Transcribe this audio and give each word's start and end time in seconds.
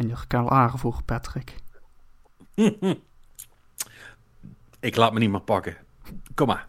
Ben 0.00 0.08
je 0.08 0.26
klaar 0.26 0.78
voor, 0.78 1.02
Patrick? 1.04 1.54
Ik 4.80 4.96
laat 4.96 5.12
me 5.12 5.18
niet 5.18 5.30
meer 5.30 5.40
pakken. 5.40 5.76
Kom 6.34 6.46
maar. 6.46 6.68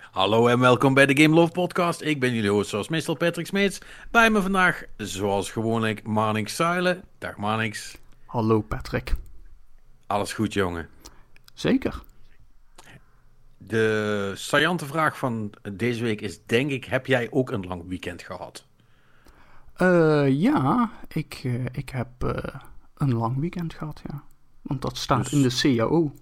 Hallo 0.00 0.46
en 0.46 0.60
welkom 0.60 0.94
bij 0.94 1.06
de 1.06 1.22
Game 1.22 1.34
Love 1.34 1.52
Podcast. 1.52 2.00
Ik 2.00 2.20
ben 2.20 2.34
jullie 2.34 2.50
host 2.50 2.70
zoals 2.70 2.88
meestal 2.88 3.14
Patrick 3.14 3.46
Smeets. 3.46 3.78
Bij 4.10 4.30
me 4.30 4.42
vandaag, 4.42 4.84
zoals 4.96 5.50
gewoonlijk, 5.50 6.02
Marnix 6.02 6.56
Zuilen. 6.56 7.04
Dag 7.18 7.36
Marnix. 7.36 7.96
Hallo 8.26 8.60
Patrick. 8.60 9.14
Alles 10.06 10.32
goed 10.32 10.52
jongen? 10.52 10.88
Zeker. 11.54 12.02
De 13.56 14.32
saillante 14.34 14.86
vraag 14.86 15.18
van 15.18 15.52
deze 15.72 16.02
week 16.02 16.20
is 16.20 16.44
denk 16.46 16.70
ik, 16.70 16.84
heb 16.84 17.06
jij 17.06 17.30
ook 17.30 17.50
een 17.50 17.66
lang 17.66 17.88
weekend 17.88 18.22
gehad? 18.22 18.66
Uh, 19.82 20.28
ja, 20.28 20.90
ik, 21.08 21.40
uh, 21.44 21.64
ik 21.72 21.88
heb 21.88 22.08
uh, 22.24 22.32
een 22.96 23.14
lang 23.14 23.38
weekend 23.40 23.74
gehad, 23.74 24.00
ja. 24.10 24.22
Want 24.62 24.82
dat 24.82 24.96
staat 24.96 25.22
Dus- 25.30 25.32
in 25.32 25.42
de 25.42 25.76
CAO. 25.76 26.12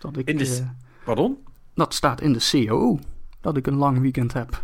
Dat 0.00 0.16
ik, 0.16 0.28
In 0.28 0.36
de... 0.36 0.56
eh, 0.60 0.68
Pardon? 1.04 1.38
dat 1.74 1.94
staat 1.94 2.20
in 2.20 2.32
de 2.32 2.48
CAO. 2.50 2.98
Dat 3.40 3.56
ik 3.56 3.66
een 3.66 3.76
lang 3.76 3.98
weekend 4.00 4.32
heb 4.32 4.62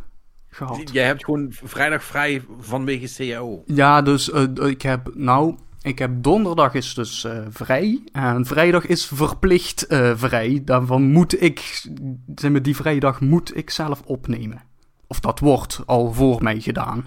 gehad. 0.48 0.90
Jij 0.92 1.04
hebt 1.04 1.24
gewoon 1.24 1.46
vrijdag 1.50 2.04
vrij 2.04 2.42
vanwege 2.60 3.14
CAO. 3.30 3.62
Ja, 3.66 4.02
dus 4.02 4.30
eh, 4.30 4.42
ik 4.68 4.82
heb, 4.82 5.10
nou, 5.14 5.54
ik 5.82 5.98
heb 5.98 6.22
donderdag 6.22 6.74
is 6.74 6.94
dus 6.94 7.24
eh, 7.24 7.46
vrij. 7.48 8.02
En 8.12 8.46
vrijdag 8.46 8.86
is 8.86 9.06
verplicht 9.06 9.86
eh, 9.86 10.12
vrij. 10.16 10.62
Daarvan 10.64 11.02
moet 11.02 11.42
ik, 11.42 11.86
zeg 12.34 12.50
maar, 12.50 12.62
die 12.62 12.76
vrijdag 12.76 13.20
moet 13.20 13.56
ik 13.56 13.70
zelf 13.70 14.02
opnemen. 14.04 14.62
Of 15.06 15.20
dat 15.20 15.38
wordt 15.38 15.80
al 15.86 16.12
voor 16.12 16.42
mij 16.42 16.60
gedaan. 16.60 17.04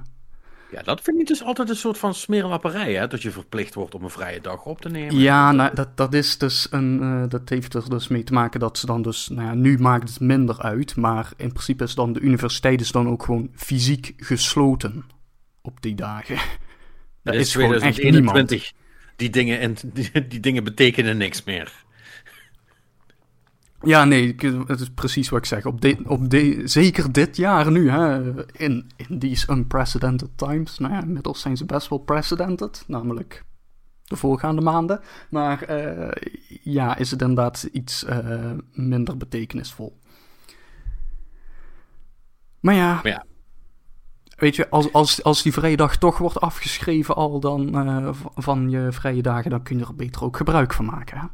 Ja, 0.74 0.82
dat 0.82 1.02
vind 1.02 1.20
ik 1.20 1.28
dus 1.28 1.44
altijd 1.44 1.70
een 1.70 1.76
soort 1.76 1.98
van 1.98 2.14
smeerlapperij, 2.14 2.94
hè? 2.94 3.08
Dat 3.08 3.22
je 3.22 3.32
verplicht 3.32 3.74
wordt 3.74 3.96
om 3.96 4.04
een 4.04 4.10
vrije 4.10 4.42
dag 4.42 4.66
op 4.66 4.82
te 4.82 4.90
nemen. 4.90 5.18
Ja, 5.18 5.52
nou, 5.52 5.76
dat, 5.76 5.98
dat 5.98 6.14
is 6.14 6.38
dus 6.38 6.68
een. 6.72 7.02
eh, 7.02 7.24
dat 7.30 7.50
heeft 7.50 7.74
er 7.74 7.90
dus 7.90 8.08
mee 8.08 8.24
te 8.24 8.34
maken 8.34 8.60
dat 8.60 8.78
ze 8.78 8.86
dan 8.86 9.02
dus. 9.02 9.30
Nou 9.30 9.48
ja, 9.48 9.54
nu 9.54 9.78
maakt 9.80 10.10
het 10.10 10.20
minder 10.20 10.62
uit. 10.62 10.96
Maar 10.96 11.32
in 11.38 11.52
principe 11.52 11.84
is 11.84 11.96
dan 11.96 12.14
de 12.14 12.20
universiteit 12.20 12.82
is 12.82 12.92
dan 12.92 13.08
ook 13.10 13.24
gewoon 13.24 13.50
fysiek 13.56 14.14
gesloten 14.18 15.06
op 15.62 15.82
die 15.82 15.96
dagen. 15.96 16.38
Dat 17.24 17.34
is 17.34 17.42
is 17.42 17.54
gewoon 17.54 17.74
echt 17.74 18.04
niemand. 18.04 18.48
2021. 18.48 18.72
Die 19.16 19.30
dingen, 19.30 19.60
en, 19.60 19.76
die, 19.94 20.28
die 20.28 20.40
dingen 20.40 20.64
betekenen 20.64 21.18
niks 21.18 21.44
meer. 21.44 21.83
Ja, 23.84 24.06
nee, 24.06 24.36
het 24.68 24.80
is 24.80 24.90
precies 24.90 25.30
wat 25.30 25.40
ik 25.40 25.46
zeg. 25.46 25.66
Op 25.66 25.82
dit, 25.82 26.08
op 26.08 26.30
de, 26.30 26.62
zeker 26.64 27.12
dit 27.12 27.38
jaar 27.38 27.72
nu, 27.72 27.90
hè, 27.90 28.34
in, 28.52 28.92
in 28.96 29.20
these 29.20 29.52
unprecedented 29.52 30.30
times. 30.36 30.78
Nou 30.78 30.94
ja, 30.94 31.02
inmiddels 31.02 31.42
zijn 31.42 31.58
ze 31.58 31.66
best 31.66 31.90
wel 31.90 32.00
precedented, 32.00 32.84
namelijk 32.88 33.44
de 34.04 34.16
voorgaande 34.16 34.62
maanden. 34.62 35.02
Maar 35.30 35.62
eh, 35.62 36.32
ja, 36.62 36.98
is 36.98 37.12
het 37.12 37.22
inderdaad 37.22 37.70
iets 37.72 38.06
eh, 38.06 38.52
minder 38.72 39.18
betekenisvol. 39.18 40.00
Maar 42.60 42.76
ja, 42.76 42.94
Maar 42.94 43.08
ja, 43.08 43.26
weet 44.36 44.56
je, 44.56 44.70
als, 44.70 44.94
als, 44.94 45.24
als 45.24 45.44
die 45.44 45.54
vrije 45.54 45.78
dag 45.78 45.98
toch 45.98 46.18
wordt 46.18 46.40
afgeschreven 46.40 47.16
al 47.16 47.40
dan 47.40 47.76
eh, 47.76 48.10
van 48.36 48.70
je 48.70 48.92
vrije 48.92 49.22
dagen, 49.22 49.52
dan 49.52 49.64
kun 49.64 49.78
je 49.78 49.86
er 49.86 49.96
beter 49.96 50.24
ook 50.24 50.38
gebruik 50.38 50.74
van 50.74 50.86
maken. 50.86 51.18
Hè? 51.18 51.26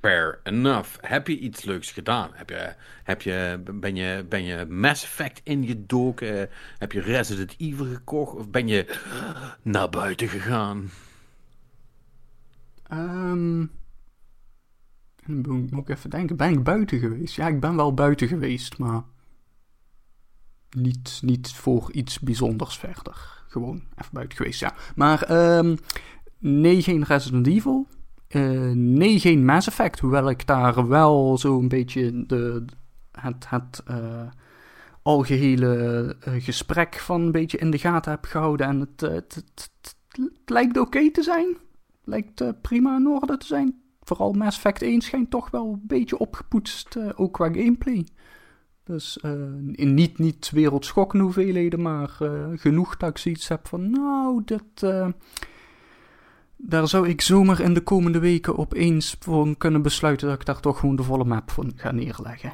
Fair 0.00 0.40
enough. 0.42 0.88
Heb 1.00 1.26
je 1.26 1.38
iets 1.38 1.64
leuks 1.64 1.92
gedaan? 1.92 2.30
Heb 2.32 2.50
je, 2.50 2.74
heb 3.04 3.22
je, 3.22 3.62
ben, 3.72 3.94
je, 3.96 4.24
ben 4.28 4.44
je 4.44 4.66
Mass 4.66 5.04
Effect 5.04 5.40
ingedoken? 5.44 6.48
Heb 6.78 6.92
je 6.92 7.00
Resident 7.00 7.54
Evil 7.58 7.86
gekocht? 7.86 8.34
Of 8.34 8.50
ben 8.50 8.68
je 8.68 8.98
naar 9.62 9.88
buiten 9.88 10.28
gegaan? 10.28 10.90
Dan 15.26 15.68
moet 15.70 15.88
ik 15.88 15.96
even 15.96 16.10
denken. 16.10 16.36
Ben 16.36 16.50
ik 16.50 16.62
buiten 16.62 16.98
geweest? 16.98 17.34
Ja, 17.34 17.48
ik 17.48 17.60
ben 17.60 17.76
wel 17.76 17.94
buiten 17.94 18.28
geweest, 18.28 18.78
maar 18.78 19.02
niet, 20.70 21.18
niet 21.22 21.52
voor 21.52 21.92
iets 21.92 22.18
bijzonders 22.18 22.78
verder. 22.78 23.42
Gewoon 23.48 23.82
even 23.96 24.12
buiten 24.12 24.36
geweest, 24.36 24.60
ja. 24.60 24.74
Maar 24.94 25.22
ehm, 25.22 25.76
nee, 26.38 26.82
geen 26.82 27.04
Resident 27.04 27.46
Evil. 27.46 27.86
Eh, 28.30 28.70
nee, 28.74 29.18
geen 29.18 29.44
Mass 29.44 29.66
Effect. 29.66 29.98
Hoewel 29.98 30.30
ik 30.30 30.46
daar 30.46 30.88
wel 30.88 31.38
zo'n 31.38 31.68
beetje 31.68 32.26
de, 32.26 32.64
het, 33.12 33.48
het 33.48 33.82
eh, 33.86 34.28
algehele 35.02 36.16
eh, 36.20 36.32
gesprek 36.38 36.94
van 36.94 37.20
een 37.20 37.32
beetje 37.32 37.58
in 37.58 37.70
de 37.70 37.78
gaten 37.78 38.10
heb 38.10 38.24
gehouden. 38.24 38.66
En 38.66 38.80
het, 38.80 39.00
het, 39.00 39.44
lijkt 40.44 40.78
oké 40.78 41.10
te 41.10 41.22
zijn 41.22 41.56
lijkt 42.04 42.60
prima 42.60 42.96
in 42.96 43.06
orde 43.06 43.36
te 43.36 43.46
zijn. 43.46 43.80
Vooral 44.00 44.32
Mass 44.32 44.56
Effect 44.56 44.82
1 44.82 45.00
schijnt 45.00 45.30
toch 45.30 45.50
wel 45.50 45.72
een 45.72 45.82
beetje 45.86 46.18
opgepoetst, 46.18 47.16
ook 47.16 47.32
qua 47.32 47.46
gameplay. 47.46 48.06
Dus 48.84 49.16
in 49.72 49.94
niet, 49.94 50.18
niet 50.18 50.50
wereldschokkende 50.50 51.24
hoeveelheden, 51.24 51.82
maar 51.82 52.18
genoeg 52.54 52.96
dat 52.96 53.10
ik 53.10 53.18
zoiets 53.18 53.48
heb 53.48 53.68
van, 53.68 53.90
nou, 53.90 54.42
dit, 54.44 54.82
daar 56.62 56.88
zou 56.88 57.08
ik 57.08 57.20
zomaar 57.20 57.60
in 57.60 57.74
de 57.74 57.80
komende 57.80 58.18
weken 58.18 58.58
opeens 58.58 59.16
voor 59.20 59.56
kunnen 59.56 59.82
besluiten 59.82 60.28
dat 60.28 60.40
ik 60.40 60.46
daar 60.46 60.60
toch 60.60 60.78
gewoon 60.78 60.96
de 60.96 61.02
volle 61.02 61.24
map 61.24 61.50
van 61.50 61.72
ga 61.76 61.90
neerleggen. 61.90 62.52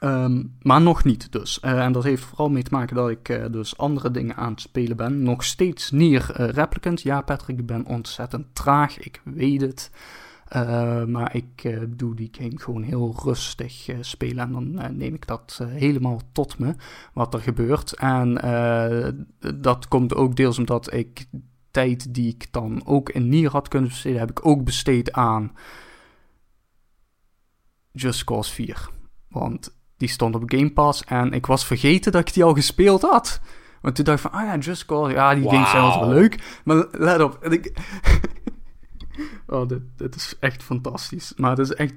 Ehm, 0.00 0.42
maar 0.62 0.80
nog 0.80 1.04
niet 1.04 1.32
dus. 1.32 1.60
Eh, 1.60 1.84
en 1.84 1.92
dat 1.92 2.04
heeft 2.04 2.22
vooral 2.22 2.48
mee 2.48 2.62
te 2.62 2.74
maken 2.74 2.96
dat 2.96 3.10
ik 3.10 3.28
eh, 3.28 3.44
dus 3.50 3.76
andere 3.76 4.10
dingen 4.10 4.36
aan 4.36 4.50
het 4.50 4.60
spelen 4.60 4.96
ben. 4.96 5.22
Nog 5.22 5.44
steeds 5.44 5.90
Nier 5.90 6.30
eh, 6.30 6.48
Replicant. 6.48 7.02
Ja, 7.02 7.20
Patrick, 7.20 7.58
ik 7.58 7.66
ben 7.66 7.86
ontzettend 7.86 8.46
traag. 8.52 8.98
Ik 8.98 9.20
weet 9.24 9.60
het. 9.60 9.90
Eh, 10.48 11.04
maar 11.04 11.34
ik 11.34 11.78
doe 11.88 12.14
die 12.14 12.28
game 12.32 12.58
gewoon 12.58 12.82
heel 12.82 13.20
rustig 13.22 13.88
spelen. 14.00 14.38
En 14.38 14.52
dan 14.52 14.96
neem 14.96 15.14
ik 15.14 15.26
dat 15.26 15.60
helemaal 15.66 16.20
tot 16.32 16.58
me, 16.58 16.74
wat 17.12 17.34
er 17.34 17.40
gebeurt. 17.40 17.94
En 17.94 18.34
dat 19.56 19.88
komt 19.88 20.14
ook 20.14 20.36
deels 20.36 20.58
omdat 20.58 20.92
ik 20.92 21.26
tijd 21.70 22.14
die 22.14 22.28
ik 22.28 22.52
dan 22.52 22.82
ook 22.84 23.10
in 23.10 23.28
Nier 23.28 23.50
had 23.50 23.68
kunnen 23.68 23.88
besteden, 23.88 24.18
heb 24.18 24.30
ik 24.30 24.46
ook 24.46 24.64
besteed 24.64 25.12
aan 25.12 25.52
Just 27.92 28.24
Cause 28.24 28.52
4. 28.52 28.88
Want 29.28 29.76
die 29.96 30.08
stond 30.08 30.34
op 30.34 30.42
Game 30.46 30.72
Pass 30.72 31.04
en 31.04 31.32
ik 31.32 31.46
was 31.46 31.66
vergeten 31.66 32.12
dat 32.12 32.28
ik 32.28 32.34
die 32.34 32.44
al 32.44 32.54
gespeeld 32.54 33.02
had. 33.02 33.40
Want 33.80 33.94
toen 33.94 34.04
dacht 34.04 34.24
ik 34.24 34.30
van, 34.30 34.40
ah 34.40 34.46
ja, 34.46 34.56
Just 34.58 34.86
Cause, 34.86 35.12
ja, 35.12 35.34
die 35.34 35.48
games 35.48 35.70
zijn 35.70 35.82
wel 35.82 36.08
leuk. 36.08 36.60
Maar 36.64 36.86
let 36.90 37.22
op, 37.22 37.44
ik... 37.44 37.72
oh, 39.46 39.68
dit, 39.68 39.82
dit 39.96 40.14
is 40.14 40.36
echt 40.40 40.62
fantastisch. 40.62 41.32
Maar 41.36 41.50
het 41.50 41.58
is 41.58 41.74
echt... 41.74 41.94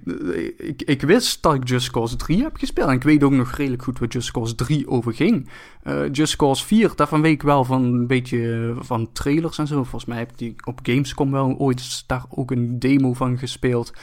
Ik, 0.58 0.82
ik 0.82 1.02
wist 1.02 1.42
dat 1.42 1.54
ik 1.54 1.68
Just 1.68 1.92
Cause 1.92 2.16
3 2.16 2.42
heb 2.42 2.58
gespeeld. 2.58 2.88
En 2.88 2.96
ik 2.96 3.04
weet 3.04 3.24
ook 3.24 3.32
nog 3.32 3.56
redelijk 3.56 3.84
goed 3.84 4.00
wat 4.00 4.14
Just 4.14 4.32
Cause 4.32 4.56
3 4.56 4.88
over 4.88 5.14
ging. 5.14 5.50
Eh, 5.84 6.12
Just 6.12 6.36
Cause 6.36 6.66
4, 6.66 6.92
daarvan 6.96 7.22
weet 7.22 7.32
ik 7.32 7.42
wel 7.42 7.64
van 7.64 7.84
een 7.84 8.08
beetje 8.08 8.74
van 8.80 9.12
trailers 9.12 9.58
en 9.58 9.68
zo. 9.68 9.76
Volgens 9.76 10.06
mij 10.06 10.18
heb 10.18 10.32
ik 10.32 10.38
die 10.38 10.56
op 10.64 10.80
Gamescom 10.84 11.32
wel 11.32 11.56
ooit 11.58 12.04
daar 12.08 12.26
ook 12.30 12.52
een 12.52 12.80
demo 12.80 13.14
van 13.14 13.38
gespeeld. 13.38 13.94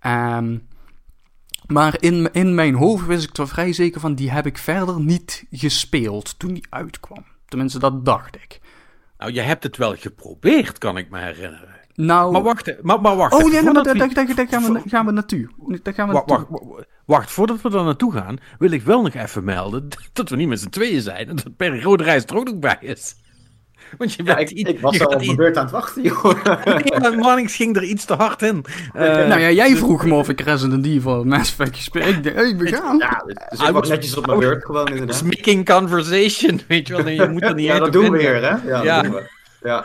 Ehm, 0.00 0.58
maar 1.66 1.96
in, 2.02 2.32
in 2.32 2.54
mijn 2.54 2.74
hoofd 2.74 3.06
wist 3.06 3.28
ik 3.28 3.36
er 3.36 3.48
vrij 3.48 3.72
zeker 3.72 4.00
van, 4.00 4.14
die 4.14 4.30
heb 4.30 4.46
ik 4.46 4.58
verder 4.58 5.00
niet 5.00 5.44
gespeeld 5.50 6.38
toen 6.38 6.52
die 6.52 6.66
uitkwam. 6.70 7.24
Tenminste, 7.48 7.78
dat 7.78 8.04
dacht 8.04 8.36
ik. 8.36 8.60
Nou, 9.18 9.32
je 9.32 9.40
hebt 9.40 9.62
het 9.62 9.76
wel 9.76 9.96
geprobeerd, 9.96 10.78
kan 10.78 10.96
ik 10.96 11.10
me 11.10 11.18
herinneren. 11.18 11.73
Nou... 11.94 12.32
Maar 12.32 12.42
wacht, 12.42 12.82
maar, 12.82 13.00
maar 13.00 13.16
wacht. 13.16 13.32
oh 13.34 13.50
nee, 13.52 13.60
voordat 13.60 13.84
daar, 13.84 13.92
we- 13.92 13.98
daar, 13.98 14.26
daar, 14.26 14.34
daar 14.34 14.46
gaan, 14.48 14.72
we, 14.72 14.80
gaan 14.86 15.06
we 15.06 15.12
naartoe. 15.12 15.48
Daar 15.82 15.94
gaan 15.94 16.06
we 16.08 16.12
Wacht, 16.14 16.26
naartoe. 16.26 16.46
wacht, 16.50 16.62
wacht, 16.74 16.86
wacht, 17.04 17.30
voordat 17.30 17.60
we 17.62 17.70
daar 17.70 17.84
naartoe 17.84 18.12
gaan, 18.12 18.36
wil 18.58 18.70
ik 18.70 18.82
wel 18.82 19.02
nog 19.02 19.14
even 19.14 19.44
melden 19.44 19.88
dat 20.12 20.28
we 20.28 20.36
niet 20.36 20.48
met 20.48 20.60
z'n 20.60 20.68
tweeën 20.68 21.00
zijn 21.00 21.28
en 21.28 21.36
dat 21.36 21.56
Perry 21.56 21.82
Rode 21.82 22.04
Reis 22.04 22.24
er 22.24 22.36
ook 22.36 22.44
nog 22.44 22.58
bij 22.58 22.76
is. 22.80 23.14
Want 23.98 24.12
je, 24.14 24.24
Ja, 24.24 24.36
ik, 24.36 24.50
iets- 24.50 24.70
ik 24.70 24.80
was 24.80 24.96
je 24.96 25.06
al 25.06 25.14
op 25.14 25.24
mijn 25.24 25.36
beurt 25.36 25.56
aan 25.56 25.62
het 25.62 25.72
wachten, 25.72 26.02
joh. 26.02 26.24
Nee, 26.64 27.00
maar 27.00 27.18
Mannings 27.18 27.56
ging 27.56 27.76
er 27.76 27.82
iets 27.84 28.04
te 28.04 28.14
hard 28.14 28.42
in. 28.42 28.64
Eh, 28.92 29.02
nou 29.02 29.40
ja, 29.40 29.50
jij 29.50 29.76
vroeg 29.76 30.04
me 30.06 30.14
of 30.14 30.28
ik 30.28 30.40
Resident 30.40 30.86
Evil 30.86 31.24
Mass 31.24 31.50
Effect 31.50 31.76
gespeeld. 31.76 32.06
Ik 32.06 32.22
dacht, 32.24 32.36
hey, 32.36 32.56
we 32.56 32.66
gaan. 32.72 32.98
Ja, 32.98 33.22
dus 33.48 33.58
ik 33.58 33.58
was 33.58 33.70
was- 33.70 33.88
netjes 33.88 34.16
op 34.16 34.26
mijn 34.26 34.38
beurt 34.38 34.64
gewoon 34.64 34.86
inderdaad. 34.88 35.22
Making 35.22 35.64
conversation, 35.70 36.60
weet 36.68 36.86
je 36.88 36.94
wel. 36.94 37.04
Nee, 37.04 37.14
je 37.14 37.28
moet 37.28 37.42
er 37.42 37.54
niet 37.54 37.64
Ja, 37.66 37.70
uit 37.72 37.78
dat 37.80 37.88
op 37.88 37.92
doen 38.02 38.10
we 38.10 38.18
weer, 38.18 38.34
hè? 38.42 38.68
Ja, 38.68 38.82
Ja. 38.82 38.94
dat 38.94 39.04
doen 39.04 39.12
we. 39.14 39.30
Ja. 39.62 39.84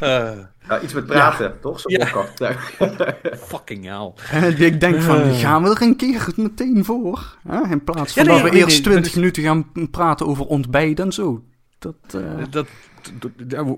Eh, 0.00 0.30
ja, 0.68 0.80
iets 0.80 0.92
met 0.92 1.06
praten, 1.06 1.60
toch? 1.60 1.80
Zo'n 1.80 1.92
Ja. 1.92 2.10
podcast. 2.12 2.58
Ja. 2.78 3.36
fucking 3.36 3.84
hell. 3.84 4.12
En 4.40 4.60
ik 4.60 4.80
denk 4.80 5.00
van, 5.02 5.20
Eh. 5.20 5.38
gaan 5.38 5.62
we 5.62 5.70
er 5.70 5.82
een 5.82 5.96
keer 5.96 6.26
meteen 6.36 6.84
voor? 6.84 7.36
Hè? 7.48 7.70
In 7.70 7.84
plaats 7.84 8.12
van 8.12 8.22
Ja, 8.24 8.28
nee, 8.30 8.38
dat 8.40 8.48
we 8.50 8.54
nee, 8.56 8.64
eerst 8.64 8.84
nee, 8.84 8.84
20 8.84 8.94
dat 9.02 9.10
is- 9.10 9.14
minuten 9.14 9.42
gaan 9.42 9.90
praten 9.90 10.26
over 10.26 10.44
ontbijt 10.46 11.00
en 11.00 11.12
zo. 11.12 11.42
Dat, 11.78 11.94
eh, 12.14 12.44
Dat, 12.50 12.66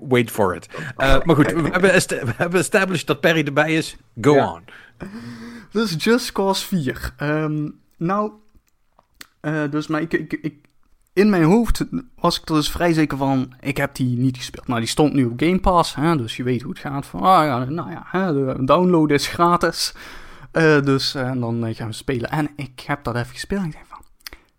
wait 0.07 0.31
for 0.31 0.55
it. 0.55 0.67
Eh, 0.97 1.15
maar 1.23 1.35
goed, 1.35 1.45
we 1.51 1.61
hebben, 1.69 1.81
we 2.07 2.33
hebben 2.37 2.59
established 2.59 3.07
dat 3.07 3.19
Perry 3.19 3.43
erbij 3.45 3.73
is. 3.73 3.97
Go 4.21 4.33
Ja. 4.33 4.51
on. 4.53 4.61
Dus 5.71 5.95
Just 6.03 6.31
Cause 6.31 6.65
4. 6.65 7.13
Ehm, 7.17 7.69
nou, 7.97 8.31
eh, 9.39 9.63
dus 9.69 9.87
maar 9.87 10.01
ik, 10.01 10.13
ik, 10.13 10.33
ik, 10.33 10.55
in 11.13 11.29
mijn 11.29 11.43
hoofd 11.43 11.85
was 12.15 12.39
ik 12.39 12.49
er 12.49 12.55
dus 12.55 12.71
vrij 12.71 12.93
zeker 12.93 13.17
van, 13.17 13.53
ik 13.59 13.77
heb 13.77 13.95
die 13.95 14.17
niet 14.17 14.37
gespeeld. 14.37 14.67
Nou, 14.67 14.79
die 14.79 14.89
stond 14.89 15.13
nu 15.13 15.25
op 15.25 15.33
Game 15.39 15.59
Pass, 15.59 15.95
hè, 15.95 16.17
dus 16.17 16.37
je 16.37 16.43
weet 16.43 16.61
hoe 16.61 16.71
het 16.71 16.81
gaat. 16.81 17.05
Van, 17.05 17.19
ah 17.19 17.45
ja, 17.45 17.63
nou 17.63 17.91
ja, 17.91 18.03
hè, 18.05 18.33
de 18.33 18.65
download 18.65 19.09
is 19.09 19.27
gratis. 19.27 19.93
Eh, 20.51 20.81
dus 20.81 21.15
en 21.15 21.39
dan 21.39 21.65
eh, 21.65 21.75
gaan 21.75 21.87
we 21.87 21.93
spelen. 21.93 22.29
En 22.29 22.49
ik 22.55 22.79
heb 22.79 23.03
dat 23.03 23.15
even 23.15 23.33
gespeeld 23.33 23.61
en 23.61 23.67
ik 23.67 23.73
denk 23.73 23.85
van, 23.87 24.03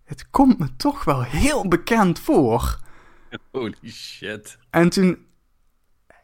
het 0.05 0.31
komt 0.31 0.59
me 0.59 0.77
toch 0.77 1.05
wel 1.05 1.23
heel 1.23 1.69
bekend 1.69 2.19
voor. 2.19 2.79
Holy 3.53 3.91
shit. 3.91 4.59
En 4.71 4.89
toen, 4.89 5.19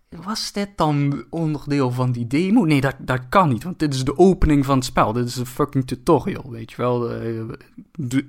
was 0.09 0.53
dit 0.53 0.69
dan 0.77 1.25
onderdeel 1.31 1.91
van 1.91 2.13
die 2.13 2.27
demo? 2.27 2.65
Nee, 2.65 2.81
dat, 2.81 2.95
dat 2.99 3.21
kan 3.29 3.49
niet, 3.49 3.65
want 3.65 3.79
dit 3.79 3.95
is 3.95 4.05
de 4.05 4.19
opening 4.19 4.65
van 4.65 4.77
het 4.77 4.85
spel. 4.85 5.13
Dit 5.13 5.27
is 5.27 5.37
een 5.37 5.47
fucking 5.47 5.87
tutorial, 5.87 6.51
weet 6.51 6.71
je 6.71 6.77
wel. 6.77 7.13
Eh, 7.13 7.43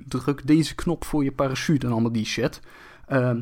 druk 0.07 0.47
deze 0.47 0.75
knop 0.75 1.05
voor 1.05 1.23
je 1.23 1.31
parachute 1.31 1.85
en 1.85 1.91
allemaal 1.91 2.11
die 2.11 2.25
shit. 2.25 2.61
Ehm, 3.07 3.41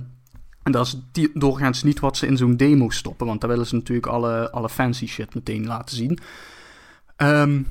en 0.64 0.72
dat 0.72 0.86
is 0.86 1.30
doorgaans 1.34 1.84
niet 1.84 2.00
wat 2.00 2.18
ze 2.18 2.28
in 2.28 2.38
zo'n 2.38 2.58
demo 2.58 2.90
stoppen, 2.90 3.28
want 3.28 3.42
daar 3.42 3.50
willen 3.50 3.68
ze 3.68 3.76
natuurlijk 3.76 4.08
alle, 4.08 4.52
alle 4.52 4.70
fancy 4.70 5.08
shit 5.08 5.36
meteen 5.36 5.66
laten 5.66 5.96
zien. 5.96 6.20
Ehm, 7.16 7.62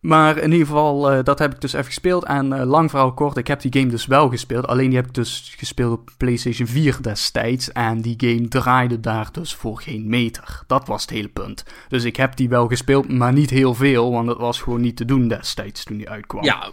maar 0.00 0.36
in 0.36 0.52
ieder 0.52 0.66
geval, 0.66 1.10
eh, 1.10 1.24
dat 1.24 1.38
heb 1.38 1.54
ik 1.54 1.60
dus 1.60 1.72
even 1.72 1.84
gespeeld. 1.84 2.24
En 2.24 2.52
eh, 2.52 2.66
lang 2.66 2.90
verhaal 2.90 3.14
kort, 3.14 3.36
ik 3.36 3.46
heb 3.46 3.60
die 3.60 3.72
game 3.72 3.90
dus 3.90 4.06
wel 4.06 4.28
gespeeld. 4.28 4.66
Alleen 4.66 4.88
die 4.88 4.96
heb 4.96 5.06
ik 5.06 5.14
dus 5.14 5.54
gespeeld 5.56 5.98
op 5.98 6.10
PlayStation 6.16 6.68
4 6.68 6.98
destijds. 7.02 7.72
En 7.72 8.00
die 8.00 8.14
game 8.16 8.48
draaide 8.48 9.00
daar 9.00 9.32
dus 9.32 9.54
voor 9.54 9.80
geen 9.80 10.08
meter. 10.08 10.62
Dat 10.66 10.86
was 10.86 11.02
het 11.02 11.10
hele 11.10 11.28
punt. 11.28 11.64
Dus 11.88 12.04
ik 12.04 12.16
heb 12.16 12.36
die 12.36 12.48
wel 12.48 12.66
gespeeld, 12.66 13.08
maar 13.08 13.32
niet 13.32 13.50
heel 13.50 13.74
veel. 13.74 14.10
Want 14.12 14.28
het 14.28 14.38
was 14.38 14.60
gewoon 14.60 14.80
niet 14.80 14.96
te 14.96 15.04
doen 15.04 15.28
destijds 15.28 15.84
toen 15.84 15.96
die 15.96 16.10
uitkwam. 16.10 16.44
Ja, 16.44 16.70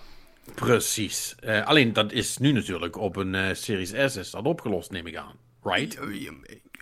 precies. 0.55 1.35
Eh, 1.39 1.65
alleen 1.65 1.93
dat 1.93 2.11
is 2.11 2.37
nu 2.37 2.51
natuurlijk 2.51 2.97
op 2.97 3.15
een 3.15 3.55
Series 3.55 3.93
S 4.05 4.15
is 4.15 4.31
dat 4.31 4.45
opgelost, 4.45 4.91
neem 4.91 5.07
ik 5.07 5.15
aan. 5.15 5.35
Right? 5.63 5.99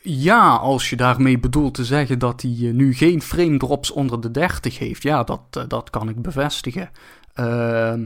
Ja, 0.06 0.56
als 0.56 0.90
je 0.90 0.96
daarmee 0.96 1.40
bedoelt 1.40 1.74
te 1.74 1.86
zeggen 1.86 2.20
dat 2.20 2.42
hij 2.42 2.58
eh, 2.62 2.74
nu 2.74 2.94
geen 2.94 3.22
frame 3.22 3.58
drops 3.58 3.92
onder 3.92 4.22
de 4.22 4.32
30 4.32 4.80
heeft. 4.80 5.04
Ja, 5.04 5.24
dat, 5.24 5.42
eh, 5.52 5.64
dat 5.68 5.90
kan 5.90 6.10
ik 6.10 6.22
bevestigen. 6.22 6.90
Ehm, 7.34 8.06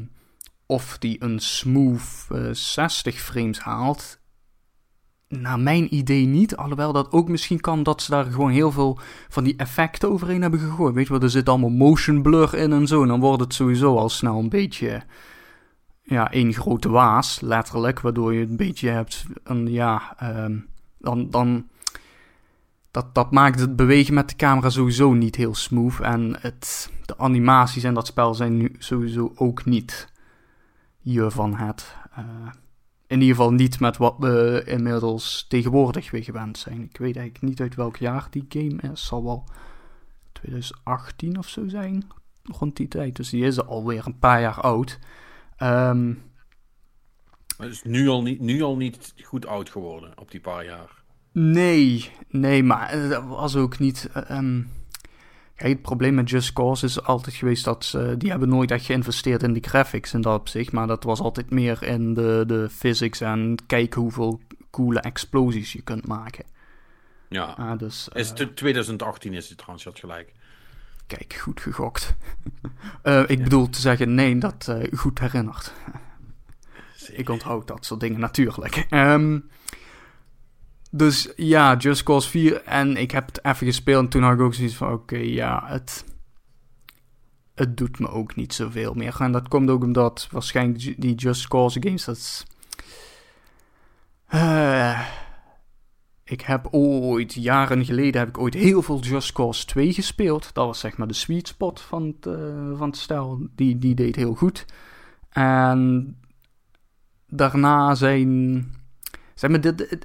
of 0.65 0.97
die 0.97 1.23
een 1.23 1.39
smooth 1.39 2.27
eh, 2.29 2.49
60 2.51 3.15
frames 3.15 3.59
haalt. 3.59 4.19
Naar 5.27 5.59
mijn 5.59 5.95
idee 5.95 6.25
niet. 6.25 6.55
Alhoewel 6.55 6.93
dat 6.93 7.11
ook 7.11 7.29
misschien 7.29 7.59
kan 7.59 7.83
dat 7.83 8.01
ze 8.01 8.11
daar 8.11 8.25
gewoon 8.25 8.51
heel 8.51 8.71
veel 8.71 8.99
van 9.29 9.43
die 9.43 9.55
effecten 9.55 10.11
overheen 10.11 10.41
hebben 10.41 10.59
gegooid. 10.59 10.95
Weet 10.95 11.07
je 11.07 11.13
wel, 11.13 11.21
er 11.21 11.29
zit 11.29 11.49
allemaal 11.49 11.69
motion 11.69 12.21
blur 12.21 12.55
in 12.55 12.71
en 12.71 12.87
zo. 12.87 13.01
En 13.01 13.07
dan 13.07 13.19
wordt 13.19 13.41
het 13.41 13.53
sowieso 13.53 13.97
al 13.97 14.09
snel 14.09 14.39
een 14.39 14.49
beetje. 14.49 15.03
Ja, 16.03 16.31
één 16.31 16.53
grote 16.53 16.89
waas, 16.89 17.39
letterlijk. 17.39 17.99
Waardoor 17.99 18.33
je 18.33 18.41
een 18.41 18.57
beetje 18.57 18.89
hebt. 18.89 19.25
Een, 19.43 19.71
ja, 19.71 20.15
ehm, 20.17 20.57
dan. 20.97 21.29
dan 21.29 21.67
dat, 22.97 23.15
dat 23.15 23.31
maakt 23.31 23.59
het 23.59 23.75
bewegen 23.75 24.13
met 24.13 24.29
de 24.29 24.35
camera 24.35 24.69
sowieso 24.69 25.13
niet 25.13 25.35
heel 25.35 25.55
smooth. 25.55 25.99
En 25.99 26.37
het, 26.39 26.91
de 27.05 27.17
animaties 27.17 27.83
in 27.83 27.93
dat 27.93 28.07
spel 28.07 28.33
zijn 28.33 28.57
nu 28.57 28.75
sowieso 28.77 29.31
ook 29.35 29.65
niet 29.65 30.11
hiervan 30.99 31.55
het. 31.55 31.95
eh, 32.11 32.23
in 33.07 33.21
ieder 33.21 33.35
geval 33.35 33.51
niet 33.53 33.79
met 33.79 33.97
wat 33.97 34.15
we 34.17 34.63
inmiddels 34.65 35.45
tegenwoordig 35.49 36.11
weer 36.11 36.23
gewend 36.23 36.57
zijn. 36.57 36.83
Ik 36.83 36.97
weet 36.97 37.15
eigenlijk 37.15 37.45
niet 37.45 37.61
uit 37.61 37.75
welk 37.75 37.97
jaar 37.97 38.27
die 38.29 38.45
game 38.49 38.91
is. 38.91 39.05
Zal 39.05 39.23
wel 39.23 39.43
2018 40.31 41.37
of 41.37 41.47
zo 41.47 41.67
zijn. 41.67 42.07
Rond 42.43 42.75
die 42.75 42.87
tijd. 42.87 43.15
Dus 43.15 43.29
die 43.29 43.45
is 43.45 43.65
alweer 43.65 44.05
een 44.05 44.19
paar 44.19 44.41
jaar 44.41 44.61
oud. 44.61 44.99
Ehm, 45.57 46.13
Maar 47.57 47.67
is 47.67 47.83
nu 47.83 48.07
al, 48.07 48.21
niet, 48.21 48.39
nu 48.39 48.61
al 48.61 48.77
niet 48.77 49.13
goed 49.23 49.45
oud 49.45 49.69
geworden 49.69 50.11
op 50.19 50.31
die 50.31 50.41
paar 50.41 50.65
jaar. 50.65 51.05
Nee, 51.41 52.11
nee, 52.29 52.63
maar 52.63 52.89
eh, 52.89 53.09
dat 53.09 53.23
was 53.25 53.55
ook 53.55 53.79
niet. 53.79 54.09
eh, 54.13 54.29
ehm, 54.29 54.61
Kijk, 55.55 55.71
het 55.71 55.81
probleem 55.81 56.13
met 56.15 56.29
Just 56.29 56.53
Cause 56.53 56.85
is 56.85 57.03
altijd 57.03 57.35
geweest 57.35 57.63
dat 57.65 57.85
ze. 57.85 58.15
Die 58.17 58.29
hebben 58.29 58.49
nooit 58.49 58.71
echt 58.71 58.85
geïnvesteerd 58.85 59.43
in 59.43 59.53
die 59.53 59.63
graphics 59.63 60.13
in 60.13 60.21
dat 60.21 60.39
opzicht. 60.39 60.71
Maar 60.71 60.87
dat 60.87 61.03
was 61.03 61.19
altijd 61.19 61.49
meer 61.51 61.83
in 61.83 62.13
de, 62.13 62.43
de 62.47 62.69
physics 62.71 63.21
en 63.21 63.55
kijken 63.67 64.01
hoeveel 64.01 64.39
coole 64.71 64.99
explosies 64.99 65.73
je 65.73 65.81
kunt 65.81 66.07
maken. 66.07 66.45
Ja. 67.29 67.43
Ah, 67.43 67.77
dus. 67.79 68.09
eh, 68.09 68.21
Is 68.21 68.29
het 68.29 68.55
2018 68.55 69.33
is 69.33 69.47
het 69.47 69.57
trouwens, 69.57 69.83
je 69.83 69.89
had 69.89 69.99
gelijk. 69.99 70.33
Kijk, 71.07 71.33
goed 71.33 71.61
gegokt. 71.61 72.15
Eh, 73.01 73.23
ik 73.27 73.43
bedoel 73.43 73.69
te 73.69 73.79
zeggen, 73.81 74.15
nee, 74.15 74.37
dat 74.37 74.67
eh, 74.67 74.97
goed 74.97 75.19
herinnerd. 75.19 75.73
Ik 77.11 77.29
onthoud 77.29 77.67
dat 77.67 77.85
soort 77.85 77.99
dingen 77.99 78.19
natuurlijk. 78.19 78.85
Ehm, 78.89 79.39
dus 80.91 81.31
ja, 81.35 81.75
Just 81.75 82.03
Cause 82.03 82.29
4. 82.29 82.63
En 82.63 82.97
ik 82.97 83.11
heb 83.11 83.25
het 83.25 83.45
even 83.45 83.67
gespeeld. 83.67 84.03
En 84.03 84.09
toen 84.09 84.23
had 84.23 84.33
ik 84.33 84.39
ook 84.39 84.53
zoiets 84.53 84.75
van: 84.75 84.91
oké, 84.91 85.17
ja, 85.17 85.63
het. 85.65 86.05
Het 87.55 87.77
doet 87.77 87.99
me 87.99 88.09
ook 88.09 88.35
niet 88.35 88.53
zoveel 88.53 88.93
meer. 88.93 89.15
En 89.19 89.31
dat 89.31 89.47
komt 89.47 89.69
ook 89.69 89.83
omdat 89.83 90.27
waarschijnlijk 90.31 91.01
die 91.01 91.15
Just 91.15 91.47
Cause 91.47 91.81
games. 91.81 92.05
Dat 92.05 92.15
is. 92.15 92.45
Eh, 94.27 95.07
ik 96.23 96.41
heb 96.41 96.67
ooit, 96.71 97.33
jaren 97.33 97.85
geleden, 97.85 98.19
heb 98.19 98.29
ik 98.29 98.37
ooit 98.37 98.53
heel 98.53 98.81
veel 98.81 98.99
Just 98.99 99.31
Cause 99.31 99.65
2 99.65 99.93
gespeeld. 99.93 100.53
Dat 100.53 100.65
was 100.65 100.79
zeg 100.79 100.97
maar 100.97 101.07
de 101.07 101.13
sweet 101.13 101.47
spot 101.47 101.81
van 101.81 102.05
het, 102.05 102.25
eh, 102.25 102.77
van 102.77 102.87
het 102.87 102.97
stijl. 102.97 103.47
Die, 103.55 103.77
die 103.77 103.95
deed 103.95 104.15
heel 104.15 104.33
goed. 104.33 104.65
En 105.29 106.15
daarna 107.27 107.95
zijn. 107.95 108.63
Zeg 109.33 109.49
maar, 109.49 109.61
de, 109.61 109.99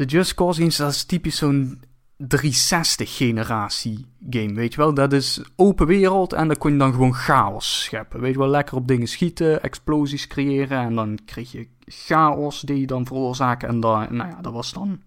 de 0.00 0.06
Just 0.06 0.34
Cause 0.34 0.60
games, 0.60 0.76
dat 0.76 0.90
is 0.90 1.04
typisch 1.04 1.36
zo'n 1.36 1.82
360-generatie 2.22 4.06
game, 4.30 4.54
weet 4.54 4.72
je 4.72 4.76
wel. 4.76 4.94
Dat 4.94 5.12
is 5.12 5.42
open 5.56 5.86
wereld 5.86 6.32
en 6.32 6.48
dan 6.48 6.56
kon 6.56 6.72
je 6.72 6.78
dan 6.78 6.92
gewoon 6.92 7.14
chaos 7.14 7.82
scheppen. 7.82 8.20
Weet 8.20 8.32
je 8.32 8.38
wel, 8.38 8.48
lekker 8.48 8.76
op 8.76 8.88
dingen 8.88 9.06
schieten, 9.06 9.62
explosies 9.62 10.26
creëren 10.26 10.78
en 10.78 10.94
dan 10.94 11.18
kreeg 11.24 11.52
je 11.52 11.68
chaos 11.84 12.60
die 12.60 12.80
je 12.80 12.86
dan 12.86 13.06
veroorzaken. 13.06 13.68
En 13.68 13.80
dan, 13.80 14.06
nou 14.10 14.30
ja, 14.30 14.40
dat 14.40 14.52
was 14.52 14.72
dan... 14.72 15.00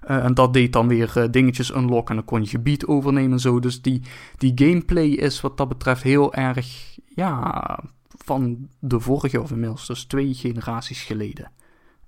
eh, 0.00 0.24
en 0.24 0.34
dat 0.34 0.52
deed 0.52 0.72
dan 0.72 0.88
weer 0.88 1.12
eh, 1.14 1.30
dingetjes 1.30 1.74
unlocken 1.74 2.08
en 2.08 2.16
dan 2.16 2.24
kon 2.24 2.42
je 2.42 2.48
gebied 2.48 2.86
overnemen 2.86 3.32
en 3.32 3.40
zo. 3.40 3.60
Dus 3.60 3.82
die, 3.82 4.02
die 4.38 4.52
gameplay 4.54 5.08
is 5.08 5.40
wat 5.40 5.56
dat 5.56 5.68
betreft 5.68 6.02
heel 6.02 6.34
erg, 6.34 6.98
ja, 7.14 7.78
van 8.24 8.68
de 8.78 9.00
vorige 9.00 9.40
of 9.40 9.50
inmiddels 9.50 9.86
dus 9.86 10.04
twee 10.04 10.34
generaties 10.34 11.02
geleden, 11.02 11.50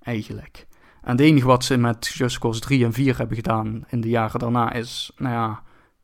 eigenlijk. 0.01 0.66
En 1.07 1.13
het 1.13 1.21
enige 1.21 1.45
wat 1.45 1.63
ze 1.63 1.77
met 1.77 2.07
Just 2.07 2.37
Cause 2.39 2.59
3 2.59 2.85
en 2.85 2.93
4 2.93 3.17
hebben 3.17 3.35
gedaan 3.35 3.83
in 3.89 4.01
de 4.01 4.09
jaren 4.09 4.39
daarna 4.39 4.73
is, 4.73 5.11
nou 5.17 5.33
ja, 5.33 5.61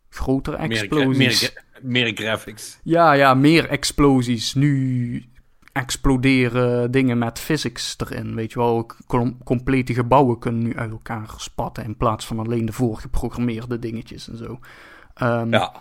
grotere 0.10 0.55
explosies. 0.57 1.17
meer, 1.17 1.31
gra- 1.31 1.62
meer 1.81 2.12
graphics. 2.15 2.79
Ja, 2.83 3.13
ja, 3.13 3.33
meer 3.33 3.69
explosies. 3.69 4.53
Nu 4.53 5.25
exploderen 5.72 6.91
dingen 6.91 7.17
met 7.17 7.39
physics 7.39 7.95
erin. 7.98 8.36
Weet 8.36 8.51
je 8.51 8.60
wel, 8.60 8.89
com- 9.07 9.43
complete 9.43 9.93
gebouwen 9.93 10.39
kunnen 10.39 10.63
nu 10.63 10.75
uit 10.77 10.91
elkaar 10.91 11.29
spatten 11.38 11.83
in 11.83 11.98
plaats 11.98 12.25
van 12.25 12.39
alleen 12.39 12.65
de 12.65 12.72
voorgeprogrammeerde 12.74 13.79
dingetjes 13.79 14.29
en 14.29 14.38
zo. 14.38 14.60
Ehm, 15.13 15.51
Ja. 15.51 15.72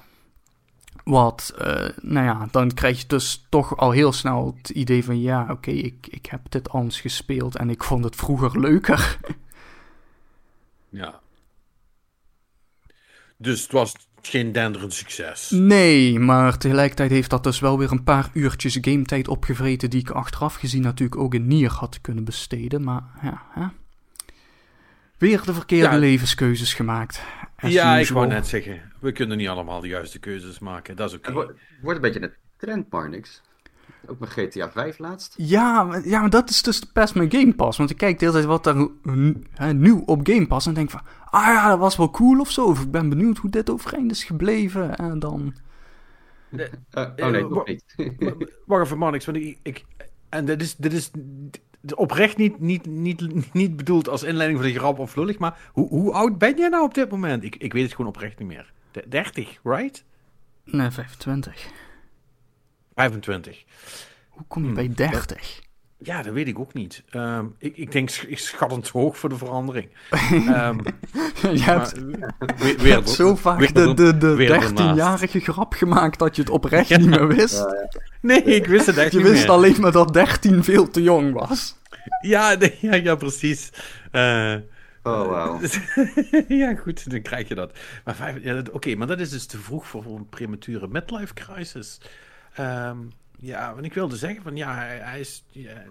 Wat, 1.04 1.54
eh, 1.58 1.88
nou 2.00 2.26
ja, 2.26 2.48
dan 2.50 2.74
krijg 2.74 3.00
je 3.00 3.06
dus 3.06 3.46
toch 3.48 3.76
al 3.76 3.90
heel 3.90 4.12
snel 4.12 4.54
het 4.56 4.68
idee 4.68 5.04
van 5.04 5.20
ja, 5.20 5.46
oké, 5.50 5.70
ik, 5.70 6.06
ik 6.10 6.26
heb 6.26 6.40
dit 6.48 6.68
anders 6.70 7.00
gespeeld 7.00 7.56
en 7.56 7.70
ik 7.70 7.84
vond 7.84 8.04
het 8.04 8.16
vroeger 8.16 8.60
leuker. 8.60 9.18
ja. 10.88 11.20
Dus 13.36 13.62
het 13.62 13.72
was 13.72 13.94
geen 14.22 14.52
denderend 14.52 14.94
succes. 14.94 15.50
Nee, 15.50 16.18
maar 16.18 16.58
tegelijkertijd 16.58 17.10
heeft 17.10 17.30
dat 17.30 17.44
dus 17.44 17.60
wel 17.60 17.78
weer 17.78 17.90
een 17.92 18.04
paar 18.04 18.30
uurtjes 18.32 18.78
gametijd 18.80 19.28
opgevreten 19.28 19.90
die 19.90 20.00
ik 20.00 20.10
achteraf 20.10 20.54
gezien 20.54 20.82
natuurlijk 20.82 21.20
ook 21.20 21.34
in 21.34 21.46
Nier 21.46 21.70
had 21.70 22.00
kunnen 22.00 22.24
besteden. 22.24 22.84
Maar 22.84 23.02
ja, 23.22 23.42
hè? 23.50 23.66
weer 25.18 25.42
de 25.44 25.54
verkeerde 25.54 25.92
Ja. 25.92 25.98
levenskeuzes 25.98 26.74
gemaakt. 26.74 27.22
Ja, 27.56 27.96
ik 27.96 28.08
wou 28.08 28.26
net 28.26 28.46
zeggen, 28.46 28.91
we 29.02 29.12
kunnen 29.12 29.36
niet 29.36 29.48
allemaal 29.48 29.80
de 29.80 29.88
juiste 29.88 30.18
keuzes 30.18 30.58
maken. 30.58 30.96
Dat 30.96 31.08
is 31.10 31.16
oké. 31.16 31.26
Het 31.26 31.34
wordt, 31.82 31.96
een 31.96 32.00
beetje 32.02 32.22
een 32.22 32.32
trend, 32.56 32.90
Marnix. 32.90 33.42
Ook 34.06 34.18
met 34.18 34.28
GTA 34.30 34.70
5 34.70 34.98
laatst. 34.98 35.34
Ja, 35.36 35.82
maar, 35.84 36.08
ja, 36.08 36.20
maar 36.20 36.30
dat 36.30 36.50
is 36.50 36.62
dus 36.62 36.80
de 36.80 36.86
pest 36.92 37.14
met 37.14 37.34
Game 37.34 37.54
Pass. 37.54 37.78
Want 37.78 37.90
ik 37.90 37.96
kijk 37.96 38.18
de 38.18 38.24
hele 38.24 38.36
tijd 38.36 38.46
wat 38.48 38.66
er 38.66 38.88
nu- 39.02 39.42
hè, 39.54 39.72
nieuw 39.74 40.02
op 40.06 40.20
Game 40.28 40.46
Pass 40.46 40.66
en 40.66 40.74
denk 40.74 40.90
van... 40.90 41.00
Ah 41.30 41.44
ja, 41.46 41.68
dat 41.68 41.78
was 41.78 41.96
wel 41.96 42.10
cool 42.10 42.40
of 42.40 42.50
zo. 42.50 42.64
Of 42.66 42.82
ik 42.82 42.90
ben 42.90 43.08
benieuwd 43.08 43.38
hoe 43.38 43.50
dit 43.50 43.70
overeind 43.70 44.10
is 44.10 44.24
gebleven. 44.24 44.96
En 44.96 45.18
dan... 45.18 45.54
Eh, 46.50 46.66
oh 46.92 47.02
Eh, 47.16 47.26
nee, 47.30 47.42
wa- 47.42 47.48
nog 47.54 47.66
niet. 47.66 47.84
Maar- 48.18 48.34
Wacht 48.66 48.84
even, 48.84 48.98
Marnix. 48.98 49.24
Want 49.24 49.36
ik, 49.36 49.58
ik, 49.62 49.84
en 50.28 50.44
dit 50.44 50.62
is, 50.62 50.76
dit 50.76 50.92
is 50.92 51.10
dit 51.10 51.60
is 51.82 51.94
oprecht 51.94 52.36
niet, 52.36 52.60
niet, 52.60 52.86
niet, 52.86 53.52
niet 53.52 53.76
bedoeld 53.76 54.08
als 54.08 54.22
inleiding 54.22 54.60
voor 54.60 54.68
de 54.68 54.78
grap 54.78 54.98
of 54.98 55.16
lullig. 55.16 55.38
Maar 55.38 55.70
hoe, 55.72 55.88
hoe 55.88 56.12
oud 56.12 56.38
ben 56.38 56.56
jij 56.56 56.68
nou 56.68 56.84
op 56.84 56.94
dit 56.94 57.10
moment? 57.10 57.44
Ik, 57.44 57.56
ik 57.56 57.72
weet 57.72 57.82
het 57.82 57.94
gewoon 57.94 58.10
oprecht 58.10 58.38
niet 58.38 58.48
meer. 58.48 58.72
De- 58.92 59.04
30, 59.08 59.58
right? 59.64 60.04
Nee, 60.64 60.90
25. 60.90 61.66
25. 62.94 63.64
Hoe 64.28 64.44
kom 64.48 64.60
je 64.62 64.66
Hmm, 64.66 64.76
bij 64.94 65.08
30? 65.08 65.60
Ja, 65.98 66.22
dat 66.22 66.32
weet 66.32 66.48
ik 66.48 66.58
ook 66.58 66.74
niet. 66.74 67.02
Ehm, 67.10 67.44
ik, 67.58 67.76
ik 67.76 67.92
denk 67.92 68.10
sch- 68.10 68.22
ik 68.24 68.38
schattend 68.38 68.88
hoog 68.88 69.18
voor 69.18 69.28
de 69.28 69.36
verandering. 69.36 69.88
Ehm, 70.30 70.78
je 71.42 71.62
hebt, 71.62 71.64
maar, 71.64 71.94
je 71.96 72.54
weer, 72.56 72.78
weer, 72.78 72.92
hebt 72.94 73.08
zo 73.10 73.36
vaak 73.36 73.58
weer 73.58 73.72
de, 73.72 73.94
de, 73.94 74.16
de 74.16 74.34
weer 74.34 74.52
ernaast. 74.52 74.70
13-jarige 74.72 75.40
grap 75.40 75.72
gemaakt 75.72 76.18
dat 76.18 76.36
je 76.36 76.42
het 76.42 76.50
oprecht 76.50 76.88
Ja. 76.88 76.96
niet 76.98 77.08
meer 77.08 77.26
wist. 77.26 77.54
Ja, 77.58 77.74
ja. 77.90 78.00
Nee, 78.20 78.42
ik 78.42 78.66
wist 78.66 78.86
het 78.86 78.96
echt 78.96 79.12
Je 79.12 79.18
niet 79.18 79.26
wist 79.26 79.42
meer. 79.42 79.50
alleen 79.50 79.80
maar 79.80 79.92
dat 79.92 80.12
13 80.12 80.64
veel 80.64 80.90
te 80.90 81.02
jong 81.02 81.32
was. 81.32 81.76
Ja, 82.20 82.54
nee, 82.54 82.78
ja, 82.80 82.94
ja, 82.94 83.14
precies. 83.14 83.70
Eh, 84.10 84.54
Oh, 85.02 85.28
wauw. 85.28 85.60
ja, 86.62 86.74
goed, 86.74 87.10
dan 87.10 87.22
krijg 87.22 87.48
je 87.48 87.54
dat. 87.54 87.78
Maar 88.04 88.14
vijf- 88.14 88.42
ja, 88.44 88.54
dat- 88.54 88.70
Oké, 88.70 88.94
maar 88.94 89.06
dat 89.06 89.20
is 89.20 89.30
dus 89.30 89.46
te 89.46 89.58
vroeg 89.58 89.86
voor 89.86 90.04
een 90.04 90.28
premature 90.28 90.88
midlife 90.88 91.34
crisis. 91.34 92.00
Ehm, 92.54 92.96
ja, 93.38 93.72
want 93.74 93.86
ik 93.86 93.94
wilde 93.94 94.16
zeggen 94.16 94.42
van 94.42 94.56
ja, 94.56 94.74
hij, 94.74 94.98
hij 94.98 95.20
is. 95.20 95.44
ja, 95.50 95.82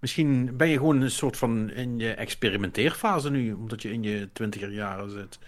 misschien 0.00 0.56
ben 0.56 0.68
je 0.68 0.76
gewoon 0.76 1.00
een 1.00 1.10
soort 1.10 1.36
van 1.36 1.70
in 1.70 1.98
je 1.98 2.10
experimenteerfase 2.14 3.30
nu, 3.30 3.52
omdat 3.52 3.82
je 3.82 3.92
in 3.92 4.02
je 4.02 4.28
twintiger 4.32 4.72
jaren 4.72 5.10
zit. 5.10 5.38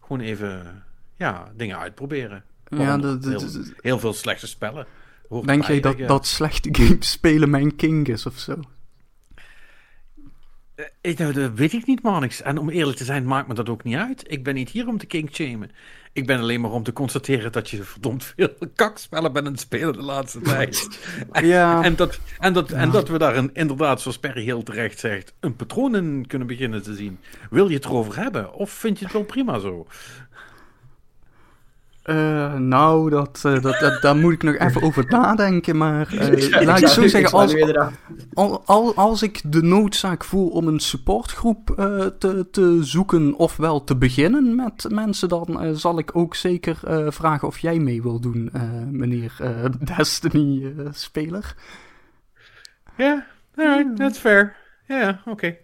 Gewoon 0.00 0.20
even 0.20 0.84
ja, 1.16 1.52
dingen 1.56 1.78
uitproberen. 1.78 2.44
Ja, 2.68 2.76
Waaronder 2.76 3.10
dat- 3.10 3.22
dat- 3.32 3.42
heel, 3.42 3.52
dat- 3.52 3.72
heel 3.80 3.98
veel 3.98 4.12
slechte 4.12 4.46
spellen. 4.46 4.86
Hoort 5.28 5.46
Denk 5.46 5.64
jij 5.66 5.80
dat, 5.80 5.98
dat 5.98 6.26
slechte 6.26 6.68
games 6.78 7.10
spelen 7.10 7.50
mijn 7.50 7.76
king 7.76 8.08
is 8.08 8.26
of 8.26 8.38
zo? 8.38 8.60
Eh, 10.74 10.84
ik- 11.00 11.18
nou, 11.18 11.32
dat 11.32 11.52
weet 11.54 11.72
ik 11.72 11.86
niet, 11.86 12.02
Manix. 12.02 12.42
En 12.42 12.58
om 12.58 12.68
eerlijk 12.70 12.96
te 12.98 13.04
zijn, 13.04 13.24
maakt 13.26 13.48
me 13.48 13.54
dat 13.54 13.68
ook 13.68 13.84
niet 13.84 13.96
uit. 13.96 14.24
Ik 14.26 14.44
ben 14.44 14.54
niet 14.54 14.70
hier 14.70 14.86
om 14.88 14.98
te 14.98 15.06
kinkshamen. 15.06 15.70
Ik 16.12 16.26
ben 16.26 16.40
alleen 16.40 16.60
maar 16.60 16.70
om 16.70 16.82
te 16.82 16.92
constateren 16.92 17.52
dat 17.52 17.70
je 17.70 17.82
verdomd 17.82 18.24
veel 18.36 18.48
kakspellen 18.74 19.32
bent 19.32 19.46
aan 19.46 19.52
het 19.52 19.60
spelen 19.60 19.92
de 19.92 20.02
laatste 20.02 20.40
tijd. 20.52 20.98
En- 21.32 21.46
Ja. 21.46 21.82
En, 21.84 21.96
dat, 21.96 22.20
en, 22.38 22.52
dat, 22.52 22.70
en 22.70 22.90
dat 22.90 23.08
we 23.08 23.18
daar 23.18 23.36
een, 23.36 23.50
inderdaad, 23.52 24.00
zoals 24.00 24.18
Perry 24.18 24.42
heel 24.44 24.62
terecht 24.62 24.98
zegt, 24.98 25.34
een 25.40 25.56
patroon 25.56 25.96
in 25.96 26.26
kunnen 26.26 26.46
beginnen 26.48 26.82
te 26.82 26.94
zien. 26.94 27.18
Wil 27.50 27.68
je 27.68 27.74
het 27.74 27.84
erover 27.84 28.16
hebben? 28.22 28.52
Of 28.54 28.70
vind 28.70 28.98
je 28.98 29.04
het 29.04 29.14
wel 29.14 29.24
prima 29.24 29.58
zo? 29.58 29.86
Eh, 32.04 32.54
nou, 32.54 33.10
dat, 33.10 33.42
eh, 33.44 33.60
dat, 33.62 33.78
dat, 33.80 34.02
daar 34.02 34.16
moet 34.16 34.32
ik 34.32 34.42
nog 34.42 34.56
even 34.56 34.82
over 34.86 35.04
nadenken. 35.08 35.76
Maar 35.76 36.14
eh, 36.14 36.64
laat 36.64 36.80
ik 36.80 36.86
zo 36.86 36.94
zou- 36.94 37.08
zeggen, 37.08 37.38
als, 37.38 37.54
al, 38.34 38.62
al, 38.66 38.94
als 38.94 39.22
ik 39.22 39.40
de 39.52 39.62
noodzaak 39.62 40.24
voel 40.24 40.48
om 40.48 40.68
een 40.68 40.80
supportgroep 40.80 41.70
eh, 41.70 42.06
te, 42.06 42.48
te 42.50 42.78
zoeken 42.82 43.34
ofwel 43.34 43.84
te 43.84 43.96
beginnen 43.96 44.54
met 44.54 44.86
mensen, 44.88 45.28
dan 45.28 45.76
zal 45.76 45.98
ik 45.98 46.16
ook 46.16 46.34
zeker 46.34 46.78
eh, 46.86 47.06
vragen 47.10 47.48
of 47.48 47.58
jij 47.58 47.78
mee 47.78 48.02
wil 48.02 48.20
doen, 48.20 48.50
eh, 48.52 48.62
meneer 48.90 49.36
eh, 49.40 49.64
Destiny-speler. 49.96 51.54
Ja, 52.96 53.26
alright, 53.56 53.96
that's 53.96 54.18
fair. 54.18 54.56
Ja, 54.86 55.20
oké. 55.24 55.56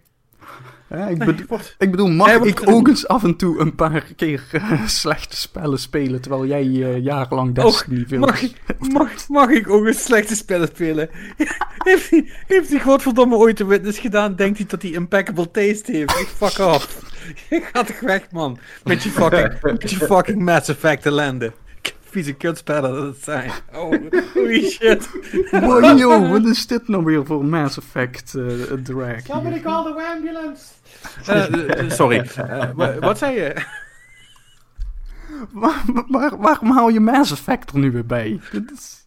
Ja, 0.91 1.07
ik, 1.07 1.17
Nee, 1.17 1.27
bedo- 1.27 1.43
wordt- 1.47 1.75
ik 1.77 1.91
bedoel, 1.91 2.07
mag 2.09 2.37
wordt- 2.37 2.47
ik 2.61 2.69
ook 2.69 2.87
eens 2.87 3.07
af 3.07 3.23
en 3.23 3.35
toe 3.35 3.59
een 3.59 3.75
paar 3.75 4.05
keer 4.15 4.43
eh, 4.51 4.85
slechte 5.01 5.35
spellen 5.37 5.79
spelen, 5.79 6.21
terwijl 6.21 6.45
jij 6.45 6.61
eh, 6.61 7.03
jarenlang 7.03 7.55
Destiny 7.55 8.05
veel... 8.07 8.19
Mag 8.19 8.41
ik, 8.41 8.53
mag, 8.79 9.27
mag 9.27 9.49
ik 9.49 9.69
ook 9.69 9.85
een 9.85 9.93
slechte 9.93 10.35
spellen 10.35 10.67
spelen? 10.67 11.09
heeft, 11.77 12.09
hij, 12.09 12.31
heeft 12.47 12.69
hij 12.69 12.79
godverdomme 12.79 13.35
ooit 13.35 13.57
de 13.57 13.65
witness 13.65 13.99
gedaan? 13.99 14.35
Denkt 14.35 14.57
hij 14.57 14.67
dat 14.69 14.81
hij 14.81 14.91
impeccable 14.91 15.51
taste 15.51 15.91
heeft? 15.91 16.19
Ik 16.19 16.27
fuck 16.37 16.67
off. 16.67 16.99
Je 17.49 17.61
gaat 17.73 17.87
toch 17.87 17.99
weg, 17.99 18.21
man. 18.31 18.57
Met 18.83 19.03
je 19.03 19.09
fucking, 19.09 19.61
met 19.61 19.89
je 19.91 19.97
fucking 19.97 20.41
Mass 20.41 20.69
Effect 20.69 21.05
ellende. 21.05 21.51
Vieze 22.11 22.33
kutspellen 22.33 22.93
dat 22.93 23.03
het 23.15 23.23
zijn. 23.23 23.51
Oh, 23.73 23.93
holy 24.33 24.69
shit. 24.71 25.09
Wow, 25.51 25.97
yo, 25.99 26.27
wat 26.27 26.45
is 26.45 26.67
dit 26.67 26.87
nou 26.87 27.03
weer 27.03 27.25
voor 27.25 27.45
Mass 27.45 27.77
Effect 27.77 28.35
eh 28.35 28.43
drag? 28.83 29.25
hier? 29.25 29.61
call 29.61 29.83
the 29.93 30.07
ambulance. 30.15 30.63
Eh, 31.25 31.79
eh, 31.79 31.89
sorry. 31.91 32.29
Wa- 32.75 32.99
wat 32.99 33.17
zei 33.17 33.35
je? 33.35 33.65
Waar, 35.51 35.83
waar- 36.07 36.37
waarom 36.37 36.71
haal 36.71 36.89
je 36.89 36.99
Mass 36.99 37.31
Effect 37.31 37.71
er 37.71 37.79
nu 37.79 37.91
weer 37.91 38.05
bij? 38.05 38.39
Is... 38.73 38.99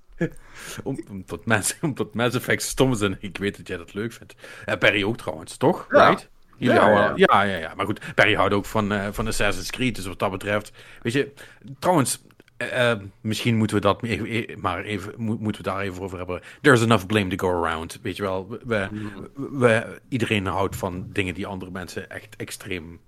Om, 0.83 0.99
omdat, 1.11 1.47
Mass, 1.47 1.77
omdat 1.81 2.15
Mass 2.15 2.37
Effect 2.37 2.63
stom 2.63 2.93
is 2.93 3.01
en 3.01 3.17
ik 3.21 3.39
weet 3.39 3.57
dat 3.57 3.69
jij 3.69 3.77
dat 3.77 3.95
leuk 3.95 4.13
vindt. 4.13 4.35
Eh 4.65 4.79
Perry 4.79 5.05
ook 5.05 5.17
trouwens, 5.17 5.57
toch? 5.57 5.87
Ja. 5.91 6.07
Right? 6.09 6.29
Jullie 6.57 6.77
Ja, 6.81 6.89
ja. 6.89 7.13
ja. 7.17 7.43
Ja, 7.43 7.57
ja, 7.59 7.75
Maar 7.77 7.87
goed, 7.87 8.01
Perry 8.15 8.35
houdt 8.35 8.55
ook 8.55 8.65
van, 8.67 8.93
eh, 8.93 9.07
van 9.13 9.27
Assassin's 9.27 9.71
Creed. 9.71 9.95
Dus 9.95 10.07
wat 10.07 10.19
dat 10.19 10.31
betreft. 10.31 10.73
Weet 11.03 11.13
je, 11.13 11.33
trouwens, 11.79 12.23
eh, 12.57 12.91
eh, 12.91 12.99
misschien 13.21 13.57
moeten 13.57 13.77
we 13.77 13.83
dat 13.83 14.03
even, 14.03 14.27
eh, 14.27 14.57
maar 14.57 14.83
even, 14.85 15.13
mo- 15.17 15.37
moeten 15.41 15.63
we 15.65 15.71
daar 15.71 15.81
even 15.81 16.03
over 16.03 16.19
hebben. 16.19 16.41
There's 16.61 16.83
enough 16.83 17.07
blame 17.07 17.37
to 17.37 17.49
go 17.49 17.65
around. 17.65 17.99
Weet 18.03 18.17
je 18.17 18.23
wel, 18.23 18.49
we, 18.49 18.61
we, 18.67 18.89
we- 19.59 20.01
iedereen 20.09 20.47
houdt 20.47 20.77
van 20.77 21.07
dingen 21.13 21.35
die 21.35 21.47
andere 21.47 21.71
mensen 21.71 22.11
echt 22.11 22.37
extreem 22.37 23.01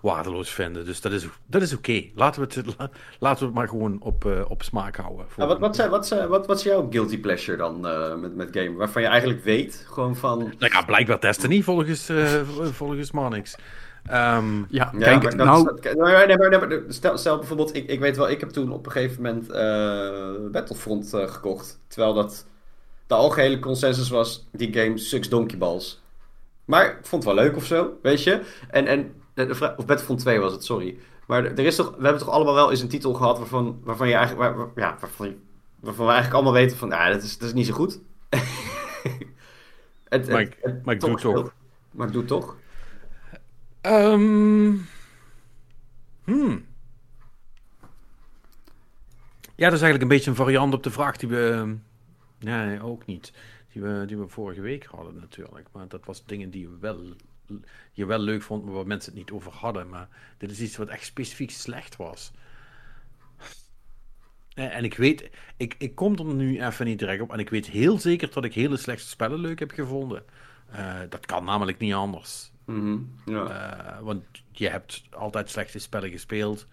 waardeloos 0.00 0.50
vinden. 0.50 0.84
Dus 0.84 1.00
dat 1.00 1.12
is, 1.12 1.26
dat 1.46 1.62
is 1.62 1.74
oké. 1.76 2.02
Laten, 2.14 2.42
we 2.48 2.54
het- 2.54 2.76
la- 2.78 2.90
laten 3.18 3.38
we 3.40 3.44
het 3.46 3.54
maar 3.54 3.68
gewoon 3.68 3.96
op, 4.00 4.24
eh, 4.24 4.50
op 4.50 4.62
smaak 4.62 4.96
houden. 4.96 5.24
voor- 5.28 5.46
wat, 5.46 5.58
wat, 5.58 5.76
zijn- 5.76 5.90
wat, 5.90 6.06
zijn- 6.06 6.28
wat, 6.28 6.46
wat 6.46 6.56
is 6.58 6.62
jouw 6.64 6.86
guilty 6.90 7.20
pleasure 7.20 7.56
dan 7.56 7.80
met, 8.20 8.36
met 8.36 8.48
game? 8.52 8.72
Waarvan 8.72 9.02
je 9.02 9.08
eigenlijk 9.08 9.44
weet, 9.44 9.86
gewoon 9.88 10.16
van... 10.16 10.38
Nou 10.38 10.72
ja, 10.72 10.82
blijkbaar 10.82 11.20
Destiny 11.20 11.62
volgens, 11.62 12.10
volgens 12.72 13.10
Manix. 13.12 13.56
Ehm, 14.08 14.58
Ja, 14.58 14.92
Ja, 14.98 15.18
kijk, 15.18 15.34
nou... 15.34 15.64
dat- 15.64 15.82
nee, 15.84 15.94
maar- 15.96 16.26
nee, 16.26 16.36
maar- 16.36 16.48
nee, 16.48 16.58
maar 16.80 16.80
stel, 16.88 17.18
stel 17.18 17.38
bijvoorbeeld, 17.38 17.74
ik, 17.76 17.88
ik 17.88 18.00
weet 18.00 18.16
wel, 18.16 18.28
ik 18.30 18.40
heb 18.40 18.48
toen 18.48 18.72
op 18.72 18.86
een 18.86 18.92
gegeven 18.92 19.22
moment 19.22 19.50
eh, 19.50 20.50
Battlefront 20.52 21.14
eh, 21.14 21.28
gekocht. 21.28 21.78
Terwijl 21.88 22.14
dat 22.14 22.46
de 23.06 23.14
algehele 23.14 23.58
consensus 23.58 24.08
was, 24.08 24.46
die 24.52 24.72
game 24.72 24.98
sucks 24.98 25.28
donkeyballs. 25.28 26.02
Maar 26.64 26.84
ik 26.86 26.98
vond 27.06 27.24
het 27.24 27.34
wel 27.34 27.44
leuk 27.44 27.56
of 27.56 27.64
zo, 27.64 27.90
weet 28.02 28.22
je. 28.22 28.40
En, 28.70 28.86
en 28.86 29.14
of 29.50 29.58
Battlefront 29.58 30.20
2 30.20 30.40
was 30.40 30.52
het, 30.52 30.64
sorry. 30.64 30.98
Maar 31.26 31.44
er 31.44 31.58
is 31.58 31.76
toch, 31.76 31.94
we 31.96 32.02
hebben 32.02 32.18
toch 32.22 32.30
allemaal 32.34 32.54
wel 32.54 32.70
eens 32.70 32.80
een 32.80 32.88
titel 32.88 33.12
gehad 33.14 33.38
waarvan, 33.38 33.80
waarvan 33.84 34.08
je 34.08 34.14
eigenlijk, 34.14 34.48
waar, 34.48 34.56
waar- 34.58 34.72
ja, 34.84 34.96
waarvan, 35.00 35.26
je- 35.26 35.36
waarvan 35.80 36.06
we 36.06 36.12
eigenlijk 36.12 36.34
allemaal 36.42 36.60
weten 36.62 36.76
van, 36.76 36.88
ja, 36.88 37.10
dat 37.10 37.22
is, 37.22 37.38
dat 37.38 37.48
is 37.48 37.54
niet 37.54 37.66
zo 37.66 37.72
goed. 37.74 38.00
het, 40.08 40.28
Maar 40.28 40.40
ik- 40.40 40.58
maar 40.84 40.94
ik 40.94 41.00
doe 41.00 41.10
het 41.10 41.20
toch. 41.20 41.52
Maar 41.90 42.06
ik 42.06 42.12
doe 42.12 42.20
het 42.22 42.30
toch. 42.30 42.56
Hmm. 46.24 46.66
Ja, 49.54 49.64
dat 49.64 49.72
is 49.78 49.82
eigenlijk 49.82 50.02
een 50.02 50.08
beetje 50.08 50.30
een 50.30 50.36
variant 50.36 50.74
op 50.74 50.82
de 50.82 50.90
vraag 50.90 51.16
die 51.16 51.28
we... 51.28 51.50
ehm, 51.52 51.76
Nee, 52.38 52.82
ook 52.82 53.06
niet. 53.06 53.32
Die 53.72 53.82
we, 53.82 54.04
die 54.06 54.16
we 54.18 54.28
vorige 54.28 54.60
week 54.60 54.84
hadden 54.84 55.14
natuurlijk. 55.14 55.68
Maar 55.72 55.88
dat 55.88 56.04
was 56.04 56.24
dingen 56.26 56.50
die, 56.50 56.68
we 56.68 56.78
wel, 56.78 57.04
je 57.92 58.06
wel 58.06 58.18
leuk 58.18 58.42
vond, 58.42 58.64
maar 58.64 58.74
waar 58.74 58.86
mensen 58.86 59.10
het 59.12 59.20
niet 59.20 59.30
over 59.30 59.52
hadden. 59.52 59.88
Maar 59.88 60.08
dit 60.38 60.50
is 60.50 60.60
iets 60.60 60.76
wat 60.76 60.88
echt 60.88 61.04
specifiek 61.04 61.50
slecht 61.50 61.96
was. 61.96 62.32
Eh, 64.54 64.76
En 64.76 64.84
ik 64.84 64.96
weet, 64.96 65.30
ik, 65.56 65.74
ik 65.78 65.94
kom 65.94 66.16
er 66.18 66.24
nu 66.34 66.62
even 66.64 66.86
niet 66.86 66.98
direct 66.98 67.22
op. 67.22 67.32
En 67.32 67.38
ik 67.38 67.50
weet 67.50 67.66
heel 67.66 67.98
zeker 67.98 68.30
dat 68.32 68.44
ik 68.44 68.54
hele 68.54 68.76
slechte 68.76 69.08
spellen 69.08 69.38
leuk 69.40 69.58
heb 69.58 69.70
gevonden. 69.70 70.24
Eh, 70.70 71.00
dat 71.08 71.26
kan 71.26 71.44
namelijk 71.44 71.78
niet 71.78 71.94
anders. 71.94 72.50
Mhm, 72.68 72.96
ja. 73.26 73.44
Eh, 73.46 73.98
want 74.02 74.24
je 74.52 74.68
hebt 74.68 75.02
altijd 75.10 75.50
slechte 75.50 75.78
spellen 75.78 76.10
gespeeld. 76.10 76.66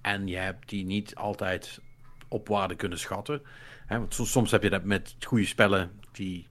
En 0.00 0.26
je 0.26 0.36
hebt 0.36 0.68
die 0.68 0.84
niet 0.84 1.14
altijd 1.14 1.80
op 2.28 2.48
waarde 2.48 2.74
kunnen 2.74 2.98
schatten. 2.98 3.42
Hè, 3.86 3.98
want 3.98 4.14
soms, 4.22 4.50
heb 4.50 4.62
je 4.62 4.70
dat 4.70 4.84
met 4.84 5.16
goede 5.26 5.46
spellen 5.46 5.90
die, 6.12 6.46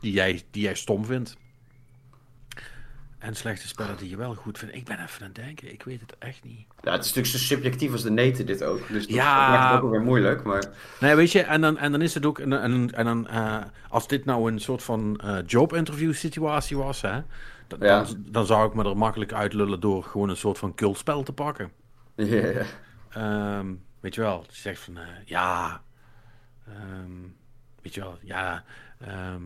die, 0.00 0.12
jij, 0.12 0.42
die 0.50 0.62
jij 0.62 0.74
stom 0.74 1.04
vindt. 1.04 1.36
En 3.18 3.34
slechte 3.36 3.68
spellen 3.68 3.96
die 3.96 4.08
je 4.10 4.16
wel 4.16 4.34
goed 4.34 4.58
vindt. 4.58 4.74
Ik 4.74 4.84
ben 4.84 4.98
even 5.02 5.20
aan 5.20 5.26
het 5.26 5.34
denken. 5.34 5.72
Ik 5.72 5.82
weet 5.82 6.00
het 6.00 6.16
echt 6.18 6.44
niet. 6.44 6.66
Ja, 6.82 6.92
het 6.92 7.04
is 7.04 7.12
natuurlijk 7.14 7.26
zo 7.26 7.38
subjectief 7.54 7.92
als 7.92 8.02
de 8.02 8.10
neten 8.10 8.46
dit 8.46 8.62
ook. 8.64 8.88
Dus 8.88 9.06
dat 9.06 9.16
Ja. 9.16 9.48
maakt 9.48 9.74
het 9.74 9.82
ook 9.82 9.90
weer 9.90 10.00
moeilijk. 10.02 10.42
Maar 10.44 10.64
Nee, 11.00 11.14
weet 11.14 11.32
je, 11.32 11.42
en 11.42 11.60
dan, 11.60 11.78
en 11.78 11.92
dan 11.92 12.02
is 12.02 12.14
het 12.14 12.26
ook. 12.26 12.38
En, 12.38 12.52
en, 12.62 12.92
en 12.94 13.04
dan, 13.04 13.28
eh, 13.28 13.62
als 13.88 14.08
dit 14.08 14.24
nou 14.24 14.52
een 14.52 14.58
soort 14.60 14.82
van 14.82 15.16
eh 15.24 15.38
job-interview 15.46 16.14
situatie 16.14 16.76
was, 16.76 17.00
hè, 17.02 17.20
dan, 17.68 17.78
Ja. 17.80 18.02
dan, 18.02 18.24
dan 18.30 18.46
zou 18.46 18.68
ik 18.68 18.74
me 18.74 18.84
er 18.84 18.96
makkelijk 18.96 19.32
uitlullen 19.32 19.80
door 19.80 20.02
gewoon 20.04 20.28
een 20.28 20.36
soort 20.36 20.58
van 20.58 20.74
cultspel 20.74 21.22
te 21.22 21.32
pakken. 21.32 21.70
Ehm, 23.10 23.74
weet 24.00 24.14
je 24.14 24.20
wel, 24.20 24.44
je 24.48 24.54
zegt 24.56 24.80
van 24.80 24.96
eh, 24.98 25.06
ja. 25.24 25.82
ehm, 26.66 27.10
weet 27.82 27.94
je 27.94 28.00
wel, 28.00 28.18
ja. 28.22 28.64
ehm, 28.98 29.42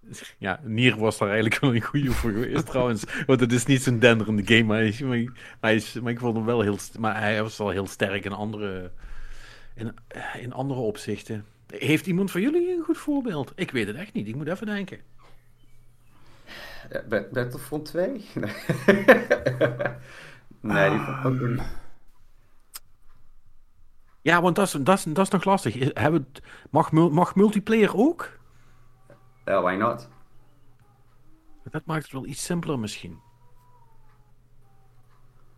ja, 0.38 0.60
Nier 0.64 0.96
was 0.98 1.18
daar 1.18 1.28
eigenlijk 1.30 1.60
wel 1.60 1.74
een 1.74 1.82
goede 1.82 2.10
voor 2.12 2.30
geweest 2.30 2.66
trouwens. 2.70 3.04
Want 3.26 3.40
het 3.40 3.52
is 3.52 3.66
niet 3.66 3.82
zo'n 3.82 3.98
denderende 3.98 4.42
game, 4.46 4.62
maar, 4.62 4.76
hij 4.76 4.86
is, 4.88 5.00
maar, 5.00 5.10
hij- 5.16 5.24
maar, 5.32 5.34
hij 5.60 5.74
is, 5.74 5.92
maar 6.00 6.12
ik 6.12 6.18
vond 6.18 6.36
hem 6.36 6.44
wel 6.44 6.60
heel... 6.60 6.78
Maar 6.98 7.20
hij 7.20 7.42
was 7.42 7.56
wel 7.58 7.70
heel 7.70 7.86
sterk 7.86 8.24
in 8.24 8.32
andere, 8.32 8.90
in, 9.74 9.94
eh, 10.08 10.42
in 10.42 10.52
andere 10.52 10.80
opzichten. 10.80 11.44
Heeft 11.66 12.06
iemand 12.06 12.30
van 12.30 12.40
jullie 12.40 12.76
een 12.76 12.84
goed 12.84 12.98
voorbeeld? 12.98 13.52
Ik 13.54 13.70
weet 13.70 13.86
het 13.86 13.96
echt 13.96 14.12
niet, 14.12 14.28
ik 14.28 14.34
moet 14.34 14.48
even 14.48 14.66
denken. 14.66 14.98
Battlefront 17.08 17.84
2? 17.84 18.26
Nee, 20.60 20.88
nee 20.88 20.90
die 20.90 21.06
vond 21.22 21.40
ik 21.40 21.42
ook 21.42 21.66
Ja, 24.22 24.42
want 24.42 24.56
dat 24.56 24.66
is, 24.66 24.72
dat 24.72 24.98
is, 24.98 25.04
dat 25.04 25.24
is 25.24 25.28
nog 25.30 25.44
lastig. 25.44 25.74
Hebben, 25.94 26.32
mag, 26.70 26.92
mag 26.92 27.34
multiplayer 27.34 27.96
ook? 27.96 28.38
Why 29.44 29.74
not? 29.78 30.08
Dat 31.70 31.84
maakt 31.84 32.02
het 32.02 32.12
wel 32.12 32.26
iets 32.26 32.44
simpeler 32.44 32.78
misschien. 32.78 33.18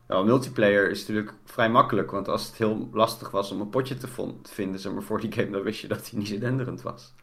Ja, 0.08 0.22
multiplayer 0.22 0.90
is 0.90 1.00
natuurlijk 1.00 1.34
vrij 1.44 1.70
makkelijk, 1.70 2.10
want 2.10 2.28
als 2.28 2.46
het 2.46 2.56
heel 2.56 2.88
lastig 2.92 3.30
was 3.30 3.50
om 3.50 3.60
een 3.60 3.68
potje 3.68 3.96
te, 3.96 4.08
vinden 4.42 4.80
zeg 4.80 4.92
maar, 4.92 5.02
voor 5.02 5.20
die 5.20 5.32
game, 5.32 5.50
dan 5.50 5.62
wist 5.62 5.80
je 5.80 5.88
dat 5.88 6.10
hij 6.10 6.18
niet 6.18 6.40
denderend 6.40 6.82
was. 6.82 7.14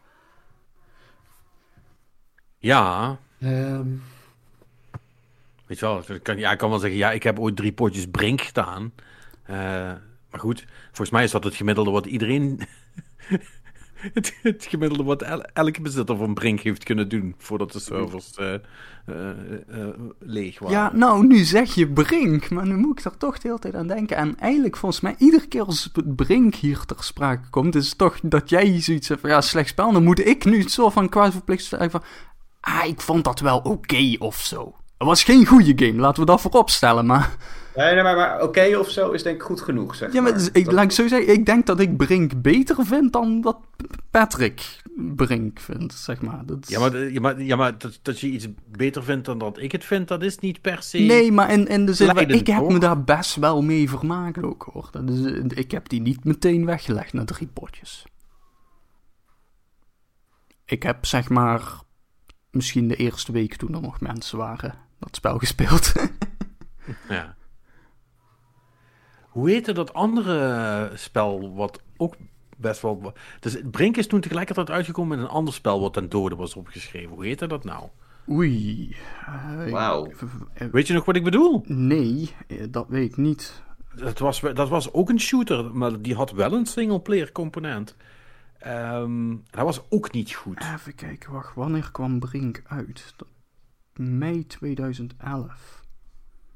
Ja, 2.66 3.18
Ehm, 3.40 3.86
weet 5.66 5.78
je 5.78 5.86
wel. 5.86 6.02
ik 6.08 6.22
Kan, 6.22 6.38
ja, 6.38 6.52
ik 6.52 6.58
kan 6.58 6.70
wel 6.70 6.78
zeggen, 6.78 6.98
ja, 6.98 7.10
ik 7.12 7.22
heb 7.22 7.38
ooit 7.38 7.56
drie 7.56 7.72
potjes 7.72 8.06
Brink 8.10 8.40
gedaan. 8.40 8.92
Eh, 9.42 9.56
maar 10.30 10.40
goed, 10.40 10.64
volgens 10.86 11.10
mij 11.10 11.24
is 11.24 11.30
dat 11.30 11.44
het 11.44 11.54
gemiddelde 11.54 11.90
wat 11.90 12.06
iedereen... 12.06 12.60
het, 14.14 14.36
het 14.42 14.66
gemiddelde 14.68 15.04
wat 15.04 15.22
el- 15.22 15.42
elke 15.52 15.80
bezitter 15.80 16.16
van 16.16 16.34
Brink 16.34 16.60
heeft 16.60 16.84
kunnen 16.84 17.08
doen 17.08 17.34
voordat 17.38 17.72
de 17.72 17.80
servers 17.80 18.34
eh, 18.34 18.54
leeg 20.18 20.58
waren. 20.58 20.76
Ja, 20.76 20.92
nou, 20.94 21.26
nu 21.26 21.38
zeg 21.44 21.74
je 21.74 21.88
Brink, 21.88 22.50
maar 22.50 22.66
nu 22.66 22.76
moet 22.76 22.98
ik 22.98 23.04
er 23.04 23.16
toch 23.16 23.38
de 23.38 23.48
hele 23.48 23.60
tijd 23.60 23.74
aan 23.74 23.86
denken. 23.86 24.16
En 24.16 24.38
eigenlijk, 24.38 24.76
volgens 24.76 25.00
mij, 25.00 25.14
iedere 25.18 25.46
keer 25.46 25.62
als 25.64 25.90
het 25.92 26.16
Brink 26.16 26.54
hier 26.54 26.84
ter 26.84 27.04
sprake 27.04 27.48
komt, 27.50 27.74
is 27.74 27.88
het 27.88 27.98
toch 27.98 28.18
dat 28.22 28.50
jij 28.50 28.80
zoiets 28.80 29.08
hebt 29.08 29.20
van, 29.20 29.30
ja, 29.30 29.40
slecht 29.40 29.68
spel. 29.68 29.92
Dan 29.92 30.04
moet 30.04 30.26
ik 30.26 30.44
nu 30.44 30.68
zo 30.68 30.90
van 30.90 31.08
quasi 31.08 31.32
verplicht 31.32 31.64
zeggen 31.64 31.90
van, 31.90 32.02
ah, 32.66 32.84
ik 32.86 33.00
vond 33.00 33.24
dat 33.24 33.40
wel 33.40 33.58
oké 33.58 34.14
of 34.18 34.36
zo. 34.40 34.74
Het 34.98 35.06
was 35.06 35.22
geen 35.24 35.46
goede 35.46 35.86
game, 35.86 36.00
laten 36.00 36.20
we 36.20 36.26
dat 36.30 36.40
voorop 36.40 36.70
stellen, 36.70 37.06
maar... 37.06 37.36
nee, 37.76 37.94
nee, 37.94 38.02
maar, 38.02 38.16
maar 38.16 38.42
oké 38.42 38.76
of 38.78 38.88
zo 38.90 39.10
is 39.10 39.22
denk 39.22 39.36
ik 39.36 39.42
goed 39.42 39.60
genoeg, 39.60 39.94
zeg 39.94 40.12
Ja, 40.12 40.20
maar 40.20 40.30
maar. 40.30 40.40
dus 40.40 40.50
ik, 40.52 40.64
Dat- 40.64 40.74
laat 40.74 40.84
ik 40.84 40.90
zo 40.90 41.08
zeggen, 41.08 41.32
ik 41.32 41.46
denk 41.46 41.66
dat 41.66 41.80
ik 41.80 41.96
Brink 41.96 42.42
beter 42.42 42.86
vind 42.86 43.12
dan 43.12 43.40
dat 43.40 43.58
Patrick 44.10 44.82
Brink 44.96 45.60
vindt, 45.60 45.94
zeg 45.94 46.20
maar. 46.22 46.42
Dat 46.46 46.58
is- 46.62 46.68
Ja, 46.68 46.80
maar, 46.80 47.10
ja, 47.12 47.20
maar, 47.20 47.42
ja, 47.42 47.56
maar 47.56 47.78
dat, 47.78 47.98
dat 48.02 48.20
je 48.20 48.26
iets 48.26 48.46
beter 48.66 49.04
vindt 49.04 49.24
dan 49.26 49.38
dat 49.38 49.58
ik 49.58 49.72
het 49.72 49.84
vind, 49.84 50.08
dat 50.08 50.22
is 50.22 50.38
niet 50.38 50.60
per 50.60 50.82
se... 50.82 50.98
Nee, 50.98 51.32
maar 51.32 51.52
in, 51.52 51.66
in 51.66 51.86
de 51.86 51.94
zin, 51.94 52.06
Leidend, 52.14 52.40
ik 52.40 52.46
heb 52.46 52.58
hoor. 52.58 52.72
me 52.72 52.78
daar 52.78 53.02
best 53.04 53.34
wel 53.36 53.62
mee 53.62 53.88
vermaakt 53.88 54.42
ook, 54.42 54.68
hoor. 54.72 54.88
Dat 54.90 55.08
is, 55.10 55.20
ik 55.54 55.70
heb 55.70 55.88
die 55.88 56.00
niet 56.00 56.24
meteen 56.24 56.64
weggelegd 56.66 57.12
na 57.12 57.24
drie 57.24 57.46
potjes. 57.46 58.04
Ik 60.64 60.82
heb, 60.82 61.06
zeg 61.06 61.28
maar, 61.28 61.62
misschien 62.56 62.88
de 62.88 62.96
eerste 62.96 63.32
week 63.32 63.54
toen 63.56 63.74
er 63.74 63.80
nog 63.80 64.00
mensen 64.00 64.38
waren, 64.38 64.74
dat 64.98 65.16
spel 65.16 65.38
gespeeld. 65.38 65.92
Ja. 67.08 67.34
Hoe 69.28 69.50
heette 69.50 69.72
dat 69.72 69.92
andere 69.94 70.90
spel 70.94 71.54
wat 71.54 71.82
ook 71.96 72.14
best 72.56 72.82
wel... 72.82 73.12
Dus 73.40 73.56
Brink 73.70 73.96
is 73.96 74.06
toen 74.06 74.20
tegelijkertijd 74.20 74.70
uitgekomen 74.70 75.18
met 75.18 75.26
een 75.26 75.32
ander 75.34 75.54
spel 75.54 75.80
wat 75.80 75.92
ten 75.92 76.08
dode 76.08 76.34
was 76.36 76.54
opgeschreven. 76.54 77.10
Hoe 77.14 77.24
heette 77.26 77.46
dat 77.46 77.64
nou? 77.64 77.88
Oei. 78.30 78.96
eh, 79.26 79.70
Wauw. 79.70 80.10
eh, 80.54 80.66
Weet 80.72 80.86
je 80.86 80.92
nog 80.94 81.04
wat 81.04 81.16
ik 81.16 81.24
bedoel? 81.24 81.62
Nee, 81.66 82.34
eh, 82.48 82.64
dat 82.70 82.86
weet 82.88 83.10
ik 83.10 83.16
niet. 83.16 83.62
Dat 83.94 84.18
was, 84.18 84.40
dat 84.40 84.68
was 84.68 84.92
ook 84.92 85.08
een 85.08 85.20
shooter, 85.20 85.74
maar 85.76 86.00
die 86.00 86.14
had 86.14 86.30
wel 86.30 86.52
een 86.52 86.66
single-player 86.66 87.32
component. 87.32 87.96
Ehm, 88.58 89.28
dat 89.50 89.64
was 89.64 89.90
ook 89.90 90.12
niet 90.12 90.32
goed. 90.34 90.58
Even 90.74 90.94
kijken, 90.94 91.32
wacht, 91.32 91.54
wanneer 91.54 91.90
kwam 91.92 92.18
Brink 92.18 92.62
uit? 92.66 93.14
Dat- 93.16 93.28
Mei 93.96 94.46
2011. 94.46 95.84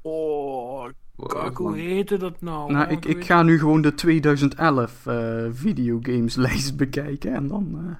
Oh, 0.01 0.89
kak, 1.27 1.57
hoe 1.57 1.77
heette 1.77 2.17
dat 2.17 2.41
nou? 2.41 2.71
Nou, 2.71 2.89
ik, 2.89 3.05
ik 3.05 3.25
ga 3.25 3.43
nu 3.43 3.59
gewoon 3.59 3.81
de 3.81 3.93
2011 3.93 5.05
eh 5.05 5.45
videogameslijst 5.51 6.77
bekijken 6.83 7.33
en 7.33 7.47
dan. 7.47 7.99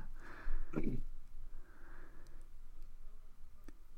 eh 0.73 0.81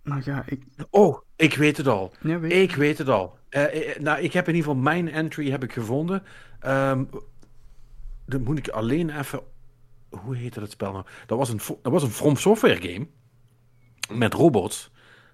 Nou 0.04 0.22
ja, 0.26 0.44
ik. 0.46 0.64
Oh, 0.90 1.22
ik 1.36 1.56
weet 1.56 1.78
het 1.78 1.88
al. 1.88 2.14
Ja, 2.22 2.40
weet 2.40 2.52
Ik 2.52 2.76
weet 2.76 2.98
het 2.98 3.10
al. 3.10 3.38
Eh, 3.50 3.90
eh, 3.90 4.00
nou, 4.00 4.22
ik 4.22 4.34
heb 4.34 4.48
in 4.48 4.56
ieder 4.56 4.70
geval 4.70 4.84
mijn 4.84 5.10
entry 5.10 5.50
heb 5.52 5.64
ik 5.64 5.74
gevonden. 5.74 6.24
Ehm 6.60 7.04
dan 8.26 8.44
moet 8.44 8.58
ik 8.58 8.68
alleen 8.68 9.10
even... 9.20 9.42
Hoe 10.22 10.36
heette 10.36 10.60
dat 10.60 10.72
spel 10.72 10.92
nou? 10.92 11.06
Dat 11.26 11.38
was 11.38 11.50
een, 11.50 11.60
dat 11.82 11.92
was 11.92 12.04
een 12.04 12.10
From 12.10 12.36
Software 12.36 12.82
game. 12.82 13.08
Met 14.20 14.34
robots. 14.34 14.92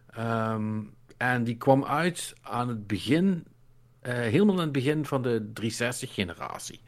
Ehm, 0.10 0.82
en 1.18 1.44
die 1.44 1.58
kwam 1.58 1.86
uit 1.86 2.34
aan 2.42 2.68
het 2.68 2.88
begin... 2.88 3.46
eh, 4.00 4.13
helemaal 4.13 4.56
aan 4.56 4.62
het 4.62 4.72
begin 4.72 5.06
van 5.06 5.22
de 5.22 5.52
360-generatie. 5.62 6.82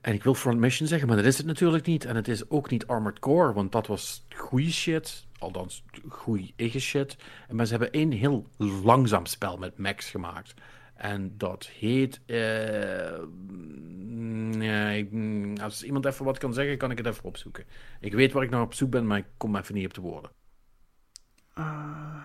En 0.00 0.14
ik 0.14 0.24
wil 0.24 0.34
Front 0.34 0.58
Mission 0.58 0.88
zeggen, 0.88 1.08
maar 1.08 1.16
dat 1.16 1.26
is 1.26 1.36
het 1.36 1.46
natuurlijk 1.46 1.86
niet. 1.86 2.04
En 2.04 2.16
het 2.16 2.28
is 2.28 2.50
ook 2.50 2.70
niet 2.70 2.86
Armored 2.86 3.18
Core, 3.18 3.52
want 3.52 3.72
dat 3.72 3.86
was 3.86 4.26
goede 4.36 4.72
shit. 4.72 5.26
Althans, 5.38 5.84
goede 6.08 6.52
eigen 6.56 6.80
shit. 6.80 7.16
Maar 7.50 7.66
ze 7.66 7.70
hebben 7.70 7.92
één 7.92 8.10
heel 8.10 8.46
langzaam 8.56 9.26
spel 9.26 9.56
met 9.56 9.78
Max 9.78 10.10
gemaakt. 10.10 10.54
En 10.96 11.34
dat 11.38 11.66
heet. 11.66 12.20
eh, 12.26 13.18
mm, 13.48 15.08
mm, 15.10 15.56
als 15.58 15.82
iemand 15.82 16.04
even 16.04 16.24
wat 16.24 16.38
kan 16.38 16.54
zeggen, 16.54 16.78
kan 16.78 16.90
ik 16.90 16.98
het 16.98 17.06
even 17.06 17.24
opzoeken. 17.24 17.64
Ik 18.00 18.12
weet 18.14 18.32
waar 18.32 18.42
ik 18.42 18.50
naar 18.50 18.62
op 18.62 18.74
zoek 18.74 18.90
ben, 18.90 19.06
maar 19.06 19.18
ik 19.18 19.26
kom 19.36 19.56
even 19.56 19.74
niet 19.74 19.86
op 19.86 19.94
de 19.94 20.00
woorden. 20.00 20.30
eh, 21.54 22.24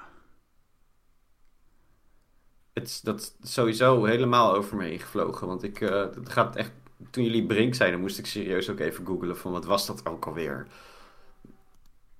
Het, 2.74 2.88
is- 2.88 3.02
dat 3.02 3.20
is 3.42 3.54
sowieso 3.54 4.04
helemaal 4.06 4.56
over 4.56 4.78
me 4.78 4.84
heen 4.84 5.00
gevlogen. 5.00 5.48
Want 5.48 5.64
ik, 5.64 5.82
eh, 5.82 5.90
het 6.14 6.30
gaat 6.30 6.56
echt, 6.56 6.72
toen 7.10 7.24
jullie 7.24 7.46
Brink 7.46 7.76
zeiden, 7.76 8.00
moest 8.00 8.18
ik 8.20 8.26
serieus 8.26 8.70
ook 8.70 8.80
even 8.80 9.06
googlen 9.06 9.38
van 9.38 9.52
wat 9.52 9.66
was 9.66 9.86
dat 9.88 10.06
ook 10.06 10.26
alweer. 10.26 10.68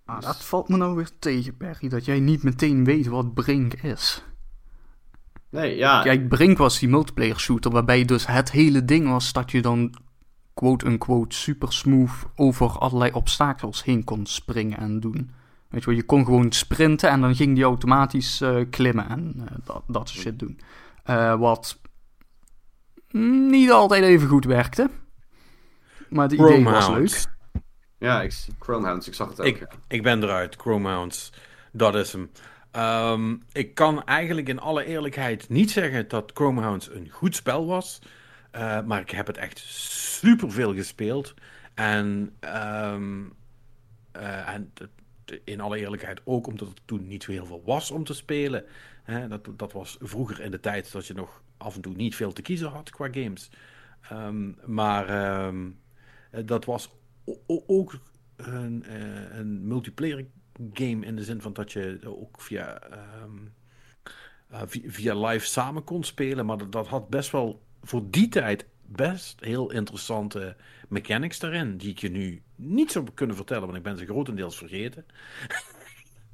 ah, 0.06 0.22
dat 0.22 0.44
valt 0.44 0.68
me 0.70 0.78
nou 0.78 0.96
weer 0.96 1.10
tegen, 1.20 1.58
Perry, 1.58 1.90
dat 1.90 2.06
jij 2.06 2.20
niet 2.20 2.44
meteen 2.44 2.84
weet 2.86 3.08
wat 3.08 3.34
Brink 3.34 3.74
is. 3.74 4.24
Nee, 5.52 5.76
ja. 5.76 6.02
Kijk, 6.02 6.28
Brink 6.28 6.58
was 6.58 6.80
die 6.80 6.90
multiplayer 6.90 7.40
shooter, 7.40 7.72
waarbij 7.72 8.06
dus 8.06 8.28
het 8.28 8.52
hele 8.52 8.86
ding 8.86 9.10
was 9.10 9.34
dat 9.34 9.52
je 9.52 9.62
dan 9.62 9.96
quote-unquote 10.54 11.36
super 11.36 11.74
smooth 11.74 12.12
over 12.36 12.70
allerlei 12.70 13.12
obstakels 13.12 13.84
heen 13.84 14.04
kon 14.04 14.26
springen 14.26 14.78
en 14.78 15.00
doen. 15.00 15.32
Weet 15.70 15.80
je 15.84 15.86
wel, 15.86 15.96
je 15.96 16.04
kon 16.04 16.26
gewoon 16.26 16.52
sprinten 16.52 17.10
en 17.10 17.22
dan 17.22 17.36
ging 17.36 17.56
die 17.56 17.64
automatisch 17.64 18.42
eh, 18.42 18.56
klimmen 18.70 19.10
en 19.10 19.34
eh, 19.38 19.56
dat, 19.64 19.84
dat 19.88 20.10
soort 20.10 20.22
shit 20.22 20.40
doen. 20.40 20.60
Eh, 21.04 21.40
wat 21.40 21.80
niet 23.12 23.72
altijd 23.72 24.04
even 24.04 24.28
goed 24.28 24.46
werkte. 24.46 24.90
Maar 26.10 26.24
het 26.24 26.34
idee 26.34 26.64
was 26.64 26.90
leuk. 26.90 27.26
Ja, 27.98 28.22
ik 28.22 28.34
Chromehounds, 28.60 29.08
ik 29.08 29.14
zag 29.14 29.30
het 29.30 29.40
ook. 29.40 29.46
Ik, 29.46 29.60
ja. 29.60 29.68
ik 29.88 30.04
ben 30.04 30.24
eruit, 30.24 30.56
Chromehounds. 30.56 31.34
Dat 31.72 31.96
is 31.96 32.12
hem. 32.12 32.32
Ehm, 32.72 33.36
ik 33.52 33.76
kan 33.76 34.04
eigenlijk 34.06 34.50
in 34.50 34.60
alle 34.60 34.86
eerlijkheid 34.86 35.50
niet 35.50 35.72
zeggen 35.72 36.08
dat 36.08 36.32
Chromehounds 36.34 36.90
een 36.92 37.10
goed 37.10 37.36
spel 37.36 37.66
was. 37.66 38.02
eh, 38.52 38.82
maar 38.82 39.02
ik 39.02 39.10
heb 39.10 39.28
het 39.28 39.38
echt 39.38 39.58
superveel 39.60 40.74
gespeeld. 40.74 41.34
En, 41.74 42.36
ehm, 42.40 43.24
eh, 44.12 44.50
en 44.54 44.74
in 45.44 45.60
alle 45.62 45.78
eerlijkheid 45.78 46.22
ook 46.24 46.48
omdat 46.48 46.68
er 46.68 46.74
toen 46.86 47.08
niet 47.08 47.24
zo 47.24 47.32
heel 47.32 47.46
veel 47.46 47.62
was 47.66 47.92
om 47.92 48.04
te 48.04 48.14
spelen. 48.14 48.66
Dat, 49.30 49.48
dat 49.58 49.72
was 49.72 49.98
vroeger 50.02 50.42
in 50.42 50.52
de 50.52 50.60
tijd 50.60 50.92
dat 50.92 51.08
je 51.08 51.14
nog 51.14 51.44
af 51.58 51.76
en 51.76 51.82
toe 51.82 51.94
niet 51.96 52.16
veel 52.16 52.34
te 52.34 52.42
kiezen 52.42 52.70
had 52.70 52.90
qua 52.90 53.08
games. 53.12 53.50
Ehm, 54.02 54.52
maar 54.66 55.08
eh, 55.10 55.50
dat 56.46 56.66
was 56.66 56.92
ook 57.46 58.00
een, 58.36 58.84
een 59.40 59.68
multiplayer 59.68 60.26
game 60.74 61.06
in 61.06 61.16
de 61.16 61.24
zin 61.24 61.42
van 61.42 61.54
dat 61.54 61.72
je 61.72 62.00
ook 62.04 62.42
via, 62.42 62.80
ehm, 62.82 63.38
eh, 64.50 64.62
vi- 64.66 64.84
via 64.92 65.16
live 65.28 65.46
samen 65.46 65.84
kon 65.84 66.04
spelen. 66.04 66.46
Maar 66.46 66.58
dat, 66.58 66.72
dat 66.72 66.88
had 66.88 67.10
best 67.10 67.32
wel 67.32 67.62
voor 67.84 68.04
die 68.10 68.28
tijd 68.30 68.66
best 68.86 69.40
heel 69.40 69.72
interessante 69.72 70.56
mechanics 70.90 71.40
daarin. 71.40 71.78
Die 71.78 71.90
ik 71.90 72.00
je 72.00 72.10
nu 72.10 72.42
niet 72.56 72.92
zou 72.92 73.08
kunnen 73.14 73.36
vertellen, 73.36 73.64
want 73.66 73.78
ik 73.78 73.84
ben 73.84 73.98
ze 73.98 74.06
grotendeels 74.06 74.58
vergeten. 74.58 75.06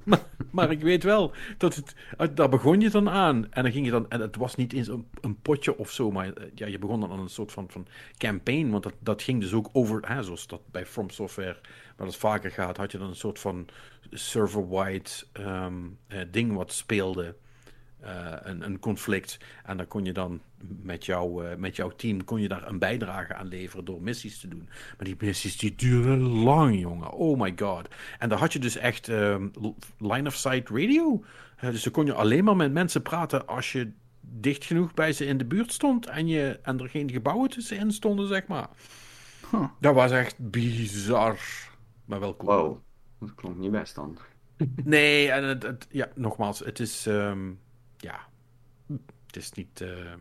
maar, 0.07 0.23
maar 0.51 0.71
ik 0.71 0.81
weet 0.81 1.03
wel 1.03 1.33
dat 1.57 1.75
het. 1.75 1.95
Daar 2.35 2.49
begon 2.49 2.81
je 2.81 2.89
dan 2.89 3.09
aan. 3.09 3.51
En 3.51 3.63
dan 3.63 3.71
ging 3.71 3.85
je 3.85 3.91
dan. 3.91 4.09
En 4.09 4.21
het 4.21 4.35
was 4.35 4.55
niet 4.55 4.73
eens 4.73 4.87
een, 4.87 5.07
een 5.21 5.41
potje 5.41 5.77
of 5.77 5.91
zo. 5.91 6.11
Maar 6.11 6.33
eh, 6.33 6.43
ja, 6.55 6.65
je 6.65 6.79
begon 6.79 6.99
dan 6.99 7.11
aan 7.11 7.19
een 7.19 7.29
soort 7.29 7.51
van, 7.51 7.65
van 7.69 7.87
campaign. 8.17 8.69
Want 8.69 8.83
dat, 8.83 8.93
dat 8.99 9.21
ging 9.21 9.41
dus 9.41 9.53
ook 9.53 9.69
over. 9.71 10.01
Hè, 10.07 10.23
zoals 10.23 10.47
dat 10.47 10.61
bij 10.71 10.85
From 10.85 11.09
Software. 11.09 11.57
Waar 11.95 12.07
het 12.07 12.15
vaker 12.15 12.51
gaat. 12.51 12.77
Had 12.77 12.91
je 12.91 12.97
dan 12.97 13.09
een 13.09 13.15
soort 13.15 13.39
van 13.39 13.67
server-wide 14.11 15.09
ehm, 15.31 15.73
eh, 16.07 16.21
ding 16.31 16.53
wat 16.53 16.71
speelde. 16.71 17.35
Eh, 17.99 18.33
een, 18.41 18.61
een 18.61 18.79
conflict. 18.79 19.37
En 19.63 19.77
dan 19.77 19.87
kon 19.87 20.05
je 20.05 20.11
dan 20.11 20.41
met, 20.81 21.05
jou, 21.05 21.45
eh, 21.45 21.55
met 21.55 21.75
jouw 21.75 21.89
team 21.89 22.23
kon 22.23 22.41
je 22.41 22.47
daar 22.47 22.67
een 22.67 22.79
bijdrage 22.79 23.33
aan 23.33 23.47
leveren 23.47 23.85
door 23.85 24.01
missies 24.01 24.39
te 24.39 24.47
doen. 24.47 24.69
Maar 24.69 25.05
die 25.05 25.15
missies 25.19 25.57
die 25.57 25.75
duren 25.75 26.19
lang, 26.21 26.79
jongen. 26.79 27.11
Oh 27.11 27.39
my 27.39 27.53
god. 27.55 27.87
En 28.19 28.29
daar 28.29 28.39
had 28.39 28.53
je 28.53 28.59
dus 28.59 28.75
echt 28.77 29.09
ehm, 29.09 29.47
line-of-sight 29.97 30.69
radio. 30.69 31.23
Eh, 31.57 31.69
dus 31.69 31.83
dan 31.83 31.93
kon 31.93 32.05
je 32.05 32.13
alleen 32.13 32.43
maar 32.43 32.55
met 32.55 32.71
mensen 32.73 33.01
praten 33.01 33.47
als 33.47 33.71
je 33.71 33.91
dicht 34.21 34.63
genoeg 34.65 34.93
bij 34.93 35.13
ze 35.13 35.25
in 35.25 35.37
de 35.37 35.45
buurt 35.45 35.71
stond 35.73 36.05
en, 36.07 36.27
je, 36.27 36.59
en 36.63 36.79
er 36.79 36.89
geen 36.89 37.11
gebouwen 37.11 37.49
tussenin 37.49 37.91
stonden, 37.91 38.27
zeg 38.27 38.47
maar. 38.47 38.67
Huh. 39.51 39.65
Dat 39.79 39.95
was 39.95 40.11
echt 40.11 40.35
bizar. 40.51 41.37
Maar 42.05 42.19
wel 42.19 42.35
cool. 42.35 42.57
Wow. 42.57 42.77
Dat 43.19 43.35
klonk 43.35 43.57
niet 43.57 43.71
best 43.71 43.95
dan. 43.95 44.17
Nee, 44.83 45.31
en 45.31 45.43
het, 45.43 45.63
het- 45.63 45.87
ja, 45.91 46.07
nogmaals, 46.15 46.59
het 46.59 46.79
is, 46.79 47.05
ehm, 47.07 47.51
ja, 47.97 48.27
het 49.25 49.35
is 49.35 49.51
niet, 49.51 49.81
eh, 49.81 50.13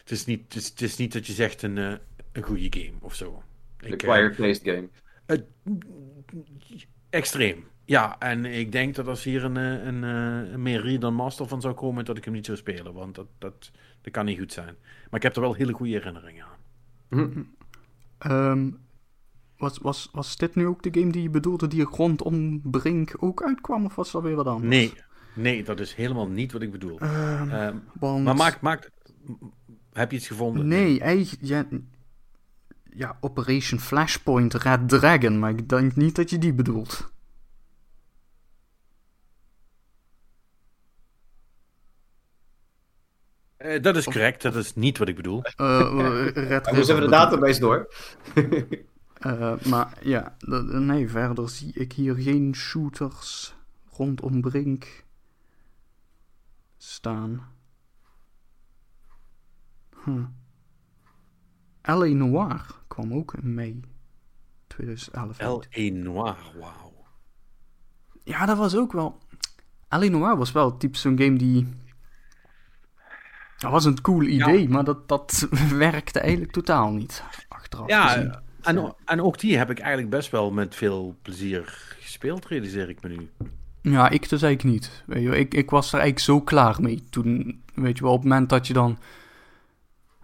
het 0.00 0.10
is 0.10 0.24
niet, 0.24 0.42
het 0.44 0.54
is, 0.54 0.68
het 0.68 0.82
is 0.82 0.96
niet 0.96 1.12
dat 1.12 1.26
je 1.26 1.32
zegt 1.32 1.62
een, 1.62 1.78
eh, 1.78 1.94
een 2.32 2.42
goede 2.42 2.80
game 2.80 2.98
of 3.00 3.14
zo. 3.14 3.42
Ik, 3.80 4.02
eh, 4.02 4.08
quiet 4.08 4.36
placed 4.36 4.62
game. 4.62 4.88
extreem. 7.10 7.66
Ja, 7.84 8.18
en 8.18 8.44
ik 8.44 8.72
denk 8.72 8.94
dat 8.94 9.06
als 9.06 9.24
hier 9.24 9.44
een, 9.44 9.56
eh, 9.56 9.84
een, 9.84 10.04
eh, 10.04 10.52
een 10.52 10.62
meer 10.62 10.80
read 10.80 11.00
dan 11.00 11.14
master 11.14 11.46
van 11.48 11.60
zou 11.60 11.74
komen, 11.74 12.04
dat 12.04 12.16
ik 12.16 12.24
hem 12.24 12.34
niet 12.34 12.46
zou 12.46 12.58
spelen, 12.58 12.92
want 12.92 13.14
dat, 13.14 13.26
dat, 13.38 13.70
dat 14.00 14.12
kan 14.12 14.24
niet 14.24 14.38
goed 14.38 14.52
zijn. 14.52 14.76
Maar 15.10 15.20
ik 15.20 15.22
heb 15.22 15.34
er 15.34 15.40
wel 15.40 15.54
hele 15.54 15.72
goede 15.72 15.92
herinneringen 15.92 16.44
aan. 16.44 17.52
Ehm, 18.18 18.70
was, 19.56 19.78
was, 19.78 20.08
was 20.12 20.36
dit 20.36 20.54
nu 20.54 20.66
ook 20.66 20.82
de 20.82 21.00
game 21.00 21.12
die 21.12 21.22
je 21.22 21.30
bedoelde 21.30 21.66
die 21.66 21.84
rondom 21.84 22.60
Brink 22.62 23.14
ook 23.18 23.42
uitkwam? 23.42 23.84
Of 23.84 23.94
was 23.94 24.10
dat 24.10 24.22
weer 24.22 24.36
wat 24.36 24.46
anders? 24.46 24.68
Nee, 24.68 24.92
nee, 25.34 25.64
dat 25.64 25.80
is 25.80 25.94
helemaal 25.94 26.28
niet 26.28 26.52
wat 26.52 26.62
ik 26.62 26.72
bedoel. 26.72 26.98
Ehm, 26.98 27.50
Ehm, 27.50 27.76
want... 27.98 28.24
maar 28.24 28.36
maakt, 28.36 28.60
maakt, 28.60 28.90
heb 29.92 30.10
je 30.10 30.16
iets 30.16 30.26
gevonden? 30.26 30.66
Nee, 30.66 31.00
eigenlijk... 31.00 31.42
Ja, 31.44 31.66
ja, 32.96 33.16
Operation 33.20 33.80
Flashpoint 33.80 34.54
Red 34.54 34.88
Dragon, 34.88 35.38
maar 35.38 35.50
ik 35.50 35.68
denk 35.68 35.96
niet 35.96 36.16
dat 36.16 36.30
je 36.30 36.38
die 36.38 36.54
bedoelt. 36.54 37.12
Eh, 43.56 43.82
dat 43.82 43.96
is 43.96 44.04
correct, 44.04 44.42
dat 44.42 44.56
is 44.56 44.74
niet 44.74 44.98
wat 44.98 45.08
ik 45.08 45.16
bedoel. 45.16 45.42
Eh, 45.42 45.80
eh, 45.80 46.48
Red 46.48 46.66
even 46.66 47.00
de 47.00 47.08
database 47.08 47.60
door. 47.60 47.88
Eh, 49.24 49.54
maar 49.68 49.98
ja, 50.02 50.36
nee, 50.70 51.08
verder 51.08 51.48
zie 51.48 51.72
ik 51.74 51.92
hier 51.92 52.14
geen 52.14 52.54
shooters 52.54 53.54
rondom 53.90 54.40
Brink 54.40 55.03
staan. 56.92 57.52
Hm. 60.04 60.24
L.A. 61.82 62.06
Noir 62.06 62.66
kwam 62.88 63.14
ook 63.14 63.34
in 63.34 63.54
mei 63.54 63.80
2011. 64.66 65.38
uit. 65.38 65.68
L.A. 65.70 65.92
Noir, 65.92 66.36
wauw. 66.60 66.92
Ja, 68.24 68.46
dat 68.46 68.56
was 68.56 68.76
ook 68.76 68.92
wel... 68.92 69.18
L.A. 69.88 70.08
Noir 70.08 70.36
was 70.36 70.52
wel 70.52 70.76
typisch 70.76 71.00
zo'n 71.00 71.18
game 71.18 71.36
die... 71.36 71.82
Dat 73.58 73.70
was 73.70 73.84
een 73.84 74.00
cool 74.00 74.22
idee, 74.22 74.68
maar 74.68 74.84
dat, 74.84 75.08
dat 75.08 75.48
werkte 75.88 76.20
eigenlijk 76.20 76.52
totaal 76.52 76.92
niet. 76.92 77.22
Achteraf 77.48 77.86
gezien. 77.92 78.22
Ja, 78.22 78.42
en, 78.62 78.94
en 79.04 79.22
ook 79.22 79.38
die 79.38 79.56
heb 79.58 79.70
ik 79.70 79.78
eigenlijk 79.78 80.10
best 80.10 80.30
wel 80.30 80.50
met 80.50 80.74
veel 80.74 81.16
plezier 81.22 81.96
gespeeld, 82.00 82.46
realiseer 82.46 82.88
ik 82.88 83.02
me 83.02 83.08
nu. 83.08 83.30
Ja, 83.90 84.08
ik 84.08 84.28
dus 84.28 84.42
eigenlijk 84.42 84.74
niet. 84.74 85.02
Weet 85.06 85.22
je, 85.22 85.38
ik, 85.38 85.54
ik 85.54 85.70
was 85.70 85.86
er 85.92 85.98
eigenlijk 86.00 86.24
zo 86.24 86.40
klaar 86.40 86.80
mee 86.82 87.02
toen. 87.10 87.62
Weet 87.74 87.96
je 87.96 88.02
wel, 88.04 88.12
op 88.12 88.20
het 88.20 88.28
moment 88.28 88.48
dat 88.48 88.66
je 88.66 88.72
dan. 88.72 88.98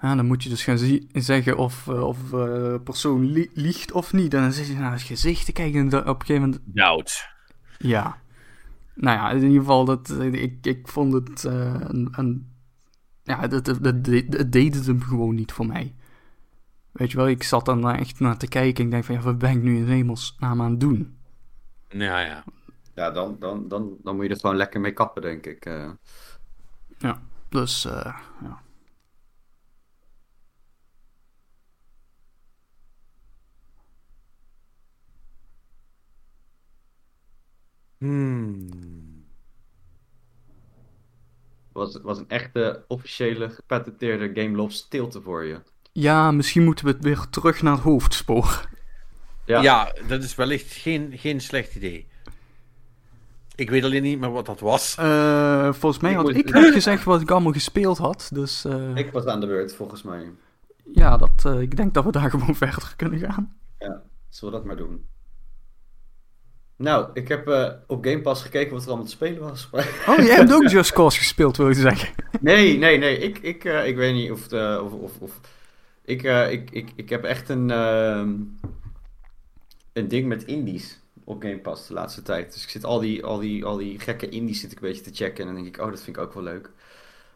Ja, 0.01 0.15
dan 0.15 0.27
moet 0.27 0.43
je 0.43 0.49
dus 0.49 0.65
gaan 0.65 0.79
zeggen 1.13 1.57
of, 1.57 1.89
eh, 1.89 2.03
of 2.07 2.33
eh, 2.33 2.75
persoon 2.85 3.25
li- 3.25 3.51
liegt 3.55 3.93
of 3.93 4.13
niet. 4.13 4.35
En 4.35 4.41
dan 4.43 4.53
zit 4.53 4.67
je 4.67 4.75
naar 4.75 4.93
het 4.93 5.03
gezicht 5.03 5.45
te 5.45 5.53
kijken 5.53 5.81
en 5.81 5.87
op 6.09 6.21
een 6.21 6.27
gegeven 6.27 6.43
moment. 6.43 6.61
Doubt. 6.65 7.29
Ja. 7.79 8.19
Nou 8.95 9.17
ja, 9.19 9.31
in 9.31 9.43
ieder 9.43 9.59
geval, 9.59 9.85
dat, 9.85 10.11
eh, 10.11 10.33
ik, 10.33 10.55
ik 10.67 10.89
vond 10.89 11.13
het. 11.13 11.45
eh, 11.45 11.75
een, 11.79 12.09
een, 12.13 12.51
ja, 13.23 13.47
dat, 13.47 13.65
dat, 13.65 13.83
dat, 13.85 14.05
deed- 14.05 14.37
het 14.37 14.53
deed 14.53 14.75
het 14.75 14.87
hem 14.87 15.03
gewoon 15.03 15.35
niet 15.35 15.53
voor 15.53 15.67
mij. 15.67 15.95
Weet 16.93 17.11
je 17.11 17.17
wel, 17.17 17.29
ik 17.29 17.43
zat 17.43 17.65
dan 17.65 17.91
echt 17.91 18.21
naar 18.21 18.37
te 18.37 18.49
kijken 18.49 18.79
en 18.79 18.85
ik 18.85 18.91
denk 18.91 19.05
van 19.05 19.15
ja, 19.15 19.21
wat 19.21 19.39
ben 19.39 19.51
ik 19.51 19.63
nu 19.63 19.77
in 19.77 19.87
hemelsnaam 19.87 20.63
aan 20.63 20.71
het 20.71 20.81
doen? 20.81 21.17
Ja, 21.89 22.21
ja. 22.21 22.45
Ja, 23.01 23.11
dan, 23.11 23.37
dan, 23.39 23.69
dan, 23.69 23.97
dan 24.03 24.17
moet 24.17 24.25
je 24.25 24.31
er 24.31 24.41
gewoon 24.41 24.57
lekker 24.57 24.81
mee 24.81 24.93
kappen, 24.93 25.23
denk 25.23 25.47
ik. 25.47 25.65
eh. 25.65 25.91
Dus, 27.49 27.85
eh, 27.85 28.17
ja. 28.43 28.63
Hmm. 37.99 39.25
was, 41.73 42.01
was 42.03 42.19
een 42.19 42.29
echte 42.29 42.85
officiële 42.89 43.51
gepatenteerde 43.51 44.43
Game 44.43 44.57
Loft 44.57 44.77
stilte 44.77 45.23
voor 45.23 45.45
je. 45.45 45.63
Ja, 45.93 46.31
misschien 46.31 46.65
moeten 46.65 46.85
we 46.85 46.91
het 46.91 47.05
weer 47.05 47.27
terug 47.31 47.63
naar 47.63 47.75
het 47.75 47.83
hoofdspoor. 47.83 48.69
Ja. 49.47 49.63
Ja. 49.63 49.93
dat 50.07 50.23
is 50.23 50.35
wellicht 50.35 50.73
geen, 50.73 51.19
geen 51.19 51.41
slecht 51.41 51.75
idee. 51.75 52.10
Ik 53.61 53.71
weet 53.71 53.85
alleen 53.85 54.03
niet 54.03 54.21
meer 54.21 54.33
wat 54.33 54.47
dat 54.47 54.61
was. 54.61 54.95
Eh, 54.99 55.73
volgens 55.73 56.03
mij 56.03 56.11
Ik 56.11 56.17
had 56.17 56.29
ik 56.35 56.53
net 56.53 56.73
gezegd 56.73 57.05
wat 57.05 57.21
ik 57.21 57.31
allemaal 57.31 57.53
gespeeld 57.53 57.99
had. 57.99 58.31
Dus 58.33 58.65
eh, 58.65 58.95
Ik 58.97 59.13
was 59.13 59.25
aan 59.25 59.41
de 59.41 59.47
beurt, 59.47 59.75
volgens 59.75 60.03
mij. 60.03 60.31
ja, 60.93 61.17
dat, 61.17 61.43
eh, 61.47 61.61
ik 61.61 61.77
denk 61.77 61.95
dat 61.95 62.05
we 62.05 62.11
daar 62.13 62.31
gewoon 62.35 62.55
verder 62.55 62.93
kunnen 62.97 63.19
gaan. 63.19 63.57
Zullen 64.29 64.53
we 64.55 64.59
dat 64.61 64.65
maar 64.65 64.77
doen? 64.77 65.07
Nou, 66.77 67.09
ik 67.15 67.29
heb 67.29 67.49
eh, 67.49 67.71
op 67.87 68.05
Game 68.05 68.21
Pass 68.21 68.43
gekeken 68.43 68.73
wat 68.73 68.83
er 68.83 68.89
allemaal 68.89 69.05
te 69.07 69.11
spelen 69.11 69.41
was. 69.41 69.69
Oh, 70.07 70.17
jij 70.17 70.35
hebt 70.35 70.53
ook 70.53 70.69
Just 70.69 70.93
Cause 70.93 71.19
gespeeld, 71.19 71.57
wil 71.57 71.69
je 71.69 71.75
zeggen? 71.75 72.09
nee, 72.41 72.79
nee, 72.79 72.99
nee. 72.99 73.19
Ik, 73.19 73.39
ik, 73.39 73.65
eh, 73.65 73.87
ik 73.87 73.97
weet 73.97 74.15
niet 74.15 74.31
of... 74.31 74.53
eh, 74.53 74.81
of, 74.85 74.93
of, 74.93 75.13
of 75.19 75.41
ik, 76.05 76.23
eh, 76.23 76.53
ik, 76.53 76.71
ik, 76.71 76.93
ik 76.97 77.09
heb 77.09 77.25
echt 77.25 77.49
een, 77.49 77.71
ehm, 77.71 78.33
een 79.93 80.09
ding 80.09 80.27
met 80.29 80.45
indies 80.45 81.00
op 81.31 81.43
Game 81.43 81.59
Pass 81.59 81.87
de 81.87 81.95
laatste 81.95 82.23
tijd. 82.23 82.53
Dus 82.53 82.63
ik 82.63 82.69
zit 82.69 82.85
al 82.85 82.99
die, 83.01 83.25
al 83.25 83.39
die, 83.39 83.65
al 83.65 83.77
die 83.77 83.99
gekke 83.99 84.29
indies 84.29 84.61
zit 84.61 84.73
ik 84.73 84.81
een 84.81 84.89
beetje 84.89 85.03
te 85.11 85.15
checken. 85.15 85.47
En 85.47 85.55
dan 85.55 85.63
denk 85.63 85.77
ik, 85.77 85.83
oh, 85.83 85.91
dat 85.91 86.03
vind 86.03 86.17
ik 86.17 86.23
ook 86.23 86.35
wel 86.35 86.43
leuk. 86.43 86.71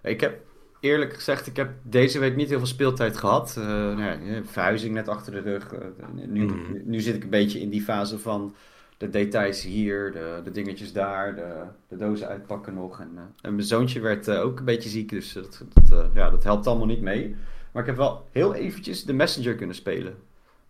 Ik 0.03 0.21
heb 0.21 0.41
eerlijk 0.81 1.15
gezegd, 1.15 1.47
ik 1.47 1.57
heb 1.57 1.71
deze 1.83 2.19
week 2.19 2.37
niet 2.37 2.49
heel 2.49 2.59
veel 2.59 2.67
speeltijd 2.67 3.17
gehad. 3.17 3.55
Eh, 3.59 3.65
nou 3.67 4.03
ja, 4.03 4.43
verhuizing 4.45 4.95
net 4.95 5.09
achter 5.09 5.33
de 5.33 5.41
rug. 5.41 5.73
Eh, 5.73 5.81
nu, 6.27 6.45
Mhm. 6.45 6.57
nu 6.85 7.01
zit 7.01 7.15
ik 7.15 7.23
een 7.23 7.31
beetje 7.31 7.61
in 7.61 7.71
die 7.71 7.83
fase 7.83 8.19
van 8.19 8.55
de 8.97 9.11
details 9.11 9.63
hier, 9.63 10.13
de, 10.13 10.41
de 10.45 10.51
dingetjes 10.51 10.93
daar, 10.93 11.35
de, 11.35 11.63
de 11.89 11.97
dozen 11.97 12.29
uitpakken 12.29 12.75
nog. 12.75 13.01
En, 13.01 13.11
eh, 13.17 13.23
en 13.43 13.55
mijn 13.55 13.67
zoontje 13.67 14.01
werd 14.01 14.29
eh, 14.29 14.41
ook 14.41 14.59
een 14.59 14.65
beetje 14.65 14.89
ziek, 14.89 15.09
dus 15.09 15.33
dat, 15.33 15.65
dat, 15.73 15.91
eh, 15.93 16.07
ja, 16.15 16.31
dat 16.31 16.45
helpt 16.45 16.67
allemaal 16.67 16.87
niet 16.87 17.01
mee. 17.01 17.37
Maar 17.73 17.83
ik 17.83 17.89
heb 17.89 17.97
wel 17.99 18.29
heel 18.33 18.55
eventjes 18.55 19.05
de 19.05 19.13
Messenger 19.13 19.55
kunnen 19.55 19.77
spelen. 19.77 20.15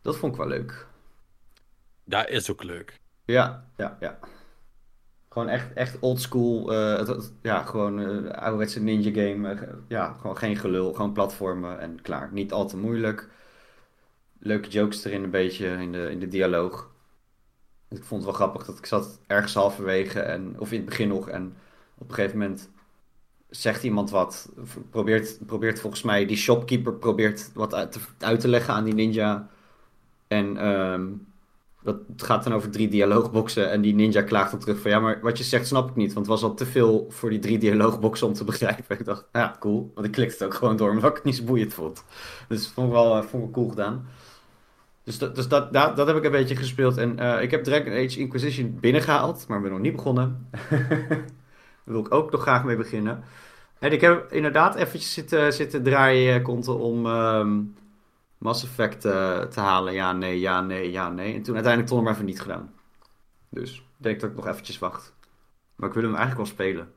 Dat 0.02 0.16
vond 0.16 0.32
ik 0.32 0.38
wel 0.38 0.48
leuk. 0.48 0.86
Dat 2.04 2.28
is 2.28 2.50
ook 2.50 2.62
leuk. 2.62 3.00
Ja, 3.24 3.64
ja, 3.76 3.96
ja. 4.00 4.18
Gewoon 5.28 5.48
echt, 5.48 5.72
echt 5.72 5.98
oldschool. 6.00 6.72
eh 6.72 6.98
het- 6.98 7.06
het- 7.08 7.32
ja, 7.42 7.62
gewoon 7.62 8.00
eh 8.00 8.30
ouderwetse 8.42 8.80
ninja 8.82 9.10
game. 9.12 9.48
eh, 9.54 9.68
ja, 9.88 10.12
gewoon 10.12 10.36
geen 10.36 10.56
gelul. 10.56 10.92
Gewoon 10.92 11.12
platformen 11.12 11.80
en 11.80 12.02
klaar. 12.02 12.28
Niet 12.32 12.52
al 12.52 12.68
te 12.68 12.76
moeilijk. 12.76 13.28
Leuke 14.38 14.68
jokes 14.68 15.04
erin 15.04 15.22
een 15.24 15.30
beetje 15.30 15.66
in 15.68 15.92
de, 15.92 16.10
in 16.10 16.18
de 16.20 16.28
dialoog. 16.28 16.90
Ik 17.88 18.04
vond 18.04 18.10
het 18.22 18.30
wel 18.30 18.32
grappig 18.40 18.64
dat 18.66 18.78
ik 18.78 18.86
zat 18.86 19.20
ergens 19.26 19.54
halverwege. 19.54 20.20
En, 20.20 20.54
of 20.60 20.70
in 20.72 20.76
het 20.80 20.86
begin 20.88 21.08
nog. 21.08 21.28
En 21.28 21.56
op 21.98 22.08
een 22.08 22.14
gegeven 22.14 22.38
moment 22.38 22.70
zegt 23.50 23.82
iemand 23.84 24.10
wat. 24.10 24.52
Probeert, 24.90 25.38
probeert 25.46 25.80
volgens 25.80 26.02
mij, 26.02 26.26
die 26.26 26.36
shopkeeper 26.36 26.94
probeert 26.94 27.52
wat 27.54 27.74
uit 27.74 27.92
te, 27.92 28.00
uit 28.18 28.40
te 28.40 28.48
leggen 28.48 28.74
aan 28.74 28.84
die 28.84 28.94
ninja. 28.94 29.48
En 30.28 30.56
ehm, 30.56 31.12
dat 31.84 31.96
het 32.12 32.22
gaat 32.22 32.44
dan 32.44 32.52
over 32.52 32.70
drie 32.70 32.88
dialoogboxen. 32.88 33.70
En 33.70 33.80
die 33.80 33.94
ninja 33.94 34.22
klaagt 34.22 34.50
dan 34.50 34.60
terug 34.60 34.80
van 34.80 34.90
ja, 34.90 35.00
maar 35.00 35.18
wat 35.22 35.38
je 35.38 35.44
zegt 35.44 35.66
snap 35.66 35.88
ik 35.88 35.96
niet. 35.96 36.12
Want 36.12 36.26
het 36.26 36.40
was 36.40 36.50
al 36.50 36.54
te 36.54 36.66
veel 36.66 37.06
voor 37.08 37.30
die 37.30 37.38
drie 37.38 37.58
dialoogboxen 37.58 38.26
om 38.26 38.32
te 38.32 38.44
begrijpen. 38.44 38.98
Ik 38.98 39.04
dacht, 39.04 39.28
ja, 39.32 39.56
cool. 39.60 39.90
Want 39.94 40.06
ik 40.06 40.12
klikte 40.12 40.44
het 40.44 40.52
ook 40.52 40.58
gewoon 40.58 40.76
door, 40.76 40.90
omdat 40.90 41.10
ik 41.10 41.16
het 41.16 41.24
niet 41.24 41.36
zo 41.36 41.44
boeiend 41.44 41.74
vond. 41.74 42.04
Dus 42.48 42.68
vond 42.68 42.86
ik 42.86 42.92
wel, 42.92 43.16
eh, 43.16 43.22
vond 43.22 43.44
ik 43.44 43.52
cool 43.52 43.68
gedaan. 43.68 44.08
Dus, 45.02 45.18
dat, 45.18 45.34
dus 45.34 45.48
dat, 45.48 45.72
dat, 45.72 46.06
heb 46.06 46.16
ik 46.16 46.24
een 46.24 46.30
beetje 46.30 46.56
gespeeld. 46.56 46.96
En 46.96 47.18
eh, 47.18 47.42
ik 47.42 47.50
heb 47.50 47.64
Dragon 47.64 47.92
Age 47.92 48.18
Inquisition 48.18 48.78
binnengehaald, 48.80 49.44
maar 49.48 49.60
ben 49.60 49.70
nog 49.70 49.80
niet 49.80 49.96
begonnen. 49.96 50.48
Daar 50.70 51.24
wil 51.84 52.00
ik 52.00 52.14
ook 52.14 52.30
nog 52.30 52.42
graag 52.42 52.64
mee 52.64 52.76
beginnen. 52.76 53.24
En 53.78 53.92
ik 53.92 54.00
heb 54.00 54.32
inderdaad 54.32 54.74
eventjes 54.74 55.12
zitten, 55.12 55.52
zitten 55.52 55.82
draaien, 55.82 56.42
konten 56.42 56.78
om 56.78 57.06
ehm, 57.06 57.60
Mass 58.44 58.64
Effect 58.64 59.04
eh, 59.04 59.40
te 59.40 59.60
halen. 59.60 59.92
Ja, 59.92 60.12
nee, 60.12 60.40
ja, 60.40 60.60
nee, 60.60 60.90
ja, 60.90 61.10
nee. 61.10 61.34
En 61.34 61.42
toen 61.42 61.54
uiteindelijk 61.54 61.86
toch 61.86 61.96
nog 61.98 62.06
maar 62.06 62.14
even 62.14 62.26
niet 62.26 62.40
gedaan. 62.40 62.72
Dus 63.48 63.76
ik 63.76 63.82
denk 63.96 64.20
dat 64.20 64.30
ik 64.30 64.36
nog 64.36 64.46
eventjes 64.46 64.78
wacht. 64.78 65.14
Maar 65.76 65.88
ik 65.88 65.94
wil 65.94 66.02
hem 66.02 66.14
eigenlijk 66.14 66.46
wel 66.46 66.54
spelen. 66.56 66.92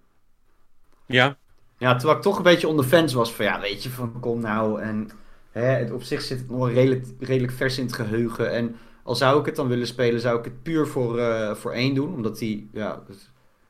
Ja. 1.05 1.37
Ja, 1.77 1.95
terwijl 1.95 2.17
ik 2.17 2.23
toch 2.23 2.37
een 2.37 2.43
beetje 2.43 2.67
onder 2.67 2.85
fans 2.85 3.13
was 3.13 3.33
van 3.33 3.45
ja, 3.45 3.59
weet 3.59 3.83
je, 3.83 3.89
van 3.89 4.19
kom 4.19 4.41
nou. 4.41 4.81
En 4.81 5.09
hè, 5.51 5.65
het, 5.65 5.91
op 5.91 6.03
zich 6.03 6.21
zit 6.21 6.39
het 6.39 6.49
nog 6.49 6.69
redelijk, 6.69 7.05
redelijk 7.19 7.53
vers 7.53 7.77
in 7.77 7.85
het 7.85 7.95
geheugen. 7.95 8.51
En 8.51 8.75
al 9.03 9.15
zou 9.15 9.39
ik 9.39 9.45
het 9.45 9.55
dan 9.55 9.67
willen 9.67 9.87
spelen, 9.87 10.21
zou 10.21 10.39
ik 10.39 10.45
het 10.45 10.63
puur 10.63 10.87
voor, 10.87 11.19
eh, 11.19 11.55
voor 11.55 11.71
één 11.71 11.93
doen. 11.93 12.13
Omdat 12.13 12.37
die, 12.37 12.69
ja, 12.73 13.03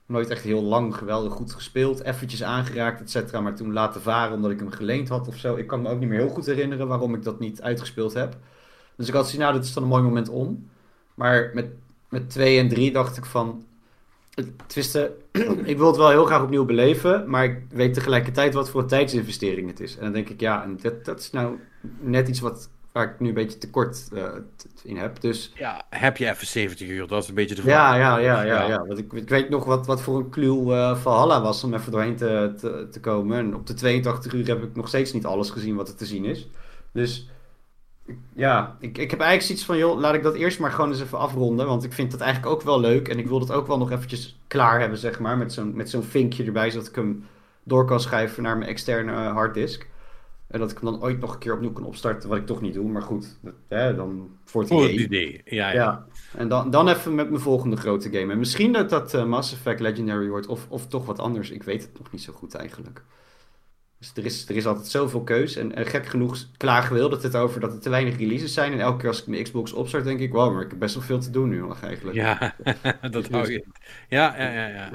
nooit 0.07 0.29
echt 0.29 0.43
heel 0.43 0.63
lang 0.63 0.95
geweldig 0.95 1.33
goed 1.33 1.53
gespeeld. 1.53 2.03
Eventjes 2.03 2.43
aangeraakt, 2.43 3.01
et 3.01 3.11
cetera. 3.11 3.41
Maar 3.41 3.55
toen 3.55 3.73
laten 3.73 4.01
varen 4.01 4.35
omdat 4.35 4.51
ik 4.51 4.59
hem 4.59 4.71
geleend 4.71 5.09
had 5.09 5.27
of 5.27 5.35
zo. 5.35 5.55
Ik 5.55 5.67
kan 5.67 5.81
me 5.81 5.89
ook 5.89 5.99
niet 5.99 6.09
meer 6.09 6.19
heel 6.19 6.29
goed 6.29 6.45
herinneren 6.45 6.87
waarom 6.87 7.15
ik 7.15 7.23
dat 7.23 7.39
niet 7.39 7.61
uitgespeeld 7.61 8.13
heb. 8.13 8.37
Dus 8.95 9.07
ik 9.07 9.13
had 9.13 9.23
gezien, 9.23 9.39
nou, 9.39 9.53
dit 9.53 9.63
is 9.63 9.73
dan 9.73 9.83
een 9.83 9.89
mooi 9.89 10.03
moment 10.03 10.29
om. 10.29 10.69
Maar 11.15 11.51
met 11.53 11.67
met 12.09 12.29
2 12.29 12.59
en 12.59 12.67
3 12.67 12.91
dacht 12.91 13.17
ik 13.17 13.25
van. 13.25 13.65
Het 14.33 14.73
wisten, 14.73 15.11
ik 15.63 15.77
wil 15.77 15.87
het 15.87 15.97
wel 15.97 16.09
heel 16.09 16.25
graag 16.25 16.43
opnieuw 16.43 16.65
beleven, 16.65 17.29
maar 17.29 17.43
ik 17.43 17.61
weet 17.69 17.93
tegelijkertijd 17.93 18.53
wat 18.53 18.69
voor 18.69 18.81
een 18.81 18.87
tijdsinvestering 18.87 19.67
het 19.67 19.79
is. 19.79 19.97
En 19.97 20.03
dan 20.03 20.13
denk 20.13 20.29
ik, 20.29 20.39
ja, 20.39 20.67
dat, 20.81 21.05
dat 21.05 21.19
is 21.19 21.31
nou 21.31 21.59
net 21.99 22.27
iets 22.27 22.39
wat, 22.39 22.69
waar 22.97 23.13
ik 23.13 23.19
nu 23.19 23.27
een 23.27 23.33
beetje 23.33 23.57
tekort 23.57 24.07
uh, 24.13 24.27
in 24.83 24.97
heb. 24.97 25.21
Dus, 25.21 25.51
ja, 25.55 25.85
heb 25.89 26.17
je 26.17 26.29
even 26.29 26.47
70 26.47 26.87
uur? 26.87 27.07
Dat 27.07 27.23
is 27.23 27.29
een 27.29 27.35
beetje 27.35 27.55
de 27.55 27.61
vraag. 27.61 27.95
Ja, 27.97 28.17
ja, 28.17 28.17
ja, 28.17 28.41
ja. 28.41 28.67
ja. 28.67 28.85
Want 28.85 28.99
ik, 28.99 29.13
ik 29.13 29.29
weet 29.29 29.49
nog 29.49 29.65
wat, 29.65 29.85
wat 29.85 30.01
voor 30.01 30.17
een 30.17 30.29
kluw 30.29 30.73
uh, 30.73 30.97
Valhalla 30.97 31.41
was 31.41 31.63
om 31.63 31.73
even 31.73 31.91
doorheen 31.91 32.15
te, 32.15 32.53
te, 32.57 32.87
te 32.91 32.99
komen. 32.99 33.37
En 33.37 33.55
op 33.55 33.67
de 33.67 33.73
82 33.73 34.33
uur 34.33 34.47
heb 34.47 34.63
ik 34.63 34.75
nog 34.75 34.87
steeds 34.87 35.13
niet 35.13 35.25
alles 35.25 35.49
gezien 35.49 35.75
wat 35.75 35.87
er 35.87 35.95
te 35.95 36.05
zien 36.05 36.25
is. 36.25 36.49
Dus 36.91 37.29
ja, 38.33 38.75
ik, 38.79 38.97
ik 38.97 39.11
heb 39.11 39.19
eigenlijk 39.19 39.41
zoiets 39.41 39.65
van, 39.65 39.77
joh, 39.77 39.99
laat 39.99 40.13
ik 40.13 40.23
dat 40.23 40.35
eerst 40.35 40.59
maar 40.59 40.71
gewoon 40.71 40.89
eens 40.89 41.01
even 41.01 41.19
afronden. 41.19 41.67
Want 41.67 41.83
ik 41.83 41.93
vind 41.93 42.11
dat 42.11 42.21
eigenlijk 42.21 42.53
ook 42.53 42.61
wel 42.61 42.79
leuk. 42.79 43.07
En 43.07 43.19
ik 43.19 43.27
wil 43.27 43.39
dat 43.39 43.51
ook 43.51 43.67
wel 43.67 43.77
nog 43.77 43.91
eventjes 43.91 44.39
klaar 44.47 44.79
hebben, 44.79 44.97
zeg 44.97 45.19
maar. 45.19 45.37
Met 45.37 45.53
zo'n, 45.53 45.75
met 45.75 45.89
zo'n 45.89 46.03
vinkje 46.03 46.43
erbij, 46.43 46.69
zodat 46.69 46.87
ik 46.87 46.95
hem 46.95 47.25
door 47.63 47.85
kan 47.85 47.99
schrijven 47.99 48.43
naar 48.43 48.57
mijn 48.57 48.69
externe 48.69 49.11
harddisk. 49.11 49.87
En 50.47 50.59
dat 50.59 50.71
ik 50.71 50.77
hem 50.77 50.91
dan 50.91 51.01
ooit 51.01 51.19
nog 51.19 51.33
een 51.33 51.39
keer 51.39 51.53
opnieuw 51.53 51.71
kan 51.71 51.85
opstarten, 51.85 52.29
wat 52.29 52.37
ik 52.37 52.45
toch 52.45 52.61
niet 52.61 52.73
doe. 52.73 52.89
Maar 52.89 53.01
goed, 53.01 53.37
dat, 53.41 53.53
hè, 53.67 53.95
dan 53.95 54.29
voor 54.45 54.61
het 54.61 54.71
idee. 54.71 54.91
idee. 54.91 55.41
Ja, 55.45 55.67
ja. 55.67 55.73
ja. 55.73 56.05
En 56.35 56.47
dan, 56.47 56.71
dan 56.71 56.89
even 56.89 57.15
met 57.15 57.29
mijn 57.29 57.41
volgende 57.41 57.77
grote 57.77 58.09
game. 58.11 58.31
En 58.31 58.39
misschien 58.39 58.73
dat 58.73 58.89
dat 58.89 59.13
uh, 59.13 59.25
Mass 59.25 59.53
Effect 59.53 59.79
Legendary 59.79 60.27
wordt, 60.27 60.47
of, 60.47 60.65
of 60.69 60.87
toch 60.87 61.05
wat 61.05 61.19
anders. 61.19 61.49
Ik 61.49 61.63
weet 61.63 61.81
het 61.81 61.97
nog 61.99 62.11
niet 62.11 62.21
zo 62.21 62.33
goed 62.33 62.55
eigenlijk. 62.55 63.03
Dus 63.99 64.11
er 64.15 64.25
is, 64.25 64.49
er 64.49 64.55
is 64.55 64.65
altijd 64.65 64.87
zoveel 64.87 65.23
keus. 65.23 65.55
En, 65.55 65.75
en 65.75 65.85
gek 65.85 66.05
genoeg 66.05 66.37
klagen 66.57 66.95
we 66.95 67.09
dat 67.09 67.23
het 67.23 67.35
over 67.35 67.59
dat 67.59 67.73
er 67.73 67.79
te 67.79 67.89
weinig 67.89 68.17
releases 68.17 68.53
zijn. 68.53 68.71
En 68.71 68.79
elke 68.79 68.97
keer 68.97 69.07
als 69.07 69.21
ik 69.21 69.27
mijn 69.27 69.43
Xbox 69.43 69.73
opstart, 69.73 70.03
denk 70.03 70.19
ik, 70.19 70.31
wow, 70.31 70.53
maar 70.53 70.63
ik 70.63 70.69
heb 70.69 70.79
best 70.79 70.95
wel 70.95 71.03
veel 71.03 71.19
te 71.19 71.29
doen 71.29 71.49
nu 71.49 71.59
nog 71.59 71.81
eigenlijk. 71.81 72.15
Ja, 72.15 72.55
dat 73.11 73.29
hou 73.29 73.51
je. 73.51 73.63
Ja, 74.09 74.35
ja, 74.37 74.51
ja. 74.51 74.67
ja. 74.67 74.89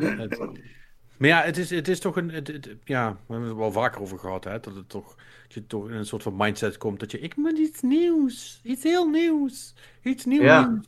maar 1.16 1.28
ja, 1.28 1.42
het 1.42 1.56
is, 1.56 1.70
het 1.70 1.88
is 1.88 2.00
toch 2.00 2.16
een. 2.16 2.30
Het, 2.30 2.76
ja, 2.84 3.12
we 3.12 3.32
hebben 3.32 3.48
het 3.48 3.58
wel 3.58 3.72
vaker 3.72 4.00
over 4.00 4.18
gehad, 4.18 4.44
hè, 4.44 4.60
dat 4.60 4.74
het 4.74 4.88
toch. 4.88 5.16
Dat 5.54 5.62
je 5.62 5.68
toch 5.68 5.88
in 5.88 5.94
een 5.94 6.06
soort 6.06 6.22
van 6.22 6.36
mindset 6.36 6.76
komt 6.76 7.00
dat 7.00 7.10
je. 7.10 7.20
Ik 7.20 7.36
moet 7.36 7.58
iets 7.58 7.80
nieuws. 7.82 8.60
Iets 8.62 8.82
heel 8.82 9.08
nieuws. 9.08 9.74
Iets 10.02 10.24
nieuws. 10.24 10.42
Ja. 10.42 10.80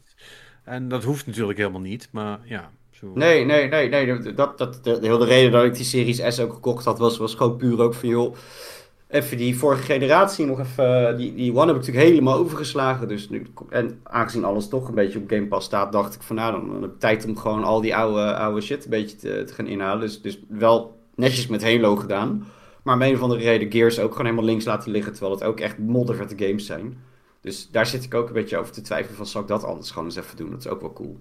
En 0.64 0.88
dat 0.88 1.05
hoeft 1.05 1.27
natuurlijk 1.27 1.59
helemaal 1.59 1.81
niet, 1.81 2.09
maar 2.11 2.38
ja. 2.44 2.70
Nee, 3.14 3.44
nee, 3.44 3.68
nee, 3.68 3.88
nee. 3.88 4.35
Dat, 4.35 4.59
dat, 4.59 4.85
de, 4.85 4.98
de 4.98 5.07
hele 5.07 5.24
reden 5.24 5.53
dat 5.53 5.64
ik 5.64 5.74
die 5.74 5.85
Series 5.85 6.35
S 6.35 6.40
ook 6.40 6.53
gekocht 6.53 6.85
had, 6.85 6.98
was, 6.98 7.18
was 7.18 7.35
gewoon 7.35 7.57
puur 7.57 7.81
ook 7.81 7.94
van, 7.94 8.09
joh, 8.09 8.37
even 9.09 9.37
die 9.37 9.59
vorige 9.59 9.83
generatie 9.83 10.46
nog 10.46 10.61
even, 10.61 11.16
die, 11.16 11.35
die 11.35 11.50
One 11.50 11.66
heb 11.66 11.74
ik 11.74 11.81
natuurlijk 11.81 12.07
helemaal 12.07 12.38
overgeslagen. 12.38 13.09
Dus 13.09 13.29
nu, 13.29 13.46
en 13.68 14.00
aangezien 14.03 14.44
alles 14.44 14.68
toch 14.68 14.88
een 14.88 14.94
beetje 14.94 15.18
op 15.18 15.29
Game 15.29 15.46
Pass 15.46 15.66
staat, 15.66 15.92
dacht 15.92 16.14
ik 16.14 16.22
van, 16.22 16.37
nou, 16.37 16.53
dan, 16.53 16.72
dan 16.72 16.83
heb 16.83 16.90
ik 16.90 16.98
tijd 16.98 17.24
om 17.27 17.37
gewoon 17.37 17.64
al 17.64 17.81
die 17.81 17.96
oude, 17.96 18.37
oude 18.37 18.61
shit 18.61 18.85
een 18.85 18.90
beetje 18.90 19.16
te, 19.16 19.44
te 19.46 19.55
gaan 19.55 19.66
inhalen. 19.66 20.00
Dus, 20.00 20.22
dus 20.22 20.38
wel 20.48 21.00
netjes 21.14 21.46
met 21.46 21.62
Halo 21.62 21.96
gedaan. 21.96 22.46
Maar 22.84 22.94
om 22.94 23.02
een 23.02 23.14
of 23.14 23.20
andere 23.20 23.42
reden 23.42 23.72
Gears 23.72 23.98
ook 23.98 24.10
gewoon 24.10 24.26
helemaal 24.26 24.48
links 24.48 24.64
laten 24.64 24.90
liggen, 24.90 25.12
terwijl 25.12 25.34
het 25.34 25.44
ook 25.44 25.60
echt 25.60 25.78
moddervette 25.78 26.46
games 26.46 26.66
zijn. 26.66 26.98
Dus 27.40 27.70
daar 27.70 27.86
zit 27.86 28.04
ik 28.04 28.14
ook 28.14 28.26
een 28.26 28.32
beetje 28.32 28.56
over 28.56 28.72
te 28.72 28.80
twijfelen 28.80 29.16
van, 29.16 29.26
zal 29.26 29.40
ik 29.40 29.48
dat 29.48 29.64
anders 29.64 29.90
gewoon 29.90 30.04
eens 30.04 30.16
even 30.16 30.36
doen? 30.36 30.50
Dat 30.50 30.58
is 30.58 30.68
ook 30.68 30.80
wel 30.80 30.92
cool. 30.92 31.18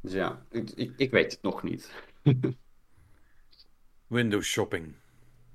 Dus 0.00 0.12
ja, 0.12 0.44
ik, 0.50 0.70
ik, 0.74 0.92
ik 0.96 1.10
weet 1.10 1.32
het 1.32 1.42
nog 1.42 1.62
niet. 1.62 1.92
Windows 4.06 4.46
shopping. 4.46 4.94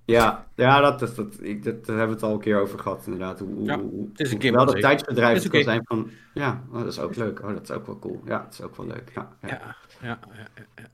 Ja, 0.05 0.47
ja 0.55 0.81
dat, 0.81 0.99
dat, 0.99 1.15
dat, 1.15 1.37
ik, 1.41 1.63
dat, 1.63 1.85
daar 1.85 1.97
hebben 1.97 2.15
we 2.15 2.21
het 2.21 2.31
al 2.31 2.33
een 2.33 2.39
keer 2.39 2.59
over 2.59 2.79
gehad, 2.79 3.05
inderdaad. 3.05 3.39
Hoe, 3.39 3.63
ja, 3.63 3.79
hoe, 3.79 4.07
het 4.11 4.19
is 4.19 4.31
een 4.31 4.53
wel 4.53 4.65
dat 4.65 4.81
tijdsbedrijf 4.81 5.47
kan 5.47 5.63
zijn 5.63 5.81
van, 5.83 6.09
ja, 6.33 6.63
oh, 6.71 6.77
dat 6.79 6.87
is 6.87 6.99
ook 6.99 7.15
leuk. 7.15 7.41
Oh, 7.41 7.53
dat 7.53 7.61
is 7.61 7.71
ook 7.71 7.85
wel 7.85 7.99
cool. 7.99 8.21
Ja, 8.25 8.43
dat 8.43 8.53
is 8.53 8.61
ook 8.61 8.75
wel 8.75 8.87
leuk. 8.87 9.11
Ja, 9.15 9.37
ja, 9.41 9.75
ja, 10.01 10.19
ja. 10.31 10.47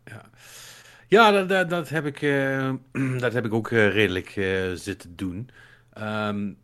ja, 0.05 0.25
ja. 1.07 1.31
dat, 1.31 1.49
dat, 1.49 1.69
dat, 1.69 1.89
heb 1.89 2.05
ik, 2.05 2.21
uh, 2.21 2.73
dat 3.19 3.33
heb 3.33 3.45
ik 3.45 3.53
ook 3.53 3.69
uh, 3.69 3.89
redelijk 3.89 4.35
uh, 4.35 4.71
zitten 4.73 5.15
doen. 5.15 5.49
Um, 5.97 6.57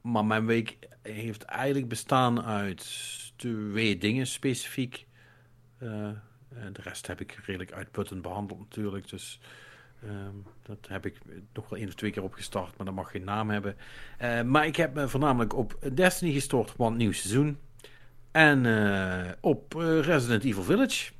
maar 0.00 0.24
mijn 0.24 0.46
week 0.46 0.78
heeft 1.02 1.42
eigenlijk 1.42 1.88
bestaan 1.88 2.42
uit 2.42 2.86
twee 3.36 3.98
dingen 3.98 4.26
specifiek. 4.26 5.06
De 5.78 6.82
rest 6.82 7.06
heb 7.06 7.20
ik 7.20 7.38
redelijk 7.44 7.72
uitputtend 7.72 8.22
behandeld 8.22 8.58
natuurlijk. 8.58 9.08
Dus 9.08 9.40
ehm, 10.02 10.34
dat 10.62 10.78
heb 10.88 11.06
ik 11.06 11.18
nog 11.52 11.68
wel 11.68 11.78
één 11.78 11.88
of 11.88 11.94
twee 11.94 12.10
keer 12.10 12.22
opgestart, 12.22 12.76
maar 12.76 12.86
dat 12.86 12.94
mag 12.94 13.10
geen 13.10 13.24
naam 13.24 13.50
hebben. 13.50 13.76
Maar 14.50 14.66
ik 14.66 14.76
heb 14.76 14.94
me 14.94 15.08
voornamelijk 15.08 15.54
op 15.54 15.78
Destiny 15.94 16.32
gestort, 16.32 16.76
want 16.76 16.96
nieuw 16.96 17.12
seizoen. 17.12 17.58
En 18.30 18.66
op 19.40 19.72
Resident 20.00 20.44
Evil 20.44 20.62
Village. 20.62 21.12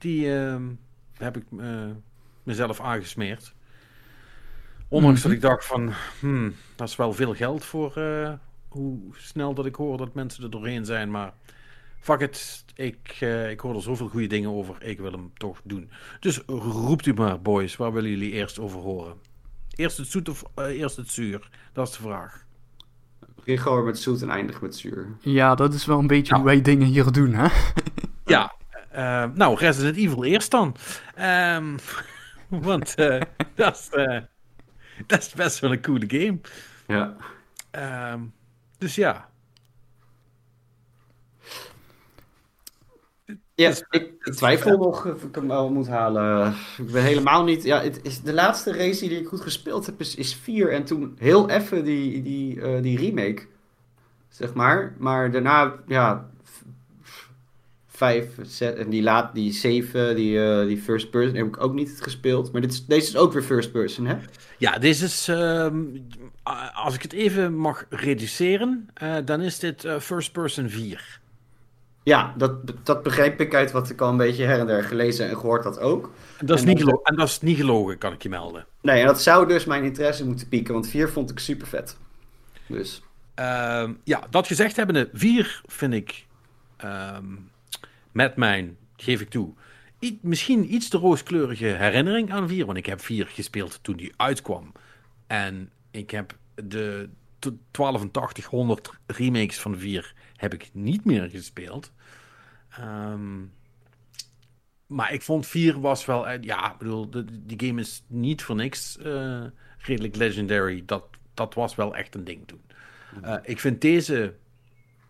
Die 0.00 0.34
ehm, 0.34 0.62
heb 1.16 1.36
ik 1.36 1.44
mezelf 2.42 2.80
aangesmeerd. 2.80 3.54
Ondanks 4.88 5.22
dat 5.22 5.30
mhm. 5.30 5.40
ik 5.40 5.46
dacht 5.46 5.64
van, 5.64 5.92
hmm, 6.20 6.54
dat 6.76 6.88
is 6.88 6.96
wel 6.96 7.12
veel 7.12 7.34
geld 7.34 7.64
voor 7.64 7.92
hoe 8.68 8.98
snel 9.12 9.54
dat 9.54 9.66
ik 9.66 9.74
hoor 9.74 9.96
dat 9.96 10.14
mensen 10.14 10.44
er 10.44 10.50
doorheen 10.50 10.84
zijn. 10.84 11.10
Maar 11.10 11.32
fuck 12.00 12.20
it, 12.20 12.64
ik, 12.74 13.18
uh, 13.20 13.50
ik 13.50 13.60
hoor 13.60 13.74
er 13.74 13.82
zoveel 13.82 14.08
goede 14.08 14.26
dingen 14.26 14.50
over, 14.50 14.82
ik 14.82 14.98
wil 14.98 15.12
hem 15.12 15.30
toch 15.34 15.60
doen. 15.64 15.90
Dus 16.20 16.42
roept 16.46 17.06
u 17.06 17.14
maar, 17.14 17.40
boys, 17.40 17.76
waar 17.76 17.92
willen 17.92 18.10
jullie 18.10 18.32
eerst 18.32 18.58
over 18.58 18.80
horen? 18.80 19.14
Eerst 19.70 19.96
het 19.96 20.06
zoet 20.06 20.28
of 20.28 20.44
uh, 20.58 20.64
eerst 20.64 20.96
het 20.96 21.10
zuur? 21.10 21.48
Dat 21.72 21.88
is 21.88 21.96
de 21.96 22.02
vraag. 22.02 22.44
Begin 23.34 23.58
gewoon 23.58 23.84
met 23.84 23.98
zoet 23.98 24.22
en 24.22 24.30
eindig 24.30 24.60
met 24.60 24.76
zuur. 24.76 25.06
Ja, 25.20 25.54
dat 25.54 25.74
is 25.74 25.86
wel 25.86 25.98
een 25.98 26.06
beetje 26.06 26.34
hoe 26.34 26.44
wij 26.44 26.62
dingen 26.62 26.86
hier 26.86 27.12
doen, 27.12 27.32
hè? 27.32 27.48
ja, 28.24 28.54
uh, 29.00 29.24
nou, 29.34 29.58
Resident 29.58 29.96
Evil 29.96 30.24
eerst 30.24 30.50
dan. 30.50 30.76
Um, 31.56 31.76
want 32.68 32.96
dat, 33.54 33.76
is, 33.76 33.88
dat 35.06 35.18
is 35.18 35.32
best 35.32 35.60
wel 35.60 35.72
een 35.72 35.82
coole 35.82 36.06
game. 36.08 36.38
Ja. 36.86 37.16
Um, 38.12 38.32
dus 38.78 38.94
ja, 38.94 39.30
Ja, 43.60 43.68
dus, 43.68 43.84
ik, 43.90 44.02
ik, 44.02 44.34
twijfel 44.34 44.78
nog 44.78 45.06
of 45.06 45.22
ik 45.22 45.34
hem 45.34 45.48
wel 45.48 45.70
moet 45.70 45.88
halen. 45.88 46.54
Ik 46.78 46.90
ben 46.92 47.02
helemaal 47.02 47.44
niet... 47.44 47.62
Ja, 47.62 47.82
het 47.82 48.00
is, 48.02 48.20
de 48.20 48.32
laatste 48.32 48.72
race 48.72 49.08
die 49.08 49.20
ik 49.20 49.26
goed 49.26 49.40
gespeeld 49.40 49.86
heb 49.86 50.00
is, 50.00 50.14
is 50.14 50.34
4. 50.34 50.72
En 50.72 50.84
toen 50.84 51.16
heel 51.18 51.48
even 51.48 51.84
die, 51.84 52.22
die, 52.22 52.56
uh, 52.56 52.82
die 52.82 52.98
remake. 52.98 53.42
Zeg 54.28 54.54
maar. 54.54 54.94
Maar 54.98 55.30
daarna, 55.30 55.74
ja... 55.86 56.29
5, 58.00 58.26
6 58.42 58.74
en 58.74 58.90
die 58.90 59.02
laat, 59.02 59.34
die 59.34 59.52
7, 59.52 60.16
die, 60.16 60.36
uh, 60.36 60.66
die 60.66 60.78
first 60.78 61.10
person 61.10 61.36
heb 61.36 61.46
ik 61.46 61.62
ook 61.62 61.74
niet 61.74 61.98
gespeeld. 62.00 62.52
Maar 62.52 62.60
dit 62.60 62.72
is, 62.72 62.86
deze 62.86 63.08
is 63.08 63.16
ook 63.16 63.32
weer 63.32 63.42
first 63.42 63.72
person, 63.72 64.06
hè? 64.06 64.16
Ja, 64.58 64.78
deze 64.78 65.04
is... 65.04 65.28
Uh, 65.28 65.66
als 66.74 66.94
ik 66.94 67.02
het 67.02 67.12
even 67.12 67.54
mag 67.54 67.84
reduceren, 67.88 68.88
uh, 69.02 69.16
dan 69.24 69.40
is 69.40 69.58
dit 69.58 69.86
first 70.00 70.32
person 70.32 70.70
4. 70.70 71.20
Ja, 72.02 72.34
dat, 72.36 72.52
dat 72.82 73.02
begreep 73.02 73.40
ik 73.40 73.54
uit 73.54 73.70
wat 73.70 73.90
ik 73.90 74.00
al 74.00 74.08
een 74.08 74.16
beetje 74.16 74.44
her 74.44 74.58
en 74.58 74.66
der 74.66 74.84
gelezen 74.84 75.28
en 75.28 75.36
gehoord 75.36 75.64
had 75.64 75.78
ook. 75.78 76.12
En 76.38 76.46
dat 76.46 76.58
is, 76.58 76.64
niet, 76.64 76.78
gelo- 76.78 77.00
en 77.02 77.16
dat 77.16 77.28
is 77.28 77.40
niet 77.40 77.56
gelogen, 77.56 77.98
kan 77.98 78.12
ik 78.12 78.22
je 78.22 78.28
melden. 78.28 78.66
Nee, 78.80 79.00
en 79.00 79.06
dat 79.06 79.22
zou 79.22 79.48
dus 79.48 79.64
mijn 79.64 79.84
interesse 79.84 80.26
moeten 80.26 80.48
pieken, 80.48 80.74
want 80.74 80.88
4 80.88 81.08
vond 81.08 81.30
ik 81.30 81.38
super 81.38 81.66
vet. 81.66 81.96
Dus. 82.66 83.02
Uh, 83.40 83.88
ja, 84.04 84.26
dat 84.30 84.46
gezegd 84.46 84.76
hebbende, 84.76 85.08
4 85.12 85.60
vind 85.66 85.94
ik 85.94 86.26
um, 86.84 87.49
met 88.12 88.36
mijn, 88.36 88.76
geef 88.96 89.20
ik 89.20 89.30
toe, 89.30 89.54
misschien 90.20 90.74
iets 90.74 90.88
te 90.88 90.98
rooskleurige 90.98 91.64
herinnering 91.64 92.32
aan 92.32 92.48
4. 92.48 92.66
Want 92.66 92.78
ik 92.78 92.86
heb 92.86 93.00
4 93.00 93.26
gespeeld 93.26 93.78
toen 93.82 93.96
die 93.96 94.12
uitkwam. 94.16 94.72
En 95.26 95.70
ik 95.90 96.10
heb 96.10 96.36
de 96.54 97.08
1280 97.70 99.00
remakes 99.06 99.58
van 99.58 99.78
4 99.78 100.14
heb 100.36 100.54
ik 100.54 100.70
niet 100.72 101.04
meer 101.04 101.30
gespeeld. 101.30 101.92
Um, 102.80 103.52
maar 104.86 105.12
ik 105.12 105.22
vond 105.22 105.46
4 105.46 105.80
was 105.80 106.04
wel... 106.04 106.28
Uh, 106.28 106.34
ja, 106.40 106.72
ik 106.72 106.78
bedoel, 106.78 107.10
de, 107.10 107.24
die 107.46 107.68
game 107.68 107.80
is 107.80 108.02
niet 108.06 108.42
voor 108.42 108.56
niks 108.56 108.98
uh, 109.02 109.44
redelijk 109.78 110.16
legendary. 110.16 110.82
Dat, 110.86 111.04
dat 111.34 111.54
was 111.54 111.74
wel 111.74 111.96
echt 111.96 112.14
een 112.14 112.24
ding 112.24 112.46
toen. 112.46 112.62
Uh, 113.24 113.36
ik 113.42 113.60
vind 113.60 113.80
deze 113.80 114.34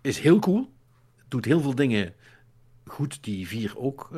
is 0.00 0.18
heel 0.18 0.38
cool. 0.38 0.72
Doet 1.28 1.44
heel 1.44 1.60
veel 1.60 1.74
dingen 1.74 2.14
goed 2.90 3.22
die 3.22 3.48
4 3.48 3.79
ook 3.79 4.11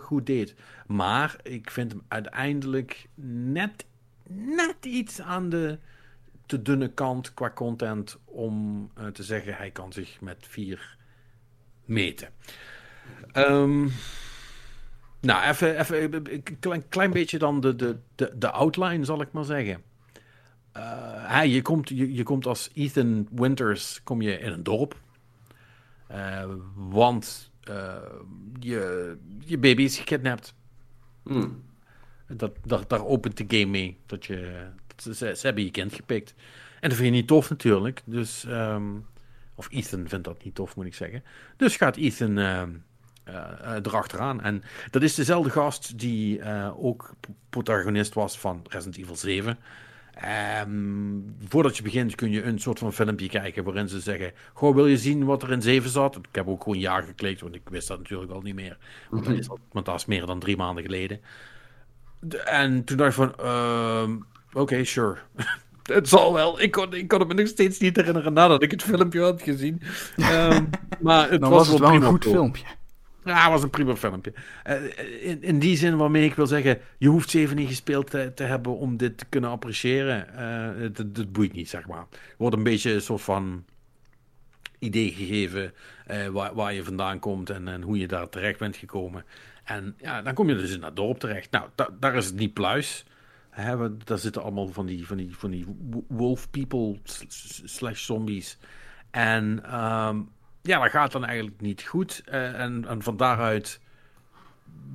goed 0.00 0.26
deed. 0.26 0.54
Maar 0.86 1.36
ik 1.42 1.70
vind 1.70 1.92
hem 1.92 2.02
uiteindelijk 2.08 3.08
net, 3.14 3.84
net 4.28 4.76
iets 4.84 5.20
aan 5.20 5.48
de 5.48 5.78
te 6.46 6.62
dunne 6.62 6.88
kant 6.88 7.34
qua 7.34 7.50
content 7.50 8.18
om 8.24 8.90
uh, 8.98 9.06
te 9.06 9.22
zeggen 9.22 9.54
hij 9.54 9.70
kan 9.70 9.92
zich 9.92 10.20
met 10.20 10.46
4 10.48 10.96
meten. 11.84 12.28
Um, 13.32 13.92
nou, 15.20 15.48
even, 15.48 15.78
even 15.78 16.14
een 16.32 16.42
klein, 16.60 16.88
klein 16.88 17.10
beetje 17.10 17.38
dan 17.38 17.60
de, 17.60 17.76
de, 17.76 17.98
de, 18.14 18.32
de 18.38 18.50
outline, 18.50 19.04
zal 19.04 19.20
ik 19.20 19.32
maar 19.32 19.44
zeggen. 19.44 19.82
Hij, 21.26 21.48
je, 21.48 21.62
komt, 21.62 21.88
je, 21.88 22.14
je 22.14 22.22
komt 22.22 22.46
als 22.46 22.70
Ethan 22.74 23.28
Winters 23.30 24.00
kom 24.04 24.22
je 24.22 24.38
in 24.38 24.52
een 24.52 24.62
dorp. 24.62 25.00
Eh, 26.06 26.44
want 26.74 27.51
eh, 27.64 27.96
je, 28.60 29.16
je 29.38 29.58
baby 29.58 29.82
is 29.82 29.98
gekidnapt. 29.98 30.54
Hmm. 31.22 31.62
Dat, 32.26 32.52
dat, 32.64 32.88
daar 32.88 33.04
opent 33.04 33.36
de 33.36 33.58
game 33.58 33.70
mee. 33.70 33.98
Dat 34.06 34.26
je, 34.26 34.66
dat 34.86 35.16
ze, 35.16 35.34
ze 35.36 35.46
hebben 35.46 35.64
je 35.64 35.70
kind 35.70 35.94
gepikt. 35.94 36.34
En 36.80 36.88
dat 36.88 36.98
vind 36.98 37.08
je 37.10 37.14
niet 37.20 37.26
tof 37.26 37.50
natuurlijk. 37.50 38.02
Dus, 38.04 38.44
ehm, 38.44 38.90
of 39.54 39.68
Ethan 39.70 40.08
vindt 40.08 40.24
dat 40.24 40.44
niet 40.44 40.54
tof, 40.54 40.76
moet 40.76 40.86
ik 40.86 40.94
zeggen. 40.94 41.24
Dus 41.56 41.76
gaat 41.76 41.96
Ethan 41.96 42.38
eh, 43.24 43.44
eh, 43.62 43.76
erachteraan. 43.82 44.40
En 44.40 44.62
dat 44.90 45.02
is 45.02 45.14
dezelfde 45.14 45.50
gast 45.50 45.98
die 45.98 46.40
eh, 46.40 46.84
ook 46.84 47.14
protagonist 47.50 48.14
was 48.14 48.38
van 48.38 48.64
Resident 48.68 48.96
Evil 48.96 49.16
7. 49.16 49.58
Ehm, 50.14 50.70
voordat 51.48 51.76
je 51.76 51.82
begint 51.82 52.14
kun 52.14 52.30
je 52.30 52.42
een 52.42 52.58
soort 52.58 52.78
van 52.78 52.92
filmpje 52.92 53.28
kijken 53.28 53.64
waarin 53.64 53.88
ze 53.88 54.00
zeggen: 54.00 54.32
Goh, 54.52 54.74
wil 54.74 54.86
je 54.86 54.98
zien 54.98 55.24
wat 55.24 55.42
er 55.42 55.50
in 55.52 55.62
7 55.62 55.90
zat? 55.90 56.16
Ik 56.16 56.26
heb 56.32 56.48
ook 56.48 56.62
gewoon 56.62 56.78
ja 56.78 57.00
geklikt, 57.00 57.40
want 57.40 57.54
ik 57.54 57.62
wist 57.70 57.88
dat 57.88 57.98
natuurlijk 57.98 58.30
al 58.32 58.40
niet 58.40 58.54
meer. 58.54 58.76
Want 59.10 59.24
dat 59.24 59.36
is, 59.36 59.48
al- 59.48 59.58
want 59.72 59.86
dat 59.86 59.94
is 59.94 60.04
meer 60.06 60.26
dan 60.26 60.38
drie 60.38 60.56
maanden 60.56 60.84
geleden. 60.84 61.20
De- 62.20 62.38
en 62.38 62.84
toen 62.84 62.96
dacht 62.96 63.10
ik 63.10 63.16
van: 63.16 63.34
ehm, 63.36 64.16
Oké, 64.52 64.84
sure. 64.84 65.16
Het 65.82 66.08
zal 66.08 66.32
wel. 66.32 66.60
Ik 66.60 66.70
kon, 66.70 66.94
ik 66.94 67.08
kon 67.08 67.18
het 67.18 67.28
me 67.28 67.34
nog 67.34 67.46
steeds 67.46 67.78
niet 67.78 67.96
herinneren 67.96 68.32
nadat 68.32 68.62
ik 68.62 68.70
het 68.70 68.82
filmpje 68.82 69.20
had 69.20 69.42
gezien. 69.42 69.82
Ehm, 70.16 70.64
maar 71.00 71.30
het 71.30 71.40
was, 71.40 71.50
was 71.50 71.68
het 71.68 71.78
wel 71.78 71.94
een 71.94 72.02
goed 72.02 72.24
filmpje. 72.24 72.64
Ja, 73.24 73.50
was 73.50 73.62
een 73.62 73.70
prima 73.70 73.96
filmpje. 73.96 74.32
Eh, 74.62 75.28
in, 75.28 75.42
in 75.42 75.58
die 75.58 75.76
zin 75.76 75.96
waarmee 75.96 76.24
ik 76.24 76.34
wil 76.34 76.46
zeggen, 76.46 76.78
je 76.98 77.08
hoeft 77.08 77.30
7 77.30 77.56
niet 77.56 77.68
gespeeld 77.68 78.10
te, 78.10 78.32
hebben 78.42 78.76
om 78.76 78.96
dit 78.96 79.18
te 79.18 79.24
kunnen 79.28 79.50
appreciëren. 79.50 80.34
Eh, 80.36 80.82
het, 80.82 80.98
het 80.98 81.32
boeit 81.32 81.52
niet, 81.52 81.68
zeg 81.68 81.86
maar. 81.86 82.06
Wordt 82.38 82.56
een 82.56 82.62
beetje 82.62 82.92
een 82.92 83.00
soort 83.02 83.22
van 83.22 83.64
idee 84.78 85.12
gegeven 85.12 85.72
eh, 86.06 86.26
waar, 86.26 86.54
waar 86.54 86.72
je 86.74 86.84
vandaan 86.84 87.18
komt 87.18 87.50
en, 87.50 87.68
en 87.68 87.82
hoe 87.82 87.98
je 87.98 88.08
daar 88.08 88.28
terecht 88.28 88.58
bent 88.58 88.76
gekomen. 88.76 89.24
En 89.64 89.94
ja, 89.98 90.22
dan 90.22 90.34
kom 90.34 90.48
je 90.48 90.54
dus 90.56 90.74
in 90.74 90.80
dat 90.80 90.96
dorp 90.96 91.18
terecht. 91.18 91.50
Nou, 91.50 91.68
da- 91.74 91.90
daar 92.00 92.14
is 92.14 92.26
het 92.26 92.36
niet 92.36 92.52
pluis. 92.54 93.04
Daar 94.04 94.18
zitten 94.18 94.42
allemaal 94.42 94.68
van 94.68 94.86
die, 94.86 95.06
van 95.06 95.16
die, 95.16 95.36
van 95.36 95.50
die 95.50 95.66
wo- 95.90 96.04
wolf 96.08 96.50
people 96.50 96.98
slash 97.64 98.04
zombies. 98.04 98.58
En 99.10 99.64
ehm, 99.64 100.20
ja, 100.62 100.82
dat 100.82 100.90
gaat 100.90 101.12
dan 101.12 101.24
eigenlijk 101.24 101.60
niet 101.60 101.82
goed. 101.82 102.22
Eh, 102.24 102.60
en, 102.60 102.84
en 102.88 103.02
van 103.02 103.16
daaruit 103.16 103.80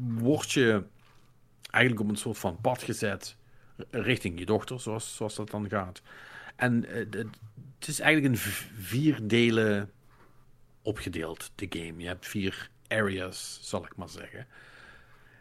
word 0.08 0.51
je 0.51 0.84
eigenlijk 1.71 2.06
op 2.06 2.10
een 2.10 2.17
soort 2.21 2.38
van 2.38 2.62
pad 2.62 2.84
gezet 2.84 3.36
richting 3.89 4.39
je 4.39 4.45
dochter, 4.45 4.80
zoals, 4.80 5.15
zoals 5.15 5.36
dat 5.36 5.49
dan 5.49 5.69
gaat. 5.69 6.01
En 6.56 6.86
eh, 6.86 7.23
het 7.80 7.88
is 7.88 7.99
eigenlijk 7.99 8.34
in 8.34 8.39
vier 8.75 9.27
delen 9.27 9.91
opgedeeld, 10.82 11.51
de 11.56 11.65
game. 11.69 12.01
Je 12.01 12.08
hebt 12.08 12.27
vier 12.27 12.69
areas, 12.88 13.60
zal 13.62 13.86
ik 13.86 13.95
maar 13.95 14.10
zeggen. 14.10 14.47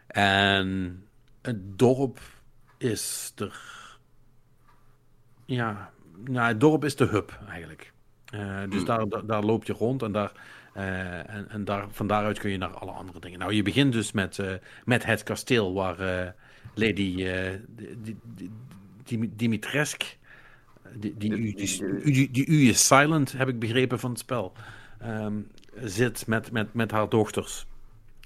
En 0.07 1.03
het 1.41 1.79
dorp 1.79 2.19
is 2.77 3.31
er. 3.35 3.61
Ja, 5.45 5.91
nou, 6.23 6.47
het 6.47 6.59
dorp 6.59 6.83
is 6.83 6.95
de 6.95 7.05
hub 7.05 7.39
eigenlijk. 7.47 7.93
Eh, 8.31 8.61
dus 8.69 8.85
daar, 8.85 9.09
daar, 9.09 9.25
daar 9.25 9.43
loop 9.43 9.63
je 9.63 9.73
rond 9.73 10.03
en, 10.03 10.11
daar, 10.11 10.31
eh, 10.73 11.29
en, 11.29 11.49
en 11.49 11.65
daar, 11.65 11.85
van 11.91 12.07
daaruit 12.07 12.39
kun 12.39 12.51
je 12.51 12.57
naar 12.57 12.77
alle 12.77 12.91
andere 12.91 13.19
dingen. 13.19 13.39
Nou, 13.39 13.53
je 13.53 13.61
begint 13.61 13.93
dus 13.93 14.11
met, 14.11 14.39
eh, 14.39 14.53
met 14.85 15.05
het 15.05 15.23
kasteel 15.23 15.73
waar 15.73 15.97
Lady 16.73 17.23
eh, 17.23 17.53
die, 20.93 21.17
die, 21.17 21.31
u, 21.31 22.31
die, 22.31 22.45
U 22.47 22.67
is 22.67 22.87
silent, 22.87 23.31
heb 23.31 23.47
ik 23.47 23.59
begrepen 23.59 23.99
van 23.99 24.09
het 24.09 24.19
spel, 24.19 24.53
ehm, 24.99 25.33
zit 25.75 26.27
met, 26.27 26.51
met, 26.51 26.73
met 26.73 26.91
haar 26.91 27.09
dochters. 27.09 27.65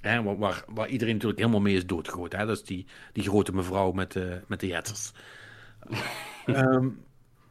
Hè, 0.02 0.24
waar, 0.24 0.38
waar, 0.38 0.64
waar 0.68 0.88
iedereen 0.88 1.14
natuurlijk 1.14 1.40
helemaal 1.40 1.62
mee 1.62 1.76
is 1.76 1.86
doodgegooid. 1.86 2.34
Hè? 2.34 2.46
Dat 2.46 2.58
is 2.58 2.64
die, 2.64 2.86
die 3.14 3.24
grote 3.24 3.54
mevrouw 3.54 3.92
met, 3.92 4.12
de 4.12 4.42
met 4.48 4.60
de 4.60 4.68
jetters. 4.68 5.12
Ehm, 6.46 6.88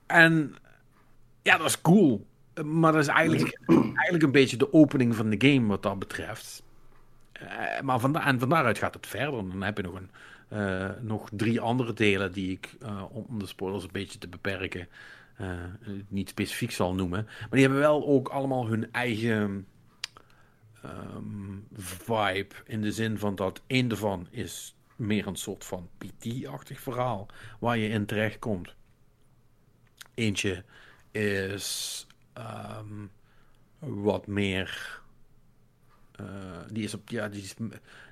en 0.07 0.55
ja, 1.43 1.57
dat 1.57 1.67
is 1.67 1.81
cool. 1.81 2.27
Maar 2.65 2.93
dat 2.93 3.01
is 3.01 3.07
eigenlijk, 3.07 3.61
eigenlijk 3.67 4.23
een 4.23 4.33
beetje 4.33 4.57
de 4.57 4.73
opening 4.73 5.15
van 5.15 5.31
de 5.31 5.49
game 5.49 5.67
wat 5.67 5.83
dat 5.83 5.99
betreft. 5.99 6.63
Eh, 7.33 7.81
maar 7.81 8.01
van, 8.01 8.17
en 8.17 8.39
van 8.39 8.49
daaruit 8.49 8.79
gaat 8.79 8.95
het 8.95 9.07
verder. 9.07 9.49
Dan 9.49 9.63
heb 9.63 9.77
je 9.77 9.83
nog, 9.83 9.95
een, 9.95 10.11
eh, 10.49 10.91
nog 11.01 11.29
drie 11.33 11.61
andere 11.61 11.93
delen 11.93 12.33
die 12.33 12.51
ik, 12.51 12.77
eh, 12.81 13.05
om, 13.11 13.39
de 13.39 13.47
spoilers 13.47 13.85
een 13.85 13.91
beetje 13.93 14.19
te 14.19 14.29
beperken, 14.29 14.89
niet 16.09 16.29
specifiek 16.29 16.71
zal 16.71 16.95
noemen. 16.95 17.25
Maar 17.25 17.49
die 17.51 17.61
hebben 17.61 17.79
wel 17.79 18.07
ook 18.07 18.29
allemaal 18.29 18.67
hun 18.67 18.93
eigen 18.93 19.67
ehm, 20.83 21.59
vibe. 21.75 22.55
In 22.65 22.83
de 22.83 22.93
zin 22.93 23.19
van 23.19 23.35
dat 23.35 23.63
één 23.67 23.89
daarvan 23.89 24.27
is 24.31 24.75
meer 24.97 25.27
een 25.27 25.37
soort 25.37 25.65
van 25.65 25.89
PT-achtig 25.99 26.81
verhaal 26.81 27.27
waar 27.59 27.79
je 27.79 27.89
in 27.89 28.07
terechtkomt. 28.07 28.75
Eentje 30.15 30.65
is 31.11 32.07
ehm, 32.41 33.07
wat 33.79 34.27
meer. 34.27 34.99
eh, 36.13 36.27
die, 36.71 36.85
is 36.85 36.95
op, 36.95 37.09
ja, 37.09 37.29
die, 37.29 37.43
is, 37.43 37.55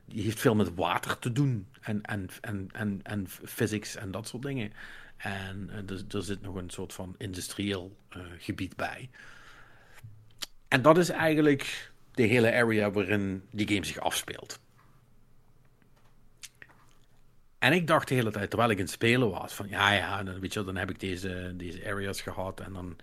die 0.04 0.22
heeft 0.22 0.40
veel 0.40 0.54
met 0.54 0.74
water 0.74 1.18
te 1.18 1.32
doen. 1.32 1.66
En, 1.80 2.02
en, 2.02 2.28
en, 2.40 2.68
en, 2.72 3.00
en 3.02 3.28
physics 3.28 3.96
en 3.96 4.10
dat 4.10 4.28
soort 4.28 4.42
dingen. 4.42 4.72
En 5.16 5.70
eh, 5.70 5.96
er, 5.96 6.04
er 6.16 6.22
zit 6.22 6.42
nog 6.42 6.54
een 6.54 6.70
soort 6.70 6.92
van 6.92 7.14
industrieel 7.18 7.96
eh, 8.08 8.20
gebied 8.38 8.76
bij. 8.76 9.10
En 10.68 10.82
dat 10.82 10.98
is 10.98 11.08
eigenlijk 11.08 11.92
de 12.12 12.22
hele 12.22 12.52
area 12.52 12.90
waarin 12.90 13.42
die 13.50 13.68
game 13.68 13.84
zich 13.84 13.98
afspeelt. 13.98 14.60
En 17.58 17.72
ik 17.72 17.86
dacht 17.86 18.08
de 18.08 18.14
hele 18.14 18.30
tijd, 18.30 18.50
terwijl 18.50 18.70
ik 18.70 18.78
in 18.78 18.84
het 18.84 18.92
spelen 18.92 19.30
was, 19.30 19.52
van 19.54 19.68
ja, 19.68 19.92
ja, 19.92 20.22
dan, 20.22 20.40
weet 20.40 20.52
je, 20.52 20.64
dan 20.64 20.76
heb 20.76 20.90
ik 20.90 21.00
deze, 21.00 21.52
deze 21.56 21.86
areas 21.86 22.20
gehad 22.20 22.60
en 22.60 22.72
dan 22.72 22.96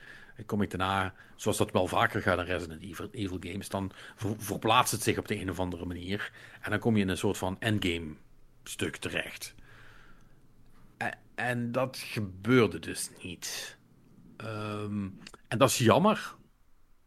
kom 0.45 0.61
ik 0.61 0.69
daarna, 0.69 1.13
zoals 1.35 1.57
dat 1.57 1.71
wel 1.71 1.87
vaker 1.87 2.21
gaat 2.21 2.39
in 2.39 2.45
Resident 2.45 2.81
Evil, 2.81 3.09
Evil 3.11 3.37
games, 3.39 3.69
dan 3.69 3.91
ver- 4.15 4.35
verplaatst 4.37 4.91
het 4.91 5.03
zich 5.03 5.17
op 5.17 5.27
de 5.27 5.39
een 5.39 5.49
of 5.49 5.59
andere 5.59 5.85
manier 5.85 6.31
en 6.61 6.69
dan 6.69 6.79
kom 6.79 6.95
je 6.95 7.01
in 7.01 7.09
een 7.09 7.17
soort 7.17 7.37
van 7.37 7.55
endgame 7.59 8.13
stuk 8.63 8.95
terecht. 8.95 9.55
En, 10.97 11.17
en 11.35 11.71
dat 11.71 11.97
gebeurde 11.97 12.79
dus 12.79 13.09
niet. 13.21 13.77
Ehm, 14.37 15.07
en 15.47 15.57
dat 15.57 15.69
is 15.69 15.77
jammer. 15.77 16.35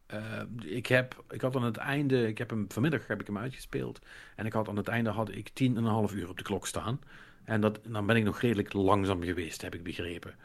Eh, 0.05 0.41
ik, 0.59 0.87
heb, 0.87 1.23
ik 1.29 1.41
had 1.41 1.55
aan 1.55 1.63
het 1.63 1.77
einde, 1.77 2.27
ik 2.27 2.37
heb 2.37 2.49
hem 2.49 2.65
vanmiddag 2.71 3.07
heb 3.07 3.19
ik 3.19 3.27
hem 3.27 3.37
uitgespeeld. 3.37 3.99
En 4.35 4.45
ik 4.45 4.53
had 4.53 4.67
aan 4.67 4.77
het 4.77 4.87
einde 4.87 5.09
had 5.09 5.31
ik 5.31 5.49
tien 5.49 5.77
en 5.77 5.83
een 5.83 5.91
half 5.91 6.13
uur 6.13 6.29
op 6.29 6.37
de 6.37 6.43
klok 6.43 6.67
staan. 6.67 6.99
En 7.43 7.61
dat, 7.61 7.79
dan 7.87 8.05
ben 8.05 8.15
ik 8.15 8.23
nog 8.23 8.39
redelijk 8.39 8.73
langzaam 8.73 9.23
geweest, 9.23 9.61
heb 9.61 9.75
ik 9.75 9.83
begrepen. 9.83 10.35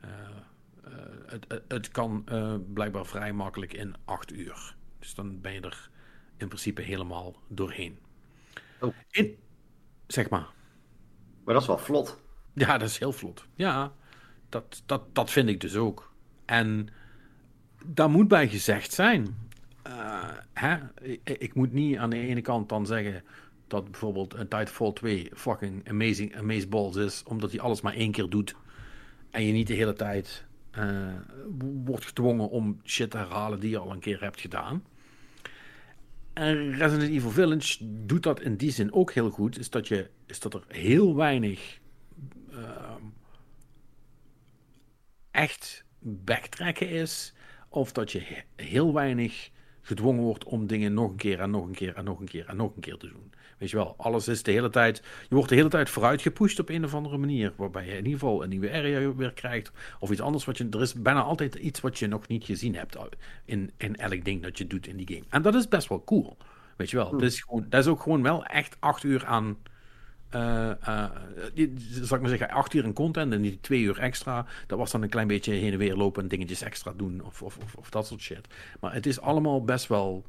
Eh, 0.00 0.10
het, 1.26 1.44
het, 1.48 1.62
het 1.68 1.88
kan 1.88 2.22
eh, 2.26 2.54
blijkbaar 2.72 3.06
vrij 3.06 3.32
makkelijk 3.32 3.72
in 3.72 3.94
acht 4.04 4.32
uur. 4.32 4.74
Dus 4.98 5.14
dan 5.14 5.40
ben 5.40 5.52
je 5.52 5.60
er 5.60 5.90
in 6.36 6.46
principe 6.48 6.82
helemaal 6.82 7.36
doorheen. 7.48 7.98
Oh. 8.80 8.94
In, 9.10 9.36
zeg 10.06 10.28
maar. 10.30 10.46
Maar 11.44 11.54
dat 11.54 11.62
is 11.62 11.68
wel 11.68 11.78
vlot. 11.78 12.20
Ja, 12.52 12.78
dat 12.78 12.88
is 12.88 12.98
heel 12.98 13.12
vlot. 13.12 13.46
Ja, 13.54 13.92
dat, 14.48 14.82
dat, 14.86 15.14
dat 15.14 15.30
vind 15.30 15.48
ik 15.48 15.60
dus 15.60 15.76
ook. 15.76 16.12
En 16.44 16.88
daar 17.84 18.10
moet 18.10 18.28
bij 18.28 18.48
gezegd 18.48 18.92
zijn. 18.92 19.36
eh, 19.82 20.28
hè? 20.52 20.78
Ik, 21.00 21.30
ik 21.30 21.54
moet 21.54 21.72
niet 21.72 21.96
aan 21.98 22.10
de 22.10 22.18
ene 22.18 22.40
kant 22.40 22.68
dan 22.68 22.86
zeggen 22.86 23.24
dat 23.66 23.84
bijvoorbeeld 23.90 24.34
een 24.34 24.48
Titanfall 24.48 24.92
2 24.92 25.30
fucking 25.34 25.88
amazing, 25.88 26.36
amazeballs 26.36 26.96
is, 26.96 27.22
omdat 27.22 27.50
hij 27.50 27.60
alles 27.60 27.80
maar 27.80 27.94
één 27.94 28.12
keer 28.12 28.28
doet. 28.30 28.54
En 29.30 29.44
je 29.44 29.52
niet 29.52 29.66
de 29.66 29.74
hele 29.74 29.92
tijd 29.92 30.44
eh, 30.78 31.14
wordt 31.84 32.04
gedwongen 32.04 32.48
om 32.50 32.80
shit 32.84 33.10
te 33.10 33.16
herhalen 33.16 33.60
die 33.60 33.70
je 33.70 33.78
al 33.78 33.92
een 33.92 34.00
keer 34.00 34.20
hebt 34.20 34.40
gedaan. 34.40 34.84
En 36.32 36.74
Resident 36.74 37.10
Evil 37.10 37.30
Village 37.30 37.76
doet 38.06 38.22
dat 38.22 38.40
in 38.40 38.56
die 38.56 38.70
zin 38.70 38.92
ook 38.92 39.12
heel 39.12 39.30
goed. 39.30 39.58
Is 39.58 39.70
dat, 39.70 39.88
je, 39.88 40.10
is 40.26 40.40
dat 40.40 40.54
er 40.54 40.64
heel 40.68 41.16
weinig 41.16 41.78
ehm, 42.50 43.02
echt 45.30 45.84
backtracken 45.98 46.88
is. 46.88 47.34
Of 47.68 47.92
dat 47.92 48.12
je 48.12 48.20
he- 48.20 48.64
heel 48.64 48.92
weinig 48.94 49.50
gedwongen 49.80 50.22
wordt 50.22 50.44
om 50.44 50.66
dingen 50.66 50.94
nog 50.94 51.10
een 51.10 51.16
keer 51.16 51.40
en 51.40 51.50
nog 51.50 51.66
een 51.66 51.74
keer 51.74 51.94
en 51.94 52.04
nog 52.04 52.20
een 52.20 52.26
keer 52.28 52.46
en 52.46 52.56
nog 52.56 52.74
een 52.74 52.80
keer 52.80 52.96
te 52.96 53.08
doen. 53.08 53.32
Weet 53.58 53.70
je 53.70 53.76
wel, 53.76 53.94
alles 53.98 54.28
is 54.28 54.42
de 54.42 54.50
hele 54.52 54.70
tijd. 54.70 55.02
Je 55.28 55.34
wordt 55.34 55.48
de 55.48 55.54
hele 55.54 55.68
tijd 55.68 55.90
vooruit 55.90 56.22
gepusht 56.22 56.58
op 56.58 56.68
een 56.68 56.84
of 56.84 56.94
andere 56.94 57.16
manier. 57.18 57.52
Waarbij 57.56 57.84
je 57.84 57.90
in 57.90 57.96
ieder 57.96 58.12
geval 58.12 58.42
een 58.42 58.48
nieuwe 58.48 58.70
area 58.72 59.14
weer 59.14 59.32
krijgt. 59.32 59.70
Of 59.98 60.10
iets 60.10 60.20
anders 60.20 60.44
wat 60.44 60.58
je. 60.58 60.66
Er 60.70 60.80
is 60.80 60.94
bijna 60.94 61.22
altijd 61.22 61.54
iets 61.54 61.80
wat 61.80 61.98
je 61.98 62.06
nog 62.06 62.28
niet 62.28 62.44
gezien 62.44 62.74
hebt. 62.74 62.96
In, 63.44 63.70
in 63.76 63.96
elk 63.96 64.24
ding 64.24 64.42
dat 64.42 64.58
je 64.58 64.66
doet 64.66 64.86
in 64.86 64.96
die 64.96 65.06
game. 65.08 65.24
En 65.28 65.42
dat 65.42 65.54
is 65.54 65.68
best 65.68 65.88
wel 65.88 66.04
cool. 66.04 66.36
Weet 66.76 66.90
je 66.90 66.96
wel. 66.96 67.10
Dat, 67.10 67.22
is 67.22 67.40
gewoon, 67.40 67.66
dat 67.68 67.80
is 67.80 67.86
ook 67.86 68.02
gewoon 68.02 68.22
wel 68.22 68.44
echt 68.44 68.76
acht 68.80 69.02
uur 69.02 69.26
aan. 69.26 69.56
eh, 70.28 70.70
eh, 70.88 71.10
die- 71.54 71.74
zal 72.02 72.16
ik 72.16 72.22
maar 72.22 72.30
zeggen, 72.30 72.50
acht 72.50 72.74
uur 72.74 72.84
in 72.84 72.92
content 72.92 73.32
en 73.32 73.42
die 73.42 73.58
twee 73.60 73.80
uur 73.82 73.98
extra. 73.98 74.46
Dat 74.66 74.78
was 74.78 74.90
dan 74.90 75.02
een 75.02 75.08
klein 75.08 75.26
beetje 75.26 75.52
heen 75.52 75.72
en 75.72 75.78
weer 75.78 75.96
lopen 75.96 76.22
en 76.22 76.28
dingetjes 76.28 76.62
extra 76.62 76.92
doen 76.96 77.20
of, 77.24 77.42
of, 77.42 77.56
of, 77.64 77.74
of 77.74 77.90
dat 77.90 78.06
soort 78.06 78.20
shit. 78.20 78.46
Maar 78.80 78.94
het 78.94 79.06
is 79.06 79.20
allemaal 79.20 79.64
best 79.64 79.86
wel 79.86 80.24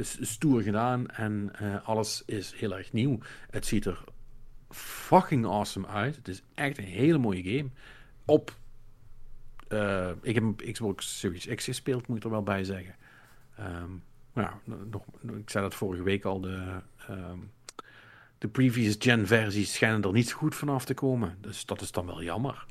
stoer 0.00 0.62
gedaan 0.62 1.08
en 1.08 1.50
eh, 1.54 1.88
alles 1.88 2.22
is 2.26 2.52
heel 2.56 2.76
erg 2.76 2.92
nieuw. 2.92 3.18
Het 3.50 3.66
ziet 3.66 3.84
er 3.84 4.04
fucking 4.70 5.46
awesome 5.46 5.86
uit. 5.86 6.16
Het 6.16 6.28
is 6.28 6.42
echt 6.54 6.78
een 6.78 6.84
hele 6.84 7.18
mooie 7.18 7.42
game. 7.42 7.70
Op, 8.24 8.56
eh, 9.68 10.10
ik 10.22 10.34
heb 10.34 10.72
Xbox 10.72 11.18
Series 11.18 11.46
X 11.46 11.64
gespeeld, 11.64 12.06
moet 12.06 12.16
ik 12.16 12.24
er 12.24 12.30
wel 12.30 12.42
bij 12.42 12.64
zeggen. 12.64 12.94
Ehm, 13.56 13.90
nou, 14.32 14.50
nog, 14.90 15.04
ik 15.20 15.50
zei 15.50 15.64
dat 15.64 15.74
vorige 15.74 16.02
week 16.02 16.24
al, 16.24 16.40
de, 16.40 16.80
ehm, 17.08 17.38
de 18.38 18.48
previous 18.48 18.96
gen 18.98 19.26
versies 19.26 19.72
schijnen 19.72 20.02
er 20.02 20.12
niet 20.12 20.28
zo 20.28 20.36
goed 20.36 20.54
vanaf 20.54 20.84
te 20.84 20.94
komen. 20.94 21.36
Dus 21.40 21.66
dat 21.66 21.80
is 21.80 21.92
dan 21.92 22.06
wel 22.06 22.22
jammer. 22.22 22.66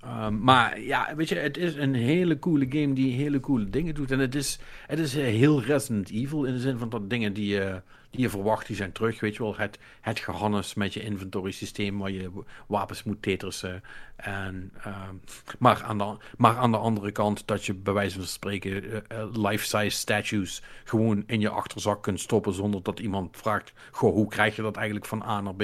Ehm, 0.00 0.38
maar 0.38 0.80
ja, 0.80 1.14
weet 1.16 1.28
je, 1.28 1.34
het 1.34 1.56
is 1.56 1.74
een 1.74 1.94
hele 1.94 2.38
coole 2.38 2.66
game 2.68 2.92
die 2.92 3.12
hele 3.12 3.40
coole 3.40 3.70
dingen 3.70 3.94
doet. 3.94 4.10
En 4.10 4.18
het 4.18 4.34
is, 4.34 4.58
het 4.86 4.98
is 4.98 5.16
eh, 5.16 5.24
heel 5.24 5.62
Resident 5.62 6.10
Evil 6.10 6.44
in 6.44 6.52
de 6.52 6.60
zin 6.60 6.78
van 6.78 6.88
dat 6.88 7.10
dingen 7.10 7.32
die 7.32 7.46
je, 7.46 7.60
die 7.62 7.82
je 8.18 8.28
verwacht, 8.28 8.66
die 8.66 8.76
zijn 8.76 8.92
terug. 8.92 9.20
Weet 9.20 9.36
je 9.36 9.42
wel, 9.42 9.56
het, 9.56 9.78
het 10.00 10.18
gehannes 10.18 10.74
met 10.74 10.94
je 10.94 11.02
inventory 11.02 11.50
systeem 11.50 11.98
waar 11.98 12.10
je 12.10 12.30
wapens 12.66 13.02
moet 13.02 13.22
tetrissen. 13.22 13.82
En, 14.16 14.72
ehm, 14.82 15.14
maar, 15.58 15.82
aan 15.82 15.98
de, 15.98 16.16
maar 16.36 16.56
aan 16.56 16.70
de 16.70 16.76
andere 16.76 17.12
kant 17.12 17.46
dat 17.46 17.64
je 17.64 17.74
bij 17.74 17.92
wijze 17.92 18.16
van 18.16 18.26
spreken 18.26 18.84
uh, 18.84 19.02
life-size 19.32 19.96
statues 19.96 20.62
gewoon 20.84 21.22
in 21.26 21.40
je 21.40 21.48
achterzak 21.48 22.02
kunt 22.02 22.20
stoppen 22.20 22.52
zonder 22.52 22.82
dat 22.82 23.00
iemand 23.00 23.36
vraagt, 23.36 23.72
goh, 23.90 24.12
hoe 24.12 24.28
krijg 24.28 24.56
je 24.56 24.62
dat 24.62 24.76
eigenlijk 24.76 25.06
van 25.06 25.22
A 25.22 25.40
naar 25.40 25.54
B? 25.54 25.62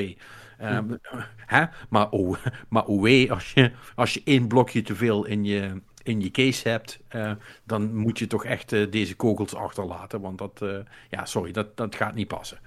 Um, 0.62 0.98
hè? 1.36 1.64
Maar, 1.88 2.10
oh, 2.10 2.36
maar 2.68 2.84
oh 2.84 3.02
wee, 3.02 3.32
als 3.32 3.52
je, 3.52 3.72
als 3.94 4.14
je 4.14 4.22
één 4.24 4.48
blokje 4.48 4.82
te 4.82 4.94
veel 4.94 5.24
in 5.24 5.44
je, 5.44 5.80
in 6.02 6.20
je 6.20 6.30
case 6.30 6.68
hebt, 6.68 6.98
uh, 7.10 7.32
dan 7.64 7.94
moet 7.96 8.18
je 8.18 8.26
toch 8.26 8.44
echt 8.44 8.72
uh, 8.72 8.90
deze 8.90 9.16
kogels 9.16 9.54
achterlaten. 9.54 10.20
Want 10.20 10.38
dat, 10.38 10.60
uh, 10.62 10.78
ja, 11.10 11.24
sorry, 11.24 11.52
dat, 11.52 11.76
dat 11.76 11.94
gaat 11.94 12.14
niet 12.14 12.28
passen. 12.28 12.58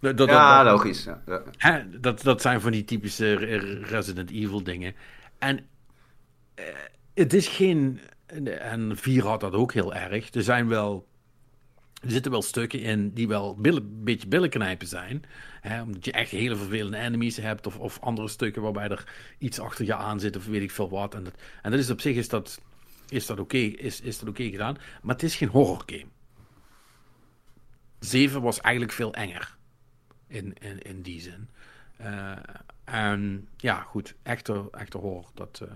Dat, 0.00 0.16
dat, 0.16 0.28
ja, 0.28 0.62
dat, 0.62 0.72
logisch. 0.72 1.04
Ja. 1.04 1.42
Hè? 1.56 2.00
Dat, 2.00 2.22
dat 2.22 2.40
zijn 2.40 2.60
van 2.60 2.72
die 2.72 2.84
typische 2.84 3.34
Resident 3.82 4.30
Evil 4.30 4.62
dingen. 4.62 4.94
En 5.38 5.66
het 7.14 7.32
is 7.32 7.48
geen. 7.48 8.00
En 8.44 8.96
4 8.96 9.26
had 9.26 9.40
dat 9.40 9.52
ook 9.52 9.72
heel 9.72 9.94
erg. 9.94 10.34
Er 10.34 10.42
zijn 10.42 10.68
wel 10.68 11.06
er 12.02 12.10
zitten 12.10 12.30
wel 12.30 12.42
stukken 12.42 12.80
in 12.80 13.10
die 13.10 13.28
wel 13.28 13.58
een 13.62 14.04
beetje 14.04 14.28
billenknijpen 14.28 14.86
zijn. 14.86 15.24
Hè, 15.60 15.82
omdat 15.82 16.04
je 16.04 16.12
echt 16.12 16.30
hele 16.30 16.56
vervelende 16.56 16.96
enemies 16.96 17.36
hebt. 17.36 17.66
Of, 17.66 17.78
of 17.78 18.00
andere 18.00 18.28
stukken 18.28 18.62
waarbij 18.62 18.88
er 18.88 19.04
iets 19.38 19.60
achter 19.60 19.84
je 19.84 19.94
aan 19.94 20.20
zit. 20.20 20.36
Of 20.36 20.46
weet 20.46 20.62
ik 20.62 20.70
veel 20.70 20.90
wat. 20.90 21.14
En 21.14 21.24
dat, 21.24 21.34
en 21.62 21.70
dat 21.70 21.80
is 21.80 21.90
op 21.90 22.00
zich 22.00 22.16
is 22.16 22.28
dat, 22.28 22.60
is 23.08 23.26
dat 23.26 23.40
oké 23.40 23.56
is, 23.56 24.00
is 24.00 24.22
oké 24.22 24.50
gedaan. 24.50 24.76
Maar 25.02 25.14
het 25.14 25.24
is 25.24 25.36
geen 25.36 25.48
horror 25.48 25.82
game. 25.86 26.06
7 27.98 28.42
was 28.42 28.60
eigenlijk 28.60 28.94
veel 28.94 29.14
enger. 29.14 29.56
In, 30.26 30.54
in, 30.60 30.82
in 30.82 31.02
die 31.02 31.20
zin. 31.20 31.48
Uh, 32.00 32.32
en 32.84 33.48
ja, 33.56 33.80
goed. 33.80 34.14
Echte, 34.22 34.68
echte 34.70 34.98
horror. 34.98 35.30
Dat, 35.34 35.60
uh, 35.62 35.68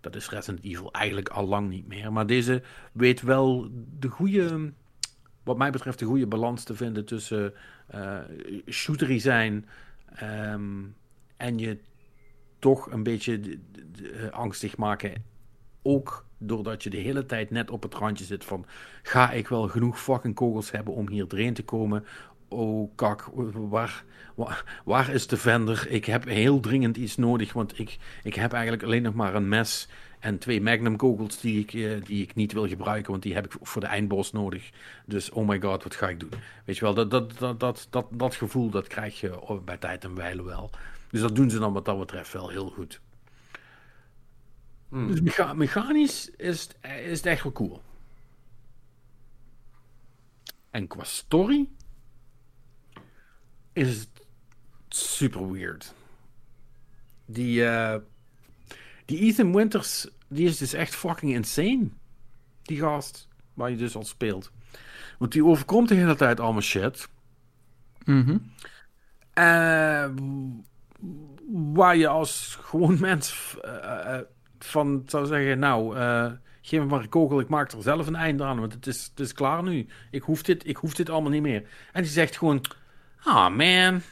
dat 0.00 0.16
is 0.16 0.28
Resident 0.28 0.64
Evil 0.64 0.92
eigenlijk 0.92 1.28
al 1.28 1.46
lang 1.46 1.68
niet 1.68 1.86
meer. 1.86 2.12
Maar 2.12 2.26
deze 2.26 2.62
weet 2.92 3.20
wel 3.20 3.68
de 3.98 4.08
goede 4.08 4.72
wat 5.42 5.58
mij 5.58 5.70
betreft 5.70 6.00
een 6.00 6.06
goede 6.06 6.26
balans 6.26 6.64
te 6.64 6.74
vinden 6.74 7.04
tussen 7.04 7.54
uh, 7.94 8.18
shootery 8.68 9.18
zijn 9.18 9.66
um, 10.22 10.94
en 11.36 11.58
je 11.58 11.78
toch 12.58 12.90
een 12.90 13.02
beetje 13.02 13.40
de, 13.40 14.28
angstig 14.30 14.76
maken. 14.76 15.24
Ook 15.82 16.26
doordat 16.38 16.82
je 16.82 16.90
de 16.90 16.96
hele 16.96 17.26
tijd 17.26 17.50
net 17.50 17.70
op 17.70 17.82
het 17.82 17.94
randje 17.94 18.24
zit 18.24 18.44
van... 18.44 18.66
ga 19.02 19.30
ik 19.30 19.48
wel 19.48 19.68
genoeg 19.68 20.00
fucking 20.00 20.34
kogels 20.34 20.70
hebben 20.70 20.94
om 20.94 21.08
hier 21.08 21.26
erin 21.28 21.54
te 21.54 21.62
komen? 21.62 22.04
Oh 22.48 22.90
kak, 22.94 23.28
waar, 23.52 24.04
waar, 24.34 24.80
waar 24.84 25.10
is 25.10 25.26
de 25.26 25.36
vender? 25.36 25.86
Ik 25.90 26.04
heb 26.04 26.24
heel 26.24 26.60
dringend 26.60 26.96
iets 26.96 27.16
nodig, 27.16 27.52
want 27.52 27.78
ik, 27.78 27.98
ik 28.22 28.34
heb 28.34 28.52
eigenlijk 28.52 28.82
alleen 28.82 29.02
nog 29.02 29.14
maar 29.14 29.34
een 29.34 29.48
mes... 29.48 29.88
En 30.22 30.38
twee 30.38 30.60
Magnum 30.60 30.96
kogels 30.96 31.40
die 31.40 31.60
ik, 31.60 31.72
uh, 31.72 32.04
die 32.04 32.22
ik 32.22 32.34
niet 32.34 32.52
wil 32.52 32.68
gebruiken, 32.68 33.10
want 33.10 33.22
die 33.22 33.34
heb 33.34 33.44
ik 33.44 33.52
voor 33.60 33.80
de 33.80 33.86
eindboss 33.86 34.32
nodig. 34.32 34.70
Dus 35.06 35.30
oh 35.30 35.48
my 35.48 35.60
god, 35.60 35.82
wat 35.82 35.94
ga 35.94 36.08
ik 36.08 36.20
doen? 36.20 36.30
Weet 36.64 36.76
je 36.76 36.84
wel, 36.84 36.94
dat, 36.94 37.10
dat, 37.10 37.38
dat, 37.38 37.60
dat, 37.60 37.86
dat, 37.90 38.06
dat 38.10 38.34
gevoel 38.34 38.70
dat 38.70 38.86
krijg 38.86 39.20
je 39.20 39.60
bij 39.64 39.76
tijd 39.76 40.04
en 40.04 40.14
wijle 40.14 40.42
wel. 40.42 40.70
Dus 41.10 41.20
dat 41.20 41.36
doen 41.36 41.50
ze 41.50 41.58
dan 41.58 41.72
wat 41.72 41.84
dat 41.84 41.98
betreft 41.98 42.32
wel 42.32 42.48
heel 42.48 42.70
goed. 42.70 43.00
Hmm. 44.88 45.06
Dus 45.06 45.20
mecha 45.20 45.52
mechanisch 45.52 46.30
is, 46.30 46.68
is 47.04 47.16
het 47.16 47.26
echt 47.26 47.42
wel 47.42 47.52
cool. 47.52 47.82
En 50.70 50.86
qua 50.86 51.04
story 51.04 51.68
is 53.72 53.98
het 53.98 54.26
super 54.88 55.52
weird. 55.52 55.94
Die, 57.24 57.60
uh, 57.60 57.96
die 59.12 59.20
Ethan 59.20 59.52
Winters, 59.52 60.08
die 60.28 60.46
is 60.46 60.58
dus 60.58 60.72
echt 60.72 60.94
fucking 60.94 61.32
insane. 61.32 61.88
Die 62.62 62.78
gast, 62.78 63.28
waar 63.54 63.70
je 63.70 63.76
dus 63.76 63.96
al 63.96 64.04
speelt. 64.04 64.52
Want 65.18 65.32
die 65.32 65.44
overkomt 65.44 65.88
de 65.88 65.94
hele 65.94 66.14
tijd 66.14 66.40
allemaal 66.40 66.62
shit. 66.62 67.08
Mm 68.04 68.50
uh, 69.34 70.08
waar 71.72 71.96
je 71.96 72.08
als 72.08 72.58
gewoon 72.60 73.00
mens 73.00 73.56
uh, 73.64 74.18
van 74.58 75.02
zou 75.06 75.26
zeggen, 75.26 75.58
nou, 75.58 75.96
uh, 75.96 76.32
geef 76.62 76.80
me 76.80 76.86
maar 76.86 77.00
een 77.00 77.08
kogel, 77.08 77.40
ik 77.40 77.48
maak 77.48 77.72
er 77.72 77.82
zelf 77.82 78.06
een 78.06 78.14
einde 78.14 78.44
aan, 78.44 78.60
want 78.60 78.72
het 78.72 78.86
is, 78.86 79.04
het 79.04 79.20
is 79.20 79.32
klaar 79.32 79.62
nu. 79.62 79.86
Ik 80.10 80.22
hoef, 80.22 80.42
dit, 80.42 80.66
ik 80.66 80.76
hoef 80.76 80.94
dit 80.94 81.10
allemaal 81.10 81.30
niet 81.30 81.42
meer. 81.42 81.68
En 81.92 82.02
die 82.02 82.10
zegt 82.10 82.36
gewoon, 82.36 82.64
ah 83.22 83.36
oh, 83.36 83.48
man, 83.56 84.02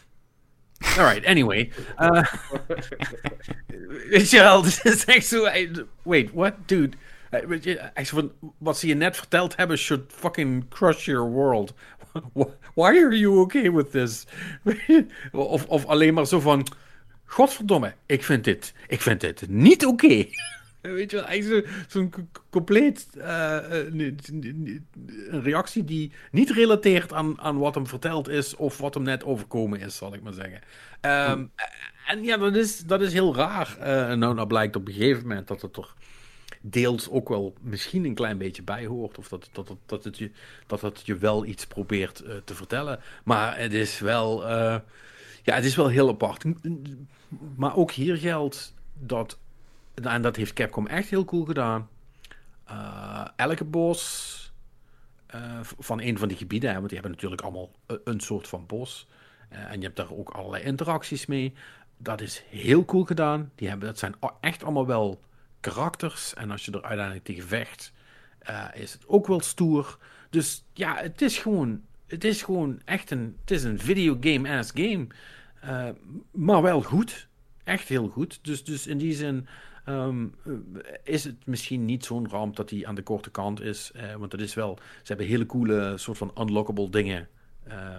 Alright, 0.99 1.25
anyway. 1.25 1.71
Uh, 1.99 2.25
is 4.11 5.05
echt 5.05 5.27
zo... 5.27 5.49
Wait, 6.03 6.31
what? 6.33 6.55
Dude. 6.67 6.97
Echt 7.95 8.09
van, 8.09 8.33
wat 8.59 8.79
ze 8.79 8.87
je 8.87 8.95
net 8.95 9.17
verteld 9.17 9.57
hebben 9.57 9.79
should 9.79 10.13
fucking 10.13 10.69
crush 10.69 11.05
your 11.05 11.31
world. 11.31 11.75
Why 12.75 12.97
are 13.03 13.17
you 13.17 13.41
okay 13.41 13.73
with 13.73 13.91
this? 13.91 14.27
of, 15.33 15.67
of 15.67 15.87
alleen 15.87 16.15
maar 16.15 16.27
zo 16.27 16.41
van... 16.41 16.67
Godverdomme, 17.25 17.95
ik 18.07 18.25
vind 18.25 18.45
dit, 18.45 18.75
ik 18.89 19.01
vind 19.01 19.21
dit 19.21 19.49
niet 19.49 19.87
oké. 19.87 20.05
Okay. 20.05 20.31
Weet 20.81 21.11
je 21.11 21.17
wel, 21.17 21.27
eigenlijk 21.27 21.69
zo'n 21.89 22.13
zo 22.17 22.41
compleet 22.51 23.07
uh, 23.17 23.59
een 25.29 25.43
reactie 25.43 25.85
die 25.85 26.13
niet 26.31 26.51
relateert 26.51 27.13
aan, 27.13 27.41
aan 27.41 27.59
wat 27.59 27.75
hem 27.75 27.87
verteld 27.87 28.29
is 28.29 28.57
of 28.57 28.79
wat 28.79 28.95
hem 28.95 29.03
net 29.03 29.25
overkomen 29.25 29.81
is, 29.81 29.97
zal 29.97 30.15
ik 30.15 30.23
maar 30.23 30.33
zeggen. 30.33 30.61
Um, 31.31 31.51
en 32.07 32.23
ja, 32.25 32.37
dat 32.37 32.57
is, 32.57 32.79
dat 32.79 33.01
is 33.01 33.13
heel 33.13 33.35
raar. 33.35 33.77
Uh, 33.79 33.85
nou, 34.17 34.35
nou 34.35 34.47
blijkt 34.47 34.77
op 34.77 34.87
een 34.87 34.93
gegeven 34.95 35.23
moment 35.23 35.49
dat 35.49 35.63
het 35.63 35.73
toch 35.73 35.97
deels 36.61 37.09
ook 37.11 37.29
wel 37.29 37.55
misschien 37.61 38.05
een 38.05 38.15
klein 38.15 38.39
beetje 38.39 38.63
bij 38.63 38.87
hoort. 38.87 39.19
Of 39.19 39.29
dat, 39.29 39.49
dat, 39.53 39.67
dat, 39.67 39.79
dat, 39.87 40.05
het, 40.05 40.19
je, 40.19 40.31
dat 40.67 40.81
het 40.81 41.03
je 41.05 41.17
wel 41.17 41.45
iets 41.45 41.67
probeert 41.67 42.23
uh, 42.25 42.35
te 42.45 42.55
vertellen. 42.55 43.01
Maar 43.25 43.59
het 43.59 43.73
is 43.73 43.99
wel, 43.99 44.49
ja, 44.49 45.55
het 45.55 45.65
is 45.65 45.77
wel 45.77 45.89
heel 45.89 46.09
apart. 46.09 46.45
Maar 47.57 47.77
ook 47.77 47.91
hier 47.91 48.17
geldt 48.17 48.75
dat 48.95 49.39
en 50.03 50.23
dat 50.23 50.37
heeft 50.37 50.53
Capcom 50.53 50.87
echt 50.87 51.11
heel 51.11 51.25
cool 51.25 51.45
gedaan. 51.45 51.89
Uh, 52.71 53.27
elke 53.37 53.65
bos 53.65 54.53
uh, 55.35 55.61
van 55.63 56.01
een 56.01 56.19
van 56.19 56.29
die 56.29 56.37
gebieden, 56.37 56.71
hè, 56.71 56.77
want 56.77 56.89
die 56.89 56.99
hebben 56.99 57.17
natuurlijk 57.17 57.43
allemaal 57.43 57.71
een 58.05 58.21
soort 58.21 58.49
van 58.49 58.67
bos. 58.67 59.09
Uh, 59.53 59.71
en 59.71 59.79
je 59.79 59.85
hebt 59.85 59.97
daar 59.97 60.13
ook 60.13 60.31
allerlei 60.31 60.65
interacties 60.65 61.27
mee. 61.27 61.55
Dat 61.97 62.21
is 62.21 62.43
heel 62.49 62.85
cool 62.85 63.05
gedaan. 63.05 63.51
Die 63.55 63.69
hebben, 63.69 63.89
dat 63.89 63.99
zijn 63.99 64.15
echt 64.41 64.63
allemaal 64.63 64.87
wel 64.87 65.21
karakters. 65.61 66.35
En 66.35 66.51
als 66.51 66.65
je 66.65 66.73
er 66.73 66.83
uiteindelijk 66.83 67.25
tegen 67.25 67.49
vecht, 67.49 67.93
is 68.75 68.93
het 68.93 69.03
ook 69.07 69.27
wel 69.27 69.41
stoer. 69.41 69.99
Dus 70.31 70.65
ja, 70.73 70.97
het 70.97 71.23
is 71.23 71.39
gewoon, 71.39 71.83
het 72.07 72.25
is 72.25 72.43
gewoon 72.43 72.81
echt 72.85 73.11
een, 73.11 73.37
het 73.41 73.51
is 73.51 73.65
een 73.65 73.79
videogame-ass 73.79 74.73
game. 74.75 75.07
maar 76.31 76.63
wel 76.63 76.83
goed. 76.83 77.29
Echt 77.65 77.89
heel 77.89 78.09
goed. 78.09 78.39
Dus, 78.43 78.65
dus 78.65 78.87
in 78.87 78.99
die 78.99 79.15
zin 79.15 79.47
Um, 79.89 80.35
is 81.05 81.25
het 81.25 81.47
misschien 81.47 81.85
niet 81.85 82.05
zo'n 82.05 82.29
ramp 82.29 82.57
dat 82.57 82.71
hij 82.71 82.87
aan 82.87 82.95
de 82.95 83.03
korte 83.03 83.31
kant 83.31 83.61
is. 83.61 83.93
Uh, 83.97 84.15
want 84.15 84.33
het 84.33 84.41
is 84.41 84.55
wel, 84.55 84.79
ze 84.79 85.07
hebben 85.07 85.27
hele 85.27 85.47
coole 85.47 85.99
soort 85.99 86.19
van 86.19 86.33
unlockable 86.39 86.91
dingen 86.91 87.29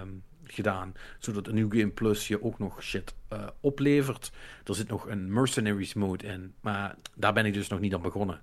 um, 0.01 0.23
gedaan. 0.43 0.93
Zodat 1.19 1.47
een 1.47 1.55
New 1.55 1.71
Game 1.71 1.91
Plus 1.91 2.27
je 2.27 2.43
ook 2.43 2.59
nog 2.59 2.83
shit 2.83 3.13
uh, 3.33 3.47
oplevert. 3.59 4.31
Er 4.63 4.75
zit 4.75 4.87
nog 4.87 5.07
een 5.07 5.33
Mercenaries 5.33 5.93
mode 5.93 6.27
in. 6.27 6.53
Maar 6.61 6.95
daar 7.15 7.33
ben 7.33 7.45
ik 7.45 7.53
dus 7.53 7.67
nog 7.67 7.79
niet 7.79 7.93
aan 7.93 8.01
begonnen. 8.01 8.41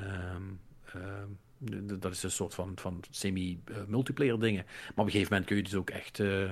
Um, 0.00 0.60
Dat 1.98 2.12
is 2.12 2.22
een 2.22 2.30
soort 2.30 2.54
van, 2.54 2.72
van 2.74 3.00
semi-multiplayer 3.10 4.40
dingen. 4.40 4.64
Maar 4.64 4.90
op 4.96 5.04
een 5.04 5.10
gegeven 5.10 5.32
moment 5.32 5.46
kun 5.46 5.56
je 5.56 5.62
dus 5.62 5.74
ook 5.74 5.90
echt 5.90 6.18
uh, 6.18 6.42
uh, 6.42 6.48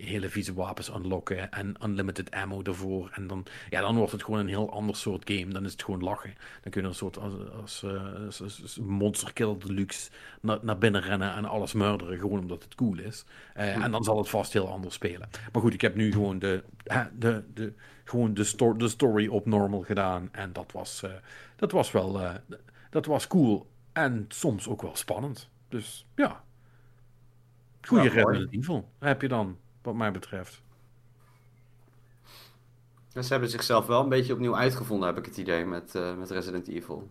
hele 0.00 0.28
vieze 0.28 0.54
wapens 0.54 0.88
unlocken 0.88 1.50
en 1.50 1.74
unlimited 1.84 2.30
ammo 2.30 2.62
ervoor. 2.62 3.10
En 3.14 3.26
dan, 3.26 3.46
ja, 3.70 3.80
dan 3.80 3.96
wordt 3.96 4.12
het 4.12 4.24
gewoon 4.24 4.40
een 4.40 4.48
heel 4.48 4.72
ander 4.72 4.96
soort 4.96 5.30
game. 5.30 5.52
Dan 5.52 5.64
is 5.64 5.72
het 5.72 5.84
gewoon 5.84 6.02
lachen. 6.02 6.34
Dan 6.62 6.70
kun 6.72 6.82
je 6.82 6.88
een 6.88 6.94
soort 6.94 7.18
als, 7.18 7.32
als, 7.60 7.84
als, 8.40 8.62
als 8.62 8.78
monster 8.78 9.32
kill 9.32 9.56
deluxe 9.58 10.10
naar, 10.40 10.58
naar 10.62 10.78
binnen 10.78 11.00
rennen 11.00 11.34
en 11.34 11.44
alles 11.44 11.72
murderen. 11.72 12.18
Gewoon 12.18 12.38
omdat 12.38 12.62
het 12.62 12.74
cool 12.74 12.98
is. 12.98 13.24
En 13.54 13.90
dan 13.90 14.04
zal 14.04 14.18
het 14.18 14.28
vast 14.28 14.52
heel 14.52 14.68
anders 14.68 14.94
spelen. 14.94 15.28
Maar 15.52 15.62
goed, 15.62 15.74
ik 15.74 15.80
heb 15.80 15.94
nu 15.94 16.12
gewoon 16.12 16.38
de, 16.38 16.62
de, 17.18 17.44
de, 17.54 17.72
gewoon 18.04 18.34
de, 18.34 18.44
sto 18.44 18.76
de 18.76 18.88
story 18.88 19.28
op 19.28 19.46
normal 19.46 19.80
gedaan. 19.80 20.28
En 20.32 20.52
dat 20.52 20.72
was, 20.72 21.02
dat 21.56 21.72
was 21.72 21.92
wel 21.92 22.20
dat 22.94 23.06
was 23.06 23.26
cool. 23.26 23.66
En 23.94 24.24
soms 24.28 24.68
ook 24.68 24.82
wel 24.82 24.96
spannend. 24.96 25.48
Dus 25.68 26.06
ja. 26.14 26.44
Goede 27.80 28.04
ja, 28.04 28.10
Resident 28.10 28.52
Evil 28.52 28.88
heb 28.98 29.22
je 29.22 29.28
dan, 29.28 29.58
wat 29.82 29.94
mij 29.94 30.10
betreft. 30.10 30.62
ze 33.08 33.26
hebben 33.28 33.48
zichzelf 33.48 33.86
wel 33.86 34.02
een 34.02 34.08
beetje 34.08 34.32
opnieuw 34.32 34.56
uitgevonden, 34.56 35.08
heb 35.08 35.18
ik 35.18 35.24
het 35.24 35.36
idee, 35.36 35.64
met, 35.64 35.94
uh, 35.94 36.16
met 36.16 36.30
Resident 36.30 36.68
Evil. 36.68 37.10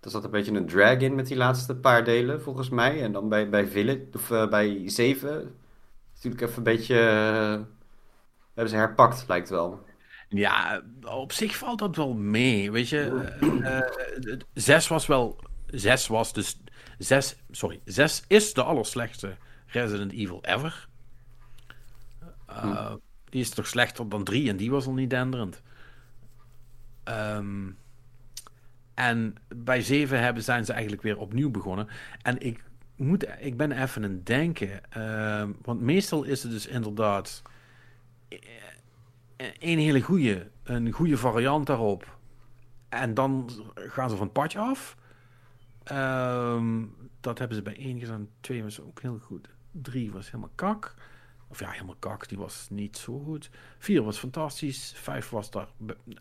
Er 0.00 0.10
zat 0.10 0.24
een 0.24 0.30
beetje 0.30 0.52
een 0.52 0.66
drag 0.66 0.96
in 0.96 1.14
met 1.14 1.26
die 1.26 1.36
laatste 1.36 1.76
paar 1.76 2.04
delen, 2.04 2.42
volgens 2.42 2.68
mij. 2.68 3.02
En 3.02 3.12
dan 3.12 3.28
bij, 3.28 3.48
bij 3.48 3.66
Village, 3.66 4.06
of 4.12 4.30
uh, 4.30 4.48
bij 4.48 4.82
7, 4.88 5.54
natuurlijk 6.14 6.42
even 6.42 6.56
een 6.56 6.62
beetje... 6.62 6.94
Uh, 6.94 7.66
hebben 8.54 8.72
ze 8.72 8.76
herpakt, 8.76 9.24
lijkt 9.28 9.48
wel. 9.48 9.84
Ja, 10.28 10.82
op 11.02 11.32
zich 11.32 11.56
valt 11.56 11.78
dat 11.78 11.96
wel 11.96 12.14
mee. 12.14 12.70
Weet 12.70 12.88
je, 12.88 14.42
zes 14.54 14.88
was 14.88 15.06
wel 15.06 15.38
Zes 15.72 16.06
was 16.06 16.32
dus. 16.32 16.60
Zes, 16.98 17.36
sorry, 17.50 17.80
zes 17.84 18.24
is 18.26 18.54
de 18.54 18.62
allerslechtste 18.62 19.36
Resident 19.66 20.12
Evil 20.12 20.38
ever. 20.44 20.88
Uh, 22.50 22.92
Die 23.28 23.40
is 23.40 23.50
toch 23.50 23.66
slechter 23.66 24.08
dan 24.08 24.24
drie 24.24 24.48
en 24.48 24.56
die 24.56 24.70
was 24.70 24.86
al 24.86 24.92
niet 24.92 25.10
denderend. 25.10 25.62
Um, 27.04 27.78
en 28.94 29.34
bij 29.48 29.82
zeven 29.82 30.20
hebben, 30.20 30.42
zijn 30.42 30.64
ze 30.64 30.72
eigenlijk 30.72 31.02
weer 31.02 31.18
opnieuw 31.18 31.50
begonnen. 31.50 31.88
En 32.22 32.40
ik, 32.40 32.64
moet, 32.96 33.26
ik 33.38 33.56
ben 33.56 33.72
even 33.72 34.04
aan 34.04 34.10
het 34.10 34.26
denken. 34.26 34.80
Uh, 34.96 35.48
want 35.62 35.80
meestal 35.80 36.22
is 36.22 36.42
het 36.42 36.52
dus 36.52 36.66
inderdaad 36.66 37.42
eh, 38.28 38.38
een 39.58 39.78
hele 39.78 40.00
goede, 40.00 40.50
een 40.62 40.90
goede 40.90 41.16
variant 41.16 41.66
daarop. 41.66 42.18
En 42.88 43.14
dan 43.14 43.50
gaan 43.74 44.10
ze 44.10 44.16
van 44.16 44.24
het 44.24 44.34
padje 44.34 44.58
af. 44.58 44.96
Um, 45.92 46.94
dat 47.20 47.38
hebben 47.38 47.56
ze 47.56 47.62
bij 47.62 47.76
één 47.76 47.98
gedaan. 47.98 48.28
Twee 48.40 48.62
was 48.62 48.80
ook 48.80 49.02
heel 49.02 49.18
goed. 49.18 49.48
Drie 49.70 50.12
was 50.12 50.26
helemaal 50.26 50.52
kak. 50.54 50.94
Of 51.48 51.60
ja, 51.60 51.70
helemaal 51.70 51.96
kak. 51.98 52.28
Die 52.28 52.38
was 52.38 52.66
niet 52.70 52.96
zo 52.96 53.18
goed. 53.18 53.50
Vier 53.78 54.02
was 54.02 54.18
fantastisch. 54.18 54.92
Vijf 54.96 55.30
was 55.30 55.50
daar 55.50 55.68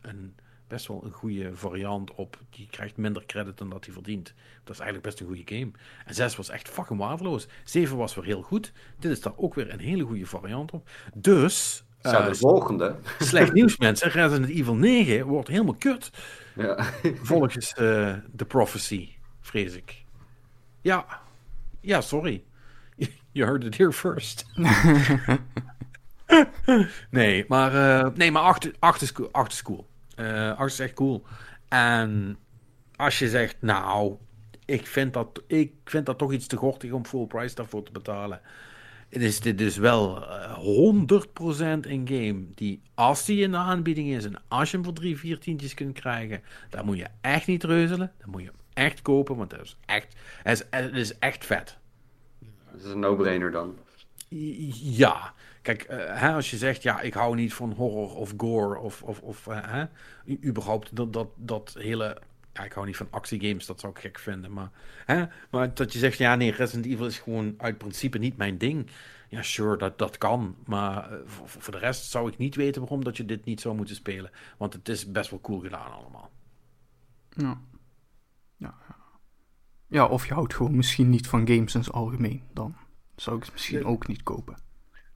een, 0.01 0.36
best 0.68 0.88
wel 0.88 1.03
een 1.05 1.12
goede 1.12 1.55
variant 1.55 2.16
op. 2.16 2.39
Die 2.49 2.68
krijgt 2.72 2.97
minder 2.97 3.26
credit 3.26 3.57
dan 3.57 3.70
dat 3.70 3.86
hij 3.86 3.93
verdient. 3.93 4.34
Dat 4.64 4.74
is 4.74 4.80
eigenlijk 4.80 5.03
best 5.03 5.20
een 5.20 5.28
goede 5.28 5.55
game. 5.55 5.72
En 6.05 6.14
zes 6.14 6.36
was 6.36 6.49
echt 6.49 6.70
fucking 6.70 6.99
waardeloos. 6.99 7.47
Zeven 7.64 7.97
was 7.97 8.16
weer 8.16 8.26
heel 8.26 8.41
goed. 8.41 8.72
Dit 8.99 9.12
is 9.12 9.22
daar 9.22 9.34
ook 9.36 9.53
weer 9.53 9.74
een 9.74 9.80
hele 9.80 10.03
goede 10.03 10.26
variant 10.26 10.72
op. 10.72 10.89
Dus... 11.14 11.84
Zou 12.01 12.24
de 12.24 12.30
uh, 12.30 12.36
volgende. 12.36 12.95
Slecht 13.20 13.53
nieuws, 13.53 13.78
mensen. 13.78 14.10
Resident 14.10 14.49
Evil 14.49 14.76
9 14.76 15.26
wordt 15.26 15.47
helemaal 15.47 15.76
kut. 15.76 16.12
Ja. 16.55 16.84
Volgens 17.22 17.76
uh, 17.80 18.14
de 18.32 18.45
prophecy 18.45 19.18
vrees 19.50 19.76
ik. 19.76 20.04
Ja, 20.82 21.06
ja, 21.82 22.02
sorry. 22.02 22.43
You 23.32 23.47
heard 23.47 23.64
it 23.64 23.78
here 23.78 23.91
first. 23.91 24.45
nee, 27.10 27.45
maar, 27.47 27.74
uh, 27.74 28.14
nee, 28.16 28.32
maar 28.32 28.41
8 28.41 29.02
is, 29.02 29.12
is 29.47 29.62
cool. 29.62 29.88
Is 30.66 30.80
echt 30.80 30.93
cool. 30.93 31.26
En 31.68 32.38
als 32.95 33.20
je 33.20 33.30
zegt, 33.30 33.56
nou, 33.60 34.18
ik 34.66 34.88
vind 34.88 35.14
dat, 35.14 35.43
ik 35.47 35.74
vind 35.86 36.06
dat 36.06 36.18
toch 36.18 36.34
iets 36.34 36.47
te 36.47 36.56
gortig 36.56 36.91
om 36.91 37.06
full 37.06 37.26
price 37.26 37.56
daarvoor 37.56 37.84
te 37.84 37.91
betalen. 37.91 38.41
Is 39.10 39.39
dit 39.39 39.62
is 39.62 39.78
wel 39.78 40.18
uh, 40.18 40.58
100% 40.58 41.62
een 41.82 42.08
game 42.08 42.45
die, 42.56 42.82
als 42.93 43.26
die 43.26 43.41
in 43.41 43.52
de 43.52 43.58
aanbieding 43.58 44.10
is 44.10 44.26
en 44.26 44.41
als 44.47 44.70
je 44.72 44.76
hem 44.76 44.86
voor 44.86 44.93
drie, 44.93 45.18
vier 45.18 45.39
tientjes 45.39 45.74
kunt 45.74 46.00
krijgen, 46.00 46.41
dan 46.70 46.86
moet 46.86 46.97
je 46.97 47.08
echt 47.22 47.47
niet 47.47 47.64
reuzelen. 47.64 48.12
Dan 48.18 48.30
moet 48.30 48.41
je 48.41 48.52
echt 48.80 49.01
kopen, 49.01 49.36
want 49.36 49.51
het 49.51 49.61
is 49.61 49.77
echt, 49.86 50.15
het 50.43 50.59
is, 50.59 50.65
het 50.69 50.95
is 50.95 51.17
echt 51.17 51.45
vet. 51.45 51.77
Dat 52.71 52.82
is 52.82 52.91
een 52.91 52.99
no-brainer 52.99 53.51
dan. 53.51 53.77
Ja, 54.82 55.34
kijk, 55.61 55.88
uh, 55.89 55.97
hè, 56.19 56.34
als 56.34 56.49
je 56.49 56.57
zegt, 56.57 56.84
ja, 56.84 57.01
ik 57.01 57.13
hou 57.13 57.36
niet 57.36 57.53
van 57.53 57.71
horror 57.71 58.15
of 58.15 58.34
gore 58.38 58.80
of, 58.80 59.03
of, 59.03 59.21
of 59.21 59.47
uh, 59.47 59.57
hè, 59.61 59.86
überhaupt 60.43 60.95
dat, 60.95 61.13
dat, 61.13 61.27
dat 61.36 61.75
hele 61.80 62.17
ja, 62.53 62.63
ik 62.65 62.73
hou 62.73 62.86
niet 62.86 62.97
van 62.97 63.07
actiegames, 63.09 63.65
dat 63.65 63.80
zou 63.80 63.93
ik 63.93 63.99
gek 63.99 64.19
vinden. 64.19 64.53
Maar, 64.53 64.69
hè? 65.05 65.25
maar 65.49 65.73
dat 65.73 65.93
je 65.93 65.99
zegt, 65.99 66.17
ja 66.17 66.36
nee, 66.36 66.51
Resident 66.51 66.86
Evil 66.86 67.05
is 67.05 67.19
gewoon 67.19 67.53
uit 67.57 67.77
principe 67.77 68.17
niet 68.17 68.38
mijn 68.38 68.57
ding. 68.57 68.89
Ja, 69.30 69.41
sure, 69.41 69.77
dat, 69.77 69.97
dat 69.97 70.17
kan. 70.17 70.55
Maar 70.65 71.11
uh, 71.11 71.17
voor, 71.25 71.47
voor, 71.47 71.73
de 71.73 71.80
rest 71.80 72.09
zou 72.09 72.32
ik 72.32 72.38
niet 72.38 72.55
weten 72.55 72.82
waarom 72.82 73.03
dat 73.03 73.17
je 73.17 73.25
dit 73.25 73.45
niet 73.45 73.61
zou 73.61 73.75
moeten 73.75 73.95
spelen. 73.95 74.32
Want 74.57 74.73
het 74.73 74.89
is 74.89 75.11
best 75.11 75.30
wel 75.30 75.41
cool 75.41 75.59
gedaan 75.59 75.91
allemaal. 75.91 76.32
Ja, 77.30 77.59
ja, 79.89 80.05
of 80.05 80.27
je 80.27 80.33
houdt 80.33 80.53
gewoon 80.53 80.75
misschien 80.75 81.09
niet 81.09 81.27
van 81.27 81.47
games 81.47 81.73
in 81.73 81.79
het 81.79 81.91
algemeen. 81.91 82.43
Dan 82.53 82.75
zou 83.15 83.37
ik 83.37 83.43
het 83.43 83.51
misschien 83.51 83.85
ook 83.85 84.07
niet 84.07 84.23
kopen. 84.23 84.57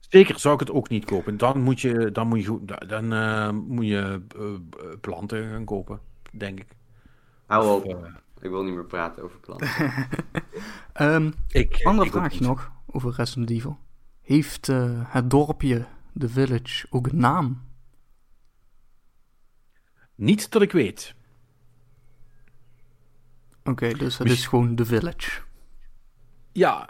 Zeker 0.00 0.38
zou 0.38 0.54
ik 0.54 0.60
het 0.60 0.70
ook 0.70 0.88
niet 0.88 1.04
kopen. 1.04 1.36
Dan 1.36 1.60
moet 1.60 1.80
je, 1.80 2.12
dan 2.12 2.28
moet 2.28 2.44
je, 2.44 2.64
dan, 2.86 3.12
uh, 3.12 3.50
moet 3.50 3.86
je 3.86 4.22
uh, 4.36 4.52
planten 5.00 5.50
gaan 5.50 5.64
kopen, 5.64 6.00
denk 6.32 6.60
ik. 6.60 6.66
Hou 7.46 7.80
op. 7.80 7.84
Uh, 7.86 8.14
ik 8.40 8.50
wil 8.50 8.64
niet 8.64 8.74
meer 8.74 8.84
praten 8.84 9.22
over 9.22 9.40
planten. 9.40 9.68
um, 11.00 11.34
ik, 11.48 11.80
andere 11.82 12.06
ik 12.06 12.12
vraagje 12.12 12.44
nog 12.44 12.72
over 12.86 13.12
Resident 13.16 13.50
Evil. 13.50 13.78
Heeft 14.20 14.66
het 15.06 15.30
dorpje, 15.30 15.86
de 16.12 16.28
village, 16.28 16.86
ook 16.90 17.06
een 17.06 17.18
naam? 17.18 17.62
Niet 20.14 20.50
dat 20.50 20.62
ik 20.62 20.72
weet. 20.72 21.14
Oké, 23.64 23.92
dus 23.92 24.18
het 24.18 24.30
is 24.30 24.46
gewoon 24.46 24.74
The 24.74 24.84
Village. 24.84 25.40
Ja. 26.52 26.88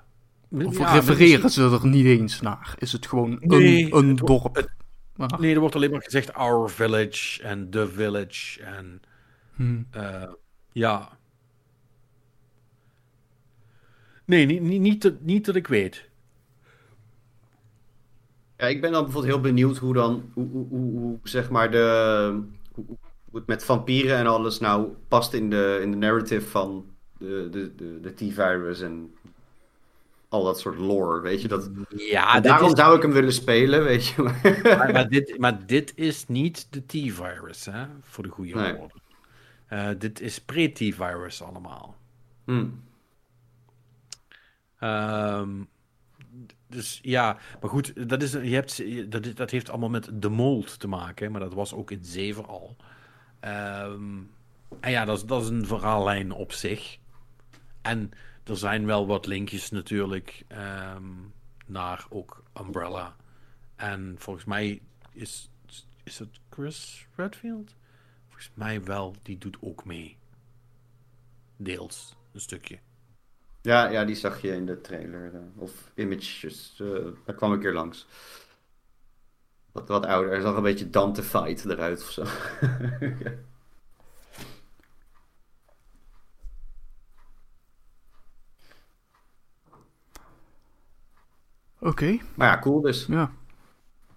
Of 0.51 0.79
refereren 0.79 1.51
ze 1.51 1.63
er 1.63 1.87
niet 1.87 2.07
eens 2.07 2.41
naar? 2.41 2.75
Is 2.79 2.93
het 2.93 3.07
gewoon 3.07 3.37
een, 3.41 3.97
een 3.97 4.17
dorp? 4.17 4.73
nee, 5.39 5.55
er 5.55 5.61
wordt 5.61 5.75
alleen 5.75 5.91
maar 5.91 6.03
gezegd 6.03 6.35
Our 6.35 6.71
Village 6.71 7.43
en 7.43 7.71
The 7.71 7.89
Village 7.89 8.63
en... 8.63 9.03
Hmm. 9.55 9.87
Uh, 9.97 10.33
ja. 10.73 11.19
Nee, 14.25 14.47
niet, 14.47 14.63
niet, 14.63 14.81
niet, 14.81 15.03
dat, 15.03 15.21
niet 15.21 15.45
dat 15.45 15.55
ik 15.55 15.67
weet. 15.67 16.09
Ja, 18.57 18.67
ik 18.67 18.81
ben 18.81 18.93
dan 18.93 19.03
bijvoorbeeld 19.03 19.33
heel 19.33 19.43
benieuwd 19.43 19.77
hoe 19.77 19.95
dan, 19.95 20.31
hoe, 20.33 20.49
hoe, 20.51 20.69
hoe 20.69 21.19
zeg 21.23 21.51
maar 21.51 21.71
de, 21.71 22.41
hoe, 22.73 22.85
het 23.35 23.47
met 23.47 23.65
vampieren 23.65 24.17
en 24.17 24.27
alles 24.27 24.59
nou 24.59 24.89
past 25.09 25.33
in 25.33 25.51
de, 25.51 25.79
in 25.83 25.91
de 25.91 25.97
narrative 25.97 26.49
van 26.49 26.87
de, 27.19 27.49
de, 27.51 27.75
de, 27.75 28.01
de 28.01 28.15
T-virus 28.15 28.81
en 28.81 29.15
al 30.29 30.45
dat 30.45 30.61
soort 30.61 30.79
lore, 30.79 31.21
weet 31.21 31.43
je. 31.43 31.49
Dat, 31.49 31.71
ja, 31.97 32.41
daarom 32.41 32.71
is... 32.71 32.79
zou 32.79 32.97
ik 32.97 33.03
hem 33.03 33.13
willen 33.13 33.33
spelen, 33.33 33.85
weet 33.85 34.07
je. 34.07 34.23
Maar, 34.23 34.93
maar, 34.93 35.09
dit, 35.17 35.39
maar 35.39 35.67
dit 35.67 35.93
is 35.95 36.27
niet 36.27 36.67
de 36.71 36.87
T-virus, 36.87 37.65
hè, 37.65 37.87
voor 38.01 38.25
de 38.25 38.31
goede 38.31 38.55
nee. 38.55 38.75
woorden. 38.75 39.03
Uh, 39.71 39.89
dit 39.99 40.21
is 40.21 40.39
pre-T-virus 40.39 41.43
allemaal. 41.43 41.97
Hmm. 42.45 42.83
Um, 44.81 45.69
dus 46.67 46.99
ja, 47.03 47.39
maar 47.61 47.71
goed, 47.71 48.09
dat, 48.09 48.23
is, 48.23 48.33
je 48.33 48.55
hebt, 48.55 48.83
dat, 49.11 49.37
dat 49.37 49.51
heeft 49.51 49.71
allemaal 49.71 49.89
met 49.89 50.11
de 50.13 50.29
mold 50.29 50.79
te 50.79 50.89
maken, 50.89 51.33
maar 51.33 51.41
dat 51.41 51.55
was 51.55 51.75
ook 51.75 51.91
in 51.91 52.05
7 52.05 52.47
al. 52.47 52.77
Um, 53.47 54.31
en 54.81 54.91
ja, 54.91 55.05
dat 55.05 55.17
is, 55.17 55.25
dat 55.25 55.43
is 55.43 55.49
een 55.49 55.67
verhaallijn 55.67 56.33
op 56.33 56.53
zich. 56.53 56.99
En 57.83 58.11
er 58.45 58.57
zijn 58.57 58.87
wel 58.87 59.07
wat 59.07 59.27
linkjes 59.27 59.71
natuurlijk 59.71 60.45
um, 60.97 61.33
naar 61.67 62.07
ook 62.09 62.43
Umbrella. 62.61 63.17
En 63.77 64.15
volgens 64.19 64.45
mij 64.45 64.81
is, 65.13 65.51
is 66.03 66.19
het 66.19 66.41
Chris 66.51 67.07
Redfield? 67.15 67.75
Volgens 68.25 68.51
mij 68.55 68.85
wel, 68.85 69.15
die 69.23 69.39
doet 69.39 69.57
ook 69.61 69.85
mee. 69.85 70.17
Deels, 71.57 72.17
een 72.33 72.41
stukje. 72.41 72.79
Ja, 73.63 73.89
ja 73.89 74.05
die 74.05 74.15
zag 74.15 74.43
je 74.43 74.55
in 74.55 74.67
de 74.67 74.81
trailer. 74.81 75.33
Uh, 75.35 75.41
of 75.57 75.91
images, 75.95 76.79
uh, 76.83 77.07
daar 77.25 77.35
kwam 77.35 77.53
ik 77.53 77.61
keer 77.61 77.73
langs 77.73 78.07
wat, 79.75 79.89
wat 79.89 80.07
ouder. 80.07 80.33
Er 80.33 80.41
zag 80.41 80.57
een 80.57 80.63
beetje 80.63 80.91
Dante 80.91 81.23
Fight 81.23 81.65
eruit 81.65 82.03
of 82.03 82.11
zo. 82.11 82.25
Oké. 91.79 92.19
Maar 92.35 92.49
ja, 92.49 92.59
cool 92.59 92.81
dus. 92.81 93.07
Ja. 93.07 93.33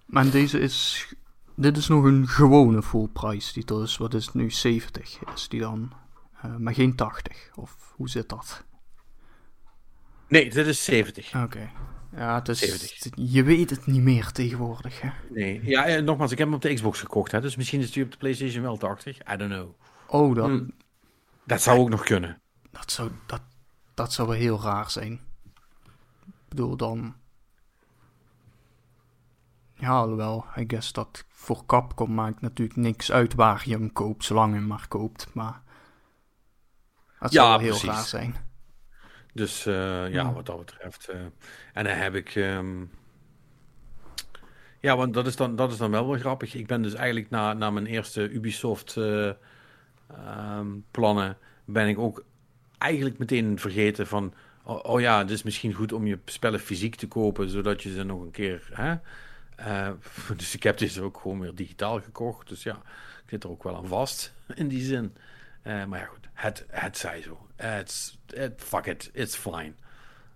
Maar 0.06 0.30
deze 0.30 0.60
is. 0.60 1.08
Dit 1.56 1.78
is 1.78 1.88
nog 1.88 2.04
een 2.04 2.28
gewone 2.28 2.84
full 2.84 3.08
price 3.08 3.54
titel. 3.54 3.80
Dus 3.80 3.98
wat 3.98 4.14
is 4.14 4.26
het 4.26 4.34
nu? 4.34 4.52
70 4.52 5.20
is 5.34 5.48
die 5.48 5.60
dan. 5.60 5.92
Eh, 6.42 6.56
maar 6.56 6.74
geen 6.74 6.96
80. 6.96 7.50
Of 7.56 7.94
hoe 7.96 8.10
zit 8.10 8.30
dat? 8.30 8.64
Nee, 10.28 10.50
dit 10.50 10.68
is 10.68 10.84
70. 10.84 11.36
Oké. 11.44 11.70
Ja. 12.16 12.42
70. 12.46 13.12
Je 13.16 13.44
weet 13.44 13.70
het 13.70 13.86
niet 13.86 14.02
meer 14.02 14.32
tegenwoordig, 14.32 15.02
hè? 15.02 15.10
Nee. 15.30 15.62
Ja, 15.64 15.86
en 15.86 16.04
nogmaals, 16.04 16.32
ik 16.32 16.38
heb 16.38 16.48
hem 16.48 16.56
op 16.56 16.62
de 16.62 16.74
Xbox 16.74 17.00
gekocht, 17.00 17.32
hè, 17.32 17.42
dus 17.42 17.56
misschien 17.56 17.80
is 17.82 17.96
hij 17.96 18.04
op 18.04 18.12
de 18.12 18.18
PlayStation 18.18 18.62
wel 18.64 18.78
80. 18.78 19.18
I 19.34 19.38
don't 19.38 19.52
know. 19.52 19.70
Oh, 20.08 20.36
dat, 20.36 20.46
Hm. 20.48 20.68
Dat 21.44 21.62
zou 21.62 21.80
ook 21.80 21.90
nog 21.90 22.04
kunnen. 22.04 22.42
dat, 22.72 22.92
zou, 22.92 23.12
dat, 23.26 23.42
dat 23.94 24.14
zou 24.14 24.28
wel 24.28 24.38
heel 24.38 24.62
raar 24.62 24.92
zijn. 24.92 25.12
Ik 26.26 26.50
bedoel, 26.50 26.78
dan... 26.78 27.16
Ja, 29.74 29.90
alhoewel, 29.90 30.46
I 30.58 30.64
guess 30.68 30.92
dat 30.94 31.26
voor 31.30 31.66
Capcom 31.66 32.14
maakt 32.14 32.42
natuurlijk 32.42 32.78
niks 32.80 33.12
uit 33.12 33.34
waar 33.34 33.62
je 33.66 33.72
hem 33.74 33.94
koopt, 33.94 34.24
zolang 34.26 34.54
je 34.54 34.60
hem 34.60 34.68
maar 34.68 34.86
koopt, 34.88 35.28
maar... 35.34 35.62
Dat 37.20 37.32
Ja, 37.32 37.40
zou 37.42 37.50
wel 37.50 37.60
heel 37.60 37.70
precies. 37.70 37.90
raar 37.90 38.04
zijn. 38.06 38.36
Dus 39.38 39.66
eh, 39.66 39.74
ja, 39.74 40.06
Ja. 40.08 40.34
wat 40.34 40.46
dat 40.46 40.58
betreft. 40.66 41.08
eh, 41.08 41.20
en 41.74 41.84
dan 41.84 41.94
heb 41.96 42.16
ik. 42.16 42.36
ehm, 42.36 42.84
Ja, 44.80 44.98
want 44.98 45.14
dat 45.14 45.28
is, 45.28 45.36
dan, 45.36 45.56
dat 45.56 45.72
is 45.72 45.78
dan 45.78 45.92
wel 45.92 46.08
wel 46.08 46.20
grappig. 46.20 46.54
Ik 46.56 46.68
ben 46.68 46.82
dus 46.82 46.94
eigenlijk 46.94 47.30
na, 47.30 47.54
na 47.54 47.70
mijn 47.72 47.86
eerste 47.86 48.30
Ubisoft 48.30 48.98
eh, 48.98 49.30
ehm, 50.08 50.68
plannen. 50.92 51.38
ben 51.66 51.88
ik 51.88 51.98
ook 52.00 52.24
eigenlijk 52.78 53.18
meteen 53.18 53.60
vergeten 53.60 54.08
van. 54.08 54.34
Oh, 54.64 54.80
oh 54.84 55.00
ja, 55.02 55.18
het 55.18 55.30
is 55.30 55.44
misschien 55.44 55.74
goed 55.74 55.94
om 55.94 56.08
je 56.08 56.20
spellen 56.26 56.60
fysiek 56.60 56.96
te 56.96 57.08
kopen, 57.08 57.50
zodat 57.50 57.84
je 57.84 57.94
ze 57.94 58.04
nog 58.04 58.22
een 58.22 58.32
keer. 58.32 58.70
Hè? 58.72 58.96
Dus 60.38 60.56
ik 60.56 60.64
heb 60.64 60.78
deze 60.78 61.02
ook 61.02 61.20
gewoon 61.20 61.40
weer 61.40 61.56
digitaal 61.56 62.02
gekocht. 62.02 62.48
Dus 62.48 62.64
ja, 62.64 62.76
ik 63.24 63.30
zit 63.30 63.44
er 63.44 63.50
ook 63.50 63.64
wel 63.64 63.76
aan 63.78 63.88
vast 63.88 64.34
in 64.56 64.68
die 64.68 64.82
zin. 64.84 65.16
Maar 65.64 66.00
ja, 66.00 66.06
goed, 66.06 66.27
het, 66.38 66.66
het 66.68 66.98
zij 66.98 67.22
zo. 67.22 67.48
Het, 67.56 68.18
het, 68.36 68.54
fuck 68.58 68.86
it, 68.86 69.10
it's 69.14 69.36
fine. 69.36 69.72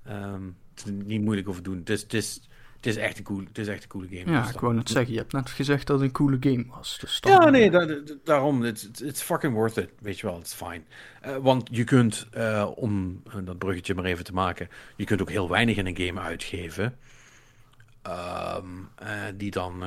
Ehm, 0.06 0.44
het 0.76 0.86
is 0.86 0.92
niet 1.06 1.22
moeilijk 1.22 1.50
over 1.50 1.64
doen. 1.64 1.78
Het 1.78 1.90
is, 1.90 2.02
het 2.02 2.14
is, 2.14 2.42
het 2.76 2.86
is, 2.86 2.96
echt, 2.96 3.18
een 3.18 3.24
cool, 3.24 3.44
het 3.48 3.58
is 3.58 3.68
echt 3.68 3.84
een 3.84 3.90
coole 3.90 4.08
game. 4.08 4.32
Ja, 4.32 4.42
Dus 4.42 4.52
ik 4.54 4.60
wou 4.60 4.74
net 4.74 4.90
zeggen, 4.90 5.12
je 5.14 5.20
hebt 5.20 5.32
net 5.32 5.50
gezegd 5.50 5.88
dat 5.88 5.96
het 6.00 6.08
een 6.08 6.14
coole 6.14 6.38
game 6.40 6.66
was. 6.68 6.98
Dus 7.00 7.20
dan- 7.22 7.32
ja, 7.32 7.50
nee, 7.50 7.72
da- 7.72 7.86
da- 7.86 8.02
daarom. 8.24 8.64
It's, 8.66 8.84
it's- 8.84 9.02
it's 9.02 9.22
fucking 9.22 9.54
worth 9.54 9.78
it. 9.78 9.90
Weet 10.00 10.20
je 10.20 10.28
wel, 10.28 10.40
it's 10.40 10.54
fine. 10.54 10.82
Eh, 11.22 11.36
want 11.38 11.68
je 11.72 11.84
kunt, 11.84 12.28
eh, 12.32 12.72
om 12.76 13.22
eh, 13.28 13.34
dat 13.44 13.58
bruggetje 13.58 13.96
maar 13.96 14.06
even 14.06 14.24
te 14.24 14.34
maken, 14.34 14.70
je 14.96 15.06
kunt 15.06 15.22
ook 15.22 15.30
heel 15.30 15.50
weinig 15.50 15.78
in 15.78 15.86
een 15.86 15.98
game 15.98 16.20
uitgeven. 16.20 16.98
Eh, 18.02 18.58
die, 19.36 19.52
dan, 19.52 19.84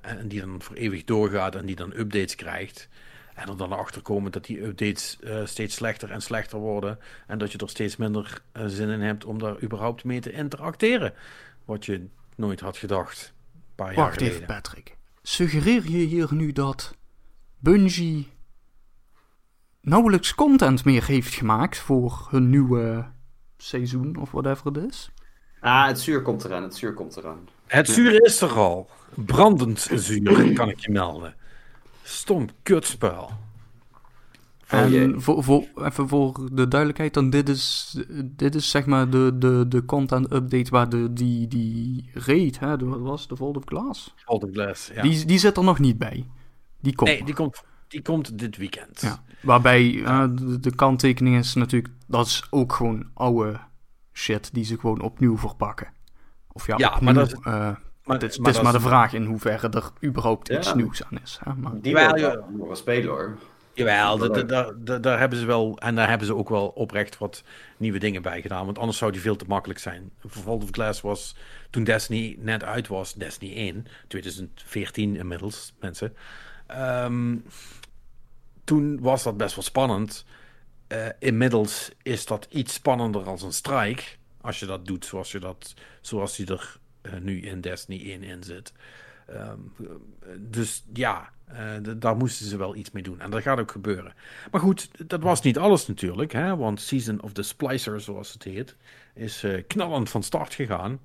en 0.00 0.28
die 0.28 0.40
dan 0.40 0.62
voor 0.62 0.76
eeuwig 0.76 1.04
doorgaat 1.04 1.54
en 1.54 1.66
die 1.66 1.76
dan 1.76 1.92
updates 1.96 2.34
krijgt. 2.34 2.88
En 3.36 3.48
er 3.48 3.56
dan 3.56 3.72
achter 3.72 4.02
komen 4.02 4.32
dat 4.32 4.44
die 4.44 4.64
updates 4.64 5.18
eh, 5.20 5.46
steeds 5.46 5.74
slechter 5.74 6.10
en 6.10 6.20
slechter 6.22 6.58
worden. 6.58 6.98
En 7.26 7.38
dat 7.38 7.52
je 7.52 7.58
er 7.58 7.68
steeds 7.68 7.96
minder 7.96 8.40
eh, 8.52 8.64
zin 8.66 8.88
in 8.88 9.00
hebt 9.00 9.24
om 9.24 9.38
daar 9.38 9.62
überhaupt 9.62 10.04
mee 10.04 10.20
te 10.20 10.32
interacteren. 10.32 11.12
Wat 11.64 11.84
je 11.84 12.06
nooit 12.36 12.60
had 12.60 12.76
gedacht. 12.76 13.32
Een 13.54 13.60
paar 13.74 13.94
jaar 13.94 14.04
Wacht 14.04 14.16
geleden. 14.16 14.34
even, 14.34 14.46
Patrick. 14.46 14.96
Suggereer 15.22 15.82
je 15.90 15.96
hier 15.96 16.34
nu 16.34 16.52
dat 16.52 16.94
Bungie 17.58 18.28
nauwelijks 19.80 20.34
content 20.34 20.84
meer 20.84 21.06
heeft 21.06 21.34
gemaakt 21.34 21.78
voor 21.78 22.26
hun 22.30 22.50
nieuwe 22.50 23.10
seizoen 23.56 24.16
of 24.16 24.30
whatever 24.30 24.66
het 24.66 24.76
is? 24.76 25.10
Ah, 25.60 25.86
het 25.86 26.00
zuur 26.00 26.22
komt 26.22 26.44
eraan, 26.44 26.62
het 26.62 26.76
zuur 26.76 26.94
komt 26.94 27.16
eraan. 27.16 27.48
Het 27.66 27.88
zuur 27.88 28.24
is 28.24 28.40
er 28.40 28.52
al. 28.52 28.90
Brandend 29.14 29.88
zuur, 29.94 30.52
kan 30.52 30.68
ik 30.68 30.78
je 30.78 30.90
melden. 30.90 31.34
Stom 32.08 32.48
kutspel. 32.62 33.30
En 34.66 35.22
voor, 35.22 35.44
voor, 35.44 35.64
even 35.74 36.08
voor 36.08 36.48
de 36.52 36.68
duidelijkheid, 36.68 37.14
dan 37.14 37.30
dit 37.30 37.48
is, 37.48 37.96
dit 38.24 38.54
is 38.54 38.70
zeg 38.70 38.86
maar 38.86 39.10
de, 39.10 39.32
de, 39.38 39.64
de 39.68 39.84
content 39.84 40.32
update 40.32 40.70
waar 40.70 40.88
de, 40.88 41.12
die, 41.12 41.48
die 41.48 42.10
raid, 42.14 42.58
hè, 42.58 42.76
de, 42.76 42.84
wat 42.84 43.00
was 43.00 43.28
de 43.28 43.36
Vault 43.36 43.56
of 43.56 43.62
Glass? 43.64 44.14
Ja. 44.94 45.02
Die, 45.02 45.24
die 45.24 45.38
zit 45.38 45.56
er 45.56 45.64
nog 45.64 45.78
niet 45.78 45.98
bij. 45.98 46.26
Die 46.80 46.94
komt 46.94 47.10
nee, 47.10 47.24
die 47.24 47.34
komt, 47.34 47.64
die 47.88 48.02
komt 48.02 48.38
dit 48.38 48.56
weekend. 48.56 49.00
Ja. 49.00 49.22
Waarbij 49.42 50.02
de, 50.34 50.60
de 50.60 50.74
kanttekening 50.74 51.36
is 51.36 51.54
natuurlijk, 51.54 51.94
dat 52.06 52.26
is 52.26 52.46
ook 52.50 52.72
gewoon 52.72 53.10
oude 53.14 53.60
shit 54.12 54.54
die 54.54 54.64
ze 54.64 54.78
gewoon 54.78 55.00
opnieuw 55.00 55.38
verpakken. 55.38 55.92
Of 56.52 56.66
ja, 56.66 56.74
Ja, 56.78 56.94
opnieuw, 56.94 57.12
maar 57.12 57.14
dat 57.14 57.44
eh, 57.44 57.74
Maar, 58.06 58.18
het 58.20 58.30
is, 58.30 58.38
maar 58.38 58.46
het 58.46 58.56
is 58.56 58.62
maar 58.62 58.72
dat 58.72 58.82
de 58.82 58.88
vraag 58.88 59.12
in 59.12 59.24
hoeverre 59.24 59.68
er 59.68 59.90
überhaupt 60.08 60.48
iets 60.48 60.74
nieuws 60.74 61.02
aan 61.02 61.18
is. 61.22 61.38
Hè? 61.44 61.54
Maar, 61.54 61.72
Die 61.74 61.92
Wel, 61.92 62.12
wil 62.12 62.20
ja. 62.20 62.34
wel 62.34 62.46
nog 62.50 62.66
wel 62.66 62.76
spelen 62.76 63.08
hoor. 63.08 63.36
Jawel, 63.76 64.18
daar 65.00 65.18
hebben 65.18 65.38
ze 65.38 65.46
wel, 65.46 65.78
en 65.78 65.94
daar 65.94 66.08
hebben 66.08 66.26
ze 66.26 66.34
ook 66.34 66.48
wel 66.48 66.66
oprecht 66.68 67.18
wat 67.18 67.42
nieuwe 67.76 67.98
dingen 67.98 68.22
bij 68.22 68.40
gedaan. 68.40 68.64
Want 68.64 68.78
anders 68.78 68.98
zou 68.98 69.12
die 69.12 69.20
veel 69.20 69.36
te 69.36 69.44
makkelijk 69.48 69.80
zijn. 69.80 70.10
Vault 70.24 70.62
of 70.62 70.68
Glass 70.70 71.00
was, 71.00 71.36
toen 71.70 71.84
Destiny 71.84 72.36
net 72.38 72.64
uit 72.64 72.88
was, 72.88 73.14
Destiny 73.14 73.54
1, 73.54 73.86
2014 74.08 75.16
inmiddels, 75.16 75.74
mensen. 75.80 76.16
Ehm, 76.66 77.36
toen 78.64 79.00
was 79.00 79.22
dat 79.22 79.36
best 79.36 79.54
wel 79.54 79.64
spannend. 79.64 80.24
Eh, 80.86 81.06
inmiddels 81.18 81.90
is 82.02 82.26
dat 82.26 82.46
iets 82.50 82.74
spannender 82.74 83.24
als 83.24 83.42
een 83.42 83.52
strike. 83.52 84.02
Als 84.40 84.60
je 84.60 84.66
dat 84.66 84.86
doet 84.86 85.04
zoals, 85.04 85.32
je 85.32 85.38
dat, 85.38 85.74
zoals 86.00 86.36
die 86.36 86.46
er 86.46 86.78
nu 87.20 87.40
in 87.40 87.60
Destiny 87.60 88.10
1 88.10 88.22
in 88.22 88.42
zit. 88.42 88.72
Ehm, 89.26 89.58
dus 90.38 90.84
ja, 90.92 91.30
eh, 91.44 91.72
daar 91.96 92.16
moesten 92.16 92.46
ze 92.46 92.56
wel 92.56 92.76
iets 92.76 92.90
mee 92.90 93.02
doen. 93.02 93.20
En 93.20 93.30
dat 93.30 93.42
gaat 93.42 93.58
ook 93.58 93.70
gebeuren. 93.70 94.14
Maar 94.50 94.60
goed, 94.60 95.08
dat 95.08 95.22
was 95.22 95.40
niet 95.42 95.58
alles 95.58 95.86
natuurlijk. 95.86 96.32
Hè? 96.32 96.56
Want 96.56 96.80
Season 96.80 97.22
of 97.22 97.32
the 97.32 97.42
Splicer, 97.42 98.00
zoals 98.00 98.32
het 98.32 98.42
heet, 98.42 98.76
is 99.14 99.44
eh, 99.44 99.62
knallend 99.66 100.10
van 100.10 100.22
start 100.22 100.54
gegaan. 100.54 101.00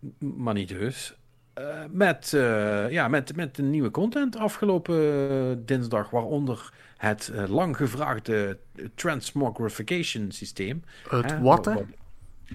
M- 0.00 0.42
Maar 0.42 0.54
niet 0.54 0.68
dus. 0.68 1.14
Eh, 1.54 1.84
met, 1.90 2.32
eh, 2.32 2.90
ja, 2.90 3.08
met, 3.08 3.36
met 3.36 3.54
de 3.56 3.62
nieuwe 3.62 3.90
content 3.90 4.36
afgelopen 4.36 5.30
eh, 5.30 5.56
dinsdag, 5.66 6.10
waaronder 6.10 6.72
het 6.96 7.28
eh, 7.28 7.48
lang 7.48 7.76
gevraagde 7.76 8.58
transmogrification 8.94 10.30
systeem. 10.30 10.82
het 11.08 11.30
Hè? 11.30 11.40
wat, 11.40 11.64
hè? 11.64 11.74
Wat- 11.74 11.84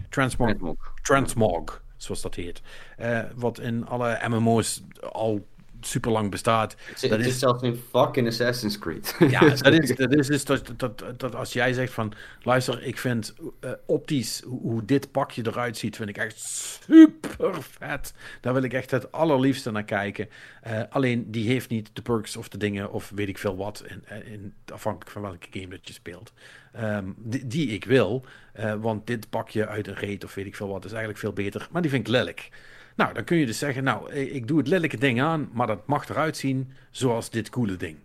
Transmog, 0.09 0.93
Transmog. 1.01 1.81
Zoals 1.97 2.21
dat 2.21 2.35
heet. 2.35 2.61
Eh, 2.97 3.19
wat 3.35 3.59
in 3.59 3.87
alle 3.87 4.19
MMO's 4.27 4.81
al 5.11 5.47
super 5.87 6.11
lang 6.11 6.31
bestaat. 6.31 6.75
Het, 6.79 7.01
Dat 7.01 7.09
het 7.09 7.19
is 7.19 7.27
is- 7.27 7.39
zelfs 7.39 7.63
in 7.63 7.81
fucking 7.91 8.27
Assassin's 8.27 8.79
Creed. 8.79 9.15
Ja, 9.29 9.39
dat 9.39 9.73
is, 9.73 9.95
dat 9.95 10.13
is 10.13 10.27
dus 10.27 10.45
dat, 10.45 10.71
dat, 10.77 11.03
dat 11.17 11.35
als 11.35 11.53
jij 11.53 11.73
zegt 11.73 11.93
van, 11.93 12.13
luister, 12.41 12.83
ik 12.83 12.97
vind 12.97 13.33
eh, 13.59 13.71
optisch 13.85 14.41
hoe, 14.45 14.61
hoe 14.61 14.85
dit 14.85 15.11
pakje 15.11 15.41
eruit 15.47 15.77
ziet, 15.77 15.95
vind 15.95 16.09
ik 16.09 16.17
echt 16.17 16.39
super 16.39 17.63
vet. 17.63 18.13
Daar 18.41 18.53
wil 18.53 18.63
ik 18.63 18.73
echt 18.73 18.91
het 18.91 19.11
allerliefste 19.11 19.71
naar 19.71 19.83
kijken. 19.83 20.29
Eh, 20.61 20.81
alleen 20.89 21.31
die 21.31 21.47
heeft 21.47 21.69
niet 21.69 21.89
de 21.93 22.01
perks 22.01 22.37
of 22.37 22.49
de 22.49 22.57
dingen 22.57 22.91
of 22.91 23.11
weet 23.15 23.27
ik 23.27 23.37
veel 23.37 23.55
wat, 23.55 23.83
in, 23.87 24.03
in, 24.31 24.53
afhankelijk 24.73 25.11
van 25.11 25.21
welke 25.21 25.47
game 25.51 25.67
dat 25.67 25.87
je 25.87 25.93
speelt, 25.93 26.33
Ehm, 26.71 27.05
die, 27.17 27.47
die 27.47 27.67
ik 27.67 27.85
wil. 27.85 28.25
Eh, 28.53 28.73
want 28.73 29.07
dit 29.07 29.29
pakje 29.29 29.67
uit 29.67 29.87
een 29.87 29.95
reet 29.95 30.23
of 30.23 30.33
weet 30.33 30.45
ik 30.45 30.55
veel 30.55 30.67
wat 30.67 30.85
is 30.85 30.89
eigenlijk 30.91 31.19
veel 31.19 31.33
beter, 31.33 31.67
maar 31.71 31.81
die 31.81 31.91
vind 31.91 32.07
ik 32.07 32.13
lelijk. 32.13 32.49
Nou, 32.97 33.13
dan 33.13 33.23
kun 33.23 33.37
je 33.37 33.45
dus 33.45 33.57
zeggen, 33.57 33.83
nou, 33.83 34.13
ik 34.13 34.47
doe 34.47 34.57
het 34.57 34.67
lelijke 34.67 34.97
ding 34.97 35.21
aan, 35.21 35.49
maar 35.53 35.67
dat 35.67 35.87
mag 35.87 36.09
eruit 36.09 36.37
zien 36.37 36.71
zoals 36.91 37.29
dit 37.29 37.49
coole 37.49 37.75
ding. 37.75 37.97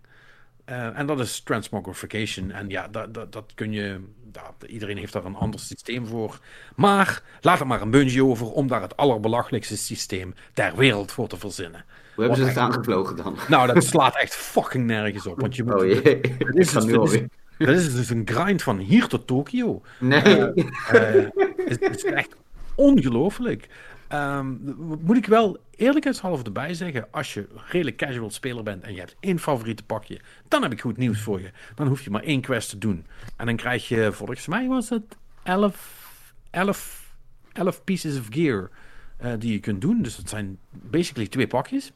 Eh, 0.65 0.99
en 0.99 1.05
dat 1.05 1.19
is 1.19 1.39
transmogrification. 1.39 2.51
En 2.51 2.69
ja, 2.69 2.87
dat, 2.87 3.13
dat, 3.13 3.31
dat 3.31 3.51
kun 3.55 3.71
je. 3.71 3.99
ja, 4.33 4.53
iedereen 4.67 4.97
heeft 4.97 5.13
daar 5.13 5.25
een 5.25 5.35
ander 5.35 5.59
systeem 5.59 6.07
voor. 6.07 6.39
Maar 6.75 7.21
laat 7.41 7.59
er 7.59 7.67
maar 7.67 7.81
een 7.81 7.89
Bungie 7.89 8.25
over 8.25 8.51
om 8.51 8.67
daar 8.67 8.81
het 8.81 8.97
allerbelachelijkste 8.97 9.77
systeem 9.77 10.33
ter 10.53 10.75
wereld 10.75 11.11
voor 11.11 11.27
te 11.27 11.37
verzinnen. 11.37 11.85
Hoe 12.15 12.23
hebben 12.23 12.43
ze 12.43 12.49
het 12.49 12.57
aangevlogen 12.57 13.15
dan? 13.15 13.37
Nou, 13.47 13.73
dat 13.73 13.83
slaat 13.83 14.17
echt 14.17 14.35
fucking 14.35 14.85
nergens 14.85 15.27
op. 15.27 15.39
Want 15.39 15.55
je 15.55 15.63
moet. 15.63 15.73
Oh 15.73 15.85
jee, 15.85 16.01
dit 16.01 16.25
ik 16.39 16.53
is, 16.53 16.71
dus, 16.71 17.13
is, 17.13 17.21
dat 17.57 17.75
is 17.75 17.95
dus 17.95 18.09
een 18.09 18.21
grind 18.25 18.63
van 18.63 18.77
hier 18.77 19.07
tot 19.07 19.27
Tokio. 19.27 19.81
Nee. 19.99 20.21
Eh, 20.21 21.29
het, 21.65 21.79
het 21.79 21.95
is 21.95 22.03
echt 22.03 22.35
ongelooflijk. 22.75 23.67
Ehm, 24.13 24.55
moet 25.01 25.17
ik 25.17 25.25
wel 25.25 25.57
eerlijkheidshalve 25.75 26.43
erbij 26.43 26.73
zeggen, 26.73 27.07
als 27.11 27.33
je 27.33 27.47
redelijk 27.67 27.97
casual 27.97 28.31
speler 28.31 28.63
bent 28.63 28.83
en 28.83 28.93
je 28.93 28.99
hebt 28.99 29.15
één 29.19 29.39
favoriete 29.39 29.83
pakje, 29.83 30.19
dan 30.47 30.61
heb 30.61 30.71
ik 30.71 30.81
goed 30.81 30.97
nieuws 30.97 31.21
voor 31.21 31.41
je. 31.41 31.51
Dan 31.75 31.87
hoef 31.87 32.01
je 32.01 32.09
maar 32.09 32.23
één 32.23 32.41
quest 32.41 32.69
te 32.69 32.77
doen. 32.77 33.05
En 33.37 33.45
dan 33.45 33.55
krijg 33.55 33.87
je, 33.87 34.11
volgens 34.11 34.47
mij 34.47 34.67
was 34.67 34.89
het 34.89 35.17
11, 35.43 36.13
11, 36.49 37.13
11 37.53 37.83
pieces 37.83 38.19
of 38.19 38.27
gear 38.29 38.69
eh, 39.17 39.31
die 39.39 39.51
je 39.51 39.59
kunt 39.59 39.81
doen. 39.81 40.01
Dus 40.01 40.15
dat 40.15 40.29
zijn 40.29 40.57
basically 40.69 41.27
twee 41.27 41.47
pakjes. 41.47 41.91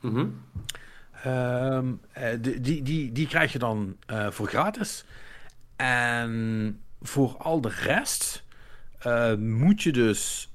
Mhm. 0.00 0.26
Ehm, 1.22 1.92
eh, 2.12 2.28
die, 2.40 2.60
die, 2.60 2.82
die, 2.82 3.12
die 3.12 3.26
krijg 3.26 3.52
je 3.52 3.58
dan 3.58 3.96
eh, 4.06 4.30
voor 4.30 4.48
gratis. 4.48 5.04
En 5.76 6.80
voor 7.02 7.36
al 7.36 7.60
de 7.60 7.72
rest 7.82 8.44
moet 9.38 9.82
je 9.82 9.92
dus 9.92 10.51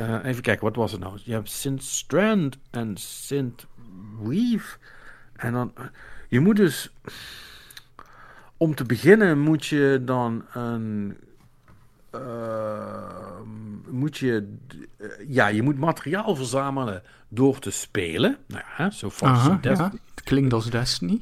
Eh, 0.00 0.24
even 0.24 0.42
kijken, 0.42 0.64
wat 0.64 0.76
was 0.76 0.92
het 0.92 1.00
nou? 1.00 1.18
Je 1.24 1.32
hebt 1.32 1.50
Sint 1.50 1.82
Strand 1.82 2.58
en 2.70 2.96
Sint 2.96 3.66
Weave. 4.22 4.76
En 5.36 5.52
dan, 5.52 5.72
je 6.28 6.40
moet 6.40 6.56
dus, 6.56 6.90
om 8.56 8.74
te 8.74 8.84
beginnen 8.84 9.38
moet 9.38 9.66
je 9.66 10.02
dan 10.04 10.44
een, 10.52 11.16
uh, 12.14 13.40
moet 13.88 14.16
je, 14.16 14.56
uh, 14.98 15.08
ja, 15.28 15.46
je 15.46 15.62
moet 15.62 15.78
materiaal 15.78 16.36
verzamelen 16.36 17.02
door 17.28 17.58
te 17.58 17.70
spelen. 17.70 18.36
Nou 18.46 18.64
ja, 18.78 18.90
zo 18.90 19.10
Aha, 19.20 19.58
ja, 19.62 19.92
het 20.14 20.22
klinkt 20.24 20.52
als 20.52 20.70
Destiny. 20.70 21.20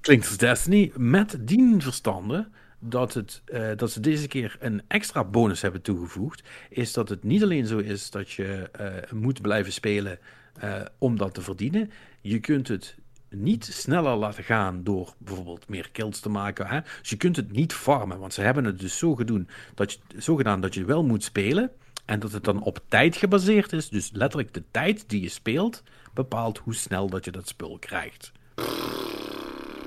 Klinkt 0.00 0.26
als 0.26 0.36
Destiny, 0.36 0.92
met 0.96 1.36
dien 1.40 1.82
verstanden 1.82 2.52
dat, 2.78 3.14
het, 3.14 3.42
uh, 3.46 3.68
dat 3.76 3.90
ze 3.90 4.00
deze 4.00 4.28
keer 4.28 4.56
een 4.60 4.82
extra 4.88 5.24
bonus 5.24 5.62
hebben 5.62 5.82
toegevoegd, 5.82 6.42
is 6.70 6.92
dat 6.92 7.08
het 7.08 7.24
niet 7.24 7.42
alleen 7.42 7.66
zo 7.66 7.78
is 7.78 8.10
dat 8.10 8.30
je 8.30 8.70
uh, 8.80 9.18
moet 9.20 9.42
blijven 9.42 9.72
spelen 9.72 10.18
uh, 10.64 10.80
om 10.98 11.16
dat 11.16 11.34
te 11.34 11.42
verdienen. 11.42 11.90
Je 12.20 12.40
kunt 12.40 12.68
het 12.68 12.96
niet 13.28 13.64
sneller 13.64 14.16
laten 14.16 14.44
gaan 14.44 14.84
door 14.84 15.14
bijvoorbeeld 15.18 15.68
meer 15.68 15.90
kills 15.92 16.20
te 16.20 16.28
maken. 16.28 16.66
Hè? 16.66 16.80
Dus 17.00 17.10
je 17.10 17.16
kunt 17.16 17.36
het 17.36 17.52
niet 17.52 17.72
farmen, 17.72 18.18
want 18.18 18.34
ze 18.34 18.40
hebben 18.40 18.64
het 18.64 18.78
dus 18.78 18.98
zo, 18.98 19.14
gedaan 19.14 19.48
dat 19.74 19.92
je, 19.92 20.20
zo 20.20 20.36
gedaan 20.36 20.60
dat 20.60 20.74
je 20.74 20.84
wel 20.84 21.04
moet 21.04 21.24
spelen. 21.24 21.70
En 22.04 22.20
dat 22.20 22.32
het 22.32 22.44
dan 22.44 22.62
op 22.62 22.80
tijd 22.88 23.16
gebaseerd 23.16 23.72
is. 23.72 23.88
Dus 23.88 24.10
letterlijk 24.12 24.54
de 24.54 24.62
tijd 24.70 25.08
die 25.08 25.22
je 25.22 25.28
speelt 25.28 25.82
bepaalt 26.14 26.58
hoe 26.58 26.74
snel 26.74 27.08
dat 27.08 27.24
je 27.24 27.30
dat 27.30 27.48
spul 27.48 27.78
krijgt. 27.78 28.32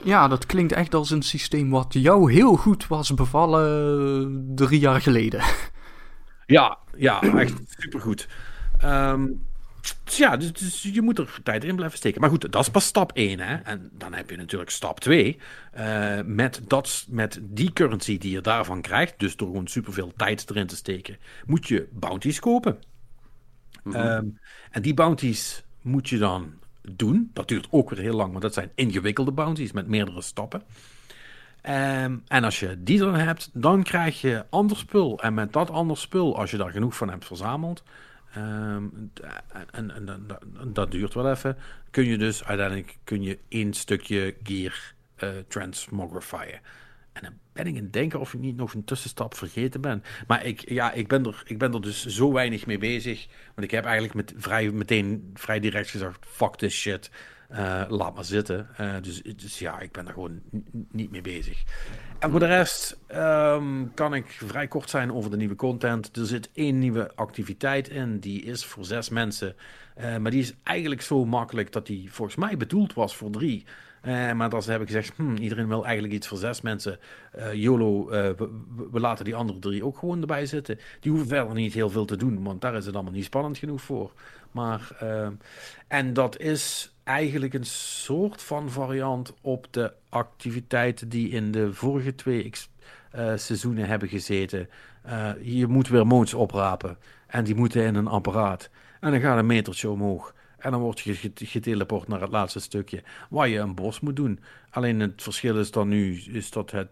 Ja, 0.04 0.28
dat 0.28 0.46
klinkt 0.46 0.72
echt 0.72 0.94
als 0.94 1.10
een 1.10 1.22
systeem 1.22 1.70
wat 1.70 1.94
jou 1.94 2.32
heel 2.32 2.56
goed 2.56 2.88
was 2.88 3.14
bevallen 3.14 4.52
drie 4.56 4.80
jaar 4.80 5.02
geleden. 5.02 5.42
Ja, 6.46 6.78
ja 6.96 7.22
echt 7.22 7.54
supergoed. 7.68 8.28
Um, 8.84 9.48
dus 10.04 10.18
ja, 10.18 10.38
dus, 10.38 10.54
dus, 10.54 10.84
je 10.84 11.02
moet 11.02 11.18
er 11.18 11.40
tijd 11.44 11.64
in 11.64 11.76
blijven 11.76 11.98
steken. 11.98 12.22
Maar 12.22 12.30
goed, 12.30 12.52
dat 12.52 12.62
is 12.62 12.70
pas 12.70 12.86
stap 12.86 13.12
1. 13.12 13.40
Hè? 13.40 13.56
En 13.56 13.90
dan 13.94 14.14
heb 14.14 14.30
je 14.30 14.38
natuurlijk 14.38 14.70
stap 14.70 15.00
2. 15.00 15.40
Uh, 15.78 16.20
met, 16.26 16.62
dat, 16.68 17.06
met 17.10 17.40
die 17.42 17.74
currency 17.74 18.18
die 18.18 18.32
je 18.32 18.42
daarvan 18.42 18.82
krijgt, 18.82 19.14
dus 19.18 19.36
door 19.36 19.48
gewoon 19.48 19.68
superveel 19.68 20.14
tijd 20.18 20.50
erin 20.50 20.68
te 20.68 20.76
steken, 20.76 21.18
moet 21.46 21.68
je 21.68 21.88
bounties 21.92 22.40
kopen. 22.40 22.80
Mm 23.84 23.94
-hmm. 23.94 24.02
um, 24.02 24.40
en 24.72 24.82
die 24.82 24.94
bounties 24.94 25.64
moet 25.82 26.10
je 26.10 26.18
dan 26.18 26.54
doen. 26.96 27.30
Dat 27.34 27.48
duurt 27.48 27.68
ook 27.70 27.90
weer 27.90 28.00
heel 28.00 28.16
lang, 28.16 28.30
want 28.30 28.42
dat 28.42 28.54
zijn 28.54 28.72
ingewikkelde 28.76 29.32
bounties 29.32 29.72
met 29.72 29.88
meerdere 29.88 30.22
stappen. 30.22 30.64
Um, 31.70 32.24
en 32.28 32.44
als 32.44 32.60
je 32.60 32.84
die 32.84 33.00
dan 33.00 33.16
hebt, 33.16 33.50
dan 33.54 33.84
krijg 33.84 34.22
je 34.22 34.46
ander 34.50 34.78
spul. 34.78 35.20
En 35.20 35.34
met 35.34 35.54
dat 35.54 35.70
ander 35.70 35.98
spul, 35.98 36.38
als 36.38 36.52
je 36.52 36.58
daar 36.58 36.72
genoeg 36.72 36.96
van 36.96 37.10
hebt 37.10 37.26
verzameld, 37.26 37.84
um, 38.38 39.12
en, 39.72 39.92
en, 39.92 40.28
dat 40.74 40.92
duurt 40.92 41.14
wel 41.14 41.32
even, 41.32 41.58
kun 41.92 42.06
je 42.06 42.18
dus 42.18 42.44
uiteindelijk 42.44 42.98
kun 43.04 43.22
je 43.24 43.40
één 43.48 43.74
stukje 43.74 44.36
gear 44.44 44.94
uh. 45.24 45.30
En 47.14 47.22
dan 47.22 47.34
ben 47.64 47.68
ik 47.68 47.76
het 47.76 47.94
denken 47.94 48.20
of 48.20 48.34
ik 48.34 48.40
niet 48.40 48.56
nog 48.56 48.74
een 48.74 48.84
tussenstap 48.84 49.36
vergeten 49.36 49.82
ben. 49.82 50.04
Maar 50.28 50.46
ik, 50.46 50.70
ja, 50.70 50.92
ik, 50.92 51.08
ben 51.08 51.26
er, 51.26 51.42
ik 51.46 51.58
ben 51.58 51.74
er 51.74 51.82
dus 51.82 52.06
zo 52.06 52.32
weinig 52.32 52.66
mee 52.66 52.78
bezig. 52.78 53.28
Want 53.56 53.68
ik 53.68 53.72
heb 53.72 53.84
eigenlijk 53.86 54.14
met, 54.14 54.34
vrij, 54.38 54.72
meteen 54.72 55.32
vrij 55.34 55.60
direct 55.60 55.90
gezegd: 55.90 56.26
fuck 56.26 56.56
this 56.56 56.74
shit. 56.74 57.10
Uh, 57.52 57.84
laat 57.88 58.16
maar 58.16 58.26
zitten. 58.26 58.68
Uh, 58.82 58.96
dus, 59.02 59.22
dus 59.22 59.60
ja, 59.60 59.80
ik 59.80 59.92
ben 59.92 60.08
er 60.08 60.14
gewoon 60.14 60.42
niet 60.92 61.12
mee 61.12 61.22
bezig. 61.22 61.64
En 62.20 62.32
voor 62.32 62.40
de 62.40 62.46
rest 62.46 63.00
um, 63.16 63.94
kan 63.94 64.14
ik 64.14 64.26
vrij 64.28 64.68
kort 64.68 64.90
zijn 64.90 65.14
over 65.14 65.32
de 65.32 65.38
nieuwe 65.38 65.56
content. 65.56 66.18
Er 66.18 66.26
zit 66.26 66.50
één 66.54 66.80
nieuwe 66.80 67.16
activiteit 67.16 67.90
in. 67.90 68.20
Die 68.20 68.44
is 68.44 68.66
voor 68.66 68.86
zes 68.86 69.10
mensen. 69.10 69.56
Uh, 69.98 70.18
maar 70.18 70.32
die 70.32 70.42
is 70.42 70.54
eigenlijk 70.64 71.02
zo 71.02 71.26
makkelijk 71.26 71.72
dat 71.72 71.86
die 71.86 72.12
volgens 72.12 72.38
mij 72.38 72.58
bedoeld 72.58 72.94
was 72.94 73.16
voor 73.16 73.32
drie. 73.32 73.66
Uh, 74.04 74.32
maar 74.32 74.50
dan 74.50 74.64
heb 74.66 74.82
ik 74.82 74.88
gezegd, 74.88 75.14
hm, 75.16 75.36
iedereen 75.36 75.68
wil 75.68 75.86
eigenlijk 75.86 76.14
iets 76.14 76.28
voor 76.28 76.38
zes 76.38 76.62
mensen. 76.62 77.00
Uh, 77.38 77.54
YOLO, 77.54 78.12
uh, 78.12 78.30
we, 78.92 79.00
laten 79.00 79.26
die 79.26 79.36
andere 79.36 79.60
drie 79.60 79.86
ook 79.86 79.98
gewoon 79.98 80.22
erbij 80.22 80.46
zitten. 80.46 80.80
Die 81.00 81.12
hoeven 81.12 81.30
verder 81.30 81.54
niet 81.54 81.74
heel 81.74 81.90
veel 81.90 82.06
te 82.06 82.18
doen, 82.18 82.44
want 82.44 82.62
daar 82.62 82.76
is 82.76 82.86
het 82.86 82.96
allemaal 82.96 83.14
niet 83.14 83.24
spannend 83.24 83.58
genoeg 83.58 83.82
voor. 83.82 84.14
Maar, 84.52 84.92
en 85.88 86.14
dat 86.14 86.40
is 86.40 86.96
eigenlijk 87.04 87.54
een 87.54 87.66
soort 87.66 88.42
van 88.42 88.70
variant 88.70 89.34
op 89.42 89.68
de 89.72 89.94
activiteiten 90.10 91.10
die 91.10 91.30
in 91.30 91.52
de 91.52 91.74
vorige 91.74 92.16
twee 92.16 92.52
seizoenen 93.36 93.88
hebben 93.88 94.10
gezeten. 94.10 94.70
je 95.42 95.68
moet 95.68 95.88
weer 95.88 96.08
moons 96.08 96.34
oprapen 96.34 96.98
en 97.28 97.44
die 97.44 97.56
moeten 97.56 97.84
in 97.84 97.96
een 97.96 98.08
apparaat. 98.08 98.70
En 99.00 99.12
dan 99.12 99.20
gaat 99.20 99.38
een 99.38 99.46
metertje 99.46 99.90
omhoog. 99.90 100.34
En 100.60 100.72
dan 100.72 100.80
word 100.80 101.00
je 101.00 101.32
geteleport 101.36 102.08
naar 102.08 102.22
het 102.22 102.32
laatste 102.32 102.60
stukje, 102.60 103.04
waar 103.30 103.48
je 103.48 103.60
een 103.60 103.76
bos 103.76 104.00
moet 104.00 104.16
doen. 104.16 104.40
Alleen 104.70 105.00
het 105.00 105.24
verschil 105.24 105.60
is 105.60 105.72
dan 105.72 105.88
nu, 105.88 106.22
is 106.22 106.52
dat 106.52 106.72
het, 106.72 106.90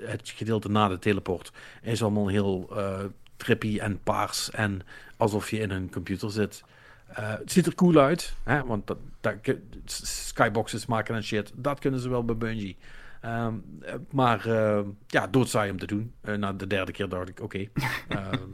het 0.00 0.28
gedeelte 0.28 0.68
na 0.68 0.88
de 0.88 0.98
teleport 0.98 1.52
is 1.82 2.02
allemaal 2.02 2.28
heel 2.28 2.68
uh, 2.72 2.98
trippy 3.36 3.78
en 3.78 4.02
paars 4.02 4.50
en 4.50 4.82
alsof 5.16 5.50
je 5.50 5.58
in 5.58 5.70
een 5.70 5.90
computer 5.90 6.30
zit. 6.30 6.64
Uh, 7.10 7.16
het 7.30 7.52
ziet 7.52 7.66
er 7.66 7.74
cool 7.74 7.98
uit, 7.98 8.34
hè? 8.42 8.64
want 8.64 8.86
dat, 8.86 8.98
dat, 9.20 9.36
skyboxes 9.84 10.86
maken 10.86 11.14
en 11.14 11.24
shit, 11.24 11.52
dat 11.54 11.78
kunnen 11.78 12.00
ze 12.00 12.08
wel 12.08 12.24
bij 12.24 12.36
Bungie. 12.36 12.76
Um, 13.24 13.64
maar 14.10 14.46
uh, 14.46 14.80
ja, 15.06 15.26
doodzaai 15.26 15.70
om 15.70 15.78
te 15.78 15.86
doen. 15.86 16.12
Uh, 16.24 16.34
na 16.34 16.52
de 16.52 16.66
derde 16.66 16.92
keer 16.92 17.08
dacht 17.08 17.28
ik, 17.28 17.40
oké, 17.40 17.68
okay, 17.74 18.28
um, 18.32 18.50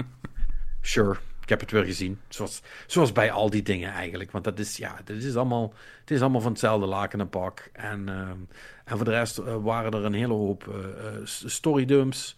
sure. 0.80 1.18
Ik 1.51 1.59
heb 1.59 1.68
het 1.68 1.78
weer 1.78 1.88
gezien. 1.92 2.20
Zoals, 2.28 2.62
zoals 2.86 3.12
bij 3.12 3.30
al 3.30 3.51
die 3.51 3.62
dingen 3.62 3.92
eigenlijk. 3.92 4.30
Want 4.30 4.44
dat 4.44 4.59
is, 4.59 4.76
ja, 4.76 4.96
dat 5.05 5.16
is 5.16 5.36
allemaal, 5.36 5.74
het 6.01 6.11
is 6.11 6.20
allemaal 6.20 6.40
van 6.40 6.51
hetzelfde 6.51 6.86
laken 6.86 7.20
en 7.20 7.28
pak. 7.28 7.70
En, 7.72 8.07
uh, 8.09 8.28
en 8.84 8.96
voor 8.96 9.05
de 9.05 9.11
rest 9.11 9.38
uh, 9.38 9.57
waren 9.57 9.92
er 9.92 10.05
een 10.05 10.12
hele 10.12 10.32
hoop 10.32 10.66
uh, 10.68 10.76
story 11.24 11.84
dumps. 11.84 12.36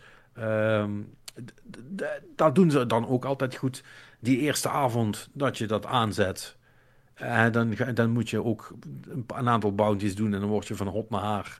dat 2.37 2.55
doen 2.55 2.71
ze 2.71 2.87
dan 2.87 3.09
ook 3.09 3.25
altijd 3.25 3.57
goed. 3.57 3.85
Die 4.21 4.39
eerste 4.39 4.69
avond 4.69 5.29
dat 5.33 5.59
je 5.59 5.67
dat 5.67 5.87
aanzet. 5.87 6.57
dan, 7.51 7.75
dan 7.95 8.11
moet 8.11 8.31
je 8.31 8.45
ook 8.45 8.75
een 9.27 9.49
aantal 9.49 9.75
bounties 9.75 10.15
doen. 10.15 10.35
En 10.35 10.41
dan 10.41 10.49
word 10.49 10.67
je 10.67 10.75
van 10.75 10.89
hot 10.89 11.11
naar 11.11 11.21
haar 11.21 11.59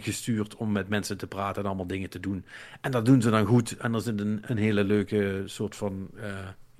gestuurd 0.00 0.56
om 0.56 0.72
met 0.72 0.88
mensen 0.88 1.18
te 1.18 1.26
praten 1.26 1.62
en 1.62 1.68
allemaal 1.68 1.86
dingen 1.86 2.10
te 2.10 2.20
doen. 2.20 2.44
En 2.80 2.90
dat 2.90 3.04
doen 3.04 3.22
ze 3.22 3.30
dan 3.30 3.46
goed. 3.46 3.76
En 3.76 3.94
er 3.94 4.00
zit 4.00 4.20
een, 4.20 4.42
een 4.42 4.58
hele 4.58 4.84
leuke 4.84 5.42
soort 5.46 5.76
van 5.76 6.10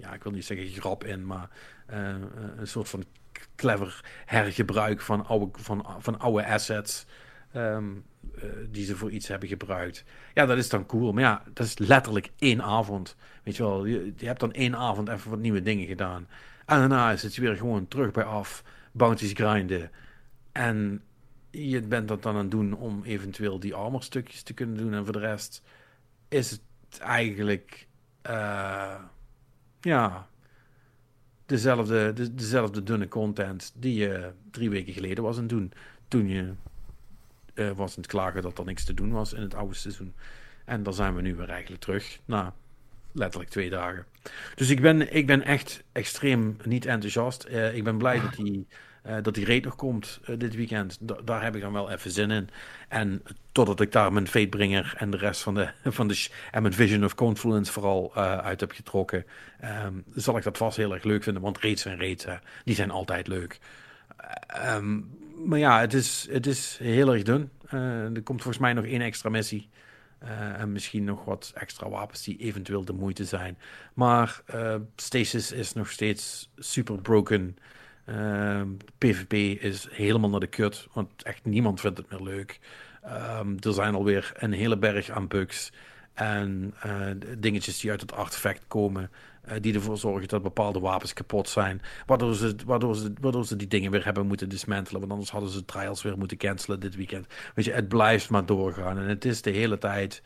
ja, 0.01 0.15
ik 0.15 0.23
wil 0.23 0.33
niet 0.33 0.45
zeggen 0.45 0.69
grap 0.69 1.05
in, 1.05 1.27
maar 1.27 1.49
uh, 1.91 2.15
een 2.57 2.67
soort 2.67 2.89
van 2.89 3.05
clever 3.57 4.05
hergebruik 4.27 5.01
van 5.01 5.27
oude, 5.27 5.49
van, 5.53 5.87
van 5.99 6.19
oude 6.19 6.47
assets. 6.47 7.07
Um, 7.57 8.05
uh, 8.35 8.45
die 8.71 8.85
ze 8.85 8.97
voor 8.97 9.11
iets 9.11 9.29
hebben 9.29 9.49
gebruikt. 9.49 10.05
Ja, 10.35 10.47
dat 10.47 10.57
is 10.57 10.69
dan 10.69 10.87
cool. 10.87 11.13
Maar 11.13 11.23
ja, 11.23 11.43
dat 11.53 11.67
is 11.67 11.79
letterlijk 11.79 12.31
één 12.39 12.63
avond. 12.63 13.17
Weet 13.43 13.57
je 13.57 13.63
wel, 13.63 13.85
je, 13.85 14.13
hebt 14.17 14.41
dan 14.41 14.53
één 14.53 14.77
avond 14.77 15.09
even 15.09 15.31
wat 15.31 15.39
nieuwe 15.39 15.63
dingen 15.63 15.87
gedaan. 15.87 16.29
En 16.67 16.79
daarna 16.79 17.13
is 17.13 17.23
het 17.23 17.37
weer 17.37 17.57
gewoon 17.57 17.89
terug 17.89 18.11
bij 18.11 18.25
af. 18.25 18.65
Bounties 18.93 19.33
grinden. 19.33 19.91
En 20.53 21.03
je 21.51 21.83
bent 21.83 22.09
dat 22.09 22.23
dan 22.23 22.35
aan 22.35 22.41
het 22.41 22.51
doen 22.51 22.75
om 22.75 23.05
eventueel 23.05 23.61
die 23.61 23.75
armor 23.75 24.03
stukjes 24.03 24.43
te 24.43 24.55
kunnen 24.55 24.77
doen. 24.77 24.95
En 24.95 25.05
voor 25.05 25.13
de 25.13 25.19
rest 25.19 25.63
is 26.29 26.51
het 26.51 26.61
eigenlijk... 26.99 27.87
ja, 29.81 30.29
dezelfde, 31.47 32.13
de, 32.13 32.35
dezelfde 32.35 32.83
dunne 32.83 33.09
content 33.09 33.73
die 33.75 33.95
je 33.95 34.31
drie 34.51 34.71
weken 34.71 34.93
geleden 34.93 35.25
was 35.25 35.37
aan 35.37 35.43
het 35.43 35.51
doen. 35.51 35.73
Toen 36.09 36.29
je 36.29 36.53
uh, 37.55 37.71
was 37.71 37.91
aan 37.91 38.03
het 38.03 38.07
klagen 38.07 38.43
dat 38.43 38.59
er 38.59 38.65
niks 38.65 38.85
te 38.85 38.95
doen 38.95 39.11
was 39.11 39.33
in 39.33 39.43
het 39.43 39.55
oude 39.55 39.75
seizoen. 39.75 40.15
En 40.65 40.83
dan 40.83 40.95
zijn 40.95 41.15
we 41.15 41.23
nu 41.23 41.35
weer 41.35 41.49
eigenlijk 41.49 41.83
terug 41.83 42.21
na 42.25 42.55
letterlijk 43.13 43.51
twee 43.51 43.71
dagen. 43.71 44.07
Dus 44.55 44.71
ik 44.71 44.81
ben, 44.81 45.15
ik 45.15 45.27
ben 45.27 45.43
echt 45.43 45.83
extreem 45.93 46.57
niet 46.65 46.87
enthousiast. 46.87 47.47
Uh, 47.49 47.75
ik 47.75 47.85
ben 47.85 47.99
blij 47.99 48.21
dat 48.21 48.35
die 48.35 48.67
uh, 49.07 49.17
dat 49.23 49.35
die 49.35 49.47
raid 49.47 49.65
nog 49.65 49.77
komt 49.77 50.21
uh, 50.23 50.39
dit 50.39 50.55
weekend. 50.55 50.99
Da 51.01 51.17
daar 51.25 51.43
heb 51.43 51.55
ik 51.55 51.61
dan 51.61 51.73
wel 51.73 51.91
even 51.91 52.11
zin 52.11 52.31
in. 52.31 52.49
En 52.89 53.23
totdat 53.53 53.81
ik 53.81 53.93
daar 53.93 54.13
mijn 54.13 54.29
Fatebringer 54.29 54.95
en 54.97 55.11
de 55.11 55.17
rest 55.17 55.41
van 55.41 55.55
de, 55.55 55.71
van 55.85 56.09
de 56.09 56.29
en 56.51 56.63
mijn 56.63 56.75
Vision 56.75 57.05
of 57.05 57.15
Confluence 57.15 57.73
vooral 57.73 58.13
uh, 58.17 58.39
uit 58.39 58.61
heb 58.61 58.73
getrokken, 58.73 59.27
um, 59.85 60.05
zal 60.15 60.37
ik 60.37 60.43
dat 60.43 60.57
vast 60.57 60.77
heel 60.77 60.93
erg 60.93 61.05
leuk 61.05 61.23
vinden. 61.23 61.43
Want 61.43 61.59
raids 61.59 61.85
en 61.85 61.99
raids, 61.99 62.27
die 62.65 62.75
zijn 62.75 62.91
altijd 62.91 63.27
leuk. 63.27 63.59
Um, 64.67 65.19
maar 65.45 65.59
ja, 65.59 65.81
het 65.81 65.95
is, 65.95 66.29
het 66.31 66.47
is 66.47 66.79
heel 66.83 67.13
erg 67.13 67.23
dun. 67.23 67.51
er 67.71 68.23
komt 68.23 68.43
volgens 68.43 68.63
mij 68.63 68.73
nog 68.73 68.85
één 68.85 69.01
extra 69.01 69.29
missie. 69.29 69.69
en 70.57 70.73
misschien 70.73 71.05
nog 71.05 71.25
wat 71.25 71.53
extra 71.55 71.89
wapens 71.89 72.25
die 72.25 72.37
eventueel 72.37 72.85
de 72.85 72.93
moeite 72.93 73.25
zijn. 73.25 73.59
Maar 73.95 74.43
Stasis 74.97 75.53
is 75.53 75.73
nog 75.73 75.91
steeds 75.91 76.51
super 76.57 77.01
broken. 77.01 77.57
PvP 78.99 79.63
is 79.63 79.89
helemaal 79.91 80.31
naar 80.31 80.41
de 80.41 80.47
kut, 80.47 80.89
want 80.93 81.23
echt 81.23 81.45
niemand 81.45 81.81
vindt 81.81 81.99
het 81.99 82.11
meer 82.11 82.21
leuk. 82.21 82.61
Um, 83.41 83.57
er 83.61 83.73
zijn 83.73 83.95
alweer 83.95 84.33
een 84.35 84.53
hele 84.53 84.79
berg 84.79 85.11
aan 85.11 85.29
bugs. 85.29 85.73
En 86.15 86.75
uh, 86.87 87.11
dingetjes 87.39 87.81
die 87.81 87.91
uit 87.91 88.01
het 88.01 88.13
artefact 88.13 88.65
komen. 88.69 89.11
Uh, 89.49 89.55
die 89.61 89.75
ervoor 89.75 89.99
zorgen 89.99 90.29
dat 90.29 90.43
bepaalde 90.43 90.81
wapens 90.81 91.13
kapot 91.13 91.49
zijn. 91.49 91.83
Waardoor 92.07 92.35
ze, 92.35 92.55
waardoor, 92.67 92.97
ze, 92.97 93.13
waardoor 93.21 93.47
ze 93.47 93.57
die 93.57 93.69
dingen 93.69 93.91
weer 93.91 94.05
hebben 94.05 94.27
moeten 94.27 94.49
dismantelen. 94.49 95.01
Want 95.01 95.13
anders 95.13 95.31
hadden 95.31 95.51
ze 95.51 95.65
trials 95.65 96.03
weer 96.03 96.19
moeten 96.19 96.37
cancelen 96.37 96.81
dit 96.81 96.97
weekend. 96.97 97.27
Weet 97.55 97.65
je, 97.65 97.73
het 97.73 97.89
blijft 97.89 98.31
maar 98.31 98.47
doorgaan. 98.47 98.99
En 98.99 99.09
het 99.09 99.25
is 99.25 99.43
de 99.43 99.51
hele 99.51 99.79
tijd. 99.79 100.23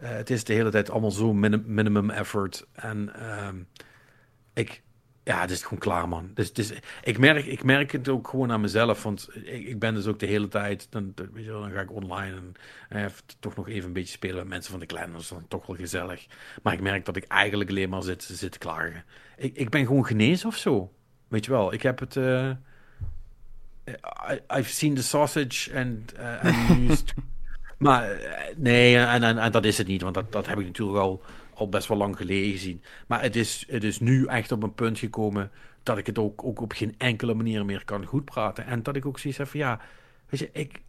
Uh, 0.00 0.08
het 0.08 0.30
is 0.30 0.44
de 0.44 0.52
hele 0.52 0.70
tijd 0.70 0.90
allemaal 0.90 1.10
zo 1.10 1.34
minim, 1.34 1.62
minimum 1.66 2.10
effort. 2.10 2.66
En 2.72 3.14
ehm, 3.14 3.56
ik, 4.52 4.82
ja, 5.26 5.40
het 5.40 5.50
is 5.50 5.62
gewoon 5.62 5.78
klaar, 5.78 6.08
man. 6.08 6.30
Dus, 6.34 6.52
dus, 6.52 6.72
ik, 7.02 7.18
merk, 7.18 7.46
ik 7.46 7.62
merk 7.62 7.92
het 7.92 8.08
ook 8.08 8.28
gewoon 8.28 8.52
aan 8.52 8.60
mezelf. 8.60 9.02
Want 9.02 9.28
ik, 9.34 9.66
ik 9.66 9.78
ben 9.78 9.94
dus 9.94 10.06
ook 10.06 10.18
de 10.18 10.26
hele 10.26 10.48
tijd. 10.48 10.86
Dan, 10.90 11.12
weet 11.32 11.44
je, 11.44 11.50
dan 11.50 11.70
ga 11.70 11.80
ik 11.80 11.92
online 11.92 12.36
en 12.88 13.04
eh, 13.04 13.10
toch 13.38 13.56
nog 13.56 13.68
even 13.68 13.86
een 13.86 13.92
beetje 13.92 14.12
spelen 14.12 14.36
met 14.36 14.48
mensen 14.48 14.70
van 14.70 14.80
de 14.80 14.86
kleine. 14.86 15.12
Dat 15.12 15.20
is 15.20 15.28
dan 15.28 15.48
toch 15.48 15.66
wel 15.66 15.76
gezellig. 15.76 16.26
Maar 16.62 16.72
ik 16.72 16.80
merk 16.80 17.04
dat 17.04 17.16
ik 17.16 17.24
eigenlijk 17.24 17.70
alleen 17.70 17.88
maar 17.88 18.02
zit, 18.02 18.22
zit 18.22 18.52
te 18.52 18.58
klagen. 18.58 19.04
Ik, 19.36 19.56
ik 19.56 19.70
ben 19.70 19.86
gewoon 19.86 20.06
genezen 20.06 20.48
of 20.48 20.56
zo. 20.56 20.92
Weet 21.28 21.44
je 21.44 21.50
wel, 21.50 21.72
ik 21.72 21.82
heb 21.82 21.98
het. 21.98 22.16
Uh, 22.16 22.50
I, 24.30 24.40
I've 24.58 24.70
seen 24.70 24.94
the 24.94 25.02
sausage 25.02 25.78
and, 25.78 26.14
uh, 26.18 26.44
and 26.44 27.14
maar 27.78 28.20
nee, 28.56 28.96
en, 28.96 29.22
en, 29.22 29.38
en, 29.38 29.52
dat 29.52 29.64
is 29.64 29.78
het 29.78 29.86
niet. 29.86 30.02
Want 30.02 30.14
dat, 30.14 30.32
dat 30.32 30.46
heb 30.46 30.58
ik 30.58 30.66
natuurlijk 30.66 30.98
al 30.98 31.22
al 31.56 31.68
best 31.68 31.88
wel 31.88 31.96
lang 31.96 32.16
geleden 32.16 32.50
gezien. 32.50 32.82
Maar 33.06 33.22
het 33.22 33.36
is, 33.36 33.64
het 33.68 33.84
is 33.84 34.00
nu 34.00 34.26
echt 34.26 34.52
op 34.52 34.62
een 34.62 34.74
punt 34.74 34.98
gekomen 34.98 35.50
dat 35.82 35.98
ik 35.98 36.06
het 36.06 36.18
ook, 36.18 36.44
ook 36.44 36.60
op 36.60 36.72
geen 36.72 36.94
enkele 36.98 37.34
manier 37.34 37.64
meer 37.64 37.84
kan 37.84 38.04
goed 38.04 38.24
praten. 38.24 38.66
En 38.66 38.82
dat 38.82 38.96
ik 38.96 39.06
ook 39.06 39.18
zoiets 39.18 39.38
heb 39.38 39.48
van 39.48 39.60
ja, 39.60 39.80
weet 40.28 40.40
je, 40.40 40.50
ik, 40.52 40.80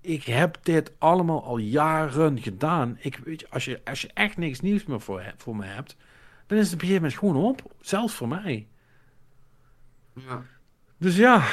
ik 0.00 0.24
heb 0.24 0.58
dit 0.62 0.92
allemaal 0.98 1.44
al 1.44 1.58
jaren 1.58 2.42
gedaan. 2.42 2.96
Ik, 3.00 3.16
weet 3.16 3.40
je, 3.40 3.46
als, 3.50 3.64
je, 3.64 3.80
als 3.84 4.00
je 4.00 4.10
echt 4.14 4.36
niks 4.36 4.60
nieuws 4.60 4.84
meer 4.84 5.00
voor, 5.00 5.34
voor 5.36 5.56
me 5.56 5.64
hebt, 5.64 5.96
dan 6.46 6.58
is 6.58 6.64
het 6.64 6.74
op 6.74 6.80
een 6.80 6.86
gegeven 6.86 7.02
moment 7.02 7.18
gewoon 7.18 7.36
op. 7.36 7.74
Zelfs 7.80 8.14
voor 8.14 8.28
mij. 8.28 8.66
Ja. 10.12 10.44
Dus 10.98 11.16
ja. 11.16 11.46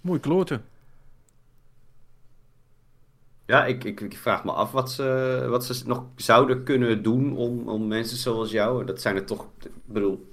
Mooi 0.00 0.20
kloten. 0.20 0.64
Ja, 3.46 3.64
ik, 3.64 3.84
ik, 3.84 4.16
vraag 4.16 4.44
me 4.44 4.52
af 4.52 4.72
wat 4.72 4.90
ze, 4.90 5.46
wat 5.48 5.64
ze 5.64 5.82
nog 5.86 6.04
zouden 6.16 6.62
kunnen 6.62 7.02
doen 7.02 7.36
om, 7.36 7.68
om 7.68 7.86
mensen 7.86 8.16
zoals 8.16 8.50
jou. 8.50 8.84
Dat 8.84 9.00
zijn 9.00 9.16
er 9.16 9.24
toch, 9.24 9.46
ik 9.62 9.70
bedoel, 9.84 10.32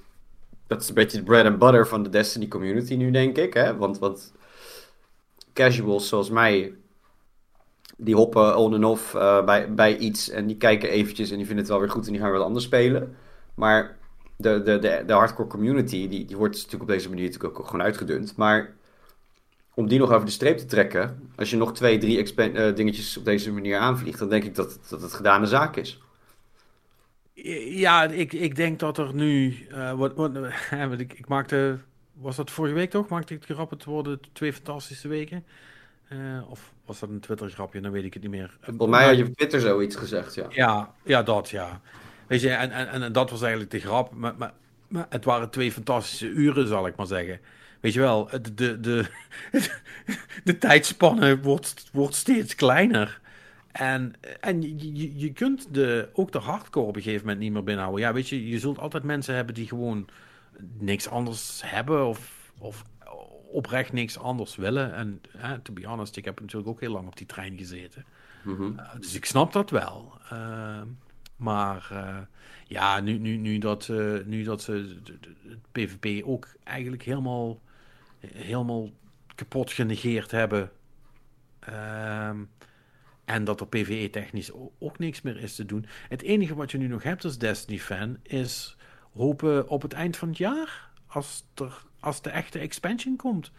dat 0.68 0.82
is 0.82 0.88
een 0.88 0.94
beetje 0.94 1.18
de 1.18 1.24
bread 1.24 1.46
and 1.46 1.60
butter 1.60 1.88
van 1.88 2.04
de 2.04 2.10
Destiny 2.10 2.48
community 2.48 2.96
nu, 2.96 3.12
denk 3.12 3.38
ik. 3.38 3.54
Hè? 3.54 3.78
Want, 3.78 4.00
want 4.00 4.34
casuals 5.54 6.08
zoals 6.08 6.30
mij, 6.30 6.74
die 7.98 8.16
hoppen 8.16 8.58
on 8.58 8.74
en 8.74 8.84
off 8.84 9.14
uh, 9.14 9.46
bij, 9.46 9.74
bij 9.74 9.98
iets 9.98 10.30
en 10.30 10.48
die 10.48 10.58
kijken 10.58 10.90
eventjes 10.90 11.32
en 11.32 11.38
die 11.38 11.46
vinden 11.46 11.64
het 11.64 11.74
wel 11.74 11.82
weer 11.82 11.92
goed 11.92 12.06
en 12.06 12.12
die 12.12 12.22
gaan 12.22 12.30
weer 12.30 12.38
wat 12.38 12.48
anders 12.48 12.66
spelen. 12.66 13.16
Maar 13.56 13.98
de, 14.36 14.62
de, 14.64 14.80
de, 14.80 15.04
de 15.06 15.14
hardcore 15.14 15.50
community, 15.50 16.08
die, 16.08 16.26
die 16.26 16.38
wordt 16.38 16.56
natuurlijk 16.56 16.84
op 16.84 16.90
deze 16.90 17.10
manier 17.10 17.26
natuurlijk 17.26 17.60
ook 17.60 17.66
gewoon 17.66 17.86
uitgedund. 17.86 18.36
Maar 18.36 18.74
om 19.76 19.88
die 19.88 20.00
nog 20.00 20.12
over 20.12 20.26
de 20.26 20.32
streep 20.32 20.58
te 20.58 20.66
trekken, 20.66 21.30
als 21.36 21.50
je 21.50 21.58
nog 21.58 21.74
twee, 21.74 21.98
drie 21.98 22.36
uh, 22.36 22.76
dingetjes 22.76 23.18
op 23.18 23.26
deze 23.26 23.52
manier 23.52 23.78
aanvliegt, 23.78 24.20
dan 24.20 24.30
denk 24.30 24.44
ik 24.44 24.56
dat, 24.56 24.80
dat 24.90 25.02
het 25.02 25.14
gedane 25.14 25.46
zaak 25.46 25.76
is. 25.76 26.02
Ja, 27.66 28.04
ik, 28.04 28.34
ik 28.34 28.56
denk 28.56 28.80
dat 28.80 28.98
er 28.98 29.14
nu. 29.14 29.58
Uh, 29.72 29.94
wat, 29.94 30.14
wat, 30.16 30.32
ik, 30.98 31.14
ik 31.14 31.28
maakte. 31.28 31.78
Was 32.14 32.36
dat 32.36 32.52
vorige 32.52 32.76
week 32.76 32.90
toch? 32.90 33.08
Maakte 33.08 33.34
ik 33.34 33.44
het 33.48 33.58
grap 33.58 33.70
het 33.70 33.84
worden 33.84 34.20
twee 34.34 34.54
fantastische 34.54 35.08
weken? 35.08 35.46
Uh, 36.12 36.50
of 36.50 36.74
was 36.86 37.00
dat 37.00 37.10
een 37.10 37.20
Twitter-grapje? 37.20 37.82
Dan 37.82 37.92
weet 37.92 38.04
ik 38.04 38.14
het 38.14 38.22
niet 38.22 38.32
meer. 38.32 38.58
Volgens 38.62 38.90
mij 38.90 39.06
had 39.06 39.18
je 39.18 39.26
op 39.26 39.36
Twitter 39.36 39.60
zoiets 39.60 39.96
gezegd, 39.96 40.34
ja. 40.36 40.46
Ja, 40.50 40.94
ja 41.04 41.24
dat, 41.24 41.50
ja. 41.50 41.82
Weet 42.28 42.42
je, 42.42 42.50
en, 42.50 42.72
en, 42.72 43.02
en 43.02 43.12
dat 43.12 43.30
was 43.30 43.42
eigenlijk 43.42 43.72
de 43.72 43.80
grap. 43.80 44.14
Maar, 44.14 44.34
maar, 44.38 44.54
maar 44.88 45.06
het 45.10 45.26
waren 45.26 45.50
twee 45.50 45.72
fantastische 45.72 46.28
uren, 46.28 46.68
zal 46.68 46.88
ik 46.88 46.96
maar 46.96 47.08
zeggen. 47.08 47.40
Weet 47.84 47.94
je 47.94 48.00
wel, 48.00 48.30
de, 48.42 48.54
de, 48.54 48.80
de, 48.80 49.06
de 50.44 50.58
tijdspanne 50.58 51.40
wordt, 51.40 51.90
wordt 51.92 52.16
steeds 52.16 52.56
kleiner. 52.56 53.22
En, 53.72 54.14
en 54.40 54.62
je, 54.62 55.18
je 55.20 55.32
kunt 55.32 55.74
de, 55.74 56.10
ook 56.14 56.32
de 56.32 56.40
hardcore 56.40 56.88
op 56.88 56.96
een 56.96 57.02
gegeven 57.02 57.26
moment 57.26 57.44
niet 57.44 57.52
meer 57.52 57.64
binnenhouden. 57.64 58.06
Ja, 58.06 58.14
weet 58.14 58.30
je, 58.30 58.48
je 58.48 58.60
zult 58.60 58.80
altijd 58.80 59.04
mensen 59.04 59.36
hebben 59.36 59.56
die 59.56 59.68
gewoon 59.68 60.08
niks 60.80 61.08
anders 61.08 61.62
hebben 61.66 62.08
of, 62.08 62.52
of 62.58 62.84
oprecht 63.52 63.94
niks 63.94 64.18
anders 64.18 64.56
willen. 64.56 64.94
En 64.94 65.22
uh, 65.36 65.52
to 65.52 65.74
be 65.74 65.88
honest, 65.88 66.18
ik 66.18 66.26
heb 66.26 66.40
natuurlijk 66.40 66.70
ook 66.70 66.80
heel 66.80 66.92
lang 66.92 67.08
op 67.08 67.18
die 67.18 67.28
trein 67.28 67.58
gezeten. 67.58 68.06
Mm 68.44 68.80
dus 69.00 69.16
ik 69.16 69.26
snap 69.26 69.54
dat 69.54 69.70
wel. 69.70 70.14
Uh, 70.34 70.82
maar 71.36 71.90
uh, 71.94 72.18
ja, 72.68 73.00
nu, 73.00 73.18
nu, 73.18 73.38
nu 73.38 73.58
dat, 73.58 73.92
nu 74.26 74.44
dat 74.44 74.62
ze 74.62 74.96
het 75.48 75.72
PvP 75.72 76.26
ook 76.26 76.48
eigenlijk 76.64 77.04
helemaal 77.04 77.60
helemaal 78.34 78.90
kapot 79.36 79.72
genegeerd 79.72 80.32
hebben. 80.32 80.72
Um, 81.70 82.50
en 83.26 83.44
dat 83.44 83.60
er 83.60 83.68
PvE-technisch 83.68 84.52
ook 84.80 85.00
niks 85.00 85.22
meer 85.22 85.38
is 85.38 85.56
te 85.56 85.66
doen. 85.66 85.86
Het 86.10 86.22
enige 86.22 86.56
wat 86.56 86.72
je 86.72 86.78
nu 86.78 86.88
nog 86.88 87.04
hebt 87.04 87.24
als 87.24 87.38
Destiny-fan 87.38 88.18
is 88.24 88.78
hopen 89.14 89.68
op 89.70 89.82
het 89.82 89.94
eind 89.94 90.18
van 90.18 90.28
het 90.28 90.38
jaar. 90.38 90.90
Als, 91.08 91.44
er, 91.56 91.84
als 92.00 92.22
de 92.22 92.30
echte 92.30 92.60
expansion 92.60 93.16
komt. 93.16 93.52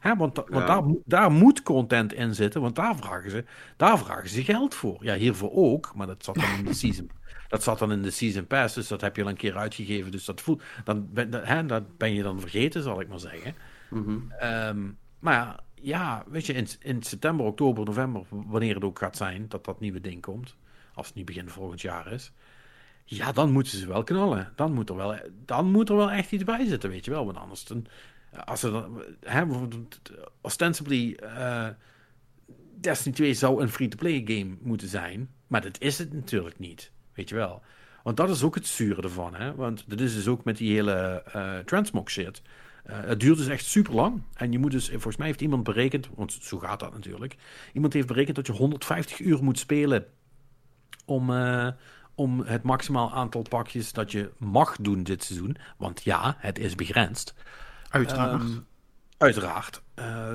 Hè, 0.00 0.16
want, 0.16 0.36
want 0.36 0.48
ja. 0.48 0.66
daar, 0.66 0.82
daar 1.04 1.32
moet 1.32 1.62
content 1.62 2.12
in 2.12 2.34
zitten, 2.34 2.60
want 2.60 2.76
daar 2.76 2.96
vragen, 2.96 3.30
ze, 3.30 3.44
daar 3.76 3.98
vragen 3.98 4.28
ze 4.28 4.44
geld 4.44 4.74
voor. 4.74 5.04
Ja, 5.04 5.14
hiervoor 5.14 5.52
ook, 5.52 5.92
maar 5.94 6.06
dat 6.06 6.24
zat 6.24 6.34
dan 6.34 6.58
in 6.58 6.64
de 6.64 6.74
season. 6.84 7.10
Dat 7.48 7.62
zat 7.62 7.78
dan 7.78 7.92
in 7.92 8.02
de 8.02 8.10
season 8.10 8.46
pass, 8.46 8.74
dus 8.74 8.88
dat 8.88 9.00
heb 9.00 9.16
je 9.16 9.22
al 9.22 9.28
een 9.28 9.36
keer 9.36 9.56
uitgegeven. 9.56 10.10
Dus 10.10 10.24
dat 10.24 10.40
voelt, 10.40 10.62
dan, 10.84 11.08
hè, 11.30 11.66
dat 11.66 11.96
ben 11.96 12.14
je 12.14 12.22
dan 12.22 12.40
vergeten, 12.40 12.82
zal 12.82 13.00
ik 13.00 13.08
maar 13.08 13.20
zeggen. 13.20 13.54
Mm 13.90 14.32
um, 14.42 14.98
maar 15.18 15.60
ja, 15.74 16.24
weet 16.28 16.46
je, 16.46 16.52
in, 16.52 16.68
in 16.80 17.02
september, 17.02 17.46
oktober, 17.46 17.84
november, 17.84 18.22
wanneer 18.28 18.74
het 18.74 18.84
ook 18.84 18.98
gaat 18.98 19.16
zijn 19.16 19.48
dat 19.48 19.64
dat 19.64 19.80
nieuwe 19.80 20.00
ding 20.00 20.22
komt, 20.22 20.56
als 20.94 21.06
het 21.06 21.16
niet 21.16 21.24
begin 21.24 21.48
volgend 21.48 21.80
jaar 21.80 22.12
is, 22.12 22.32
ja, 23.04 23.32
dan 23.32 23.52
moeten 23.52 23.78
ze 23.78 23.86
wel 23.86 24.02
knallen. 24.02 24.52
Dan 24.54 24.72
moet 24.72 24.88
er 24.88 24.96
wel, 24.96 25.14
dan 25.44 25.70
moet 25.70 25.88
er 25.88 25.96
wel 25.96 26.10
echt 26.10 26.32
iets 26.32 26.44
bij 26.44 26.66
zitten, 26.66 26.90
weet 26.90 27.04
je 27.04 27.10
wel. 27.10 27.24
Want 27.24 27.38
anders, 27.38 27.64
dan, 27.64 27.86
als 28.44 28.60
ze 28.60 28.82
hè, 29.20 29.44
ostensibly, 30.40 31.18
uh, 31.22 31.68
Destiny 32.80 33.14
2 33.14 33.34
zou 33.34 33.62
een 33.62 33.68
free-to-play 33.68 34.22
game 34.24 34.56
moeten 34.60 34.88
zijn, 34.88 35.30
maar 35.46 35.60
dat 35.60 35.80
is 35.80 35.98
het 35.98 36.12
natuurlijk 36.12 36.58
niet, 36.58 36.90
weet 37.14 37.28
je 37.28 37.34
wel. 37.34 37.62
Want 38.02 38.16
dat 38.16 38.30
is 38.30 38.42
ook 38.42 38.54
het 38.54 38.66
zure 38.66 39.02
ervan, 39.02 39.34
hè. 39.34 39.54
Want 39.54 39.84
dat 39.86 40.00
is 40.00 40.14
dus 40.14 40.28
ook 40.28 40.44
met 40.44 40.56
die 40.56 40.72
hele 40.72 41.24
uh, 41.36 41.58
transmog 41.58 42.10
shit. 42.10 42.42
Uh, 42.90 42.96
het 43.00 43.20
duurt 43.20 43.38
dus 43.38 43.46
echt 43.46 43.64
super 43.64 43.94
lang. 43.94 44.22
En 44.34 44.52
je 44.52 44.58
moet 44.58 44.70
dus, 44.70 44.88
volgens 44.88 45.16
mij 45.16 45.26
heeft 45.26 45.40
iemand 45.40 45.62
berekend, 45.62 46.08
want 46.14 46.38
zo 46.40 46.58
gaat 46.58 46.80
dat 46.80 46.92
natuurlijk. 46.92 47.36
Iemand 47.72 47.92
heeft 47.92 48.06
berekend 48.06 48.36
dat 48.36 48.46
je 48.46 48.52
150 48.52 49.18
uur 49.18 49.42
moet 49.42 49.58
spelen 49.58 50.06
om, 51.04 51.30
uh, 51.30 51.68
om 52.14 52.40
het 52.40 52.62
maximaal 52.62 53.12
aantal 53.12 53.42
pakjes 53.42 53.92
dat 53.92 54.12
je 54.12 54.30
mag 54.38 54.76
doen 54.80 55.02
dit 55.02 55.24
seizoen. 55.24 55.56
Want 55.76 56.02
ja, 56.02 56.36
het 56.38 56.58
is 56.58 56.74
begrensd. 56.74 57.34
Uiteraard. 57.88 58.42
Um, 58.42 58.66
uiteraard. 59.18 59.82
Uh, 59.94 60.34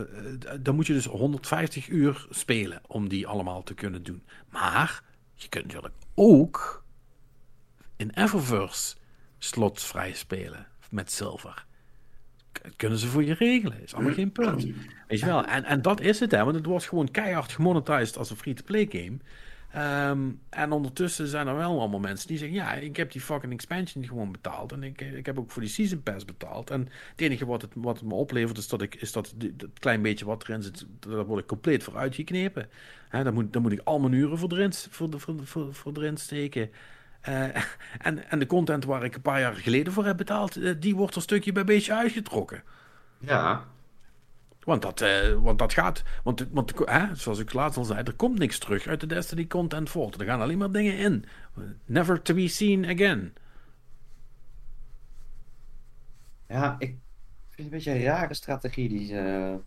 dan 0.59 0.75
moet 0.75 0.87
je 0.87 0.93
dus 0.93 1.05
150 1.05 1.89
uur 1.89 2.27
spelen 2.29 2.81
om 2.87 3.09
die 3.09 3.27
allemaal 3.27 3.63
te 3.63 3.73
kunnen 3.73 4.03
doen. 4.03 4.23
Maar 4.49 5.03
je 5.33 5.49
kunt 5.49 5.65
natuurlijk 5.65 5.93
ook 6.15 6.83
in 7.95 8.09
Eververse 8.09 8.95
slots 9.37 9.85
vrij 9.85 10.13
spelen 10.13 10.67
met 10.89 11.11
zilver 11.11 11.65
kunnen 12.75 12.97
ze 12.97 13.07
voor 13.07 13.23
je 13.23 13.33
regelen. 13.33 13.83
Is 13.83 13.93
allemaal 13.93 14.13
geen 14.13 14.31
punt. 14.31 14.67
Weet 15.07 15.19
je 15.19 15.25
wel? 15.25 15.45
En, 15.45 15.63
en 15.63 15.81
dat 15.81 16.01
is 16.01 16.19
het, 16.19 16.31
hè? 16.31 16.43
Want 16.43 16.55
het 16.55 16.65
was 16.65 16.87
gewoon 16.87 17.11
keihard 17.11 17.51
gemonetized 17.51 18.17
als 18.17 18.29
een 18.29 18.35
free-to-play 18.35 18.87
game. 18.89 19.17
Um, 20.09 20.39
en 20.49 20.71
ondertussen 20.71 21.27
zijn 21.27 21.47
er 21.47 21.55
wel 21.55 21.79
allemaal 21.79 21.99
mensen 21.99 22.27
die 22.27 22.37
zeggen: 22.37 22.57
Ja, 22.57 22.73
ik 22.73 22.95
heb 22.95 23.11
die 23.11 23.21
fucking 23.21 23.53
expansion 23.53 24.05
gewoon 24.05 24.31
betaald. 24.31 24.71
En 24.71 24.83
ik, 24.83 25.01
ik 25.01 25.25
heb 25.25 25.39
ook 25.39 25.51
voor 25.51 25.61
die 25.61 25.71
Season 25.71 26.03
Pass 26.03 26.25
betaald. 26.25 26.69
En 26.69 26.79
het 27.11 27.21
enige 27.21 27.45
wat 27.45 27.61
het, 27.61 27.71
wat 27.75 27.99
het 27.99 28.07
me 28.07 28.13
oplevert 28.13 28.57
is 28.57 28.67
dat 28.67 28.81
ik 28.81 28.95
is 28.95 29.11
dat, 29.11 29.33
dat 29.37 29.69
klein 29.79 30.01
beetje 30.01 30.25
wat 30.25 30.43
erin 30.43 30.63
zit, 30.63 30.85
daar 30.99 31.25
word 31.25 31.41
ik 31.41 31.47
compleet 31.47 31.83
voor 31.83 31.97
uitgeknepen. 31.97 32.69
Daar, 33.09 33.33
moet, 33.33 33.53
daar 33.53 33.61
moet 33.61 33.71
ik 33.71 33.81
al 33.83 33.99
mijn 33.99 34.13
uren 34.13 34.37
voor 34.37 34.51
erin, 34.51 34.73
voor, 34.73 35.19
voor, 35.19 35.35
voor, 35.43 35.73
voor 35.73 35.97
erin 35.97 36.17
steken. 36.17 36.69
Uh, 37.29 37.43
en, 38.07 38.29
en 38.29 38.39
de 38.39 38.45
content 38.45 38.85
waar 38.85 39.03
ik 39.03 39.15
een 39.15 39.21
paar 39.21 39.39
jaar 39.39 39.55
geleden 39.55 39.93
voor 39.93 40.05
heb 40.05 40.17
betaald, 40.17 40.57
uh, 40.57 40.75
die 40.79 40.95
wordt 40.95 41.15
er 41.15 41.21
stukje 41.21 41.51
bij 41.51 41.63
beetje 41.63 41.93
uitgetrokken. 41.93 42.63
Ja. 43.19 43.65
Want 44.59 44.81
dat, 44.81 45.01
uh, 45.01 45.33
want 45.33 45.59
dat 45.59 45.73
gaat, 45.73 46.03
want, 46.23 46.47
want 46.51 46.73
hè, 46.85 47.15
zoals 47.15 47.39
ik 47.39 47.53
laatst 47.53 47.77
al 47.77 47.83
zei, 47.83 48.03
er 48.03 48.13
komt 48.13 48.39
niks 48.39 48.59
terug 48.59 48.87
uit 48.87 48.99
de 48.99 49.07
Destiny 49.07 49.47
content 49.47 49.89
voort. 49.89 50.19
Er 50.19 50.25
gaan 50.25 50.41
alleen 50.41 50.57
maar 50.57 50.71
dingen 50.71 50.97
in. 50.97 51.25
Never 51.85 52.21
to 52.21 52.33
be 52.33 52.47
seen 52.47 52.85
again. 52.85 53.33
Ja, 56.47 56.75
ik 56.79 56.87
vind 56.87 56.99
het 57.49 57.59
een 57.59 57.69
beetje 57.69 57.91
een 57.91 58.03
rare 58.03 58.33
strategie 58.33 58.89
die 58.89 59.07
ze, 59.07 59.59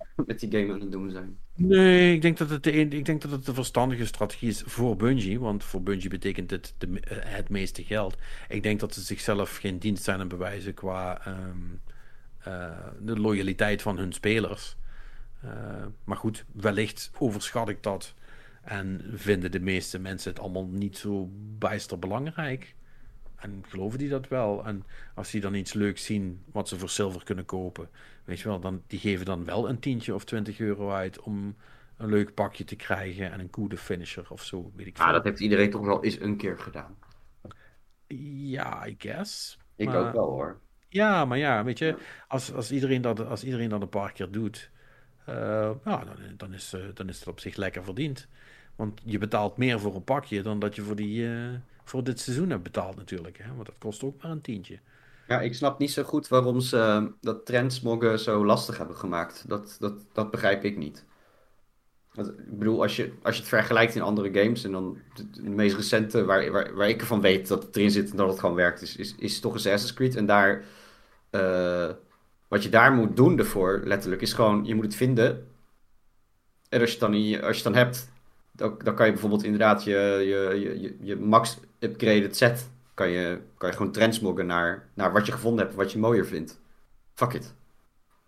met 0.26 0.40
die 0.40 0.50
game 0.50 0.72
aan 0.72 0.80
het 0.80 0.92
doen 0.92 1.10
zijn. 1.10 1.38
Nee, 1.54 2.14
ik 2.14 2.22
denk 2.22 2.38
dat 2.38 2.50
het 2.50 2.62
de, 2.62 2.72
ik 2.72 3.04
denk 3.04 3.22
dat 3.22 3.30
het 3.30 3.46
de 3.46 3.54
verstandige 3.54 4.06
strategie 4.06 4.48
is 4.48 4.62
voor 4.66 4.96
Bungie. 4.96 5.40
Want 5.40 5.64
voor 5.64 5.82
Bungie 5.82 6.08
betekent 6.08 6.50
het 6.50 6.74
de, 6.78 7.00
eh, 7.00 7.16
het 7.20 7.48
meeste 7.48 7.84
geld. 7.84 8.16
Ik 8.48 8.62
denk 8.62 8.80
dat 8.80 8.94
ze 8.94 9.00
zichzelf 9.00 9.56
geen 9.56 9.78
dienst 9.78 10.04
zijn 10.04 10.20
aan 10.20 10.28
bewijzen 10.28 10.74
qua 10.74 11.26
ehm, 11.26 11.58
eh, 12.38 12.88
de 13.00 13.20
loyaliteit 13.20 13.82
van 13.82 13.98
hun 13.98 14.12
spelers. 14.12 14.76
Eh, 15.40 15.86
maar 16.04 16.16
goed, 16.16 16.44
wellicht 16.52 17.10
overschat 17.18 17.68
ik 17.68 17.82
dat. 17.82 18.14
En 18.62 19.00
vinden 19.14 19.50
de 19.50 19.60
meeste 19.60 19.98
mensen 19.98 20.30
het 20.30 20.40
allemaal 20.40 20.66
niet 20.66 20.98
zo 20.98 21.30
bijster 21.58 21.98
belangrijk. 21.98 22.74
En 23.42 23.64
geloven 23.68 23.98
die 23.98 24.08
dat 24.08 24.28
wel? 24.28 24.64
En 24.64 24.84
als 25.14 25.30
die 25.30 25.40
dan 25.40 25.54
iets 25.54 25.72
leuks 25.72 26.04
zien 26.04 26.42
wat 26.52 26.68
ze 26.68 26.78
voor 26.78 26.88
zilver 26.88 27.24
kunnen 27.24 27.44
kopen, 27.44 27.88
weet 28.24 28.40
je 28.40 28.48
wel, 28.48 28.60
dan, 28.60 28.82
die 28.86 28.98
geven 28.98 29.24
dan 29.24 29.44
wel 29.44 29.68
een 29.68 29.78
tientje 29.78 30.14
of 30.14 30.24
20 30.24 30.58
euro 30.60 30.90
uit 30.90 31.20
om 31.20 31.56
een 31.96 32.08
leuk 32.08 32.34
pakje 32.34 32.64
te 32.64 32.76
krijgen 32.76 33.32
en 33.32 33.40
een 33.40 33.50
coole 33.50 33.76
finisher 33.76 34.26
of 34.30 34.42
zo, 34.42 34.72
weet 34.74 34.86
ik 34.86 34.96
Ja, 34.96 35.04
veel. 35.04 35.12
dat 35.12 35.24
heeft 35.24 35.40
iedereen 35.40 35.70
toch 35.70 35.84
wel 35.84 36.04
eens 36.04 36.20
een 36.20 36.36
keer 36.36 36.58
gedaan. 36.58 36.96
Ja, 38.36 38.86
I 38.86 38.94
guess. 38.98 39.58
Ik 39.76 39.86
Maar- 39.86 40.06
ook 40.06 40.12
wel 40.12 40.30
hoor. 40.30 40.60
Ja, 40.88 41.24
maar 41.24 41.38
ja, 41.38 41.64
weet 41.64 41.78
je, 41.78 41.96
als, 42.28 42.52
als, 42.52 42.72
iedereen, 42.72 43.02
dat, 43.02 43.26
als 43.26 43.44
iedereen 43.44 43.68
dat 43.68 43.82
een 43.82 43.88
paar 43.88 44.12
keer 44.12 44.30
doet, 44.30 44.70
ja, 45.26 45.74
dan, 45.84 46.16
dan, 46.36 46.54
is, 46.54 46.72
eh, 46.72 46.80
dan 46.94 47.08
is 47.08 47.18
het 47.18 47.28
op 47.28 47.40
zich 47.40 47.56
lekker 47.56 47.84
verdiend. 47.84 48.28
Want 48.76 49.00
je 49.04 49.18
betaalt 49.18 49.56
meer 49.56 49.80
voor 49.80 49.94
een 49.94 50.04
pakje 50.04 50.42
dan 50.42 50.58
dat 50.58 50.74
je 50.74 50.82
voor, 50.82 50.96
die, 50.96 51.26
eh, 51.28 51.48
voor 51.84 52.04
dit 52.04 52.20
seizoen 52.20 52.50
hebt 52.50 52.62
betaald 52.62 52.96
natuurlijk. 52.96 53.38
Hè? 53.38 53.54
Want 53.54 53.66
dat 53.66 53.78
kost 53.78 54.02
ook 54.02 54.22
maar 54.22 54.30
een 54.30 54.40
tientje. 54.40 54.78
Ja, 55.28 55.40
ik 55.40 55.54
snap 55.54 55.78
niet 55.78 55.90
zo 55.90 56.02
goed 56.02 56.28
waarom 56.28 56.60
ze 56.60 56.78
eh, 56.78 57.04
dat 57.20 57.46
trendsmoggen 57.46 58.18
zo 58.18 58.44
lastig 58.44 58.78
hebben 58.78 58.96
gemaakt. 58.96 59.44
Dat, 59.48 59.76
dat, 59.80 59.94
dat 60.12 60.30
begrijp 60.30 60.64
ik 60.64 60.76
niet. 60.76 61.04
Ik 62.14 62.58
bedoel, 62.58 62.82
als 62.82 62.96
je, 62.96 63.12
als 63.22 63.34
je 63.34 63.40
het 63.40 63.50
vergelijkt 63.50 63.94
in 63.94 64.02
andere 64.02 64.42
games, 64.42 64.64
en 64.64 64.72
dan 64.72 64.98
de, 65.14 65.30
de 65.30 65.50
meest 65.50 65.76
recente, 65.76 66.24
waar, 66.24 66.50
waar, 66.50 66.74
waar 66.74 66.88
ik 66.88 67.00
ervan 67.00 67.20
weet 67.20 67.48
dat 67.48 67.62
het 67.62 67.76
erin 67.76 67.90
zit 67.90 68.10
en 68.10 68.16
dat 68.16 68.28
het 68.28 68.40
gewoon 68.40 68.54
werkt, 68.54 68.82
is, 68.82 68.96
is, 68.96 69.14
is 69.18 69.40
toch 69.40 69.54
Assassin's 69.54 69.94
Creed. 69.94 70.16
En 70.16 70.26
daar, 70.26 70.64
eh, 71.30 71.90
wat 72.48 72.62
je 72.62 72.68
daar 72.68 72.92
moet 72.92 73.16
doen 73.16 73.38
ervoor, 73.38 73.80
letterlijk, 73.84 74.22
is 74.22 74.32
gewoon, 74.32 74.64
je 74.64 74.74
moet 74.74 74.84
het 74.84 74.94
vinden. 74.94 75.46
En 76.68 76.80
als 76.80 76.92
je 76.92 77.04
het 77.04 77.12
dan, 77.12 77.44
als 77.44 77.56
je 77.56 77.62
dan 77.62 77.74
hebt, 77.74 78.12
dan, 78.52 78.78
dan 78.84 78.94
kan 78.94 79.06
je 79.06 79.12
bijvoorbeeld 79.12 79.44
inderdaad 79.44 79.84
je, 79.84 79.90
je, 80.26 80.60
je, 80.60 80.80
je, 80.80 80.96
je 81.00 81.16
max 81.16 81.58
upgraded 81.82 82.36
set, 82.36 82.70
kan 82.94 83.08
je, 83.08 83.40
kan 83.58 83.68
je 83.70 83.76
gewoon 83.76 83.92
transmoggen 83.92 84.46
naar, 84.46 84.88
naar 84.94 85.12
wat 85.12 85.26
je 85.26 85.32
gevonden 85.32 85.64
hebt, 85.64 85.76
wat 85.76 85.92
je 85.92 85.98
mooier 85.98 86.26
vindt. 86.26 86.60
Fuck 87.14 87.32
it. 87.32 87.54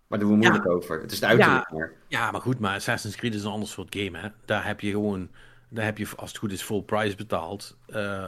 Maar 0.07 0.19
daar 0.19 0.29
doen 0.29 0.39
we 0.39 0.45
Ja. 0.45 0.51
moeilijk 0.51 0.75
over. 0.77 1.01
Het 1.01 1.13
is 1.13 1.21
de 1.21 1.27
uiterlijk 1.27 1.71
maar. 1.71 1.93
Ja, 2.09 2.31
maar 2.31 2.41
goed, 2.41 2.59
maar 2.59 2.75
Assassin's 2.75 3.17
Creed 3.17 3.35
is 3.35 3.45
een 3.45 3.51
ander 3.51 3.69
soort 3.69 3.97
game, 3.97 4.19
hè. 4.19 4.29
Daar 4.45 4.67
heb 4.67 4.81
je 4.81 4.91
gewoon, 4.91 5.29
daar 5.69 5.85
heb 5.85 5.99
je 5.99 6.07
als 6.17 6.29
het 6.29 6.39
goed 6.39 6.53
is 6.53 6.63
full 6.63 6.83
price 6.83 7.17
betaald 7.17 7.77
eh, 7.87 8.25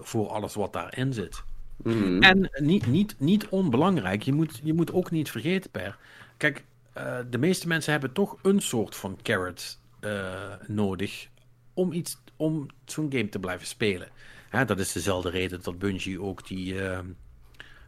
voor 0.00 0.28
alles 0.28 0.54
wat 0.54 0.72
daarin 0.72 1.12
zit. 1.12 1.42
Mhm. 1.76 2.22
En 2.22 2.50
niet, 2.54 2.86
niet, 2.86 3.14
niet 3.18 3.48
onbelangrijk, 3.48 4.22
je 4.22 4.32
moet, 4.32 4.60
je 4.62 4.74
moet 4.74 4.92
ook 4.92 5.10
niet 5.10 5.30
vergeten, 5.30 5.70
Per. 5.70 5.96
Kijk, 6.36 6.64
eh, 6.92 7.18
de 7.30 7.38
meeste 7.38 7.68
mensen 7.68 7.92
hebben 7.92 8.12
toch 8.12 8.36
een 8.42 8.60
soort 8.60 8.96
van 8.96 9.18
carrot 9.22 9.78
eh, 10.00 10.52
nodig 10.66 11.28
om, 11.74 11.92
iets, 11.92 12.18
om 12.36 12.66
zo'n 12.84 13.12
game 13.12 13.28
te 13.28 13.38
blijven 13.38 13.66
spelen. 13.66 14.08
Hè, 14.48 14.64
dat 14.64 14.78
is 14.78 14.92
dezelfde 14.92 15.30
reden 15.30 15.62
dat 15.62 15.78
Bungie 15.78 16.22
ook 16.22 16.46
die, 16.46 16.80
ehm, 16.82 17.06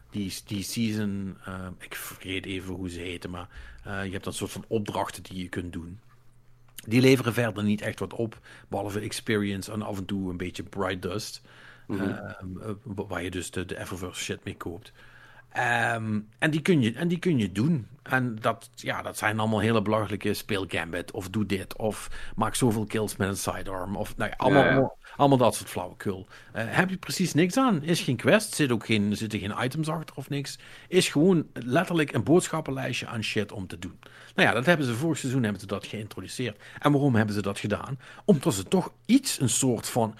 die, 0.09 0.33
die 0.45 0.63
season, 0.63 1.37
ehm, 1.45 1.71
ik 1.79 1.95
vergeet 1.95 2.45
even 2.45 2.73
hoe 2.73 2.89
ze 2.89 2.99
heten, 2.99 3.29
maar 3.29 3.49
eh, 3.83 4.05
je 4.05 4.11
hebt 4.11 4.25
een 4.25 4.33
soort 4.33 4.51
van 4.51 4.65
opdrachten 4.67 5.23
die 5.23 5.41
je 5.41 5.49
kunt 5.49 5.73
doen. 5.73 5.99
Die 6.87 7.01
leveren 7.01 7.33
verder 7.33 7.63
niet 7.63 7.81
echt 7.81 7.99
wat 7.99 8.13
op, 8.13 8.39
behalve 8.67 8.99
experience 8.99 9.71
en 9.71 9.81
af 9.81 9.97
en 9.97 10.05
toe 10.05 10.29
een 10.29 10.37
beetje 10.37 10.63
bright 10.63 11.01
dust. 11.01 11.41
Mhm. 11.87 12.03
Eh, 12.03 12.73
waar 12.83 13.23
je 13.23 13.31
dus 13.31 13.51
de, 13.51 13.65
de 13.65 13.79
Eververse 13.79 14.23
shit 14.23 14.43
mee 14.43 14.57
koopt. 14.57 14.91
Ehm, 15.49 16.19
en, 16.39 16.51
die 16.51 16.61
kun 16.61 16.81
je, 16.81 16.93
en 16.93 17.07
die 17.07 17.19
kun 17.19 17.37
je 17.37 17.51
doen. 17.51 17.87
En 18.03 18.35
dat, 18.41 18.69
ja, 18.75 19.01
dat 19.01 19.17
zijn 19.17 19.39
allemaal 19.39 19.59
hele 19.59 19.81
belachelijke 19.81 20.33
speel 20.33 20.65
Gambit. 20.67 21.11
Of 21.11 21.29
doe 21.29 21.45
dit. 21.45 21.75
Of 21.75 22.09
maak 22.35 22.55
zoveel 22.55 22.85
kills 22.85 23.15
met 23.15 23.27
een 23.27 23.37
sidearm. 23.37 23.95
Of 23.95 24.17
nou 24.17 24.29
ja, 24.29 24.35
allemaal, 24.37 24.63
Ja, 24.63 24.71
ja. 24.71 24.91
allemaal, 25.15 25.37
dat 25.37 25.55
soort 25.55 25.69
flauwekul. 25.69 26.27
Eh, 26.53 26.63
heb 26.67 26.89
je 26.89 26.97
precies 26.97 27.33
niks 27.33 27.57
aan. 27.57 27.83
Is 27.83 28.01
geen 28.01 28.15
quest. 28.15 28.53
Zit 28.53 28.71
ook 28.71 28.85
geen, 28.85 29.17
zitten 29.17 29.39
geen 29.39 29.63
items 29.63 29.89
achter 29.89 30.15
of 30.15 30.29
niks. 30.29 30.59
Is 30.87 31.09
gewoon 31.09 31.47
letterlijk 31.53 32.13
een 32.13 32.23
boodschappenlijstje 32.23 33.07
aan 33.07 33.23
shit 33.23 33.51
om 33.51 33.67
te 33.67 33.79
doen. 33.79 33.99
Nou 34.35 34.47
ja, 34.47 34.53
dat 34.53 34.65
hebben 34.65 34.85
ze 34.85 34.93
vorig 34.93 35.17
seizoen 35.17 35.43
hebben 35.43 35.61
ze 35.61 35.67
dat 35.67 35.85
geïntroduceerd. 35.85 36.61
En 36.79 36.91
waarom 36.91 37.15
hebben 37.15 37.35
ze 37.35 37.41
dat 37.41 37.59
gedaan? 37.59 37.99
Omdat 38.25 38.53
ze 38.53 38.63
toch 38.63 38.91
iets, 39.05 39.39
een 39.41 39.49
soort 39.49 39.89
van 39.89 40.15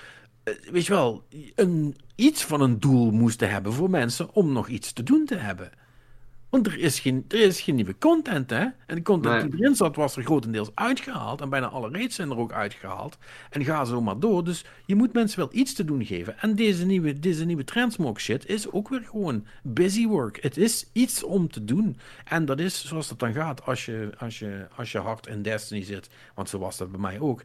weet 0.72 0.86
je 0.86 0.94
wel, 0.94 1.24
een, 1.56 1.96
iets 2.16 2.44
van 2.44 2.62
een 2.62 2.80
doel 2.80 3.12
moesten 3.12 3.50
hebben 3.50 3.74
voor 3.74 3.90
mensen 3.90 4.34
om 4.34 4.52
nog 4.52 4.68
iets 4.68 4.94
te 4.94 5.04
doen 5.04 5.26
te 5.26 5.36
hebben. 5.36 5.72
Want 6.58 6.70
er 6.70 6.80
is 6.80 7.00
geen, 7.00 7.26
er 7.28 7.40
is 7.40 7.62
geen 7.62 7.76
nieuwe 7.76 7.98
content, 8.00 8.50
hè? 8.50 8.66
En 8.86 8.96
de 8.96 9.02
content 9.02 9.42
Nee. 9.42 9.50
die 9.50 9.60
erin 9.60 9.76
zat, 9.76 9.96
was 9.96 10.16
er 10.16 10.24
grotendeels 10.24 10.70
uitgehaald. 10.74 11.42
En 11.42 11.50
bijna 11.50 11.68
alle 11.68 11.90
raids 11.90 12.16
zijn 12.16 12.30
er 12.30 12.38
ook 12.38 12.52
uitgehaald. 12.52 13.18
En 13.50 13.64
ga 13.66 13.86
zo 13.86 14.02
maar 14.02 14.20
door. 14.20 14.44
Dus 14.44 14.66
je 14.86 14.96
moet 14.96 15.14
mensen 15.14 15.40
wel 15.40 15.50
iets 15.52 15.74
te 15.74 15.86
doen 15.86 16.06
geven. 16.06 16.40
En 16.40 16.56
deze 16.56 16.86
nieuwe, 16.86 17.20
deze 17.20 17.46
nieuwe 17.46 17.64
Transmog 17.64 18.20
shit 18.20 18.46
is 18.46 18.72
ook 18.72 18.90
weer 18.90 19.02
gewoon 19.02 19.46
busy 19.64 20.08
work. 20.08 20.42
Het 20.42 20.58
is 20.58 20.90
iets 20.94 21.24
om 21.24 21.50
te 21.52 21.66
doen. 21.66 21.98
En 22.26 22.46
dat 22.46 22.60
is 22.60 22.88
zoals 22.88 23.08
dat 23.08 23.20
dan 23.20 23.34
gaat 23.34 23.66
als 23.66 23.86
je, 23.86 24.10
als 24.18 24.40
je, 24.40 24.68
als 24.76 24.92
je 24.92 24.98
hard 25.00 25.28
in 25.28 25.42
Destiny 25.42 25.84
zit. 25.84 26.10
Want 26.36 26.50
zo 26.50 26.60
was 26.60 26.78
dat 26.78 26.92
bij 26.92 27.00
mij 27.00 27.20
ook. 27.20 27.44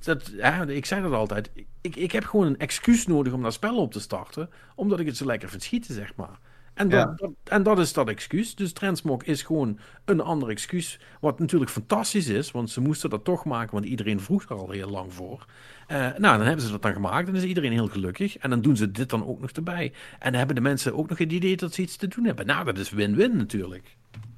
Dat, 0.00 0.32
ik 0.68 0.86
zei 0.86 1.02
dat 1.02 1.12
altijd. 1.12 1.50
Ik, 1.80 1.96
ik 1.96 2.12
heb 2.12 2.24
gewoon 2.24 2.46
een 2.46 2.58
excuus 2.58 3.06
nodig 3.06 3.32
om 3.32 3.42
dat 3.42 3.52
spel 3.52 3.76
op 3.76 3.92
te 3.92 4.00
starten. 4.00 4.50
Omdat 4.74 5.00
ik 5.00 5.06
het 5.06 5.16
zo 5.16 5.26
lekker 5.26 5.48
vind 5.48 5.62
schieten, 5.62 5.94
zeg 5.94 6.14
maar. 6.16 6.38
En 6.78 6.88
dat, 6.88 7.00
Ja. 7.00 7.12
dat- 7.16 7.32
en 7.44 7.62
dat 7.62 7.78
is 7.78 7.92
dat 7.92 8.08
excuus. 8.08 8.54
Dus 8.54 8.72
Transmog 8.72 9.22
is 9.22 9.42
gewoon 9.42 9.78
een 10.04 10.20
ander 10.20 10.48
excuus. 10.48 11.00
Wat 11.20 11.38
natuurlijk 11.38 11.70
fantastisch 11.70 12.28
is, 12.28 12.50
want 12.50 12.70
ze 12.70 12.80
moesten 12.80 13.10
dat 13.10 13.24
toch 13.24 13.44
maken, 13.44 13.72
want 13.72 13.84
iedereen 13.84 14.20
vroeg 14.20 14.42
er 14.48 14.56
al 14.56 14.70
heel 14.70 14.88
lang 14.90 15.14
voor. 15.14 15.46
Eh, 15.86 15.98
nou, 15.98 16.36
dan 16.38 16.46
hebben 16.46 16.64
ze 16.64 16.70
dat 16.70 16.82
dan 16.82 16.92
gemaakt 16.92 17.28
en 17.28 17.34
is 17.36 17.42
iedereen 17.44 17.72
heel 17.72 17.86
gelukkig. 17.88 18.38
En 18.38 18.50
dan 18.50 18.60
doen 18.60 18.76
ze 18.76 18.90
dit 18.90 19.10
dan 19.10 19.26
ook 19.26 19.40
nog 19.40 19.50
erbij. 19.50 19.92
En 20.18 20.28
dan 20.30 20.34
hebben 20.38 20.54
de 20.56 20.60
mensen 20.62 20.96
ook 20.96 21.08
nog 21.08 21.18
het 21.18 21.32
idee 21.32 21.56
dat 21.56 21.74
ze 21.74 21.82
iets 21.82 21.96
te 21.96 22.08
doen 22.08 22.24
hebben. 22.24 22.46
Nou, 22.46 22.64
dat 22.64 22.78
is 22.78 22.90
win-win 22.90 23.36
natuurlijk. 23.36 23.96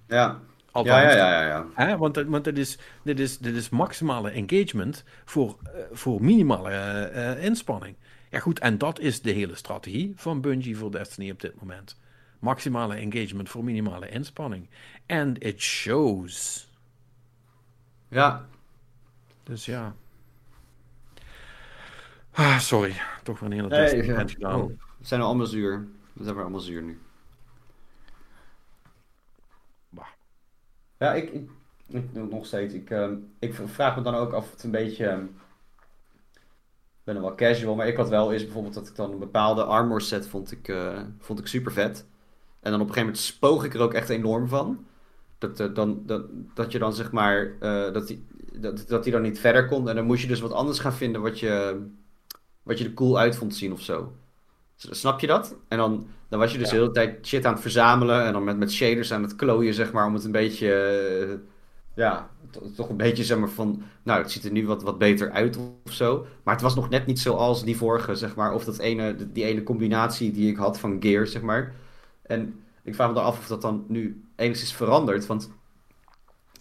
Ja. 0.08 0.40
Althans, 0.72 1.12
Ja, 1.12 1.18
ja, 1.18 1.42
ja, 1.42 1.46
ja. 1.46 1.66
Hè? 1.74 1.96
Want, 1.96 2.16
want 2.16 2.44
dit, 2.44 2.58
is, 2.58 2.78
dit, 3.04 3.20
is, 3.20 3.38
dit 3.38 3.54
is 3.54 3.68
maximale 3.68 4.30
engagement 4.30 5.04
voor, 5.24 5.56
eh, 5.64 5.70
voor 5.92 6.22
minimale 6.24 6.70
eh, 6.70 7.44
inspanning. 7.44 7.96
Ja 8.30 8.38
goed, 8.38 8.58
en 8.58 8.78
dat 8.78 9.00
is 9.00 9.22
de 9.22 9.30
hele 9.30 9.54
strategie 9.54 10.12
van 10.16 10.40
Bungie 10.40 10.76
voor 10.76 10.90
Destiny 10.92 11.30
op 11.30 11.40
dit 11.40 11.60
moment. 11.60 11.98
Maximale 12.40 12.94
engagement 12.94 13.48
voor 13.48 13.64
minimale 13.64 14.08
inspanning. 14.08 14.68
And 15.06 15.44
it 15.44 15.60
shows. 15.60 16.68
Ja. 18.08 18.48
Dus 19.42 19.64
ja. 19.64 19.94
Ah, 22.32 22.58
sorry, 22.58 22.94
toch 23.22 23.40
weer 23.40 23.50
een 23.50 23.54
hele 23.56 23.68
Nee, 23.68 24.04
ja. 24.04 24.26
gedaan. 24.28 24.60
Oh, 24.60 24.66
we 24.98 25.06
zijn 25.06 25.20
allemaal 25.20 25.46
zuur. 25.46 25.88
We 26.12 26.22
zijn 26.22 26.34
weer 26.34 26.42
allemaal 26.44 26.60
zuur 26.60 26.82
nu. 26.82 27.00
Bah. 29.90 30.06
Ja, 30.98 31.12
ik, 31.14 31.30
ik, 31.30 31.50
ik 31.86 32.14
doe 32.14 32.22
het 32.22 32.32
nog 32.32 32.46
steeds. 32.46 32.74
Ik, 32.74 32.90
ehm, 32.90 33.16
ik 33.38 33.54
vraag 33.54 33.96
me 33.96 34.02
dan 34.02 34.14
ook 34.14 34.32
af 34.32 34.44
of 34.44 34.50
het 34.50 34.62
een 34.62 34.70
beetje. 34.70 35.06
ehm, 35.06 35.24
ik 35.24 37.06
ben 37.06 37.16
er 37.16 37.22
wel 37.22 37.34
casual, 37.34 37.74
maar 37.74 37.86
ik 37.88 37.96
had 37.96 38.08
wel 38.08 38.32
eens 38.32 38.44
bijvoorbeeld 38.44 38.74
dat 38.74 38.88
ik 38.88 38.94
dan 38.96 39.12
een 39.12 39.18
bepaalde 39.18 39.64
armor 39.64 40.00
set 40.00 40.28
vond 40.28 40.52
ik, 40.52 40.68
eh, 40.68 41.02
vond 41.18 41.38
ik 41.38 41.46
super 41.46 41.72
vet. 41.72 42.06
En 42.60 42.70
dan 42.70 42.80
op 42.80 42.86
een 42.88 42.92
gegeven 42.94 43.00
moment 43.02 43.18
spoog 43.18 43.64
ik 43.64 43.74
er 43.74 43.80
ook 43.80 43.94
echt 43.94 44.08
enorm 44.08 44.48
van. 44.48 44.84
Dat, 45.38 45.60
eh, 45.60 45.74
dan, 45.74 46.02
dat, 46.06 46.22
dat 46.54 46.72
je 46.72 46.78
dan 46.78 46.92
zeg 46.94 47.12
maar. 47.12 47.52
eh, 47.60 47.92
dat, 47.92 48.06
die, 48.06 48.24
dat, 48.52 48.84
dat 48.88 49.02
die 49.04 49.12
dan 49.12 49.22
niet 49.22 49.40
verder 49.40 49.66
kon. 49.66 49.88
En 49.88 49.94
dan 49.96 50.04
moest 50.04 50.22
je 50.22 50.28
dus 50.28 50.40
wat 50.40 50.52
anders 50.52 50.78
gaan 50.78 50.92
vinden 50.94 51.20
wat 51.22 51.38
je, 51.40 51.80
wat 52.62 52.78
je 52.78 52.84
er 52.84 52.94
cool 52.94 53.18
uit 53.18 53.36
vond 53.36 53.54
zien 53.54 53.72
of 53.72 53.80
zo. 53.80 54.12
Snap 54.76 55.20
je 55.20 55.26
dat? 55.26 55.56
En 55.68 55.78
dan, 55.78 56.06
dan 56.28 56.38
was 56.38 56.52
je 56.52 56.58
dus 56.58 56.66
Ja. 56.70 56.74
de 56.74 56.80
hele 56.80 56.92
tijd 56.92 57.26
shit 57.26 57.44
aan 57.46 57.52
het 57.52 57.62
verzamelen. 57.62 58.24
En 58.24 58.32
dan 58.32 58.44
met, 58.44 58.58
met 58.58 58.72
shaders 58.72 59.12
aan 59.12 59.22
het 59.22 59.36
klooien, 59.36 59.74
zeg 59.74 59.92
maar. 59.92 60.06
Om 60.06 60.14
het 60.14 60.24
een 60.24 60.32
beetje. 60.32 60.72
eh, 60.74 61.34
ja, 61.94 62.30
to- 62.50 62.70
toch 62.76 62.88
een 62.88 62.96
beetje 62.96 63.24
zeg 63.24 63.38
maar 63.38 63.48
van. 63.48 63.82
Nou, 64.02 64.22
het 64.22 64.30
ziet 64.30 64.44
er 64.44 64.50
nu 64.52 64.66
wat, 64.66 64.82
wat 64.82 64.98
beter 64.98 65.30
uit 65.30 65.56
of 65.86 65.92
zo. 65.92 66.26
Maar 66.42 66.54
het 66.54 66.62
was 66.62 66.74
nog 66.74 66.88
net 66.88 67.06
niet 67.06 67.18
zoals 67.20 67.64
die 67.64 67.76
vorige, 67.76 68.14
zeg 68.14 68.34
maar. 68.34 68.54
Of 68.54 68.64
dat 68.64 68.78
ene, 68.78 69.16
die 69.32 69.44
ene 69.44 69.62
combinatie 69.62 70.30
die 70.32 70.50
ik 70.50 70.56
had 70.56 70.78
van 70.80 70.96
gear, 71.00 71.26
zeg 71.26 71.42
maar. 71.42 71.74
En 72.30 72.62
ik 72.82 72.94
vraag 72.94 73.08
me 73.08 73.14
dan 73.14 73.24
af 73.24 73.38
of 73.38 73.46
dat 73.46 73.62
dan 73.62 73.84
nu 73.88 74.24
enigszins 74.36 74.74
verandert. 74.74 75.26
Want 75.26 75.50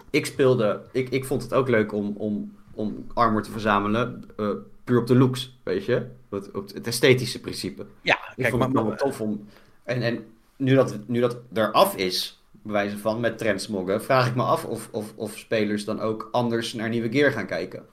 ik 0.10 0.26
speelde. 0.26 0.82
Ik, 0.92 1.10
ik 1.10 1.26
vond 1.26 1.42
het 1.44 1.54
ook 1.54 1.70
leuk 1.70 1.94
om, 1.94 2.14
om, 2.18 2.56
om 2.74 3.06
armor 3.14 3.44
te 3.44 3.52
verzamelen. 3.52 4.24
eh, 4.38 4.50
puur 4.84 5.00
op 5.00 5.08
de 5.08 5.16
looks, 5.16 5.58
weet 5.64 5.86
je? 5.86 6.08
Op, 6.30 6.50
op 6.54 6.74
het 6.74 6.88
esthetische 6.88 7.40
principe. 7.40 7.86
Ja, 8.02 8.16
Ik 8.16 8.36
kijk, 8.36 8.50
vond 8.50 8.74
maar, 8.74 8.84
het 8.84 9.00
wel 9.02 9.10
tof 9.10 9.22
om. 9.22 9.46
En, 9.84 10.02
en 10.02 10.26
nu, 10.58 10.76
dat, 10.76 10.98
nu 11.08 11.20
dat 11.20 11.38
eraf 11.54 11.96
is, 11.96 12.44
bewijzen 12.52 13.00
van, 13.00 13.20
met 13.20 13.38
trendsmoggen, 13.38 14.04
vraag 14.04 14.28
ik 14.28 14.36
me 14.36 14.44
af 14.44 14.66
of, 14.66 14.90
of, 14.92 15.14
of 15.16 15.38
spelers 15.38 15.86
dan 15.86 16.00
ook 16.00 16.30
anders 16.32 16.74
naar 16.74 16.90
nieuwe 16.90 17.10
gear 17.10 17.32
gaan 17.32 17.46
kijken. 17.48 17.86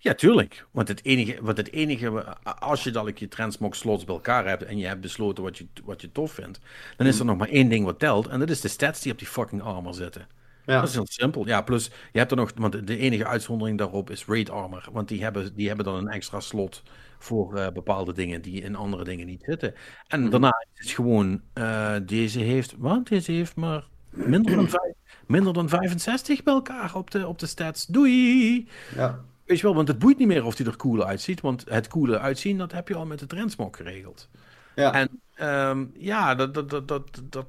Ja, 0.00 0.14
tuurlijk. 0.14 0.66
Want 0.70 0.88
het 0.88 1.04
enige, 1.04 1.38
want 1.42 1.56
het 1.56 1.72
enige 1.72 2.36
als 2.42 2.84
je 2.84 2.90
dan 2.90 3.12
je 3.14 3.28
transmog 3.28 3.76
slots 3.76 4.04
bij 4.04 4.14
elkaar 4.14 4.46
hebt 4.46 4.64
en 4.64 4.78
je 4.78 4.86
hebt 4.86 5.00
besloten 5.00 5.42
wat 5.42 5.58
je, 5.58 5.66
wat 5.84 6.00
je 6.00 6.12
tof 6.12 6.32
vindt, 6.32 6.60
dan 6.96 7.06
is 7.06 7.18
er 7.18 7.24
nog 7.24 7.36
maar 7.36 7.48
één 7.48 7.68
ding 7.68 7.84
wat 7.84 7.98
telt 7.98 8.26
en 8.26 8.38
dat 8.38 8.50
is 8.50 8.60
de 8.60 8.68
stats 8.68 9.00
die 9.00 9.12
op 9.12 9.18
die 9.18 9.28
fucking 9.28 9.62
armor 9.62 9.94
zitten. 9.94 10.26
Ja. 10.68 10.80
Dat 10.80 10.88
is 10.88 10.94
heel 10.94 11.06
simpel. 11.08 11.46
Ja, 11.46 11.62
plus 11.62 11.90
je 12.12 12.18
hebt 12.18 12.30
er 12.30 12.36
nog, 12.36 12.52
want 12.54 12.86
de 12.86 12.96
enige 12.96 13.26
uitzondering 13.26 13.78
daarop 13.78 14.10
is 14.10 14.24
Raid 14.26 14.50
Armor. 14.50 14.88
Want 14.92 15.08
die 15.08 15.22
hebben, 15.22 15.54
die 15.54 15.66
hebben 15.66 15.84
dan 15.84 15.94
een 15.94 16.08
extra 16.08 16.40
slot 16.40 16.82
voor 17.18 17.58
uh, 17.58 17.68
bepaalde 17.68 18.12
dingen 18.12 18.42
die 18.42 18.62
in 18.62 18.76
andere 18.76 19.04
dingen 19.04 19.26
niet 19.26 19.42
zitten. 19.46 19.74
En 20.06 20.20
mm 20.20 20.30
daarna 20.30 20.66
is 20.74 20.80
het 20.84 20.90
gewoon, 20.90 21.40
uh, 21.54 21.96
deze 22.02 22.40
heeft, 22.40 22.74
wat? 22.78 23.06
Deze 23.06 23.32
heeft 23.32 23.56
maar 23.56 23.84
minder 24.10 24.56
dan, 24.56 24.68
vijf, 24.68 24.92
minder 25.26 25.52
dan 25.52 25.68
65 25.68 26.42
bij 26.42 26.54
elkaar 26.54 26.94
op 26.94 27.10
de, 27.10 27.26
op 27.26 27.38
de 27.38 27.46
stats. 27.46 27.86
Doei! 27.86 28.68
Ja. 28.94 29.24
Weet 29.48 29.58
je 29.58 29.62
wel, 29.62 29.74
want 29.74 29.88
het 29.88 29.98
boeit 29.98 30.18
niet 30.18 30.28
meer 30.28 30.44
of 30.44 30.54
die 30.54 30.66
er 30.66 30.76
cool 30.76 31.04
uitziet. 31.04 31.40
Want 31.40 31.64
het 31.68 31.88
coole 31.88 32.18
uitzien, 32.18 32.58
dat 32.58 32.72
heb 32.72 32.88
je 32.88 32.94
al 32.94 33.06
met 33.06 33.18
de 33.18 33.26
trendsmok 33.26 33.76
geregeld. 33.76 34.28
Ja. 34.74 34.92
En 34.92 35.20
um, 35.68 35.92
ja, 35.98 36.34
dat, 36.34 36.54
dat, 36.54 36.70
dat, 36.70 36.88
dat, 36.88 37.22
dat, 37.22 37.46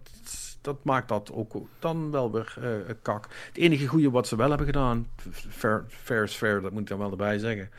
dat 0.62 0.84
maakt 0.84 1.08
dat 1.08 1.32
ook 1.34 1.68
dan 1.80 2.12
wel 2.12 2.32
weer 2.32 2.56
uh, 2.60 2.94
kak. 3.02 3.28
Het 3.48 3.58
enige 3.58 3.88
goede 3.88 4.10
wat 4.10 4.28
ze 4.28 4.36
wel 4.36 4.50
hebben 4.50 4.66
gedaan, 4.68 5.08
fair, 5.50 5.86
fair 5.88 6.24
is 6.24 6.34
fair, 6.34 6.62
dat 6.62 6.72
moet 6.72 6.82
ik 6.82 6.88
dan 6.88 6.98
wel 6.98 7.12
erbij 7.12 7.38
zeggen. 7.38 7.70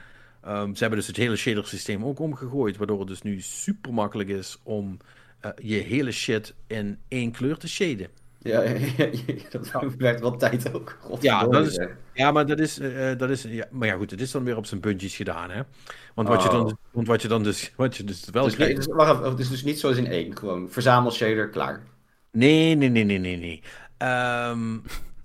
Um, 0.46 0.74
ze 0.74 0.80
hebben 0.80 0.98
dus 0.98 1.08
het 1.08 1.16
hele 1.16 1.36
shader 1.36 1.66
systeem 1.66 2.04
ook 2.04 2.18
omgegooid, 2.18 2.76
waardoor 2.76 2.98
het 2.98 3.08
dus 3.08 3.22
nu 3.22 3.40
super 3.40 3.92
makkelijk 3.92 4.28
is 4.28 4.58
om 4.62 4.96
uh, 5.44 5.50
je 5.62 5.76
hele 5.76 6.12
shit 6.12 6.54
in 6.66 6.98
één 7.08 7.30
kleur 7.30 7.56
te 7.56 7.68
shaden. 7.68 8.08
Ja, 8.42 8.62
ja, 8.62 8.78
ja, 8.96 9.34
dat 9.50 9.94
werkt 9.98 10.20
wel 10.20 10.36
tijd 10.36 10.74
ook. 10.74 10.98
ja, 11.20 11.46
dat 11.46 11.66
is, 11.66 11.88
ja, 12.12 12.32
maar 12.32 12.46
dat 12.46 12.58
is, 12.58 12.78
uh, 12.78 13.18
dat 13.18 13.30
is 13.30 13.42
ja, 13.42 13.66
maar 13.70 13.88
ja 13.88 13.96
goed, 13.96 14.10
het 14.10 14.20
is 14.20 14.30
dan 14.30 14.44
weer 14.44 14.56
op 14.56 14.66
zijn 14.66 14.80
puntjes 14.80 15.16
gedaan, 15.16 15.50
hè? 15.50 15.62
Want 16.14 16.28
wat, 16.28 16.38
oh. 16.38 16.44
je, 16.44 16.50
dan, 16.50 16.64
dus- 16.64 16.74
want 16.90 17.06
wat 17.06 17.22
je 17.22 17.28
dan 17.28 17.42
dus, 17.42 17.72
wat 17.76 17.96
je 17.96 18.04
dus 18.04 18.24
wel 18.30 18.44
dus, 18.44 18.54
krijgt... 18.54 18.76
Dus, 18.76 18.86
wacht 18.86 19.24
het 19.24 19.38
is 19.38 19.48
dus 19.48 19.64
niet 19.64 19.80
zoals 19.80 19.96
in 19.96 20.06
één, 20.06 20.36
gewoon 20.36 20.70
verzamel 20.70 21.12
shader, 21.12 21.48
klaar. 21.48 21.82
Nee, 22.32 22.74
nee, 22.74 22.88
nee, 22.88 23.04
nee, 23.04 23.18
nee, 23.18 23.36
nee. 23.36 23.62
Um, 24.50 24.82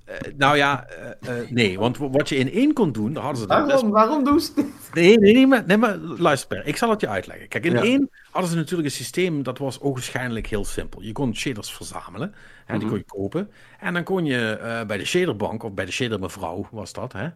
uh, 0.10 0.16
nou 0.38 0.58
ja, 0.58 0.88
uh, 1.24 1.38
uh, 1.42 1.50
nee, 1.50 1.80
want 1.80 1.98
wat 1.98 2.30
je 2.30 2.36
in 2.36 2.52
één 2.52 2.74
kon 2.74 2.92
doen, 2.92 3.14
daar 3.14 3.24
hadden 3.24 3.42
ze... 3.42 3.48
Waarom, 3.48 3.68
best... 3.68 3.84
waarom 3.84 4.24
doen 4.24 4.40
ze 4.40 4.52
dit? 4.56 4.66
Nee, 4.94 5.18
nee, 5.18 5.34
nee, 5.34 5.48
maar, 5.48 5.64
nee, 5.66 5.78
maar 5.78 5.98
luister 5.98 6.48
Per, 6.48 6.68
ik 6.68 6.78
zal 6.78 6.90
het 6.90 7.02
je 7.02 7.08
uitleggen. 7.08 7.48
Kijk, 7.48 7.66
in 7.66 7.72
ja. 7.72 7.82
één 7.82 8.10
hadden 8.32 8.52
ze 8.52 8.58
natuurlijk 8.58 8.90
een 8.90 8.96
systeem, 8.96 9.44
dat 9.44 9.58
was 9.58 9.82
ogenschijnlijk 9.82 10.48
heel 10.48 10.66
simpel. 10.66 11.02
Je 11.02 11.12
kon 11.12 11.36
shaders 11.36 11.74
verzamelen, 11.74 12.34
mm 12.74 12.80
-hmm. 12.80 12.80
die 12.80 12.88
kon 12.90 12.98
je 12.98 13.04
kopen. 13.04 13.52
En 13.80 13.94
dan 13.94 14.04
kon 14.04 14.26
je 14.26 14.84
bij 14.88 14.98
de 14.98 15.06
shaderbank, 15.06 15.64
of 15.64 15.74
bij 15.74 15.86
de 15.86 15.92
shadermevrouw 15.92 16.68
was 16.72 16.94
dat, 16.94 17.14
hè. 17.14 17.28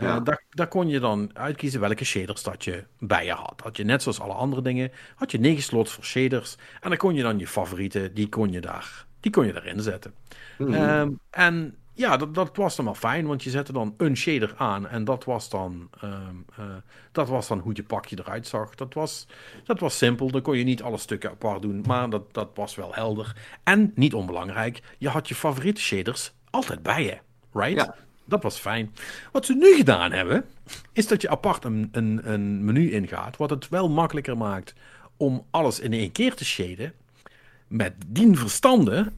Ja. 0.00 0.20
Daar, 0.20 0.42
daar, 0.50 0.68
kon 0.68 0.88
je 0.88 1.00
dan 1.00 1.30
uitkiezen 1.32 1.80
welke 1.80 2.04
shaders 2.04 2.42
dat 2.42 2.64
je 2.64 2.84
bij 2.98 3.24
je 3.24 3.32
had. 3.32 3.60
Had 3.62 3.76
je 3.76 3.84
net 3.84 4.02
zoals 4.02 4.20
alle 4.20 4.32
andere 4.32 4.62
dingen, 4.62 4.92
had 5.14 5.30
je 5.30 5.38
negen 5.38 5.62
slots 5.62 5.92
voor 5.92 6.04
shaders. 6.04 6.56
En 6.80 6.88
dan 6.88 6.98
kon 6.98 7.14
je 7.14 7.22
dan 7.22 7.38
je 7.38 7.46
favorieten, 7.46 8.14
die 8.14 8.28
kon 8.28 8.52
je 8.52 8.60
daar 8.60 9.06
die 9.20 9.32
kon 9.32 9.46
je 9.46 9.54
erin 9.54 9.80
zetten. 9.80 10.14
Mm 10.58 10.74
-hmm. 10.74 10.90
um, 10.90 11.18
en 11.30 11.76
ja, 11.98 12.16
dat, 12.16 12.34
dat 12.34 12.56
was 12.56 12.76
dan 12.76 12.84
wel 12.84 12.94
fijn, 12.94 13.26
want 13.26 13.42
je 13.42 13.50
zette 13.50 13.72
dan 13.72 13.94
een 13.96 14.16
shader 14.16 14.54
aan 14.56 14.88
en 14.88 15.04
dat 15.04 15.24
was 15.24 15.48
dan, 15.48 15.90
um, 16.04 16.44
uh, 16.58 16.64
dat 17.12 17.28
was 17.28 17.48
dan 17.48 17.58
hoe 17.58 17.72
je 17.74 17.82
pakje 17.82 18.18
eruit 18.18 18.46
zag. 18.46 18.74
Dat 18.74 18.94
was, 18.94 19.26
dat 19.64 19.80
was 19.80 19.98
simpel, 19.98 20.30
dan 20.30 20.42
kon 20.42 20.56
je 20.56 20.64
niet 20.64 20.82
alle 20.82 20.98
stukken 20.98 21.30
apart 21.30 21.62
doen, 21.62 21.84
maar 21.86 22.10
dat, 22.10 22.34
dat 22.34 22.48
was 22.54 22.74
wel 22.74 22.94
helder. 22.94 23.36
En 23.62 23.92
niet 23.94 24.14
onbelangrijk, 24.14 24.82
je 24.98 25.08
had 25.08 25.28
je 25.28 25.34
favoriete 25.34 25.80
shaders 25.80 26.32
altijd 26.50 26.82
bij 26.82 27.04
je, 27.04 27.18
right? 27.52 27.86
Ja. 27.86 27.94
Dat 28.24 28.42
was 28.42 28.58
fijn. 28.58 28.94
Wat 29.32 29.46
ze 29.46 29.54
nu 29.54 29.74
gedaan 29.76 30.12
hebben, 30.12 30.44
is 30.92 31.06
dat 31.06 31.22
je 31.22 31.28
apart 31.28 31.64
een, 31.64 31.88
een, 31.92 32.20
een 32.32 32.64
menu 32.64 32.90
ingaat, 32.90 33.36
wat 33.36 33.50
het 33.50 33.68
wel 33.68 33.88
makkelijker 33.88 34.36
maakt 34.36 34.74
om 35.16 35.46
alles 35.50 35.80
in 35.80 35.92
één 35.92 36.12
keer 36.12 36.34
te 36.34 36.44
shaden. 36.44 36.92
Met 37.68 37.94
dien 38.06 38.36
verstande 38.36 39.12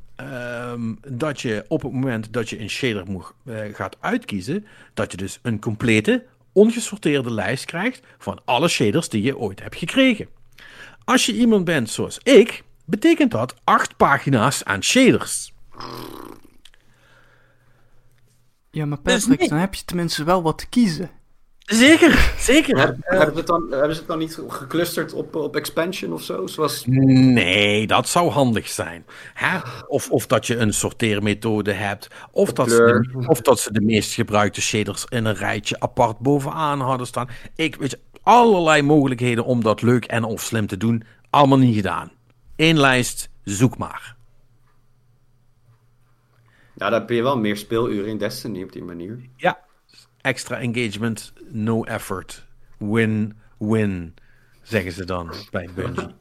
um, 0.72 0.98
dat 1.08 1.40
je 1.40 1.64
op 1.68 1.82
het 1.82 1.92
moment 1.92 2.32
dat 2.32 2.48
je 2.48 2.60
een 2.60 2.70
shader 2.70 3.06
moet, 3.06 3.32
uh, 3.44 3.58
gaat 3.72 3.96
uitkiezen, 4.00 4.66
dat 4.94 5.10
je 5.10 5.16
dus 5.16 5.38
een 5.42 5.60
complete, 5.60 6.24
ongesorteerde 6.52 7.32
lijst 7.32 7.64
krijgt 7.64 8.00
van 8.18 8.40
alle 8.44 8.68
shaders 8.68 9.08
die 9.08 9.22
je 9.22 9.38
ooit 9.38 9.62
hebt 9.62 9.76
gekregen. 9.76 10.28
Als 11.04 11.26
je 11.26 11.32
iemand 11.32 11.64
bent 11.64 11.90
zoals 11.90 12.18
ik, 12.22 12.62
betekent 12.84 13.30
dat 13.30 13.54
acht 13.64 13.96
pagina's 13.96 14.64
aan 14.64 14.82
shaders. 14.82 15.52
Ja, 18.70 18.86
maar 18.86 19.00
Patrick, 19.00 19.38
dus 19.38 19.48
dan 19.48 19.58
heb 19.58 19.74
je 19.74 19.84
tenminste 19.84 20.24
wel 20.24 20.42
wat 20.42 20.58
te 20.58 20.68
kiezen. 20.68 21.10
Zeker, 21.70 22.34
zeker. 22.38 22.78
Heb, 22.78 22.96
hebben, 23.00 23.30
ze 23.32 23.38
het 23.38 23.46
dan, 23.46 23.66
hebben 23.70 23.94
ze 23.94 23.98
het 23.98 24.08
dan 24.08 24.18
niet 24.18 24.42
geclusterd 24.48 25.12
op, 25.12 25.34
op 25.34 25.56
expansion 25.56 26.12
of 26.12 26.22
zo? 26.22 26.46
Zoals... 26.46 26.84
Nee, 26.86 27.86
dat 27.86 28.08
zou 28.08 28.30
handig 28.30 28.68
zijn. 28.68 29.04
Hè? 29.34 29.58
Of, 29.86 30.10
of 30.10 30.26
dat 30.26 30.46
je 30.46 30.56
een 30.56 30.72
sorteermethode 30.72 31.72
hebt. 31.72 32.08
Of 32.30 32.52
dat, 32.52 32.70
ze 32.70 32.76
de, 32.76 33.28
of 33.28 33.40
dat 33.40 33.60
ze 33.60 33.72
de 33.72 33.80
meest 33.80 34.14
gebruikte 34.14 34.60
shaders 34.60 35.04
in 35.08 35.24
een 35.24 35.34
rijtje 35.34 35.80
apart 35.80 36.18
bovenaan 36.18 36.80
hadden 36.80 37.06
staan. 37.06 37.28
Ik 37.54 37.76
weet 37.76 37.90
je, 37.90 37.98
allerlei 38.22 38.82
mogelijkheden 38.82 39.44
om 39.44 39.62
dat 39.62 39.82
leuk 39.82 40.04
en 40.04 40.24
of 40.24 40.40
slim 40.40 40.66
te 40.66 40.76
doen. 40.76 41.02
Allemaal 41.30 41.58
niet 41.58 41.74
gedaan. 41.74 42.10
Eén 42.56 42.78
lijst, 42.78 43.28
zoek 43.44 43.78
maar. 43.78 44.16
Ja, 46.74 46.90
dan 46.90 47.00
heb 47.00 47.10
je 47.10 47.22
wel 47.22 47.38
meer 47.38 47.56
speeluren 47.56 48.10
in 48.10 48.18
Destiny 48.18 48.62
op 48.62 48.72
die 48.72 48.82
manier. 48.82 49.18
Ja, 49.36 49.58
extra 50.22 50.58
engagement, 50.58 51.32
no 51.48 51.84
effort. 51.84 52.46
Win, 52.78 53.38
win, 53.58 54.14
zeggen 54.62 54.92
ze 54.92 55.04
dan 55.04 55.32
bij 55.50 55.68
Bungie. 55.74 56.14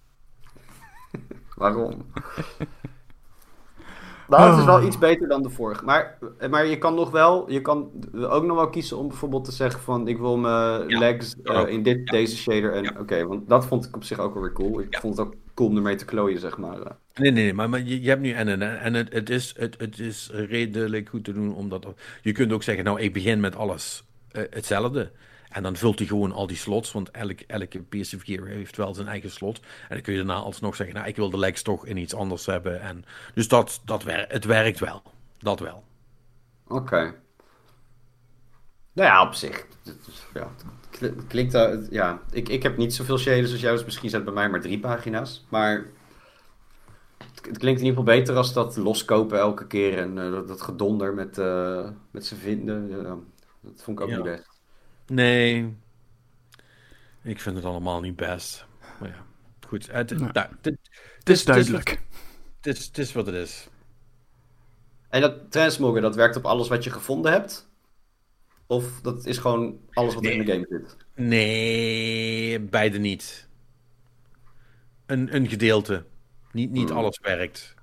Waarom? 1.56 1.93
nou, 4.28 4.50
het 4.50 4.60
is 4.60 4.66
wel 4.66 4.84
iets 4.84 4.97
beter 4.97 5.28
dan 5.28 5.43
de 5.43 5.50
vorige. 5.50 5.86
Maar, 5.86 6.18
maar 6.50 6.66
je 6.66 6.78
kan 6.78 6.95
nog 6.95 7.12
wel, 7.12 7.52
je 7.52 7.62
kan 7.62 7.91
ook 8.14 8.43
nog 8.43 8.58
wel 8.58 8.70
kiezen 8.70 8.97
om 8.97 9.08
bijvoorbeeld 9.08 9.45
te 9.45 9.52
zeggen 9.52 9.82
van 9.82 10.08
ik 10.08 10.18
wil 10.18 10.38
mijn 10.38 10.88
ja, 10.88 11.00
legs 11.00 11.36
uh, 11.43 11.68
in 11.68 11.84
dit, 11.84 11.97
ja. 12.04 12.12
deze 12.12 12.38
shader. 12.38 12.74
En 12.74 12.84
ja. 12.84 12.95
oké, 13.00 13.26
want 13.26 13.50
dat 13.50 13.66
vond 13.66 13.86
ik 13.86 13.95
op 13.95 14.04
zich 14.04 14.20
ook 14.20 14.34
wel 14.34 14.43
weer 14.43 14.54
cool. 14.54 14.80
Ik 14.80 14.97
vond 15.00 15.18
het 15.18 15.28
ook 15.28 15.34
cool 15.54 15.70
om 15.70 15.76
ermee 15.76 15.95
te 15.95 16.06
klooien, 16.06 16.39
zeg 16.39 16.58
maar. 16.58 16.97
Nee, 17.20 17.32
nee, 17.32 17.53
maar, 17.53 17.70
maar 17.70 17.82
je, 17.82 18.01
je 18.01 18.09
hebt 18.09 18.22
nu 18.22 18.32
en 18.32 18.47
en, 18.47 18.80
en 18.80 18.93
het, 18.93 19.13
het, 19.13 19.30
is, 19.30 19.53
het, 19.57 19.76
het 19.80 19.99
is 19.99 20.30
redelijk 20.34 21.09
goed 21.09 21.24
te 21.24 21.34
doen, 21.34 21.55
omdat 21.55 21.88
je 22.22 22.32
kunt 22.32 22.51
ook 22.51 22.63
zeggen, 22.63 22.84
nou, 22.84 22.99
ik 22.99 23.13
begin 23.13 23.39
met 23.39 23.55
alles 23.55 24.03
uh, 24.32 24.43
hetzelfde. 24.49 25.11
En 25.49 25.63
dan 25.63 25.76
vult 25.76 25.99
hij 25.99 26.07
gewoon 26.07 26.32
al 26.32 26.47
die 26.47 26.57
slots, 26.57 26.91
want 26.91 27.11
elk, 27.11 27.39
elke 27.39 27.84
gear 27.89 28.47
heeft 28.47 28.78
wel 28.78 28.93
zijn 28.93 29.07
eigen 29.07 29.32
slot. 29.32 29.59
En 29.59 29.65
dan 29.89 30.01
kun 30.01 30.13
je 30.13 30.20
daarna 30.20 30.41
alsnog 30.41 30.76
zeggen, 30.76 30.95
nou, 30.95 31.07
ik 31.07 31.15
wil 31.15 31.30
de 31.30 31.38
legs 31.38 31.61
toch 31.61 31.86
in 31.86 31.97
iets 31.97 32.13
anders 32.13 32.45
hebben. 32.45 32.82
En, 32.82 33.05
dus 33.34 33.47
dat, 33.47 33.82
dat 33.86 34.03
het 34.07 34.45
werkt 34.45 34.80
wel. 34.80 35.03
Dat 35.39 35.59
wel. 35.59 35.84
Oké. 36.67 37.13
Nou 38.93 39.09
ja, 39.09 39.22
op 39.22 39.34
zich. 39.34 39.66
Klinkt, 41.28 41.54
ja, 41.89 42.21
ik, 42.32 42.50
ik 42.50 42.63
heb 42.63 42.78
niet 42.78 42.93
zoveel 42.93 43.17
shaders 43.17 43.51
als 43.51 43.62
jou, 43.62 43.75
dus 43.75 43.86
misschien 43.86 44.09
zijn 44.09 44.21
het 44.21 44.33
bij 44.33 44.43
mij 44.43 44.51
maar 44.51 44.62
drie 44.62 44.79
pagina's. 44.79 45.46
Maar 45.50 45.86
het 47.50 47.58
klinkt 47.58 47.80
in 47.80 47.86
ieder 47.86 48.00
geval 48.00 48.17
beter 48.17 48.36
als 48.36 48.54
dat 48.54 48.78
loskopen 48.78 49.39
elke 49.39 49.67
keer 49.67 49.97
en 49.97 50.17
uh, 50.17 50.32
dat, 50.32 50.47
dat, 50.47 50.62
gedonder 50.62 51.13
met, 51.13 51.38
uh, 51.38 51.89
met 52.12 52.26
ze 52.26 52.36
vinden. 52.36 53.04
Dat 53.62 53.84
vond 53.84 54.00
ik 54.00 54.04
ook 54.04 54.09
ja. 54.09 54.16
niet 54.16 54.26
best. 54.26 54.59
Nee, 55.08 55.76
ik 57.21 57.39
vind 57.39 57.55
het 57.55 57.66
allemaal 57.66 58.01
niet 58.01 58.16
best. 58.16 58.66
Maar 59.00 59.09
ja, 59.09 59.26
goed. 59.67 59.92
Het, 59.92 60.20
nou, 60.20 60.32
nou, 60.32 60.47
dit, 60.62 60.78
het 61.20 61.30
is 61.30 61.46
duidelijk. 61.46 62.01
Het 62.62 62.78
is, 62.78 62.86
het 62.86 62.97
is 62.97 63.13
wat 63.13 63.26
het 63.26 63.36
is. 63.36 63.67
En 65.09 65.21
dat 65.21 65.51
transmoggen, 65.51 66.01
dat 66.01 66.16
werkt 66.16 66.36
op 66.36 66.46
alles 66.46 66.67
wat 66.67 66.84
je 66.84 66.89
gevonden 66.89 67.32
hebt? 67.32 67.67
Of 68.67 69.01
dat 69.01 69.26
is 69.26 69.38
gewoon 69.38 69.80
alles 69.93 70.13
wat 70.13 70.24
nee. 70.24 70.34
in 70.34 70.46
de 70.46 70.51
game 70.51 70.66
zit? 70.70 70.97
Nee, 71.16 72.59
beide 72.59 72.97
niet. 72.97 73.47
Een, 75.05 75.36
een 75.36 75.47
gedeelte. 75.47 76.05
Niet, 76.51 76.71
niet 76.71 76.89
hmm. 76.89 76.97
alles 76.97 77.20
werkt. 77.21 77.76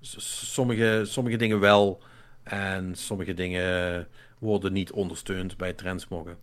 Sommige, 0.00 1.02
sommige 1.04 1.36
dingen 1.36 1.60
wel. 1.60 2.02
En 2.42 2.94
sommige 2.94 3.34
dingen 3.34 4.08
worden 4.38 4.72
niet 4.72 4.92
ondersteund 4.92 5.56
bij 5.56 5.72
transmoggen. 5.72 6.36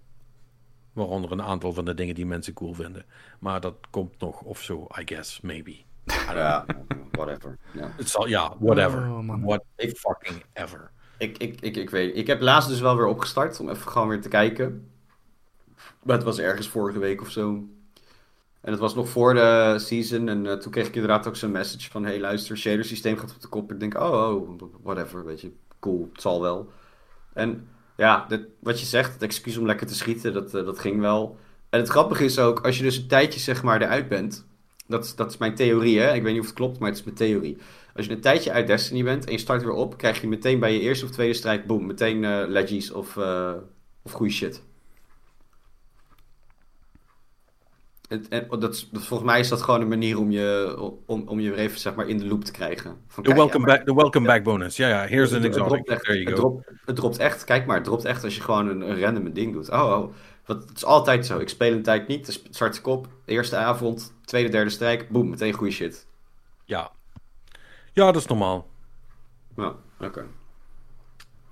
Waaronder 0.93 1.31
een 1.31 1.41
aantal 1.41 1.73
van 1.73 1.85
de 1.85 1.93
dingen 1.93 2.15
die 2.15 2.25
mensen 2.25 2.53
cool 2.53 2.73
vinden. 2.73 3.05
Maar 3.39 3.61
dat 3.61 3.75
komt 3.89 4.19
nog 4.19 4.41
of 4.41 4.61
zo, 4.61 4.87
I 4.99 5.01
guess, 5.05 5.41
maybe. 5.41 5.75
Ja, 6.05 6.65
whatever. 7.11 7.57
Ja, 7.73 7.91
zal, 7.97 8.27
ja 8.27 8.55
whatever. 8.59 9.09
Oh, 9.09 9.43
What 9.43 9.63
ik, 9.75 9.97
fucking 9.97 10.43
ever. 10.53 10.91
Ik, 11.17 11.37
ik, 11.37 11.61
ik, 11.61 11.75
ik 11.75 11.89
weet 11.89 12.17
Ik 12.17 12.27
heb 12.27 12.41
laatst 12.41 12.69
dus 12.69 12.79
wel 12.79 12.95
weer 12.95 13.05
opgestart 13.05 13.59
om 13.59 13.69
even 13.69 13.91
gewoon 13.91 14.07
weer 14.07 14.21
te 14.21 14.29
kijken. 14.29 14.91
Maar 16.03 16.15
het 16.15 16.25
was 16.25 16.39
ergens 16.39 16.67
vorige 16.67 16.99
week 16.99 17.21
of 17.21 17.29
zo. 17.29 17.63
En 18.61 18.71
het 18.71 18.79
was 18.79 18.95
nog 18.95 19.09
voor 19.09 19.33
de 19.33 19.75
season. 19.77 20.29
En 20.29 20.47
eh, 20.47 20.53
toen 20.53 20.71
kreeg 20.71 20.87
ik 20.87 20.95
inderdaad 20.95 21.27
ook 21.27 21.35
zo'n 21.35 21.51
message 21.51 21.89
van... 21.89 22.03
Hey, 22.03 22.19
luister, 22.19 22.57
shader 22.57 22.85
systeem 22.85 23.17
gaat 23.17 23.33
op 23.35 23.41
de 23.41 23.47
kop. 23.47 23.71
Ik 23.71 23.79
denk, 23.79 23.99
oh, 23.99 24.11
oh, 24.11 24.61
whatever, 24.83 25.25
weet 25.25 25.41
je. 25.41 25.51
Cool, 25.79 26.09
het 26.13 26.21
zal 26.21 26.41
wel. 26.41 26.71
En 27.33 27.67
ja, 27.97 28.25
dit, 28.27 28.41
wat 28.59 28.79
je 28.79 28.85
zegt, 28.85 29.13
het 29.13 29.21
excuus 29.21 29.57
om 29.57 29.65
lekker 29.65 29.87
te 29.87 29.95
schieten, 29.95 30.33
dat, 30.33 30.53
eh, 30.53 30.65
dat 30.65 30.79
ging 30.79 30.99
wel. 30.99 31.37
En 31.69 31.79
het 31.79 31.89
grappige 31.89 32.23
is 32.23 32.39
ook, 32.39 32.65
als 32.65 32.77
je 32.77 32.83
dus 32.83 32.97
een 32.97 33.07
tijdje 33.07 33.39
zeg 33.39 33.63
maar 33.63 33.81
eruit 33.81 34.07
bent... 34.07 34.49
Dat, 34.87 35.13
dat 35.15 35.31
is 35.31 35.37
mijn 35.37 35.55
theorie, 35.55 35.99
hè. 35.99 36.13
Ik 36.13 36.23
weet 36.23 36.31
niet 36.31 36.41
of 36.41 36.47
het 36.47 36.55
klopt, 36.55 36.79
maar 36.79 36.89
het 36.89 36.97
is 36.97 37.03
mijn 37.03 37.15
theorie. 37.15 37.57
Als 37.95 38.05
je 38.05 38.11
een 38.11 38.21
tijdje 38.21 38.51
uit 38.51 38.67
Destiny 38.67 39.03
bent 39.03 39.25
en 39.25 39.31
je 39.31 39.37
start 39.37 39.63
weer 39.63 39.71
op... 39.71 39.97
krijg 39.97 40.21
je 40.21 40.27
meteen 40.27 40.59
bij 40.59 40.73
je 40.73 40.79
eerste 40.79 41.05
of 41.05 41.11
tweede 41.11 41.33
strijd... 41.33 41.65
boom, 41.65 41.85
meteen 41.85 42.23
eh 42.23 42.43
leggies 42.47 42.91
of, 42.91 43.17
of 44.01 44.11
goede 44.11 44.33
shit. 44.33 44.63
En, 48.11 48.25
en 48.29 48.59
dat, 48.59 48.87
volgens 48.91 49.29
mij 49.29 49.39
is 49.39 49.47
dat 49.49 49.61
gewoon 49.61 49.81
een 49.81 49.87
manier 49.87 50.17
om 50.19 50.31
je, 50.31 50.75
om, 51.05 51.27
om 51.27 51.39
je 51.39 51.49
weer 51.49 51.59
even 51.59 51.79
zeg 51.79 51.95
maar, 51.95 52.07
in 52.07 52.17
de 52.17 52.25
loop 52.27 52.43
te 52.43 52.51
krijgen. 52.51 52.97
Van, 53.07 53.23
De 53.23 53.29
ja, 53.29 53.35
welcome, 53.35 53.65
maar- 53.65 53.75
back, 53.75 53.85
de 53.85 53.93
welcome 53.93 54.27
back 54.27 54.43
bonus. 54.43 54.75
Ja, 54.77 54.87
ja, 54.87 55.05
here's 55.05 55.29
an 55.33 55.41
het, 55.41 55.43
het 55.43 55.53
dropt 55.53 55.89
echt, 55.89 56.03
There 56.03 56.17
you 56.17 56.29
het, 56.29 56.39
go. 56.39 56.49
dropt, 56.49 56.69
het 56.85 56.95
dropt 56.95 57.17
echt, 57.17 57.43
kijk 57.43 57.65
maar, 57.65 57.75
het 57.75 57.85
dropt 57.85 58.05
echt 58.05 58.23
als 58.23 58.35
je 58.35 58.41
gewoon 58.41 58.67
een, 58.67 58.81
een 58.89 58.99
random 59.01 59.33
ding 59.33 59.53
doet. 59.53 59.69
Oh, 59.69 59.79
oh. 59.83 60.13
Want 60.45 60.63
het 60.67 60.77
is 60.77 60.85
altijd 60.85 61.25
zo. 61.25 61.39
Ik 61.39 61.49
speel 61.49 61.71
een 61.73 61.83
tijd 61.83 62.07
niet, 62.07 62.41
zwarte 62.49 62.81
kop, 62.81 63.07
eerste 63.25 63.55
avond, 63.55 64.13
tweede, 64.25 64.49
derde 64.49 64.69
strijk, 64.69 65.09
boem, 65.09 65.29
meteen 65.29 65.53
goede 65.53 65.73
shit. 65.73 66.07
Ja. 66.65 66.91
ja, 67.93 68.05
dat 68.05 68.15
is 68.21 68.25
normaal. 68.27 68.67
Nou, 69.55 69.75
oké. 69.99 70.25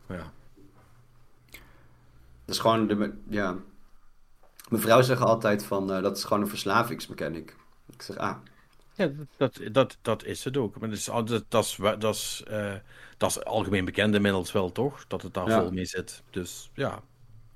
Ja. 0.08 0.32
Dat 2.46 2.56
is 2.56 2.60
gewoon, 2.60 2.88
de, 2.88 3.14
ja. 3.30 3.56
Mijn 4.70 4.82
vrouw 4.82 5.02
zegt 5.02 5.22
altijd 5.22 5.64
van, 5.64 5.92
eh, 5.94 6.02
dat 6.02 6.18
is 6.18 6.24
gewoon 6.24 6.42
een 6.44 6.50
verslavingsmechanic. 6.50 7.56
Ik 7.94 8.02
zeg, 8.02 8.18
ah, 8.18 8.36
Ja, 8.96 9.12
dat, 9.38 9.60
dat, 9.72 9.98
dat 10.02 10.26
is 10.26 10.44
het 10.44 10.58
ook. 10.58 10.80
Maar 10.80 10.90
dat 10.90 10.98
is, 10.98 11.06
dat, 11.06 11.44
dat, 11.48 11.64
is, 11.64 11.78
dat, 12.00 12.16
is, 12.16 12.44
eh, 12.48 12.74
dat 13.18 13.30
is 13.30 13.44
algemeen 13.44 13.86
bekend 13.86 14.16
inmiddels 14.16 14.52
wel, 14.52 14.72
toch? 14.72 15.06
Dat 15.08 15.22
het 15.22 15.34
daar 15.34 15.48
Ja. 15.48 15.62
vol 15.62 15.72
mee 15.72 15.86
zit. 15.86 16.24
Dus 16.30 16.70
ja. 16.74 17.02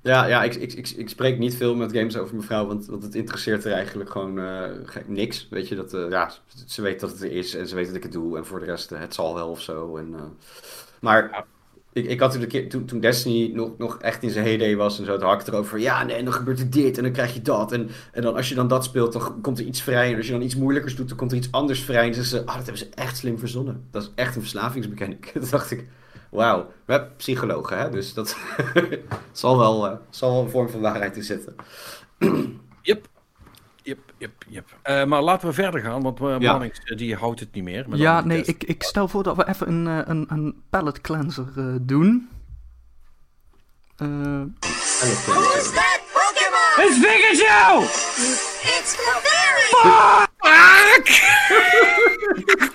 Ja, 0.01 0.25
ja 0.25 0.43
ik, 0.43 0.55
ik, 0.55 0.73
ik, 0.73 0.89
ik 0.89 1.09
spreek 1.09 1.37
niet 1.37 1.55
veel 1.55 1.75
met 1.75 1.91
games 1.93 2.17
over 2.17 2.35
mijn 2.35 2.47
vrouw, 2.47 2.65
want, 2.65 2.85
want 2.85 3.03
het 3.03 3.15
interesseert 3.15 3.65
er 3.65 3.71
eigenlijk 3.73 4.09
gewoon 4.09 4.39
eh, 4.39 5.05
niks. 5.05 5.47
Weet 5.49 5.67
je, 5.67 5.75
dat, 5.75 5.91
ja, 5.91 6.31
ze 6.67 6.81
weet 6.81 6.99
dat 6.99 7.11
het 7.11 7.21
er 7.21 7.31
is 7.31 7.55
en 7.55 7.67
ze 7.67 7.75
weet 7.75 7.87
dat 7.87 7.95
ik 7.95 8.03
het 8.03 8.11
doe 8.11 8.37
en 8.37 8.45
voor 8.45 8.59
de 8.59 8.65
rest, 8.65 8.89
het 8.89 9.13
zal 9.13 9.33
wel 9.33 9.49
of 9.49 9.61
zo. 9.61 9.97
En, 9.97 10.37
maar 10.99 11.45
ik, 11.93 12.05
ik 12.05 12.19
had 12.19 12.31
toen, 12.31 12.41
de 12.41 12.47
keer, 12.47 12.69
toen, 12.69 12.99
Destiny 12.99 13.51
nog, 13.53 13.71
nog 13.77 13.97
echt 13.97 14.23
in 14.23 14.29
zijn 14.29 14.45
heyday 14.45 14.75
was 14.75 14.99
en 14.99 15.05
zo, 15.05 15.19
had 15.19 15.33
ik 15.33 15.39
het 15.39 15.47
erover, 15.47 15.79
ja, 15.79 16.03
nee, 16.03 16.15
en 16.15 16.25
dan 16.25 16.33
gebeurt 16.33 16.59
er 16.59 16.69
dit 16.69 16.97
en 16.97 17.03
dan 17.03 17.11
krijg 17.11 17.33
je 17.33 17.41
dat. 17.41 17.71
En, 17.71 17.89
en 18.11 18.21
dan 18.21 18.35
als 18.35 18.49
je 18.49 18.55
dan 18.55 18.67
dat 18.67 18.83
speelt, 18.83 19.13
dan 19.13 19.41
komt 19.41 19.59
er 19.59 19.65
iets 19.65 19.81
vrij. 19.81 20.11
En 20.11 20.17
als 20.17 20.25
je 20.25 20.31
dan 20.31 20.41
iets 20.41 20.55
moeilijkers 20.55 20.95
doet, 20.95 21.07
dan 21.07 21.17
komt 21.17 21.31
er 21.31 21.37
iets 21.37 21.51
anders 21.51 21.81
vrij. 21.81 22.13
En 22.13 22.25
ze, 22.25 22.39
ah, 22.39 22.45
dat 22.45 22.55
hebben 22.55 22.77
ze 22.77 22.89
echt 22.95 23.17
slim 23.17 23.39
verzonnen. 23.39 23.87
Dat 23.91 24.01
is 24.01 24.11
echt 24.15 24.35
een 24.35 24.41
verslavingsmechanic. 24.41 25.25
Toen 25.33 25.49
dacht 25.49 25.71
ik, 25.71 25.87
wauw, 26.29 26.65
we 26.85 26.91
hebben 26.91 27.15
psychologen, 27.17 27.77
hè, 27.77 27.89
dus 27.89 28.13
dat 28.13 28.37
zal, 29.31 29.57
wel, 29.57 29.87
eh, 29.87 29.97
zal 30.09 30.31
wel 30.31 30.41
een 30.43 30.49
vorm 30.49 30.69
van 30.69 30.81
waarheid 30.81 31.15
in 31.15 31.23
zitten. 31.23 31.55
Yep. 32.85 33.12
Yep, 33.83 33.99
yep, 34.17 34.31
yep. 34.47 34.65
Eh, 34.81 35.03
maar 35.05 35.21
laten 35.21 35.47
we 35.47 35.53
verder 35.53 35.81
gaan, 35.81 36.01
want 36.01 36.19
uh, 36.19 36.35
Ja. 36.39 36.61
Die 36.95 37.15
houdt 37.15 37.39
het 37.39 37.53
niet 37.53 37.63
meer. 37.63 37.85
Ja, 37.95 38.21
nee, 38.25 38.43
ik, 38.43 38.63
ik 38.63 38.83
stel 38.83 39.07
voor 39.07 39.23
dat 39.23 39.35
we 39.35 39.47
even 39.47 39.67
een, 39.67 40.09
een, 40.09 40.25
een 40.29 40.61
palette 40.69 41.01
cleanser 41.01 41.47
eh, 41.57 41.63
doen. 41.81 42.29
Eh, 43.95 44.05
En 44.07 44.55
dat 44.59 45.25
Who's 45.25 45.71
that 45.71 46.01
Pokemon? 46.13 46.87
It's 46.89 46.99
Pikachu! 46.99 47.83
It's 48.63 48.95
Clefairy! 48.95 50.27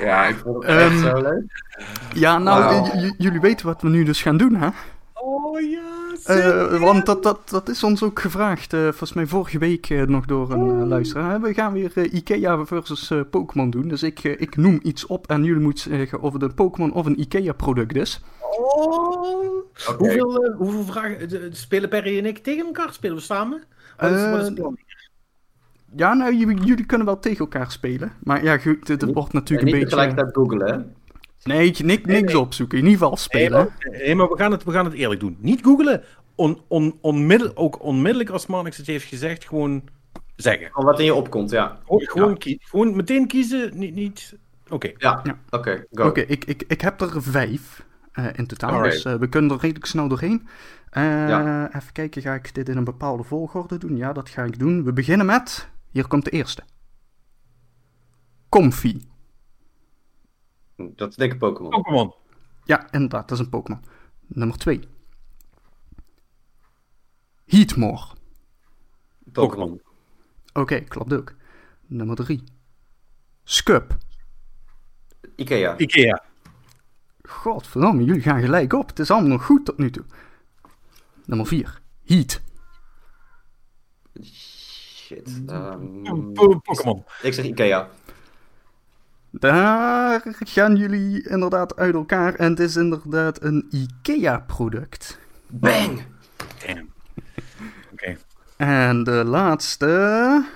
Ja, 0.00 0.24
ik 0.26 0.36
vond 0.36 0.56
het 0.56 0.64
echt 0.64 0.80
Ehm, 0.90 1.00
zo 1.00 1.20
leuk. 1.20 1.62
ja, 2.14 2.38
nou, 2.38 2.90
jullie 3.18 3.40
weten 3.40 3.66
wat 3.66 3.82
we 3.82 3.88
nu 3.88 4.04
dus 4.04 4.22
gaan 4.22 4.36
doen, 4.36 4.54
hè? 4.54 4.68
Oh 5.14 5.60
ja, 5.60 5.95
Eh, 6.26 6.80
want 6.80 7.06
dat, 7.06 7.22
dat, 7.22 7.48
dat 7.50 7.68
is 7.68 7.84
ons 7.84 8.02
ook 8.02 8.20
gevraagd, 8.20 8.72
eh, 8.72 8.80
volgens 8.80 9.12
mij 9.12 9.26
vorige 9.26 9.58
week 9.58 9.90
eh, 9.90 10.02
nog 10.02 10.24
door 10.24 10.52
een 10.52 10.88
luisteraar. 10.88 11.40
We 11.40 11.54
gaan 11.54 11.72
weer 11.72 12.06
Ikea 12.12 12.64
versus 12.64 13.10
eh, 13.10 13.20
Pokémon 13.30 13.70
doen. 13.70 13.88
Dus 13.88 14.02
ik, 14.02 14.22
ik 14.24 14.56
noem 14.56 14.78
iets 14.82 15.06
op 15.06 15.26
en 15.26 15.44
jullie 15.44 15.62
moeten 15.62 15.90
zeggen 15.96 16.20
of 16.20 16.32
het 16.32 16.42
een 16.42 16.54
Pokémon 16.54 16.92
of 16.92 17.06
een 17.06 17.20
Ikea-product 17.20 17.94
is. 17.96 18.20
Oh. 18.58 19.64
Hoeveel, 19.98 20.54
hoeveel 20.56 20.82
vragen 20.84 21.28
de- 21.28 21.48
spelen 21.52 21.88
Perry 21.88 22.18
en 22.18 22.26
ik 22.26 22.38
tegen 22.38 22.66
elkaar? 22.66 22.92
Spelen 22.92 23.16
we 23.16 23.22
samen? 23.22 23.62
Wat 23.96 24.10
is, 24.10 24.30
wat 24.30 24.40
is 24.40 24.44
het 24.46 24.54
plan? 24.54 24.78
Ja, 25.96 26.14
nou, 26.14 26.36
jullie, 26.36 26.60
jullie 26.64 26.86
kunnen 26.86 27.06
wel 27.06 27.18
tegen 27.18 27.38
elkaar 27.38 27.70
spelen. 27.70 28.12
Maar 28.22 28.44
ja, 28.44 28.58
goed, 28.58 28.88
het, 28.88 29.00
het 29.00 29.12
wordt 29.12 29.32
natuurlijk 29.32 29.66
niet 29.66 29.74
een 29.74 29.80
beetje... 29.80 29.96
tegelijkertijd 29.96 30.36
googlen, 30.36 30.66
hè? 30.74 30.95
Nee, 31.46 31.74
niks, 31.84 32.04
niks 32.04 32.34
opzoeken. 32.34 32.78
In 32.78 32.84
ieder 32.84 32.98
geval 32.98 33.14
Nee, 33.14 33.22
spelen. 33.24 33.58
maar, 33.80 33.90
nee, 33.98 34.14
maar 34.14 34.28
we, 34.28 34.36
gaan 34.36 34.52
het, 34.52 34.64
we 34.64 34.72
gaan 34.72 34.84
het 34.84 34.94
eerlijk 34.94 35.20
doen. 35.20 35.36
Niet 35.40 35.60
googelen. 35.62 36.02
On, 36.34 36.60
on, 36.68 36.98
ook 37.54 37.82
onmiddellijk 37.82 38.30
als 38.30 38.46
Mannix 38.46 38.76
het 38.76 38.86
heeft 38.86 39.04
gezegd, 39.06 39.44
gewoon 39.44 39.82
zeggen. 40.36 40.68
Van 40.72 40.84
wat 40.84 40.98
in 40.98 41.04
je 41.04 41.14
opkomt, 41.14 41.50
ja. 41.50 41.78
Gewoon, 41.84 42.02
gewoon, 42.02 42.38
kie- 42.38 42.58
gewoon 42.62 42.96
meteen 42.96 43.26
kiezen. 43.26 43.78
Niet. 43.78 43.94
niet... 43.94 44.36
Oké. 44.68 44.92
Ja, 44.96 45.20
Ja. 45.24 45.38
oké, 45.50 45.84
go. 45.92 46.06
Oké, 46.06 46.20
ik, 46.20 46.44
ik, 46.44 46.64
ik 46.68 46.80
heb 46.80 47.00
er 47.00 47.22
vijf 47.22 47.84
eh, 48.12 48.24
in 48.32 48.46
totaal. 48.46 48.70
Alright. 48.70 48.92
Dus 49.02 49.04
eh, 49.12 49.14
we 49.18 49.28
kunnen 49.28 49.50
er 49.50 49.60
redelijk 49.60 49.86
snel 49.86 50.08
doorheen. 50.08 50.48
Eh, 50.90 51.02
Ja. 51.28 51.68
Even 51.76 51.92
kijken, 51.92 52.22
ga 52.22 52.34
ik 52.34 52.54
dit 52.54 52.68
in 52.68 52.76
een 52.76 52.84
bepaalde 52.84 53.22
volgorde 53.22 53.78
doen? 53.78 53.96
Ja, 53.96 54.12
dat 54.12 54.28
ga 54.28 54.42
ik 54.44 54.58
doen. 54.58 54.84
We 54.84 54.92
beginnen 54.92 55.26
met... 55.26 55.68
Hier 55.90 56.06
komt 56.06 56.24
de 56.24 56.30
eerste. 56.30 56.62
Comfy. 58.48 59.00
Dat 60.76 61.08
is 61.10 61.16
denk 61.16 61.32
ik 61.32 61.38
Pokémon. 61.38 61.70
Pokémon. 61.70 62.14
Ja, 62.64 62.92
inderdaad, 62.92 63.28
dat 63.28 63.38
is 63.38 63.44
een 63.44 63.50
Pokémon. 63.50 63.84
Nummer 64.26 64.56
twee. 64.58 64.88
Heatmore. 67.46 68.06
Pokémon. 69.32 69.80
Oké, 70.52 70.80
klopt 70.80 71.12
ook. 71.12 71.34
Nummer 71.86 72.16
drie. 72.16 72.42
Scub. 73.44 73.96
Ikea. 75.36 75.78
Ikea. 75.78 76.24
Godverdomme, 77.22 78.04
jullie 78.04 78.22
gaan 78.22 78.40
gelijk 78.40 78.72
op. 78.72 78.88
Het 78.88 78.98
is 78.98 79.10
allemaal 79.10 79.30
nog 79.30 79.44
goed 79.44 79.64
tot 79.64 79.78
nu 79.78 79.90
toe. 79.90 80.04
Nummer 81.24 81.46
4. 81.46 81.80
Heat. 82.04 82.40
Shit. 84.22 85.42
ehm, 85.46 86.32
Po- 86.32 86.58
Pokémon. 86.58 87.04
ik 87.22 87.32
zeg 87.34 87.44
Ikea. 87.44 87.90
Daar 89.30 90.22
gaan 90.38 90.76
jullie 90.76 91.28
inderdaad 91.28 91.76
uit 91.76 91.94
elkaar. 91.94 92.34
En 92.34 92.50
het 92.50 92.60
is 92.60 92.76
inderdaad 92.76 93.42
een 93.42 93.66
IKEA-product. 93.70 95.18
Bang! 95.46 96.04
Damn. 96.66 96.92
Oké. 97.92 98.16
En 98.56 99.04
de 99.04 99.24
laatste. 99.24 100.46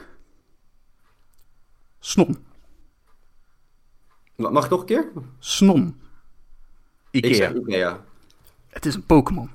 Snom. 1.99 2.45
Ma- 4.37 4.51
Mag 4.51 4.65
ik 4.65 4.71
nog 4.71 4.81
een 4.81 4.87
keer? 4.87 5.09
Snom. 5.39 6.01
Ik 7.11 7.25
Ikea. 7.25 7.37
zeg 7.37 7.55
Ikea. 7.55 8.01
Het 8.69 8.87
is 8.87 8.95
een 8.95 9.07
Pokémon. 9.07 9.51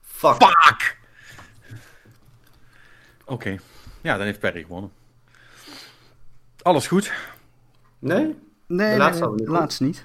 Fuck. 0.00 0.34
Fuck! 0.42 0.98
Oké. 3.24 3.58
Ja, 4.00 4.16
dan 4.16 4.26
heeft 4.26 4.38
Perry 4.40 4.62
gewonnen. 4.62 4.92
Alles 6.62 6.86
goed. 6.86 7.12
Nee? 7.98 8.36
Nee, 8.66 8.92
De 8.92 8.98
laatste 8.98 9.24
nee, 9.26 9.34
niet 9.34 9.48
laatste 9.48 9.84
niet. 9.84 10.04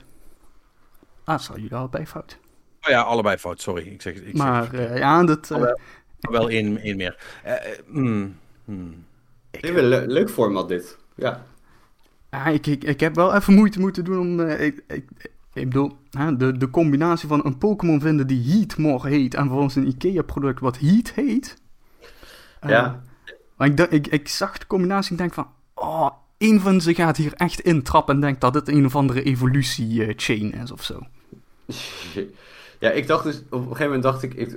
Laatste 1.26 1.48
hadden 1.52 1.64
jullie 1.68 1.78
allebei 1.84 2.06
fout. 2.08 2.38
Oh 2.82 2.90
ja, 2.90 3.02
allebei 3.02 3.38
fout. 3.38 3.62
Sorry. 3.62 3.88
Ik 3.88 4.02
zeg, 4.02 4.14
ik 4.16 4.22
zeg 4.24 4.34
Maar 4.34 4.74
eh, 4.74 4.98
ja, 4.98 5.24
dat. 5.24 5.52
eh, 5.52 5.72
wel 6.20 6.50
één, 6.50 6.78
één 6.78 6.96
meer. 6.98 7.40
Eh, 7.44 7.54
eh, 7.54 7.80
hmm, 7.92 8.36
hmm. 8.66 9.06
Ik 9.52 9.60
vind 9.60 9.76
het 9.76 9.84
een 9.84 9.90
le- 9.90 10.06
leuk 10.06 10.30
format 10.30 10.68
dit. 10.68 10.98
Ja. 11.16 11.44
Ik, 12.52 12.68
ik, 12.68 12.84
ik 12.84 13.00
heb 13.00 13.16
wel 13.16 13.36
even 13.36 13.54
moeite 13.54 13.80
moeten 13.80 14.04
doen 14.04 14.20
om. 14.20 14.40
eh, 14.40 14.66
ik, 14.66 14.84
ik, 14.88 15.10
ik 15.54 15.66
bedoel, 15.70 15.98
hè, 16.12 16.38
de, 16.38 16.58
de 16.58 16.70
combinatie 16.70 17.28
van 17.28 17.46
een 17.46 17.58
Pokémon 17.58 18.00
vinden 18.02 18.28
die 18.28 18.52
Heatmore 18.52 19.10
heet. 19.10 19.34
en 19.34 19.42
vervolgens 19.44 19.76
een 19.76 19.88
IKEA-product 19.88 20.60
wat 20.60 20.78
Heat 20.80 21.12
heet. 21.14 21.58
Eh, 22.60 22.70
Ja. 22.70 23.02
Maar 23.56 23.68
ik, 23.68 23.80
ik, 23.80 24.08
ik 24.08 24.28
zag 24.28 24.58
de 24.58 24.68
combinatie 24.68 25.12
en 25.12 25.18
denk 25.18 25.34
van. 25.34 25.48
Oh, 25.74 26.10
één 26.44 26.60
van 26.60 26.82
ze 26.82 26.94
gaat 26.96 27.18
hier 27.18 27.34
echt 27.34 27.60
intrappen 27.60 28.16
en 28.16 28.22
denkt 28.22 28.42
dat 28.42 28.54
het 28.54 28.68
een 28.68 28.86
of 28.86 28.96
andere 28.96 29.24
evolutie-chain 29.24 30.54
is 30.54 30.72
of 30.72 30.84
zo. 30.84 31.00
Ja, 32.80 32.92
ik 32.92 33.08
dacht 33.08 33.24
dus, 33.24 33.38
op 33.50 33.52
een 33.52 33.62
gegeven 33.62 33.86
moment 33.86 34.04
dacht 34.04 34.24
ik, 34.24 34.34
ik- 34.34 34.56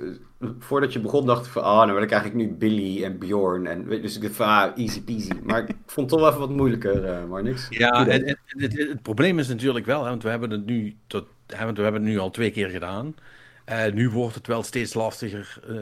voordat 0.59 0.93
je 0.93 0.99
begon 0.99 1.25
dacht 1.25 1.45
ik 1.45 1.51
van, 1.51 1.63
ah, 1.63 1.75
nou, 1.75 1.87
maar 1.87 1.97
dan 1.99 2.07
krijg 2.07 2.25
ik 2.25 2.33
nu 2.33 2.47
Billy 2.47 3.03
en 3.03 3.17
Bjorn. 3.17 3.67
En, 3.67 3.85
weet- 3.87 4.01
dus 4.01 4.15
ik 4.15 4.21
dacht 4.21 4.35
van, 4.35 4.47
ah, 4.47 4.71
easy 4.77 5.01
peasy. 5.01 5.31
Maar 5.43 5.59
ik 5.69 5.75
vond 5.85 5.95
het 5.95 6.09
toch 6.09 6.19
wel 6.19 6.27
even 6.27 6.39
wat 6.39 6.49
moeilijker, 6.57 7.05
eh, 7.05 7.25
maar 7.25 7.43
niks. 7.43 7.67
Ja, 7.69 7.91
en, 8.07 8.09
en- 8.09 8.25
en 8.47 8.61
het, 8.61 8.77
het 8.77 9.01
probleem 9.01 9.39
is 9.39 9.47
natuurlijk 9.47 9.85
wel, 9.85 10.03
hè, 10.03 10.09
want 10.09 10.23
we 10.23 10.29
hebben 10.29 10.49
het 10.51 10.65
nu, 10.65 10.95
tot, 11.07 11.25
hè, 11.47 11.65
want 11.65 11.77
we 11.77 11.83
hebben 11.83 12.01
het 12.01 12.11
nu 12.11 12.17
al 12.17 12.31
twee 12.31 12.51
keer 12.51 12.69
gedaan. 12.69 13.15
Eh, 13.65 13.91
nu 13.93 14.09
wordt 14.09 14.35
het 14.35 14.47
wel 14.47 14.63
steeds 14.63 14.93
lastiger, 14.93 15.59
eh, 15.67 15.75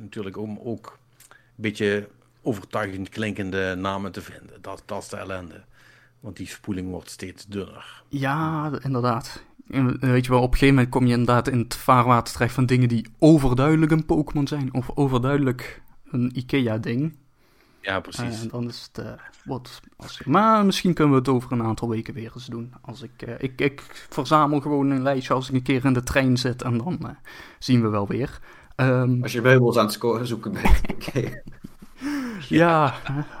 natuurlijk, 0.00 0.36
om 0.36 0.58
ook 0.64 0.98
een 1.28 1.36
beetje 1.56 2.08
overtuigend 2.44 3.08
klinkende 3.08 3.74
namen 3.74 4.12
te 4.12 4.20
vinden. 4.20 4.56
Dat, 4.60 4.82
dat 4.86 5.02
is 5.02 5.08
de 5.08 5.16
ellende. 5.16 5.64
Want 6.20 6.36
die 6.36 6.46
spoeling 6.46 6.90
wordt 6.90 7.10
steeds 7.10 7.46
dunner. 7.46 8.02
Ja, 8.08 8.70
inderdaad. 8.82 9.42
En 9.70 9.98
weet 10.00 10.24
je 10.24 10.30
wel, 10.30 10.40
op 10.40 10.52
een 10.52 10.58
gegeven 10.58 10.74
moment 10.74 10.92
kom 10.92 11.06
je 11.06 11.12
inderdaad 11.12 11.48
in 11.48 11.58
het 11.58 11.74
vaarwater 11.74 12.34
terecht 12.34 12.54
van 12.54 12.66
dingen 12.66 12.88
die 12.88 13.06
overduidelijk 13.18 13.92
een 13.92 14.06
Pokémon 14.06 14.46
zijn. 14.46 14.74
Of 14.74 14.90
overduidelijk 14.94 15.82
een 16.10 16.30
Ikea-ding. 16.34 17.16
Ja, 17.80 18.00
precies. 18.00 18.42
En 18.42 18.48
dan 18.48 18.68
is 18.68 18.88
het 18.92 19.04
eh, 19.04 19.12
wat. 19.44 19.80
Maar 20.24 20.66
misschien 20.66 20.94
kunnen 20.94 21.12
we 21.12 21.18
het 21.18 21.28
over 21.28 21.52
een 21.52 21.62
aantal 21.62 21.88
weken 21.88 22.14
weer 22.14 22.32
eens 22.34 22.46
doen. 22.46 22.72
Als 22.80 23.02
ik, 23.02 23.22
eh, 23.22 23.34
ik, 23.38 23.60
ik 23.60 24.06
verzamel 24.10 24.60
gewoon 24.60 24.90
een 24.90 25.02
lijstje 25.02 25.34
als 25.34 25.48
ik 25.48 25.54
een 25.54 25.62
keer 25.62 25.84
in 25.84 25.92
de 25.92 26.02
trein 26.02 26.36
zit 26.36 26.62
en 26.62 26.78
dan 26.78 26.98
eh, 27.02 27.08
zien 27.58 27.82
we 27.82 27.88
wel 27.88 28.06
weer. 28.06 28.40
Ehm, 28.76 29.22
Als 29.22 29.32
je 29.32 29.40
meubels 29.40 29.76
aan 29.76 29.84
het 29.84 29.92
scoren 29.94 30.26
zoeken 30.26 30.52
bent. 30.52 30.80
Ja, 32.48 32.94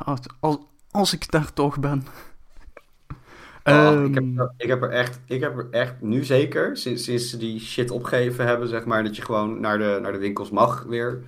als, 0.04 0.20
als, 0.40 0.58
als 0.90 1.12
ik 1.12 1.30
daar 1.30 1.52
toch 1.52 1.78
ben. 1.80 2.06
Oh, 3.64 4.04
ik, 4.04 4.16
Ehm, 4.16 4.36
heb, 4.36 4.52
ik, 4.56 4.68
heb 4.68 4.82
er 4.82 4.90
echt, 4.90 5.20
ik 5.26 5.40
heb 5.40 5.58
er 5.58 5.70
echt 5.70 6.00
nu 6.00 6.24
zeker, 6.24 6.76
sinds, 6.76 7.04
sinds 7.04 7.30
ze 7.30 7.36
die 7.36 7.60
shit 7.60 7.90
opgegeven 7.90 8.46
hebben, 8.46 8.68
zeg 8.68 8.84
maar, 8.84 9.04
dat 9.04 9.16
je 9.16 9.22
gewoon 9.22 9.60
naar 9.60 9.78
de, 9.78 9.98
naar 10.02 10.12
de 10.12 10.18
winkels 10.18 10.50
mag 10.50 10.82
weer. 10.82 11.22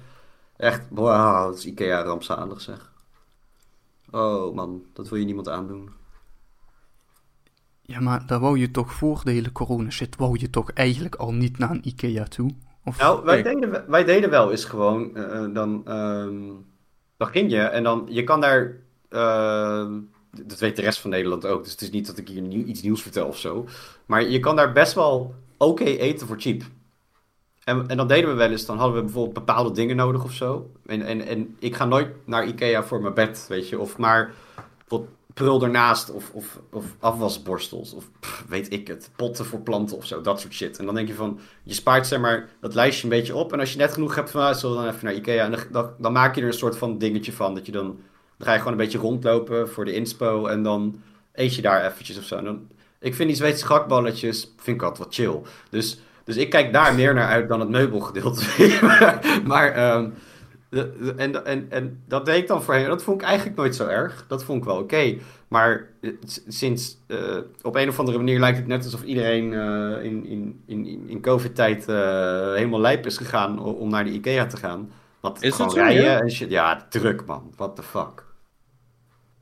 Echt, 0.57 0.83
wauw, 0.91 1.47
dat 1.47 1.59
is 1.59 1.67
Ikea 1.67 2.03
rampzalig 2.03 2.61
zeg. 2.61 2.93
Oh 4.11 4.55
man, 4.55 4.85
dat 4.93 5.09
wil 5.09 5.19
je 5.19 5.25
niemand 5.25 5.49
aandoen. 5.49 5.91
Ja, 7.83 8.01
maar 8.01 8.27
daar 8.27 8.41
wou 8.41 8.59
je 8.59 8.71
toch 8.71 8.93
voor 8.93 9.21
de 9.25 9.31
hele 9.31 9.53
corona 9.53 9.91
shit, 9.91 10.17
wou 10.17 10.39
je 10.39 10.51
toch 10.51 10.71
eigenlijk 10.71 11.15
al 11.15 11.33
niet 11.33 11.59
naar 11.59 11.71
een 11.71 11.89
Ikea 11.89 12.25
toe? 12.25 12.51
Of, 12.85 12.99
Nou, 12.99 13.25
wij, 13.25 13.43
deden, 13.43 13.91
wij 13.91 14.05
deden 14.05 14.31
wel 14.31 14.51
eens 14.51 14.65
gewoon, 14.65 15.17
eh, 15.17 15.45
eh, 15.45 15.55
dan, 15.55 15.87
ehm, 15.87 16.53
ging 17.19 17.51
je 17.51 17.61
en 17.61 17.83
dan, 17.83 18.07
je 18.09 18.25
kan 18.25 18.41
daar, 18.41 18.77
ehm, 19.09 20.01
dat 20.31 20.59
weet 20.59 20.77
de 20.77 20.83
rest 20.83 20.99
van 20.99 21.11
Nederland 21.11 21.47
ook, 21.47 21.63
dus 21.63 21.73
het 21.73 21.81
is 21.81 21.91
niet 21.91 22.07
dat 22.07 22.19
ik 22.19 22.29
hier 22.29 22.43
nieuw, 22.43 22.65
iets 22.65 22.83
nieuws 22.83 23.03
vertel 23.03 23.27
of 23.27 23.39
zo, 23.39 23.67
maar 24.07 24.29
je 24.29 24.41
kan 24.41 24.57
daar 24.57 24.73
best 24.73 24.95
wel 24.95 25.35
oké 25.57 25.85
eten 25.85 26.27
voor 26.27 26.41
cheap. 26.41 26.63
En, 27.65 27.89
en 27.89 27.97
dan 27.97 28.09
deden 28.09 28.31
we 28.31 28.37
wel 28.37 28.51
eens, 28.51 28.67
dan 28.67 28.79
hadden 28.79 28.97
we 28.97 29.03
bijvoorbeeld 29.03 29.35
bepaalde 29.35 29.71
dingen 29.71 29.97
nodig 29.97 30.25
of 30.25 30.33
zo. 30.33 30.71
En, 30.87 31.03
en, 31.03 31.27
en 31.27 31.57
ik 31.59 31.77
ga 31.77 31.85
nooit 31.85 32.09
naar 32.25 32.47
Ikea 32.47 32.85
voor 32.85 33.01
mijn 33.01 33.15
bed, 33.15 33.47
weet 33.49 33.69
je, 33.69 33.79
of 33.79 33.99
maar 33.99 34.35
prul 35.37 35.63
ernaast 35.63 36.11
of, 36.11 36.31
of, 36.33 36.61
of 36.73 36.85
afwasborstels 37.01 37.95
of 37.95 38.05
weet 38.49 38.73
ik 38.73 38.89
het, 38.89 39.11
potten 39.17 39.45
voor 39.45 39.61
planten 39.61 39.97
of 39.97 40.07
zo, 40.07 40.21
dat 40.21 40.41
soort 40.41 40.53
shit. 40.53 40.79
En 40.79 40.87
dan 40.87 40.95
denk 40.95 41.09
je 41.09 41.15
van, 41.15 41.41
je 41.63 41.75
spaart 41.75 42.07
zeg 42.07 42.19
maar 42.19 42.49
dat 42.61 42.75
lijstje 42.75 43.05
een 43.05 43.11
beetje 43.11 43.35
op. 43.35 43.53
En 43.53 43.61
als 43.61 43.73
je 43.73 43.79
net 43.79 43.93
genoeg 43.93 44.15
hebt 44.15 44.31
van, 44.31 44.43
ah, 44.43 44.55
zullen 44.55 44.77
we 44.77 44.83
dan 44.83 44.93
even 44.93 45.05
naar 45.05 45.15
Ikea. 45.15 45.45
En 45.45 45.59
dan, 45.71 45.91
dan, 45.99 46.13
maak 46.13 46.35
je 46.35 46.41
er 46.41 46.47
een 46.47 46.53
soort 46.53 46.77
van 46.77 46.99
dingetje 46.99 47.33
van. 47.33 47.55
Dat 47.55 47.67
je 47.67 47.73
dan, 47.73 47.87
dan 48.37 48.47
ga 48.47 48.53
je 48.53 48.59
gewoon 48.59 48.73
een 48.73 48.79
beetje 48.79 48.99
rondlopen 48.99 49.69
voor 49.69 49.85
de 49.85 49.95
inspo. 49.95 50.47
En 50.47 50.63
dan 50.63 51.01
eet 51.33 51.55
je 51.55 51.63
daar 51.63 51.85
eventjes 51.85 52.19
of 52.19 52.25
zo. 52.25 52.43
Dan, 52.43 52.69
ik 53.01 53.15
vind 53.15 53.29
die 53.29 53.39
Zweedse 53.39 53.67
gakballetjes, 53.67 54.53
vind 54.57 54.77
ik 54.77 54.83
altijd 54.83 55.05
wat 55.05 55.15
chill. 55.15 55.41
Dus, 55.71 55.99
dus 56.25 56.37
ik 56.37 56.51
kijk 56.51 56.73
daar 56.73 56.95
meer 56.95 57.15
naar 57.15 57.29
uit 57.29 57.49
dan 57.49 57.61
het 57.61 57.69
meubelgedeelte. 57.69 58.45
maar, 59.45 59.73
ehm, 59.73 60.11
de- 60.77 61.15
en, 61.17 61.45
en, 61.45 61.67
en 61.71 62.03
dat 62.09 62.27
deed 62.27 62.37
ik 62.43 62.47
dan 62.49 62.63
voorheen. 62.63 62.87
Dat 62.89 63.03
vond 63.03 63.21
ik 63.21 63.27
eigenlijk 63.27 63.57
nooit 63.57 63.77
zo 63.77 63.87
erg. 63.87 64.25
Dat 64.29 64.45
vond 64.45 64.59
ik 64.59 64.65
wel 64.65 64.79
oké. 64.79 65.17
Maar 65.49 65.89
eh, 66.01 66.11
sinds 66.47 66.97
eh, 67.07 67.37
op 67.63 67.77
een 67.77 67.89
of 67.89 67.99
andere 67.99 68.17
manier 68.19 68.39
lijkt 68.41 68.59
het 68.59 68.67
net 68.67 68.85
alsof 68.85 69.03
iedereen 69.03 69.53
eh, 69.55 70.05
in, 70.05 70.27
in, 70.27 70.63
in, 70.67 71.05
in- 71.09 71.21
COVID-tijd 71.21 71.87
helemaal 71.87 72.81
lijp 72.81 73.07
is 73.07 73.17
gegaan 73.17 73.59
om 73.59 73.91
naar 73.91 74.05
de 74.05 74.11
IKEA 74.11 74.47
te 74.47 74.57
gaan. 74.57 74.91
Want 75.21 75.43
Is 75.43 75.51
gewoon 75.53 75.67
dat 75.67 75.77
zo, 75.77 75.83
rijden 75.83 76.05
ja? 76.05 76.21
en 76.21 76.31
shit. 76.31 76.51
Ja, 76.51 76.87
druk 76.91 77.25
man. 77.27 77.53
What 77.57 77.77
the 77.77 77.83
fuck. 77.83 78.25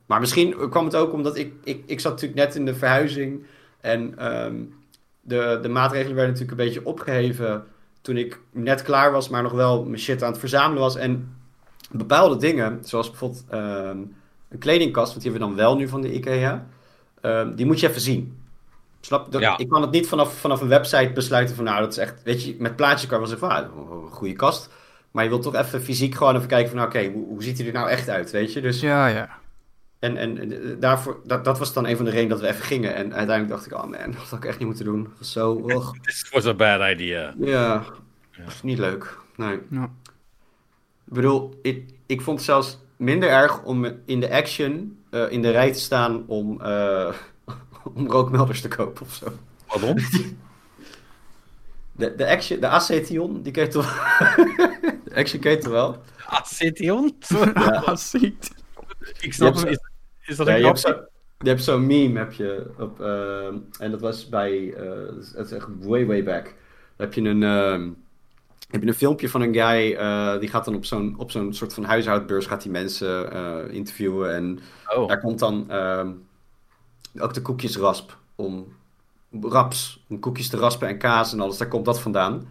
Maar 0.07 0.21
misschien 0.21 0.69
kwam 0.71 0.85
het 0.85 0.97
ook 0.97 1.13
omdat 1.13 1.37
ik, 1.37 1.53
ik, 1.65 1.83
ik 1.87 2.01
zat 2.01 2.13
natuurlijk 2.13 2.41
net 2.41 2.55
in 2.55 2.65
de 2.65 2.75
verhuizing. 2.75 3.45
En 3.81 4.19
ehm, 4.19 4.55
de, 5.21 5.59
de 5.63 5.69
maatregelen 5.69 6.15
werden 6.17 6.33
natuurlijk 6.35 6.61
een 6.61 6.67
beetje 6.67 6.87
opgeheven 6.87 7.65
toen 8.05 8.17
ik 8.17 8.41
net 8.51 8.83
klaar 8.83 9.13
was, 9.13 9.29
maar 9.29 9.43
nog 9.43 9.53
wel 9.53 9.85
mijn 9.85 10.01
shit 10.01 10.23
aan 10.23 10.31
het 10.31 10.41
verzamelen 10.41 10.83
was. 10.83 10.97
En 10.97 11.37
bepaalde 11.91 12.37
dingen, 12.37 12.79
zoals 12.83 13.11
bijvoorbeeld 13.11 13.45
ehm, 13.49 13.99
een 14.49 14.59
kledingkast, 14.59 15.11
want 15.11 15.23
die 15.23 15.31
hebben 15.31 15.49
we 15.51 15.55
dan 15.57 15.65
wel 15.67 15.77
nu 15.77 15.89
van 15.89 16.01
de 16.01 16.13
IKEA, 16.13 16.67
ehm, 17.21 17.55
die 17.55 17.67
moet 17.67 17.81
je 17.81 17.89
even 17.89 18.01
zien. 18.01 18.39
Snap 19.01 19.25
je? 19.25 19.31
Dat- 19.31 19.41
Ja. 19.41 19.59
Ik 19.59 19.69
kan 19.69 19.83
het 19.83 19.91
niet 19.91 20.09
vanaf, 20.09 20.35
vanaf 20.39 20.61
een 20.61 20.69
website 20.69 21.11
besluiten 21.15 21.57
van, 21.57 21.65
nou, 21.65 21.81
dat 21.81 21.91
is 21.93 21.99
echt, 21.99 22.23
weet 22.23 22.45
je, 22.45 22.57
met 22.59 22.77
plaatjes 22.77 23.09
kan 23.09 23.21
je 23.21 23.29
wel 23.29 23.39
zeggen 23.39 23.49
van, 23.49 23.79
ah, 23.81 24.03
een 24.05 24.11
goede 24.13 24.35
kast. 24.35 24.69
Maar 25.11 25.25
je 25.25 25.31
wilt 25.31 25.43
toch 25.43 25.55
even 25.55 25.83
fysiek 25.83 26.15
gewoon 26.15 26.37
even 26.37 26.49
kijken 26.49 26.69
van, 26.69 26.77
nou, 26.79 26.89
oké, 26.89 27.11
hoe, 27.13 27.27
hoe 27.27 27.43
ziet 27.43 27.59
hij 27.59 27.67
er 27.67 27.73
nou 27.73 27.89
echt 27.89 28.09
uit, 28.09 28.31
weet 28.31 28.53
je? 28.53 28.61
Dus 28.61 28.81
Ja, 28.81 29.07
ja. 29.07 29.29
En, 30.05 30.39
en 30.39 30.53
eh, 30.53 30.81
daarvoor, 30.81 31.21
dat, 31.25 31.45
dat 31.45 31.59
was 31.59 31.73
dan 31.73 31.87
een 31.87 31.97
van 31.97 32.05
de 32.05 32.11
redenen 32.11 32.31
dat 32.31 32.41
we 32.41 32.49
even 32.53 32.65
gingen. 32.65 32.95
En 32.95 33.15
uiteindelijk 33.15 33.49
dacht 33.49 33.67
ik, 33.67 33.73
oh 33.73 33.91
man, 33.91 34.13
dat 34.13 34.29
had 34.29 34.39
ik 34.39 34.45
echt 34.45 34.59
niet 34.59 34.67
moeten 34.67 34.85
doen. 34.85 35.03
Dat 35.03 35.13
was 35.19 35.33
zo. 35.33 35.67
This 36.03 36.29
was 36.31 36.47
a 36.47 36.55
bad 36.55 36.91
idea. 36.91 37.35
Ja, 37.39 37.85
dat 38.37 38.63
niet 38.63 38.79
leuk. 38.79 39.19
Nee. 39.37 39.59
Ja. 39.71 39.91
Ik 41.07 41.13
bedoel, 41.13 41.59
ik, 41.63 41.91
ik 42.07 42.21
vond 42.21 42.37
het 42.37 42.47
zelfs 42.47 42.79
minder 42.97 43.29
erg 43.29 43.63
om 43.63 43.87
in 44.05 44.21
de 44.21 44.31
action 44.31 44.99
eh, 45.11 45.31
in 45.31 45.43
de 45.43 45.51
rij 45.51 45.73
te 45.73 45.79
staan 45.79 46.25
om, 46.27 46.61
eh, 46.61 47.15
om 47.95 48.11
rookmelders 48.11 48.61
te 48.61 48.69
kopen 48.69 49.07
of 49.07 49.15
zo. 49.15 49.27
Pardon? 49.67 49.99
De, 51.97 52.15
de 52.15 52.29
action, 52.29 52.61
de 52.61 52.69
Acetion, 52.69 53.43
die 53.43 53.61
je 53.61 53.67
toch 53.67 54.15
De 55.05 55.15
action 55.15 55.43
je 55.43 55.59
toch 55.59 55.73
wel? 55.73 56.03
Acetion? 56.27 57.17
Ja, 57.55 57.97
ziet. 57.97 58.51
Ik 59.21 59.33
snap 59.33 59.55
hem. 59.55 59.77
Is, 60.27 60.37
dat 60.37 60.47
Ja, 60.47 60.53
een 60.53 60.59
je 60.59 60.65
hebt 60.65 60.79
grapje? 60.81 61.03
zo- 61.03 61.09
je 61.39 61.49
hebt 61.49 61.63
zo'n 61.65 61.87
meme, 61.87 62.19
heb 62.19 62.33
je, 62.33 62.71
op, 62.79 63.01
eh, 63.01 63.47
en 63.79 63.91
dat 63.91 64.01
was 64.01 64.29
bij, 64.29 64.75
eh, 64.75 65.17
het 65.35 65.47
is 65.47 65.53
echt 65.53 65.69
way, 65.81 66.07
way 66.07 66.25
back. 66.25 66.45
Dan 66.97 67.07
heb 67.07 67.15
je 67.15 67.21
een, 67.21 67.43
ehm, 67.43 67.91
heb 68.71 68.83
je 68.83 68.89
een 68.89 68.95
filmpje 68.95 69.29
van 69.29 69.41
een 69.43 69.55
guy, 69.55 69.95
eh, 69.95 70.39
die 70.39 70.49
gaat 70.49 70.65
dan 70.65 70.75
op 70.75 70.85
zo'n, 70.85 71.15
op 71.19 71.31
zo'n 71.31 71.55
soort 71.55 71.75
van 71.75 71.85
huishoudbeurs, 71.85 72.47
gaat 72.47 72.63
die 72.63 72.71
mensen 72.71 73.33
eh, 73.33 73.75
interviewen 73.75 74.35
en 74.35 74.59
Oh, 74.97 75.09
daar 75.09 75.21
komt 75.21 75.39
dan 75.39 75.71
ehm, 75.71 76.13
ook 77.19 77.35
de 77.35 77.43
koekjesrasp 77.43 78.17
om 78.35 78.67
raps, 79.41 80.05
om 80.09 80.19
koekjes 80.21 80.49
te 80.49 80.57
raspen 80.57 80.89
en 80.89 80.99
kaas 80.99 81.33
en 81.33 81.41
alles. 81.41 81.59
Daar 81.59 81.69
komt 81.69 81.85
dat 81.85 82.01
vandaan. 82.01 82.49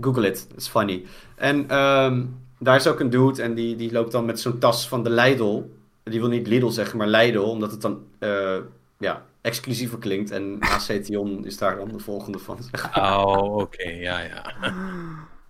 Google 0.00 0.26
it, 0.28 0.46
it's 0.54 0.68
funny. 0.68 1.04
En 1.36 1.68
ehm, 1.68 2.24
daar 2.58 2.76
is 2.76 2.86
ook 2.86 3.00
een 3.00 3.10
dude 3.10 3.42
en 3.42 3.54
die, 3.54 3.76
die 3.76 3.92
loopt 3.92 4.12
dan 4.12 4.24
met 4.24 4.40
zo'n 4.40 4.58
tas 4.58 4.88
van 4.88 5.02
de 5.02 5.10
Lidl. 5.10 5.62
Die 6.10 6.20
wil 6.20 6.28
niet 6.28 6.46
Lidl 6.46 6.68
zeggen, 6.68 6.98
maar 6.98 7.08
Lidl, 7.08 7.40
omdat 7.40 7.70
het 7.70 7.80
dan 7.80 8.06
eh, 8.18 8.58
ja, 8.98 9.26
exclusiever 9.40 9.98
klinkt. 9.98 10.30
En 10.30 10.56
Acetion 10.74 11.46
is 11.46 11.58
daar 11.58 11.76
dan 11.76 11.88
de 11.88 11.98
volgende 11.98 12.38
van. 12.38 12.58
oh 12.94 13.56
oké, 13.56 13.88
ja, 13.88 14.20
ja. 14.20 14.44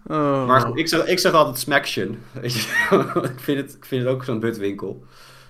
Oh. 0.07 0.47
Maar 0.47 0.61
goed, 0.61 0.79
ik 0.79 0.89
zeg, 0.89 1.07
ik 1.07 1.19
zeg 1.19 1.33
altijd 1.33 1.59
Smaction. 1.59 2.19
Ik, 2.43 2.51
vind 3.37 3.61
het, 3.61 3.75
ik 3.77 3.85
vind 3.85 4.05
het 4.05 4.13
ook 4.13 4.25
zo'n 4.25 4.41
butwinkel. 4.41 5.05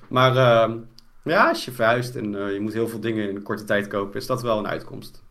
Maar 0.08 0.36
ehm, 0.36 0.78
ja, 1.24 1.48
als 1.48 1.64
je 1.64 1.72
verhuist 1.72 2.16
en 2.16 2.34
eh, 2.34 2.52
je 2.52 2.60
moet 2.60 2.72
heel 2.72 2.88
veel 2.88 3.00
dingen 3.00 3.28
in 3.28 3.36
een 3.36 3.42
korte 3.42 3.64
tijd 3.64 3.86
kopen, 3.86 4.20
is 4.20 4.26
dat 4.26 4.42
wel 4.42 4.58
een 4.58 4.66
uitkomst. 4.66 5.22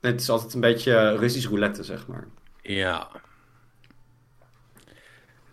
Het 0.00 0.20
is 0.20 0.30
altijd 0.30 0.54
een 0.54 0.60
beetje 0.60 0.96
eh, 0.96 1.18
Russisch 1.18 1.48
roulette, 1.48 1.82
zeg 1.82 2.06
maar. 2.06 2.26
Ja. 2.62 3.08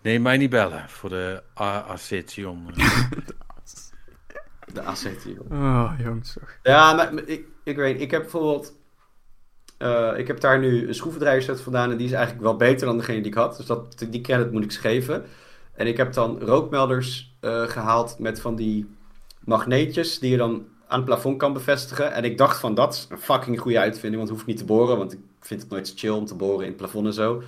Nee, 0.04 0.20
mij 0.20 0.38
niet 0.38 0.50
bellen 0.50 0.90
voor 0.90 1.10
de 1.10 1.44
A- 1.60 1.84
Acetion. 1.88 2.66
De 4.74 4.82
Acetion. 4.82 5.38
Oh, 5.52 5.92
jongens 6.04 6.34
toch. 6.34 6.58
Ja, 6.64 6.94
maar 6.94 7.14
ik, 7.26 7.46
ik 7.64 7.76
weet, 7.76 8.02
ik 8.02 8.12
heb 8.12 8.22
bijvoorbeeld. 8.22 8.74
eh, 9.78 10.12
ik 10.18 10.28
heb 10.28 10.40
daar 10.40 10.60
nu 10.60 10.88
een 10.88 10.96
schroevendraaier 10.96 11.58
vandaan 11.58 11.92
en 11.92 11.98
die 11.98 12.06
is 12.08 12.12
eigenlijk 12.14 12.44
wel 12.44 12.56
beter 12.56 12.88
dan 12.88 12.98
degene 12.98 13.18
die 13.22 13.32
ik 13.32 13.38
had. 13.38 13.58
Dus 13.58 13.66
dat, 13.66 14.06
die 14.10 14.22
credit 14.22 14.52
moet 14.52 14.64
ik 14.64 14.72
ze 14.72 14.80
geven. 14.80 15.26
En 15.74 15.88
ik 15.88 15.98
heb 15.98 16.14
dan 16.14 16.40
rookmelders 16.40 17.36
eh, 17.40 17.62
gehaald 17.64 18.20
met 18.20 18.42
van 18.42 18.56
die 18.56 18.96
magneetjes 19.40 20.20
die 20.20 20.32
je 20.32 20.38
dan 20.38 20.66
aan 20.88 20.98
het 20.98 21.06
plafond 21.06 21.38
kan 21.38 21.54
bevestigen. 21.54 22.14
En 22.14 22.24
ik 22.24 22.38
dacht 22.38 22.60
van 22.60 22.74
dat 22.76 22.94
is 22.94 23.08
een 23.10 23.18
fucking 23.18 23.60
goede 23.60 23.80
uitvinding, 23.80 24.16
want 24.16 24.28
het 24.28 24.32
hoeft 24.38 24.46
niet 24.46 24.58
te 24.58 24.66
boren. 24.66 24.98
Want 24.98 25.14
ik 25.14 25.20
vind 25.40 25.62
het 25.62 25.70
nooit 25.70 25.94
chill 25.96 26.10
om 26.10 26.26
te 26.26 26.36
boren 26.36 26.62
in 26.62 26.68
het 26.68 26.78
plafond 26.78 27.06
en 27.06 27.14
zo. 27.14 27.44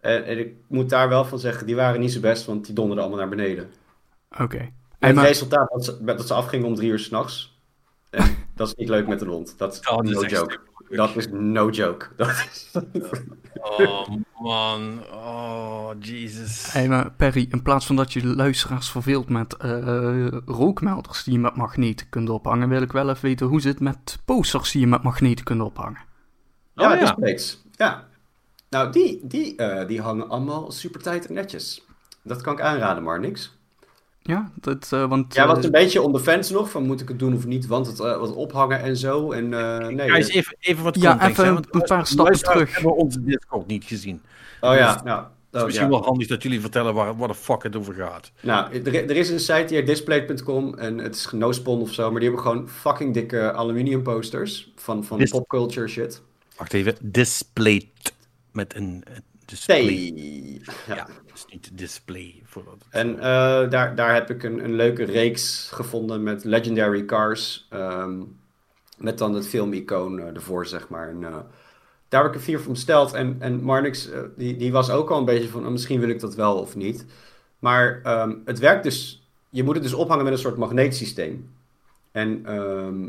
En, 0.00 0.24
en 0.24 0.38
ik 0.38 0.54
moet 0.66 0.90
daar 0.90 1.08
wel 1.08 1.24
van 1.24 1.38
zeggen, 1.38 1.66
die 1.66 1.76
waren 1.76 2.00
niet 2.00 2.12
zo 2.12 2.20
best, 2.20 2.44
want 2.46 2.64
die 2.66 2.74
donderden 2.74 3.04
allemaal 3.04 3.20
naar 3.26 3.36
beneden. 3.36 3.70
Oké. 4.38 4.56
En 4.58 4.72
het 4.98 5.14
maar- 5.14 5.26
resultaat 5.26 5.70
dat 5.70 5.84
ze, 5.84 6.04
dat 6.04 6.26
ze 6.26 6.34
afgingen 6.34 6.66
om 6.66 6.74
drie 6.74 6.90
uur 6.90 6.98
s'nachts. 6.98 7.60
En 8.10 8.36
dat 8.56 8.66
is 8.68 8.74
niet 8.74 8.88
leuk 8.88 9.06
met 9.06 9.20
een 9.20 9.28
hond. 9.28 9.54
Dat 9.58 9.72
is 9.72 9.80
Dat 9.80 10.02
no 10.02 10.24
joke. 10.24 10.58
Dat 10.88 11.16
is 11.16 11.28
no 11.30 11.68
joke. 11.70 12.06
Dat 12.16 12.28
is... 12.52 12.70
Oh 13.54 14.08
man, 14.38 15.00
oh 15.12 15.90
Jesus. 16.00 16.72
Hey, 16.72 16.88
maar 16.88 17.12
Perry, 17.12 17.46
in 17.50 17.62
plaats 17.62 17.86
van 17.86 17.96
dat 17.96 18.12
je 18.12 18.20
de 18.20 18.26
luisteraars 18.36 18.90
verveelt 18.90 19.28
met 19.28 19.56
eh, 19.56 20.26
rookmelders 20.46 21.24
die 21.24 21.32
je 21.32 21.38
met 21.38 21.56
magneten 21.56 22.08
kunt 22.08 22.28
ophangen, 22.30 22.68
wil 22.68 22.82
ik 22.82 22.92
wel 22.92 23.08
even 23.10 23.22
weten 23.24 23.46
hoe 23.46 23.60
zit 23.60 23.72
het 23.72 23.82
met 23.82 24.18
posters 24.24 24.70
die 24.72 24.80
je 24.80 24.86
met 24.86 25.02
magneten 25.02 25.44
kunt 25.44 25.60
ophangen. 25.62 26.00
Ja, 26.74 26.92
Oh, 26.92 26.94
ja. 26.94 27.00
displays. 27.00 27.64
Ja. 27.70 28.08
Nou, 28.70 28.92
die, 28.92 29.20
die, 29.22 29.56
eh, 29.56 29.86
die 29.88 30.00
hangen 30.00 30.28
allemaal 30.28 30.70
super 30.70 31.02
tight 31.02 31.26
en 31.26 31.34
netjes. 31.34 31.84
Dat 32.22 32.40
kan 32.42 32.52
ik 32.52 32.60
aanraden, 32.60 33.02
maar 33.02 33.20
niks. 33.20 33.58
Ja, 34.22 34.50
dat, 34.54 34.88
eh, 34.92 35.08
want... 35.08 35.34
Jij 35.34 35.46
was 35.46 35.58
eh, 35.58 35.64
een 35.64 35.70
beetje 35.70 36.02
on 36.02 36.12
the 36.12 36.20
fence 36.20 36.52
nog, 36.52 36.70
van 36.70 36.82
moet 36.86 37.00
ik 37.00 37.08
het 37.08 37.18
doen 37.18 37.34
of 37.34 37.46
niet, 37.46 37.66
want 37.66 37.86
het 37.86 37.98
wat 37.98 38.34
ophangen 38.34 38.80
en 38.82 38.96
zo. 38.96 39.32
En 39.32 39.54
eh, 39.54 39.86
nee. 39.88 40.06
Ja, 40.06 40.14
eens 40.16 40.28
even, 40.28 40.56
even 40.60 40.84
wat 40.84 41.00
Ja, 41.00 41.10
context, 41.10 41.30
even 41.32 41.44
hè, 41.44 41.52
want 41.52 41.66
een 41.74 41.82
paar 41.82 42.06
stappen 42.06 42.38
terug. 42.38 42.74
hebben 42.74 42.96
onze 42.96 43.24
Discord 43.24 43.66
niet 43.66 43.84
gezien. 43.84 44.22
oh 44.60 44.74
ja, 44.74 44.92
dus- 44.92 45.02
nou. 45.02 45.22
Het 45.22 45.58
is 45.58 45.60
Oh, 45.60 45.66
misschien 45.66 45.90
ja. 45.90 45.98
wel 45.98 46.04
handig 46.08 46.26
dat 46.28 46.42
jullie 46.42 46.60
vertellen 46.60 46.94
waar, 46.94 47.16
waar 47.16 47.28
de 47.28 47.34
fuck 47.34 47.62
het 47.62 47.76
over 47.76 47.94
gaat. 47.94 48.30
Nou, 48.40 48.72
er, 48.74 48.94
er 48.94 49.16
is 49.16 49.30
een 49.30 49.40
site 49.40 49.64
hier, 49.68 49.86
display.com, 49.86 50.74
en 50.74 50.98
het 50.98 51.14
is 51.14 51.26
genospon 51.26 51.80
of 51.80 51.92
zo, 51.92 52.10
maar 52.10 52.20
die 52.20 52.28
hebben 52.28 52.46
gewoon 52.46 52.68
fucking 52.68 53.14
dikke 53.14 53.52
aluminium 53.52 54.02
posters 54.02 54.72
van, 54.76 55.04
van 55.04 55.18
Dis- 55.18 55.30
popculture 55.30 55.88
shit. 55.88 56.22
Wacht 56.56 56.72
even, 56.72 56.96
displayed. 57.00 57.86
Met 58.52 58.74
een 58.74 59.02
eh, 59.06 59.16
display. 59.44 60.12
Ja, 60.86 60.94
Ja. 60.94 61.06
dus 61.32 61.46
niet 61.48 61.70
display. 61.78 62.42
Voor 62.44 62.64
dat- 62.64 62.86
En 62.90 63.18
eh, 63.18 63.70
daar, 63.70 63.94
daar 63.94 64.14
heb 64.14 64.30
ik 64.30 64.42
een, 64.42 64.64
een 64.64 64.74
leuke 64.74 65.04
reeks 65.04 65.70
gevonden 65.72 66.22
met 66.22 66.44
legendary 66.44 67.04
cars. 67.04 67.66
ehm, 67.70 68.22
met 68.98 69.18
dan 69.18 69.34
het 69.34 69.48
filmicoon 69.48 70.18
eh, 70.20 70.26
ervoor, 70.34 70.66
zeg 70.66 70.88
maar. 70.88 71.08
En, 71.08 71.20
daar 72.08 72.22
heb 72.22 72.30
ik 72.30 72.36
er 72.36 72.44
vier 72.44 72.60
van 72.60 72.72
besteld. 72.72 73.12
En, 73.12 73.36
en 73.38 73.62
Marnix, 73.62 74.08
die, 74.36 74.56
die 74.56 74.72
was 74.72 74.90
ook 74.90 75.10
al 75.10 75.18
een 75.18 75.24
beetje 75.24 75.48
van... 75.48 75.64
oh, 75.64 75.70
misschien 75.70 76.00
wil 76.00 76.08
ik 76.08 76.20
dat 76.20 76.34
wel 76.34 76.58
of 76.58 76.76
niet. 76.76 77.06
Maar 77.58 78.00
ehm, 78.02 78.34
het 78.44 78.58
werkt 78.58 78.82
dus... 78.82 79.24
Je 79.50 79.62
moet 79.64 79.74
het 79.74 79.82
dus 79.82 79.92
ophangen 79.94 80.24
met 80.24 80.32
een 80.32 80.38
soort 80.38 80.56
magneetsysteem. 80.56 81.50
En 82.12 82.46
ehm, 82.46 83.08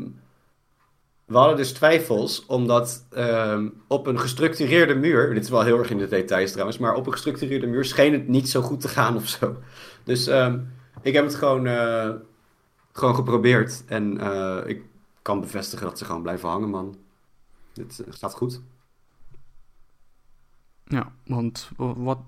we 1.32 1.38
hadden 1.38 1.56
dus 1.56 1.72
twijfels, 1.72 2.46
omdat 2.46 3.06
ehm, 3.10 3.68
op 3.86 4.06
een 4.06 4.20
gestructureerde 4.20 4.94
muur... 4.94 5.34
Dit 5.34 5.44
is 5.44 5.50
wel 5.50 5.62
heel 5.62 5.78
erg 5.78 5.90
in 5.90 5.98
de 5.98 6.08
details 6.08 6.50
trouwens... 6.50 6.78
maar 6.78 6.94
op 6.94 7.06
een 7.06 7.12
gestructureerde 7.12 7.66
muur 7.66 7.84
scheen 7.84 8.12
het 8.12 8.28
niet 8.28 8.48
zo 8.48 8.60
goed 8.60 8.80
te 8.80 8.88
gaan 8.88 9.16
of 9.16 9.28
zo. 9.28 9.56
Dus 10.04 10.26
ehm, 10.26 10.58
ik 11.02 11.12
heb 11.12 11.24
het 11.24 11.34
gewoon, 11.34 11.66
eh, 11.66 12.10
gewoon 12.92 13.14
geprobeerd. 13.14 13.82
En 13.86 14.18
eh, 14.20 14.58
ik 14.66 14.82
kan 15.22 15.40
bevestigen 15.40 15.86
dat 15.86 15.98
ze 15.98 16.04
gewoon 16.04 16.22
blijven 16.22 16.48
hangen, 16.48 16.70
man. 16.70 16.96
Het 17.74 18.02
eh, 18.06 18.12
gaat 18.14 18.34
goed. 18.34 18.60
Ja, 20.84 21.12
want 21.26 21.70
wa- 21.76 21.94
wat, 21.96 22.18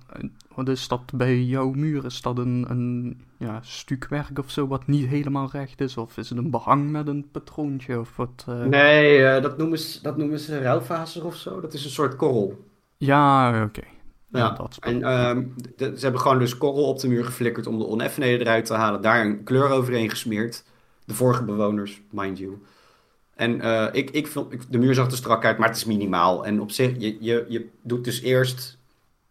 wat 0.54 0.68
is 0.68 0.88
dat 0.88 1.12
bij 1.14 1.42
jouw 1.42 1.70
muur? 1.70 2.04
Is 2.04 2.22
dat 2.22 2.38
een, 2.38 2.64
een 2.70 3.20
ja, 3.38 3.58
stukwerk 3.62 4.38
of 4.38 4.50
zo 4.50 4.66
wat 4.66 4.86
niet 4.86 5.06
helemaal 5.06 5.48
recht 5.50 5.80
is? 5.80 5.96
Of 5.96 6.16
is 6.16 6.28
het 6.28 6.38
een 6.38 6.50
behang 6.50 6.90
met 6.90 7.08
een 7.08 7.30
patroontje? 7.30 8.00
Of 8.00 8.16
wat? 8.16 8.44
eh? 8.48 8.64
Nee, 8.64 9.24
eh, 9.26 9.42
dat, 9.42 9.56
noemen 9.58 9.78
ze, 9.78 10.02
dat 10.02 10.16
noemen 10.16 10.38
ze 10.38 10.58
ruilfaser 10.58 11.24
of 11.26 11.36
zo. 11.36 11.60
Dat 11.60 11.74
is 11.74 11.84
een 11.84 11.90
soort 11.90 12.16
korrel. 12.16 12.64
Ja, 12.96 13.62
oké. 13.64 13.82
Ja, 14.28 14.38
Ja, 14.38 14.50
dat 14.50 14.76
en 14.80 15.02
ehm, 15.02 15.46
de- 15.76 15.92
ze 15.96 16.02
hebben 16.02 16.20
gewoon 16.20 16.38
dus 16.38 16.58
korrel 16.58 16.84
op 16.88 17.00
de 17.00 17.08
muur 17.08 17.24
geflikkerd 17.24 17.66
om 17.66 17.78
de 17.78 17.86
oneffenheden 17.86 18.40
eruit 18.46 18.66
te 18.66 18.74
halen. 18.74 19.02
Daar 19.02 19.24
een 19.26 19.44
kleur 19.44 19.68
overheen 19.70 20.10
gesmeerd. 20.10 20.64
De 21.04 21.14
vorige 21.14 21.44
bewoners, 21.44 22.02
mind 22.10 22.38
you. 22.38 22.58
En 23.34 23.60
eh, 23.60 23.88
ik, 23.92 24.10
ik 24.10 24.32
de 24.68 24.78
muur 24.78 24.94
zag 24.94 25.06
er 25.10 25.16
strak 25.16 25.44
uit, 25.44 25.58
maar 25.58 25.68
het 25.68 25.76
is 25.76 25.84
minimaal. 25.84 26.46
En 26.46 26.60
op 26.60 26.70
zich, 26.70 26.92
je, 26.98 27.16
je, 27.20 27.46
je 27.48 27.68
doet 27.82 28.04
dus 28.04 28.20
eerst 28.20 28.78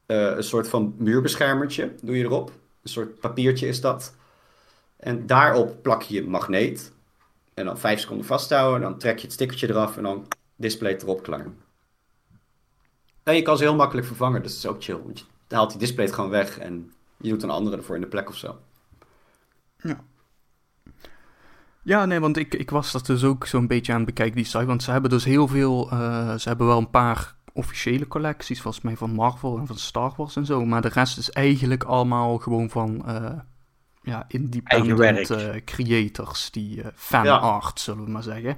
eh, 0.05 0.35
een 0.35 0.43
soort 0.43 0.67
van 0.67 0.95
muurbeschermertje, 0.97 1.91
doe 2.01 2.17
je 2.17 2.23
erop. 2.23 2.49
Een 2.81 2.89
soort 2.89 3.19
papiertje 3.19 3.67
is 3.67 3.81
dat. 3.81 4.15
En 4.97 5.25
daarop 5.25 5.81
plak 5.81 6.01
je 6.01 6.13
je 6.13 6.27
magneet. 6.27 6.91
En 7.53 7.65
dan 7.65 7.77
vijf 7.77 7.99
seconden 7.99 8.25
vasthouden. 8.25 8.81
Dan 8.81 8.97
trek 8.97 9.17
je 9.17 9.23
het 9.23 9.33
stickertje 9.33 9.69
eraf 9.69 9.97
en 9.97 10.03
dan 10.03 10.27
display 10.55 10.95
erop 10.95 11.23
klaar. 11.23 11.47
En 13.23 13.35
je 13.35 13.41
kan 13.41 13.57
ze 13.57 13.63
heel 13.63 13.75
makkelijk 13.75 14.07
vervangen, 14.07 14.41
dus 14.43 14.51
dat 14.51 14.63
is 14.63 14.77
ook 14.77 14.83
chill. 14.83 15.03
Want 15.03 15.19
je 15.47 15.55
haalt 15.55 15.69
die 15.69 15.79
display 15.79 16.07
gewoon 16.07 16.29
weg 16.29 16.59
en 16.59 16.93
je 17.17 17.29
doet 17.29 17.43
een 17.43 17.49
andere 17.49 17.77
ervoor 17.77 17.95
in 17.95 18.01
de 18.01 18.07
plek 18.07 18.29
of 18.29 18.35
zo. 18.35 18.59
Ja, 19.81 20.03
nee, 21.83 22.19
want 22.19 22.37
ik, 22.37 22.53
ik 22.53 22.69
was 22.69 22.91
dat 22.91 23.05
dus 23.05 23.23
ook 23.23 23.45
zo'n 23.45 23.67
beetje 23.67 23.91
aan 23.91 23.97
het 23.97 24.07
bekijken, 24.07 24.35
die 24.35 24.45
site. 24.45 24.65
Want 24.65 24.83
ze 24.83 24.91
hebben 24.91 25.09
dus 25.09 25.25
heel 25.25 25.47
veel... 25.47 25.89
eh, 25.91 26.35
ze 26.35 26.47
hebben 26.47 26.67
wel 26.67 26.77
een 26.77 26.89
paar 26.89 27.35
officiële 27.53 28.07
collecties, 28.07 28.61
volgens 28.61 28.83
mij 28.83 28.95
van 28.97 29.11
Marvel 29.11 29.57
en 29.57 29.67
van 29.67 29.77
Star 29.77 30.13
Wars 30.17 30.35
en 30.35 30.45
zo. 30.45 30.65
Maar 30.65 30.81
de 30.81 30.87
rest 30.87 31.17
is 31.17 31.29
eigenlijk 31.29 31.83
allemaal 31.83 32.37
gewoon 32.37 32.69
van... 32.69 33.07
eh 33.07 33.31
ja, 34.05 34.25
independent 34.27 35.29
eh, 35.29 35.55
creators, 35.65 36.51
die 36.51 36.81
eh 36.81 36.87
fan 36.95 37.23
Ja. 37.25 37.35
art, 37.37 37.79
zullen 37.79 38.05
we 38.05 38.11
maar 38.11 38.23
zeggen. 38.23 38.57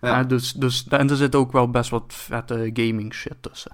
Ja. 0.00 0.08
Ja, 0.08 0.24
dus, 0.24 0.52
dus, 0.52 0.88
en 0.88 1.10
er 1.10 1.16
zit 1.16 1.34
ook 1.34 1.52
wel 1.52 1.70
best 1.70 1.90
wat 1.90 2.04
vette 2.06 2.70
gaming 2.72 3.14
shit 3.14 3.36
tussen. 3.40 3.72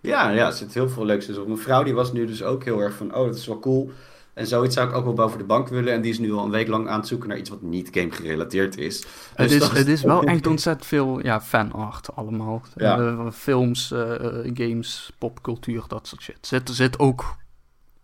Ja, 0.00 0.30
ja, 0.30 0.46
er 0.46 0.52
zit 0.52 0.74
heel 0.74 0.88
veel 0.88 1.04
leuks 1.04 1.26
tussen. 1.26 1.46
Mijn 1.46 1.58
vrouw 1.58 1.82
die 1.82 1.94
was 1.94 2.12
nu 2.12 2.26
dus 2.26 2.42
ook 2.42 2.64
heel 2.64 2.80
erg 2.80 2.94
van, 2.94 3.14
oh, 3.14 3.26
dat 3.26 3.34
is 3.36 3.46
wel 3.46 3.58
cool. 3.58 3.90
En 4.34 4.46
zoiets 4.46 4.74
zou 4.74 4.88
ik 4.88 4.94
ook 4.94 5.04
wel 5.04 5.12
boven 5.12 5.38
de 5.38 5.44
bank 5.44 5.68
willen. 5.68 5.92
En 5.92 6.00
die 6.02 6.10
is 6.10 6.18
nu 6.18 6.32
al 6.32 6.44
een 6.44 6.50
week 6.50 6.68
lang 6.68 6.88
aan 6.88 6.98
het 6.98 7.08
zoeken 7.08 7.28
naar 7.28 7.38
iets 7.38 7.50
wat 7.50 7.62
niet 7.62 7.88
game 7.92 8.10
gerelateerd 8.10 8.78
is. 8.78 8.96
Het 9.34 9.48
Dus 9.48 9.52
is, 9.52 9.58
dat- 9.60 9.70
het 9.70 9.86
is 9.88 10.02
wel 10.02 10.22
echt 10.32 10.46
ontzettend 10.46 10.86
veel 10.86 11.22
ja, 11.24 11.40
fanart 11.40 12.14
allemaal. 12.16 12.62
Ja. 12.74 12.98
Eh, 12.98 13.30
films, 13.32 13.90
eh, 13.90 14.14
eh, 14.46 14.50
games, 14.54 15.12
popcultuur, 15.18 15.84
dat 15.88 16.06
soort 16.06 16.22
shit. 16.22 16.38
Zit, 16.40 16.68
er 16.68 16.74
zit 16.74 16.98
ook 16.98 17.36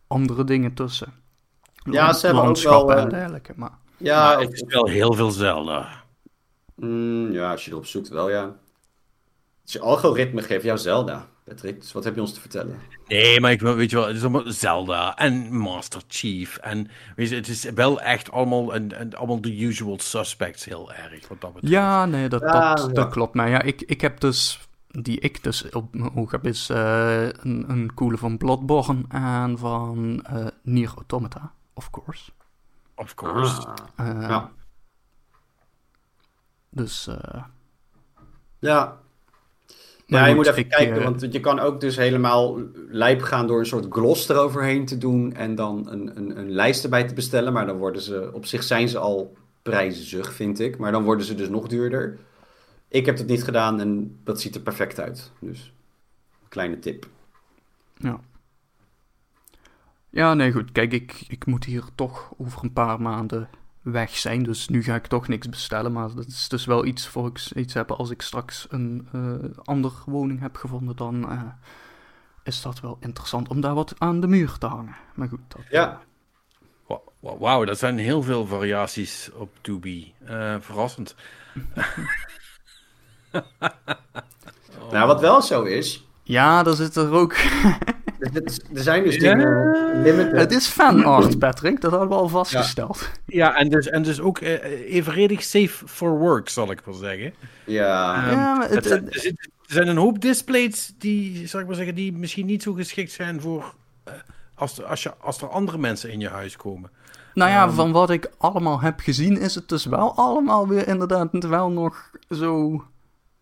andere 0.06 0.44
dingen 0.44 0.74
tussen. 0.74 1.12
Ja, 1.90 2.12
ze 2.12 2.26
hebben 2.26 2.44
ook 2.44 2.58
wel, 2.62 2.92
en 2.92 3.04
eh, 3.04 3.10
dergelijke. 3.10 3.52
Maar 3.56 3.78
Ja, 3.96 4.28
Maar 4.28 4.40
het 4.40 4.52
is 4.52 4.62
wel 4.66 4.86
heel 4.86 5.12
veel 5.12 5.30
Zelda. 5.30 6.04
Mm, 6.74 7.32
ja, 7.32 7.50
als 7.50 7.64
je 7.64 7.70
erop 7.70 7.86
zoekt 7.86 8.08
wel, 8.08 8.30
ja. 8.30 8.56
Dus 9.64 9.72
je 9.72 9.80
algoritme 9.80 10.42
geeft 10.42 10.64
jou 10.64 10.78
Zelda, 10.78 11.26
Patrick. 11.48 11.80
Dus 11.80 11.92
wat 11.92 12.04
heb 12.04 12.14
je 12.14 12.20
ons 12.20 12.32
te 12.34 12.40
vertellen? 12.40 12.78
Nee, 13.06 13.40
maar 13.40 13.50
ik 13.50 13.60
weet 13.60 13.90
je 13.90 13.96
wel, 13.96 14.06
het 14.06 14.16
is 14.16 14.22
allemaal 14.22 14.42
Zelda 14.52 15.16
en 15.16 15.56
Master 15.56 16.02
Chief. 16.08 16.56
En 16.56 16.88
weet 17.16 17.28
je, 17.28 17.34
het 17.34 17.48
is 17.48 17.64
wel 17.64 18.00
echt 18.00 18.30
allemaal, 18.30 18.74
een, 18.74 19.00
een- 19.00 19.16
allemaal 19.16 19.40
de 19.40 19.60
usual 19.62 19.98
suspects 19.98 20.64
heel 20.64 20.92
erg. 20.92 21.28
Wat 21.28 21.40
dat 21.40 21.52
betreft. 21.52 21.72
ja, 21.74 22.06
nee, 22.06 22.28
dat, 22.28 22.40
Ja, 22.40 22.74
dat, 22.74 22.86
ja. 22.86 22.92
dat 22.92 23.08
klopt. 23.10 23.34
Maar 23.34 23.48
ja, 23.48 23.62
ik, 23.62 23.80
ik 23.82 24.00
heb 24.00 24.20
dus, 24.20 24.68
die 24.88 25.20
ik 25.20 25.42
dus 25.42 25.70
op 25.70 25.94
mijn 25.94 26.16
oog 26.16 26.30
heb, 26.30 26.46
is 26.46 26.68
eh, 26.70 27.22
een, 27.22 27.64
een 27.70 27.94
coole 27.94 28.16
van 28.18 28.36
Bloodborne 28.36 29.04
en 29.08 29.58
van 29.58 30.24
eh 30.24 30.46
Nier 30.62 30.92
Automata, 30.96 31.52
of 31.74 31.90
course. 31.90 32.30
Of 32.94 33.14
course. 33.14 33.66
Ah. 33.66 34.08
Eh, 34.08 34.20
Ja. 34.28 34.50
Dus, 36.70 37.06
eh, 37.06 37.42
Ja. 38.58 38.96
Maar 40.08 40.20
Ja, 40.20 40.26
je 40.26 40.34
moet 40.34 40.46
even 40.46 40.68
kijken, 40.68 40.96
eh, 40.96 41.04
want 41.04 41.32
je 41.32 41.40
kan 41.40 41.58
ook 41.58 41.80
dus 41.80 41.96
helemaal 41.96 42.58
lijp 42.88 43.22
gaan 43.22 43.46
door 43.46 43.58
een 43.58 43.66
soort 43.66 43.86
gloss 43.90 44.28
eroverheen 44.28 44.86
te 44.86 44.98
doen 44.98 45.34
en 45.34 45.54
dan 45.54 45.88
een, 45.90 46.16
een, 46.16 46.38
een 46.38 46.50
lijst 46.50 46.84
erbij 46.84 47.04
te 47.04 47.14
bestellen. 47.14 47.52
Maar 47.52 47.66
dan 47.66 47.76
worden 47.76 48.02
ze, 48.02 48.30
op 48.32 48.46
zich 48.46 48.62
zijn 48.62 48.88
ze 48.88 48.98
al 48.98 49.36
prijzig, 49.62 50.32
vind 50.32 50.60
ik. 50.60 50.78
Maar 50.78 50.92
dan 50.92 51.02
worden 51.02 51.26
ze 51.26 51.34
dus 51.34 51.48
nog 51.48 51.68
duurder. 51.68 52.18
Ik 52.88 53.06
heb 53.06 53.18
het 53.18 53.26
niet 53.26 53.44
gedaan 53.44 53.80
en 53.80 54.18
dat 54.24 54.40
ziet 54.40 54.54
er 54.54 54.60
perfect 54.60 55.00
uit. 55.00 55.30
Dus, 55.38 55.72
kleine 56.48 56.78
tip. 56.78 57.06
Ja. 57.96 58.20
Ja, 60.10 60.34
nee, 60.34 60.52
goed. 60.52 60.72
Kijk, 60.72 60.92
ik, 60.92 61.24
ik 61.28 61.46
moet 61.46 61.64
hier 61.64 61.84
toch 61.94 62.32
over 62.38 62.64
een 62.64 62.72
paar 62.72 63.00
maanden 63.00 63.48
weg 63.90 64.16
zijn. 64.16 64.42
Dus 64.42 64.68
nu 64.68 64.82
ga 64.82 64.94
ik 64.94 65.06
toch 65.06 65.28
niks 65.28 65.48
bestellen. 65.48 65.92
Maar 65.92 66.14
dat 66.14 66.26
is 66.26 66.48
dus 66.48 66.64
wel 66.64 66.84
iets 66.84 67.06
voor 67.06 67.26
ik 67.26 67.50
iets 67.56 67.74
heb. 67.74 67.90
Als 67.90 68.10
ik 68.10 68.22
straks 68.22 68.66
een 68.68 69.08
eh 69.12 69.58
andere 69.64 69.94
woning 70.06 70.40
heb 70.40 70.56
gevonden, 70.56 70.96
dan 70.96 71.30
eh, 71.30 71.42
is 72.44 72.62
dat 72.62 72.80
wel 72.80 72.96
interessant 73.00 73.48
om 73.48 73.60
daar 73.60 73.74
wat 73.74 73.94
aan 73.98 74.20
de 74.20 74.26
muur 74.26 74.56
te 74.58 74.66
hangen. 74.66 74.96
Maar 75.14 75.28
goed, 75.28 75.40
dat, 75.48 75.60
Ja. 75.70 76.00
Wa- 76.86 77.00
wa- 77.20 77.38
Wauw, 77.38 77.64
dat 77.64 77.78
zijn 77.78 77.98
heel 77.98 78.22
veel 78.22 78.46
variaties 78.46 79.30
op 79.34 79.50
2B. 79.62 79.86
Eh, 80.24 80.54
verrassend. 80.60 81.14
Nou, 84.92 85.06
wat 85.06 85.20
wel 85.20 85.42
zo 85.42 85.62
is, 85.62 86.04
Ja, 86.22 86.62
daar 86.62 86.74
zit 86.74 86.96
er 86.96 87.10
ook... 87.12 87.34
er, 88.18 88.30
er 88.74 88.82
zijn 88.82 89.04
dus 89.04 89.18
dingen 89.18 89.72
limited. 90.02 90.36
het 90.38 90.52
is 90.52 90.66
fanart, 90.66 91.38
Patrick. 91.38 91.80
Dat 91.80 91.90
hadden 91.90 92.08
we 92.08 92.14
al 92.14 92.28
vastgesteld. 92.28 93.10
Ja, 93.26 93.56
en 93.56 93.68
dus, 93.68 93.88
en 93.88 94.02
dus 94.02 94.20
ook 94.20 94.38
eh, 94.38 94.62
evenredig 94.94 95.42
safe 95.42 95.86
for 95.88 96.18
work, 96.18 96.48
zal 96.48 96.70
ik 96.70 96.80
wel 96.84 96.94
zeggen. 96.94 97.34
Ja. 97.64 98.14
Ehm, 98.14 98.30
Ja, 98.38 98.54
maar 98.54 98.66
het- 98.66 98.74
het 98.74 98.86
zijn- 98.86 99.04
het- 99.04 99.14
er, 99.14 99.20
zit- 99.20 99.40
er 99.66 99.74
zijn 99.74 99.88
een 99.88 99.96
hoop 99.96 100.20
displays 100.20 100.92
die, 100.98 101.46
zal 101.46 101.60
ik 101.60 101.66
maar 101.66 101.74
zeggen, 101.76 101.94
die 101.94 102.12
misschien 102.12 102.46
niet 102.46 102.62
zo 102.62 102.72
geschikt 102.72 103.12
zijn 103.12 103.40
voor 103.40 103.74
eh, 104.04 104.12
als, 104.54 104.82
als, 104.84 105.02
je, 105.02 105.12
als 105.20 105.42
er 105.42 105.48
andere 105.48 105.78
mensen 105.78 106.10
in 106.10 106.20
je 106.20 106.28
huis 106.28 106.56
komen. 106.56 106.90
Nou 107.34 107.50
ja, 107.50 107.64
Ehm. 107.66 107.74
van 107.74 107.92
wat 107.92 108.10
ik 108.10 108.30
allemaal 108.38 108.80
heb 108.80 109.00
gezien, 109.00 109.38
is 109.38 109.54
het 109.54 109.68
dus 109.68 109.84
wel 109.84 110.14
allemaal 110.16 110.68
weer 110.68 110.88
inderdaad 110.88 111.28
wel 111.44 111.70
nog 111.70 112.10
zo 112.30 112.82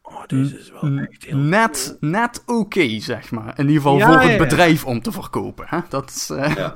Oh, 0.09 0.27
deze 0.27 0.59
is 0.59 0.71
wel 0.71 0.99
echt 0.99 1.25
heel 1.25 1.37
net, 1.37 1.97
net 2.01 2.43
oké, 2.47 3.01
zeg 3.01 3.31
maar. 3.31 3.59
In 3.59 3.67
ieder 3.67 3.83
geval 3.83 3.97
Ja, 3.97 4.07
voor 4.07 4.21
het 4.21 4.31
ja. 4.31 4.39
bedrijf 4.39 4.85
om 4.85 5.03
te 5.03 5.13
verkopen. 5.13 5.65
Hè? 5.69 5.81
Dat 5.89 6.11
is, 6.11 6.31
eh, 6.31 6.55
Ja. 6.57 6.75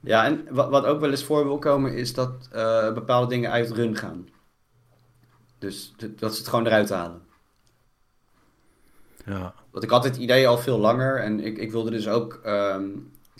Ja, 0.00 0.24
en 0.24 0.46
wat, 0.50 0.70
wat 0.70 0.84
ook 0.84 1.00
wel 1.00 1.10
eens 1.10 1.24
voor 1.24 1.44
wil 1.44 1.58
komen 1.58 1.94
is 1.94 2.14
dat 2.14 2.48
eh, 2.52 2.92
bepaalde 2.92 3.28
dingen 3.28 3.50
uit 3.50 3.70
run 3.70 3.96
gaan. 3.96 4.28
Dus 5.58 5.94
dat 6.16 6.32
ze 6.32 6.38
het 6.38 6.48
gewoon 6.48 6.66
eruit 6.66 6.90
halen. 6.90 7.20
Ja. 9.24 9.54
Want 9.70 9.84
ik 9.84 9.90
had 9.90 10.02
dit 10.02 10.16
idee 10.16 10.48
al 10.48 10.58
veel 10.58 10.78
langer 10.78 11.20
en 11.20 11.40
ik, 11.40 11.58
ik 11.58 11.70
wilde 11.70 11.90
dus 11.90 12.08
ook 12.08 12.40
ehm, 12.44 12.84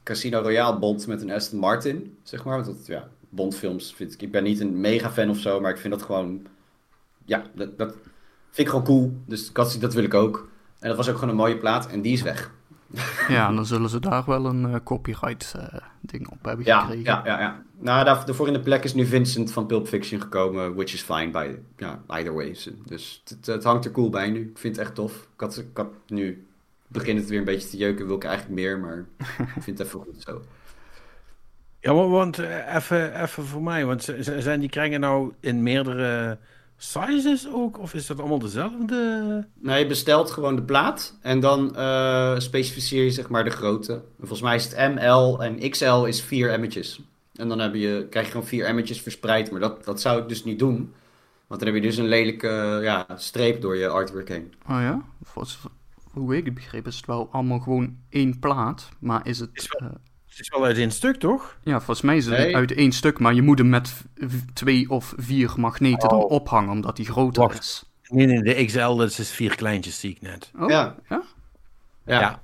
Casino 0.03 0.41
Royale 0.41 0.79
bond 0.79 1.07
met 1.07 1.23
een 1.23 1.31
Aston 1.31 1.59
Martin, 1.59 2.19
zeg 2.23 2.45
maar. 2.45 2.63
Want 2.63 2.77
dat, 2.77 2.87
ja, 2.87 3.09
Bondfilms 3.29 3.95
vind 3.95 4.13
ik... 4.13 4.23
Ik 4.23 4.31
ben 4.31 4.43
niet 4.43 4.61
een 4.61 4.81
mega 4.81 5.11
fan 5.11 5.31
of 5.31 5.39
zo, 5.39 5.61
maar 5.61 5.71
ik 5.71 5.79
vind 5.79 5.93
dat 5.93 6.03
gewoon... 6.03 6.47
Ja, 7.27 7.43
dat, 7.55 7.79
dat 7.79 7.93
vind 8.51 8.59
ik 8.59 8.69
gewoon 8.69 8.85
cool. 8.85 9.17
Dus 9.27 9.51
had, 9.53 9.77
dat 9.81 9.95
wil 9.95 10.05
ik 10.05 10.15
ook. 10.15 10.49
En 10.79 10.89
dat 10.89 10.97
was 10.97 11.09
ook 11.09 11.15
gewoon 11.15 11.31
een 11.31 11.37
mooie 11.37 11.57
plaat 11.57 11.91
en 11.91 12.01
die 12.03 12.13
is 12.13 12.23
weg. 12.23 12.51
Ja, 13.29 13.49
en 13.49 13.55
dan 13.55 13.67
zullen 13.67 13.89
ze 13.89 14.01
daar 14.01 14.25
wel 14.27 14.47
een 14.47 14.67
eh, 14.73 14.81
copyright 14.85 15.55
eh, 15.57 15.81
ding 16.01 16.29
op 16.31 16.45
hebben 16.45 16.65
Ja, 16.67 16.81
gekregen. 16.81 17.05
ja, 17.05 17.23
ja, 17.25 17.41
ja. 17.41 17.63
Nou, 17.79 18.05
daar, 18.05 18.27
daarvoor 18.27 18.47
in 18.47 18.53
de 18.53 18.61
plek 18.61 18.85
is 18.85 18.95
nu 18.95 19.05
Vincent 19.07 19.53
van 19.53 19.67
Pulp 19.67 19.89
Fiction 19.89 20.21
gekomen, 20.21 20.75
which 20.75 20.93
is 20.93 21.03
fine 21.03 21.31
by, 21.31 21.55
ja, 21.77 22.03
either 22.07 22.35
way. 22.35 22.57
Dus 22.85 23.23
het, 23.25 23.47
het 23.47 23.65
hangt 23.65 23.85
er 23.85 23.91
cool 23.91 24.11
bij 24.11 24.31
nu. 24.31 24.41
Ik 24.41 24.59
vind 24.59 24.77
het 24.77 24.85
echt 24.87 24.95
tof. 24.95 25.13
Ik 25.13 25.41
had, 25.41 25.57
ik 25.57 25.77
had 25.77 25.89
nu, 26.07 26.47
begint 26.87 27.19
het 27.21 27.29
weer 27.29 27.39
een 27.39 27.45
beetje 27.45 27.69
te 27.69 27.77
jeuken, 27.77 28.07
wil 28.07 28.17
ik 28.17 28.25
eigenlijk 28.25 28.55
meer, 28.55 28.79
maar 28.79 29.05
ik 29.57 29.63
vind 29.63 29.79
het 29.79 29.87
even 29.87 30.01
goed 30.01 30.23
zo. 30.27 30.43
Ja, 31.81 31.95
want 31.95 32.39
eh, 32.39 32.75
even 32.75 33.23
even 33.23 33.45
voor 33.45 33.63
mij, 33.63 33.85
want 33.85 34.15
zijn 34.21 34.61
die 34.61 34.69
kringen 34.69 35.01
nou 35.01 35.33
in 35.41 35.63
meerdere 35.63 36.39
sizes 36.77 37.49
ook? 37.53 37.79
Of 37.79 37.95
is 37.95 38.07
dat 38.07 38.19
allemaal 38.21 38.39
dezelfde? 38.39 39.47
Nee, 39.55 39.79
je 39.79 39.87
bestelt 39.87 40.31
gewoon 40.31 40.57
de 40.57 40.63
plaat 40.63 41.19
en 41.23 41.41
dan 41.41 41.77
eh, 41.77 42.39
specificeer 42.39 43.05
je 43.05 43.11
zeg 43.11 43.29
maar 43.29 43.45
de 43.45 43.51
grootte. 43.51 43.93
En 43.93 44.03
Volgens 44.19 44.41
mij 44.41 44.55
is 44.55 44.65
het 44.65 44.95
ML 44.95 45.43
en 45.43 45.71
XL 45.71 46.05
is 46.05 46.23
vier 46.23 46.51
emmetjes. 46.51 47.01
En 47.35 47.49
dan 47.49 47.59
heb 47.59 47.75
je, 47.75 48.07
krijg 48.11 48.27
je 48.27 48.33
gewoon 48.33 48.47
vier 48.47 48.65
emmetjes 48.67 49.01
verspreid, 49.01 49.51
maar 49.51 49.61
dat, 49.61 49.85
dat 49.85 50.01
zou 50.01 50.23
ik 50.23 50.29
dus 50.29 50.45
niet 50.45 50.59
doen. 50.59 50.93
Want 51.47 51.61
dan 51.61 51.73
heb 51.73 51.83
je 51.83 51.89
dus 51.89 51.97
een 51.97 52.09
lelijke 52.09 52.79
ja, 52.83 53.07
streep 53.17 53.61
door 53.61 53.77
je 53.77 53.89
artwork 53.89 54.29
heen. 54.29 54.55
Oh 54.69 54.81
ja? 54.81 55.03
Volgens, 55.23 55.59
hoe 56.13 56.37
ik 56.37 56.45
het 56.45 56.55
begreep 56.55 56.87
is 56.87 56.97
het 56.97 57.07
wel 57.07 57.29
allemaal 57.33 57.59
gewoon 57.59 57.97
één 58.09 58.39
plaat. 58.39 58.89
Maar 58.99 59.27
is 59.27 59.39
het... 59.39 59.51
Is 59.53 59.69
wel- 59.79 59.89
eh, 59.89 59.95
het 60.37 60.45
is 60.45 60.51
wel 60.51 60.65
uit 60.65 60.77
één 60.77 60.91
stuk, 60.91 61.17
toch? 61.17 61.59
Ja, 61.63 61.77
volgens 61.77 62.01
mij 62.01 62.17
is 62.17 62.27
het 62.27 62.55
uit 62.55 62.75
één 62.75 62.93
stuk, 62.93 63.19
maar 63.19 63.35
je 63.35 63.43
moet 63.43 63.59
hem 63.59 63.69
met 63.69 63.95
twee 64.55 64.91
of 64.91 65.15
vier 65.17 65.53
magneten 65.57 66.11
oh. 66.11 66.21
dan 66.21 66.29
ophangen, 66.29 66.71
omdat 66.71 66.97
die 66.97 67.07
groter 67.07 67.43
Wacht. 67.43 67.59
is. 67.59 67.85
Nee, 68.09 68.27
nee, 68.27 68.43
de 68.43 68.65
XL 68.65 68.95
dat 68.95 69.19
is 69.19 69.31
vier 69.31 69.57
kleintjes, 69.57 70.01
zie 70.01 70.11
ik 70.11 70.21
net. 70.21 70.51
Oh, 70.59 70.69
ja. 70.69 70.95
ja. 71.09 71.23
ja. 72.05 72.43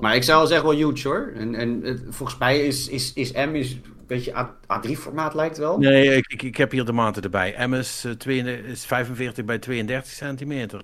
Maar 0.00 0.14
ik 0.14 0.22
zou 0.22 0.38
wel 0.38 0.46
zeggen 0.46 0.68
wel 0.68 0.76
huge 0.76 1.08
hoor. 1.08 1.32
En, 1.34 1.54
en 1.54 2.06
volgens 2.08 2.38
mij 2.38 2.66
is, 2.66 2.88
is, 2.88 3.12
is 3.12 3.32
M 3.32 3.54
is 3.54 3.72
een 3.72 3.82
beetje 4.06 4.48
A3-formaat 4.62 5.34
lijkt 5.34 5.58
wel. 5.58 5.78
Nee, 5.78 6.16
ik, 6.16 6.26
ik, 6.26 6.42
ik, 6.42 6.56
heb 6.56 6.70
hier 6.70 6.84
de 6.84 6.92
maten 6.92 7.22
erbij. 7.22 7.66
M 7.66 7.74
is, 7.74 8.04
eh, 8.26 8.46
is 8.46 8.86
45 8.86 9.44
bij 9.44 9.58
32 9.58 10.12
centimeter. 10.12 10.82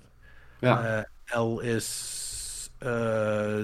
Ja. 0.59 1.05
Uh, 1.31 1.41
L 1.41 1.59
is 1.59 2.69
eh, 2.77 2.89
uh, 2.89 3.63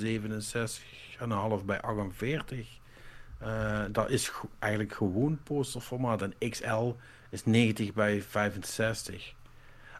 67 0.00 0.82
6,5 1.20 1.64
bij 1.64 1.80
48. 1.80 2.78
Uh, 3.42 3.84
eh, 3.84 3.92
dat 3.92 4.10
is 4.10 4.32
eigenlijk 4.58 4.94
gewoon 4.94 5.40
posterformaat. 5.42 6.22
En 6.22 6.50
XL 6.50 6.92
is 7.30 7.44
90 7.44 7.92
bij 7.92 8.22
65. 8.22 9.34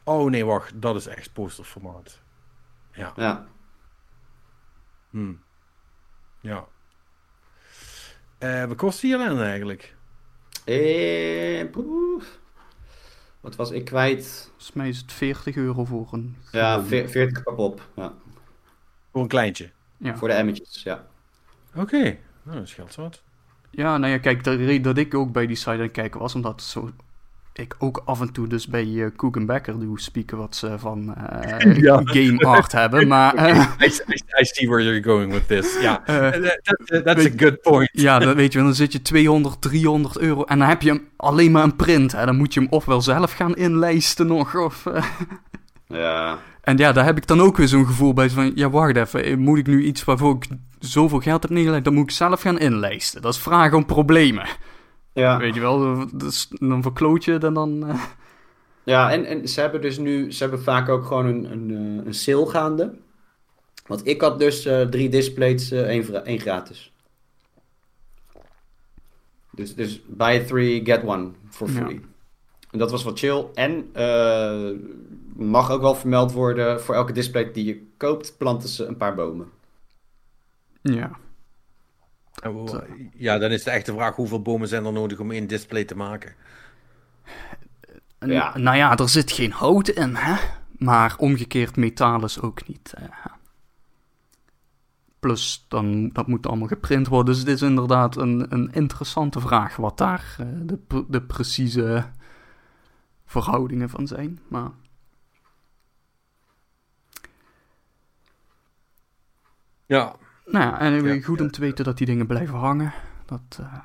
Oh 0.04 0.30
nee, 0.30 0.44
wacht, 0.44 0.82
dat 0.82 0.96
is 0.96 1.06
echt 1.06 1.32
posterformaat. 1.32 2.20
Ja. 2.92 3.12
Ja. 3.16 3.46
Hm. 5.10 5.32
Ja. 6.40 6.66
Uh, 8.38 8.64
wat 8.64 8.76
kost 8.76 9.00
die 9.00 9.16
dan 9.16 9.40
eigenlijk? 9.40 9.94
Eh. 10.64 11.64
Wat 13.40 13.56
was 13.56 13.70
ik 13.70 13.84
kwijt? 13.84 14.52
Volgens 14.58 14.88
is 14.88 14.98
het 14.98 15.12
40 15.12 15.56
euro 15.56 15.84
voor 15.84 16.08
een. 16.10 16.36
Ja, 16.52 16.82
40 16.82 17.42
kapot. 17.42 17.80
Ja. 17.96 18.14
Voor 19.12 19.22
een 19.22 19.28
kleintje 19.28 19.70
ja. 20.00 20.16
Voor 20.16 20.28
de 20.28 20.34
emmetjes, 20.34 20.82
ja. 20.82 21.06
Oké. 21.74 22.16
Nou, 22.42 22.58
dat 22.58 22.68
scheelt 22.68 22.94
wat. 22.94 23.22
Ja, 23.70 23.98
nou 23.98 24.12
ja, 24.12 24.18
kijk, 24.18 24.44
de 24.44 24.54
reden 24.54 24.82
dat 24.82 24.98
ik 24.98 25.14
ook 25.14 25.32
bij 25.32 25.46
die 25.46 25.56
site 25.56 25.70
aan 25.70 25.78
het 25.80 25.90
kijken 25.90 26.20
was, 26.20 26.34
omdat 26.34 26.62
zo, 26.62 26.90
ik 27.52 27.74
ook 27.78 28.02
af 28.04 28.20
en 28.20 28.32
toe 28.32 28.46
dus 28.46 28.66
bij 28.66 28.84
uh, 28.86 29.06
Cook 29.16 29.46
Becker 29.46 29.78
doe 29.80 30.00
spieken 30.00 30.36
wat 30.38 30.56
ze 30.56 30.78
van 30.78 31.14
eh, 31.14 31.74
Ja. 31.86 32.00
game 32.04 32.38
art 32.46 32.72
hebben, 32.72 33.08
maar 33.08 33.34
eh, 33.46 33.72
I, 33.80 33.84
I, 33.84 34.14
I 34.40 34.44
see 34.44 34.68
where 34.68 34.84
you're 34.84 35.02
going 35.02 35.32
with 35.32 35.46
this. 35.46 35.80
Ja, 35.80 36.02
eh, 36.06 36.30
that- 36.30 36.60
that- 36.84 37.04
that's 37.04 37.24
a 37.26 37.30
good 37.36 37.60
point. 37.62 37.90
ja, 37.92 38.18
dan 38.18 38.34
weet 38.34 38.52
je, 38.52 38.58
dan 38.58 38.74
zit 38.74 38.92
je 38.92 39.02
200, 39.02 39.60
300 39.60 40.18
euro 40.18 40.42
en 40.44 40.58
dan 40.58 40.68
heb 40.68 40.82
je 40.82 40.88
hem 40.90 41.08
alleen 41.16 41.50
maar 41.50 41.62
een 41.64 41.76
print, 41.76 42.12
hè. 42.12 42.24
dan 42.26 42.36
moet 42.36 42.54
je 42.54 42.60
hem 42.60 42.68
ofwel 42.70 43.02
zelf 43.02 43.32
gaan 43.32 43.54
inlijsten 43.56 44.26
nog, 44.26 44.54
of... 44.56 44.84
Ja. 45.90 46.38
en 46.62 46.76
ja, 46.76 46.92
daar 46.92 47.04
heb 47.04 47.16
ik 47.16 47.26
dan 47.26 47.40
ook 47.40 47.56
weer 47.56 47.68
zo'n 47.68 47.86
gevoel 47.86 48.12
bij, 48.12 48.30
van, 48.30 48.52
ja, 48.54 48.70
wacht 48.70 48.96
even, 48.96 49.24
eh, 49.24 49.36
moet 49.36 49.58
ik 49.58 49.66
nu 49.66 49.82
iets 49.82 50.04
waarvoor 50.04 50.34
ik 50.34 50.46
zoveel 50.78 51.20
geld 51.20 51.42
heb 51.42 51.50
neergelegd, 51.50 51.84
dan 51.84 51.94
moet 51.94 52.04
ik 52.04 52.10
zelf 52.10 52.40
gaan 52.40 52.58
inlijsten. 52.58 53.22
Dat 53.22 53.34
is 53.34 53.40
vragen 53.40 53.76
om 53.76 53.86
problemen. 53.86 54.46
Ja, 55.12 55.38
Weet 55.38 55.54
je 55.54 55.60
wel, 55.60 56.06
dus 56.12 56.48
dan 56.50 56.82
verkloot 56.82 57.24
je 57.24 57.38
dan 57.38 57.54
dan... 57.54 57.86
eh, 57.88 58.02
ja 58.84 59.10
en, 59.12 59.24
en 59.24 59.48
ze 59.48 59.60
hebben 59.60 59.80
dus 59.80 59.98
nu, 59.98 60.32
ze 60.32 60.42
hebben 60.42 60.62
vaak 60.62 60.88
ook 60.88 61.04
gewoon 61.04 61.26
een, 61.26 61.52
een, 61.52 61.70
eh, 61.70 62.06
een 62.06 62.14
sale 62.14 62.46
gaande. 62.46 62.94
Want 63.86 64.06
ik 64.06 64.20
had 64.20 64.38
dus 64.38 64.62
drie 64.90 65.08
displays, 65.08 65.70
één, 65.70 66.24
één 66.24 66.38
gratis. 66.40 66.92
Dus, 69.50 69.74
dus 69.74 70.00
buy 70.06 70.38
three, 70.44 70.84
get 70.84 71.02
one 71.04 71.30
for 71.50 71.68
free. 71.68 72.00
En 72.70 72.78
dat 72.78 72.90
was 72.90 73.02
wat 73.02 73.18
chill. 73.18 73.44
En 73.54 73.90
mag 75.40 75.70
ook 75.70 75.80
wel 75.80 75.94
vermeld 75.94 76.32
worden, 76.32 76.80
voor 76.82 76.94
elke 76.94 77.12
display 77.12 77.52
die 77.52 77.64
je 77.64 77.92
koopt, 77.96 78.34
planten 78.38 78.68
ze 78.68 78.84
een 78.84 78.96
paar 78.96 79.14
bomen. 79.14 79.48
ja. 80.82 81.10
Ja, 83.14 83.38
dan 83.38 83.50
is 83.50 83.62
de 83.62 83.70
echte 83.70 83.92
vraag: 83.92 84.16
hoeveel 84.16 84.42
bomen 84.42 84.68
zijn 84.68 84.84
er 84.84 84.92
nodig 84.92 85.18
om 85.18 85.30
één 85.30 85.46
display 85.46 85.84
te 85.84 85.96
maken? 85.96 86.34
En, 88.18 88.30
Ja. 88.30 88.58
Nou 88.58 88.76
ja, 88.76 88.96
er 88.96 89.08
zit 89.08 89.32
geen 89.32 89.52
hout 89.52 89.88
in, 89.88 90.14
hè? 90.14 90.36
Maar 90.78 91.14
omgekeerd 91.18 91.76
metaal 91.76 92.24
is 92.24 92.40
ook 92.40 92.68
niet. 92.68 92.92
eh. 92.96 93.04
Plus, 95.20 95.64
dan, 95.68 96.08
dat 96.08 96.26
moet 96.26 96.46
allemaal 96.46 96.68
geprint 96.68 97.08
worden. 97.08 97.34
Dus 97.34 97.38
het 97.42 97.48
is 97.52 97.62
inderdaad 97.62 98.16
een, 98.16 98.46
een 98.48 98.72
interessante 98.72 99.40
vraag 99.40 99.76
wat 99.76 99.98
daar 99.98 100.36
eh, 100.38 100.46
de, 100.62 101.04
de 101.08 101.22
precieze 101.22 102.04
verhoudingen 103.26 103.88
van 103.90 104.06
zijn. 104.06 104.40
Maar 104.48 104.70
Ja, 109.90 110.14
nou 110.44 110.64
ja, 110.64 110.80
en 110.80 111.04
Ja, 111.04 111.20
goed 111.22 111.38
ja, 111.38 111.44
om 111.44 111.50
te 111.50 111.60
weten 111.60 111.84
dat 111.84 111.98
die 111.98 112.06
dingen 112.06 112.26
blijven 112.26 112.58
hangen. 112.58 112.92
Dat 113.24 113.58
eh 113.60 113.78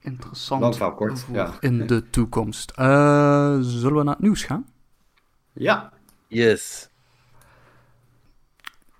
interessant 0.00 0.78
Lang 0.78 0.94
kort, 0.94 1.20
voor 1.20 1.34
ja. 1.34 1.54
in 1.60 1.86
de 1.86 2.10
toekomst. 2.10 2.70
Eh, 2.70 3.56
zullen 3.60 3.96
we 3.96 4.02
naar 4.02 4.14
het 4.14 4.22
nieuws 4.22 4.44
gaan? 4.44 4.66
Ja, 5.52 5.92
yes. 6.26 6.88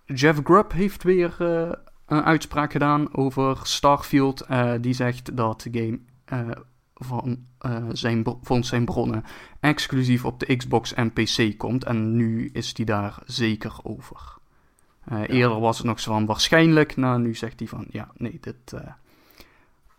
Jeff 0.04 0.40
Grubb 0.44 0.72
heeft 0.72 1.02
weer 1.02 1.34
eh, 1.38 1.72
een 2.06 2.24
uitspraak 2.24 2.72
gedaan 2.72 3.14
over 3.14 3.58
Starfield. 3.62 4.40
Eh, 4.40 4.72
die 4.80 4.94
zegt 4.94 5.36
dat 5.36 5.60
de 5.60 5.80
game 5.80 6.00
eh, 6.24 6.50
van, 6.94 7.46
eh, 7.58 7.86
zijn, 7.92 8.24
volgens 8.24 8.68
zijn 8.68 8.84
bronnen 8.84 9.24
exclusief 9.60 10.24
op 10.24 10.40
de 10.40 10.56
Xbox 10.56 10.94
en 10.94 11.12
PC 11.12 11.58
komt. 11.58 11.84
En 11.84 12.16
nu 12.16 12.50
is 12.52 12.72
hij 12.76 12.84
daar 12.84 13.22
zeker 13.24 13.72
over. 13.82 14.40
Eh, 15.04 15.28
Eerder 15.28 15.60
was 15.60 15.78
het 15.78 15.86
nog 15.86 16.00
zo 16.00 16.12
van 16.12 16.26
waarschijnlijk. 16.26 16.96
Nou, 16.96 17.20
nu 17.20 17.34
zegt 17.34 17.58
hij 17.58 17.68
van 17.68 17.84
ja, 17.90 18.10
nee, 18.16 18.38
dit 18.40 18.72
eh, 18.72 18.92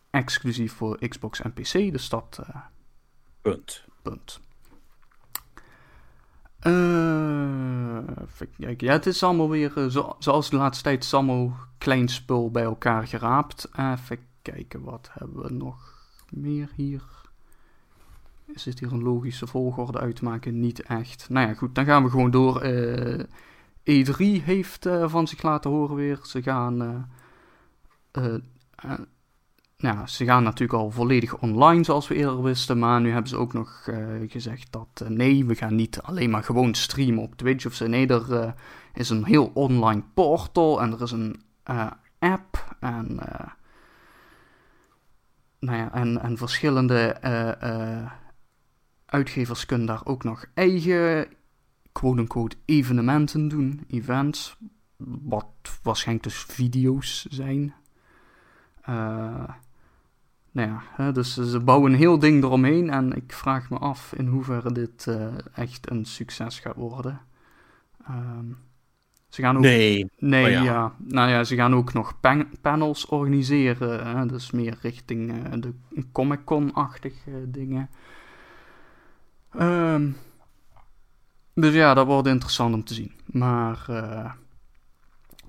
exclusief 0.09 0.73
voor 0.73 1.07
Xbox 1.07 1.41
en 1.41 1.53
PC. 1.53 1.71
Dus 1.71 2.09
dat 2.09 2.39
eh, 2.47 2.55
Punt. 3.41 3.85
Punt. 4.01 4.39
Even 8.21 8.49
kijken. 8.59 8.87
Ja, 8.87 8.93
het 8.93 9.05
is 9.05 9.23
allemaal 9.23 9.49
weer, 9.49 9.71
zo- 9.89 10.15
zoals 10.19 10.49
de 10.49 10.55
laatste 10.55 10.83
tijd, 10.83 11.03
is 11.03 11.13
allemaal 11.13 11.55
klein 11.77 12.07
spul 12.07 12.51
bij 12.51 12.63
elkaar 12.63 13.07
geraapt. 13.07 13.69
Even 13.77 14.17
kijken, 14.41 14.81
wat 14.83 15.09
hebben 15.13 15.43
we 15.43 15.53
nog 15.53 15.93
meer 16.29 16.69
hier? 16.75 17.03
Is 18.45 18.63
dit 18.63 18.79
hier 18.79 18.91
een 18.91 19.03
logische 19.03 19.47
volgorde 19.47 19.99
uit 19.99 20.15
te 20.15 20.23
maken? 20.23 20.59
Niet 20.59 20.81
echt. 20.81 21.29
Nou 21.29 21.47
ja, 21.47 21.53
goed, 21.53 21.75
dan 21.75 21.85
gaan 21.85 22.03
we 22.03 22.09
gewoon 22.09 22.31
door. 22.31 22.61
Eh, 23.83 24.05
E3 24.05 24.43
heeft 24.43 24.85
eh, 24.85 25.09
van 25.09 25.27
zich 25.27 25.41
laten 25.41 25.71
horen 25.71 25.95
weer. 25.95 26.19
Ze 26.23 26.41
gaan... 26.41 27.07
eh, 28.11 28.35
eh, 28.75 28.99
ja, 29.75 30.07
ze 30.07 30.25
gaan 30.25 30.43
natuurlijk 30.43 30.79
al 30.79 30.91
volledig 30.91 31.37
online, 31.37 31.83
zoals 31.83 32.07
we 32.07 32.15
eerder 32.15 32.43
wisten. 32.43 32.79
Maar 32.79 33.01
nu 33.01 33.11
hebben 33.11 33.29
ze 33.29 33.37
ook 33.37 33.53
nog 33.53 33.89
gezegd 34.27 34.71
dat 34.71 35.03
nee, 35.07 35.45
we 35.45 35.55
gaan 35.55 35.75
niet 35.75 36.01
alleen 36.01 36.29
maar 36.29 36.43
gewoon 36.43 36.73
streamen 36.73 37.23
op 37.23 37.35
Twitch 37.35 37.65
of 37.65 37.73
zo. 37.73 37.87
Nee, 37.87 38.07
er 38.07 38.53
is 38.93 39.09
een 39.09 39.25
heel 39.25 39.51
online 39.53 40.03
portal 40.13 40.81
en 40.81 40.91
er 40.91 41.01
is 41.01 41.11
een 41.11 41.41
app. 42.19 42.75
En, 42.79 43.19
nou 45.59 45.77
ja, 45.77 45.93
en, 45.93 46.21
en 46.21 46.37
verschillende 46.37 47.17
uitgevers 49.05 49.65
kunnen 49.65 49.87
daar 49.87 50.05
ook 50.05 50.23
nog 50.23 50.45
eigen 50.53 51.27
quote-unquote 52.03 52.55
evenementen 52.65 53.47
doen. 53.47 53.81
Events. 53.87 54.57
Wat 55.23 55.45
waarschijnlijk 55.83 56.27
dus 56.27 56.43
video's 56.43 57.25
zijn. 57.29 57.73
Eh, 58.81 59.49
nou 60.51 60.69
ja, 60.69 60.81
hè, 60.91 61.11
dus 61.11 61.33
ze 61.33 61.59
bouwen 61.59 61.91
een 61.91 61.97
heel 61.97 62.19
ding 62.19 62.43
eromheen 62.43 62.89
en 62.89 63.13
ik 63.13 63.33
vraag 63.33 63.69
me 63.69 63.77
af 63.77 64.13
in 64.13 64.27
hoeverre 64.27 64.71
dit 64.71 65.07
eh, 65.07 65.27
echt 65.53 65.89
een 65.91 66.05
succes 66.05 66.59
gaat 66.59 66.75
worden. 66.75 67.21
Ehm, 68.07 68.45
ze 69.29 69.41
gaan 69.41 69.55
ook... 69.55 69.61
Nee. 69.63 70.09
Nee, 70.17 70.45
Oh 70.45 70.51
ja. 70.51 70.63
ja. 70.63 70.95
Nou 70.97 71.29
ja, 71.29 71.43
ze 71.43 71.55
gaan 71.55 71.75
ook 71.75 71.93
nog 71.93 72.19
pan- 72.19 72.49
panels 72.61 73.05
organiseren. 73.05 74.17
Hè? 74.17 74.25
Dus 74.25 74.51
meer 74.51 74.77
richting 74.81 75.31
eh, 75.31 75.61
de 75.61 75.73
Comic-Con-achtige 76.11 77.51
dingen. 77.51 77.89
Ehm, 79.51 80.09
dus 81.53 81.73
ja, 81.73 81.93
dat 81.93 82.05
wordt 82.05 82.27
interessant 82.27 82.73
om 82.73 82.83
te 82.83 82.93
zien. 82.93 83.11
Maar 83.25 83.85
eh, 83.87 84.31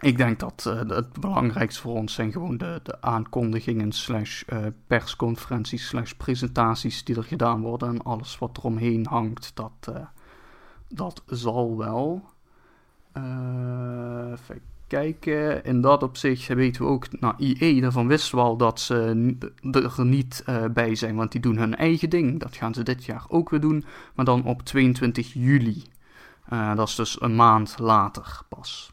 ik 0.01 0.17
denk 0.17 0.41
dat 0.41 0.65
eh, 0.67 0.97
het 0.97 1.21
belangrijkste 1.21 1.81
voor 1.81 1.95
ons 1.95 2.15
zijn 2.15 2.33
gewoon 2.33 2.57
de, 2.57 2.81
de 2.83 3.01
aankondigingen 3.01 3.93
slash 3.93 4.43
eh, 4.43 4.59
persconferenties 4.87 5.87
slash 5.87 6.13
presentaties 6.13 7.05
die 7.05 7.17
er 7.17 7.25
gedaan 7.25 7.61
worden. 7.61 7.89
En 7.89 8.03
alles 8.03 8.39
wat 8.39 8.59
eromheen 8.59 9.07
hangt, 9.07 9.51
dat, 9.55 9.93
dat 10.89 11.23
zal 11.27 11.77
wel. 11.77 12.25
Even 13.13 14.61
kijken. 14.87 15.65
In 15.65 15.81
dat 15.81 16.03
opzicht 16.03 16.49
weten 16.49 16.83
we 16.83 16.89
ook, 16.89 17.21
nou, 17.21 17.35
IE, 17.39 17.81
daarvan 17.81 18.07
wisten 18.07 18.39
we 18.39 18.45
al 18.45 18.57
dat 18.57 18.81
ze 18.81 19.37
er 19.97 20.05
niet 20.05 20.45
bij 20.73 20.95
zijn, 20.95 21.17
want 21.17 21.33
die 21.33 21.41
doen 21.41 21.59
hun 21.59 21.77
eigen 21.77 22.11
ding. 22.11 22.41
Dat 22.41 22.57
gaan 22.57 22.75
ze 22.75 22.83
dit 22.83 23.05
jaar 23.05 23.25
ook 23.29 23.51
weer 23.51 23.61
doen, 23.61 23.85
maar 24.15 24.25
dan 24.25 24.45
op 24.45 24.63
22 24.63 25.33
juli. 25.33 25.83
Eh, 26.55 26.77
dat 26.77 26.89
is 26.89 26.95
dus 26.95 27.21
een 27.21 27.37
maand 27.37 27.79
later 27.79 28.41
pas. 28.49 28.93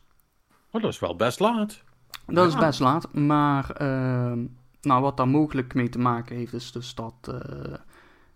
Oh, 0.71 0.81
dat 0.81 0.91
is 0.91 0.99
wel 0.99 1.15
best 1.15 1.39
laat. 1.39 1.83
Dat 2.25 2.47
is 2.47 2.55
best 2.55 2.79
laat, 2.79 3.13
maar 3.13 3.69
ehm, 3.71 4.45
nou, 4.81 5.01
wat 5.01 5.17
daar 5.17 5.27
mogelijk 5.27 5.73
mee 5.73 5.89
te 5.89 5.99
maken 5.99 6.35
heeft, 6.35 6.53
is 6.53 6.71
dus 6.71 6.95
dat 6.95 7.13
eh, 7.21 7.73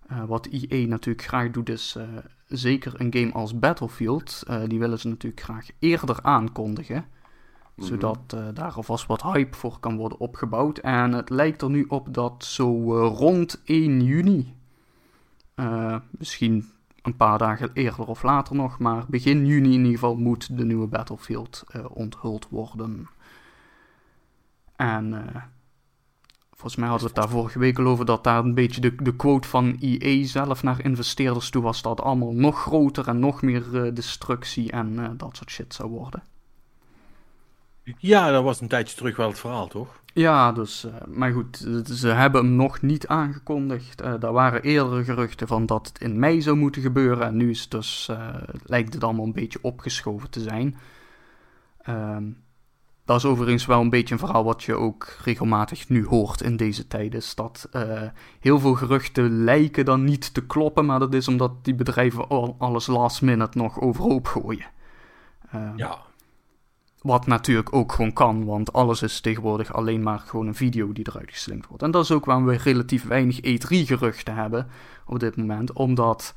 eh, 0.07 0.23
wat 0.23 0.47
EA 0.52 0.88
natuurlijk 0.88 1.27
graag 1.27 1.52
doet, 1.52 1.69
is 1.69 1.97
zeker 2.47 2.93
een 2.97 3.14
game 3.14 3.31
als 3.34 3.60
Battlefield. 3.60 4.43
die 4.68 4.80
willen 4.80 4.99
ze 4.99 5.07
natuurlijk 5.07 5.41
graag 5.41 5.68
eerder 5.80 6.19
aankondigen, 6.22 7.06
Mhm. 7.76 7.88
zodat 7.88 8.35
daar 8.53 8.72
alvast 8.73 9.06
wat 9.06 9.22
hype 9.22 9.56
voor 9.56 9.80
kan 9.80 9.97
worden 9.97 10.19
opgebouwd. 10.19 10.77
En 10.77 11.11
het 11.11 11.30
lijkt 11.30 11.61
er 11.61 11.69
nu 11.69 11.85
op 11.88 12.14
dat 12.14 12.45
zo 12.45 12.97
rond 13.07 13.61
1 13.65 14.03
juni, 14.03 14.56
misschien 16.11 16.69
een 17.06 17.15
paar 17.15 17.38
dagen 17.38 17.69
eerder 17.73 18.06
of 18.06 18.23
later 18.23 18.56
nog, 18.56 18.80
maar 18.80 19.06
begin 19.07 19.45
juni 19.45 19.73
in 19.73 19.80
ieder 19.80 19.91
geval 19.91 20.15
moet 20.15 20.57
de 20.57 20.65
nieuwe 20.65 20.88
Battlefield 20.88 21.64
eh, 21.68 21.86
onthuld 21.90 22.48
worden. 22.49 23.10
En 24.76 25.14
eh, 25.14 25.41
volgens 26.52 26.76
mij 26.76 26.88
hadden 26.88 27.07
we 27.07 27.14
het 27.14 27.23
daar 27.23 27.38
vorige 27.38 27.60
week 27.60 27.80
al 27.80 27.86
over 27.86 28.06
dat 28.06 28.23
daar 28.23 28.44
een 28.44 28.53
beetje 28.53 28.82
de, 28.82 28.95
de 28.95 29.15
quote 29.15 29.48
van 29.48 29.77
EA 29.80 30.26
zelf 30.26 30.64
naar 30.64 30.84
investeerders 30.84 31.49
toe 31.49 31.61
was. 31.61 31.82
Dat 31.82 32.02
allemaal 32.02 32.34
nog 32.34 32.61
groter 32.61 33.07
en 33.07 33.19
nog 33.19 33.41
meer 33.41 33.86
eh, 33.86 33.94
destructie 33.94 34.72
en 34.72 35.18
dat 35.18 35.38
soort 35.38 35.52
shit 35.52 35.73
zou 35.73 35.90
worden. 35.90 36.23
Ja, 37.98 38.32
dat 38.32 38.44
was 38.44 38.62
een 38.62 38.68
tijdje 38.68 38.95
terug 38.95 39.16
wel 39.16 39.28
het 39.28 39.40
verhaal, 39.40 39.68
toch? 39.68 40.02
Ja, 40.14 40.52
dus, 40.52 40.86
eh, 40.86 40.94
maar 41.07 41.32
goed, 41.32 41.57
ze 41.86 42.07
hebben 42.07 42.45
hem 42.45 42.56
nog 42.56 42.82
niet 42.82 43.07
aangekondigd. 43.07 44.02
Eh 44.02 44.14
daar 44.20 44.32
waren 44.34 44.62
eerdere 44.62 45.03
geruchten 45.03 45.48
van 45.48 45.66
dat 45.66 45.88
het 45.88 45.99
in 45.99 46.20
mei 46.20 46.41
zou 46.41 46.56
moeten 46.57 46.82
gebeuren. 46.82 47.26
En 47.28 47.38
nu 47.38 47.49
is 47.49 47.62
het 47.62 47.72
dus, 47.72 48.07
eh, 48.10 48.28
lijkt 48.64 48.94
het 48.94 49.03
allemaal 49.03 49.26
een 49.26 49.34
beetje 49.34 49.60
opgeschoven 49.62 50.30
te 50.30 50.40
zijn. 50.40 50.78
Ehm, 51.82 52.24
dat 53.06 53.18
is 53.18 53.26
overigens 53.26 53.66
wel 53.66 53.82
een 53.82 53.90
beetje 53.90 54.14
een 54.14 54.20
verhaal 54.20 54.44
wat 54.44 54.64
je 54.64 54.76
ook 54.76 55.07
regelmatig 55.24 55.90
nu 55.90 56.06
hoort 56.06 56.41
in 56.41 56.57
deze 56.57 56.88
tijden. 56.88 57.20
Is 57.20 57.36
dat 57.36 57.70
heel 58.40 58.60
veel 58.60 58.74
geruchten 58.74 59.44
lijken 59.44 59.86
dan 59.86 60.03
niet 60.03 60.34
te 60.34 60.45
kloppen, 60.45 60.86
maar 60.86 60.99
dat 60.99 61.14
is 61.14 61.28
omdat 61.28 61.64
die 61.64 61.76
bedrijven 61.76 62.28
al 62.28 62.56
alles 62.60 62.88
last 62.88 63.22
minute 63.22 63.57
nog 63.57 63.80
overhoop 63.80 64.28
gooien. 64.28 64.66
Ehm, 65.52 65.78
Ja. 65.78 66.05
Wat 67.06 67.27
natuurlijk 67.27 67.73
ook 67.76 67.91
gewoon 67.91 68.14
kan, 68.14 68.45
want 68.45 68.73
alles 68.73 69.02
is 69.02 69.19
tegenwoordig 69.22 69.73
alleen 69.73 70.03
maar 70.03 70.19
gewoon 70.19 70.48
een 70.48 70.56
video 70.56 70.94
die 70.94 71.07
eruit 71.10 71.32
geslingerd 71.32 71.68
wordt. 71.68 71.84
En 71.84 71.91
dat 71.91 72.03
is 72.03 72.11
ook 72.11 72.26
waarom 72.26 72.45
we 72.45 72.57
relatief 72.57 73.07
weinig 73.07 73.38
E3-geruchten 73.40 74.36
hebben 74.36 74.68
op 75.06 75.19
dit 75.19 75.36
moment, 75.36 75.73
omdat, 75.73 76.34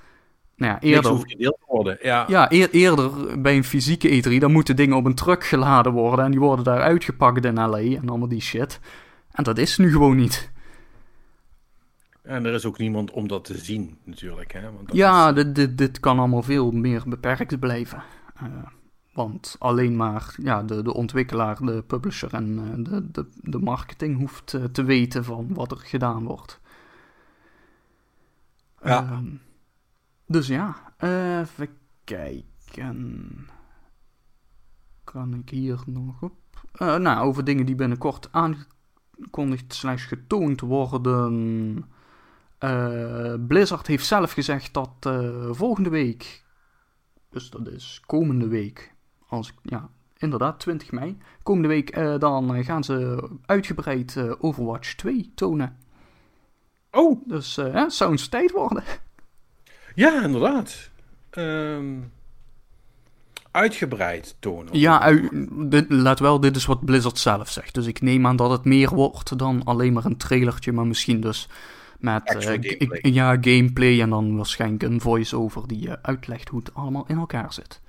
nou 0.56 0.72
ja, 0.72 0.80
Eerder 0.80 1.10
hoeft 1.10 1.30
gedeeld 1.30 1.56
te 1.58 1.64
worden. 1.66 1.98
Ja. 2.02 2.24
Ja, 2.28 2.52
eer- 2.52 2.70
eerder 2.70 3.40
bij 3.42 3.56
een 3.56 3.64
fysieke 3.64 4.22
E3, 4.36 4.38
dan 4.38 4.52
moeten 4.52 4.76
dingen 4.76 4.96
op 4.96 5.04
een 5.04 5.14
truck 5.14 5.44
geladen 5.44 5.92
worden 5.92 6.24
en 6.24 6.30
die 6.30 6.40
worden 6.40 6.64
daar 6.64 6.80
uitgepakt 6.80 7.44
in 7.44 7.54
LA 7.54 7.78
en 7.78 8.08
allemaal 8.08 8.28
die 8.28 8.40
shit. 8.40 8.80
En 9.30 9.44
dat 9.44 9.58
is 9.58 9.76
nu 9.78 9.90
gewoon 9.90 10.16
niet. 10.16 10.50
En 12.22 12.44
er 12.46 12.54
is 12.54 12.64
ook 12.64 12.78
niemand 12.78 13.10
om 13.10 13.28
dat 13.28 13.44
te 13.44 13.58
zien, 13.58 13.96
natuurlijk. 14.04 14.52
Hè? 14.52 14.62
Want 14.62 14.86
dat 14.88 14.96
Ja, 14.96 15.28
is- 15.28 15.34
dit, 15.34 15.54
dit, 15.54 15.78
dit 15.78 16.00
kan 16.00 16.18
allemaal 16.18 16.42
veel 16.42 16.70
meer 16.70 17.02
beperkt 17.06 17.58
blijven. 17.60 18.02
Eh, 18.36 18.44
want 19.18 19.56
alleen 19.58 19.96
maar 19.96 20.34
ja, 20.42 20.62
de, 20.62 20.82
de 20.82 20.94
ontwikkelaar, 20.94 21.56
de 21.60 21.82
publisher 21.82 22.34
en 22.34 22.58
eh, 22.58 22.84
de, 22.92 23.10
de, 23.10 23.28
de 23.40 23.58
marketing 23.58 24.18
hoeft 24.18 24.54
eh, 24.54 24.64
te 24.64 24.82
weten 24.82 25.24
van 25.24 25.54
wat 25.54 25.70
er 25.70 25.76
gedaan 25.76 26.24
wordt. 26.24 26.60
Ja. 28.82 29.02
Ehm, 29.02 29.26
dus 30.26 30.46
ja, 30.46 30.94
eh, 30.96 31.38
even 31.38 31.68
kijken. 32.04 33.48
Kan 35.04 35.34
ik 35.34 35.48
hier 35.48 35.82
nog 35.86 36.22
op? 36.22 36.36
Nou, 36.78 37.26
over 37.26 37.44
dingen 37.44 37.66
die 37.66 37.74
binnenkort 37.74 38.28
aangekondigd 38.32 39.74
slash 39.74 40.08
getoond 40.08 40.60
worden. 40.60 41.84
Blizzard 43.46 43.86
heeft 43.86 44.06
zelf 44.06 44.32
gezegd 44.32 44.74
dat 44.74 45.10
volgende 45.50 45.90
week, 45.90 46.44
dus 47.30 47.50
dat 47.50 47.66
is 47.68 48.02
komende 48.06 48.48
week, 48.48 48.96
als 49.28 49.52
ja, 49.62 49.88
inderdaad, 50.16 50.60
20 50.60 50.90
mei, 50.92 51.16
komende 51.42 51.68
week, 51.68 51.90
eh, 51.90 52.18
dan 52.18 52.54
eh, 52.54 52.64
gaan 52.64 52.84
ze 52.84 53.28
uitgebreid 53.46 54.16
eh, 54.16 54.32
Overwatch 54.38 54.94
2 54.94 55.32
tonen. 55.34 55.76
Oh, 56.90 57.20
Dus 57.26 57.58
eh, 57.58 57.72
hè, 57.72 57.90
zou 57.90 58.10
eens 58.10 58.28
tijd 58.28 58.50
worden. 58.50 58.82
ja, 59.94 60.22
inderdaad. 60.22 60.90
Ehm, 61.30 61.96
uitgebreid 63.50 64.36
tonen. 64.38 64.78
Ja, 64.78 65.12
dit, 65.50 65.86
let 65.88 66.18
wel, 66.18 66.40
dit 66.40 66.56
is 66.56 66.66
wat 66.66 66.84
Blizzard 66.84 67.18
zelf 67.18 67.50
zegt. 67.50 67.74
Dus 67.74 67.86
ik 67.86 68.00
neem 68.00 68.26
aan 68.26 68.36
dat 68.36 68.50
het 68.50 68.64
meer 68.64 68.94
wordt 68.94 69.38
dan 69.38 69.64
alleen 69.64 69.92
maar 69.92 70.04
een 70.04 70.16
trailertje, 70.16 70.72
maar 70.72 70.86
misschien 70.86 71.20
dus 71.20 71.48
met 71.98 72.34
eh, 72.34 72.40
gameplay. 72.40 73.12
ja, 73.12 73.36
gameplay 73.40 74.00
en 74.00 74.10
dan 74.10 74.36
waarschijnlijk 74.36 74.82
een 74.82 75.00
voice-over 75.00 75.68
die 75.68 75.90
uitlegt 75.90 76.48
hoe 76.48 76.58
het 76.58 76.74
allemaal 76.74 77.04
in 77.06 77.18
elkaar 77.18 77.52
zit. 77.52 77.80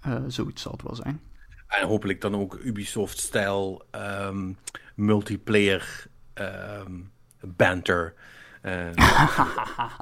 Eh, 0.00 0.16
zoiets 0.26 0.62
zal 0.62 0.72
het 0.72 0.82
wel 0.82 0.94
zijn. 0.94 1.20
En 1.68 1.86
hopelijk 1.86 2.20
dan 2.20 2.34
ook 2.36 2.58
Ubisoft-stijl 2.62 3.86
ehm, 3.90 4.52
multiplayer 4.94 6.06
ehm, 6.34 6.92
banter. 7.40 8.14
eh, 8.62 8.86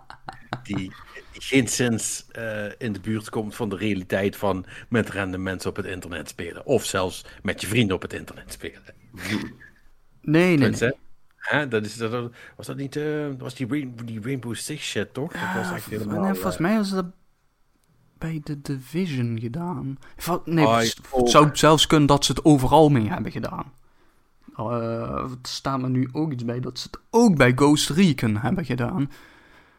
die 0.63 0.93
geen 1.33 1.69
zins 1.69 2.27
eh, 2.33 2.65
in 2.79 2.93
de 2.93 3.01
buurt 3.01 3.31
komt 3.31 3.55
van 3.55 3.69
de 3.69 3.77
realiteit 3.77 4.37
van 4.37 4.67
met 4.89 5.11
random 5.11 5.43
mensen 5.43 5.71
op 5.71 5.77
het 5.77 5.87
internet 5.87 6.29
spelen. 6.29 6.67
Of 6.67 6.85
zelfs 6.85 7.25
met 7.43 7.61
je 7.61 7.67
vrienden 7.67 7.97
op 7.97 8.03
het 8.03 8.13
internet 8.13 8.53
spelen. 8.53 8.83
Nee, 9.13 9.39
nee, 10.21 10.47
nee. 10.47 10.57
Tenminste, 10.57 10.97
Hè? 11.37 11.69
Dat 11.69 11.85
is, 11.85 11.97
dat, 11.97 12.31
was 12.57 12.67
dat 12.67 12.77
niet 12.77 12.97
eh, 12.97 13.27
was 13.39 13.55
die, 13.55 13.67
Rain- 13.69 13.97
die 14.05 14.21
Rainbow 14.23 14.55
Six 14.55 14.85
shit, 14.91 15.15
toch? 15.15 15.33
dat 15.33 15.41
was 15.55 15.67
Ah, 15.67 15.75
echt 15.75 15.85
v- 15.85 15.91
helemaal... 15.91 16.21
nee, 16.21 16.33
volgens 16.35 16.59
mij 16.59 16.79
is 16.79 16.91
dat 16.91 17.07
bij 18.19 18.41
de 18.45 18.61
Division 18.63 19.39
gedaan. 19.41 19.99
Nee, 20.45 20.67
Oh, 20.67 20.79
het 20.79 21.01
oh. 21.11 21.29
zou 21.29 21.49
zelfs 21.53 21.87
kunnen 21.87 22.09
dat 22.09 22.25
ze 22.25 22.33
het 22.33 22.45
overal 22.45 22.89
mee 22.89 23.09
hebben 23.09 23.33
gedaan. 23.33 23.73
Eh, 24.57 25.31
het 25.31 25.49
staat 25.49 25.81
me 25.81 25.89
nu 25.89 26.09
ook 26.13 26.33
iets 26.33 26.45
bij 26.45 26.61
dat 26.61 26.79
ze 26.79 26.89
het 26.91 27.01
ook 27.11 27.37
bij 27.37 27.53
Ghost 27.53 27.91
Recon 27.91 28.37
hebben 28.37 28.65
gedaan. 28.65 29.11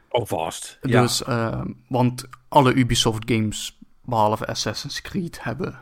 Oh, 0.10 0.26
vast. 0.26 0.78
Ja. 0.82 1.02
Dus, 1.02 1.24
eh, 1.24 1.62
want 1.88 2.26
alle 2.48 2.74
Ubisoft 2.74 3.32
games, 3.32 3.80
behalve 4.02 4.48
Assassin's 4.48 5.02
Creed, 5.02 5.44
hebben 5.44 5.80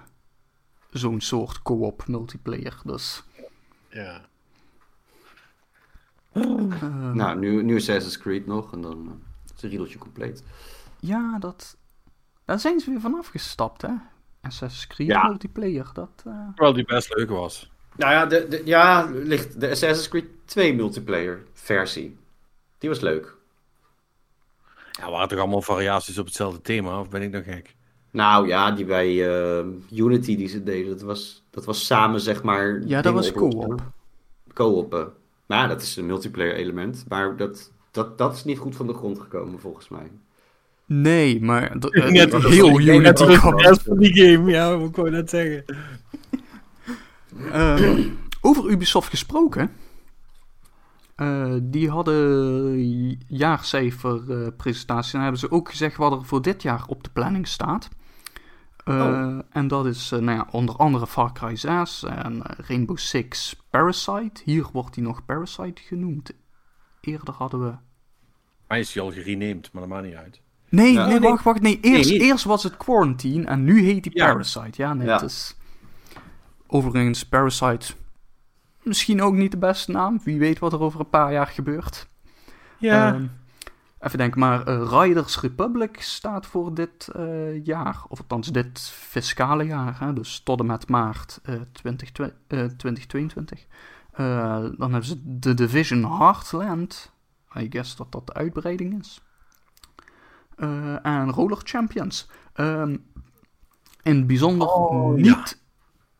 zo'n 0.91 1.21
soort 1.21 1.61
co-op 1.61 2.07
multiplayer. 2.07 2.77
Dus, 2.83 3.23
ja. 3.89 4.21
eh, 6.31 7.11
Nou, 7.13 7.39
nu, 7.39 7.63
nu 7.63 7.75
Assassin's 7.75 8.17
Creed 8.17 8.45
nog 8.47 8.73
en 8.73 8.81
dan 8.81 9.05
eh, 9.07 9.13
is 9.45 9.51
het 9.51 9.61
riedeltje 9.61 9.97
compleet. 9.97 10.43
ja, 10.99 11.39
dat, 11.39 11.77
daar 12.45 12.59
zijn 12.59 12.79
ze 12.79 12.89
weer 12.89 12.99
van 12.99 13.17
afgestapt, 13.17 13.81
hè? 13.81 13.89
Assassin's 14.41 14.87
Creed 14.87 15.07
Ja. 15.07 15.27
multiplayer, 15.27 15.89
dat... 15.93 16.09
eh, 16.25 16.33
Terwijl 16.47 16.73
die 16.73 16.85
best 16.85 17.15
leuk 17.15 17.29
was. 17.29 17.71
Nou 17.95 18.11
ja, 18.11 18.25
de, 18.25 18.47
de, 18.47 18.61
ja, 18.65 19.09
ligt 19.13 19.59
de 19.59 19.69
Assassin's 19.69 20.07
Creed 20.07 20.25
2 20.45 20.73
multiplayer 20.75 21.43
versie. 21.53 22.17
Die 22.77 22.89
was 22.89 22.99
leuk. 22.99 23.35
Ja, 24.91 25.11
waren 25.11 25.27
toch 25.27 25.39
allemaal 25.39 25.61
variaties 25.61 26.17
op 26.17 26.25
hetzelfde 26.25 26.61
thema? 26.61 26.99
Of 26.99 27.09
ben 27.09 27.21
ik 27.21 27.31
nog 27.31 27.43
gek? 27.43 27.75
Nou 28.11 28.47
ja, 28.47 28.71
die 28.71 28.85
bij 28.85 29.37
eh, 29.59 29.65
Unity 29.91 30.35
die 30.37 30.47
ze 30.47 30.63
deden, 30.63 30.89
dat 30.91 31.01
was, 31.01 31.43
dat 31.49 31.65
was 31.65 31.85
samen 31.85 32.19
zeg 32.21 32.43
maar... 32.43 32.81
Ja, 32.85 33.01
dat 33.01 33.13
was 33.13 33.31
co-op. 33.31 33.81
Co-op. 34.53 35.11
Maar 35.45 35.57
ja, 35.61 35.67
dat 35.67 35.81
is 35.81 35.95
een 35.95 36.05
multiplayer 36.05 36.55
element. 36.55 37.05
Maar 37.07 37.35
dat, 37.37 37.71
dat, 37.91 38.17
dat 38.17 38.33
is 38.35 38.43
niet 38.43 38.57
goed 38.57 38.75
van 38.75 38.87
de 38.87 38.93
grond 38.93 39.19
gekomen 39.19 39.59
volgens 39.59 39.89
mij. 39.89 40.11
Nee, 40.85 41.41
maar 41.41 41.71
eh, 41.71 42.09
Net 42.11 42.33
heel 42.35 42.77
die 42.77 42.93
Unity 42.93 43.23
ook 43.23 43.37
kwam- 43.37 43.53
was. 43.53 43.63
rest 43.63 43.81
van 43.83 43.97
die 43.97 44.13
game, 44.13 44.51
ja, 44.51 44.77
wat 44.77 44.89
ik 44.89 44.95
wou 44.95 45.09
net 45.09 45.29
zeggen. 45.29 45.65
Ehm, 47.51 48.09
over 48.41 48.69
Ubisoft 48.69 49.09
gesproken. 49.09 49.71
Eh, 51.15 51.53
die 51.61 51.89
hadden 51.89 53.19
jaarcijfer 53.27 54.41
eh, 54.43 54.47
presentatie. 54.57 55.13
En 55.15 55.21
hebben 55.21 55.39
ze 55.39 55.51
ook 55.51 55.69
gezegd 55.69 55.97
wat 55.97 56.11
er 56.11 56.25
voor 56.25 56.41
dit 56.41 56.61
jaar 56.61 56.83
op 56.87 57.03
de 57.03 57.09
planning 57.09 57.47
staat. 57.47 57.89
Eh, 58.83 58.95
Oh. 58.95 59.39
En 59.49 59.67
dat 59.67 59.85
is 59.85 60.09
nou 60.09 60.31
ja, 60.31 60.47
onder 60.51 60.75
andere 60.75 61.07
Far 61.07 61.33
Cry 61.33 61.55
6 61.55 62.03
en 62.03 62.41
Rainbow 62.67 62.97
Six 62.97 63.55
Parasite. 63.69 64.41
Hier 64.43 64.65
wordt 64.73 64.95
hij 64.95 65.03
nog 65.03 65.25
Parasite 65.25 65.81
genoemd. 65.81 66.31
Eerder 67.01 67.33
hadden 67.33 67.63
we... 67.63 67.73
Hij 68.67 68.79
is 68.79 68.93
hij 68.93 69.03
al 69.03 69.11
gerenamed, 69.11 69.69
maar 69.71 69.81
dat 69.81 69.91
maakt 69.91 70.05
niet 70.05 70.15
uit. 70.15 70.41
Nee, 70.75 70.93
Ja. 70.93 71.07
nee, 71.07 71.19
wacht, 71.19 71.43
wacht. 71.43 71.61
Nee, 71.61 71.79
eerst, 71.81 72.09
eerst 72.11 72.43
was 72.43 72.63
het 72.63 72.77
Quarantine 72.77 73.45
en 73.45 73.63
nu 73.63 73.83
heet 73.83 74.05
hij 74.05 74.13
Ja. 74.15 74.31
Parasite. 74.31 74.81
Ja, 74.81 74.93
nee, 74.93 75.07
Ja. 75.07 75.13
het 75.13 75.21
is... 75.21 75.55
Overigens, 76.67 77.25
Parasite... 77.25 77.93
Misschien 78.83 79.21
ook 79.21 79.33
niet 79.33 79.51
de 79.51 79.57
beste 79.57 79.91
naam. 79.91 80.19
Wie 80.23 80.39
weet 80.39 80.59
wat 80.59 80.73
er 80.73 80.79
over 80.79 80.99
een 80.99 81.09
paar 81.09 81.31
jaar 81.31 81.47
gebeurt. 81.47 82.07
Ja. 82.77 83.13
Ehm, 83.13 83.25
even 83.99 84.17
denken, 84.17 84.39
maar 84.39 84.67
eh, 84.67 84.87
Riders 84.91 85.39
Republic 85.39 86.01
staat 86.01 86.45
voor 86.45 86.73
dit 86.73 87.07
eh, 87.15 87.65
jaar. 87.65 88.03
Of 88.07 88.19
althans 88.19 88.51
dit 88.51 88.79
fiscale 88.93 89.63
jaar. 89.63 89.99
Hè, 89.99 90.13
dus 90.13 90.39
tot 90.39 90.59
en 90.59 90.65
met 90.65 90.87
maart 90.89 91.39
eh, 91.43 91.55
20, 91.71 92.11
eh, 92.11 92.27
2022. 92.77 93.65
Eh, 94.11 94.57
dan 94.77 94.91
hebben 94.91 95.05
ze 95.05 95.37
The 95.39 95.53
Division 95.53 96.17
Heartland. 96.17 97.11
I 97.57 97.67
guess 97.69 97.95
dat 97.95 98.11
dat 98.11 98.27
de 98.27 98.33
uitbreiding 98.33 98.99
is. 98.99 99.21
Eh, 100.55 101.05
en 101.05 101.31
Roller 101.31 101.59
Champions. 101.63 102.29
Ehm, 102.53 102.97
in 104.03 104.15
het 104.15 104.27
bijzonder 104.27 104.67
Oh, 104.67 105.13
niet 105.13 105.25
ja. 105.25 105.43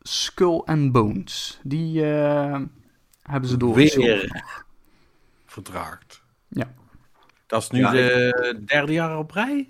Skull 0.02 0.62
and 0.66 0.91
Bones. 0.91 1.60
Die 1.64 2.06
eh, 2.06 2.62
hebben 3.22 3.49
ze 3.49 3.57
doorgeschoven. 3.57 4.12
Weer 4.12 4.64
vertraagd. 5.45 6.24
Ja. 6.48 6.74
Dat 7.48 7.62
is 7.62 7.70
nu 7.70 7.80
Ja, 7.80 7.91
de 7.91 8.62
derde 8.66 8.94
jaar 8.94 9.18
op 9.18 9.32
rij? 9.32 9.66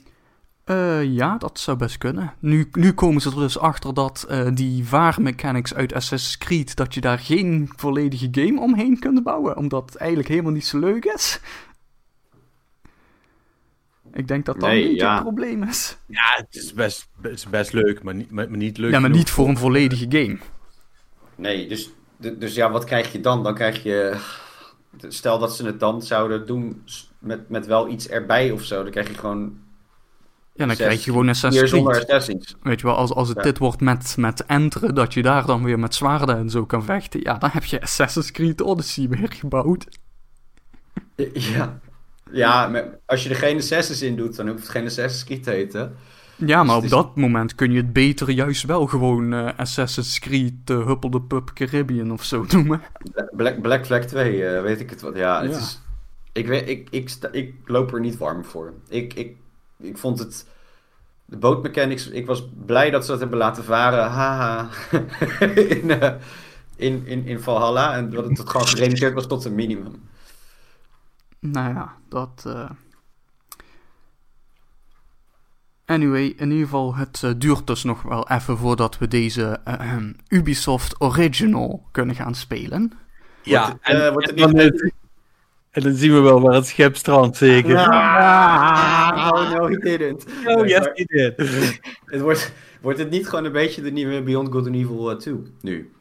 Eh, 0.63 1.03
ja, 1.03 1.37
dat 1.37 1.59
zou 1.59 1.77
best 1.77 1.97
kunnen. 1.97 2.33
Nu, 2.39 2.69
nu 2.71 2.93
komen 2.93 3.21
ze 3.21 3.29
er 3.29 3.35
dus 3.35 3.59
achter 3.59 3.93
dat 3.93 4.25
eh, 4.29 4.47
die 4.53 4.85
vaarmechanics 4.85 5.73
uit 5.73 5.93
Assassin's 5.93 6.37
Creed, 6.37 6.75
dat 6.75 6.93
je 6.93 7.01
daar 7.01 7.19
geen 7.19 7.69
volledige 7.75 8.27
game 8.31 8.59
omheen 8.59 8.99
kunt 8.99 9.23
bouwen, 9.23 9.57
omdat 9.57 9.85
het 9.85 9.95
eigenlijk 9.95 10.29
helemaal 10.29 10.51
niet 10.51 10.65
zo 10.65 10.79
leuk 10.79 11.05
is. 11.05 11.39
Ik 14.15 14.27
denk 14.27 14.45
dat 14.45 14.59
dat 14.59 14.69
Nee, 14.69 14.81
een 14.81 14.87
beetje 14.89 15.05
ja. 15.05 15.13
het 15.13 15.23
probleem 15.23 15.63
is. 15.63 15.97
Ja, 16.07 16.33
het 16.35 16.55
is 16.55 16.73
best, 16.73 17.09
het 17.21 17.31
is 17.31 17.49
best 17.49 17.73
leuk, 17.73 18.03
maar 18.03 18.15
niet, 18.15 18.31
maar, 18.31 18.49
maar 18.49 18.57
niet 18.57 18.77
leuk 18.77 18.91
Ja, 18.91 18.99
maar 18.99 19.09
niet 19.09 19.29
voor 19.29 19.47
een 19.47 19.57
volledige 19.57 20.05
game. 20.09 20.37
Nee, 21.35 21.67
dus, 21.67 21.89
dus 22.37 22.55
ja, 22.55 22.71
wat 22.71 22.83
krijg 22.83 23.11
je 23.11 23.19
dan? 23.19 23.43
Dan 23.43 23.55
krijg 23.55 23.83
je... 23.83 24.15
Stel 25.07 25.39
dat 25.39 25.55
ze 25.55 25.65
het 25.65 25.79
dan 25.79 26.01
zouden 26.01 26.45
doen 26.47 26.83
met, 27.19 27.49
met 27.49 27.65
wel 27.65 27.89
iets 27.89 28.07
erbij 28.09 28.51
of 28.51 28.63
zo. 28.63 28.81
Dan 28.83 28.91
krijg 28.91 29.07
je 29.07 29.13
gewoon 29.17 29.57
Ja, 30.53 30.65
dan 30.65 30.75
Zes- 30.75 30.85
krijg 30.85 31.03
je 31.05 31.11
gewoon 31.11 31.29
Assassin's 31.29 31.69
zonder 31.69 32.05
Creed. 32.05 32.55
Weet 32.61 32.79
je 32.79 32.85
wel, 32.87 32.95
als, 32.95 33.11
als 33.13 33.27
het 33.27 33.37
Ja. 33.37 33.43
dit 33.43 33.57
wordt 33.57 33.81
met, 33.81 34.15
met 34.17 34.45
enteren, 34.45 34.95
dat 34.95 35.13
je 35.13 35.21
daar 35.21 35.45
dan 35.45 35.63
weer 35.63 35.79
met 35.79 35.95
zwaarden 35.95 36.37
en 36.37 36.49
zo 36.49 36.65
kan 36.65 36.83
vechten. 36.83 37.19
Ja, 37.23 37.37
dan 37.37 37.49
heb 37.53 37.63
je 37.63 37.81
Assassin's 37.81 38.31
Creed 38.31 38.61
Odyssey 38.61 39.07
weer 39.09 39.31
gebouwd. 39.31 39.85
Ja. 41.33 41.79
Ja, 42.31 42.83
als 43.05 43.23
je 43.23 43.29
er 43.29 43.35
geen 43.35 43.57
Assassins 43.57 44.01
in 44.01 44.15
doet, 44.15 44.35
dan 44.35 44.47
hoeft 44.47 44.59
het 44.61 44.69
geen 44.69 44.85
Assassin's 44.85 45.23
Creed 45.23 45.43
te 45.43 45.51
heten. 45.51 45.95
Ja, 46.35 46.63
maar 46.63 46.75
op 46.75 46.81
Dus 46.81 46.91
is- 46.91 46.97
dat 46.97 47.15
moment 47.15 47.55
kun 47.55 47.71
je 47.71 47.77
het 47.77 47.93
beter 47.93 48.29
juist 48.31 48.63
wel 48.63 48.87
gewoon 48.87 49.33
eh, 49.33 49.49
Assassin's 49.57 50.19
Creed 50.19 50.53
uh, 50.71 50.85
Huppel 50.85 51.09
de 51.09 51.21
Pup 51.21 51.51
Caribbean 51.53 52.11
of 52.11 52.23
zo 52.23 52.45
noemen. 52.51 52.81
Black, 53.31 53.61
Black 53.61 53.85
Flag 53.85 54.05
2, 54.05 54.45
eh, 54.47 54.61
weet 54.61 54.79
ik 54.79 54.89
het 54.89 55.01
wat. 55.01 55.15
Ja, 55.15 55.41
het 55.41 55.51
Ja. 55.51 55.57
is... 55.57 55.81
Ik, 56.31 56.47
weet, 56.47 56.69
ik, 56.69 56.87
ik, 56.91 57.09
sta- 57.09 57.31
ik 57.31 57.53
loop 57.65 57.93
er 57.93 57.99
niet 57.99 58.17
warm 58.17 58.45
voor. 58.45 58.73
Ik, 58.89 59.13
ik, 59.13 59.35
ik 59.79 59.97
vond 59.97 60.19
het... 60.19 60.45
De 61.25 61.37
bootmechanics, 61.37 62.07
ik 62.09 62.25
was 62.25 62.47
blij 62.65 62.89
dat 62.91 63.05
ze 63.05 63.11
dat 63.11 63.19
hebben 63.19 63.37
laten 63.37 63.63
varen. 63.63 64.03
Haha. 64.09 64.69
in, 65.79 65.91
eh, 65.91 66.13
in, 66.75 67.01
in, 67.05 67.25
in 67.25 67.39
Valhalla. 67.39 67.95
En 67.95 68.09
dat 68.09 68.25
het 68.29 68.37
het 68.37 68.49
gewoon 68.49 68.67
gereduceerd 68.67 69.13
was 69.13 69.27
tot 69.27 69.45
een 69.45 69.55
minimum. 69.55 69.93
Nou 71.51 71.73
ja, 71.73 71.93
dat. 72.09 72.43
eh. 72.47 72.69
Anyway, 75.85 76.25
in 76.37 76.49
ieder 76.51 76.63
geval, 76.63 76.95
het 76.95 77.21
eh, 77.23 77.31
duurt 77.37 77.67
dus 77.67 77.83
nog 77.83 78.01
wel 78.01 78.29
even 78.29 78.57
voordat 78.57 78.97
we 78.97 79.07
deze 79.07 79.59
eh, 79.63 79.73
ahem, 79.73 80.15
Ubisoft 80.27 81.01
Original 81.01 81.87
kunnen 81.91 82.15
gaan 82.15 82.35
spelen. 82.35 82.91
Ja, 83.43 83.61
Wordt 83.67 83.87
het, 83.87 83.95
en, 83.95 84.13
wordt 84.13 84.27
het 84.27 84.35
niet- 84.73 84.93
en 85.71 85.81
dan 85.81 85.93
zien 85.95 86.13
we 86.13 86.19
wel 86.19 86.41
waar 86.41 86.53
het 86.53 86.67
schip 86.67 86.95
strandt, 86.95 87.37
zeker. 87.37 87.77
Ah, 87.77 89.31
oh 89.33 89.51
no, 89.51 89.67
he 89.67 89.75
didn't. 89.77 90.25
Oh, 90.45 90.65
yes, 90.67 90.89
he 90.93 91.03
did. 91.05 91.37
het 92.05 92.21
wordt, 92.21 92.53
wordt 92.81 92.99
het 92.99 93.09
niet 93.09 93.27
gewoon 93.29 93.45
een 93.45 93.51
beetje 93.51 93.81
de 93.81 93.91
nieuwe 93.91 94.21
Beyond 94.23 94.51
Good 94.51 94.65
and 94.65 94.75
Evil 94.75 95.11
eh, 95.11 95.17
2 95.17 95.35
nu? 95.61 95.91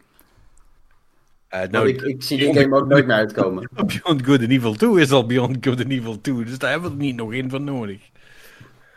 Eh, 1.55 1.61
Want 1.61 1.73
nou, 1.73 1.89
ik, 1.89 2.03
ik 2.03 2.23
zie 2.23 2.39
die 2.39 2.55
game 2.61 2.77
ook 2.77 2.89
nooit 2.89 3.07
meer 3.07 3.17
uitkomen. 3.17 3.69
Beyond 3.87 4.25
Good 4.25 4.41
and 4.41 4.51
Evil 4.51 4.75
2 4.75 5.01
is 5.01 5.11
al 5.11 5.27
Beyond 5.27 5.57
Good 5.61 5.81
and 5.81 5.91
Evil 5.91 6.21
2, 6.21 6.45
dus 6.45 6.59
daar 6.59 6.71
hebben 6.71 6.91
we 6.91 6.97
er 6.97 7.03
niet 7.03 7.17
nog 7.17 7.33
één 7.33 7.51
van 7.51 7.65
nodig. 7.65 8.11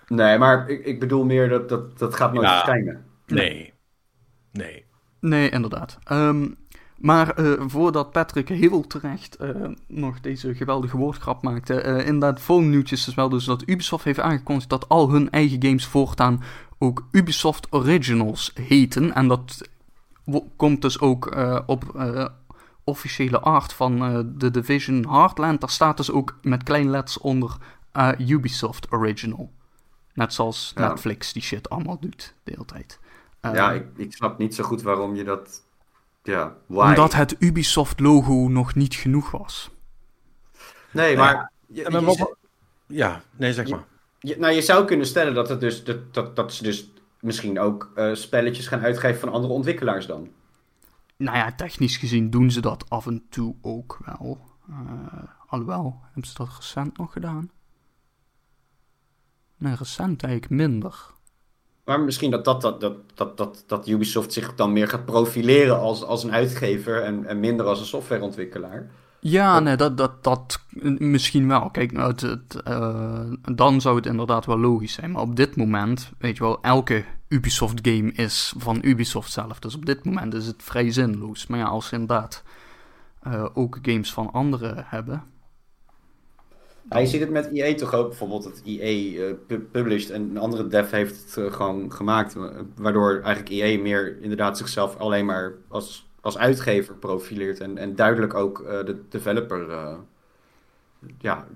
Nee, 0.07 0.37
maar 0.37 0.69
ik, 0.69 0.85
ik 0.85 0.99
bedoel 0.99 1.25
meer 1.25 1.49
dat 1.49 1.69
dat, 1.69 1.99
dat 1.99 2.15
gaat 2.15 2.33
nooit 2.33 2.47
Ja. 2.47 2.53
verschijnen. 2.53 3.05
Nee. 3.25 3.73
Nee. 4.51 4.85
Nee, 5.19 5.49
inderdaad. 5.49 5.97
Ehm, 6.03 6.47
maar 6.97 7.29
eh, 7.29 7.51
voordat 7.67 8.11
Patrick 8.11 8.49
heel 8.49 8.87
terecht 8.87 9.35
eh, 9.35 9.49
nog 9.87 10.19
deze 10.19 10.55
geweldige 10.55 10.97
woordgrap 10.97 11.43
maakte, 11.43 11.81
eh 11.81 11.97
inderdaad, 12.07 12.41
volgende 12.41 12.71
nieuwtjes 12.71 13.07
is 13.07 13.15
wel 13.15 13.29
dus 13.29 13.45
dat 13.45 13.63
Ubisoft 13.65 14.03
heeft 14.03 14.19
aangekondigd 14.19 14.69
dat 14.69 14.89
al 14.89 15.11
hun 15.11 15.29
eigen 15.29 15.63
games 15.63 15.85
voortaan 15.85 16.43
ook 16.77 17.07
Ubisoft 17.11 17.67
Originals 17.69 18.51
heten. 18.67 19.13
En 19.13 19.27
dat 19.27 19.69
komt 20.55 20.81
dus 20.81 20.99
ook 20.99 21.27
eh, 21.27 21.59
op 21.65 21.95
eh, 21.95 22.25
officiële 22.87 23.39
art 23.39 23.73
van 23.73 24.03
eh 24.03 24.19
The 24.37 24.51
Division 24.51 25.07
Heartland. 25.09 25.61
Daar 25.61 25.69
staat 25.69 25.97
dus 25.97 26.11
ook 26.11 26.37
met 26.41 26.63
kleine 26.63 26.89
letters 26.89 27.17
onder 27.17 27.57
eh, 27.91 28.11
Ubisoft 28.17 28.91
Original. 28.91 29.51
Net 30.13 30.33
zoals 30.33 30.71
Ja. 30.75 30.87
Netflix 30.87 31.33
die 31.33 31.41
shit 31.41 31.69
allemaal 31.69 31.99
doet 31.99 32.33
de 32.43 32.51
hele 32.51 32.65
tijd. 32.65 32.99
Eh, 33.39 33.53
ja, 33.53 33.71
ik, 33.71 33.85
ik 33.95 34.13
snap 34.13 34.37
niet 34.37 34.55
zo 34.55 34.63
goed 34.63 34.81
waarom 34.81 35.15
je 35.15 35.23
dat... 35.23 35.65
Ja, 36.23 36.55
why? 36.65 36.87
Omdat 36.89 37.13
het 37.13 37.35
Ubisoft-logo 37.39 38.33
nog 38.47 38.75
niet 38.75 38.95
genoeg 38.95 39.31
was. 39.31 39.69
Nee, 40.91 41.17
maar... 41.17 41.51
je- 41.65 41.81
Ja, 42.87 43.21
je- 43.21 43.37
nee, 43.37 43.53
zeg 43.53 43.69
maar. 43.69 43.83
je- 44.19 44.35
nou, 44.39 44.53
je 44.53 44.61
zou 44.61 44.85
kunnen 44.85 45.05
stellen 45.07 45.33
dat, 45.33 45.49
het 45.49 45.59
dus, 45.59 45.83
dat, 45.83 46.13
dat, 46.13 46.35
dat 46.35 46.53
ze 46.53 46.63
dus 46.63 46.89
misschien 47.19 47.59
ook 47.59 47.91
eh, 47.95 48.13
spelletjes 48.13 48.67
gaan 48.67 48.81
uitgeven 48.81 49.19
van 49.19 49.29
andere 49.31 49.53
ontwikkelaars 49.53 50.05
dan. 50.05 50.29
Nou 51.17 51.37
ja, 51.37 51.51
technisch 51.51 51.97
gezien 51.97 52.29
doen 52.29 52.51
ze 52.51 52.61
dat 52.61 52.89
af 52.89 53.07
en 53.07 53.25
toe 53.29 53.55
ook 53.61 53.99
wel. 54.05 54.39
Eh, 54.69 55.23
alhoewel, 55.47 55.99
hebben 56.03 56.25
ze 56.25 56.33
dat 56.37 56.55
recent 56.57 56.97
nog 56.97 57.11
gedaan? 57.11 57.51
Nee, 59.57 59.75
recent 59.75 60.23
eigenlijk 60.23 60.61
minder. 60.61 61.15
Maar 61.85 61.99
misschien 61.99 62.31
dat, 62.31 62.45
dat, 62.45 62.61
dat, 62.61 62.79
dat, 62.79 62.97
dat, 63.15 63.37
dat, 63.37 63.63
dat 63.67 63.87
Ubisoft 63.87 64.33
zich 64.33 64.55
dan 64.55 64.73
meer 64.73 64.87
gaat 64.87 65.05
profileren 65.05 65.79
als, 65.79 66.03
als 66.03 66.23
een 66.23 66.31
uitgever 66.31 67.03
en, 67.03 67.25
en 67.25 67.39
minder 67.39 67.65
als 67.65 67.79
een 67.79 67.85
softwareontwikkelaar. 67.85 68.91
Ja, 69.19 69.59
nee, 69.59 69.75
dat, 69.75 69.97
dat, 69.97 70.23
dat 70.23 70.59
misschien 70.97 71.47
wel. 71.47 71.69
Kijk, 71.69 71.91
nou, 71.91 72.11
het, 72.11 72.21
het, 72.21 72.61
eh, 72.63 73.31
dan 73.55 73.81
zou 73.81 73.95
het 73.95 74.05
inderdaad 74.05 74.45
wel 74.45 74.59
logisch 74.59 74.93
zijn. 74.93 75.11
Maar 75.11 75.21
op 75.21 75.35
dit 75.35 75.55
moment, 75.55 76.11
weet 76.17 76.37
je 76.37 76.43
wel, 76.43 76.61
elke 76.61 77.05
Ubisoft-game 77.27 78.11
is 78.11 78.53
van 78.57 78.79
Ubisoft 78.81 79.31
zelf. 79.31 79.59
Dus 79.59 79.75
op 79.75 79.85
dit 79.85 80.05
moment 80.05 80.33
is 80.33 80.45
het 80.47 80.63
vrij 80.63 80.91
zinloos. 80.91 81.47
Maar 81.47 81.59
ja, 81.59 81.65
als 81.65 81.87
ze 81.87 81.93
inderdaad 81.93 82.43
eh, 83.21 83.45
ook 83.53 83.77
games 83.81 84.13
van 84.13 84.31
anderen 84.31 84.83
hebben. 84.87 85.23
Hij 86.89 87.05
ziet 87.05 87.19
het 87.21 87.29
met 87.29 87.49
EA 87.53 87.75
toch 87.75 87.93
ook, 87.93 88.07
bijvoorbeeld 88.09 88.43
dat 88.43 88.61
EA 88.65 89.21
eh, 89.27 89.33
pu- 89.47 89.59
published 89.59 90.09
en 90.09 90.21
een 90.21 90.37
andere 90.37 90.67
dev 90.67 90.91
heeft 90.91 91.23
het 91.23 91.37
eh, 91.45 91.53
gewoon 91.53 91.91
gemaakt. 91.93 92.35
eh, 92.35 92.43
Waardoor 92.75 93.21
eigenlijk 93.21 93.49
EA 93.49 93.79
meer 93.81 94.21
inderdaad 94.21 94.57
zichzelf 94.57 94.95
alleen 94.97 95.25
maar 95.25 95.53
als, 95.67 96.09
als 96.21 96.37
uitgever 96.37 96.95
profileert. 96.95 97.59
En, 97.59 97.77
en 97.77 97.95
duidelijk 97.95 98.33
ook 98.33 98.59
eh, 98.61 98.85
de 98.85 99.01
developer, 99.09 99.69
eh, 99.69 99.93
ja, 101.19 101.47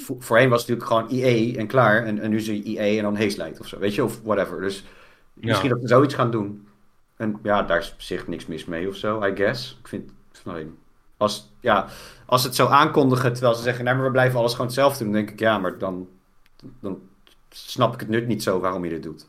voorheen 0.00 0.48
was 0.48 0.66
het 0.66 0.68
natuurlijk 0.68 1.10
gewoon 1.10 1.22
EA 1.22 1.56
en 1.58 1.66
klaar. 1.66 2.04
En, 2.04 2.18
en 2.18 2.30
nu 2.30 2.40
zie 2.40 2.70
je 2.70 2.78
EA 2.78 2.96
en 2.96 3.02
dan 3.02 3.16
Hazelight 3.16 3.60
of 3.60 3.66
zo, 3.66 3.78
weet 3.78 3.94
je, 3.94 4.04
of 4.04 4.20
whatever. 4.22 4.60
Dus 4.60 4.84
misschien 5.34 5.70
dat 5.70 5.80
we 5.80 5.88
zoiets 5.88 6.14
gaan 6.14 6.30
doen. 6.30 6.68
En 7.16 7.38
ja, 7.42 7.62
daar 7.62 7.78
is 7.78 7.92
op 7.92 8.00
zich 8.00 8.26
niks 8.26 8.46
mis 8.46 8.64
mee 8.64 8.88
of 8.88 8.96
zo, 8.96 9.24
I 9.24 9.36
guess. 9.36 9.78
Ik 9.80 9.88
vind, 9.88 10.10
alleen, 10.44 10.78
als, 11.16 11.52
ja, 11.60 11.86
als 12.26 12.44
het 12.44 12.54
zo 12.54 12.66
aankondigen 12.66 13.32
terwijl 13.32 13.54
ze 13.54 13.62
zeggen, 13.62 13.84
nee, 13.84 13.94
maar 13.94 14.04
we 14.04 14.10
blijven 14.10 14.38
alles 14.38 14.52
gewoon 14.52 14.66
hetzelfde 14.66 15.04
doen, 15.04 15.12
dan 15.12 15.22
denk 15.22 15.32
ik, 15.32 15.38
ja, 15.38 15.58
maar 15.58 15.78
dan, 15.78 16.08
dan 16.80 17.00
snap 17.48 17.94
ik 17.94 18.00
het 18.00 18.08
nut 18.08 18.26
niet 18.26 18.42
zo 18.42 18.60
waarom 18.60 18.84
je 18.84 18.90
dit 18.90 19.02
doet. 19.02 19.26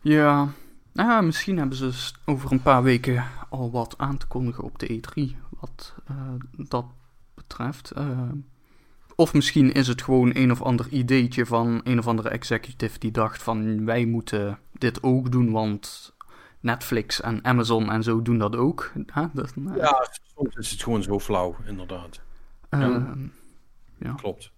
Ja, 0.00 0.48
nou 0.92 1.24
misschien 1.24 1.58
hebben 1.58 1.76
ze 1.76 2.12
over 2.24 2.52
een 2.52 2.62
paar 2.62 2.82
weken 2.82 3.24
al 3.48 3.70
wat 3.70 3.94
aan 3.96 4.16
te 4.16 4.26
kondigen 4.26 4.64
op 4.64 4.78
de 4.78 5.00
E3, 5.00 5.45
wat 5.66 5.94
eh, 6.06 6.32
dat 6.68 6.86
betreft. 7.34 7.90
Eh, 7.90 8.20
of 9.14 9.34
misschien 9.34 9.72
is 9.72 9.86
het 9.88 10.02
gewoon 10.02 10.30
een 10.34 10.50
of 10.50 10.62
ander 10.62 10.88
ideetje 10.88 11.46
van 11.46 11.80
een 11.84 11.98
of 11.98 12.06
andere 12.06 12.28
executive 12.28 12.98
die 12.98 13.10
dacht 13.10 13.42
van 13.42 13.84
wij 13.84 14.04
moeten 14.04 14.58
dit 14.72 15.02
ook 15.02 15.32
doen, 15.32 15.50
want 15.50 16.14
Netflix 16.60 17.20
en 17.20 17.44
Amazon 17.44 17.90
en 17.90 18.02
zo 18.02 18.22
doen 18.22 18.38
dat 18.38 18.56
ook. 18.56 18.92
Ja, 19.14 19.30
dat, 19.34 19.52
eh, 19.56 19.76
Ja, 19.76 20.06
soms 20.34 20.54
is 20.54 20.70
het 20.70 20.82
gewoon 20.82 21.02
zo 21.02 21.18
flauw, 21.20 21.56
inderdaad. 21.64 22.20
eh, 22.68 23.12
Klopt. 24.16 24.50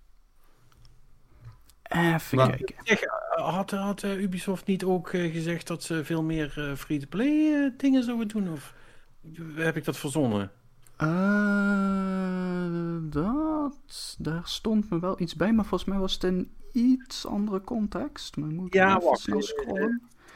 even 1.82 2.36
Maar- 2.38 2.48
kijken. 2.48 2.74
Zeg, 2.82 3.00
had, 3.30 3.70
had 3.70 4.02
Ubisoft 4.02 4.66
niet 4.66 4.84
ook 4.84 5.08
gezegd 5.10 5.66
dat 5.66 5.82
ze 5.82 6.04
veel 6.04 6.22
meer 6.22 6.74
free-to-play 6.76 7.72
dingen 7.76 8.02
zouden 8.04 8.28
doen? 8.28 8.52
Of 8.52 8.74
heb 9.54 9.76
ik 9.76 9.84
dat 9.84 9.96
verzonnen? 9.96 10.50
Eh, 10.98 12.96
dat, 13.00 14.16
daar 14.18 14.42
stond 14.44 14.90
me 14.90 14.98
wel 14.98 15.20
iets 15.20 15.36
bij, 15.36 15.52
maar 15.52 15.64
volgens 15.64 15.90
mij 15.90 15.98
was 15.98 16.12
het 16.12 16.24
in 16.24 16.50
iets 16.72 17.26
andere 17.26 17.60
context. 17.60 18.36
Maar 18.36 18.48
moet 18.48 18.66
ik 18.66 18.74
Ja, 18.74 18.98
wacht. 19.00 19.28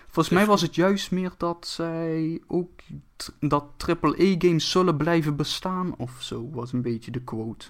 Volgens 0.07 0.35
mij 0.35 0.47
was 0.47 0.63
het 0.63 0.75
juist 0.75 1.11
meer 1.11 1.33
dat 1.37 1.67
zij 1.67 2.43
ook 2.47 2.81
dat 3.41 3.65
AAA-games 3.77 4.71
zullen 4.71 4.97
blijven 4.97 5.37
bestaan 5.37 5.97
of 5.97 6.17
zo, 6.21 6.51
was 6.51 6.73
een 6.73 6.83
beetje 6.83 7.11
de 7.11 7.23
quote. 7.23 7.67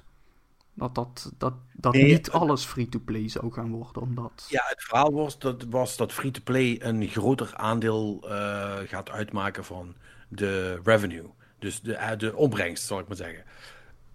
Dat, 0.75 0.95
dat, 0.95 1.33
dat, 1.39 1.55
dat 1.73 1.93
Nee, 1.93 2.13
niet 2.13 2.31
alles 2.31 2.65
free-to-play 2.65 3.29
zou 3.29 3.53
gaan 3.53 3.71
worden, 3.71 4.03
omdat... 4.03 4.47
Ja, 4.49 4.63
het 4.67 4.83
verhaal 4.83 5.13
was 5.13 5.39
dat, 5.39 5.65
was 5.71 5.97
dat 5.97 6.13
free-to-play 6.13 6.77
een 6.81 7.09
groter 7.09 7.55
aandeel 7.55 8.21
eh, 8.29 8.79
gaat 8.85 9.11
uitmaken 9.11 9.65
van 9.65 9.95
de 10.29 10.81
revenue. 10.85 11.31
Dus 11.63 11.81
de, 11.81 11.95
eh, 11.95 12.19
de 12.19 12.37
opbrengst, 12.37 12.87
zal 12.87 12.99
ik 12.99 13.09
maar 13.09 13.17
zeggen. 13.17 13.45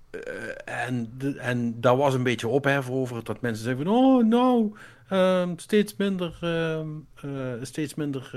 Eh, 0.09 0.85
en, 0.85 1.17
en 1.39 1.81
daar 1.81 1.97
was 1.97 2.13
een 2.13 2.23
beetje 2.23 2.47
ophef 2.47 2.89
over, 2.89 3.23
dat 3.23 3.41
mensen 3.41 3.63
zeggen 3.63 3.85
van, 3.85 3.93
oh 3.93 4.25
nou, 4.25 4.77
ehm, 5.09 5.57
steeds 5.57 5.95
minder, 5.95 6.37
eh, 6.41 7.53
steeds 7.61 7.95
minder 7.95 8.29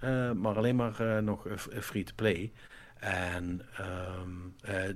eh, 0.00 0.30
maar 0.32 0.56
alleen 0.56 0.76
maar 0.76 1.22
nog 1.22 1.46
free-to-play. 1.80 2.52
En 2.98 3.60
ehm, 3.76 4.30
eh, 4.60 4.94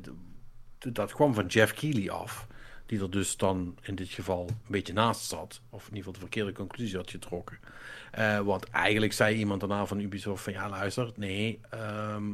dat 0.78 1.12
kwam 1.12 1.34
van 1.34 1.46
Jeff 1.46 1.74
Keighley 1.74 2.10
af, 2.10 2.46
die 2.90 3.00
er 3.00 3.10
dus 3.10 3.36
dan 3.36 3.76
in 3.82 3.94
dit 3.94 4.08
geval 4.08 4.46
een 4.48 4.56
beetje 4.66 4.92
naast 4.92 5.28
zat, 5.28 5.60
of 5.70 5.80
in 5.80 5.88
ieder 5.88 5.96
geval 5.98 6.12
de 6.12 6.18
verkeerde 6.18 6.52
conclusie 6.52 6.96
had 6.96 7.10
getrokken. 7.10 7.58
Eh, 8.10 8.40
want 8.40 8.64
eigenlijk 8.70 9.12
zei 9.12 9.36
iemand 9.36 9.60
daarna 9.60 9.86
van 9.86 10.00
Ubisoft 10.00 10.42
van 10.42 10.52
ja 10.52 10.68
luister, 10.68 11.12
nee, 11.16 11.60
ehm, 11.70 12.32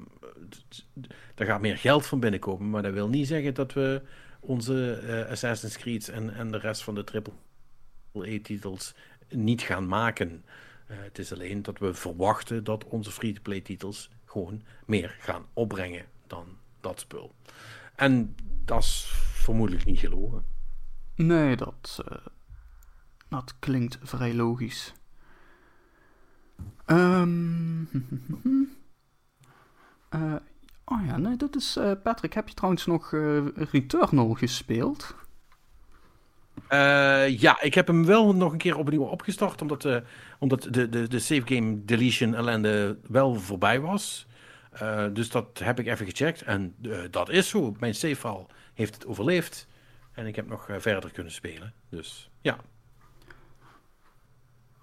d- 0.48 0.84
d- 1.00 1.14
er 1.34 1.46
gaat 1.46 1.60
meer 1.60 1.76
geld 1.76 2.06
van 2.06 2.20
binnenkomen, 2.20 2.70
maar 2.70 2.82
dat 2.82 2.92
wil 2.92 3.08
niet 3.08 3.26
zeggen 3.26 3.54
dat 3.54 3.72
we 3.72 4.02
onze 4.40 4.92
eh, 4.92 5.30
Assassin's 5.30 5.76
Creed 5.76 6.08
en, 6.08 6.34
en 6.34 6.50
de 6.50 6.58
rest 6.58 6.82
van 6.82 6.94
de 6.94 7.04
AAA-titels 8.14 8.94
niet 9.28 9.62
gaan 9.62 9.86
maken. 9.88 10.44
Eh, 10.86 10.96
het 11.00 11.18
is 11.18 11.32
alleen 11.32 11.62
dat 11.62 11.78
we 11.78 11.94
verwachten 11.94 12.64
dat 12.64 12.84
onze 12.84 13.10
free-to-play 13.10 13.60
titels 13.60 14.10
gewoon 14.24 14.62
meer 14.86 15.16
gaan 15.18 15.46
opbrengen 15.52 16.04
dan 16.26 16.46
dat 16.80 17.00
spul. 17.00 17.34
En 17.94 18.34
dat 18.64 18.82
is 18.82 19.12
vermoedelijk 19.46 19.84
niet 19.84 19.98
gelogen. 19.98 20.44
Nee, 21.14 21.56
dat, 21.56 22.00
eh, 22.08 22.16
dat 23.28 23.54
klinkt 23.58 23.98
vrij 24.02 24.34
logisch. 24.34 24.94
Ehm, 26.84 27.80
eh, 30.08 30.34
oh 30.84 31.06
ja, 31.06 31.16
nee, 31.16 31.36
dat 31.36 31.56
is... 31.56 31.76
eh, 31.76 31.92
Patrick, 32.02 32.32
heb 32.32 32.48
je 32.48 32.54
trouwens 32.54 32.86
nog 32.86 33.12
eh, 33.12 33.46
Returnal 33.72 34.34
gespeeld? 34.34 35.14
Eh, 36.68 37.38
ja, 37.38 37.60
ik 37.62 37.74
heb 37.74 37.86
hem 37.86 38.04
wel 38.04 38.34
nog 38.34 38.52
een 38.52 38.58
keer 38.58 38.76
opnieuw 38.76 39.02
opgestart, 39.02 39.62
omdat, 39.62 39.84
eh, 39.84 39.96
omdat 40.38 40.62
de, 40.70 40.88
de, 40.88 41.08
de 41.08 41.18
save 41.18 41.54
game 41.54 41.84
deletion 41.84 42.34
ellende 42.34 42.98
wel 43.08 43.34
voorbij 43.34 43.80
was. 43.80 44.26
Eh, 44.70 45.04
dus 45.12 45.30
dat 45.30 45.58
heb 45.58 45.78
ik 45.78 45.86
even 45.86 46.06
gecheckt 46.06 46.42
en 46.42 46.74
dat 47.10 47.28
is 47.28 47.48
zo. 47.48 47.76
Mijn 47.78 47.94
save 47.94 48.16
file 48.16 48.46
heeft 48.76 48.94
het 48.94 49.06
overleefd 49.06 49.66
en 50.12 50.26
ik 50.26 50.36
heb 50.36 50.46
nog 50.48 50.68
eh, 50.68 50.76
verder 50.78 51.10
kunnen 51.12 51.32
spelen. 51.32 51.72
Dus 51.88 52.30
ja, 52.40 52.58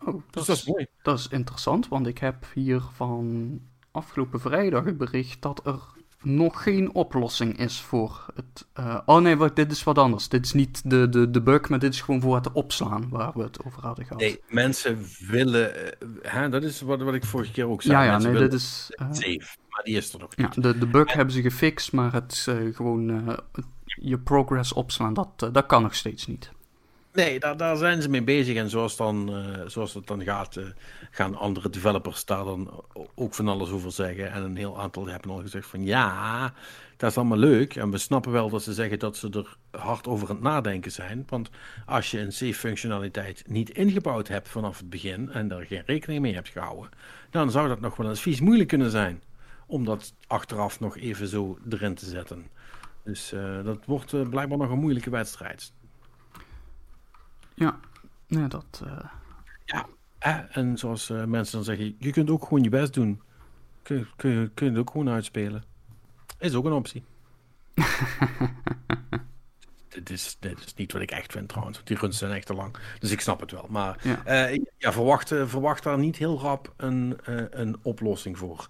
Oh, 0.06 0.22
dus 0.30 0.45
dat 0.45 0.56
is 0.57 0.65
mooi. 0.65 0.86
Dat 1.02 1.20
is 1.20 1.28
interessant, 1.28 1.88
want 1.88 2.07
ik 2.07 2.18
heb 2.18 2.45
hier 2.53 2.82
van 2.94 3.60
afgelopen 3.91 4.40
vrijdag 4.40 4.84
het 4.86 4.98
bericht 4.98 5.41
dat 5.41 5.65
er 5.68 5.80
nog 6.22 6.64
geen 6.64 6.94
oplossing 6.94 7.57
is 7.60 7.82
voor 7.82 8.26
het... 8.36 8.68
eh, 8.74 8.99
oh 9.06 9.22
nee, 9.22 9.36
wacht, 9.38 9.56
dit 9.56 9.72
is 9.72 9.84
wat 9.84 9.98
anders. 9.98 10.30
Dit 10.30 10.45
is 10.45 10.53
niet 10.53 10.90
de, 10.90 11.10
de, 11.10 11.30
de 11.32 11.41
bug, 11.41 11.70
maar 11.70 11.80
dit 11.80 11.94
is 11.94 12.02
gewoon 12.02 12.22
voor 12.22 12.36
het 12.36 12.52
opslaan 12.52 13.10
waar 13.10 13.32
we 13.36 13.44
het 13.44 13.64
over 13.65 13.82
hadden 13.82 14.06
gehad. 14.06 14.22
Nee, 14.22 14.41
mensen 14.48 15.06
willen, 15.28 15.76
eh, 15.99 16.07
hè, 16.22 16.49
dat 16.49 16.64
is 16.64 16.82
wat, 16.82 17.02
wat 17.02 17.14
ik 17.14 17.26
vorige 17.26 17.52
keer 17.52 17.68
ook 17.68 17.82
zei. 17.82 17.98
ja, 17.98 18.03
ja, 18.03 18.11
Mensen 18.11 18.32
nee, 18.32 18.41
dit 18.41 18.53
is... 18.53 18.88
eh, 18.95 19.07
save, 19.11 19.57
maar 19.70 19.84
die 19.84 19.98
is 19.98 20.14
er 20.14 20.20
nog 20.20 20.30
ja, 20.36 20.44
niet. 20.44 20.64
de, 20.64 20.78
de 20.78 20.88
bug 20.88 21.14
hebben 21.14 21.34
ze 21.34 21.41
gefixt, 21.41 21.91
maar 21.91 22.14
het 22.14 22.45
eh, 22.49 22.56
gewoon 22.76 23.28
eh, 23.28 23.38
je 24.02 24.18
progress 24.18 24.74
opslaan, 24.74 25.14
dat, 25.14 25.30
eh, 25.38 25.49
dat 25.52 25.65
kan 25.65 25.82
nog 25.82 25.95
steeds 25.95 26.28
niet. 26.28 26.52
Nee, 27.14 27.40
daar, 27.40 27.57
daar 27.57 27.78
zijn 27.78 28.02
ze 28.02 28.10
mee 28.10 28.24
bezig. 28.24 28.56
En 28.56 28.70
zoals, 28.70 28.95
dan, 28.95 29.36
eh, 29.36 29.68
zoals 29.68 29.94
het 29.94 30.07
dan 30.07 30.24
gaat, 30.24 30.56
eh, 30.56 30.65
gaan 31.11 31.36
andere 31.36 31.70
developers 31.70 32.26
daar 32.26 32.44
dan 32.44 32.84
ook 33.15 33.34
van 33.34 33.48
alles 33.48 33.70
over 33.70 33.91
zeggen. 33.91 34.32
En 34.32 34.44
een 34.44 34.57
heel 34.57 34.80
aantal 34.80 35.07
hebben 35.07 35.32
al 35.32 35.41
gezegd 35.41 35.68
van 35.68 35.86
ja, 35.86 36.53
dat 36.98 37.10
is 37.11 37.18
allemaal 37.18 37.38
leuk. 37.38 37.76
En 37.76 37.91
we 37.91 37.98
snappen 37.98 38.32
wel 38.32 38.49
dat 38.49 38.64
ze 38.64 38.74
zeggen 38.74 38.99
dat 38.99 39.18
ze 39.18 39.30
er 39.30 39.57
hard 39.80 40.07
over 40.07 40.30
aan 40.30 40.36
het 40.36 40.44
nadenken 40.44 40.91
zijn. 40.91 41.24
Want 41.28 41.49
als 41.86 42.11
je 42.11 42.20
een 42.20 42.34
save 42.34 42.53
functionaliteit 42.53 43.44
niet 43.48 43.70
ingebouwd 43.70 44.28
hebt 44.28 44.49
vanaf 44.49 44.78
het 44.78 44.90
begin 44.90 45.32
en 45.32 45.48
daar 45.48 45.65
geen 45.65 45.84
rekening 45.86 46.22
mee 46.22 46.34
hebt 46.34 46.49
gehouden, 46.49 46.90
dan 47.30 47.52
zou 47.52 47.68
dat 47.68 47.80
nog 47.80 47.95
wel 47.95 48.10
eens 48.10 48.22
vies 48.22 48.40
moeilijk 48.41 48.70
kunnen 48.70 48.91
zijn. 48.91 49.22
Om 49.68 49.86
dat 49.86 50.14
achteraf 50.28 50.80
nog 50.80 50.98
even 50.98 51.28
zo 51.28 51.57
erin 51.70 51.95
te 51.95 52.06
zetten. 52.06 52.48
Dus 53.03 53.31
eh, 53.31 53.63
dat 53.63 53.85
wordt 53.85 54.13
eh, 54.13 54.30
blijkbaar 54.30 54.57
nog 54.57 54.69
een 54.69 54.80
moeilijke 54.80 55.09
wedstrijd. 55.09 55.71
Ja, 57.53 57.80
nee, 58.27 58.47
dat... 58.47 58.81
eh, 58.85 58.99
Ja, 59.65 59.88
hè, 60.19 60.39
en 60.39 60.77
zoals 60.77 61.07
mensen 61.09 61.51
dan 61.51 61.63
zeggen, 61.63 61.95
je 61.99 62.11
kunt 62.11 62.30
ook 62.30 62.43
gewoon 62.43 62.63
je 62.63 62.69
best 62.69 62.93
doen. 62.93 63.21
Kun, 63.81 63.97
je- 63.97 64.07
kun, 64.15 64.30
je- 64.31 64.49
kun 64.53 64.65
je 64.65 64.71
het 64.71 64.81
ook 64.81 64.89
gewoon 64.91 65.09
uitspelen. 65.09 65.63
Is 66.39 66.53
ook 66.55 66.65
een 66.65 66.71
optie. 66.71 67.03
dit, 69.89 70.09
is, 70.09 70.38
dit 70.39 70.59
is 70.65 70.73
niet 70.73 70.91
wat 70.91 71.01
ik 71.01 71.11
echt 71.11 71.31
vind 71.31 71.49
trouwens, 71.49 71.81
die 71.84 71.97
runs 71.97 72.17
zijn 72.17 72.31
echt 72.31 72.45
te 72.45 72.53
lang. 72.53 72.75
Dus 72.99 73.11
ik 73.11 73.21
snap 73.21 73.39
het 73.39 73.51
wel. 73.51 73.65
Maar 73.69 73.97
Ja. 74.25 74.49
ja, 74.77 74.91
verwacht, 74.91 75.27
verwacht 75.27 75.84
daar 75.84 75.97
niet 75.97 76.17
heel 76.17 76.39
rap 76.39 76.73
een, 76.77 77.17
een 77.59 77.77
oplossing 77.81 78.38
voor. 78.38 78.67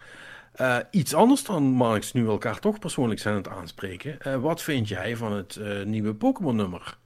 Eh, 0.53 0.77
iets 0.91 1.13
anders 1.13 1.43
dan 1.43 1.63
Marks 1.63 2.13
nu 2.13 2.27
elkaar 2.27 2.59
toch 2.59 2.79
persoonlijk 2.79 3.19
zijn 3.19 3.35
aan 3.35 3.41
het 3.41 3.51
aanspreken. 3.51 4.19
Eh, 4.19 4.35
wat 4.35 4.61
vind 4.61 4.87
jij 4.87 5.17
van 5.17 5.31
het 5.31 5.55
eh, 5.55 5.83
nieuwe 5.83 6.13
Pokémon 6.13 6.55
nummer? 6.55 6.97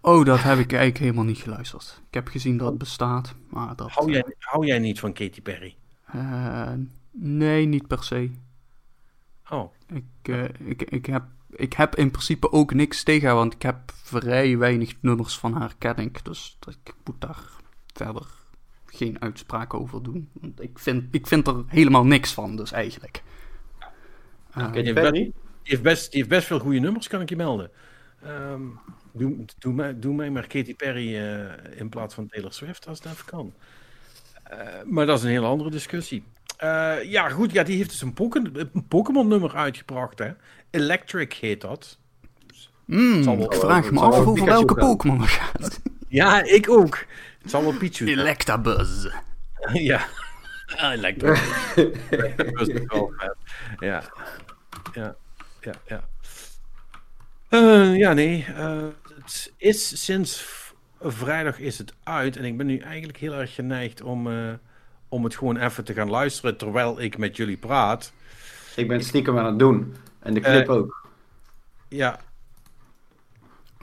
Oh, 0.00 0.24
dat 0.24 0.42
heb 0.42 0.58
ik 0.58 0.72
eigenlijk 0.72 0.98
helemaal 0.98 1.24
niet 1.24 1.38
geluisterd. 1.38 2.02
Ik 2.08 2.14
heb 2.14 2.28
gezien 2.28 2.56
dat 2.56 2.68
het 2.68 2.78
bestaat, 2.78 3.34
maar 3.48 3.76
dat... 3.76 3.90
Hou 3.90 4.12
jij, 4.12 4.24
hou 4.38 4.66
jij 4.66 4.78
niet 4.78 5.00
van 5.00 5.12
Katy 5.12 5.42
Perry? 5.42 5.76
nee, 7.10 7.66
niet 7.66 7.86
per 7.86 8.04
se. 8.04 8.30
Oh, 9.48 9.72
Ik, 9.86 10.28
ik, 10.58 10.82
ik, 10.82 11.06
heb, 11.06 11.22
ik 11.50 11.72
heb 11.72 11.96
in 11.96 12.10
principe 12.10 12.52
ook 12.52 12.74
niks 12.74 13.02
tegen 13.02 13.26
haar, 13.26 13.36
want 13.36 13.54
ik 13.54 13.62
heb 13.62 13.78
vrij 14.02 14.58
weinig 14.58 14.94
nummers 15.00 15.38
van 15.38 15.52
haar 15.52 15.74
ken 15.78 15.96
ik. 15.96 16.24
Dus 16.24 16.58
ik 16.68 16.94
moet 17.04 17.20
daar 17.20 17.42
verder 17.92 18.37
geen 18.92 19.20
uitspraak 19.20 19.74
over 19.74 20.02
doen. 20.02 20.28
Want 20.32 20.62
ik 20.62 20.78
vind, 20.78 21.04
ik 21.10 21.26
vind 21.26 21.46
er 21.46 21.64
helemaal 21.66 22.06
niks 22.06 22.32
van, 22.32 22.56
dus 22.56 22.72
eigenlijk. 22.72 23.22
Eh, 24.50 24.64
Katy 24.64 24.78
je 24.80 24.92
Perry? 24.92 25.12
Die 25.12 25.32
heeft, 25.62 25.82
best, 25.82 26.10
die 26.10 26.18
heeft 26.18 26.32
best 26.32 26.46
veel 26.46 26.58
goede 26.58 26.78
nummers, 26.78 27.08
kan 27.08 27.20
ik 27.20 27.28
je 27.28 27.36
melden. 27.36 27.70
Ehm, 28.22 28.62
doe, 29.12 29.44
doe, 29.58 29.72
mij, 29.72 29.98
doe 29.98 30.14
mij 30.14 30.30
maar 30.30 30.46
Katy 30.46 30.74
Perry 30.74 31.16
eh, 31.16 31.78
in 31.78 31.88
plaats 31.88 32.14
van 32.14 32.28
Taylor 32.28 32.52
Swift, 32.52 32.86
als 32.86 33.00
dat 33.00 33.12
even 33.12 33.24
kan. 33.24 33.52
Eh, 34.42 34.58
maar 34.84 35.06
dat 35.06 35.18
is 35.18 35.24
een 35.24 35.30
hele 35.30 35.46
andere 35.46 35.70
discussie. 35.70 36.24
Eh, 36.56 37.02
ja, 37.04 37.28
goed. 37.28 37.52
Ja, 37.52 37.62
die 37.62 37.76
heeft 37.76 37.90
dus 37.90 38.02
een, 38.02 38.14
Poké- 38.14 38.50
een 38.72 38.86
Pokémon-nummer 38.88 39.54
uitgebracht, 39.54 40.18
hè. 40.18 40.30
Electric 40.70 41.32
heet 41.32 41.60
dat. 41.60 41.98
Hmm, 42.84 43.40
ik 43.40 43.54
vraag 43.54 43.84
het 43.84 43.92
me 43.94 44.00
af 44.00 44.26
over 44.26 44.44
welke. 44.44 44.74
Pokémon 44.74 45.20
er 45.22 45.28
gaat. 45.28 45.80
Ja, 46.08 46.42
ik 46.42 46.70
ook. 46.70 47.06
Het 47.48 47.56
zal 47.56 47.66
wel 47.70 47.78
Pichu 47.78 48.06
zijn. 48.06 48.18
Electabuzz. 48.18 49.06
ja. 49.72 50.06
Electric. 50.76 51.38
Dat 52.54 52.68
is 52.68 52.82
wel 52.86 53.12
vet. 53.16 53.36
Ja. 53.78 54.02
Ja. 54.92 55.16
Ja, 55.60 55.72
ja. 55.86 56.08
Eh, 57.48 57.96
ja, 57.96 58.12
nee. 58.12 58.46
eh, 58.56 58.82
het 59.14 59.52
is 59.56 60.04
sinds 60.04 60.44
vrijdag 61.00 61.58
is 61.58 61.78
het 61.78 61.94
uit. 62.02 62.36
En 62.36 62.44
ik 62.44 62.56
ben 62.56 62.66
nu 62.66 62.78
eigenlijk 62.78 63.18
heel 63.18 63.34
erg 63.34 63.54
geneigd 63.54 64.02
om, 64.02 64.30
eh, 64.30 64.52
om 65.08 65.24
het 65.24 65.36
gewoon 65.36 65.56
even 65.56 65.84
te 65.84 65.94
gaan 65.94 66.10
luisteren 66.10 66.56
terwijl 66.56 67.00
ik 67.00 67.18
met 67.18 67.36
jullie 67.36 67.56
praat. 67.56 68.12
Ik 68.76 68.88
ben 68.88 69.04
stiekem 69.04 69.38
aan 69.38 69.46
het 69.46 69.58
doen. 69.58 69.94
En 70.18 70.34
de 70.34 70.40
clip 70.40 70.68
ook. 70.68 71.08
Ja, 71.88 72.20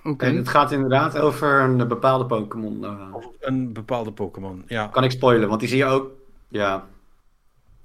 Oké. 0.06 0.26
En 0.26 0.36
het 0.36 0.48
gaat 0.48 0.72
inderdaad 0.72 1.18
over 1.18 1.60
een 1.60 1.88
bepaalde 1.88 2.26
Pokémon. 2.26 2.86
over 3.14 3.30
een 3.40 3.74
bepaalde 3.74 4.12
Pokémon. 4.12 4.64
Ja. 4.68 4.88
kan 4.88 5.04
ik 5.04 5.12
spoilen, 5.12 5.48
want 5.48 5.60
die 5.60 5.70
zie 5.70 5.78
je 5.78 5.86
ook. 5.86 6.12
Ja. 6.48 6.88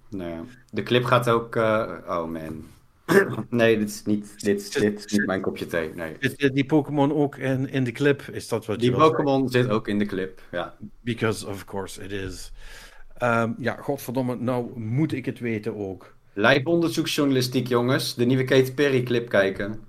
Ja. 0.09 0.41
De 0.71 0.83
clip 0.83 1.05
gaat 1.05 1.29
ook. 1.29 1.57
eh, 1.57 1.89
oh 2.07 2.25
man. 2.27 2.65
nee, 3.51 3.79
dit 3.79 3.89
is, 3.89 4.03
niet, 4.05 4.45
dit, 4.45 4.61
is- 4.61 4.71
dit 4.71 5.05
is 5.05 5.13
niet 5.13 5.27
mijn 5.27 5.41
kopje 5.41 5.67
thee. 5.67 5.91
Nee. 5.95 6.17
Is 6.19 6.37
dit 6.37 6.55
die 6.55 6.67
Pokémon 6.67 7.13
ook 7.15 7.37
in, 7.37 7.69
in 7.71 7.85
de 7.85 7.93
clip? 7.93 8.23
Is 8.23 8.49
dat 8.49 8.67
wat 8.67 8.79
Die 8.81 8.91
je 8.91 8.97
wil 8.97 9.11
Pokémon 9.11 9.49
zit 9.49 9.69
ook 9.69 9.89
in 9.89 9.99
de 9.99 10.07
clip. 10.07 10.41
Ja. 10.51 10.75
Because 11.01 11.47
of 11.49 11.65
course 11.65 12.03
it 12.05 12.13
is. 12.13 12.53
Ehm, 13.17 13.53
ja, 13.59 13.77
godverdomme, 13.77 14.37
nou 14.37 14.79
moet 14.81 15.13
ik 15.13 15.25
het 15.25 15.39
weten 15.39 15.77
ook. 15.77 16.15
Lijp 16.33 16.67
onderzoeksjournalistiek, 16.67 17.67
jongens. 17.67 18.15
De 18.15 18.25
nieuwe 18.25 18.45
Katy 18.45 18.73
Perry 18.75 19.03
clip 19.03 19.29
kijken. 19.29 19.81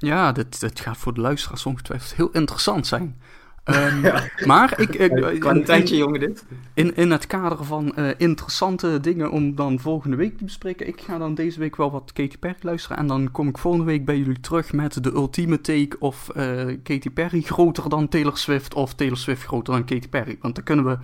Ja, 0.00 0.32
dit, 0.32 0.60
dit 0.60 0.80
gaat 0.80 0.96
voor 0.96 1.14
de 1.14 1.20
luisteraars 1.20 1.66
ongetwijfeld 1.66 2.14
heel 2.14 2.30
interessant 2.32 2.86
zijn. 2.86 3.16
Ehm, 3.64 4.00
Maar 4.46 4.80
ik, 4.80 4.94
ik, 4.94 5.10
in, 5.10 5.38
Kwaliteitje, 5.38 5.94
in, 5.94 6.00
jongen, 6.00 6.20
dit. 6.20 6.44
in, 6.74 6.96
in 6.96 7.10
het 7.10 7.26
kader 7.26 7.64
van 7.64 7.96
eh, 7.96 8.08
interessante 8.16 9.00
dingen 9.00 9.30
om 9.30 9.54
dan 9.54 9.78
volgende 9.78 10.16
week 10.16 10.38
te 10.38 10.44
bespreken, 10.44 10.88
ik 10.88 11.00
ga 11.00 11.18
dan 11.18 11.34
deze 11.34 11.58
week 11.58 11.76
wel 11.76 11.90
wat 11.90 12.12
Katy 12.12 12.38
Perry 12.38 12.56
luisteren. 12.60 12.96
En 12.96 13.06
dan 13.06 13.30
kom 13.30 13.48
ik 13.48 13.58
volgende 13.58 13.86
week 13.86 14.04
bij 14.04 14.18
jullie 14.18 14.40
terug 14.40 14.72
met 14.72 15.04
de 15.04 15.12
ultieme 15.12 15.60
take 15.60 15.96
of 15.98 16.28
eh, 16.28 16.66
Katy 16.82 17.10
Perry 17.10 17.40
groter 17.40 17.88
dan 17.88 18.08
Taylor 18.08 18.36
Swift 18.36 18.74
of 18.74 18.94
Taylor 18.94 19.16
Swift 19.16 19.42
groter 19.42 19.74
dan 19.74 19.84
Katy 19.84 20.08
Perry. 20.08 20.38
Want 20.40 20.54
dan 20.54 20.64
kunnen 20.64 20.84
we, 20.84 20.98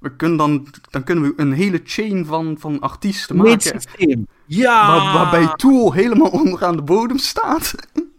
we 0.00 0.16
kunnen 0.16 0.36
dan, 0.36 0.66
dan 0.90 1.04
kunnen 1.04 1.24
we 1.24 1.32
een 1.36 1.52
hele 1.52 1.80
chain 1.84 2.26
van, 2.26 2.56
van 2.58 2.80
artiesten 2.80 3.36
maken. 3.36 3.60
systeem. 3.60 4.26
Ja! 4.46 4.86
Waar, 4.86 5.14
waarbij 5.14 5.54
Tool 5.56 5.92
helemaal 5.92 6.30
onderaan 6.30 6.76
de 6.76 6.82
bodem 6.82 7.18
staat. 7.18 7.74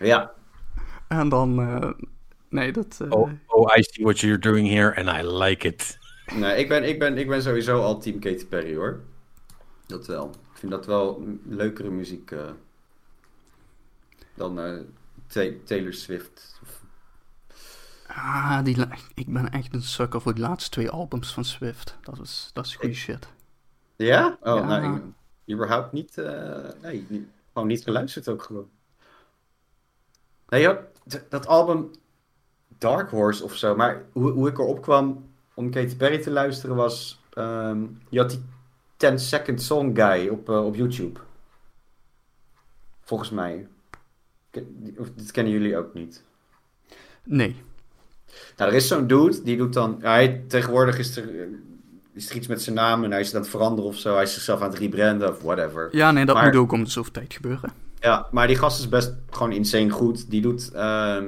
Ja. 0.00 0.32
En 1.08 1.28
dan. 1.28 1.60
eh, 1.60 1.90
nee, 2.48 2.72
dat. 2.72 2.98
eh, 3.00 3.10
Oh, 3.10 3.30
oh, 3.46 3.76
I 3.76 3.82
see 3.82 4.04
what 4.04 4.18
you're 4.20 4.38
doing 4.38 4.68
here 4.68 4.96
and 4.96 5.24
I 5.24 5.28
like 5.28 5.66
it. 5.66 5.98
Nee, 6.34 6.56
ik 6.58 6.68
ben, 6.68 6.88
ik, 6.88 6.98
ben, 6.98 7.18
ik 7.18 7.28
ben 7.28 7.42
sowieso 7.42 7.82
al 7.82 7.98
team 8.00 8.18
Katy 8.18 8.46
Perry, 8.46 8.76
hoor. 8.76 9.00
Dat 9.86 10.06
wel. 10.06 10.30
Ik 10.52 10.58
vind 10.58 10.72
dat 10.72 10.86
wel 10.86 11.24
leukere 11.44 11.90
muziek 11.90 12.30
eh, 12.30 12.50
dan 14.34 14.60
eh, 14.60 14.78
Ta- 15.26 15.50
Taylor 15.64 15.92
Swift. 15.92 16.60
Ah, 18.06 18.64
die, 18.64 18.76
ik 19.14 19.32
ben 19.32 19.50
echt 19.50 19.74
een 19.74 19.82
sukker 19.82 20.20
voor 20.20 20.34
de 20.34 20.40
laatste 20.40 20.70
twee 20.70 20.90
albums 20.90 21.32
van 21.34 21.44
Swift. 21.44 21.96
Dat 22.02 22.20
is, 22.20 22.50
dat 22.52 22.66
is 22.66 22.76
goede 22.76 22.94
shit. 22.94 23.28
Ja? 23.96 24.36
Oh, 24.40 24.54
Ja. 24.56 24.66
nou, 24.66 24.96
ik, 24.96 25.02
überhaupt 25.54 25.92
niet, 25.92 26.18
eh, 26.18 26.68
nee, 26.82 27.26
gewoon 27.52 27.68
niet 27.68 27.82
geluisterd 27.82 28.28
ook 28.28 28.42
gewoon. 28.42 28.68
Nee, 30.48 30.68
dat 31.28 31.46
album 31.46 31.90
Dark 32.78 33.10
Horse 33.10 33.44
of 33.44 33.54
zo, 33.56 33.76
maar 33.76 34.02
hoe, 34.12 34.30
hoe 34.30 34.48
ik 34.48 34.58
erop 34.58 34.82
kwam 34.82 35.30
om 35.54 35.70
Katy 35.70 35.96
Perry 35.96 36.18
te 36.18 36.30
luisteren 36.30 36.76
was, 36.76 37.20
ehm, 37.32 37.84
je 38.08 38.18
had 38.18 38.30
die 38.30 38.42
10 38.96 39.18
Second 39.18 39.62
Song 39.62 39.96
Guy 39.96 40.28
op, 40.28 40.48
eh, 40.48 40.64
op 40.66 40.74
YouTube. 40.74 41.20
Volgens 43.00 43.30
mij. 43.30 43.66
Dit 45.14 45.30
kennen 45.30 45.52
jullie 45.52 45.76
ook 45.76 45.94
niet. 45.94 46.22
Nee. 47.22 47.56
Nou, 48.56 48.70
er 48.70 48.76
is 48.76 48.88
zo'n 48.88 49.06
dude, 49.06 49.42
die 49.42 49.56
doet 49.56 49.72
dan... 49.72 49.98
hij, 50.00 50.44
tegenwoordig 50.48 50.98
is 50.98 51.16
er, 51.16 51.40
eh, 51.40 51.46
is 52.12 52.30
er 52.30 52.36
iets 52.36 52.46
met 52.46 52.62
zijn 52.62 52.76
naam 52.76 53.04
en 53.04 53.10
hij 53.10 53.20
is 53.20 53.26
het 53.26 53.36
aan 53.36 53.40
het 53.42 53.50
veranderen 53.50 53.90
of 53.90 53.96
zo. 53.96 54.14
Hij 54.14 54.22
is 54.22 54.34
zichzelf 54.34 54.60
aan 54.60 54.68
het 54.70 54.78
rebranden 54.78 55.28
of 55.28 55.42
whatever. 55.42 55.88
Ja, 55.96 56.10
nee, 56.10 56.24
dat 56.24 56.34
Maar- 56.34 56.44
moet 56.44 56.56
ook 56.56 56.72
om 56.72 56.84
de 56.84 56.90
zoveel 56.90 57.12
tijd 57.12 57.32
gebeuren. 57.34 57.72
Ja, 58.00 58.26
maar 58.30 58.46
die 58.46 58.56
gast 58.56 58.78
is 58.78 58.88
best 58.88 59.14
gewoon 59.30 59.52
insane 59.52 59.90
goed. 59.90 60.30
Die 60.30 60.40
doet, 60.40 60.72
ehm, 60.72 61.24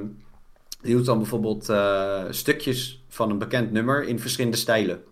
die 0.83 0.95
doet 0.95 1.07
dan 1.07 1.19
bijvoorbeeld 1.19 1.69
eh, 1.69 2.25
stukjes 2.31 3.05
van 3.09 3.31
een 3.31 3.39
bekend 3.39 3.73
nummer 3.73 4.03
in 4.03 4.19
verschillende 4.19 4.57
stijlen. 4.57 5.03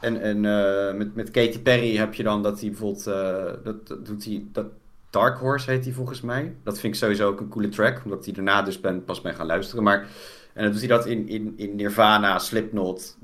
En, 0.00 0.20
en 0.20 0.44
eh, 0.44 0.94
met, 0.94 1.14
met 1.14 1.30
Katy 1.30 1.60
Perry 1.60 1.96
heb 1.96 2.14
je 2.14 2.22
dan 2.22 2.42
dat 2.42 2.60
hij 2.60 2.70
bijvoorbeeld, 2.70 3.06
eh, 3.06 3.64
dat, 3.64 3.86
dat 3.86 4.06
doet 4.06 4.24
hij, 4.24 4.44
dat 4.52 4.66
Dark 5.10 5.38
Horse 5.38 5.70
heet 5.70 5.84
hij 5.84 5.92
volgens 5.92 6.20
mij. 6.20 6.54
Dat 6.64 6.78
vind 6.78 6.94
ik 6.94 7.00
sowieso 7.00 7.28
ook 7.28 7.40
een 7.40 7.48
coole 7.48 7.68
track, 7.68 8.00
omdat 8.04 8.24
hij 8.24 8.34
daarna 8.34 8.62
dus 8.62 8.80
ben, 8.80 9.04
pas 9.04 9.20
ben 9.20 9.34
gaan 9.34 9.46
luisteren. 9.46 9.84
Maar, 9.84 10.06
en 10.54 10.62
dan 10.62 10.70
doet 10.72 10.80
hij 10.80 10.88
dat 10.88 11.06
in, 11.06 11.28
in, 11.28 11.54
in 11.56 11.76
Nirvana, 11.76 12.38
Slipknot, 12.38 13.18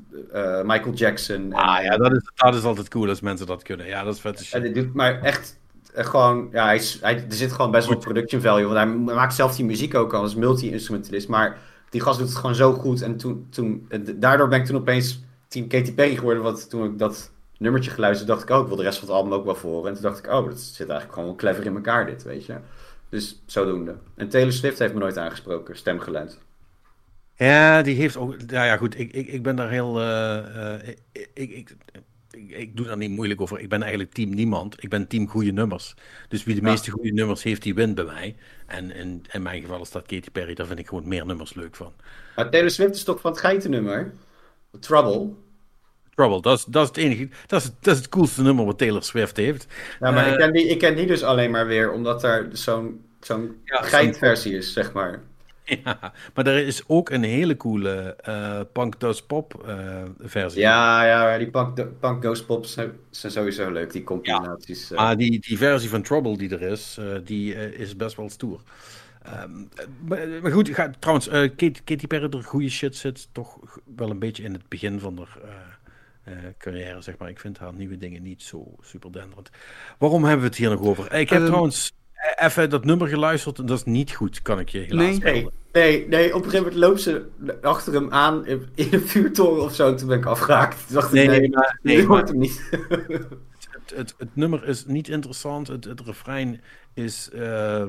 Michael 0.63 0.93
Jackson. 0.95 1.37
En, 1.37 1.53
Ah 1.53 1.83
ja, 1.83 1.97
dat 1.97 2.13
is, 2.13 2.31
dat 2.35 2.55
is 2.55 2.63
altijd 2.63 2.89
cool 2.89 3.09
als 3.09 3.21
mensen 3.21 3.47
dat 3.47 3.63
kunnen. 3.63 3.87
Ja, 3.87 4.05
dat 4.05 4.15
is 4.15 4.21
vette 4.21 4.39
en 4.39 4.45
shit. 4.45 4.63
dit 4.63 4.75
doet 4.75 4.95
maar 4.95 5.23
echt 5.23 5.59
gewoon, 5.95 6.49
ja, 6.53 6.65
hij 6.65 6.83
hij, 7.01 7.15
er 7.15 7.35
zit 7.35 7.53
gewoon 7.53 7.71
best 7.71 7.89
wel 7.89 7.97
production 7.97 8.41
value. 8.41 8.67
Want 8.67 8.77
hij 8.77 8.87
maakt 9.15 9.35
zelf 9.35 9.57
die 9.57 9.65
muziek 9.65 9.95
ook 9.95 10.13
al 10.15 10.21
als 10.21 10.35
multi-instrumentalist. 10.35 11.29
Maar 11.29 11.59
die 11.91 12.01
gast 12.01 12.19
doet 12.19 12.29
het 12.29 12.37
gewoon 12.37 12.55
zo 12.55 12.73
goed. 12.73 13.03
En 13.03 13.17
toen, 13.17 13.47
toen, 13.51 13.87
eh, 13.89 14.01
daardoor 14.17 14.49
ben 14.49 14.61
ik 14.61 14.67
toen 14.67 14.77
opeens 14.77 15.23
team 15.49 15.69
Katy 15.69 15.95
Perry 15.95 16.17
geworden. 16.17 16.43
Want 16.43 16.71
toen 16.71 16.85
ik 16.85 16.99
dat 16.99 17.31
nummertje 17.59 17.91
geluisterd 17.91 18.29
dacht 18.29 18.43
ik, 18.43 18.51
oh, 18.51 18.61
ik 18.61 18.67
wil 18.67 18.77
de 18.77 18.83
rest 18.83 18.99
van 18.99 19.09
het 19.09 19.17
album 19.17 19.33
ook 19.33 19.45
wel 19.45 19.55
voor. 19.55 19.87
En 19.87 19.93
toen 19.93 20.03
dacht 20.03 20.19
ik, 20.19 20.27
oh, 20.27 20.47
dat 20.47 20.61
zit 20.61 20.79
eigenlijk 20.79 21.13
gewoon 21.13 21.29
wel 21.29 21.35
clever 21.37 21.67
in 21.67 21.75
elkaar 21.75 22.07
dit, 22.07 22.23
weet 22.23 22.47
je. 22.47 22.57
Dus 23.09 23.43
zodoende. 23.47 23.97
En 24.15 24.29
Taylor 24.29 24.53
Swift 24.53 24.79
heeft 24.79 24.93
me 24.95 25.01
nooit 25.01 25.19
aangesproken, 25.19 25.77
stemgeluid. 25.77 26.39
Ja, 27.35 27.83
die 27.83 27.97
heeft 27.97 28.17
ook. 28.17 28.35
Ja, 28.47 28.65
ja 28.65 28.77
goed. 28.77 28.99
Ik, 28.99 29.13
ik, 29.13 29.27
ik 29.27 29.43
ben 29.43 29.57
daar 29.57 29.71
heel. 29.71 30.01
eh, 30.01 30.89
eh, 30.89 30.95
ik, 31.13 31.51
ik, 31.51 31.77
ik, 32.31 32.77
doe 32.77 32.87
daar 32.87 32.97
niet 32.97 33.11
moeilijk 33.11 33.41
over. 33.41 33.61
Ik 33.61 33.69
ben 33.69 33.81
eigenlijk 33.83 34.13
team 34.13 34.35
niemand. 34.35 34.83
Ik 34.83 34.89
ben 34.89 35.07
team 35.09 35.29
goede 35.29 35.51
nummers. 35.53 35.95
Dus 36.29 36.45
wie 36.45 36.55
de 36.55 36.61
Ja. 36.61 36.71
meeste 36.71 36.91
goede 36.91 37.13
nummers 37.13 37.43
heeft, 37.43 37.63
die 37.63 37.75
wint 37.75 37.95
bij 37.95 38.05
mij. 38.05 38.37
En 38.67 38.91
in, 38.91 39.25
in 39.33 39.43
mijn 39.43 39.61
geval 39.63 39.81
is 39.81 39.91
dat 39.91 40.07
Katy 40.07 40.31
Perry. 40.31 40.55
Daar 40.55 40.67
vind 40.67 40.79
ik 40.79 40.89
gewoon 40.89 41.09
meer 41.09 41.27
nummers 41.27 41.55
leuk 41.55 41.77
van. 41.77 41.93
Maar 42.37 42.51
Taylor 42.51 42.71
Swift 42.71 42.95
is 42.95 43.05
toch 43.05 43.21
van 43.21 43.31
het 43.31 43.41
geitennummer? 43.41 44.13
Trouble. 44.81 45.31
Trouble, 46.15 46.41
dat 46.43 46.59
is, 46.59 46.65
dat 46.65 46.83
is 46.83 46.89
het 46.89 46.97
enige. 46.97 47.29
Dat 47.47 47.63
is, 47.63 47.71
dat 47.81 47.95
is 47.95 48.01
het 48.01 48.09
coolste 48.09 48.43
nummer 48.43 48.65
wat 48.65 48.79
Taylor 48.79 49.03
Swift 49.03 49.37
heeft. 49.37 49.67
Ja, 50.01 50.11
maar 50.11 50.27
Eh, 50.27 50.33
ik, 50.33 50.39
ken 50.39 50.53
die, 50.53 50.67
ik 50.67 50.79
ken 50.79 50.97
die 50.97 51.07
dus 51.07 51.23
alleen 51.23 51.51
maar 51.51 51.67
weer 51.67 51.93
omdat 51.93 52.23
er 52.25 52.49
zo'n 52.53 53.05
zo'n 53.21 53.61
Ja, 53.65 53.83
geitversie 53.83 54.57
is, 54.57 54.73
zeg 54.73 54.93
maar. 54.93 55.23
Ja, 55.85 56.13
maar 56.35 56.47
er 56.47 56.67
is 56.67 56.83
ook 56.87 57.11
een 57.11 57.23
hele 57.23 57.57
coole 57.57 58.17
eh 58.17 58.61
Punk 58.73 59.01
Does 59.01 59.23
Pop 59.27 59.63
eh, 59.67 60.03
versie. 60.19 60.61
Ja, 60.61 61.05
ja, 61.05 61.39
die 61.39 61.51
Punk, 61.51 62.01
punk 62.01 62.23
Ghost 62.23 62.47
Pops 62.47 62.73
zijn 62.73 62.93
zijn 63.11 63.33
sowieso 63.33 63.71
leuk, 63.71 63.93
die 63.93 64.05
combinaties. 64.05 64.91
eh. 64.91 64.97
Maar 64.99 65.17
die, 65.17 65.41
die 65.41 65.59
versie 65.59 65.89
van 65.89 66.03
Trouble 66.03 66.37
die 66.37 66.51
er 66.51 66.63
is, 66.63 66.97
eh, 67.01 67.15
die 67.25 67.55
is 67.55 67.97
best 67.97 68.17
wel 68.17 68.29
stoer. 68.31 68.61
Ehm, 69.23 69.51
maar, 70.01 70.29
maar 70.43 70.53
goed, 70.53 70.69
ga, 70.69 70.91
trouwens, 70.99 71.29
eh 71.29 71.41
Katy, 71.41 71.73
Katy 71.85 72.07
Perry, 72.07 72.31
er 72.33 72.43
goede 72.45 72.69
shit 72.71 72.97
zit 72.97 73.29
toch 73.33 73.59
wel 73.97 74.11
een 74.11 74.19
beetje 74.19 74.43
in 74.43 74.53
het 74.53 74.69
begin 74.69 75.01
van 75.01 75.19
haar 75.19 75.39
eh, 75.43 76.33
eh, 76.33 76.39
carrière, 76.59 77.03
zeg 77.03 77.19
maar. 77.19 77.29
Ik 77.29 77.41
vind 77.41 77.59
haar 77.59 77.75
nieuwe 77.75 77.97
dingen 77.97 78.23
niet 78.23 78.43
zo 78.43 78.75
super 78.81 79.13
denderend. 79.13 79.51
Waarom 79.99 80.23
hebben 80.25 80.41
we 80.43 80.47
het 80.49 80.57
hier 80.57 80.71
nog 80.71 80.81
over? 80.81 81.13
Ik 81.15 81.31
heb 81.31 81.43
Ehm, 81.43 81.47
trouwens 81.47 81.93
even 82.37 82.71
dat 82.71 82.85
nummer 82.85 83.09
geluisterd 83.09 83.59
en 83.59 83.67
dat 83.67 83.79
is 83.79 83.85
niet 83.85 84.13
goed, 84.15 84.43
kan 84.43 84.59
ik 84.59 84.69
je 84.69 84.79
helaas 84.79 85.05
Nee. 85.07 85.19
nee, 85.19 85.33
melden. 85.43 85.53
nee, 85.73 86.09
nee, 86.09 86.35
op 86.35 86.45
een 86.45 86.51
gegeven 86.51 86.67
moment 86.67 86.77
loopt 86.77 87.01
ze 87.01 87.27
achter 87.63 87.93
hem 87.93 88.11
aan 88.13 88.47
in 88.47 88.69
een 88.75 89.01
vuurtoren 89.01 89.63
of 89.65 89.75
zo. 89.75 89.89
En 89.89 89.97
toen 89.97 90.09
ben 90.09 90.19
ik 90.19 90.27
afgehaakt. 90.27 90.87
Toen 90.87 90.95
dacht 90.95 91.07
ik, 91.09 91.13
Nee, 91.13 91.27
nee, 91.29 91.41
nee, 91.41 91.51
maar, 91.51 91.79
nee, 91.83 91.97
nee, 91.97 92.07
hoort 92.07 92.21
maar 92.23 92.31
hem 92.31 92.39
niet. 92.39 92.69
het, 93.71 93.93
het, 93.95 94.15
het 94.19 94.37
nummer 94.37 94.69
is 94.69 94.85
niet 94.87 95.09
interessant. 95.09 95.69
Het, 95.69 95.85
het 95.85 96.01
refrein 96.01 96.61
is 96.99 97.31
eh, 97.31 97.85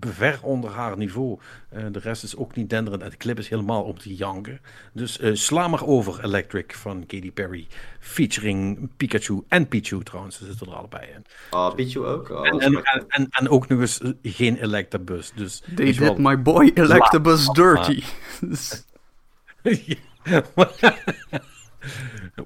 ver 0.00 0.38
onder 0.42 0.70
haar 0.70 0.96
niveau. 0.96 1.38
Eh, 1.68 1.84
de 1.92 1.98
rest 1.98 2.22
is 2.22 2.36
ook 2.36 2.54
niet 2.56 2.70
denderend. 2.70 3.02
En 3.02 3.10
de 3.10 3.16
clip 3.16 3.38
is 3.38 3.48
helemaal 3.48 3.82
om 3.82 3.98
te 3.98 4.14
janken. 4.14 4.60
Dus 4.92 5.18
eh, 5.18 5.34
sla 5.34 5.68
maar 5.68 5.86
over 5.86 6.24
Electric 6.24 6.74
van 6.74 7.06
Katy 7.06 7.32
Perry. 7.32 7.66
Featuring 8.00 8.88
Pikachu 8.96 9.42
en 9.48 9.68
Pichu 9.68 10.02
trouwens. 10.02 10.38
Ze 10.38 10.44
zitten 10.44 10.66
er 10.66 10.74
allebei 10.74 11.06
in. 11.14 11.24
Oh, 11.50 11.74
Pichu 11.74 12.04
ook? 12.04 12.30
Oh, 12.30 12.46
En, 12.46 12.60
en, 12.60 12.74
en, 12.74 13.04
en, 13.08 13.26
en 13.30 13.48
ook 13.48 13.68
nog 13.68 13.80
eens 13.80 14.00
geen 14.22 14.56
Electabuzz. 14.56 15.30
Dus 15.34 15.62
They 15.74 15.94
wel- 15.94 16.14
did 16.14 16.24
my 16.24 16.42
boy 16.42 16.70
Electabuzz 16.74 17.48
dirty. 17.48 18.02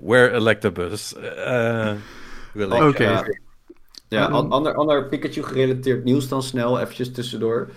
Where. 0.01 0.31
Eh, 1.15 1.95
ik. 2.55 2.73
Oké. 2.83 3.03
Ja, 3.05 3.25
ja 4.13 4.25
Ehm. 4.27 4.35
an- 4.35 4.51
ander, 4.51 4.75
ander 4.75 5.09
Pikachu-gerelateerd 5.09 6.05
nieuws 6.05 6.29
dan 6.29 6.43
snel, 6.43 6.81
eventjes 6.81 7.13
tussendoor. 7.13 7.69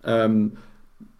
Ehm, 0.00 0.46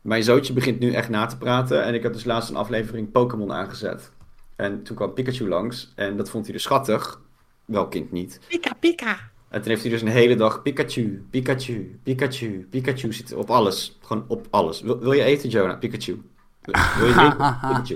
mijn 0.01 0.23
zoontje 0.23 0.53
begint 0.53 0.79
nu 0.79 0.93
echt 0.93 1.09
na 1.09 1.27
te 1.27 1.37
praten 1.37 1.85
en 1.85 1.95
ik 1.95 2.03
heb 2.03 2.13
dus 2.13 2.25
laatst 2.25 2.51
een 2.51 2.57
aflevering 2.57 3.13
Pokémon 3.13 3.53
aangezet. 3.53 4.11
En 4.57 4.83
toen 4.83 4.97
kwam 4.97 5.13
Pikachu 5.13 5.49
langs 5.49 5.93
en 5.97 6.17
dat 6.17 6.31
vond 6.31 6.45
hij 6.45 6.53
dus 6.53 6.63
schattig. 6.63 7.21
Wel 7.65 7.89
kind 7.89 8.13
niet. 8.13 8.41
Pika, 8.49 8.73
pika. 8.81 9.17
En 9.49 9.61
toen 9.61 9.71
heeft 9.71 9.83
hij 9.83 9.91
dus 9.91 10.03
een 10.03 10.09
hele 10.09 10.35
dag 10.37 10.63
Pikachu, 10.63 11.27
Pikachu, 11.31 11.99
Pikachu, 12.03 12.67
Pikachu 12.71 13.13
zitten 13.13 13.37
op 13.39 13.51
alles. 13.51 13.99
Gewoon 14.03 14.25
op 14.29 14.47
alles. 14.51 14.81
Wil, 14.81 14.99
wil 14.99 15.13
je 15.13 15.23
eten, 15.23 15.49
Jonah? 15.49 15.79
Pikachu. 15.79 16.23
Wil, 16.63 16.75
wil 16.99 17.07
je 17.09 17.13
drinken? 17.15 17.59
Pikachu. 17.61 17.95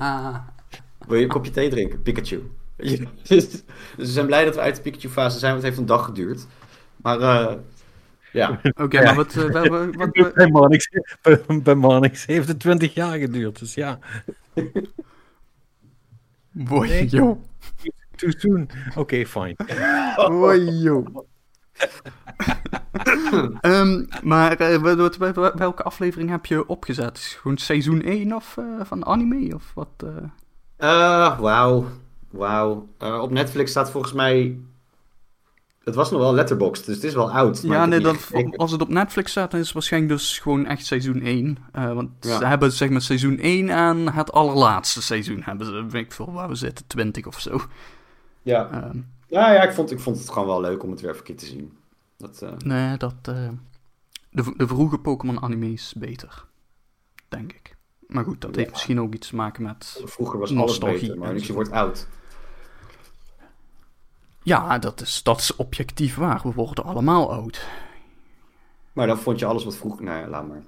Wil 1.07 1.17
je 1.19 1.23
een 1.23 1.29
kopje 1.31 1.51
thee 1.51 1.69
drinken? 1.71 2.03
Pikachu. 2.03 2.51
Dus 2.87 2.99
dus 3.23 3.63
we 3.97 4.07
zijn 4.07 4.27
blij 4.27 4.45
dat 4.45 4.55
we 4.55 4.61
uit 4.61 4.77
de 4.77 4.83
Pikachu-fase 4.83 5.39
zijn, 5.39 5.53
want 5.53 5.65
het 5.65 5.73
heeft 5.75 5.79
een 5.89 5.95
dag 5.97 6.05
geduurd. 6.05 6.47
Maar 6.97 7.21
eh, 7.21 7.55
ja, 8.33 8.61
Oké, 8.83 9.03
maar 9.05 9.15
wat, 9.15 9.37
eh, 9.37 9.51
wat, 9.51 9.69
wat- 9.97 10.35
Bij 10.35 10.49
Manix, 10.51 10.89
bij, 11.23 11.41
bij 11.63 11.75
Manix 11.75 12.27
heeft 12.27 12.49
het 12.49 12.61
20 12.61 12.95
jaar 12.95 13.19
geduurd, 13.19 13.59
dus 13.59 13.75
ja. 13.75 13.99
Boy, 16.51 16.89
joh. 17.11 17.39
Too 18.17 18.31
soon. 18.37 18.69
Oké, 18.95 19.27
fine. 19.27 19.57
Boy, 20.29 20.59
joh. 20.59 21.07
Ehm, 23.61 24.05
maar 24.23 24.57
eh, 24.57 25.53
welke 25.55 25.83
aflevering 25.83 26.31
heb 26.31 26.47
je 26.47 26.67
opgezet? 26.69 27.17
Is 27.17 27.25
het 27.25 27.33
gewoon 27.41 27.57
seizoen 27.57 28.03
1 28.03 28.35
of, 28.35 28.57
eh, 28.57 28.65
van 28.83 29.07
anime? 29.07 29.55
Of 29.55 29.73
wat? 29.75 29.89
eh? 29.97 30.09
Eh, 30.77 31.39
wauw. 31.41 31.87
Wauw. 32.37 32.89
Eh, 32.99 33.19
op 33.23 33.31
Netflix 33.31 33.71
staat 33.71 33.91
volgens 33.91 34.13
mij... 34.13 34.59
Het 35.85 35.95
was 35.95 36.11
nog 36.11 36.21
wel 36.21 36.35
Letterboxd, 36.35 36.87
dus 36.87 36.95
het 36.95 37.05
is 37.05 37.15
wel 37.15 37.31
oud. 37.33 37.63
maar 37.63 37.77
Ja, 37.77 37.87
nee, 37.87 38.01
dat, 38.01 38.31
als 38.57 38.71
het 38.71 38.81
op 38.81 38.89
Netflix 38.89 39.31
staat, 39.31 39.51
dan 39.51 39.61
is 39.61 39.67
het 39.67 39.75
waarschijnlijk 39.75 40.13
dus 40.13 40.39
gewoon 40.39 40.67
echt 40.67 40.87
seizoen 40.87 41.21
1. 41.21 41.59
Eh, 41.73 41.93
want 41.93 42.11
Ja. 42.21 42.39
ze 42.39 42.47
hebben 42.47 42.73
zeg 42.73 42.91
maar 42.91 43.01
seizoen 43.03 43.39
1 43.39 43.69
en 43.69 44.13
het 44.13 44.33
allerlaatste 44.33 45.03
seizoen 45.03 45.43
hebben 45.43 45.67
ze, 45.67 45.87
weet 45.89 46.05
ik 46.05 46.13
veel 46.13 46.33
waar 46.33 46.49
we 46.49 46.55
zitten, 46.55 46.87
20 46.87 47.27
of 47.27 47.41
zo. 47.41 47.61
Ja, 48.43 48.71
Ehm, 48.71 48.99
ja, 49.27 49.53
ja 49.53 49.63
ik, 49.63 49.73
vond, 49.73 49.91
ik 49.91 50.01
vond 50.01 50.19
het 50.19 50.31
gewoon 50.31 50.49
wel 50.49 50.61
leuk 50.61 50.83
om 50.83 50.91
het 50.91 51.01
weer 51.01 51.11
even 51.11 51.23
keer 51.25 51.37
te 51.37 51.47
zien. 51.47 51.77
Dat, 52.17 52.43
eh, 52.43 52.51
nee, 52.59 52.97
dat, 52.97 53.15
de, 53.25 53.51
de 54.31 54.67
vroege 54.67 54.99
Pokémon 54.99 55.43
anime 55.43 55.73
is 55.73 55.95
beter, 55.97 56.45
denk 57.29 57.53
ik. 57.53 57.77
Maar 58.07 58.25
goed, 58.25 58.41
dat 58.41 58.57
heeft 58.57 58.71
misschien 58.71 59.01
ook 59.01 59.15
iets 59.15 59.29
te 59.29 59.37
maken 59.37 59.63
met... 59.63 60.03
vroeger 60.05 60.39
was 60.39 60.51
alles 60.51 60.63
Nostalgie 60.67 61.01
beter, 61.01 61.19
maar 61.19 61.37
je 61.39 61.53
wordt 61.53 61.71
oud. 61.71 62.07
Ja, 64.47 64.79
dat 64.79 65.01
is, 65.01 65.23
dat 65.23 65.41
is 65.41 65.57
objectief 65.57 66.17
waar. 66.17 66.41
We 66.43 66.53
worden 66.55 66.85
allemaal 66.85 67.33
oud. 67.33 67.67
Maar 68.93 69.07
dan 69.07 69.19
vond 69.19 69.39
je 69.39 69.47
alles 69.47 69.65
wat 69.65 69.77
vroeger... 69.77 70.05
Nou 70.05 70.19
ja, 70.21 70.29
laat 70.29 70.49
maar. 70.49 70.63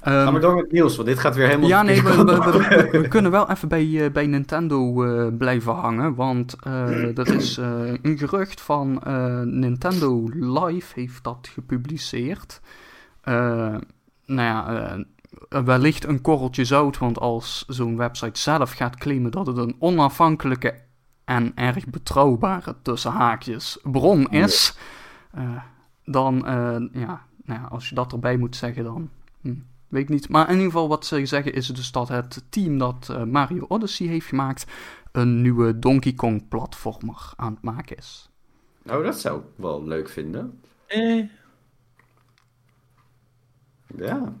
Ehm, 0.00 0.24
Ga 0.24 0.30
maar 0.30 0.40
door 0.40 0.54
met 0.54 0.72
nieuws, 0.72 0.96
want 0.96 1.08
dit 1.08 1.18
gaat 1.18 1.34
weer 1.34 1.46
helemaal... 1.46 1.68
Ja, 1.68 1.82
nee, 1.82 2.02
we, 2.02 2.12
verkeerd. 2.12 2.68
we, 2.68 2.88
we- 2.90 3.00
we 3.00 3.08
kunnen 3.08 3.30
wel 3.30 3.50
even 3.50 3.68
bij, 3.68 4.04
eh, 4.04 4.10
bij 4.12 4.26
Nintendo 4.26 5.04
eh, 5.04 5.26
blijven 5.38 5.74
hangen. 5.74 6.14
Want 6.14 6.56
eh, 6.62 7.14
dat 7.14 7.28
is 7.28 7.56
een 7.56 8.18
gerucht 8.18 8.60
van 8.60 9.02
Nintendo 9.44 10.28
Live 10.34 11.00
heeft 11.00 11.24
dat 11.24 11.48
gepubliceerd. 11.52 12.60
Nou 13.24 13.72
ja, 14.26 14.96
wellicht 15.64 16.04
een 16.06 16.20
korreltje 16.20 16.64
zout. 16.64 16.98
Want 16.98 17.18
als 17.20 17.64
zo'n 17.68 17.96
website 17.96 18.40
zelf 18.40 18.72
gaat 18.72 18.96
claimen 18.96 19.30
dat 19.30 19.46
het 19.46 19.56
een 19.56 19.76
onafhankelijke 19.78 20.74
en 21.30 21.52
erg 21.54 21.86
betrouwbare 21.86 22.76
tussen 22.82 23.10
haakjes 23.10 23.78
bron 23.82 24.30
is. 24.30 24.76
eh, 25.32 25.62
dan, 26.04 26.46
eh, 26.46 26.78
ja, 26.92 27.26
nou 27.44 27.60
ja, 27.60 27.66
als 27.70 27.88
je 27.88 27.94
dat 27.94 28.12
erbij 28.12 28.36
moet 28.36 28.56
zeggen, 28.56 28.84
dan 28.84 29.10
hm, 29.40 29.54
weet 29.88 30.02
ik 30.02 30.08
niet. 30.08 30.28
Maar 30.28 30.46
in 30.46 30.52
ieder 30.52 30.66
geval 30.66 30.88
wat 30.88 31.06
ze 31.06 31.26
zeggen 31.26 31.52
is 31.52 31.66
dus 31.66 31.92
dat 31.92 32.08
het 32.08 32.44
team 32.48 32.78
dat 32.78 33.08
eh, 33.10 33.24
Mario 33.24 33.64
Odyssey 33.68 34.06
heeft 34.06 34.26
gemaakt... 34.26 34.66
een 35.12 35.42
nieuwe 35.42 35.78
Donkey 35.78 36.12
Kong 36.12 36.48
platformer 36.48 37.32
aan 37.36 37.52
het 37.52 37.62
maken 37.62 37.96
is. 37.96 38.30
Nou, 38.82 39.04
dat 39.04 39.20
zou 39.20 39.40
ik 39.40 39.46
wel 39.54 39.84
leuk 39.84 40.08
vinden. 40.08 40.60
Eh, 40.86 41.24
Ja. 43.96 44.32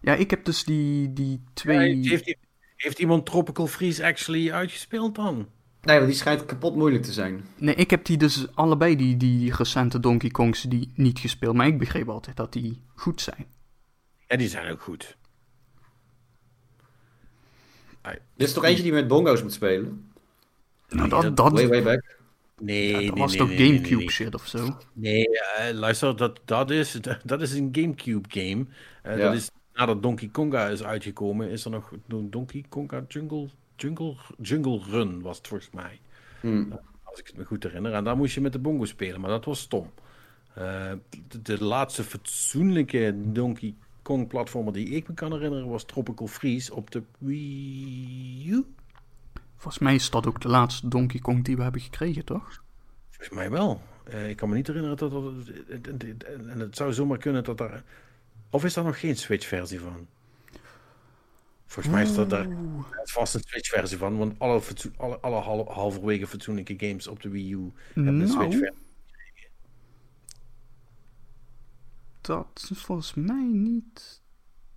Ja, 0.00 0.14
ik 0.14 0.30
heb 0.30 0.44
dus 0.44 0.64
die, 0.64 1.12
die 1.12 1.40
twee... 1.52 2.08
heeft, 2.08 2.24
heeft, 2.24 2.38
heeft 2.76 2.98
iemand 2.98 3.26
Tropical 3.26 3.66
Freeze 3.66 4.04
actually 4.04 4.52
uitgespeeld 4.52 5.14
dan? 5.14 5.48
Nee, 5.82 5.96
want 5.96 6.08
die 6.08 6.18
schijnt 6.18 6.44
kapot 6.44 6.74
moeilijk 6.76 7.02
te 7.04 7.12
zijn. 7.12 7.44
Nee, 7.56 7.74
ik 7.74 7.90
heb 7.90 8.04
die 8.04 8.16
dus 8.16 8.46
allebei, 8.54 8.96
die, 8.96 9.16
die 9.16 9.54
recente 9.54 10.00
Donkey 10.00 10.30
Kongs, 10.30 10.62
die 10.62 10.92
niet 10.94 11.18
gespeeld. 11.18 11.54
Maar 11.56 11.66
ik 11.66 11.78
begreep 11.78 12.08
altijd 12.08 12.36
dat 12.36 12.52
die 12.52 12.82
goed 12.94 13.20
zijn. 13.20 13.46
Ja, 14.28 14.36
die 14.36 14.48
zijn 14.48 14.72
ook 14.72 14.80
goed. 14.80 15.16
Dit 18.36 18.46
is 18.46 18.52
toch 18.52 18.64
eentje 18.64 18.82
die 18.82 18.92
met 18.92 19.08
bongo's 19.08 19.42
moet 19.42 19.52
spelen? 19.52 20.10
Nou, 20.88 21.08
dat- 21.08 21.22
dat, 21.22 21.36
dat, 21.36 21.52
Way, 21.52 21.68
way 21.68 21.82
back. 21.82 22.16
Nee, 22.60 22.90
ja, 22.90 22.96
nee, 22.98 23.08
dat 23.08 23.18
was 23.18 23.30
nee, 23.30 23.38
toch 23.40 23.48
nee, 23.48 23.58
nee, 23.58 23.66
Gamecube 23.68 23.94
nee, 23.94 23.98
nee. 24.04 24.10
shit 24.10 24.34
of 24.34 24.46
zo? 24.46 24.78
Nee, 24.92 25.24
eh, 25.40 25.74
luister, 25.74 26.16
dat, 26.16 26.40
dat, 26.44 26.70
is, 26.70 26.92
dat 27.24 27.40
is 27.40 27.52
een 27.52 27.68
Gamecube 27.72 28.28
game. 28.30 28.66
Eh, 29.02 29.16
Ja. 29.18 29.24
Dat 29.24 29.34
is, 29.34 29.50
nadat 29.74 30.02
Donkey 30.02 30.28
Konga 30.28 30.66
is 30.68 30.82
uitgekomen, 30.82 31.50
is 31.50 31.64
er 31.64 31.70
nog 31.70 31.92
Donkey 32.06 32.64
Konga 32.68 33.04
Jungle, 33.08 33.48
Jungle, 33.80 34.16
Jungle 34.40 34.80
Run, 34.90 35.22
was 35.22 35.36
het 35.36 35.48
volgens 35.48 35.70
mij. 35.70 36.00
Hm. 36.40 36.64
Als 37.02 37.20
ik 37.20 37.26
het 37.26 37.36
me 37.36 37.44
goed 37.44 37.62
herinner. 37.62 37.92
En 37.92 38.04
daar 38.04 38.16
moest 38.16 38.34
je 38.34 38.40
met 38.40 38.52
de 38.52 38.58
bongo 38.58 38.84
spelen, 38.84 39.20
maar 39.20 39.30
dat 39.30 39.44
was 39.44 39.60
stom. 39.60 39.90
Eh, 40.54 40.92
de, 41.28 41.42
de 41.42 41.64
laatste 41.64 42.04
fatsoenlijke 42.04 43.14
Donkey 43.16 43.74
Kong 44.02 44.28
platformer 44.28 44.72
die 44.72 44.88
ik 44.88 45.08
me 45.08 45.14
kan 45.14 45.32
herinneren 45.32 45.68
was 45.68 45.84
Tropical 45.84 46.26
Freeze 46.26 46.74
op 46.74 46.90
de 46.90 47.02
Wii 47.18 48.50
U. 48.50 48.64
Volgens 49.56 49.78
mij 49.78 49.94
is 49.94 50.10
dat 50.10 50.26
ook 50.26 50.40
de 50.40 50.48
laatste 50.48 50.88
Donkey 50.88 51.20
Kong 51.20 51.44
die 51.44 51.56
we 51.56 51.62
hebben 51.62 51.80
gekregen, 51.80 52.24
toch? 52.24 52.62
Volgens 53.10 53.38
mij 53.38 53.50
wel. 53.50 53.82
Eh, 54.04 54.28
ik 54.28 54.36
kan 54.36 54.48
me 54.48 54.54
niet 54.54 54.66
herinneren 54.66 54.96
dat 54.96 55.10
dat... 55.10 55.32
En 56.46 56.58
het 56.58 56.76
zou 56.76 56.92
zomaar 56.92 57.18
kunnen 57.18 57.44
dat 57.44 57.58
daar... 57.58 57.82
Of 58.50 58.64
is 58.64 58.74
daar 58.74 58.84
nog 58.84 59.00
geen 59.00 59.16
Switch-versie 59.16 59.80
van? 59.80 60.06
Volgens 61.68 61.94
mij 61.94 62.02
is 62.02 62.14
dat 62.14 62.30
daar 62.30 62.48
vast 63.04 63.34
een 63.34 63.40
Switch-versie 63.46 63.98
van. 63.98 64.18
Want 64.18 64.38
alle, 64.38 64.62
alle, 64.96 65.18
alle 65.20 65.40
hal- 65.40 65.72
halverwege 65.72 66.26
fatsoenlijke 66.26 66.74
games 66.78 67.06
op 67.06 67.22
de 67.22 67.28
Wii 67.28 67.52
U 67.52 67.72
hebben 67.94 68.12
een 68.12 68.18
Nou. 68.18 68.30
Switch-versie. 68.30 68.86
Dat 72.20 72.68
is 72.70 72.78
volgens 72.82 73.14
mij 73.14 73.50
niet... 73.52 74.22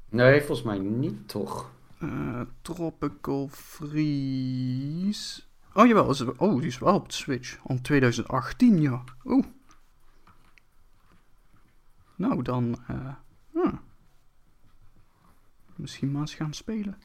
Nee, 0.09 0.39
volgens 0.39 0.61
mij 0.67 0.77
niet, 0.79 1.27
toch? 1.27 1.71
eh, 1.99 2.41
Tropical 2.61 3.47
Freeze... 3.47 5.41
Oh 5.73 5.87
jawel, 5.87 6.09
is 6.09 6.19
het- 6.19 6.37
oh 6.37 6.57
die 6.59 6.67
is 6.67 6.77
wel 6.79 6.93
op 6.93 7.07
de 7.09 7.13
Switch. 7.13 7.59
Om 7.63 7.81
2018, 7.81 8.81
ja. 8.81 9.03
Oeh. 9.25 9.45
Nou, 12.15 12.41
dan... 12.41 12.77
eh, 12.87 13.13
hm. 13.51 13.75
Misschien 15.81 16.11
maar 16.11 16.21
eens 16.21 16.33
gaan 16.35 16.53
spelen. 16.53 16.97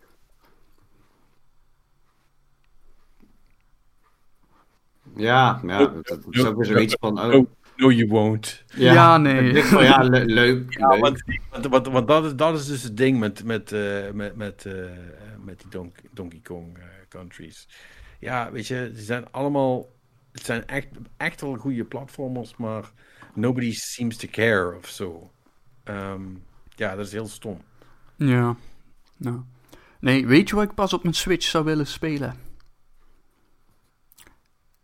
Ja, 5.17 5.61
ja 5.67 5.79
dat, 5.79 6.07
dat 6.07 6.25
is 6.31 6.45
ook 6.45 6.57
weer 6.57 6.65
zoiets 6.67 6.97
van... 7.01 7.19
Oh, 7.21 7.27
No, 7.27 7.49
no, 7.77 7.91
you 7.91 8.09
won't. 8.09 8.65
Ja, 8.75 9.19
nee. 9.19 9.47
Ik 9.49 9.53
denk 9.55 9.65
van, 9.67 9.85
ja, 9.85 10.03
le- 10.03 10.25
leuk, 10.25 10.79
Ja, 10.79 10.89
leuk. 10.89 11.01
want, 11.01 11.23
want, 11.51 11.67
want, 11.67 11.87
want 11.87 12.09
dat, 12.09 12.25
is, 12.25 12.35
dat 12.35 12.59
is 12.59 12.67
dus 12.67 12.83
het 12.83 12.97
ding 12.97 13.19
met, 13.19 13.45
met, 13.45 13.73
eh, 13.73 14.11
met, 14.11 14.37
met, 14.37 14.67
eh, 14.67 14.91
met 15.45 15.61
die 15.61 15.71
Donk- 15.71 16.01
Donkey 16.13 16.41
Kong 16.43 16.77
eh, 16.79 16.85
countries. 17.09 17.69
Ja, 18.19 18.51
weet 18.53 18.67
je, 18.67 18.93
ze 18.97 19.03
zijn 19.03 19.31
allemaal... 19.33 19.95
Het 20.33 20.45
zijn 20.45 20.67
echt, 20.67 20.89
echt 21.17 21.41
wel 21.41 21.55
goede 21.57 21.85
platformers, 21.85 22.57
maar 22.57 22.93
nobody 23.35 23.73
seems 23.73 24.17
to 24.17 24.29
care 24.31 24.77
of 24.77 24.89
zo. 24.89 25.31
Ehm, 25.85 26.23
ja, 26.75 26.97
dat 26.97 27.07
is 27.07 27.13
heel 27.13 27.27
stom. 27.29 27.61
Ja. 28.17 28.57
Nou. 29.17 29.41
Nee, 30.01 30.27
weet 30.27 30.49
je 30.49 30.55
wat 30.55 30.65
ik 30.65 30.75
pas 30.75 30.93
op 30.93 31.03
mijn 31.03 31.15
Switch 31.15 31.47
zou 31.47 31.65
willen 31.65 31.87
spelen? 31.87 32.37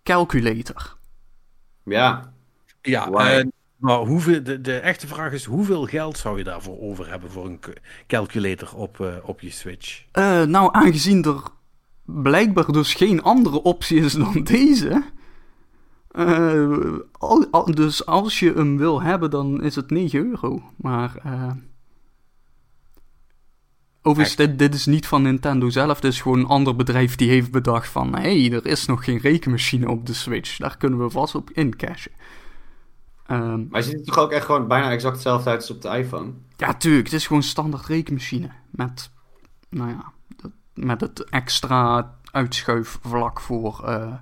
Calculator. 0.02 0.96
Ja, 1.84 2.32
Ja, 2.82 3.10
eh, 3.10 3.44
maar 3.76 3.98
hoeveel, 3.98 4.42
de, 4.42 4.60
de 4.60 4.78
echte 4.78 5.06
vraag 5.06 5.32
is, 5.32 5.44
hoeveel 5.44 5.86
geld 5.86 6.18
zou 6.18 6.38
je 6.38 6.44
daarvoor 6.44 6.80
over 6.80 7.10
hebben 7.10 7.30
voor 7.30 7.46
een 7.46 7.60
calculator 8.06 8.74
op, 8.76 9.00
eh, 9.00 9.14
op 9.22 9.40
je 9.40 9.50
Switch? 9.50 10.04
Eh, 10.12 10.42
nou, 10.42 10.68
aangezien 10.72 11.24
er 11.24 11.42
blijkbaar 12.04 12.72
dus 12.72 12.94
geen 12.94 13.22
andere 13.22 13.62
optie 13.62 14.00
is 14.00 14.12
dan 14.12 14.42
deze. 14.44 15.02
eh, 16.10 16.76
al, 17.18 17.46
al- 17.50 17.74
dus 17.74 18.06
als 18.06 18.38
je 18.38 18.52
hem 18.52 18.76
wil 18.76 19.02
hebben, 19.02 19.30
dan 19.30 19.62
is 19.62 19.74
het 19.76 19.90
9 19.90 20.26
euro. 20.30 20.62
Maar 20.76 21.16
eh, 21.16 21.50
Overigens, 24.02 24.36
dit, 24.36 24.58
dit 24.58 24.74
is 24.74 24.86
niet 24.86 25.06
van 25.06 25.22
Nintendo 25.22 25.70
zelf. 25.70 26.00
Dit 26.00 26.12
is 26.12 26.20
gewoon 26.20 26.38
een 26.38 26.46
ander 26.46 26.76
bedrijf 26.76 27.16
die 27.16 27.28
heeft 27.28 27.50
bedacht 27.50 27.88
van... 27.88 28.14
Hé, 28.14 28.40
hey, 28.40 28.52
er 28.52 28.66
is 28.66 28.86
nog 28.86 29.04
geen 29.04 29.18
rekenmachine 29.18 29.88
op 29.88 30.06
de 30.06 30.14
Switch. 30.14 30.56
Daar 30.56 30.76
kunnen 30.76 30.98
we 30.98 31.10
vast 31.10 31.34
op 31.34 31.50
incashen. 31.50 32.12
Ehm, 33.26 33.66
Maar 33.68 33.82
ziet 33.82 33.92
het 33.92 34.04
toch 34.04 34.18
ook 34.18 34.30
echt 34.30 34.44
gewoon 34.44 34.68
bijna 34.68 34.90
exact 34.90 35.14
hetzelfde 35.14 35.50
uit 35.50 35.60
als 35.60 35.70
op 35.70 35.82
de 35.82 35.88
iPhone? 35.88 36.32
ja, 36.56 36.74
tuurlijk. 36.74 37.04
Het 37.04 37.14
is 37.14 37.26
gewoon 37.26 37.42
standaard 37.42 37.86
rekenmachine. 37.86 38.50
Met, 38.70 39.10
nou 39.68 39.90
ja, 39.90 40.12
met 40.74 41.00
het 41.00 41.24
extra 41.24 42.14
uitschuifvlak 42.30 43.40
voor 43.40 43.84
eh, 43.84 44.14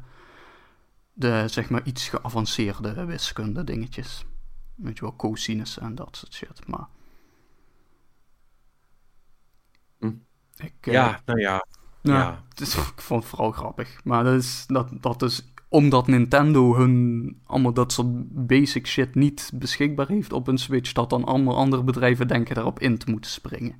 de, 1.13 1.45
zeg 1.47 1.71
maar, 1.71 1.83
iets 1.85 2.09
geavanceerde 2.09 3.05
wiskunde 3.05 3.65
dingetjes. 3.65 4.25
Weet 4.75 4.97
je 4.97 5.01
wel, 5.01 5.17
cosinus 5.17 5.79
en 5.79 5.95
dat 5.95 6.17
soort 6.17 6.35
shit. 6.35 6.67
Maar... 6.67 6.87
Hm. 9.99 10.13
Ik, 10.63 10.73
eh, 10.81 10.93
Ja, 10.93 11.21
nou 11.27 11.41
ja. 11.41 11.67
Nou, 12.03 12.19
Ja. 12.19 12.43
Het 12.49 12.61
is, 12.61 12.75
ik 12.97 13.01
vond 13.01 13.21
het 13.23 13.31
vooral 13.31 13.51
grappig. 13.51 14.01
Maar 14.05 14.25
dat 14.25 14.35
is, 14.35 14.65
dat, 14.67 14.89
dat 15.01 15.23
is 15.23 15.45
omdat 15.69 16.07
Nintendo 16.07 16.75
hun 16.77 17.37
allemaal 17.47 17.73
dat 17.73 17.93
soort 17.93 18.07
basic 18.47 18.87
shit 18.87 19.15
niet 19.15 19.51
beschikbaar 19.55 20.09
heeft 20.09 20.33
op 20.33 20.49
een 20.49 20.59
Switch, 20.59 20.93
dat 20.93 21.11
dan 21.11 21.25
allemaal 21.25 21.57
andere 21.57 21.83
bedrijven 21.83 22.29
denken 22.29 22.55
daarop 22.55 22.81
in 22.81 22.99
te 22.99 23.11
moeten 23.11 23.31
springen. 23.31 23.75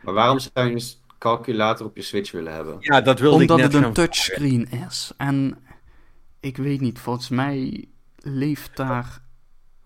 Maar 0.00 0.14
waarom 0.14 0.38
zou 0.38 0.66
je 0.68 0.72
een 0.74 0.82
calculator 1.18 1.86
op 1.86 1.96
je 1.96 2.02
Switch 2.02 2.30
willen 2.30 2.52
hebben? 2.52 2.76
Ja, 2.80 3.00
dat 3.00 3.18
wilde 3.20 3.36
Omdat 3.40 3.58
ik 3.58 3.62
net 3.64 3.72
het 3.72 3.82
een 3.84 3.92
vragen. 3.94 4.10
touchscreen 4.12 4.70
is. 4.86 5.12
En 5.16 5.58
ik 6.40 6.56
weet 6.56 6.80
niet, 6.80 6.98
volgens 6.98 7.28
mij 7.28 7.84
leeft 8.18 8.76
daar. 8.76 9.20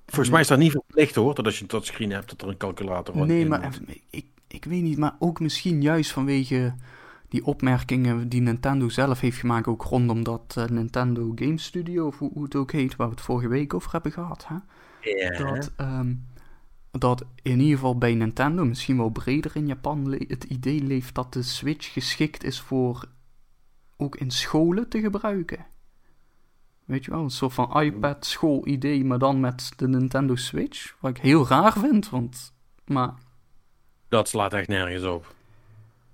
Volgens 0.06 0.30
mij 0.30 0.40
is 0.40 0.46
dat 0.48 0.58
niet 0.58 0.70
verplicht 0.72 1.14
hoor, 1.14 1.34
dat 1.34 1.44
als 1.44 1.56
je 1.56 1.62
een 1.62 1.68
touchscreen 1.68 2.10
hebt, 2.10 2.30
dat 2.30 2.42
er 2.42 2.48
een 2.48 2.56
calculator 2.56 3.26
Nee, 3.26 3.40
in 3.40 3.48
maar 3.48 3.60
moet. 3.60 3.72
even- 3.72 4.00
ik, 4.10 4.26
ik 4.48 4.64
weet 4.64 4.82
niet, 4.82 4.98
maar 4.98 5.16
ook 5.18 5.40
misschien 5.40 5.82
juist 5.82 6.12
vanwege 6.12 6.74
die 7.28 7.44
opmerkingen 7.44 8.28
die 8.28 8.40
Nintendo 8.40 8.88
zelf 8.88 9.20
heeft 9.20 9.38
gemaakt, 9.38 9.66
ook 9.66 9.82
rondom 9.82 10.24
dat 10.24 10.54
eh, 10.56 10.64
Nintendo 10.64 11.32
Game 11.34 11.58
Studio, 11.58 12.06
of 12.06 12.18
hoe, 12.18 12.30
hoe 12.32 12.44
het 12.44 12.54
ook 12.54 12.72
heet, 12.72 12.96
waar 12.96 13.08
we 13.08 13.14
het 13.14 13.22
vorige 13.22 13.48
week 13.48 13.74
over 13.74 13.92
hebben 13.92 14.12
gehad. 14.12 14.46
Hè? 14.48 14.56
Dat, 15.44 15.72
ehm, 15.76 16.14
dat 16.90 17.24
in 17.42 17.60
ieder 17.60 17.74
geval 17.74 17.98
bij 17.98 18.14
Nintendo, 18.14 18.64
misschien 18.64 18.96
wel 18.96 19.10
breder 19.10 19.50
in 19.54 19.66
Japan, 19.66 20.12
het 20.28 20.44
idee 20.44 20.82
leeft 20.82 21.14
dat 21.14 21.32
de 21.32 21.42
Switch 21.42 21.92
geschikt 21.92 22.44
is 22.44 22.60
voor 22.60 23.08
ook 23.96 24.16
in 24.16 24.30
scholen 24.30 24.88
te 24.88 25.00
gebruiken. 25.00 25.66
Weet 26.84 27.04
je 27.04 27.10
wel, 27.10 27.22
een 27.22 27.30
soort 27.30 27.52
van 27.52 27.80
iPad 27.80 28.26
schoolidee, 28.26 29.04
maar 29.04 29.18
dan 29.18 29.40
met 29.40 29.72
de 29.76 29.88
Nintendo 29.88 30.34
Switch. 30.34 30.96
Wat 31.00 31.10
ik 31.10 31.22
heel 31.22 31.46
raar 31.46 31.72
vind, 31.72 32.08
want... 32.08 32.54
Maar 32.84 33.14
Dat 34.08 34.28
slaat 34.28 34.52
echt 34.52 34.68
nergens 34.68 35.04
op. 35.04 35.34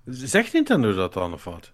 Zegt 0.05 0.53
Nintendo 0.53 0.93
dat 0.93 1.13
dan 1.13 1.33
of 1.33 1.43
wat? 1.43 1.71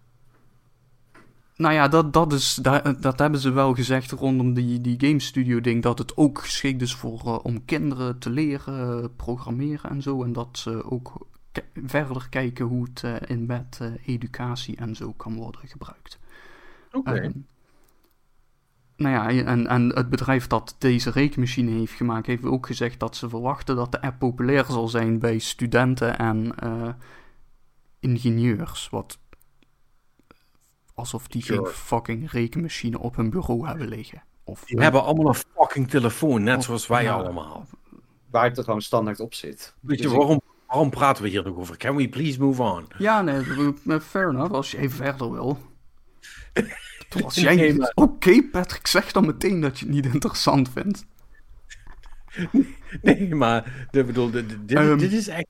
Nou 1.56 1.74
ja, 1.74 1.88
dat, 1.88 2.14
dat, 2.14 2.34
is, 2.34 2.56
dat, 2.56 3.02
dat 3.02 3.20
hebben 3.20 3.40
ze 3.40 3.52
wel 3.52 3.74
gezegd 3.74 4.12
rondom 4.12 4.54
die, 4.54 4.82
die 4.82 5.00
Game 5.00 5.20
Studio 5.20 5.62
ding. 5.62 5.84
Dat 5.84 5.98
het 5.98 6.18
ook 6.18 6.40
geschikt 6.40 6.82
is 6.82 6.94
voor, 6.94 7.20
eh, 7.20 7.40
om 7.44 7.66
kinderen 7.66 8.20
te 8.20 8.30
leren 8.30 9.04
eh, 9.04 9.10
programmeren 9.16 9.90
en 9.90 10.02
zo. 10.02 10.24
En 10.24 10.34
dat 10.34 10.58
ze 10.58 10.92
ook 10.92 11.28
verder 11.86 12.28
kijken 12.30 12.66
hoe 12.66 12.84
het 12.84 13.04
eh, 13.04 13.16
in 13.28 13.46
bed 13.46 13.78
eh, 13.82 13.88
educatie 14.06 14.78
en 14.78 14.96
zo 14.96 15.14
kan 15.14 15.36
worden 15.36 15.68
gebruikt. 15.68 16.20
Oké. 16.92 17.12
Ehm, 17.12 17.32
nou 19.00 19.34
ja, 19.36 19.44
en, 19.46 19.68
en 19.68 19.96
het 19.96 20.10
bedrijf 20.10 20.48
dat 20.48 20.76
deze 20.78 21.10
rekenmachine 21.12 21.72
heeft 21.72 21.94
gemaakt, 21.94 22.28
heeft 22.28 22.44
ook 22.46 22.66
gezegd 22.66 23.00
dat 23.00 23.16
ze 23.16 23.30
verwachten 23.30 23.76
dat 23.76 23.92
de 23.92 24.02
app 24.02 24.20
populair 24.20 24.66
zal 24.66 24.88
zijn 24.88 25.20
bij 25.20 25.38
studenten 25.40 26.18
en 26.18 26.56
eh, 26.56 26.90
ingenieurs. 28.00 28.90
Wat 28.90 29.18
alsof 30.94 31.28
die 31.28 31.42
geen 31.42 31.66
fucking 31.66 32.32
rekenmachine 32.32 33.00
op 33.00 33.16
hun 33.16 33.30
bureau 33.30 33.68
hebben 33.68 33.88
liggen. 33.88 34.24
Of 34.44 34.64
Die 34.66 34.82
hebben 34.82 35.04
allemaal 35.04 35.28
een 35.28 35.42
fucking 35.58 35.90
telefoon, 35.90 36.44
net 36.44 36.58
Of- 36.58 36.64
zoals 36.64 36.88
wij 36.88 37.04
ja. 37.04 37.14
allemaal. 37.14 37.66
Waar 38.30 38.44
het 38.44 38.58
er 38.58 38.64
gewoon 38.64 38.82
standaard 38.82 39.20
op 39.20 39.34
zit. 39.34 39.76
Weet 39.80 39.98
je, 39.98 40.04
Dus 40.04 40.12
ik- 40.12 40.18
waarom, 40.18 40.42
waarom 40.68 40.90
praten 40.90 41.24
we 41.24 41.30
hier 41.30 41.44
nog 41.44 41.58
over? 41.58 41.78
Can 41.78 41.96
we 41.96 42.10
please 42.10 42.40
move 42.40 42.62
on? 42.62 42.88
Ja, 42.98 43.22
nee, 43.22 43.42
fair 44.02 44.30
enough, 44.30 44.52
als 44.54 44.72
jij 44.72 44.90
verder 44.90 45.32
wil. 45.32 45.58
Toen 47.10 47.24
Als 47.24 47.36
jij... 47.48 47.56
Nee, 47.56 47.96
Oké, 47.96 48.44
Patrick, 48.52 48.88
zeg 48.88 49.12
dan 49.12 49.26
meteen 49.26 49.60
dat 49.62 49.80
je 49.80 49.86
het 49.86 49.94
niet 49.94 50.06
interessant 50.06 50.70
vindt. 50.70 51.06
Nee, 53.02 53.36
maar 53.36 53.88
ik 53.92 54.06
bedoel, 54.06 54.30
dit, 54.32 54.50
dit, 54.66 54.78
Ehm, 54.78 54.98
dit 54.98 55.12
is 55.14 55.28
echt. 55.28 55.46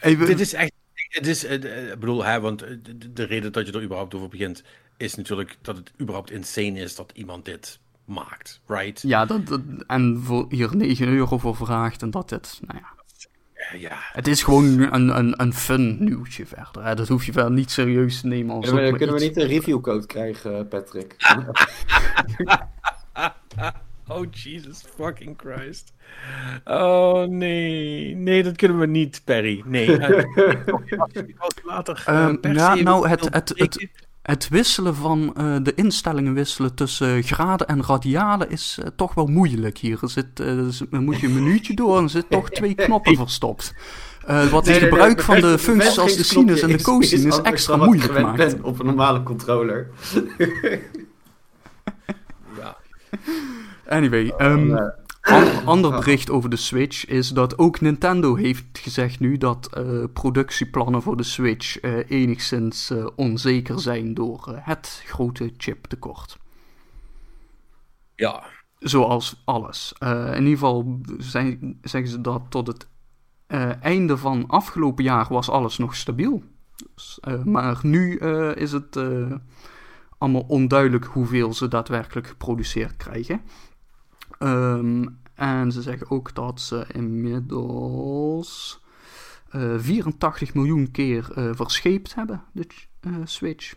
Even, 0.00 0.26
Dit 0.26 0.40
is 0.40 0.52
echt. 0.52 0.72
Het 0.94 1.26
is, 1.26 1.44
eh, 1.44 1.90
ik 1.92 1.98
bedoel, 1.98 2.24
hè, 2.24 2.40
want 2.40 2.62
eh, 2.62 2.76
de, 2.82 3.12
de 3.12 3.24
reden 3.24 3.52
dat 3.52 3.66
je 3.66 3.72
er 3.72 3.82
überhaupt 3.82 4.14
over 4.14 4.28
begint, 4.28 4.62
is 4.96 5.14
natuurlijk 5.14 5.56
dat 5.62 5.76
het 5.76 5.92
überhaupt 6.00 6.30
insane 6.30 6.80
is 6.80 6.94
dat 6.94 7.12
iemand 7.14 7.44
dit 7.44 7.78
maakt, 8.04 8.60
right? 8.66 9.02
Ja, 9.02 9.24
dat, 9.26 9.46
dat- 9.46 9.60
en 9.86 10.20
voor 10.22 10.46
hier 10.48 10.76
9 10.76 11.08
euro 11.08 11.38
voor 11.38 11.56
vraagt 11.56 12.02
en 12.02 12.10
dat 12.10 12.28
dit, 12.28 12.60
nou 12.66 12.78
ja. 12.78 12.97
Eh, 13.72 13.80
ja. 13.80 13.96
Het 14.12 14.26
is 14.26 14.42
gewoon 14.42 14.80
een, 14.94 15.18
een, 15.18 15.40
een 15.42 15.54
fun 15.54 15.96
nieuwtje 16.04 16.46
verder. 16.46 16.84
Hè. 16.84 16.94
Dat 16.94 17.08
hoef 17.08 17.24
je 17.24 17.32
verder 17.32 17.52
niet 17.52 17.70
serieus 17.70 18.20
te 18.20 18.26
nemen 18.26 18.54
als 18.54 18.66
Kunnen, 18.66 18.92
we, 18.92 18.96
kunnen 18.98 19.16
we 19.16 19.22
niet 19.22 19.36
een 19.36 19.46
reviewcode 19.46 20.06
krijgen, 20.06 20.68
Patrick? 20.68 21.16
Oh, 24.10 24.26
Jesus 24.30 24.84
fucking 24.96 25.34
Christ. 25.36 25.92
Oh, 26.64 27.22
nee. 27.28 28.14
Nee, 28.14 28.42
dat 28.42 28.56
kunnen 28.56 28.78
we 28.78 28.86
niet, 28.86 29.20
Perry. 29.24 29.62
Nee. 29.64 29.98
eh, 29.98 30.24
later 31.64 32.02
eh, 32.06 32.24
Ehm, 32.24 32.36
per 32.40 32.54
ja, 32.54 32.74
nou, 32.74 33.08
het- 33.08 33.28
het- 33.34 33.52
het- 33.54 33.88
Het 34.28 34.48
wisselen 34.48 34.94
van 34.94 35.34
eh, 35.36 35.56
de 35.62 35.74
instellingen 35.74 36.34
wisselen 36.34 36.74
tussen 36.74 37.22
graden 37.22 37.66
en 37.66 37.84
radialen 37.84 38.50
is 38.50 38.78
eh, 38.82 38.86
toch 38.96 39.14
wel 39.14 39.26
moeilijk 39.26 39.78
hier. 39.78 39.98
Er 40.02 40.10
zit, 40.10 40.40
eh, 40.40 40.58
er 40.66 40.72
zit- 40.72 40.90
dan 40.90 41.04
moet 41.04 41.20
je 41.20 41.26
een 41.26 41.34
minuutje 41.34 41.74
door 41.74 41.96
en 41.96 42.02
er 42.02 42.10
zitten 42.10 42.30
toch 42.30 42.50
twee 42.50 42.74
knoppen 42.84 43.16
verstopt. 43.16 43.74
Wat 44.26 44.36
het 44.40 44.64
Nee, 44.64 44.80
nee, 44.80 44.88
gebruik 44.88 45.20
van 45.20 45.40
de 45.40 45.58
functies 45.58 45.98
als 45.98 46.16
de 46.16 46.24
sinus 46.24 46.60
en 46.60 46.68
de 46.68 46.82
cosinus 46.82 47.40
extra 47.42 47.76
moeilijk 47.76 48.20
maakt. 48.20 48.36
ben 48.36 48.64
op 48.64 48.78
een 48.78 48.86
normale 48.86 49.22
controller. 49.22 49.86
Ja. 52.58 52.76
Anyway, 53.88 54.32
ehm, 54.38 54.74
Eh, 54.76 54.82
An- 55.28 55.66
ander 55.66 55.90
bericht 55.90 56.30
over 56.30 56.50
de 56.50 56.56
Switch 56.56 57.06
is 57.06 57.28
dat 57.28 57.58
ook 57.58 57.80
Nintendo 57.80 58.34
heeft 58.34 58.78
gezegd 58.78 59.20
nu 59.20 59.36
dat 59.36 59.68
eh, 59.72 60.04
productieplannen 60.12 61.02
voor 61.02 61.16
de 61.16 61.22
Switch 61.22 61.80
eh, 61.80 62.10
enigszins 62.10 62.90
eh, 62.90 63.06
onzeker 63.16 63.80
zijn 63.80 64.14
door 64.14 64.58
het 64.60 65.02
grote 65.06 65.52
chiptekort. 65.56 66.38
ja. 68.14 68.42
Zoals 68.78 69.42
alles. 69.44 69.94
In 70.00 70.34
ieder 70.36 70.48
geval 70.52 71.00
zijn, 71.18 71.78
zeggen 71.82 72.10
ze 72.10 72.20
dat 72.20 72.42
tot 72.48 72.66
het 72.66 72.86
einde 73.80 74.16
van 74.16 74.46
afgelopen 74.46 75.04
jaar 75.04 75.26
was 75.28 75.50
alles 75.50 75.78
nog 75.78 75.96
stabiel. 75.96 76.42
Dus, 76.94 77.20
maar 77.44 77.78
nu 77.82 78.18
is 78.54 78.72
het 78.72 78.98
allemaal 80.18 80.44
onduidelijk 80.48 81.04
hoeveel 81.04 81.52
ze 81.54 81.68
daadwerkelijk 81.68 82.26
geproduceerd 82.26 82.96
krijgen. 82.96 83.40
Ehm, 84.38 85.06
en 85.34 85.72
ze 85.72 85.82
zeggen 85.82 86.10
ook 86.10 86.34
dat 86.34 86.60
ze 86.60 86.86
inmiddels 86.92 88.80
eh, 89.50 89.74
84 89.78 90.54
miljoen 90.54 90.90
keer 90.90 91.32
eh, 91.34 91.50
verscheept 91.54 92.14
hebben, 92.14 92.42
de 92.52 92.66
eh, 93.00 93.12
Switch. 93.24 93.74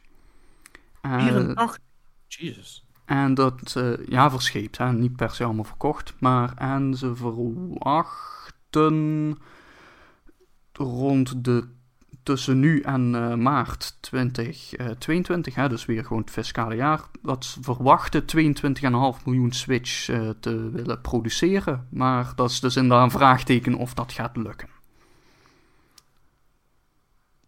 Eh, 1.01 1.23
84. 1.23 1.79
Jesus. 2.27 2.85
en 3.05 3.33
dat, 3.33 3.75
eh, 3.75 4.07
ja, 4.07 4.29
verscheept, 4.29 4.77
hè, 4.77 4.93
niet 4.93 5.15
per 5.15 5.31
se 5.31 5.43
allemaal 5.43 5.63
verkocht. 5.63 6.13
Maar 6.19 6.53
en 6.57 6.95
ze 6.95 7.15
verwachten 7.15 8.57
rond 10.73 11.43
de, 11.43 11.67
tussen 12.23 12.59
nu 12.59 12.81
en 12.81 13.15
eh, 13.15 13.33
maart 13.33 13.97
2022, 13.99 15.55
hè, 15.55 15.69
dus 15.69 15.85
weer 15.85 16.03
gewoon 16.03 16.21
het 16.21 16.31
fiscale 16.31 16.75
jaar, 16.75 17.01
dat 17.21 17.57
verwachten 17.61 18.25
22,5 19.17 19.23
miljoen 19.25 19.51
Switch 19.51 20.09
eh, 20.09 20.29
te 20.39 20.69
willen 20.69 21.01
produceren. 21.01 21.87
Maar 21.89 22.31
dat 22.35 22.49
is 22.49 22.59
dus 22.59 22.75
inderdaad 22.75 23.03
een 23.03 23.11
vraagteken 23.11 23.75
of 23.75 23.93
dat 23.93 24.11
gaat 24.11 24.37
lukken. 24.37 24.69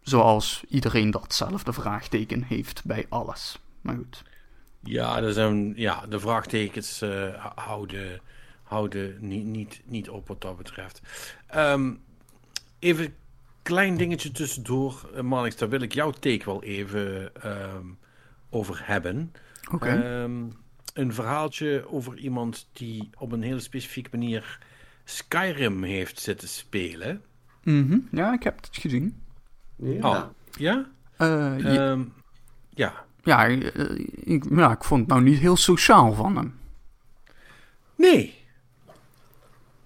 Zoals 0.00 0.64
iedereen 0.68 1.10
datzelfde 1.10 1.72
vraagteken 1.72 2.42
heeft 2.42 2.84
bij 2.84 3.06
alles. 3.08 3.58
Maar 3.80 3.94
goed. 3.96 4.22
Ja, 4.80 5.22
er 5.22 5.32
zijn, 5.32 5.72
ja 5.76 6.06
de 6.06 6.20
vraagtekens 6.20 7.02
eh, 7.02 7.44
houden, 7.54 8.20
houden 8.62 9.16
niet, 9.20 9.80
niet, 9.84 10.08
op 10.08 10.28
wat 10.28 10.40
dat 10.40 10.56
betreft. 10.56 11.00
Ehm, 11.46 11.92
even 12.78 13.14
klein 13.64 13.96
dingetje 13.96 14.30
tussendoor, 14.32 15.10
uh, 15.14 15.20
Manix, 15.20 15.56
daar 15.56 15.68
wil 15.68 15.80
ik 15.80 15.92
jouw 15.94 16.10
take 16.10 16.44
wel 16.44 16.62
even 16.62 17.34
ehm, 17.42 17.86
over 18.50 18.80
hebben. 18.86 19.32
Oké. 19.72 19.88
Ehm, 19.88 20.42
een 20.94 21.12
verhaaltje 21.14 21.84
over 21.90 22.18
iemand 22.18 22.68
die 22.72 23.10
op 23.18 23.32
een 23.32 23.42
hele 23.42 23.60
specifieke 23.60 24.08
manier 24.12 24.58
Skyrim 25.04 25.82
heeft 25.82 26.20
zitten 26.20 26.48
spelen. 26.48 27.22
Mhm, 27.62 27.98
Ja, 28.10 28.32
ik 28.32 28.42
heb 28.42 28.56
het 28.56 28.68
gezien. 28.72 29.22
Ja. 29.76 30.08
Oh, 30.10 30.22
ja? 30.58 30.86
Eh, 31.16 31.76
Ehm, 31.76 32.02
ja. 32.70 33.04
ja, 33.22 33.46
eh, 33.48 33.98
ik, 34.14 34.44
ja, 34.50 34.72
ik 34.72 34.84
vond 34.84 35.00
het 35.00 35.08
nou 35.08 35.22
niet 35.22 35.38
heel 35.38 35.56
sociaal 35.56 36.12
van 36.12 36.36
hem. 36.36 36.54
Nee. 37.96 38.34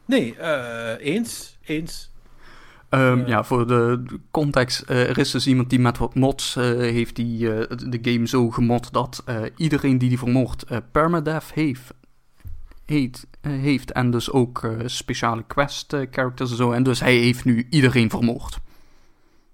Nee, 0.04 0.36
eh, 0.36 1.06
eens. 1.14 1.58
Eens. 1.64 2.10
Ehm, 2.88 3.26
Ja. 3.26 3.44
Voor 3.44 3.66
de 3.66 4.04
context, 4.30 4.80
eh, 4.80 5.08
er 5.08 5.18
is 5.18 5.30
dus 5.30 5.46
iemand 5.46 5.70
die 5.70 5.78
met 5.78 5.98
wat 5.98 6.14
mods 6.14 6.56
eh, 6.56 6.64
heeft 6.78 7.16
die, 7.16 7.52
eh, 7.54 7.76
de 7.88 7.98
game 8.12 8.26
zo 8.26 8.50
gemod 8.50 8.92
dat 8.92 9.24
iedereen 9.56 9.98
die 9.98 10.08
die 10.08 10.18
vermoordt 10.18 10.64
permadeath 10.92 11.52
heeft, 11.52 11.94
heet, 12.86 13.26
heeft 13.40 13.92
en 13.92 14.10
dus 14.10 14.30
ook 14.30 14.68
speciale 14.84 15.44
quest 15.46 15.96
characters 16.10 16.50
en 16.50 16.56
zo. 16.56 16.72
En 16.72 16.82
dus 16.82 17.00
hij 17.00 17.16
heeft 17.16 17.44
nu 17.44 17.66
iedereen 17.70 18.10
vermoord. 18.10 18.58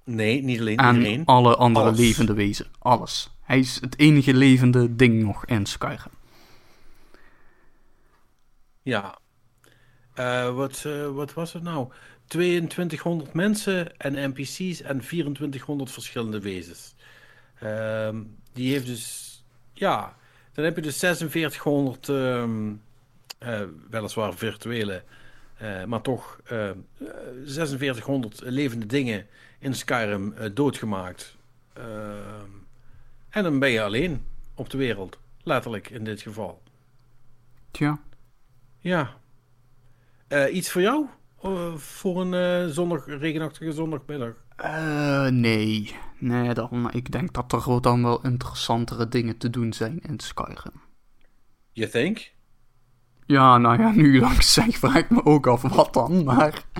Nee, 0.05 0.43
niet 0.43 0.61
alleen 0.61 0.77
En 0.77 0.95
iedereen. 0.97 1.25
alle 1.25 1.57
andere 1.57 1.87
Alles. 1.87 1.99
levende 1.99 2.35
wezen. 2.35 2.67
Alles. 2.79 3.37
Hij 3.43 3.59
is 3.59 3.79
het 3.81 3.99
enige 3.99 4.35
levende 4.35 4.97
ding 4.97 5.23
nog 5.23 5.45
in 5.47 5.67
Skyrim. 5.67 6.13
Ja. 8.83 9.19
Wat, 10.55 10.87
wat 11.15 11.35
was 11.35 11.53
het 11.53 11.63
nou? 11.63 11.89
2200 12.27 13.33
mensen 13.33 13.97
en 13.97 14.31
NPC's 14.31 14.83
en 14.83 15.01
2400 15.01 15.91
verschillende 15.91 16.41
wezens. 16.41 16.95
Ehm, 17.59 18.23
die 18.53 18.73
heeft 18.73 18.87
dus... 18.87 19.33
Ja, 19.73 20.17
dan 20.53 20.65
heb 20.65 20.77
je 20.77 20.83
dus 20.83 20.99
4600 20.99 22.09
ehm, 22.09 22.73
eh, 23.39 23.61
weliswaar 23.91 24.35
virtuele, 24.35 25.03
eh, 25.57 25.85
maar 25.85 26.01
toch 26.01 26.41
eh, 26.45 26.71
eh, 26.71 26.77
4600 27.45 28.41
levende 28.45 28.87
dingen 28.87 29.27
in 29.59 29.75
Skyrim 29.75 30.33
eh, 30.33 30.51
doodgemaakt. 30.55 31.37
Ehm, 31.73 32.51
en 33.31 33.43
dan 33.43 33.59
ben 33.59 33.71
je 33.71 33.83
alleen 33.83 34.27
op 34.55 34.71
de 34.71 34.79
wereld. 34.79 35.19
Letterlijk 35.43 35.91
in 35.91 36.05
dit 36.05 36.23
geval. 36.23 36.63
Tja. 37.71 37.99
Ja. 38.79 39.17
Eh, 40.29 40.55
iets 40.55 40.71
voor 40.71 40.83
jou? 40.83 41.07
Eh, 41.45 41.75
voor 41.75 42.21
een 42.21 42.35
eh, 42.35 42.73
zondag, 42.73 43.07
regenachtige 43.07 43.73
zondagmiddag? 43.73 44.35
Eh, 44.57 45.27
nee. 45.27 45.97
Nee, 46.19 46.55
dan, 46.55 46.91
ik 46.93 47.13
denk 47.13 47.33
dat 47.33 47.53
er 47.53 47.81
dan 47.81 48.03
wel 48.03 48.23
interessantere 48.23 49.09
dingen 49.09 49.37
te 49.37 49.51
doen 49.51 49.73
zijn 49.73 50.01
in 50.01 50.21
Skyrim. 50.21 50.83
You 51.73 51.91
think? 51.91 52.33
Ja, 53.27 53.59
nou 53.59 53.81
ja, 53.81 53.91
nu 53.91 54.19
dat 54.19 54.31
ik 54.31 54.37
het 54.37 54.45
zeg, 54.45 54.77
vraag 54.77 54.97
ik 54.97 55.11
me 55.11 55.25
ook 55.25 55.47
af 55.47 55.63
wat 55.63 55.93
dan, 55.93 56.25
maar... 56.25 56.65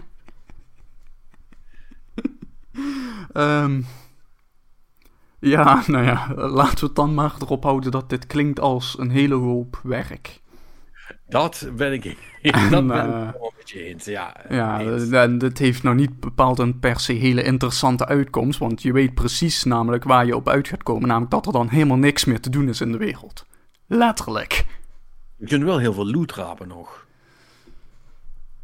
Ehm, 3.33 3.83
ja, 5.39 5.83
nou 5.87 6.05
ja, 6.05 6.35
laten 6.35 6.79
we 6.79 6.87
het 6.87 6.95
dan 6.95 7.15
maar 7.15 7.35
erop 7.41 7.63
houden 7.63 7.91
dat 7.91 8.09
dit 8.09 8.27
klinkt 8.27 8.61
als 8.61 8.99
een 8.99 9.11
hele 9.11 9.35
hoop 9.35 9.81
werk. 9.83 10.43
Dat 11.29 11.71
ben 11.77 11.93
ik, 11.93 12.05
En, 12.43 12.71
dat 12.71 12.87
ben 12.87 13.15
eh, 13.15 13.29
ik 13.29 13.35
wel 13.39 13.53
je 13.65 13.85
eens. 13.85 14.05
Ja, 14.05 14.37
Ja, 14.49 14.81
eens. 14.81 15.11
en 15.11 15.39
dit 15.39 15.59
heeft 15.59 15.83
nou 15.83 15.97
niet 15.97 16.21
bepaald 16.21 16.59
een 16.59 16.79
per 16.79 17.01
se 17.01 17.13
hele 17.13 17.43
interessante 17.43 18.07
uitkomst, 18.07 18.59
want 18.59 18.83
je 18.83 18.93
weet 18.93 19.15
precies 19.15 19.65
namelijk 19.65 20.05
waar 20.05 20.27
je 20.27 20.37
op 20.37 20.49
uit 20.49 20.69
gaat 20.69 20.83
komen, 20.83 21.09
namelijk 21.09 21.31
dat 21.31 21.47
er 21.47 21.53
dan 21.53 21.69
helemaal 21.69 21.97
niks 21.97 22.25
meer 22.25 22.41
te 22.41 22.51
doen 22.51 22.69
is 22.69 22.81
in 22.81 22.93
de 22.93 22.99
wereld. 22.99 23.47
Letterlijk. 23.87 24.65
Je 25.37 25.47
kunt 25.47 25.63
wel 25.63 25.79
heel 25.79 25.93
veel 25.93 26.11
loot 26.11 26.33
rapen 26.33 26.69
nog. 26.69 27.07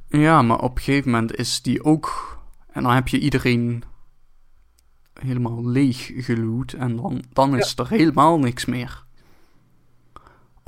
Ja, 0.08 0.42
maar 0.42 0.58
op 0.58 0.76
een 0.76 0.82
gegeven 0.82 1.10
moment 1.10 1.36
is 1.36 1.62
die 1.62 1.84
ook. 1.84 2.38
En 2.72 2.82
dan 2.82 2.92
heb 2.92 3.08
je 3.08 3.18
iedereen 3.18 3.82
helemaal 5.14 5.66
leeg 5.66 6.10
geloot. 6.14 6.72
En 6.72 6.96
dan, 6.96 7.24
dan 7.32 7.56
is 7.56 7.76
er 7.76 7.88
helemaal 7.88 8.38
niks 8.38 8.64
meer. 8.64 9.04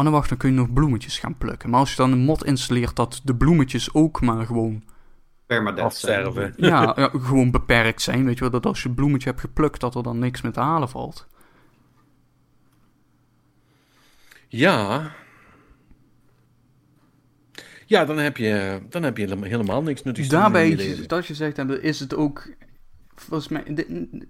Oh, 0.03 0.09
dan 0.09 0.19
wacht, 0.19 0.29
dan 0.29 0.39
kun 0.39 0.51
je 0.51 0.57
nog 0.57 0.73
bloemetjes 0.73 1.19
gaan 1.19 1.39
plukken. 1.39 1.70
Maar 1.70 1.81
als 1.81 1.91
je 1.91 1.97
dan 1.97 2.12
een 2.12 2.24
mod 2.24 2.45
installeert 2.45 2.97
dat 2.97 3.20
de 3.24 3.37
bloemetjes 3.37 3.95
ook 3.95 4.20
maar 4.20 4.47
gewoon, 4.47 4.85
Permadeath 5.47 5.95
zijn. 5.95 6.24
Afsterven. 6.24 6.55
ja, 6.69 6.93
ja, 6.97 7.09
gewoon 7.12 7.51
beperkt 7.51 8.03
zijn. 8.03 8.24
Weet 8.24 8.35
je 8.35 8.41
wel, 8.41 8.51
dat 8.51 8.66
als 8.66 8.83
je 8.83 8.89
een 8.89 8.95
bloemetje 8.95 9.29
hebt 9.29 9.41
geplukt, 9.41 9.81
dat 9.81 9.95
er 9.95 10.03
dan 10.03 10.19
niks 10.19 10.41
meer 10.41 10.53
te 10.53 10.61
halen 10.61 10.89
valt. 10.89 11.29
Ja. 14.49 15.12
Ja, 17.87 18.05
dan 18.05 18.19
heb 18.19 18.37
je, 18.37 18.83
dan 18.89 19.03
heb 19.03 19.16
je 19.16 19.37
helemaal, 19.41 19.83
niks 19.83 20.03
nuttigs 20.03 20.29
Daarbij, 20.29 21.05
dat 21.07 21.27
je 21.27 21.35
zegt, 21.35 21.57
hebben, 21.57 21.83
is 21.83 22.01
het 22.01 22.15
ook. 22.15 22.49
Volgens 23.15 23.49
mij, 23.49 23.74
de- 23.74 24.27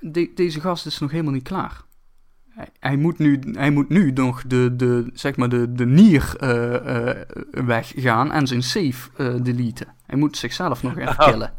de- 0.00 0.32
deze 0.34 0.60
gast 0.60 0.86
is 0.86 0.98
nog 0.98 1.10
helemaal 1.10 1.32
niet 1.32 1.42
klaar. 1.42 1.85
Hij, 2.56 2.68
hij 2.80 2.96
moet, 2.96 3.18
nu, 3.18 3.40
hij 3.52 3.70
moet 3.70 3.88
nu 3.88 4.10
nog 4.10 4.42
de, 4.46 4.76
de, 4.76 5.10
zeg 5.14 5.36
maar 5.36 5.48
de, 5.48 5.72
de 5.72 5.86
nier 5.86 6.34
eh, 6.38 7.08
eh, 7.10 7.26
weggaan 7.50 8.32
en 8.32 8.46
zijn 8.46 8.62
save 8.62 9.10
eh, 9.16 9.34
deleten. 9.42 9.94
Hij 10.06 10.18
moet 10.18 10.36
zichzelf 10.36 10.82
nog 10.82 10.96
even 10.96 11.08
Oh. 11.20 11.28
killen. 11.28 11.54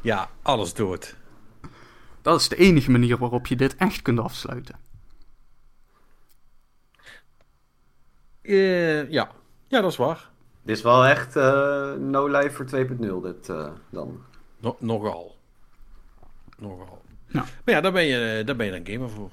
Ja, 0.00 0.28
alles 0.42 0.74
dood. 0.74 1.16
Dat 2.22 2.40
is 2.40 2.48
de 2.48 2.56
enige 2.56 2.90
manier 2.90 3.18
waarop 3.18 3.46
je 3.46 3.56
dit 3.56 3.76
echt 3.76 4.02
kunt 4.02 4.18
afsluiten. 4.20 4.74
Eh, 8.42 9.10
ja. 9.10 9.30
ja, 9.68 9.80
dat 9.80 9.90
is 9.90 9.96
waar. 9.96 10.30
Dit 10.62 10.76
is 10.76 10.82
wel 10.82 11.04
echt 11.06 11.36
eh, 11.36 11.92
No 11.94 12.26
Life 12.26 12.50
voor 12.50 12.66
2.0 12.86 13.22
dit 13.22 13.48
eh, 13.48 13.68
dan. 13.90 14.22
No- 14.60 14.76
nogal. 14.80 15.36
Nogal. 16.58 17.02
Ja. 17.26 17.40
Maar 17.64 17.74
ja, 17.74 17.80
daar 17.80 17.92
ben 17.92 18.04
je, 18.04 18.42
daar 18.44 18.56
ben 18.56 18.66
je 18.66 18.72
dan 18.82 18.94
gamer 18.94 19.10
voor. 19.10 19.30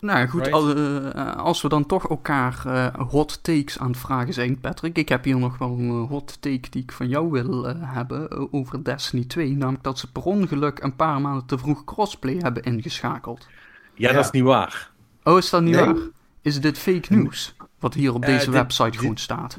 Nou 0.00 0.18
ja, 0.18 0.26
goed, 0.26 0.40
Right. 0.46 0.52
al- 0.54 0.76
eh, 0.76 1.36
als 1.36 1.62
we 1.62 1.68
dan 1.68 1.86
toch 1.86 2.08
elkaar 2.08 2.62
eh, 2.66 2.94
hot 3.08 3.42
takes 3.42 3.78
aan 3.78 3.88
het 3.90 3.96
vragen 4.00 4.32
zijn, 4.34 4.60
Patrick. 4.60 4.98
Ik 4.98 5.08
heb 5.08 5.24
hier 5.24 5.38
nog 5.38 5.58
wel 5.58 5.68
een 5.78 5.88
eh, 5.88 6.08
hot 6.08 6.42
take 6.42 6.70
die 6.70 6.82
ik 6.82 6.92
van 6.92 7.08
jou 7.08 7.30
wil 7.30 7.68
eh, 7.68 7.74
hebben 7.80 8.52
over 8.52 8.84
Destiny 8.84 9.24
2. 9.24 9.56
Namelijk 9.56 9.84
dat 9.84 9.98
ze 9.98 10.12
per 10.12 10.22
ongeluk 10.22 10.82
een 10.82 10.96
paar 10.96 11.20
maanden 11.20 11.46
te 11.46 11.58
vroeg 11.58 11.84
crossplay 11.84 12.36
hebben 12.38 12.62
ingeschakeld. 12.62 13.46
Ja, 13.94 14.08
Ja. 14.08 14.14
dat 14.14 14.24
is 14.24 14.30
niet 14.30 14.42
waar. 14.42 14.90
Oh, 15.24 15.38
is 15.38 15.50
dat 15.50 15.62
niet 15.62 15.74
Nee. 15.74 15.84
waar? 15.84 15.96
Is 16.42 16.60
dit 16.60 16.78
fake 16.78 17.14
news? 17.14 17.54
Wat 17.78 17.94
hier 17.94 18.14
op 18.14 18.24
deze 18.24 18.44
dit- 18.44 18.54
website 18.54 18.98
gewoon 18.98 19.16
staat. 19.16 19.58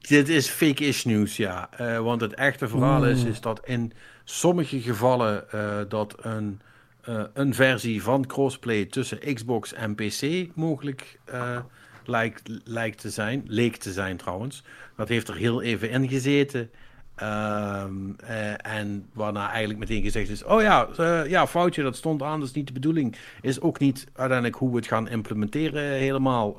Dit 0.00 0.28
is 0.28 0.48
fake-ish 0.48 1.04
nieuws, 1.04 1.36
ja. 1.36 1.68
Eh, 1.70 1.98
want 1.98 2.20
het 2.20 2.34
echte 2.34 2.68
verhaal 2.68 3.06
is, 3.06 3.24
is 3.24 3.40
dat 3.40 3.60
in 3.64 3.92
sommige 4.24 4.80
gevallen 4.80 5.50
eh, 5.52 5.60
dat 5.88 6.14
een, 6.20 6.60
eh, 7.02 7.22
een 7.34 7.54
versie 7.54 8.02
van 8.02 8.26
crossplay 8.26 8.84
tussen 8.84 9.34
Xbox 9.34 9.72
en 9.72 9.94
PC 9.94 10.46
mogelijk 10.54 11.18
eh, 11.24 11.58
lijkt, 12.04 12.60
lijkt 12.64 13.00
te 13.00 13.10
zijn. 13.10 13.42
Leek 13.46 13.76
te 13.76 13.92
zijn 13.92 14.16
trouwens. 14.16 14.62
Dat 14.96 15.08
heeft 15.08 15.28
er 15.28 15.36
heel 15.36 15.62
even 15.62 15.90
in 15.90 16.08
gezeten. 16.08 16.70
Ehm, 17.14 18.12
eh, 18.16 18.66
en 18.66 19.08
waarna 19.12 19.48
eigenlijk 19.50 19.78
meteen 19.78 20.02
gezegd 20.02 20.28
is: 20.28 20.44
Oh 20.44 20.62
ja, 20.62 20.88
ja, 21.26 21.46
foutje, 21.46 21.82
dat 21.82 21.96
stond 21.96 22.22
aan, 22.22 22.38
dat 22.38 22.48
is 22.48 22.54
niet 22.54 22.66
de 22.66 22.72
bedoeling. 22.72 23.16
Is 23.40 23.60
ook 23.60 23.78
niet 23.78 24.06
uiteindelijk 24.14 24.58
hoe 24.58 24.70
we 24.70 24.76
het 24.76 24.86
gaan 24.86 25.08
implementeren 25.08 25.82
helemaal. 25.82 26.56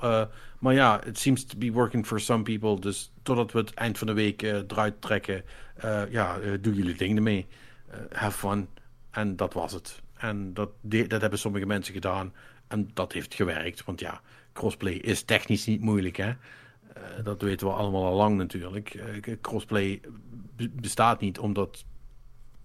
Maar 0.64 0.74
ja, 0.74 1.04
it 1.04 1.20
seems 1.20 1.46
to 1.46 1.58
be 1.58 1.72
working 1.72 2.06
for 2.06 2.20
some 2.20 2.44
people. 2.44 2.80
Dus 2.80 3.12
totdat 3.24 3.52
we 3.52 3.60
het 3.60 3.74
eind 3.74 3.98
van 3.98 4.08
de 4.08 4.14
week 4.14 4.42
eruit 4.42 5.02
trekken, 5.02 5.44
ja, 6.10 6.40
eh, 6.40 6.52
doe 6.62 6.74
jullie 6.74 6.96
dingen 6.96 7.18
ermee. 7.18 7.48
Have 8.12 8.38
fun. 8.38 8.68
En 9.12 9.36
dat 9.36 9.54
was 9.54 9.74
het. 9.74 10.02
En 10.18 10.54
dat, 10.54 10.70
dat 10.82 11.22
hebben 11.22 11.40
sommige 11.40 11.66
mensen 11.66 11.94
gedaan. 11.94 12.34
En 12.68 12.90
dat 12.94 13.14
heeft 13.14 13.34
gewerkt. 13.34 13.84
Want 13.86 14.00
ja, 14.00 14.22
crossplay 14.54 14.94
is 14.94 15.22
technisch 15.24 15.66
niet 15.66 15.82
moeilijk, 15.82 16.18
hè. 16.18 16.28
Eh, 16.94 17.02
dat 17.24 17.42
weten 17.42 17.68
we 17.68 17.74
allemaal 17.74 18.06
al 18.06 18.16
lang 18.16 18.38
natuurlijk. 18.38 18.94
Eh, 18.94 19.36
crossplay 19.42 20.02
be- 20.56 20.70
bestaat 20.74 21.20
niet 21.22 21.40
omdat, 21.40 21.86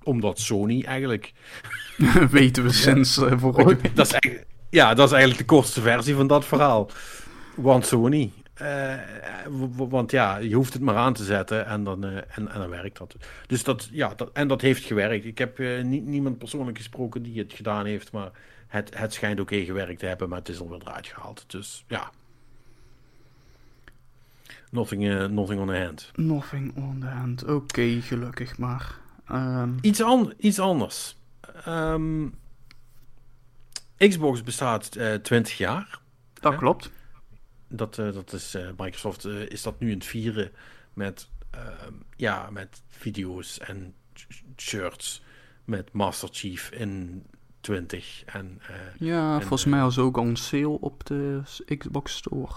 omdat 0.03 0.39
Sony 0.39 0.83
eigenlijk 0.83 1.33
Weten 2.31 2.63
we 2.63 2.73
sinds 2.73 3.19
eh 3.19 3.33
vorige 3.39 3.65
week. 3.67 3.97
dat 3.97 4.07
is 4.07 4.13
eigenlijk, 4.13 4.47
ja, 4.71 4.95
dat 4.95 5.07
is 5.07 5.13
eigenlijk 5.13 5.41
de 5.49 5.55
kortste 5.55 5.81
versie 5.81 6.15
van 6.15 6.27
dat 6.27 6.45
verhaal. 6.45 6.91
Want 7.57 7.87
Sony. 7.87 8.33
Eh, 8.59 8.95
want 9.77 10.11
ja, 10.11 10.37
je 10.37 10.55
hoeft 10.55 10.73
het 10.73 10.83
maar 10.83 10.97
aan 10.97 11.13
te 11.13 11.25
zetten 11.25 11.67
en 11.67 11.85
dan, 11.85 12.05
eh, 12.05 12.17
en, 12.17 12.49
en 12.49 12.59
dan 12.59 12.69
werkt 12.69 12.99
dat. 12.99 13.17
Dus 13.47 13.65
dat, 13.65 13.89
ja, 13.93 14.13
dat, 14.17 14.31
en 14.33 14.49
dat 14.49 14.61
heeft 14.61 14.85
gewerkt. 14.85 15.25
Ik 15.25 15.39
heb 15.39 15.59
eh, 15.59 15.83
nie- 15.83 16.01
niemand 16.01 16.39
persoonlijk 16.39 16.77
gesproken 16.77 17.23
die 17.23 17.39
het 17.39 17.53
gedaan 17.53 17.87
heeft, 17.87 18.13
maar 18.13 18.31
het, 18.67 18.99
het 18.99 19.13
schijnt 19.13 19.41
oké 19.41 19.65
gewerkt 19.65 19.99
te 19.99 20.07
hebben, 20.07 20.29
maar 20.29 20.39
het 20.39 20.49
is 20.49 20.61
alweer 20.61 20.81
eruit 20.81 21.07
gehaald. 21.07 21.45
Dus 21.47 21.85
ja. 21.89 22.11
Nothing, 24.71 25.29
nothing 25.31 25.61
on 25.61 25.67
the 25.67 25.77
hand. 25.79 26.11
Nothing 26.15 26.77
on 26.77 26.99
the 27.01 27.07
hand. 27.07 27.45
Oké, 27.45 28.01
gelukkig 28.01 28.59
maar. 28.59 28.95
Ehm, 29.29 29.71
Iets, 29.81 30.03
an 30.03 30.33
iets 30.39 30.59
anders. 30.59 31.17
Ehm, 31.65 32.27
Xbox 33.97 34.43
bestaat 34.43 34.95
eh 34.97 35.15
20 35.15 35.59
jaar. 35.59 35.99
dat 36.41 36.57
klopt. 36.57 36.91
Dat, 37.69 37.99
eh, 37.99 38.13
dat 38.13 38.33
is, 38.33 38.55
eh, 38.55 38.69
Microsoft 38.77 39.25
eh, 39.25 39.41
is 39.49 39.63
dat 39.63 39.81
nu 39.81 39.89
aan 39.89 39.95
het 39.95 40.05
vieren 40.07 40.51
met, 40.93 41.29
ehm, 41.51 41.93
ja, 42.17 42.51
met 42.51 42.83
video's 42.89 43.59
en 43.59 43.95
sh- 44.15 44.41
shirts 44.57 45.23
met 45.65 45.93
Master 45.93 46.29
Chief 46.33 46.71
in 46.71 47.25
20 47.61 48.23
en 48.25 48.61
eh, 48.69 48.75
Ja, 48.99 49.35
En, 49.35 49.41
volgens 49.41 49.65
mij 49.65 49.81
was 49.81 49.99
ook 49.99 50.17
al 50.17 50.25
een 50.27 50.37
sale 50.37 50.81
op 50.81 51.07
de 51.07 51.41
Xbox 51.79 52.17
Store. 52.17 52.53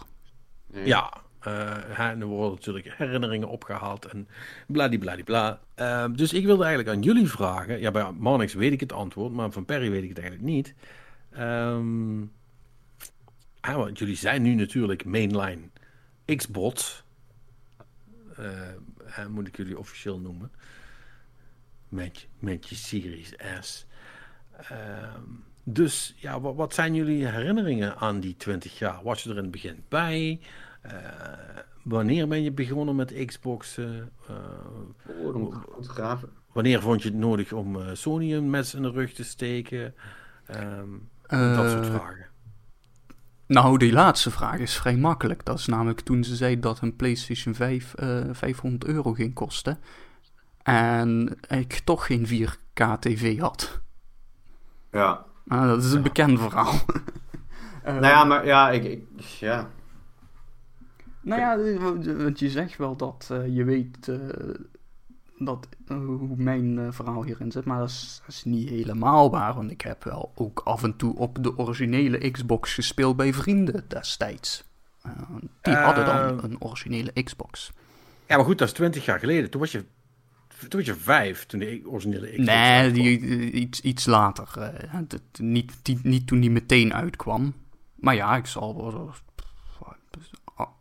Ja, 0.74 1.14
eh, 1.40 2.00
en 2.00 2.22
er 2.22 2.26
worden 2.28 2.52
natuurlijk 2.56 2.94
herinneringen 2.98 3.48
opgehaald 3.48 4.06
en 4.06 4.28
bladibladibla. 4.68 5.60
Uh, 5.76 6.06
dus 6.16 6.34
ik 6.34 6.46
wilde 6.46 6.64
eigenlijk 6.64 6.96
aan 6.96 7.02
jullie 7.04 7.28
vragen. 7.30 7.80
Ja, 7.80 7.92
bij 7.92 8.12
Marnix 8.12 8.54
weet 8.54 8.72
ik 8.72 8.80
het 8.80 8.94
antwoord, 8.94 9.34
maar 9.34 9.52
van 9.52 9.66
Perry 9.66 9.92
weet 9.92 10.04
ik 10.04 10.10
het 10.10 10.20
eigenlijk 10.20 10.48
niet. 10.50 10.74
Ehm, 11.32 12.22
hè, 13.62 13.76
want 13.76 14.00
jullie 14.00 14.16
zijn 14.16 14.42
nu 14.42 14.54
natuurlijk 14.54 15.06
mainline 15.06 15.62
Xbox. 16.26 17.04
Eh, 18.36 18.46
hè, 19.04 19.30
moet 19.30 19.48
ik 19.48 19.58
jullie 19.58 19.80
officieel 19.80 20.20
noemen. 20.20 20.52
Met, 21.90 22.28
met 22.40 22.70
je 22.70 22.76
Series 22.76 23.34
S. 23.62 23.86
Ehm, 24.70 25.22
dus 25.64 26.14
ja, 26.18 26.42
wat, 26.42 26.56
wat 26.56 26.74
zijn 26.74 26.96
jullie 26.96 27.26
herinneringen 27.28 27.98
aan 27.98 28.20
die 28.20 28.36
20 28.36 28.78
jaar? 28.80 29.04
Was 29.04 29.24
je 29.24 29.30
er 29.30 29.36
in 29.38 29.42
het 29.42 29.52
begin 29.52 29.84
bij? 29.90 30.40
Eh, 30.82 30.94
wanneer 31.84 32.28
ben 32.28 32.44
je 32.44 32.52
begonnen 32.52 32.96
met 32.96 33.26
Xbox? 33.26 33.78
eh, 33.78 33.98
eh, 33.98 34.06
Oh, 35.08 35.32
dan 35.32 35.42
moet 35.42 35.54
ik 35.56 35.60
goed 35.72 35.88
graven. 35.88 36.30
wanneer 36.52 36.82
vond 36.82 37.04
je 37.04 37.10
het 37.10 37.18
nodig 37.18 37.54
om 37.54 37.82
eh, 37.82 37.90
Sony 37.94 38.34
een 38.34 38.50
mes 38.50 38.74
in 38.74 38.82
de 38.82 38.92
rug 38.92 39.14
te 39.14 39.24
steken? 39.24 39.96
Ehm, 40.46 40.90
dat 41.28 41.70
soort 41.72 41.86
Eh, 41.86 41.94
vragen. 41.96 42.26
Nou, 43.52 43.78
die 43.78 43.92
laatste 43.92 44.32
vraag 44.32 44.58
is 44.58 44.78
vrij 44.78 44.96
makkelijk. 44.96 45.46
Dat 45.46 45.60
is 45.60 45.66
namelijk 45.66 46.00
toen 46.00 46.24
ze 46.24 46.36
zei 46.36 46.60
dat 46.60 46.82
een 46.82 46.96
PlayStation 46.96 47.56
5 47.56 47.94
eh 47.94 48.20
500 48.32 48.86
euro 48.86 49.14
ging 49.14 49.34
kosten. 49.34 49.80
En 50.64 51.38
ik 51.48 51.74
toch 51.84 52.06
geen 52.06 52.28
4K 52.28 53.00
TV 53.00 53.40
had. 53.40 53.82
Ja. 54.92 55.26
Nou, 55.44 55.68
dat 55.68 55.84
is 55.84 55.92
een 55.92 56.02
bekend 56.02 56.40
verhaal. 56.40 56.74
Eh, 57.84 57.94
Nou 57.94 58.06
ja, 58.06 58.24
maar 58.24 58.46
ja, 58.46 58.70
ik, 58.70 58.84
ik 58.84 59.24
ja. 59.24 59.70
Nou 61.22 61.42
ja, 61.42 61.80
want 62.24 62.40
je 62.40 62.50
zegt 62.50 62.78
wel 62.78 62.96
dat 62.96 63.28
eh, 63.32 63.56
je 63.56 63.64
weet 63.64 64.08
eh, 64.08 64.18
dat, 65.46 65.68
eh, 65.88 65.98
hoe 65.98 66.36
mijn 66.38 66.80
eh, 66.80 66.88
verhaal 66.92 67.24
hierin 67.24 67.52
zit, 67.52 67.66
maar 67.66 67.80
dat 67.80 67.90
is, 67.90 68.22
dat 68.26 68.36
is 68.36 68.44
niet 68.44 68.70
helemaal 68.70 69.32
waar. 69.32 69.54
Want 69.54 69.72
ik 69.72 69.82
heb 69.82 70.04
wel 70.04 70.32
ook 70.36 70.60
af 70.64 70.84
en 70.84 70.96
toe 70.96 71.16
op 71.18 71.44
de 71.44 71.58
originele 71.58 72.32
Xbox 72.32 72.74
gespeeld 72.74 73.16
bij 73.18 73.34
vrienden 73.34 73.86
destijds. 73.88 74.64
Eh, 75.02 75.12
die 75.62 75.74
hadden 75.74 76.06
dan 76.06 76.44
een 76.44 76.62
originele 76.62 77.24
Xbox. 77.24 77.72
Ja, 78.28 78.36
maar 78.36 78.46
goed, 78.46 78.58
dat 78.58 78.68
is 78.68 78.74
20 78.74 79.06
jaar 79.06 79.20
geleden. 79.20 79.50
Toen 79.50 79.60
was 79.62 79.72
je, 79.72 79.86
toen 80.68 80.70
was 80.80 80.86
je 80.86 80.96
vijf, 80.96 81.46
toen 81.46 81.60
de 81.60 81.82
originele 81.86 82.28
Xbox 82.30 82.46
Nee, 82.48 82.92
die, 82.92 83.20
iets, 83.52 83.82
iets 83.82 84.06
later. 84.06 84.72
niet, 85.40 85.74
die- 85.82 86.00
niet 86.04 86.28
toen 86.28 86.40
die 86.40 86.52
meteen 86.52 86.94
uitkwam. 86.94 87.54
Maar 87.96 88.16
ja, 88.16 88.36
ik 88.36 88.46
zal 88.46 88.76
wel 88.76 89.14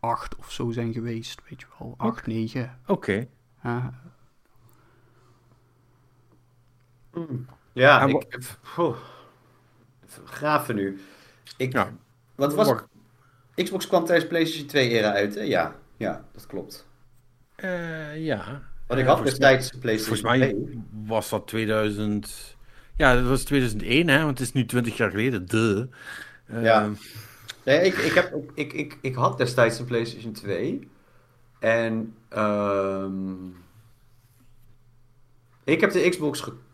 acht 0.01 0.37
of 0.37 0.53
zo 0.53 0.71
zijn 0.71 0.93
geweest, 0.93 1.41
weet 1.49 1.61
je 1.61 1.67
wel. 1.79 1.95
Acht, 1.97 2.27
negen. 2.27 2.79
Oké. 2.87 3.27
eh, 3.63 3.87
Ja, 7.73 8.05
ik... 8.07 8.27
Even 8.29 8.97
graven 10.25 10.75
nu. 10.75 11.01
Ik, 11.57 11.73
Ja. 11.73 11.93
Wat 12.35 12.55
was... 12.55 12.73
Xbox 13.55 13.87
kwam 13.87 14.05
tijdens 14.05 14.29
PlayStation 14.29 14.67
2 14.69 14.89
era 14.89 15.13
uit, 15.13 15.35
hè? 15.35 15.41
Ja, 15.41 15.77
ja, 15.97 16.25
dat 16.33 16.47
klopt. 16.47 16.89
Eh, 17.55 18.25
ja. 18.25 18.63
Want 18.87 19.01
ik 19.01 19.07
Eh, 19.07 19.15
had 19.15 19.25
destijds 19.25 19.71
PlayStation 19.81 20.17
Volgens 20.17 20.39
mij 20.39 20.53
2. 20.53 20.83
was 21.07 21.29
dat 21.29 21.47
2000. 21.47 22.57
Ja, 22.97 23.15
dat 23.15 23.25
was 23.25 23.43
2001, 23.45 24.09
hè? 24.09 24.19
Want 24.19 24.39
het 24.39 24.47
is 24.49 24.53
nu 24.53 24.65
20 24.67 24.97
jaar 24.97 25.11
geleden. 25.11 25.47
De. 25.47 25.89
Ja. 26.63 26.91
Nee, 27.65 27.81
ik, 27.81 27.95
ik, 27.95 28.13
heb, 28.13 28.35
ik, 28.55 28.73
ik, 28.73 28.99
ik 29.01 29.15
had 29.15 29.39
destijds 29.39 29.79
een 29.79 29.85
PlayStation 29.85 30.33
2. 30.33 30.89
En 31.59 32.15
ehm, 32.29 33.47
ik 35.65 35.81
heb 35.81 35.91
de 35.93 36.09
Xbox 36.09 36.41
gekocht 36.41 36.69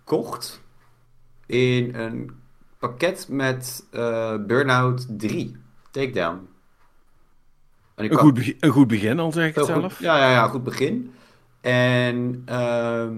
in 1.47 1.95
een 1.95 2.31
pakket 2.79 3.29
met 3.29 3.87
eh 3.91 4.37
Burnout 4.47 5.07
3, 5.19 5.57
Takedown. 5.91 6.49
En 7.95 8.05
ik 8.05 8.11
Een, 8.13 8.19
goed 8.19 8.35
begin, 8.35 8.57
een 8.61 8.71
goed 8.71 8.89
begin, 8.89 9.19
al 9.19 9.33
zeg 9.33 9.49
ik 9.49 9.55
het 9.55 9.65
zelf. 9.67 9.95
goed. 9.97 10.05
Ja, 10.05 10.19
ja, 10.19 10.31
ja, 10.31 10.49
goed 10.49 10.63
begin. 10.65 11.15
En 11.61 12.43
ehm, 12.45 13.17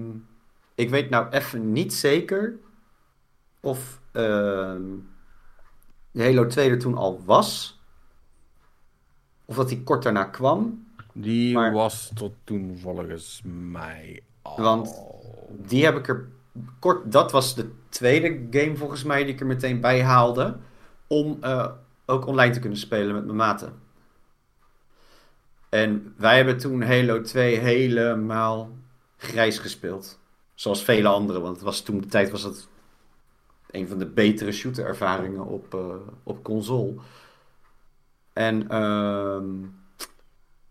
ik 0.75 0.89
weet 0.89 1.09
nou 1.09 1.29
even 1.29 1.71
niet 1.71 1.93
zeker 1.93 2.55
of 3.59 3.99
ehm 4.11 4.81
Halo 6.13 6.47
2 6.47 6.69
er 6.69 6.79
toen 6.79 6.95
al 6.97 7.21
was. 7.25 7.79
Of 9.45 9.55
dat 9.55 9.69
die 9.69 9.83
kort 9.83 10.03
daarna 10.03 10.23
kwam. 10.23 10.87
Die 11.13 11.53
Maar- 11.53 11.71
was 11.71 12.11
tot 12.15 12.33
toen 12.43 12.77
volgens 12.81 13.41
mij 13.45 14.23
al. 14.41 14.57
Want- 14.61 15.01
Die 15.51 15.85
heb 15.85 15.97
ik 15.97 16.07
er 16.07 16.27
kort. 16.79 17.11
Dat 17.11 17.31
was 17.31 17.55
de 17.55 17.71
tweede 17.89 18.47
game 18.51 18.75
volgens 18.75 19.03
mij 19.03 19.23
die 19.23 19.33
ik 19.33 19.39
er 19.39 19.45
meteen 19.45 19.81
bij 19.81 20.03
haalde. 20.03 20.57
Om 21.07 21.37
eh, 21.41 21.71
ook 22.05 22.25
online 22.25 22.53
te 22.53 22.59
kunnen 22.59 22.79
spelen 22.79 23.15
met 23.15 23.25
mijn 23.25 23.37
maten. 23.37 23.73
En 25.69 26.13
wij 26.17 26.35
hebben 26.35 26.57
toen 26.57 26.81
Halo 26.81 27.21
2 27.21 27.57
helemaal 27.57 28.69
grijs 29.17 29.59
gespeeld. 29.59 30.19
Zoals 30.53 30.83
vele 30.83 31.07
anderen. 31.07 31.41
Want 31.41 31.55
het 31.55 31.65
was 31.65 31.81
toen 31.81 32.01
de 32.01 32.07
tijd 32.07 32.31
was 32.31 32.43
het 32.43 32.67
een 33.71 33.87
van 33.87 33.97
de 33.97 34.05
betere 34.05 34.51
shooter 34.51 34.85
ervaringen 34.85 35.45
op, 35.45 35.73
eh, 35.73 35.95
op 36.23 36.43
console. 36.43 36.93
En 38.33 38.69
ehm, 38.69 39.63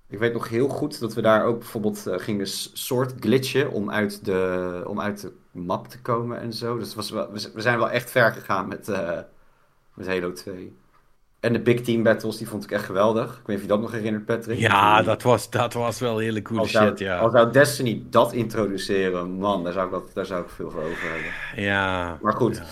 ik 0.09 0.19
weet 0.19 0.33
nog 0.33 0.49
heel 0.49 0.69
goed 0.69 1.01
dat 1.01 1.15
we 1.15 1.23
daar 1.23 1.45
ook 1.45 1.59
bijvoorbeeld 1.59 2.07
eh, 2.07 2.19
gingen 2.19 2.47
soort 2.73 3.15
glitchen 3.21 3.71
om 3.71 3.91
uit, 3.91 4.25
de, 4.25 4.83
om 4.87 5.01
uit 5.01 5.21
de 5.21 5.33
map 5.51 5.89
te 5.89 6.01
komen 6.01 6.41
en 6.41 6.53
zo. 6.53 6.79
Dus 6.79 6.95
was 6.95 7.11
wel, 7.11 7.33
we 7.33 7.61
zijn 7.61 7.79
wel 7.79 7.91
echt 7.91 8.11
ver 8.11 8.33
gegaan 8.33 8.69
met, 8.69 8.89
eh, 8.89 9.19
met 9.95 10.07
Halo 10.07 10.33
2. 10.33 10.77
En 11.41 11.53
de 11.53 11.61
Big 11.61 11.81
Team 11.81 12.03
Battles, 12.03 12.37
die 12.37 12.49
vond 12.49 12.65
ik 12.65 12.71
echt 12.71 12.85
geweldig. 12.85 13.31
Ik 13.31 13.37
weet 13.37 13.47
niet 13.47 13.57
of 13.57 13.63
je 13.63 13.69
dat 13.69 13.81
nog 13.81 13.93
herinnert, 13.93 14.25
Patrick. 14.25 14.59
Ja, 14.59 15.03
dat 15.03 15.23
was, 15.23 15.51
dat 15.51 15.73
was 15.73 15.99
wel 15.99 16.19
hele 16.19 16.43
coole 16.43 16.61
als 16.61 16.71
zou, 16.71 16.89
shit, 16.89 16.99
ja. 16.99 17.19
Als 17.19 17.33
zou 17.33 17.53
Destiny 17.53 18.03
dat 18.11 18.33
introduceren, 18.33 19.31
man, 19.31 19.65
daar 19.65 19.73
zou 19.73 19.97
ik, 19.97 20.15
daar 20.15 20.27
zou 20.27 20.43
ik 20.43 20.49
veel 20.49 20.71
voor 20.71 20.83
over 20.83 21.13
hebben. 21.13 21.65
Ja. 21.65 22.19
Maar 22.23 22.33
goed, 22.33 22.63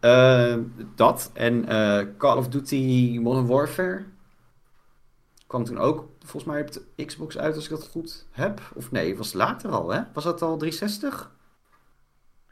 Ja. 0.00 0.48
eh, 0.50 0.58
dat 0.94 1.30
en 1.34 1.68
eh, 1.68 2.06
Call 2.18 2.36
of 2.36 2.48
Duty 2.48 3.18
Modern 3.22 3.46
Warfare 3.46 4.04
kwam 5.46 5.64
toen 5.64 5.78
ook 5.78 6.08
volgens 6.18 6.44
mij 6.52 6.60
op 6.60 6.72
de 6.72 7.04
Xbox 7.04 7.38
uit, 7.38 7.54
als 7.54 7.64
ik 7.64 7.70
dat 7.70 7.88
goed 7.88 8.26
heb. 8.30 8.60
Of 8.74 8.90
nee, 8.90 9.16
was 9.16 9.32
later 9.32 9.70
al, 9.70 9.88
hè? 9.90 10.00
Was 10.12 10.24
dat 10.24 10.42
al 10.42 10.56
360? 10.56 11.30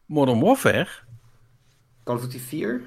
Modern 0.07 0.41
Warfare? 0.41 0.89
Call 2.05 2.17
of 2.17 2.23
Duty 2.23 2.39
4? 2.39 2.81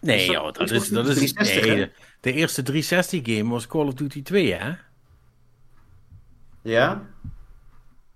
Nee, 0.00 0.20
Is 0.20 0.26
dat- 0.26 0.34
joh, 0.34 0.44
dat 0.44 0.52
Xbox 0.66 0.82
is, 0.82 0.88
dat 0.88 1.06
is 1.08 1.14
360, 1.14 1.64
nee, 1.66 1.76
de, 1.76 1.90
de 2.20 2.32
eerste 2.32 2.62
360 2.62 3.36
game 3.36 3.50
was 3.52 3.66
Call 3.66 3.86
of 3.86 3.94
Duty 3.94 4.22
2, 4.22 4.52
hè? 4.54 4.72
Ja? 6.62 7.06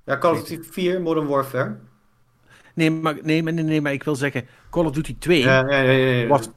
Ja, 0.05 0.19
Call 0.19 0.33
of 0.33 0.45
Duty 0.45 0.69
4, 0.71 1.01
Modern 1.01 1.27
Warfare. 1.27 1.79
Nee, 2.75 2.91
maar, 2.91 3.17
nee, 3.23 3.43
maar, 3.43 3.53
nee, 3.53 3.65
nee, 3.65 3.81
maar 3.81 3.93
ik 3.93 4.03
wil 4.03 4.15
zeggen, 4.17 4.47
Call 4.71 4.85
of 4.85 4.93
Duty 4.93 5.17
2 5.19 5.41
Ja, 5.41 5.71
ja, 5.71 5.81
ja, 5.81 5.91
ja, 5.91 6.11
ja. 6.11 6.27
was, 6.27 6.51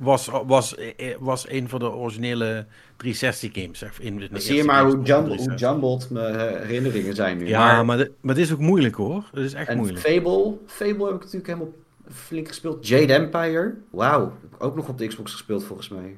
was, 0.00 0.30
was, 0.46 0.74
eh, 0.76 1.14
was 1.18 1.48
een 1.48 1.68
van 1.68 1.78
de 1.78 1.90
originele 1.90 2.66
360 2.96 3.62
games. 3.62 3.78
Zeg, 3.78 4.00
in 4.00 4.28
zie 4.32 4.56
je 4.56 4.64
maar 4.64 4.82
hoe, 4.82 4.90
van 4.90 5.02
jumble, 5.02 5.36
hoe 5.36 5.46
360. 5.46 5.60
jumbled 5.60 6.10
mijn 6.10 6.60
herinneringen 6.66 7.14
zijn 7.14 7.38
nu. 7.38 7.46
Ja, 7.48 7.82
maar, 7.82 7.96
de- 7.96 8.12
maar 8.20 8.34
het 8.34 8.44
is 8.44 8.52
ook 8.52 8.58
moeilijk 8.58 8.94
hoor. 8.94 9.28
Het 9.32 9.44
is 9.44 9.52
echt 9.54 9.68
En 9.68 9.76
moeilijk. 9.76 10.00
Fable, 10.00 10.54
Fable 10.66 11.04
heb 11.04 11.14
ik 11.14 11.20
natuurlijk 11.20 11.46
helemaal 11.46 11.72
flink 12.12 12.48
gespeeld. 12.48 12.88
Jade 12.88 13.12
Empire, 13.12 13.74
wauw. 13.90 14.32
Heb 14.42 14.54
ik 14.54 14.62
ook 14.64 14.76
nog 14.76 14.88
op 14.88 14.98
de 14.98 15.06
Xbox 15.06 15.32
gespeeld 15.32 15.64
volgens 15.64 15.88
mij. 15.88 16.16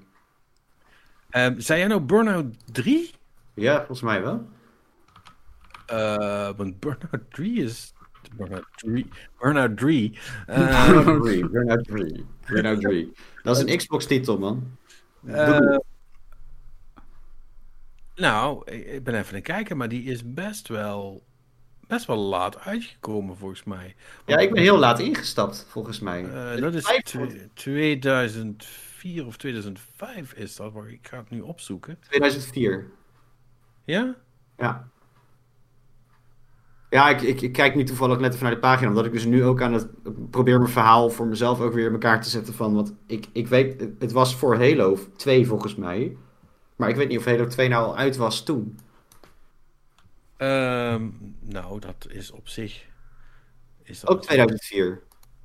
Ehm, 1.31 1.59
zei 1.61 1.79
jij 1.79 1.89
nou 1.89 2.01
Burnout 2.01 2.47
3? 2.73 3.11
Ja, 3.55 3.77
volgens 3.77 4.01
mij 4.03 4.23
wel. 4.23 4.49
Eh, 5.87 6.49
want 6.57 6.81
Burnout 6.81 7.21
3 7.31 7.63
is... 7.63 7.93
Burnout 8.37 8.65
3. 8.77 9.07
Burnout 9.41 9.77
3. 9.77 10.19
Eh, 10.47 10.87
Burnout 10.89 11.23
3, 11.23 11.49
Burnout 11.49 11.85
3, 11.85 12.27
Burnout 12.47 12.81
3. 12.81 13.13
Dat 13.43 13.57
is 13.57 13.63
een 13.73 13.77
Xbox 13.79 14.07
titel, 14.07 14.39
man. 14.39 14.77
eh, 15.27 15.77
nou, 18.15 18.71
ik 18.71 19.05
ben 19.05 19.15
even 19.15 19.29
aan 19.29 19.35
het 19.35 19.43
kijken, 19.45 19.77
maar 19.77 19.89
die 19.89 20.03
is 20.05 20.33
best 20.35 20.69
wel, 20.69 21.23
best 21.87 22.07
wel 22.07 22.17
laat 22.17 22.59
uitgekomen 22.59 23.37
volgens 23.37 23.65
mij. 23.65 23.95
Ja, 24.27 24.37
ik 24.39 24.53
ben 24.53 24.63
heel 24.63 24.79
laat 24.79 24.99
ingestapt, 24.99 25.67
volgens 25.69 26.01
mij. 26.01 26.25
Eh, 26.25 26.61
dat 26.61 26.75
is 26.75 26.85
Vijf 26.85 27.03
tw- 27.03 27.47
2004 27.55 29.27
of 29.27 29.37
2005 29.37 30.33
is 30.33 30.57
dat. 30.57 30.73
Wacht, 30.73 30.89
Ik 30.89 31.07
ga 31.09 31.17
het 31.19 31.31
nu 31.31 31.41
opzoeken. 31.41 31.99
2004. 32.09 32.87
Ja? 33.85 34.15
Ja. 34.59 34.89
Ja, 36.91 37.09
ik, 37.09 37.21
ik, 37.21 37.41
ik 37.41 37.53
kijk 37.53 37.75
nu 37.75 37.85
toevallig 37.85 38.19
net 38.19 38.33
even 38.33 38.45
naar 38.45 38.55
de 38.55 38.61
pagina, 38.61 38.89
omdat 38.89 39.05
ik 39.05 39.13
dus 39.13 39.25
nu 39.25 39.45
ook 39.45 39.63
aan 39.63 39.73
het 39.73 39.89
probeer 40.31 40.59
mijn 40.59 40.71
verhaal 40.71 41.11
voor 41.11 41.27
mezelf 41.27 41.61
ook 41.61 41.73
weer 41.73 41.87
in 41.87 41.93
elkaar 41.93 42.23
te 42.23 42.29
zetten 42.29 42.55
van, 42.55 42.75
want 42.75 42.95
ik, 43.07 43.27
ik 43.33 43.49
weet, 43.49 43.81
het 43.99 44.13
was 44.13 44.37
voor 44.37 44.57
Halo 44.57 44.99
2 45.17 45.47
volgens 45.47 45.75
mij, 45.75 46.17
maar 46.77 46.89
ik 46.89 46.97
weet 46.97 47.09
niet 47.09 47.19
of 47.19 47.25
Halo 47.25 47.47
2 47.47 47.69
nou 47.69 47.85
al 47.87 47.97
uit 47.97 48.17
was 48.17 48.43
toen. 48.45 48.79
Ehm, 50.37 51.09
nou, 51.41 51.81
dat 51.81 52.07
is 52.09 52.31
op 52.31 52.49
zich... 52.49 52.89
Is 53.83 54.01
dat 54.01 54.11
Ook 54.11 54.23
2004. 54.23 55.01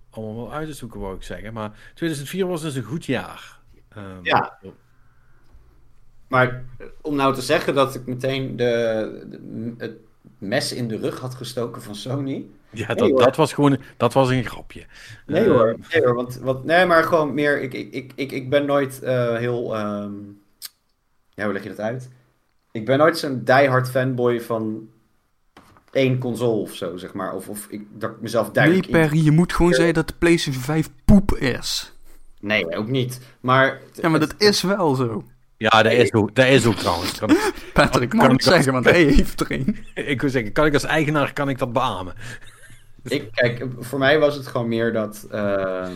allemaal 0.10 0.36
wel 0.36 0.54
uit 0.54 0.68
te 0.68 0.74
zoeken, 0.74 1.00
wou 1.00 1.16
ik 1.16 1.24
zeggen. 1.24 1.54
Maar 1.54 1.92
2004 1.94 2.48
was 2.48 2.62
dus 2.62 2.76
een 2.76 2.84
goed 2.84 3.06
jaar. 3.06 3.60
Ehm, 3.90 4.20
Ja. 4.22 4.60
Maar 6.28 6.64
om 7.02 7.16
nou 7.16 7.34
te 7.34 7.42
zeggen 7.42 7.74
dat 7.76 7.96
ik 7.96 8.06
meteen 8.06 8.56
de, 8.56 9.26
de- 9.30 9.74
het 9.78 9.98
mes 10.38 10.74
in 10.74 10.88
de 10.88 10.98
rug 10.98 11.20
had 11.20 11.36
gestoken 11.36 11.82
van 11.82 11.96
Sony. 11.96 12.46
Ja, 12.70 12.88
Nee, 12.88 12.96
dat, 12.96 13.10
hoor. 13.10 13.20
dat 13.20 13.36
was 13.36 13.54
gewoon 13.54 13.78
dat 13.98 14.14
was 14.14 14.30
een 14.30 14.46
grapje. 14.46 14.86
Nee 15.26 15.44
Ehm, 15.44 15.52
hoor, 15.52 15.76
nee 15.94 16.04
hoor, 16.04 16.16
want, 16.16 16.40
want 16.42 16.64
nee, 16.64 16.86
maar 16.86 17.04
gewoon 17.04 17.34
meer, 17.34 17.62
ik, 17.62 17.74
ik, 17.74 17.94
ik, 17.94 18.12
ik, 18.16 18.32
ik 18.32 18.50
ben 18.50 18.66
nooit 18.66 19.02
eh, 19.02 19.36
heel, 19.36 19.76
ehm, 19.76 20.14
ja, 21.34 21.44
hoe 21.44 21.54
leg 21.54 21.64
je 21.64 21.70
dat 21.70 21.80
uit? 21.80 22.10
Ik 22.72 22.86
ben 22.86 22.98
nooit 22.98 23.18
zo'n 23.18 23.42
diehard 23.44 23.90
fanboy 23.90 24.42
van 24.42 24.90
één 25.92 26.18
console 26.18 26.62
of 26.62 26.74
zo, 26.74 26.98
zeg 26.98 27.14
maar. 27.14 27.34
Of, 27.34 27.50
of 27.50 27.68
ik, 27.70 27.82
dat 27.94 28.12
ik 28.12 28.22
mezelf 28.22 28.46
Nee, 28.46 28.54
duidelijk... 28.54 28.90
Perry, 28.90 29.24
je 29.24 29.32
moet 29.32 29.54
gewoon 29.54 29.74
zeggen 29.74 29.94
dat 29.94 30.08
de 30.08 30.14
PlayStation 30.18 30.64
5 30.64 30.90
poep 31.06 31.36
is. 31.36 31.94
Nee, 32.40 32.76
ook 32.76 32.88
niet. 32.88 33.20
Maar... 33.40 33.82
Ja, 33.94 34.10
maar 34.10 34.20
dat 34.20 34.36
is 34.38 34.62
wel 34.62 34.96
zo. 34.96 35.24
Ja, 35.58 35.84
dat 35.84 35.92
is 35.92 36.14
ook, 36.14 36.36
dat 36.36 36.46
is 36.48 36.66
ook 36.66 36.76
trouwens. 36.76 37.18
Kan, 37.20 37.36
Patrick 37.74 38.10
Kan 38.10 38.32
ik 38.32 38.42
zeggen, 38.42 38.74
want 38.74 38.86
hij 38.86 39.04
heeft 39.04 39.40
er 39.42 39.52
een. 39.52 39.78
ik 40.12 40.22
wil 40.22 40.30
zeggen, 40.30 40.52
kan 40.52 40.66
ik 40.66 40.74
als 40.74 40.84
eigenaar 40.84 41.34
kan 41.34 41.50
ik 41.50 41.58
dat 41.58 41.74
beamen? 41.74 42.14
Ik, 43.04 43.32
kijk, 43.32 43.66
voor 43.80 44.00
mij 44.00 44.20
was 44.20 44.36
het 44.36 44.48
gewoon 44.48 44.68
meer 44.68 44.94
dat. 44.94 45.28
eh, 45.32 45.90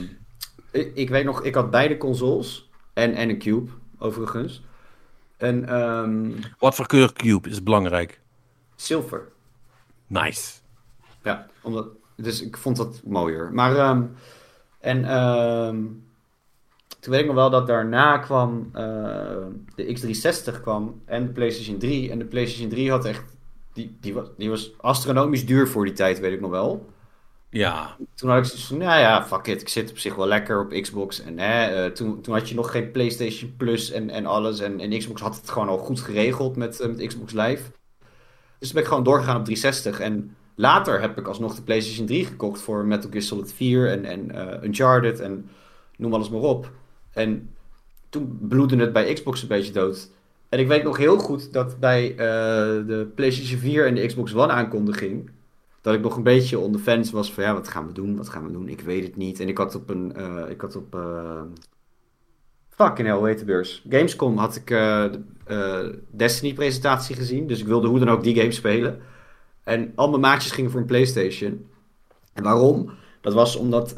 ik, 0.72 0.91
ik 0.95 1.10
weet 1.10 1.26
nog, 1.26 1.44
ik 1.44 1.56
had 1.56 1.72
beide 1.72 1.98
consoles. 1.98 2.69
En, 2.94 3.14
en 3.14 3.30
een 3.30 3.40
Cube, 3.40 3.72
overigens. 3.98 4.64
En 5.38 5.69
ehm 5.69 6.31
Wat 6.60 6.76
voor 6.76 6.88
kleur 6.88 7.14
cube 7.14 7.49
is 7.49 7.64
belangrijk? 7.64 8.19
zilver. 8.76 9.27
Nice. 10.07 10.52
Ja, 11.23 11.48
omdat, 11.61 11.88
dus 12.15 12.41
ik 12.41 12.57
vond 12.57 12.77
dat 12.77 13.02
mooier. 13.06 13.53
Maar, 13.53 13.76
ehm, 13.76 14.03
en 14.80 15.06
ehm, 15.06 15.77
toen 17.00 17.12
weet 17.12 17.22
ik 17.22 17.28
nog 17.28 17.36
wel 17.36 17.50
dat 17.50 17.68
daarna 17.68 18.18
kwam 18.18 18.70
eh, 18.74 18.84
de 19.76 19.98
X360 19.98 20.62
kwam 20.62 21.02
en 21.06 21.26
de 21.26 21.32
PlayStation 21.32 21.78
3. 21.78 22.12
En 22.12 22.20
de 22.20 22.26
PlayStation 22.26 22.70
3 22.70 22.92
had 22.92 23.06
echt, 23.06 23.24
die, 23.74 23.98
die, 24.00 24.14
was, 24.14 24.28
die 24.38 24.50
was 24.50 24.74
astronomisch 24.78 25.46
duur 25.46 25.68
voor 25.68 25.86
die 25.86 25.94
tijd, 25.94 26.20
weet 26.20 26.34
ik 26.34 26.42
nog 26.42 26.52
wel. 26.52 26.90
Ja, 27.52 27.96
Toen 28.16 28.30
had 28.30 28.38
ik 28.38 28.46
zoiets 28.46 28.68
van, 28.68 28.78
nou 28.78 29.00
ja, 29.00 29.26
fuck 29.26 29.48
it, 29.48 29.62
ik 29.62 29.70
zit 29.70 29.90
op 29.90 29.98
zich 29.98 30.16
wel 30.16 30.28
lekker 30.28 30.60
op 30.62 30.82
Xbox. 30.82 31.22
En 31.22 31.40
hè, 31.40 31.66
eh, 31.66 31.92
toen, 31.92 32.22
toen 32.22 32.34
had 32.34 32.50
je 32.50 32.56
nog 32.56 32.72
geen 32.72 32.92
PlayStation 32.92 33.54
Plus 33.58 33.92
en, 33.92 34.10
en 34.10 34.26
alles. 34.26 34.60
En, 34.60 34.80
en 34.80 34.98
Xbox 34.98 35.22
had 35.22 35.36
het 35.36 35.50
gewoon 35.50 35.70
al 35.70 35.78
goed 35.78 36.00
geregeld 36.00 36.56
met, 36.56 36.80
eh, 36.80 36.88
met 36.88 37.08
Xbox 37.08 37.34
Live. 37.34 37.64
Dus 38.58 38.68
toen 38.68 38.74
ben 38.74 38.82
ik 38.82 38.88
gewoon 38.88 39.04
doorgegaan 39.04 39.38
op 39.38 39.46
360. 39.46 40.00
En 40.00 40.36
later 40.56 41.02
heb 41.02 41.18
ik 41.18 41.28
alsnog 41.28 41.56
de 41.56 41.62
PlayStation 41.62 42.06
3 42.06 42.26
gekocht 42.26 42.62
voor 42.62 42.86
Metal 42.86 43.10
Gear 43.10 43.24
Solid 43.24 43.54
4 43.54 43.90
en, 43.90 44.06
en 44.06 44.64
Uncharted 44.66 45.20
en 45.20 45.50
noem 45.98 46.14
alles 46.14 46.30
maar 46.30 46.42
op. 46.42 46.72
En 47.14 47.49
toen 48.10 48.38
bloedde 48.41 48.76
het 48.77 48.94
bij 48.94 49.14
Xbox 49.14 49.41
een 49.41 49.48
beetje 49.48 49.73
dood. 49.73 50.10
En 50.49 50.60
ik 50.60 50.68
weet 50.68 50.84
nog 50.84 50.98
heel 50.98 51.18
goed 51.18 51.53
dat 51.53 51.80
bij 51.80 52.11
eh, 52.11 52.18
de 52.88 53.11
PlayStation 53.15 53.60
4 53.60 53.86
en 53.86 53.95
de 53.95 54.06
Xbox 54.06 54.36
One 54.36 54.52
aankondiging 54.52 55.30
dat 55.81 55.94
ik 55.94 56.02
nog 56.02 56.15
een 56.15 56.23
beetje 56.23 56.60
on 56.60 56.72
the 56.72 56.80
fence 56.80 57.11
was 57.11 57.34
van 57.34 57.44
ja, 57.44 57.53
wat 57.53 57.68
gaan 57.68 57.88
we 57.88 57.94
doen, 57.94 58.18
wat 58.18 58.30
gaan 58.30 58.45
we 58.45 58.52
doen, 58.52 58.69
ik 58.69 58.81
weet 58.81 59.03
het 59.03 59.15
niet. 59.15 59.40
En 59.40 59.48
ik 59.48 59.57
had 59.57 59.76
op 59.76 59.90
een, 59.90 60.15
eh, 60.15 60.49
ik 60.49 60.61
had 60.61 60.76
op, 60.76 60.95
eh 60.95 61.41
fucking 62.69 63.07
hell, 63.07 63.23
heet 63.23 63.40
de 63.40 63.45
beurs? 63.45 63.86
Gamescom 63.90 64.38
had 64.38 64.56
ik 64.56 64.68
de 64.68 65.19
eh, 65.45 65.86
Destiny 66.10 66.53
presentatie 66.53 67.15
gezien, 67.15 67.48
dus 67.48 67.60
ik 67.60 67.68
wilde 67.68 67.88
hoe 67.88 67.99
dan 67.99 68.10
ook 68.10 68.23
die 68.23 68.36
game 68.36 68.52
spelen. 68.52 69.02
En 69.64 69.91
al 69.95 70.10
mijn 70.10 70.22
maatjes 70.22 70.52
gingen 70.52 70.72
voor 70.72 70.80
een 70.80 70.86
Playstation. 70.86 71.68
En 72.34 72.44
waarom? 72.44 72.91
Dat 73.22 73.34
was 73.34 73.56
omdat, 73.56 73.95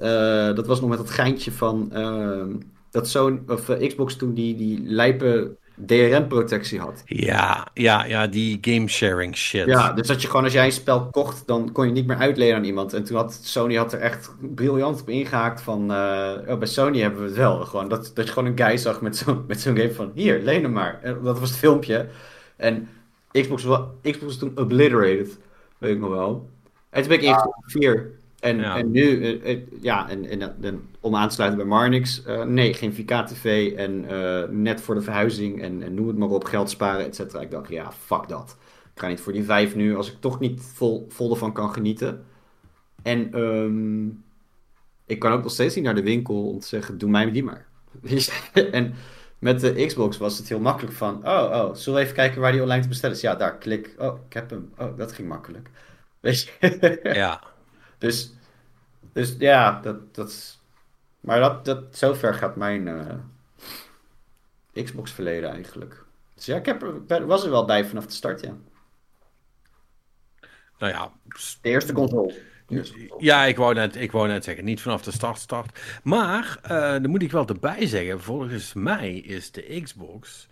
dat 0.55 0.67
was 0.67 0.81
nog 0.81 0.89
met 0.89 0.97
dat 0.97 1.09
geintje 1.09 1.51
van, 1.51 1.91
eh, 1.91 2.45
dat 2.91 3.09
zo'n, 3.09 3.43
of 3.47 3.69
eh, 3.69 3.88
Xbox 3.88 4.15
toen 4.15 4.34
die, 4.34 4.55
die 4.55 4.81
lijpe 4.84 5.55
DRM-protectie 5.85 6.80
had. 6.80 7.01
ja, 7.05 7.68
ja, 7.73 8.05
ja, 8.05 8.27
die 8.27 8.57
game 8.61 8.88
sharing 8.88 9.38
shit. 9.38 9.65
Ja, 9.65 9.93
dus 9.93 10.07
dat 10.07 10.22
je 10.22 10.27
gewoon 10.27 10.43
als 10.43 10.53
jij 10.53 10.65
een 10.65 10.72
spel 10.72 11.09
kocht, 11.09 11.47
dan 11.47 11.72
kon 11.72 11.85
je 11.85 11.91
niet 11.91 12.07
meer 12.07 12.18
uitlenen 12.18 12.55
aan 12.55 12.63
iemand. 12.63 12.93
En 12.93 13.03
toen 13.03 13.18
had 13.18 13.39
Sony 13.43 13.76
had 13.76 13.93
er 13.93 13.99
echt 13.99 14.31
briljant 14.39 15.01
op 15.01 15.09
ingehaakt 15.09 15.61
van, 15.61 15.91
eh, 15.91 16.34
oh, 16.47 16.57
bij 16.57 16.68
Sony 16.68 16.99
hebben 16.99 17.22
we 17.22 17.27
het 17.27 17.38
wel. 17.38 17.65
Gewoon, 17.65 17.88
dat, 17.89 18.11
dat 18.13 18.26
je 18.26 18.34
gewoon 18.34 18.49
een 18.49 18.57
guy 18.57 18.77
zag 18.77 19.01
met 19.01 19.18
zo'n 19.18 19.43
met 19.47 19.61
zo'n 19.61 19.77
game 19.77 19.93
van, 19.93 20.11
hier, 20.15 20.41
leen 20.41 20.63
hem 20.63 20.72
maar. 20.72 20.99
En 21.01 21.19
dat 21.23 21.39
was 21.39 21.49
het 21.49 21.59
filmpje. 21.59 22.07
En 22.55 22.89
Xbox, 23.31 23.63
Xbox 24.01 24.19
was 24.19 24.38
toen 24.38 24.57
obliterated, 24.57 25.38
weet 25.77 25.95
ik 25.95 25.99
nog 25.99 26.09
wel. 26.09 26.49
En 26.89 27.01
toen 27.01 27.09
ben 27.09 27.22
ik 27.22 27.45
op 27.45 27.63
4. 27.65 28.19
En, 28.41 28.57
Ja. 28.57 28.77
en 28.77 28.91
nu, 28.91 29.23
eh, 29.23 29.51
eh, 29.53 29.61
ja, 29.81 30.09
en, 30.09 30.26
en, 30.26 30.63
en 30.63 30.89
om 30.99 31.15
aan 31.15 31.27
te 31.27 31.34
sluiten 31.34 31.59
bij 31.59 31.68
Marnix, 31.68 32.23
eh, 32.23 32.43
nee, 32.43 32.73
geen 32.73 32.93
4K-tv 32.93 33.73
en 33.77 34.05
eh, 34.09 34.49
net 34.49 34.81
voor 34.81 34.95
de 34.95 35.01
verhuizing 35.01 35.61
en, 35.61 35.84
en 35.84 35.93
noem 35.93 36.07
het 36.07 36.18
maar 36.18 36.30
op, 36.30 36.43
geld 36.43 36.69
sparen, 36.69 37.05
et 37.05 37.15
cetera. 37.15 37.41
Ik 37.41 37.51
dacht, 37.51 37.69
ja, 37.69 37.91
fuck 37.91 38.27
dat. 38.27 38.57
Ik 38.95 39.01
ga 39.01 39.07
niet 39.07 39.22
voor 39.22 39.34
die 39.34 39.43
vijf 39.43 39.76
nu, 39.76 39.95
als 39.95 40.11
ik 40.11 40.18
toch 40.22 40.39
niet 40.39 40.61
vol, 40.61 41.05
vol 41.09 41.31
ervan 41.31 41.53
kan 41.53 41.73
genieten. 41.73 42.26
En 43.03 43.34
ehm, 43.34 44.07
ik 45.05 45.19
kan 45.19 45.31
ook 45.31 45.43
nog 45.43 45.51
steeds 45.51 45.76
niet 45.76 45.84
naar 45.84 45.95
de 45.95 46.03
winkel 46.03 46.47
om 46.49 46.59
te 46.59 46.68
zeggen, 46.68 46.97
doe 46.97 47.09
mij 47.09 47.31
die 47.31 47.43
maar. 47.43 47.68
en 48.72 48.93
met 49.39 49.59
de 49.59 49.85
Xbox 49.85 50.18
was 50.18 50.38
het 50.38 50.49
heel 50.49 50.59
makkelijk 50.59 50.95
van, 50.95 51.15
oh, 51.27 51.49
oh, 51.53 51.73
zullen 51.76 51.99
we 51.99 52.05
even 52.05 52.15
kijken 52.15 52.41
waar 52.41 52.51
die 52.51 52.61
online 52.61 52.81
te 52.81 52.88
bestellen 52.88 53.15
is? 53.15 53.22
Ja, 53.22 53.35
daar, 53.35 53.57
klik. 53.57 53.95
Oh, 53.97 54.19
ik 54.27 54.34
heb 54.34 54.49
hem. 54.49 54.73
Oh, 54.77 54.97
dat 54.97 55.11
ging 55.11 55.27
makkelijk. 55.27 55.69
Weet 56.19 56.41
je? 56.59 56.99
Ja. 57.03 57.41
Dus, 58.02 58.34
dus 59.14 59.36
ja, 59.40 59.80
dat, 59.82 60.15
dat 60.15 60.28
is... 60.28 60.60
Maar 61.19 61.40
dat, 61.40 61.65
dat, 61.65 61.98
zover 61.98 62.34
gaat 62.34 62.56
mijn 62.56 62.88
eh, 62.88 64.84
Xbox 64.84 65.11
verleden 65.11 65.49
eigenlijk. 65.49 66.03
Dus 66.36 66.45
ja, 66.45 66.57
ik 66.57 66.65
heb 66.65 66.82
was 67.26 67.44
er 67.44 67.49
wel 67.49 67.65
bij 67.65 67.86
vanaf 67.86 68.06
de 68.06 68.14
start, 68.14 68.41
ja. 68.41 68.57
Nou 70.78 70.94
ja, 70.94 71.11
De 71.61 71.69
eerste 71.69 71.94
console. 71.94 72.41
Ja, 73.18 73.45
ik 73.45 73.57
wou, 73.57 73.73
net, 73.73 73.95
ik 73.95 74.11
wou 74.11 74.28
net 74.28 74.44
zeggen, 74.44 74.65
niet 74.65 74.82
vanaf 74.82 75.02
de 75.03 75.11
start 75.11 75.38
start. 75.38 75.80
Maar, 76.03 76.60
eh 76.61 76.91
dan 76.91 77.10
moet 77.10 77.22
ik 77.22 77.32
wel 77.32 77.48
erbij 77.48 77.88
zeggen, 77.88 78.22
volgens 78.22 78.73
mij 78.73 79.14
is 79.15 79.52
de 79.52 79.82
Xbox... 79.84 80.48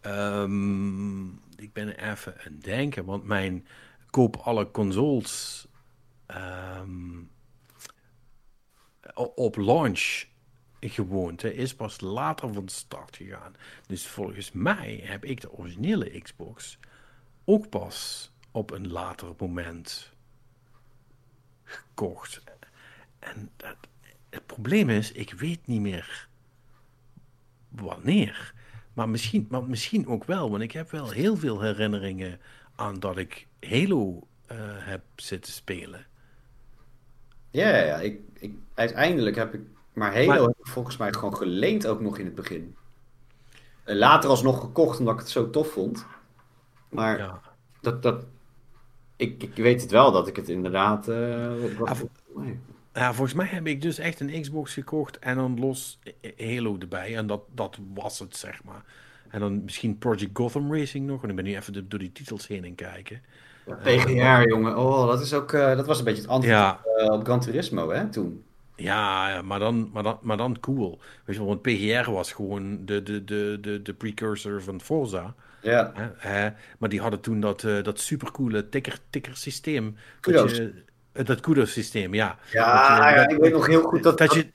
ehm, 0.00 1.26
ik 1.56 1.72
ben 1.72 2.10
even 2.10 2.34
aan 2.34 2.52
het 2.52 2.64
denken, 2.64 3.04
want 3.04 3.24
mijn 3.24 3.66
koop 4.10 4.36
alle 4.36 4.70
consoles 4.70 5.61
ehm, 6.34 7.22
op 9.34 9.56
launch 9.56 10.24
is 11.54 11.74
pas 11.74 12.00
later 12.00 12.52
van 12.52 12.68
start 12.68 13.16
gegaan. 13.16 13.54
Dus 13.86 14.06
volgens 14.06 14.52
mij 14.52 15.00
heb 15.04 15.24
ik 15.24 15.40
de 15.40 15.52
originele 15.52 16.20
Xbox 16.20 16.78
ook 17.44 17.68
pas 17.68 18.30
op 18.50 18.70
een 18.70 18.88
later 18.88 19.34
moment 19.38 20.12
gekocht. 21.64 22.42
En 23.18 23.50
dat, 23.56 23.76
het 24.30 24.46
probleem 24.46 24.90
is, 24.90 25.12
ik 25.12 25.32
weet 25.32 25.66
niet 25.66 25.80
meer 25.80 26.28
wanneer. 27.68 28.54
Maar 28.92 29.08
misschien, 29.08 29.46
maar 29.50 29.64
misschien 29.64 30.06
ook 30.06 30.24
wel, 30.24 30.50
want 30.50 30.62
ik 30.62 30.72
heb 30.72 30.90
wel 30.90 31.10
heel 31.10 31.36
veel 31.36 31.60
herinneringen 31.60 32.40
aan 32.74 33.00
dat 33.00 33.18
ik 33.18 33.46
Halo 33.60 34.26
eh, 34.46 34.56
heb 34.60 35.02
zitten 35.16 35.52
spelen. 35.52 36.06
Ja, 37.52 37.68
ja, 37.68 37.84
ja. 37.84 37.96
Ik, 38.00 38.20
ik, 38.38 38.54
uiteindelijk 38.74 39.36
heb 39.36 39.54
ik... 39.54 39.60
Maar 39.92 40.12
Halo 40.14 40.26
Maar- 40.26 40.40
heb 40.40 40.58
ik 40.58 40.66
volgens 40.66 40.96
mij 40.96 41.12
gewoon 41.12 41.36
geleend 41.36 41.86
ook 41.86 42.00
nog 42.00 42.18
in 42.18 42.24
het 42.24 42.34
begin. 42.34 42.76
Later 43.84 44.30
alsnog 44.30 44.60
gekocht, 44.60 44.98
omdat 44.98 45.14
ik 45.14 45.20
het 45.20 45.28
zo 45.30 45.50
tof 45.50 45.72
vond. 45.72 46.06
Maar 46.88 47.18
Ja. 47.18 47.40
dat... 47.80 48.02
dat 48.02 48.24
ik, 49.16 49.42
ik 49.42 49.54
weet 49.56 49.82
het 49.82 49.90
wel, 49.90 50.12
dat 50.12 50.26
ik 50.28 50.36
het 50.36 50.48
inderdaad... 50.48 51.08
eh, 51.08 51.52
wat- 51.78 51.88
Ah, 51.88 51.98
nee. 52.36 52.58
Ja, 52.94 53.12
volgens 53.14 53.36
mij 53.36 53.46
heb 53.46 53.66
ik 53.66 53.82
dus 53.82 53.98
echt 53.98 54.20
een 54.20 54.40
Xbox 54.40 54.72
gekocht 54.72 55.18
en 55.18 55.36
dan 55.36 55.58
los 55.60 55.98
Halo 56.38 56.76
erbij. 56.78 57.16
En 57.16 57.26
dat, 57.26 57.42
dat 57.54 57.78
was 57.94 58.18
het, 58.18 58.36
zeg 58.36 58.64
maar. 58.64 58.84
En 59.28 59.40
dan 59.40 59.64
misschien 59.64 59.98
Project 59.98 60.30
Gotham 60.32 60.74
Racing 60.74 61.06
nog. 61.06 61.22
En 61.22 61.28
ik 61.28 61.36
ben 61.36 61.44
nu 61.44 61.54
even 61.56 61.88
door 61.88 61.98
die 61.98 62.12
titels 62.12 62.46
heen 62.46 62.64
en 62.64 62.74
kijken. 62.74 63.22
PGR, 63.82 64.48
jongen. 64.48 64.76
Oh, 64.78 65.06
dat 65.06 65.20
is 65.20 65.34
ook... 65.34 65.52
eh, 65.52 65.76
dat 65.76 65.86
was 65.86 65.98
een 65.98 66.04
beetje 66.04 66.22
het 66.22 66.30
antwoord 66.30 66.56
Ja, 66.56 66.80
eh, 66.96 67.12
op 67.12 67.24
Gran 67.24 67.40
Turismo, 67.40 67.90
hè, 67.90 68.08
toen. 68.08 68.44
Ja, 68.76 69.42
maar 69.42 69.58
dan, 69.58 69.90
maar 69.92 70.02
dan, 70.02 70.18
maar 70.20 70.36
dan 70.36 70.60
cool. 70.60 70.98
Weet 71.24 71.36
je 71.36 71.42
wel, 71.42 71.50
want 71.50 71.62
PGR 71.62 72.10
was 72.10 72.32
gewoon 72.32 72.84
de, 72.84 73.02
de, 73.02 73.24
de, 73.24 73.58
de, 73.60 73.82
de 73.82 73.92
precursor 73.94 74.62
van 74.62 74.80
Forza. 74.80 75.34
Ja. 75.60 75.92
Hè, 76.16 76.48
maar 76.78 76.88
die 76.88 77.00
hadden 77.00 77.20
toen 77.20 77.40
dat, 77.40 77.64
eh, 77.64 77.82
dat 77.82 78.00
supercoole 78.00 78.68
ticker, 78.68 78.98
ticker 79.10 79.36
systeem. 79.36 79.96
Kudos. 80.20 80.58
Dat, 80.58 80.72
je, 81.14 81.22
dat 81.24 81.40
kudos 81.40 81.72
systeem, 81.72 82.14
ja. 82.14 82.38
Ja, 82.50 83.14
Dat 83.14 83.30
ik 83.32 83.38
weet 83.38 83.52
nog 83.52 83.66
heel 83.66 83.82
goed 83.82 84.02
dat... 84.02 84.18
dat 84.18 84.34
je, 84.34 84.46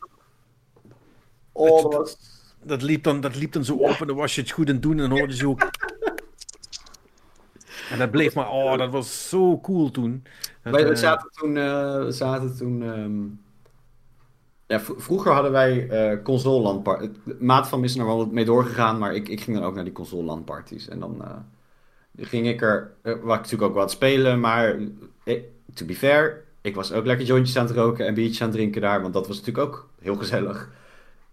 Oh, 1.52 2.06
dat 2.64 2.82
liep 2.82 3.04
dan, 3.04 3.22
dat 3.22 3.36
liep 3.36 3.52
dan 3.52 3.66
zo 3.66 3.74
op 3.74 4.02
en 4.02 4.08
dan 4.08 4.16
was 4.16 4.36
je 4.36 4.42
het 4.42 4.52
goed 4.52 4.68
aan 4.68 4.74
het 4.74 4.84
doen 4.84 4.92
en 4.92 5.10
dan 5.10 5.18
hoorde 5.18 5.34
je 5.34 5.40
zo... 5.40 5.56
En 7.90 8.00
dat 8.00 8.12
bleef 8.12 8.36
maar... 8.36 8.52
Oh, 8.52 8.78
dat 8.78 8.92
was 8.92 9.30
zo 9.30 9.60
cool 9.60 9.92
toen. 9.92 10.24
Dat, 10.64 10.74
Wij, 10.74 10.84
we 10.84 10.90
eh, 10.90 10.96
zaten 10.96 11.30
toen... 11.32 11.58
eh, 11.58 12.06
zaten 12.08 12.58
toen 12.58 12.84
ehm, 12.84 13.26
ja, 14.68 14.80
vroeger 14.80 15.32
hadden 15.32 15.52
wij 15.52 15.88
eh 15.90 16.24
console 16.24 16.62
landparties. 16.62 17.10
Maat 17.40 17.68
van 17.70 17.80
me 17.80 17.86
is 17.86 17.98
er 17.98 18.06
wel 18.06 18.26
mee 18.26 18.46
doorgegaan, 18.46 18.98
maar 18.98 19.16
ik, 19.16 19.28
ik 19.30 19.42
ging 19.42 19.58
dan 19.58 19.66
ook 19.66 19.76
naar 19.76 19.84
die 19.84 19.94
console 19.94 20.24
landparties. 20.24 20.88
En 20.88 21.00
dan 21.00 21.24
ging 22.18 22.48
ik 22.48 22.62
er... 22.62 22.94
waar 23.02 23.16
ik 23.16 23.24
natuurlijk 23.26 23.64
ook 23.64 23.74
wat 23.76 23.92
spelen, 23.92 24.40
maar... 24.40 24.78
eh, 25.24 25.42
to 25.74 25.86
be 25.86 25.96
fair, 25.96 26.44
ik 26.62 26.76
was 26.76 26.92
ook 26.92 27.06
lekker 27.06 27.26
jointjes 27.26 27.58
aan 27.58 27.66
het 27.66 27.76
roken 27.76 28.06
en 28.08 28.14
biertjes 28.14 28.42
aan 28.42 28.48
het 28.48 28.58
drinken 28.58 28.82
daar, 28.82 29.02
want 29.02 29.14
dat 29.14 29.28
was 29.28 29.40
natuurlijk 29.40 29.68
ook 29.68 29.90
heel 30.02 30.16
gezellig. 30.16 30.70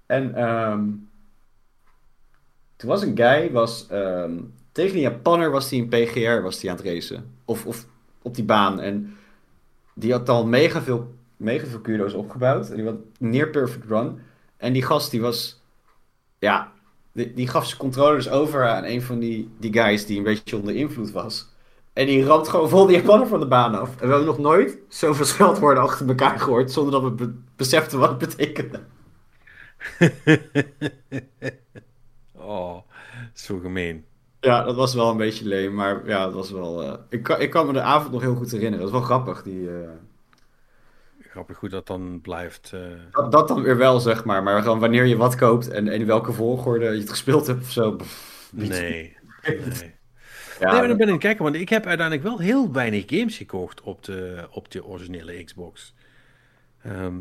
En 0.06 0.34
ehm, 0.34 0.82
toen 2.76 2.88
was 2.88 3.02
een 3.02 3.16
guy, 3.16 3.52
was, 3.52 3.86
ehm, 3.88 4.38
tegen 4.74 4.94
een 4.96 5.00
Japanner 5.02 5.50
was 5.50 5.70
hij 5.70 5.78
in 5.78 5.88
PGR 5.88 6.42
was 6.42 6.60
hij 6.62 6.70
aan 6.70 6.76
het 6.76 6.86
racen. 6.86 7.36
Of, 7.44 7.66
of 7.66 7.86
op 8.22 8.34
die 8.34 8.44
baan. 8.44 8.80
En 8.80 9.16
die 9.94 10.12
had 10.12 10.28
al 10.28 10.46
mega 10.46 10.82
veel, 10.82 11.14
mega 11.36 11.66
veel 11.66 11.80
kudo's 11.80 12.14
opgebouwd. 12.14 12.70
En 12.70 12.76
die 12.76 12.84
had 12.86 12.96
near 13.18 13.50
perfect 13.50 13.86
run. 13.88 14.18
En 14.56 14.72
die 14.72 14.82
gast 14.82 15.10
die 15.10 15.20
was, 15.20 15.62
ja, 16.38 16.72
die, 17.12 17.34
die 17.34 17.48
gaf 17.48 17.66
zijn 17.66 17.78
controllers 17.80 18.28
over 18.28 18.68
aan 18.68 18.84
een 18.84 19.02
van 19.02 19.18
die, 19.18 19.50
die 19.58 19.72
guys 19.72 20.06
die 20.06 20.18
een 20.18 20.24
beetje 20.24 20.56
onder 20.56 20.74
invloed 20.76 21.10
was. 21.12 21.52
En 21.92 22.06
die 22.06 22.24
ramt 22.24 22.48
gewoon 22.48 22.68
vol 22.68 22.86
die 22.86 22.96
Japaner 22.96 23.26
van 23.26 23.40
de 23.40 23.46
baan 23.46 23.74
af. 23.80 23.90
En 23.90 23.96
we 24.06 24.14
hebben 24.14 24.24
nog 24.26 24.38
nooit 24.38 24.78
zoveel 24.88 25.24
scheldwoorden 25.24 25.82
achter 25.82 26.08
elkaar 26.08 26.40
gehoord 26.40 26.72
zonder 26.72 26.92
dat 26.92 27.02
we 27.02 27.10
be- 27.10 27.34
beseften 27.56 27.98
wat 27.98 28.10
het 28.10 28.18
betekende. 28.18 28.80
Oh, 32.36 32.82
zo 33.34 33.58
gemeen. 33.58 34.04
Ja, 34.44 34.62
dat 34.62 34.74
was 34.76 34.94
wel 34.94 35.10
een 35.10 35.16
beetje 35.16 35.46
leem, 35.48 35.74
maar 35.74 36.06
ja, 36.08 36.24
dat 36.24 36.34
was 36.34 36.50
wel... 36.50 36.82
eh, 36.82 36.94
ik, 37.08 37.22
kan, 37.22 37.40
ik 37.40 37.50
kan 37.50 37.66
me 37.66 37.72
de 37.72 37.80
avond 37.80 38.12
nog 38.12 38.20
heel 38.22 38.34
goed 38.34 38.50
herinneren. 38.50 38.78
Dat 38.78 38.88
is 38.94 38.98
wel 38.98 39.06
grappig, 39.06 39.42
die... 39.42 39.70
eh, 39.70 39.88
Grappig 41.30 41.58
hoe 41.60 41.68
dat 41.68 41.86
dan 41.86 42.20
blijft. 42.20 42.70
eh. 42.74 42.80
dat, 43.10 43.32
dat 43.32 43.48
dan 43.48 43.62
weer 43.62 43.76
wel, 43.76 44.00
zeg 44.00 44.24
maar. 44.24 44.42
Maar 44.42 44.62
gewoon 44.62 44.78
wanneer 44.78 45.04
je 45.04 45.16
wat 45.16 45.34
koopt 45.36 45.68
en 45.68 45.88
in 45.88 46.06
welke 46.06 46.32
volgorde 46.32 46.84
je 46.84 47.00
het 47.00 47.10
gespeeld 47.10 47.46
hebt 47.46 47.62
of 47.62 47.70
zo. 47.70 47.92
pff. 47.96 48.48
Nee. 48.52 48.68
nee. 49.42 49.94
Ja, 50.60 50.70
nee, 50.70 50.78
maar 50.78 50.88
dan 50.88 50.96
ben 50.96 51.00
ik 51.00 51.02
aan 51.06 51.08
het 51.12 51.18
kijken, 51.22 51.42
want 51.44 51.54
ik 51.56 51.68
heb 51.68 51.86
uiteindelijk 51.86 52.26
wel 52.28 52.38
heel 52.38 52.72
weinig 52.72 53.04
games 53.06 53.36
gekocht 53.36 53.80
op 53.80 54.02
de, 54.04 54.46
op 54.50 54.70
de 54.70 54.84
originele 54.84 55.44
Xbox. 55.44 55.94
Ehm, 56.82 57.14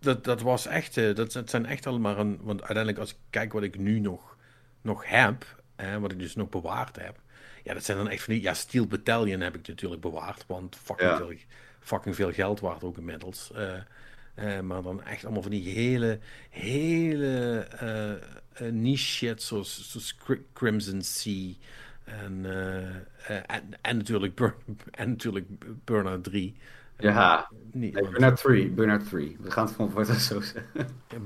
dat, 0.00 0.24
dat 0.24 0.40
was 0.42 0.66
echt, 0.66 0.94
dat, 0.94 1.32
dat 1.32 1.50
zijn 1.50 1.66
echt 1.66 1.86
allemaal 1.86 2.18
een, 2.18 2.38
want 2.42 2.58
uiteindelijk 2.60 2.98
als 2.98 3.10
ik 3.10 3.16
kijk 3.30 3.52
wat 3.52 3.62
ik 3.62 3.78
nu 3.78 4.00
nog, 4.00 4.36
nog 4.82 5.08
heb, 5.08 5.44
hè, 5.82 6.00
wat 6.00 6.12
ik 6.12 6.18
dus 6.18 6.34
nog 6.34 6.48
bewaard 6.48 6.96
heb, 6.96 7.20
ja, 7.64 7.74
dat 7.74 7.84
zijn 7.84 7.96
dan 7.98 8.08
echt 8.08 8.22
van 8.24 8.34
die, 8.34 8.42
ja, 8.42 8.54
Steel 8.54 8.86
Battalion 8.86 9.40
heb 9.40 9.54
ik 9.54 9.68
natuurlijk 9.68 10.00
bewaard, 10.00 10.44
want 10.46 10.76
fucking, 10.76 11.10
Ja. 11.10 11.16
veel, 11.16 11.32
fucking 11.80 12.14
veel 12.14 12.32
geld 12.32 12.60
waard 12.60 12.84
ook 12.84 12.98
inmiddels. 12.98 13.50
Eh, 13.54 13.74
eh, 14.34 14.60
maar 14.60 14.82
dan 14.82 15.02
echt 15.04 15.24
allemaal 15.24 15.42
van 15.42 15.50
die 15.50 15.68
hele, 15.74 16.18
hele 16.50 17.58
eh, 17.58 18.68
niche 18.70 19.04
shit, 19.04 19.42
zoals, 19.42 19.90
zoals 19.90 20.16
Cri- 20.16 20.46
Crimson 20.52 21.02
Sea. 21.02 21.52
En, 22.04 22.44
en, 23.46 23.62
en, 23.80 23.96
natuurlijk 23.96 24.34
Burn, 24.34 24.54
en 24.90 25.08
natuurlijk 25.08 25.46
Burnout 25.84 26.24
3. 26.24 26.56
Ja, 26.98 27.48
Niet, 27.72 27.92
nee, 27.92 28.02
want- 28.02 28.10
Burnout 28.10 28.36
3, 28.42 28.70
Burnout 28.70 29.08
3. 29.08 29.36
We 29.40 29.50
gaan 29.50 29.64
het 29.66 29.74
gewoon 29.74 29.90
voor 29.90 30.00
het 30.00 30.20
zo 30.20 30.40
zeggen. 30.40 30.64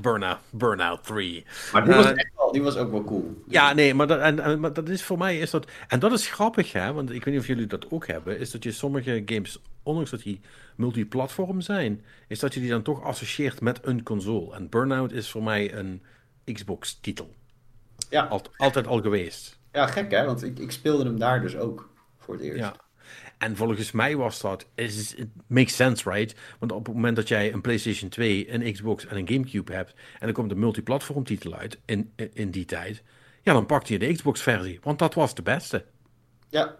Burnout, 0.00 0.38
Burnout 0.50 1.04
3. 1.04 1.44
Maar 1.72 1.84
die 1.84 1.94
was, 1.94 2.04
Eh, 2.04 2.10
echt 2.10 2.30
wel, 2.36 2.52
die 2.52 2.62
was 2.62 2.76
ook 2.76 2.90
wel 2.90 3.04
cool. 3.04 3.42
Ja, 3.48 3.72
nee, 3.72 3.94
maar 3.94 4.06
dat, 4.06 4.20
en, 4.20 4.40
en- 4.40 4.60
maar 4.60 4.72
dat 4.72 4.88
is 4.88 5.02
voor 5.04 5.18
mij 5.18 5.38
is 5.38 5.50
dat. 5.50 5.70
En 5.88 5.98
dat 5.98 6.12
is 6.12 6.28
grappig, 6.30 6.72
hè? 6.72 6.92
Want 6.92 7.10
ik 7.10 7.24
weet 7.24 7.34
niet 7.34 7.42
of 7.42 7.48
jullie 7.48 7.66
dat 7.66 7.90
ook 7.90 8.06
hebben. 8.06 8.38
Is 8.38 8.50
dat 8.50 8.62
je 8.64 8.72
sommige 8.72 9.22
games, 9.26 9.60
ondanks 9.82 10.10
dat 10.10 10.22
die 10.22 10.40
multiplatform 10.76 11.60
zijn, 11.60 12.04
is 12.28 12.38
dat 12.38 12.54
je 12.54 12.60
die 12.60 12.70
dan 12.70 12.82
toch 12.82 13.02
associeert 13.02 13.60
met 13.60 13.78
een 13.82 14.02
console. 14.02 14.54
En 14.54 14.68
Burnout 14.68 15.12
is 15.12 15.30
voor 15.30 15.42
mij 15.42 15.74
een 15.74 16.02
Xbox-titel. 16.52 17.34
Ja, 18.10 18.22
Alt, 18.24 18.50
altijd 18.56 18.86
al 18.86 19.00
geweest. 19.00 19.58
ja 19.72 19.86
gek 19.86 20.10
hè, 20.10 20.24
want 20.24 20.42
ik, 20.42 20.58
ik 20.58 20.70
speelde 20.70 21.04
hem 21.04 21.18
daar 21.18 21.40
dus 21.40 21.56
ook 21.56 21.88
voor 22.18 22.34
het 22.34 22.42
eerst. 22.42 22.58
Ja. 22.58 22.74
En 23.42 23.56
volgens 23.56 23.92
mij 23.92 24.16
was 24.16 24.40
dat. 24.40 24.66
Is, 24.74 25.14
it 25.14 25.28
makes 25.46 25.76
sense, 25.76 26.10
right? 26.10 26.34
Want 26.58 26.72
op 26.72 26.86
het 26.86 26.94
moment 26.94 27.16
dat 27.16 27.28
jij 27.28 27.52
een 27.52 27.60
PlayStation 27.60 28.10
2, 28.10 28.52
een 28.52 28.72
Xbox 28.72 29.06
en 29.06 29.16
een 29.16 29.28
Gamecube 29.28 29.72
hebt. 29.72 29.94
en 30.18 30.26
er 30.28 30.34
komt 30.34 30.50
een 30.50 30.58
multiplatform 30.58 31.24
titel 31.24 31.54
uit 31.54 31.78
in, 31.84 32.12
in, 32.32 32.50
die 32.50 32.64
tijd. 32.64 33.02
ja, 33.42 33.52
dan 33.52 33.66
pakte 33.66 33.92
je 33.92 33.98
de 33.98 34.12
Xbox-versie. 34.12 34.78
Want 34.82 34.98
dat 34.98 35.14
was 35.14 35.34
de 35.34 35.42
beste. 35.42 35.84
Ja. 36.48 36.76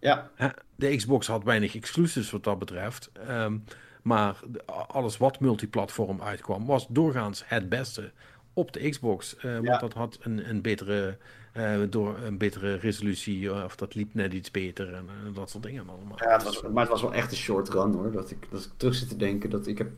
Ja, 0.00 0.30
De 0.76 0.96
Xbox 0.96 1.26
had 1.26 1.44
weinig 1.44 1.74
exclusives 1.76 2.30
wat 2.30 2.44
dat 2.44 2.58
betreft. 2.58 3.10
ehm, 3.26 3.58
maar 4.02 4.40
alles 4.88 5.16
wat 5.16 5.40
multiplatform 5.40 6.22
uitkwam, 6.22 6.66
was 6.66 6.86
doorgaans 6.88 7.42
het 7.46 7.68
beste 7.68 8.12
op 8.52 8.72
de 8.72 8.88
Xbox. 8.88 9.36
eh, 9.36 9.52
want 9.52 9.66
Ja. 9.66 9.78
dat 9.78 9.92
had 9.92 10.18
een, 10.20 10.48
een, 10.48 10.62
betere, 10.62 11.18
eh, 11.52 11.80
door, 11.90 12.18
een 12.18 12.38
betere 12.38 12.74
resolutie, 12.74 13.50
eh, 13.50 13.64
of 13.64 13.76
dat 13.76 13.94
liep 13.94 14.14
net 14.14 14.32
iets 14.32 14.50
beter 14.50 14.94
en 14.94 15.08
eh, 15.08 15.34
dat 15.34 15.50
soort 15.50 15.62
dingen 15.62 15.88
allemaal. 15.88 16.18
ja 16.18 16.32
het 16.32 16.42
was, 16.42 16.62
maar 16.62 16.82
het 16.82 16.88
was 16.92 17.02
wel 17.02 17.14
echt 17.14 17.30
een 17.30 17.36
short 17.36 17.68
run 17.68 17.92
hoor. 17.92 18.12
Dat 18.12 18.30
ik, 18.30 18.46
dat 18.50 18.64
ik 18.64 18.70
terug 18.76 18.94
zit 18.94 19.08
te 19.08 19.16
denken 19.16 19.50
dat 19.50 19.66
ik 19.66 19.78
heb... 19.78 19.90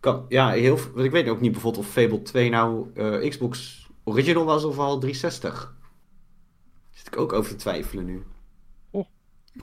Kan, 0.00 0.24
ja, 0.28 0.50
heel, 0.50 0.76
veel- 0.78 0.92
want 0.92 1.04
ik 1.04 1.10
weet 1.10 1.28
ook 1.28 1.40
niet 1.40 1.52
bijvoorbeeld 1.52 1.84
of 1.84 1.90
Fable 1.92 2.22
2 2.22 2.50
nou 2.50 2.90
eh, 2.94 3.28
Xbox 3.28 3.86
Original 4.04 4.44
was 4.44 4.64
of 4.64 4.78
al 4.78 4.98
360. 4.98 5.74
Zit 6.90 7.06
ik 7.06 7.16
ook 7.16 7.32
over 7.32 7.50
te 7.50 7.56
twijfelen 7.56 8.04
nu. 8.04 8.22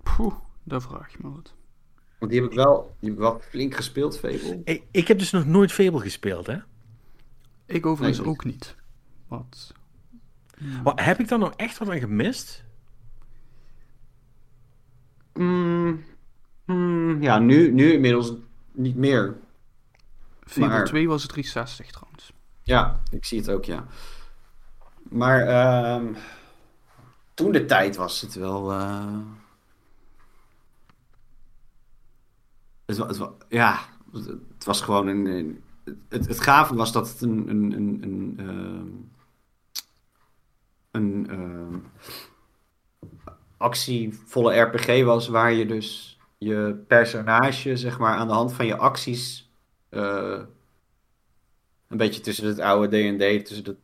Poeh, 0.04 0.34
daar 0.64 0.82
vraag 0.82 1.12
je 1.12 1.18
me 1.22 1.30
wat. 1.30 1.54
Want 2.20 2.32
die 2.32 2.42
heb 2.42 2.50
ik 2.50 2.56
wel, 2.56 2.96
die 3.00 3.10
heb 3.10 3.18
ik 3.20 3.24
wel 3.24 3.40
flink 3.40 3.76
gespeeld, 3.76 4.18
Fable. 4.20 4.62
Ik, 4.64 4.84
ik 4.92 5.08
heb 5.08 5.20
dus 5.20 5.32
nog 5.32 5.46
nooit 5.46 5.72
Fable 5.72 6.00
gespeeld, 6.00 6.48
hè? 6.48 6.58
Ik 7.66 7.86
overigens 7.86 8.20
Nee, 8.20 8.28
ook 8.28 8.46
niet. 8.46 8.76
Wat? 9.28 9.74
Maar 10.84 11.06
heb 11.06 11.20
ik 11.20 11.28
daar 11.28 11.40
nou 11.40 11.54
echt 11.56 11.78
wat 11.78 11.90
aan 11.90 12.00
gemist? 12.00 12.64
Mm, 15.34 16.04
mm, 16.66 17.22
ja, 17.22 17.40
nu, 17.40 17.72
nu 17.72 17.92
inmiddels 17.94 18.34
niet 18.72 18.96
meer. 18.96 19.36
Fable 20.44 20.68
Maar- 20.70 20.86
2 20.86 21.08
was 21.08 21.26
360 21.26 21.92
trouwens. 21.92 22.32
Ja, 22.64 23.00
ik 23.12 23.26
zie 23.26 23.40
het 23.40 23.50
ook, 23.50 23.66
ja. 23.66 23.86
Maar 25.10 25.48
ehm, 25.48 26.06
toen 27.34 27.52
de 27.52 27.66
tijd 27.66 27.96
was 27.96 28.22
het 28.22 28.34
wel. 28.36 28.72
eh, 28.72 29.18
Het, 32.86 32.98
het, 32.98 33.30
ja, 33.50 33.80
het 34.54 34.64
was 34.66 34.82
gewoon 34.82 35.08
een. 35.08 35.26
een- 35.26 35.62
het, 36.10 36.28
het 36.28 36.40
gave 36.42 36.76
was 36.76 36.92
dat 36.92 37.10
het 37.10 37.22
een. 37.22 37.50
een, 37.50 37.72
een, 37.72 38.00
een, 38.04 38.36
ehm, 38.38 38.88
een 40.98 41.28
ehm, 41.30 41.80
actievolle 43.58 44.60
RPG 44.60 45.04
was, 45.04 45.28
waar 45.28 45.54
je 45.54 45.66
dus 45.66 46.20
je 46.38 46.84
personage, 46.88 47.78
zeg 47.78 48.00
maar, 48.00 48.16
aan 48.16 48.28
de 48.28 48.34
hand 48.34 48.54
van 48.54 48.66
je 48.66 48.78
acties. 48.78 49.52
eh, 49.90 50.42
een 51.88 51.98
beetje 51.98 52.22
tussen 52.22 52.48
het 52.48 52.60
oude 52.60 52.88
D&D, 52.88 53.46
tussen 53.46 53.66
het, 53.66 53.78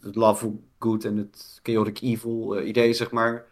het, 0.00 0.14
Love 0.16 0.52
Good 0.78 1.04
en 1.04 1.16
het 1.16 1.60
Chaotic 1.62 2.00
Evil 2.00 2.56
eh, 2.56 2.68
idee, 2.68 2.92
zeg 2.92 3.10
maar. 3.10 3.44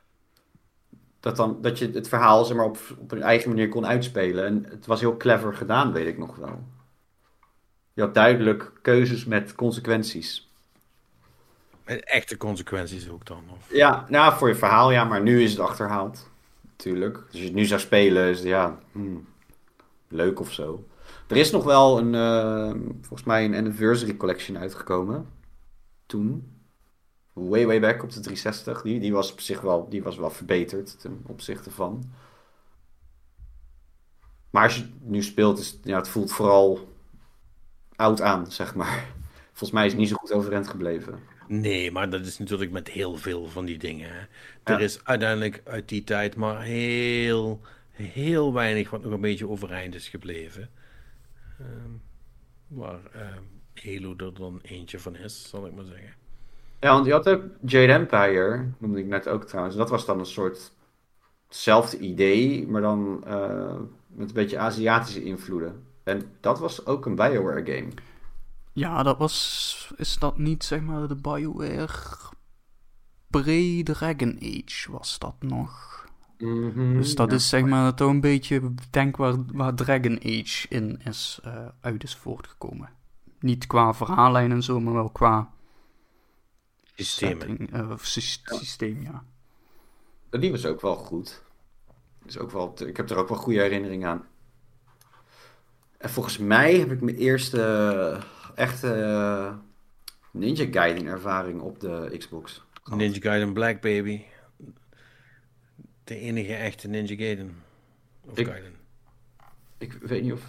Dat, 1.20 1.36
dan, 1.36 1.58
dat 1.62 1.78
je 1.78 1.90
het 1.90 2.08
verhaal 2.08 2.44
zeg 2.44 2.56
maar, 2.56 2.66
op, 2.66 2.78
op 2.98 3.12
een 3.12 3.22
eigen 3.22 3.48
manier 3.48 3.68
kon 3.68 3.86
uitspelen. 3.86 4.46
En 4.46 4.64
het 4.68 4.86
was 4.86 5.00
heel 5.00 5.16
clever 5.16 5.54
gedaan, 5.54 5.92
weet 5.92 6.06
ik 6.06 6.18
nog 6.18 6.36
wel. 6.36 6.64
Je 7.92 8.02
had 8.02 8.14
duidelijk 8.14 8.72
keuzes 8.82 9.24
met 9.24 9.54
consequenties. 9.54 10.49
Echte 11.98 12.36
consequenties 12.36 13.08
ook 13.08 13.26
dan? 13.26 13.42
Of? 13.50 13.72
Ja, 13.72 14.06
nou, 14.08 14.38
voor 14.38 14.48
je 14.48 14.54
verhaal 14.54 14.90
ja, 14.90 15.04
maar 15.04 15.22
nu 15.22 15.42
is 15.42 15.50
het 15.50 15.60
achterhaald. 15.60 16.28
Natuurlijk. 16.60 17.16
Als 17.16 17.40
je 17.40 17.44
het 17.44 17.54
nu 17.54 17.64
zou 17.64 17.80
spelen, 17.80 18.28
is 18.28 18.38
het 18.38 18.46
ja, 18.46 18.78
hmm, 18.92 19.28
leuk 20.08 20.40
of 20.40 20.52
zo. 20.52 20.84
Er 21.26 21.36
is 21.36 21.50
nog 21.50 21.64
wel 21.64 21.98
een, 21.98 22.14
eh, 22.14 22.80
volgens 23.00 23.24
mij 23.24 23.44
een 23.44 23.54
Anniversary 23.54 24.16
Collection 24.16 24.58
uitgekomen. 24.58 25.26
Toen. 26.06 26.58
Way, 27.32 27.66
way 27.66 27.80
back 27.80 28.02
op 28.02 28.10
de 28.10 28.20
360. 28.20 28.82
Die, 28.82 29.00
die 29.00 29.12
was 29.12 29.32
op 29.32 29.40
zich 29.40 29.60
wel, 29.60 29.88
die 29.88 30.02
was 30.02 30.16
wel 30.16 30.30
verbeterd 30.30 31.00
ten 31.00 31.24
opzichte 31.26 31.70
van. 31.70 32.10
Maar 34.50 34.62
als 34.62 34.76
je 34.76 34.82
het 34.82 34.90
nu 35.00 35.22
speelt, 35.22 35.58
is, 35.58 35.78
ja, 35.82 35.96
het 35.96 36.08
voelt 36.08 36.32
vooral 36.32 36.88
oud 37.96 38.20
aan, 38.20 38.52
zeg 38.52 38.74
maar. 38.74 39.06
Volgens 39.52 39.70
mij 39.70 39.84
is 39.84 39.92
het 39.92 40.00
niet 40.00 40.08
zo 40.08 40.16
goed 40.16 40.32
overeind 40.32 40.68
gebleven. 40.68 41.18
Nee, 41.50 41.92
maar 41.92 42.10
dat 42.10 42.26
is 42.26 42.38
natuurlijk 42.38 42.70
met 42.70 42.88
heel 42.88 43.16
veel 43.16 43.46
van 43.46 43.64
die 43.64 43.78
dingen. 43.78 44.08
Hè. 44.10 44.18
Ja. 44.18 44.26
Er 44.64 44.80
is 44.80 45.04
uiteindelijk 45.04 45.62
uit 45.64 45.88
die 45.88 46.04
tijd 46.04 46.36
maar 46.36 46.62
heel, 46.62 47.60
heel 47.90 48.52
weinig 48.52 48.90
wat 48.90 49.02
nog 49.02 49.12
een 49.12 49.20
beetje 49.20 49.48
overeind 49.48 49.94
is 49.94 50.08
gebleven. 50.08 50.70
Ehm, 51.58 51.90
waar 52.66 53.00
ehm, 53.12 53.42
Halo 53.74 54.14
er 54.16 54.34
dan 54.34 54.60
eentje 54.62 54.98
van 54.98 55.16
is, 55.16 55.48
zal 55.48 55.66
ik 55.66 55.74
maar 55.74 55.84
zeggen. 55.84 56.14
Ja, 56.80 56.92
want 56.92 57.06
je 57.06 57.12
had 57.12 57.28
ook 57.28 57.42
Jade 57.60 57.92
Empire, 57.92 58.64
noemde 58.78 58.98
ik 58.98 59.06
net 59.06 59.28
ook 59.28 59.44
trouwens. 59.44 59.76
Dat 59.76 59.90
was 59.90 60.06
dan 60.06 60.18
een 60.18 60.26
soort 60.26 60.72
hetzelfde 61.46 61.98
idee, 61.98 62.66
maar 62.66 62.82
dan 62.82 63.24
eh, 63.26 63.80
met 64.06 64.28
een 64.28 64.34
beetje 64.34 64.58
Aziatische 64.58 65.24
invloeden. 65.24 65.86
En 66.02 66.22
dat 66.40 66.58
was 66.58 66.86
ook 66.86 67.06
een 67.06 67.14
Bioware 67.14 67.72
game. 67.72 67.88
Ja, 68.80 69.02
dat 69.02 69.18
was. 69.18 69.92
Is 69.96 70.18
dat 70.18 70.38
niet 70.38 70.64
zeg 70.64 70.80
maar 70.80 71.08
de 71.08 71.14
BioWare. 71.16 71.88
Pre-Dragon 73.30 74.38
Age 74.42 74.92
was 74.92 75.18
dat 75.18 75.34
nog? 75.38 75.88
Dus 76.38 77.14
dat 77.14 77.30
Ja. 77.30 77.36
is 77.36 77.48
zeg 77.48 77.64
maar 77.64 77.94
toch 77.94 78.10
een 78.10 78.20
beetje. 78.20 78.56
ik 78.56 78.92
Denk 78.92 79.16
waar, 79.16 79.34
waar 79.52 79.74
Dragon 79.74 80.18
Age 80.24 80.66
in 80.68 81.00
is, 81.04 81.38
eh, 81.42 81.66
uit 81.80 82.02
is 82.02 82.16
voortgekomen. 82.16 82.88
Niet 83.40 83.66
qua 83.66 83.94
verhaallijn 83.94 84.50
en 84.52 84.62
zo, 84.62 84.80
maar 84.80 84.94
wel 84.94 85.10
qua 85.10 85.50
Systemen. 86.94 87.38
setting, 87.48 87.72
eh, 87.72 87.90
of 87.90 88.04
sys- 88.06 88.40
systeem, 88.44 89.02
ja. 89.02 89.24
Die 90.30 90.50
was 90.50 90.66
ook 90.66 90.80
wel 90.80 90.96
goed. 90.96 91.42
Is 92.26 92.38
ook 92.38 92.50
wel, 92.50 92.74
ik 92.86 92.96
heb 92.96 93.10
er 93.10 93.16
ook 93.16 93.28
wel 93.28 93.38
goede 93.38 93.60
herinneringen 93.60 94.08
aan. 94.08 94.24
En 95.98 96.10
volgens 96.10 96.38
mij 96.38 96.74
heb 96.78 96.90
ik 96.90 97.00
mijn 97.00 97.16
eerste 97.16 98.20
echte 98.54 98.92
eh, 98.94 99.54
Ninja 100.30 100.66
Gaiden 100.70 101.06
ervaring 101.06 101.60
op 101.60 101.80
de 101.80 102.14
Xbox. 102.18 102.64
Ninja 102.84 103.20
Gaiden 103.20 103.52
Black 103.52 103.80
Baby. 103.80 104.22
De 106.04 106.16
enige 106.16 106.54
echte 106.54 106.88
Ninja 106.88 107.16
Gaiden. 107.16 107.56
Of 108.20 108.38
Ik- 108.38 108.46
Gaiden. 108.46 108.74
Ik 109.78 109.92
weet 109.92 110.22
niet 110.22 110.32
of. 110.32 110.42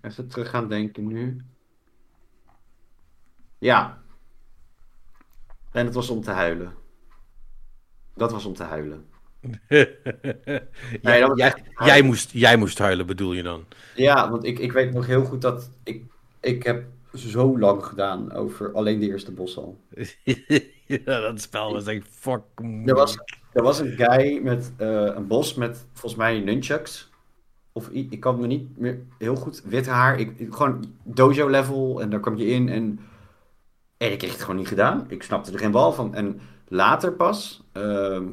Even 0.00 0.28
terug 0.28 0.50
gaan 0.50 0.68
denken 0.68 1.06
nu. 1.06 1.36
Ja. 3.58 4.02
En 5.72 5.84
het 5.84 5.94
was 5.94 6.08
om 6.10 6.20
te 6.22 6.30
huilen. 6.30 6.74
Dat 8.14 8.32
was 8.32 8.44
om 8.44 8.54
te 8.54 8.62
huilen. 8.62 9.06
jij, 9.68 11.20
dat 11.20 11.28
was 11.28 11.38
jij, 11.38 11.46
echt- 11.46 11.60
jij 11.84 12.02
moest, 12.02 12.30
jij 12.30 12.56
moest 12.56 12.78
huilen, 12.78 13.06
bedoel 13.06 13.32
je 13.32 13.42
dan? 13.42 13.64
Ja, 13.94 14.30
want 14.30 14.44
ik, 14.44 14.58
ik 14.58 14.72
weet 14.72 14.92
nog 14.92 15.06
heel 15.06 15.24
goed 15.24 15.42
dat 15.42 15.70
ik, 15.82 16.04
ik 16.40 16.62
heb 16.62 16.86
zo 17.14 17.58
lang 17.58 17.84
gedaan 17.84 18.32
over 18.32 18.72
alleen 18.72 19.00
de 19.00 19.06
eerste 19.06 19.32
bos 19.32 19.56
al. 19.56 19.78
ja, 20.86 21.20
dat 21.20 21.40
spel 21.40 21.72
was 21.72 21.86
echt 21.86 22.08
fuck. 22.10 22.40
Er 22.84 22.94
was, 22.94 23.18
er 23.52 23.62
was 23.62 23.78
een 23.78 23.92
guy 23.96 24.40
met 24.42 24.72
eh, 24.76 24.88
een 25.14 25.26
bos 25.26 25.54
met 25.54 25.86
volgens 25.92 26.14
mij 26.14 26.40
nunchucks. 26.40 27.10
Of 27.72 27.88
ik 27.88 28.20
kan 28.20 28.40
me 28.40 28.46
niet 28.46 28.78
meer 28.78 28.98
heel 29.18 29.36
goed 29.36 29.62
wit 29.64 29.86
haar. 29.86 30.18
Ik, 30.20 30.32
ik- 30.38 30.54
gewoon 30.54 30.84
dojo 31.02 31.48
level 31.48 32.00
en 32.00 32.10
daar 32.10 32.20
kwam 32.20 32.36
je 32.36 32.46
in 32.46 32.68
en, 32.68 33.00
en 33.96 34.12
ik 34.12 34.18
kreeg 34.18 34.32
het 34.32 34.40
gewoon 34.40 34.56
niet 34.56 34.68
gedaan. 34.68 35.04
Ik 35.08 35.22
snapte 35.22 35.52
er 35.52 35.58
geen 35.58 35.70
bal 35.70 35.92
van. 35.92 36.14
En 36.14 36.40
later 36.68 37.12
pas 37.12 37.62
ehm, 37.72 38.24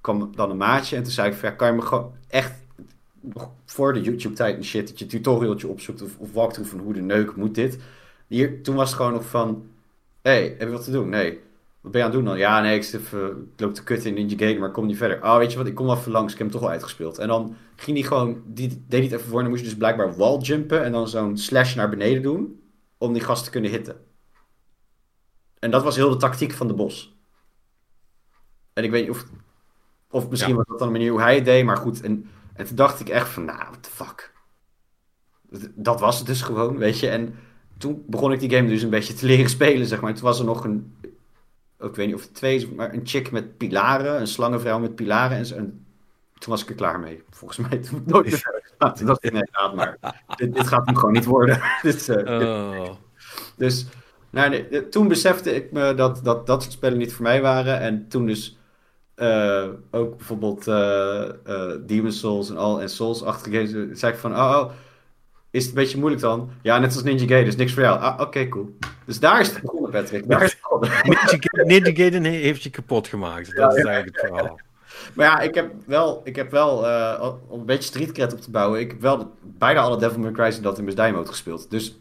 kwam 0.00 0.30
dan 0.36 0.50
een 0.50 0.56
maatje 0.56 0.96
en 0.96 1.02
toen 1.02 1.12
zei 1.12 1.28
ik 1.30 1.34
van 1.36 1.48
ja, 1.48 1.54
kan 1.54 1.68
je 1.68 1.74
me 1.74 1.82
gewoon 1.82 2.12
echt 2.28 2.52
voor 3.64 3.92
de 3.92 4.00
YouTube 4.00 4.34
tijd 4.34 4.56
en 4.56 4.64
shit 4.64 4.88
dat 4.88 4.98
je 4.98 5.06
tutorialtje 5.06 5.68
opzoekt 5.68 6.02
of, 6.02 6.18
of 6.18 6.32
walkthrough 6.32 6.70
van 6.70 6.80
hoe 6.80 6.92
de 6.92 7.00
neuk 7.00 7.36
moet 7.36 7.54
dit. 7.54 7.78
Hier, 8.32 8.62
toen 8.62 8.74
was 8.74 8.88
het 8.88 8.96
gewoon 8.96 9.12
nog 9.12 9.24
van, 9.24 9.66
hé, 10.22 10.30
hey, 10.30 10.42
heb 10.58 10.60
je 10.60 10.68
wat 10.70 10.84
te 10.84 10.90
doen? 10.90 11.08
Nee. 11.08 11.40
Wat 11.80 11.92
ben 11.92 12.00
je 12.00 12.06
aan 12.06 12.12
het 12.12 12.20
doen 12.22 12.28
dan? 12.30 12.38
Ja, 12.38 12.60
nee, 12.60 12.78
ik, 12.78 12.92
even, 12.92 13.50
ik 13.54 13.60
loop 13.60 13.74
te 13.74 13.82
kutten 13.82 14.08
in 14.08 14.14
Ninja 14.14 14.36
Gaiden, 14.36 14.58
maar 14.58 14.68
ik 14.68 14.74
kom 14.74 14.86
niet 14.86 14.96
verder. 14.96 15.22
Oh, 15.22 15.36
weet 15.36 15.52
je 15.52 15.58
wat, 15.58 15.66
ik 15.66 15.74
kom 15.74 15.86
wel 15.86 15.96
even 15.96 16.12
langs, 16.12 16.32
ik 16.32 16.38
heb 16.38 16.46
hem 16.48 16.56
toch 16.56 16.66
al 16.66 16.72
uitgespeeld. 16.74 17.18
En 17.18 17.28
dan 17.28 17.56
ging 17.76 17.98
hij 17.98 18.06
gewoon, 18.06 18.42
die 18.46 18.68
deed 18.68 18.82
hij 18.88 19.00
het 19.02 19.12
even 19.12 19.26
voor 19.28 19.36
en 19.36 19.40
dan 19.42 19.48
moest 19.48 19.62
je 19.62 19.68
dus 19.68 19.78
blijkbaar 19.78 20.16
walljumpen 20.16 20.84
en 20.84 20.92
dan 20.92 21.08
zo'n 21.08 21.36
slash 21.38 21.74
naar 21.74 21.88
beneden 21.88 22.22
doen, 22.22 22.60
om 22.98 23.12
die 23.12 23.22
gast 23.22 23.44
te 23.44 23.50
kunnen 23.50 23.70
hitten. 23.70 24.04
En 25.58 25.70
dat 25.70 25.82
was 25.82 25.96
heel 25.96 26.10
de 26.10 26.16
tactiek 26.16 26.52
van 26.52 26.66
de 26.68 26.74
bos. 26.74 27.16
En 28.72 28.84
ik 28.84 28.90
weet 28.90 29.02
niet 29.02 29.10
of, 29.10 29.24
of 30.10 30.28
misschien 30.28 30.50
Ja. 30.52 30.56
was 30.56 30.66
dat 30.66 30.78
dan 30.78 30.86
een 30.86 30.92
manier 30.92 31.10
hoe 31.10 31.20
hij 31.20 31.34
het 31.34 31.44
deed, 31.44 31.64
maar 31.64 31.76
goed. 31.76 32.00
En, 32.00 32.30
en 32.54 32.66
toen 32.66 32.76
dacht 32.76 33.00
ik 33.00 33.08
echt 33.08 33.28
van, 33.28 33.44
nou, 33.44 33.58
what 33.58 33.82
the 33.82 33.90
fuck. 33.90 34.32
Dat- 35.50 35.70
Dat 35.74 36.00
was 36.00 36.18
het 36.18 36.26
dus 36.26 36.42
gewoon, 36.42 36.76
weet 36.78 36.98
je. 37.00 37.08
En 37.08 37.34
toen 37.82 38.04
begon 38.06 38.32
ik 38.32 38.40
die 38.40 38.50
game 38.50 38.68
dus 38.68 38.82
een 38.82 38.90
beetje 38.90 39.14
te 39.14 39.26
leren 39.26 39.50
spelen, 39.50 39.86
zeg 39.86 40.00
maar. 40.00 40.14
Toen 40.14 40.22
was 40.24 40.38
er 40.38 40.44
nog 40.44 40.64
een, 40.64 40.96
ik 41.80 41.94
weet 41.94 42.06
niet 42.06 42.14
of 42.14 42.22
het 42.22 42.34
twee 42.34 42.56
is, 42.56 42.68
maar 42.68 42.92
een 42.94 43.00
chick 43.04 43.30
met 43.30 43.56
pilaren, 43.56 44.20
een 44.20 44.26
slangenvrouw 44.26 44.78
met 44.78 44.94
pilaren. 44.94 45.36
En, 45.36 45.46
zo. 45.46 45.54
en 45.54 45.86
toen 46.38 46.50
was 46.50 46.62
ik 46.62 46.68
er 46.68 46.74
klaar 46.74 47.00
mee. 47.00 47.22
Volgens 47.30 47.68
mij 47.68 47.78
toen 47.88 48.02
nooit 48.06 48.26
meer 48.26 48.38
verder 48.38 48.62
gegaan. 48.64 48.94
Toen 48.94 49.06
dacht 49.06 49.24
ik, 49.24 49.32
nee, 49.32 49.48
laat 49.52 49.74
maar. 49.74 49.98
Dit, 50.36 50.54
dit 50.54 50.66
gaat 50.66 50.86
hem 50.86 50.96
gewoon 50.96 51.12
niet 51.12 51.24
worden. 51.24 51.60
dit, 51.82 52.08
eh, 52.08 52.38
dit- 52.38 52.48
Oh. 52.48 52.90
dus 53.56 53.86
nou, 54.30 54.50
nee, 54.50 54.68
eh, 54.68 54.80
toen 54.80 55.08
besefte 55.08 55.54
ik 55.54 55.72
me 55.72 55.94
dat, 55.94 56.20
dat 56.24 56.46
dat 56.46 56.62
soort 56.62 56.74
spellen 56.74 56.98
niet 56.98 57.12
voor 57.12 57.22
mij 57.22 57.42
waren. 57.42 57.80
En 57.80 58.08
toen 58.08 58.26
dus 58.26 58.58
eh, 59.14 59.68
ook 59.90 60.16
bijvoorbeeld 60.16 60.66
eh 60.68 61.30
Demon's 61.86 62.18
Souls 62.18 62.50
en 62.50 62.56
al 62.56 62.80
en 62.80 62.88
Souls-achtige 62.88 63.56
games, 63.56 63.72
eh, 63.72 63.96
zei 63.96 64.12
ik 64.12 64.18
van, 64.18 64.32
oh, 64.32 64.38
oh, 64.38 64.70
is 65.52 65.60
het 65.66 65.68
een 65.76 65.82
beetje 65.82 65.98
moeilijk 65.98 66.22
dan? 66.22 66.50
Ja, 66.62 66.78
net 66.78 66.94
als 66.94 67.02
Ninja 67.02 67.26
Gaiden, 67.26 67.44
dus 67.44 67.56
niks 67.56 67.72
voor 67.72 67.82
jou. 67.82 68.00
Ah, 68.00 68.20
oké, 68.20 68.48
cool. 68.48 68.76
Dus 69.06 69.20
daar 69.20 69.40
is 69.40 69.48
het 69.52 69.60
begonnen, 69.62 69.90
Patrick. 69.90 70.28
Daar 70.28 70.42
is 70.42 70.50
het 70.50 70.60
begonnen. 70.60 70.90
Ninja, 71.02 71.20
Ga- 71.26 71.62
Ninja 71.64 71.92
Gaiden 71.94 72.24
he- 72.24 72.30
heeft 72.30 72.62
je 72.62 72.70
kapot 72.70 73.08
gemaakt. 73.08 73.56
Dat 73.56 73.76
is 73.76 73.84
eigenlijk 73.84 74.16
het 74.20 74.26
verhaal. 74.30 74.60
Maar 75.14 75.26
ja, 75.26 75.40
ik 75.40 75.54
heb 75.54 75.72
wel, 75.86 76.20
ik 76.24 76.36
heb 76.36 76.50
wel 76.50 76.86
eh, 76.88 77.32
om 77.48 77.60
een 77.60 77.66
beetje 77.66 77.82
street 77.82 78.12
cred 78.12 78.32
op 78.32 78.40
te 78.40 78.50
bouwen, 78.50 78.80
ik 78.80 78.90
heb 78.90 79.00
wel 79.00 79.18
de- 79.18 79.26
bijna 79.42 79.80
alle 79.80 79.96
Devil 79.98 80.18
May 80.18 80.30
Cry's 80.30 80.56
in 80.56 80.62
dat 80.62 80.78
in 80.78 80.84
Best 80.84 80.96
mode 80.98 81.26
gespeeld. 81.28 81.70
Dus 81.70 81.98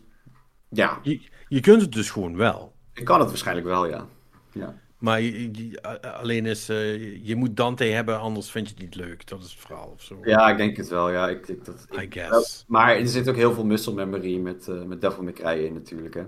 ja, 0.69 0.99
Je, 1.03 1.21
je 1.47 1.59
kunt 1.59 1.81
het 1.81 1.91
dus 1.91 2.09
gewoon 2.11 2.37
wel. 2.37 2.73
ik 2.93 3.05
kan 3.05 3.19
het 3.19 3.27
waarschijnlijk 3.29 3.67
wel, 3.67 3.87
ja. 3.87 4.05
ja. 4.51 4.75
Maar 5.01 5.21
je, 5.21 5.53
je- 5.53 5.85
a- 5.85 5.97
alleen 6.09 6.45
is, 6.45 6.69
eh, 6.69 7.25
je 7.27 7.35
moet 7.35 7.55
Dante 7.57 7.83
hebben, 7.83 8.19
anders 8.19 8.51
vind 8.51 8.67
je 8.67 8.73
het 8.73 8.83
niet 8.83 8.95
leuk. 8.95 9.27
Dat 9.27 9.39
is 9.43 9.51
het 9.51 9.59
verhaal 9.59 9.91
of 9.93 10.01
zo. 10.01 10.17
Ja, 10.23 10.49
ik 10.49 10.57
denk 10.57 10.77
het 10.77 10.87
wel, 10.89 11.09
ja. 11.11 11.29
Ik, 11.29 11.47
ik, 11.47 11.65
dat, 11.65 11.85
I 11.93 12.01
ik- 12.01 12.13
guess. 12.13 12.63
Maar 12.67 12.95
er 12.95 13.07
zit 13.07 13.29
ook 13.29 13.35
heel 13.35 13.53
veel 13.53 13.65
muscle 13.65 13.93
memory 13.93 14.37
met, 14.37 14.67
eh 14.67 14.83
met 14.83 15.01
Devil 15.01 15.23
May 15.23 15.33
Cry 15.33 15.65
in 15.65 15.73
natuurlijk, 15.73 16.13
hè. 16.13 16.23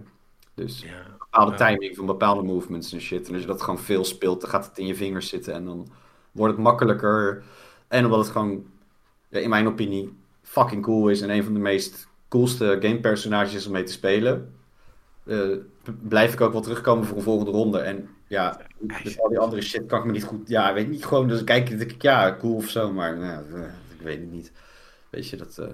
Dus 0.54 0.86
bepaalde 1.20 1.56
timing 1.56 1.96
van 1.96 2.06
bepaalde 2.06 2.44
movements 2.44 2.94
en 2.94 3.02
shit. 3.02 3.28
En 3.28 3.34
als 3.34 3.42
je 3.42 3.48
dat 3.48 3.62
gewoon 3.62 3.80
veel 3.80 4.04
speelt, 4.06 4.42
dan 4.42 4.50
gaat 4.50 4.66
het 4.66 4.78
in 4.78 4.86
je 4.88 4.96
vingers 4.96 5.30
zitten 5.30 5.54
en 5.54 5.66
dan 5.66 5.88
wordt 6.32 6.54
het 6.54 6.64
makkelijker. 6.64 7.44
En 7.88 8.06
omdat 8.06 8.20
het 8.20 8.30
gewoon, 8.30 8.66
ja, 9.30 9.40
in 9.40 9.50
mijn 9.50 9.68
opinie, 9.68 10.14
fucking 10.42 10.84
cool 10.84 11.10
is 11.10 11.22
en 11.22 11.30
een 11.30 11.44
van 11.44 11.54
de 11.54 11.60
meest 11.60 12.08
coolste 12.28 12.78
gamepersonages 12.80 13.66
om 13.66 13.72
mee 13.72 13.84
te 13.84 13.92
spelen, 13.92 14.54
eh, 15.26 15.40
blijf 16.02 16.34
ik 16.34 16.42
ook 16.42 16.52
wel 16.52 16.62
terugkomen 16.62 17.06
voor 17.06 17.18
een 17.18 17.24
volgende 17.24 17.52
ronde. 17.52 17.80
En 17.80 18.10
ja, 18.28 18.62
met 18.80 19.20
al 19.20 19.30
die 19.30 19.40
andere 19.40 19.62
shit 19.62 19.86
kan 19.86 20.00
ik 20.00 20.06
me 20.06 20.12
niet 20.12 20.24
goed, 20.24 20.50
ja, 20.50 20.74
weet 20.74 20.90
niet, 20.90 21.06
gewoon, 21.06 21.28
dus 21.28 21.44
kijk, 21.44 21.68
denk 21.78 21.92
ik, 21.92 22.02
ja, 22.02 22.36
cool 22.40 22.56
of 22.56 22.70
zo, 22.70 22.92
maar 22.92 23.18
nou, 23.18 23.58
ja, 23.58 23.64
eh, 23.66 23.74
ik 23.98 24.02
weet 24.02 24.20
het 24.20 24.32
niet. 24.32 24.52
Weet 25.10 25.30
je, 25.30 25.38
dat... 25.38 25.58
eh, 25.58 25.68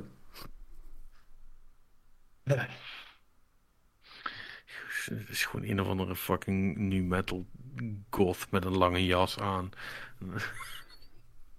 Het 5.06 5.30
is 5.30 5.45
gewoon 5.45 5.69
een 5.69 5.82
of 5.82 5.88
andere 5.88 6.16
fucking 6.16 6.78
nu 6.78 7.03
metal 7.03 7.45
goth 8.10 8.48
met 8.52 8.66
een 8.66 8.78
lange 8.78 9.06
jas 9.06 9.40
aan. 9.40 9.69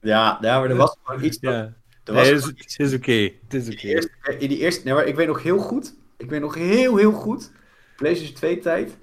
ja, 0.00 0.38
ja, 0.40 0.58
maar 0.60 0.70
er 0.70 0.76
was 0.76 0.96
gewoon 1.02 1.24
iets... 1.24 1.38
Ja. 1.40 1.74
er 2.04 2.12
was 2.14 2.22
Nee, 2.24 2.34
het 2.34 2.78
is, 2.78 2.94
oké. 2.94 3.12
Het 3.42 3.54
is 3.54 3.66
In 3.66 3.72
oké. 3.72 3.80
die 3.80 3.90
eerste, 3.94 4.10
in 4.38 4.48
die 4.48 4.58
eerste 4.58 4.84
nee, 4.84 4.94
maar 4.94 5.04
ik 5.06 5.14
weet 5.14 5.26
nog 5.26 5.42
heel 5.42 5.58
goed. 5.58 5.94
Ik 6.16 6.30
weet 6.30 6.40
nog 6.40 6.54
heel, 6.54 6.96
heel 6.96 7.12
goed. 7.12 7.52
PlayStation 7.96 8.34
2 8.36 8.58
tijd. 8.58 8.96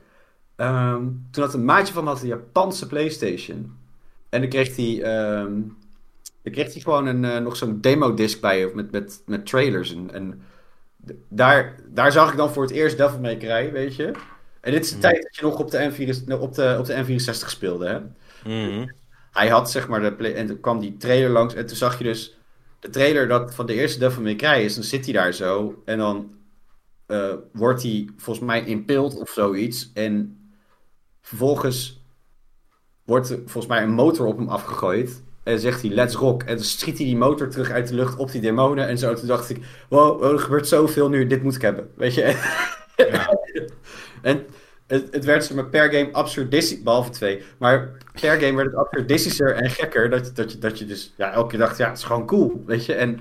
Ehm, 0.58 1.03
toen 1.32 1.44
had 1.44 1.53
een 1.53 1.66
maatje 1.66 1.94
van 1.94 2.08
had 2.08 2.22
een 2.22 2.27
Japanse 2.27 2.88
PlayStation. 2.88 3.77
En 4.30 4.42
dan 4.42 4.50
kreeg 4.50 4.76
hij, 4.76 5.02
ehm, 5.03 5.52
dan 6.44 6.53
kreeg 6.53 6.74
hij 6.74 6.82
gewoon 6.82 7.06
een, 7.06 7.26
eh, 7.26 7.38
nog 7.38 7.56
zo'n 7.56 7.82
demo-disc 7.82 8.40
bij 8.40 8.72
met, 8.74 8.92
met, 8.92 9.22
met 9.26 9.45
trailers. 9.45 9.94
En, 9.95 10.14
en 10.14 10.42
daar, 11.27 11.76
daar 11.88 12.11
zag 12.11 12.32
ik 12.32 12.38
dan 12.38 12.53
voor 12.53 12.64
het 12.64 12.72
eerst 12.72 12.98
Devil 12.98 13.19
May 13.19 13.38
Cry, 13.38 13.72
weet 13.72 13.95
je. 13.95 14.11
En 14.61 14.72
dit 14.72 14.84
is 14.84 14.90
de 14.90 14.94
Hmm. 14.94 15.02
tijd 15.02 15.24
dat 15.24 15.36
je 15.36 15.42
nog 15.42 15.60
op 15.60 15.72
de, 15.72 15.77
N4, 15.77 16.34
op 16.40 16.53
de, 16.56 16.76
op 16.80 16.86
de 16.86 16.94
N64 17.06 17.50
speelde, 17.50 17.88
hè 17.88 18.00
Mhm. 18.50 18.88
hij 19.32 19.48
had 19.48 19.72
zeg 19.72 19.88
maar 19.88 20.02
de 20.02 20.14
play- 20.14 20.34
en 20.34 20.48
toen 20.48 20.60
kwam 20.60 20.80
die 20.80 20.98
trailer 20.98 21.30
langs 21.30 21.53
en 21.53 21.66
toen 21.66 21.77
zag 21.77 21.98
je 21.98 22.03
dus 22.03 22.38
de 22.80 22.90
trailer 22.90 23.27
dat 23.27 23.56
van 23.56 23.66
de 23.66 23.74
eerste 23.74 24.00
Devil 24.00 24.22
May 24.24 24.36
Cry 24.36 24.64
is, 24.64 24.76
dan 24.76 24.84
zit 24.84 25.03
hij 25.06 25.14
daar 25.14 25.34
zo 25.34 25.82
en 25.86 25.98
dan 25.98 26.36
eh, 27.06 27.34
wordt 27.53 27.82
hij 27.84 28.10
volgens 28.18 28.45
mij 28.45 28.64
impaled 28.66 29.16
of 29.19 29.30
zoiets 29.30 29.92
en 29.94 30.37
vervolgens 31.28 32.02
wordt 33.04 33.30
er 33.30 33.38
volgens 33.38 33.68
mij 33.68 33.84
een 33.84 33.92
motor 33.92 34.26
op 34.28 34.38
hem 34.38 34.48
afgegooid 34.48 35.24
En 35.44 35.60
zegt 35.60 35.82
hij, 35.82 35.92
let's 35.92 36.16
rock. 36.16 36.44
En 36.44 36.56
dan 36.56 36.66
schiet 36.66 36.98
hij 36.98 37.06
die 37.06 37.18
motor 37.18 37.50
terug 37.50 37.72
uit 37.72 37.88
de 37.88 37.96
lucht 37.96 38.18
op 38.18 38.32
die 38.32 38.42
demonen. 38.42 38.88
En 38.88 38.98
zo, 38.98 39.14
toen 39.14 39.28
dacht 39.28 39.50
ik, 39.50 39.58
wow, 39.90 40.22
wow, 40.22 40.32
er 40.32 40.40
gebeurt 40.40 40.68
zoveel 40.68 41.10
nu, 41.10 41.28
dit 41.28 41.44
moet 41.44 41.56
ik 41.56 41.62
hebben. 41.62 41.90
Weet 41.96 42.14
je? 42.14 42.24
en 44.22 44.46
het, 44.88 45.08
het 45.12 45.26
werd 45.26 45.54
maar, 45.54 45.70
per 45.70 45.92
game 45.92 46.12
absurdistisch, 46.12 46.84
behalve 46.84 47.10
twee. 47.10 47.44
Maar 47.58 47.98
per 48.22 48.40
game 48.40 48.56
werd 48.56 48.68
het 48.68 48.76
absurdistischer 48.76 49.56
en 49.56 49.70
gekker. 49.70 50.10
Dat, 50.10 50.36
dat, 50.36 50.52
je, 50.52 50.58
dat 50.58 50.80
je 50.80 50.86
dus 50.86 51.14
ja, 51.18 51.32
elke 51.32 51.50
keer 51.50 51.60
dacht, 51.60 51.78
ja, 51.78 51.88
het 51.88 51.98
is 51.98 52.04
gewoon 52.04 52.26
cool. 52.26 52.64
Weet 52.66 52.86
je? 52.86 52.94
En 52.94 53.20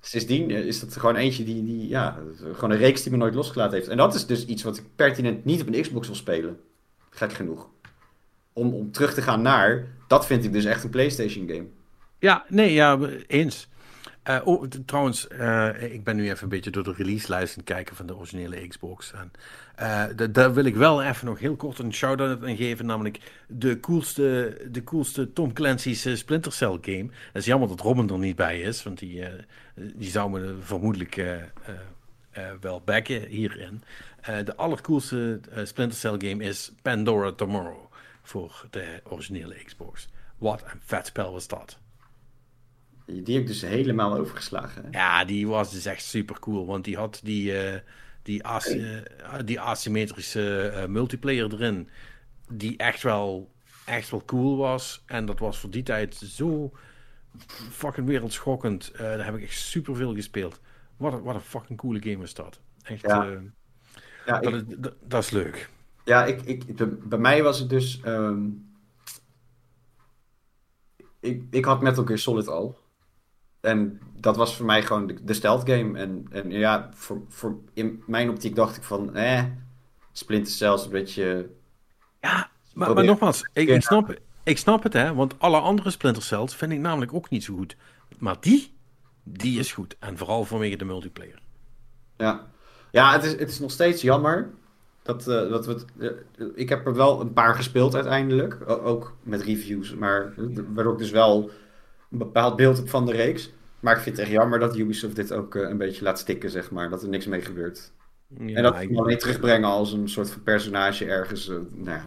sindsdien 0.00 0.50
is 0.50 0.80
dat 0.80 0.96
gewoon 0.96 1.16
eentje 1.16 1.44
die, 1.44 1.64
die 1.64 1.88
ja, 1.88 2.18
gewoon 2.52 2.70
een 2.70 2.78
reeks 2.78 3.02
die 3.02 3.12
me 3.12 3.18
nooit 3.18 3.34
losgelaten 3.34 3.76
heeft. 3.76 3.88
En 3.88 3.96
dat 3.96 4.14
is 4.14 4.26
dus 4.26 4.46
iets 4.46 4.62
wat 4.62 4.76
ik 4.76 4.84
pertinent 4.96 5.44
niet 5.44 5.60
op 5.60 5.66
een 5.66 5.82
Xbox 5.82 6.06
wil 6.06 6.16
spelen. 6.16 6.58
Gek 7.18 7.32
genoeg. 7.32 7.68
Om, 8.52 8.74
om 8.74 8.92
terug 8.92 9.14
te 9.14 9.22
gaan 9.22 9.42
naar, 9.42 9.86
dat 10.08 10.26
vind 10.26 10.44
ik 10.44 10.52
dus 10.52 10.64
echt 10.64 10.84
een 10.84 10.90
PlayStation 10.90 11.48
game. 11.48 11.66
Ja, 12.18 12.44
nee, 12.48 12.72
ja, 12.72 12.98
eens. 13.26 13.68
Eh, 14.22 14.40
oh, 14.44 14.64
trouwens, 14.86 15.28
eh, 15.28 15.92
ik 15.92 16.04
ben 16.04 16.16
nu 16.16 16.30
even 16.30 16.42
een 16.42 16.48
beetje 16.48 16.70
door 16.70 16.84
de 16.84 16.92
release-lijst 16.92 17.64
kijken 17.64 17.96
van 17.96 18.06
de 18.06 18.16
originele 18.16 18.66
Xbox. 18.68 19.12
En 19.12 19.30
da- 20.16 20.26
daar 20.26 20.54
wil 20.54 20.64
ik 20.64 20.76
wel 20.76 21.02
even 21.02 21.26
nog 21.26 21.38
heel 21.38 21.56
kort 21.56 21.78
een 21.78 21.92
shout-out 21.92 22.44
aan 22.44 22.56
geven. 22.56 22.86
Namelijk 22.86 23.18
de 23.48 23.80
coolste, 23.80 24.56
de 24.70 24.84
coolste 24.84 25.32
Tom 25.32 25.52
Clancy's 25.52 26.18
Splinter 26.18 26.52
Cell 26.52 26.78
game. 26.80 27.08
Het 27.26 27.34
is 27.42 27.44
jammer 27.44 27.68
dat 27.68 27.80
Robin 27.80 28.08
er 28.10 28.18
niet 28.18 28.36
bij 28.36 28.60
is, 28.60 28.82
want 28.82 28.98
die, 28.98 29.24
die 29.74 30.10
zou 30.10 30.30
me 30.30 30.54
vermoedelijk 30.60 31.24
wel 32.60 32.82
backen 32.84 33.26
hierin. 33.26 33.82
Eh, 34.20 34.44
de 34.44 34.56
allercoolste 34.56 35.40
eh, 35.50 35.64
Splinter 35.64 35.98
Cell 35.98 36.14
game 36.30 36.44
is 36.44 36.72
Pandora 36.82 37.32
Tomorrow 37.32 37.92
voor 38.22 38.66
de 38.70 39.00
originele 39.04 39.54
Xbox. 39.64 40.08
Wat 40.38 40.62
een 40.62 40.80
vet 40.84 41.06
spel 41.06 41.32
was 41.32 41.48
dat. 41.48 41.78
Die 43.06 43.16
heb 43.34 43.42
ik 43.42 43.46
dus 43.46 43.60
helemaal 43.62 44.16
overgeslagen. 44.16 44.84
hè. 44.84 44.98
Ja, 44.98 45.24
die 45.24 45.48
was 45.48 45.72
dus 45.72 45.86
echt 45.86 46.02
super 46.04 46.38
cool. 46.38 46.66
Want 46.66 46.84
die 46.84 46.96
had 46.96 47.20
die, 47.22 47.58
eh, 47.62 47.80
die, 48.22 48.44
as- 48.44 48.66
eh, 48.66 49.00
die 49.44 49.60
asymmetrische 49.60 50.84
multiplayer 50.88 51.52
erin. 51.52 51.88
Die 52.52 52.76
echt 52.76 53.02
wel, 53.02 53.52
echt 53.86 54.10
wel 54.10 54.24
cool 54.24 54.56
was. 54.56 55.02
En 55.06 55.26
dat 55.26 55.38
was 55.38 55.58
voor 55.58 55.70
die 55.70 55.82
tijd 55.82 56.14
zo 56.14 56.72
fucking 57.70 58.06
wereldschokkend. 58.06 58.92
Daar 58.98 59.24
heb 59.24 59.36
ik 59.36 59.42
echt 59.42 59.58
super 59.58 59.96
veel 59.96 60.14
gespeeld. 60.14 60.60
Wat 60.96 61.12
een, 61.12 61.22
wat 61.22 61.34
een 61.34 61.40
fucking 61.40 61.78
coole 61.78 62.02
game 62.02 62.22
is 62.24 62.34
dat. 62.34 62.60
Echt, 62.82 63.02
Ja. 63.02 63.38
Ja, 64.28 64.40
dat, 64.40 64.54
ik, 64.54 64.68
is, 64.68 64.74
dat, 64.78 64.94
dat 65.04 65.22
is 65.22 65.30
leuk. 65.30 65.70
ja 66.04 66.24
ik, 66.24 66.42
ik, 66.42 66.76
bij- 66.76 66.86
bij 67.02 67.18
mij 67.18 67.42
was 67.42 67.58
het 67.58 67.68
dus... 67.68 68.00
ehm, 68.00 68.46
ik, 71.20 71.42
ik 71.50 71.64
had 71.64 71.80
Metal 71.82 72.04
Gear 72.04 72.18
Solid 72.18 72.48
al. 72.48 72.78
En 73.60 74.00
dat 74.14 74.36
was 74.36 74.56
voor 74.56 74.66
mij 74.66 74.82
gewoon 74.82 75.06
de, 75.06 75.24
de 75.24 75.32
stealth 75.32 75.70
game. 75.70 75.98
En, 75.98 76.26
en 76.30 76.50
ja, 76.50 76.90
voor, 76.94 77.22
voor, 77.28 77.58
in 77.72 78.02
mijn 78.06 78.30
optiek 78.30 78.54
dacht 78.54 78.76
ik 78.76 78.82
van... 78.82 79.14
Eh, 79.14 79.44
Splinter 80.12 80.52
Cell 80.52 80.72
is 80.74 80.84
een 80.84 80.90
beetje... 80.90 81.50
Ja, 82.20 82.50
maar, 82.74 82.94
maar 82.94 83.04
nogmaals, 83.04 83.48
ik, 83.52 83.82
snap, 83.82 84.18
ik 84.42 84.58
snap 84.58 84.82
het, 84.82 84.92
hè. 84.92 85.14
Want 85.14 85.38
alle 85.38 85.58
andere 85.60 85.90
Splinter 85.90 86.22
Cells 86.22 86.56
vind 86.56 86.72
ik 86.72 86.78
namelijk 86.78 87.14
ook 87.14 87.30
niet 87.30 87.44
zo 87.44 87.54
goed. 87.56 87.76
Maar 88.18 88.36
die, 88.40 88.72
die 89.22 89.58
is 89.58 89.72
goed. 89.72 89.96
En 89.98 90.18
vooral 90.18 90.44
vanwege 90.44 90.76
de 90.76 90.84
multiplayer. 90.84 91.38
Ja, 92.16 92.46
ja 92.90 93.12
het, 93.12 93.24
is, 93.24 93.30
het 93.30 93.50
is 93.50 93.58
nog 93.58 93.70
steeds 93.70 94.02
jammer. 94.02 94.50
Dat, 95.02 95.20
eh, 95.28 95.48
dat 95.48 95.66
we 95.66 95.72
het, 95.72 95.84
eh, 95.98 96.46
ik 96.54 96.68
heb 96.68 96.86
er 96.86 96.94
wel 96.94 97.20
een 97.20 97.32
paar 97.32 97.54
gespeeld 97.54 97.94
uiteindelijk. 97.94 98.56
o- 98.66 98.80
ook 98.82 99.16
met 99.22 99.42
reviews. 99.42 99.94
Maar 99.94 100.32
waardoor 100.74 100.92
ik 100.92 100.98
dus 100.98 101.10
wel 101.10 101.50
een 102.10 102.18
bepaald 102.18 102.56
beeld 102.56 102.76
heb 102.76 102.88
van 102.88 103.06
de 103.06 103.12
reeks. 103.12 103.52
Maar 103.80 103.96
ik 103.96 104.02
vind 104.02 104.16
het 104.16 104.24
echt 104.26 104.34
jammer 104.34 104.58
dat 104.58 104.76
Ubisoft 104.76 105.16
dit 105.16 105.32
ook 105.32 105.54
eh, 105.54 105.68
een 105.68 105.76
beetje 105.78 106.02
laat 106.04 106.18
stikken, 106.18 106.50
zeg 106.50 106.70
maar. 106.70 106.90
Dat 106.90 107.02
er 107.02 107.08
niks 107.08 107.26
mee 107.26 107.40
gebeurt. 107.40 107.92
Ja, 108.38 108.54
en 108.56 108.62
dat 108.62 108.80
ik- 108.80 108.96
alleen 108.96 109.18
terugbrengen 109.18 109.68
als 109.68 109.92
een 109.92 110.08
soort 110.08 110.30
van 110.30 110.42
personage 110.42 111.04
ergens. 111.06 111.48
eh, 111.48 111.56
nou, 111.74 112.00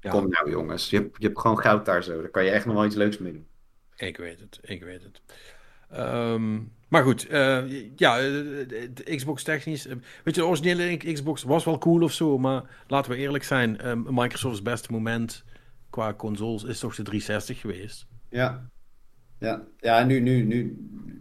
ja, 0.00 0.10
Kom 0.10 0.28
nou 0.28 0.50
jongens, 0.50 0.90
je 0.90 0.96
hebt, 0.96 1.16
je 1.18 1.26
hebt 1.26 1.38
gewoon 1.40 1.58
goud 1.58 1.84
daar 1.84 2.02
zo. 2.04 2.20
Daar 2.20 2.30
kan 2.30 2.44
je 2.44 2.50
echt 2.50 2.66
nog 2.66 2.74
wel 2.74 2.84
iets 2.84 2.94
leuks 2.94 3.18
mee 3.18 3.32
doen. 3.32 3.46
ik 3.96 4.16
weet 4.16 4.40
het, 4.40 4.58
ik 4.62 4.82
weet 4.84 5.02
het. 5.02 5.20
Ehm, 5.94 6.60
maar 6.88 7.02
goed, 7.02 7.26
eh, 7.26 7.70
ja, 7.96 8.18
eh, 8.18 8.22
de, 8.22 8.90
de 8.94 9.16
Xbox 9.16 9.42
technisch. 9.42 9.86
eh, 9.86 9.96
weet 10.24 10.34
je, 10.34 10.40
de 10.40 10.46
originele 10.46 10.96
Xbox 10.96 11.42
was 11.42 11.64
wel 11.64 11.78
cool 11.78 12.02
of 12.02 12.12
zo. 12.12 12.38
Maar 12.38 12.62
laten 12.86 13.10
we 13.10 13.16
eerlijk 13.16 13.44
zijn, 13.44 13.78
eh, 13.80 13.94
Microsoft's 13.94 14.62
beste 14.62 14.92
moment 14.92 15.44
qua 15.90 16.14
consoles 16.14 16.64
is 16.64 16.78
toch 16.78 16.94
de 16.94 17.02
360 17.02 17.60
geweest. 17.60 18.06
Ja. 18.28 18.70
Ja, 19.38 19.62
ja 19.80 20.04
nu, 20.04 20.20
nu, 20.20 20.42
nu, 20.42 20.76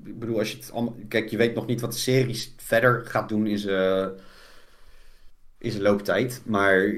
ik 0.06 0.19
bedoel, 0.19 0.40
als 0.40 0.52
je 0.52 0.58
het 0.58 0.72
allemaal, 0.72 0.95
kijk, 1.08 1.30
je 1.30 1.38
weet 1.38 1.56
nog 1.56 1.66
niet 1.66 1.82
wat 1.82 1.92
de 1.92 1.98
series 1.98 2.53
verder 2.58 3.06
gaat 3.06 3.30
doen 3.30 3.48
in 3.48 3.58
zijn, 3.58 4.11
in 5.58 5.72
zijn 5.72 5.84
looptijd, 5.84 6.42
maar 6.45 6.93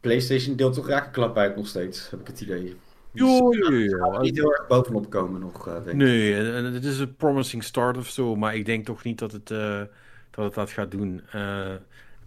PlayStation 0.00 0.56
deelt 0.56 0.74
toch 0.74 0.88
raak 0.88 1.06
een 1.06 1.12
klap 1.12 1.36
uit 1.36 1.56
nog 1.56 1.66
steeds, 1.66 2.10
heb 2.10 2.20
ik 2.20 2.26
het 2.26 2.40
idee. 2.40 2.76
Jo, 3.12 3.52
jo, 3.52 3.98
Gaat 3.98 4.14
jo. 4.14 4.20
niet 4.20 4.36
heel 4.36 4.52
erg 4.54 4.66
bovenop 4.66 5.10
komen 5.10 5.40
nog, 5.40 5.66
eh, 5.68 5.74
denk 5.74 5.86
ik. 5.86 5.94
Nee, 5.94 6.34
en- 6.36 6.64
het 6.74 6.84
is 6.84 6.98
een 6.98 7.16
promising 7.16 7.64
start 7.64 7.96
of 7.96 8.08
zo, 8.08 8.36
maar 8.36 8.54
ik 8.56 8.66
denk 8.66 8.84
toch 8.84 9.02
niet 9.04 9.18
dat 9.18 9.32
het 9.32 9.50
eh, 9.50 9.82
dat, 10.30 10.44
het 10.44 10.54
dat 10.54 10.70
gaat 10.70 10.90
doen. 10.90 11.22
Eh, 11.32 11.74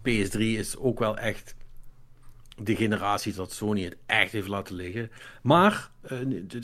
PS3 0.02 0.38
is 0.58 0.76
ook 0.76 0.98
wel 0.98 1.18
echt 1.18 1.54
de 2.62 2.76
generatie 2.76 3.32
dat 3.34 3.52
Sony 3.52 3.82
het 3.84 3.96
echt 4.06 4.32
heeft 4.32 4.48
laten 4.48 4.74
liggen. 4.74 5.10
Maar 5.42 5.90
eh, 6.02 6.18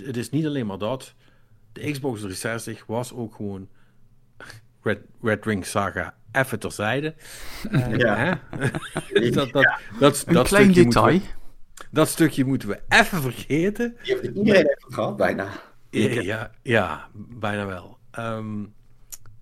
het 0.05 0.17
is 0.17 0.31
niet 0.31 0.47
alleen 0.47 0.67
maar 0.67 0.79
dat. 0.79 1.15
De 1.73 1.91
Xbox 1.91 2.19
360 2.21 2.87
was 2.87 3.13
ook 3.13 3.35
gewoon 3.35 3.69
Red, 4.83 4.99
Red 5.23 5.45
Ring 5.45 5.67
Saga 5.67 6.15
even 6.33 6.59
terzijde. 6.59 7.15
Eh, 7.71 7.97
Ja. 7.97 8.41
hè? 8.51 8.71
dat, 9.31 9.53
dat, 9.53 9.79
dat, 9.99 10.25
Een 10.27 10.35
dat 10.35 10.47
klein 10.49 10.73
detail. 10.73 11.21
Dat 11.91 12.09
stukje 12.09 12.45
moeten 12.45 12.69
we 12.69 12.81
even 12.89 13.23
vergeten. 13.23 13.97
Die 14.03 14.13
heeft- 14.15 14.37
Iedereen 14.37 14.63
het 14.67 14.85
gehad, 14.95 15.17
bijna. 15.17 15.49
Ja, 15.91 16.21
ja, 16.21 16.51
ja, 16.63 17.09
bijna 17.15 17.67
wel. 17.67 17.99
Ehm, 18.11 18.65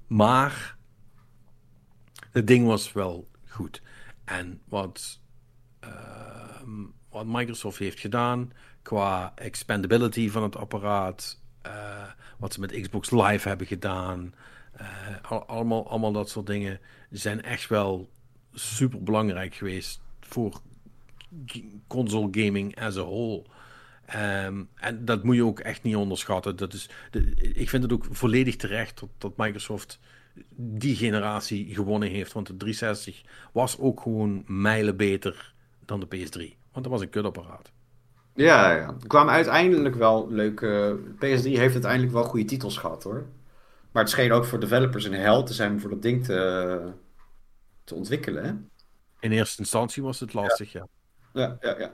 maar 0.06 0.76
het 2.30 2.46
ding 2.46 2.66
was 2.66 2.92
wel 2.92 3.28
goed. 3.48 3.82
En 4.24 4.60
wat, 4.68 5.20
ehm, 5.80 6.82
wat 7.10 7.26
Microsoft 7.26 7.78
heeft 7.78 8.00
gedaan 8.00 8.52
qua 8.82 9.32
expandability 9.34 10.30
van 10.30 10.42
het 10.42 10.56
apparaat, 10.56 11.40
eh, 11.62 12.02
wat 12.38 12.52
ze 12.52 12.60
met 12.60 12.80
Xbox 12.80 13.10
Live 13.10 13.48
hebben 13.48 13.66
gedaan, 13.66 14.34
eh, 14.72 14.86
al- 15.22 15.46
allemaal, 15.46 15.88
allemaal 15.90 16.12
dat 16.12 16.28
soort 16.30 16.46
dingen 16.46 16.80
zijn 17.10 17.42
echt 17.42 17.68
wel 17.68 18.10
super 18.52 19.02
belangrijk 19.02 19.54
geweest 19.54 20.00
voor 20.20 20.60
console 21.86 22.28
gaming 22.30 22.80
as 22.80 22.96
a 22.96 23.02
whole. 23.02 23.44
Ehm, 24.06 24.62
en 24.74 25.04
dat 25.04 25.24
moet 25.24 25.34
je 25.34 25.44
ook 25.44 25.60
echt 25.60 25.82
niet 25.82 25.96
onderschatten. 25.96 26.56
Dat 26.56 26.72
is, 26.72 26.88
de, 27.10 27.34
ik 27.34 27.68
vind 27.68 27.82
het 27.82 27.92
ook 27.92 28.06
volledig 28.10 28.56
terecht 28.56 29.00
dat, 29.00 29.08
dat 29.18 29.36
Microsoft 29.36 29.98
die 30.56 30.96
generatie 30.96 31.74
gewonnen 31.74 32.08
heeft. 32.08 32.32
Want 32.32 32.46
de 32.46 32.56
360 32.56 33.22
was 33.52 33.78
ook 33.78 34.00
gewoon 34.00 34.44
mijlen 34.46 34.96
beter 34.96 35.54
dan 35.84 36.00
de 36.00 36.06
PS3. 36.06 36.56
Want 36.72 36.84
dat 36.84 36.86
was 36.86 37.00
een 37.00 37.10
kutapparaat. 37.10 37.72
Ja, 38.34 38.72
ja. 38.72 38.86
Er 39.00 39.06
kwamen 39.06 39.34
uiteindelijk 39.34 39.94
wel 39.94 40.30
leuke... 40.30 40.98
PS3 41.14 41.18
heeft 41.42 41.72
uiteindelijk 41.72 42.12
wel 42.12 42.24
goede 42.24 42.44
titels 42.44 42.76
gehad, 42.76 43.02
hoor. 43.02 43.26
Maar 43.92 44.02
het 44.02 44.12
scheen 44.12 44.32
ook 44.32 44.44
voor 44.44 44.60
developers 44.60 45.04
een 45.04 45.12
hel 45.12 45.44
te 45.44 45.52
zijn 45.52 45.72
om 45.72 45.80
voor 45.80 45.90
dat 45.90 46.02
ding 46.02 46.24
te, 46.24 46.92
te 47.84 47.94
ontwikkelen, 47.94 48.44
hè? 48.44 48.52
In 49.20 49.32
eerste 49.32 49.58
instantie 49.58 50.02
was 50.02 50.20
het 50.20 50.34
lastig, 50.34 50.72
ja. 50.72 50.80
Ja, 50.80 50.86
ja, 51.40 51.58
ja. 51.78 51.92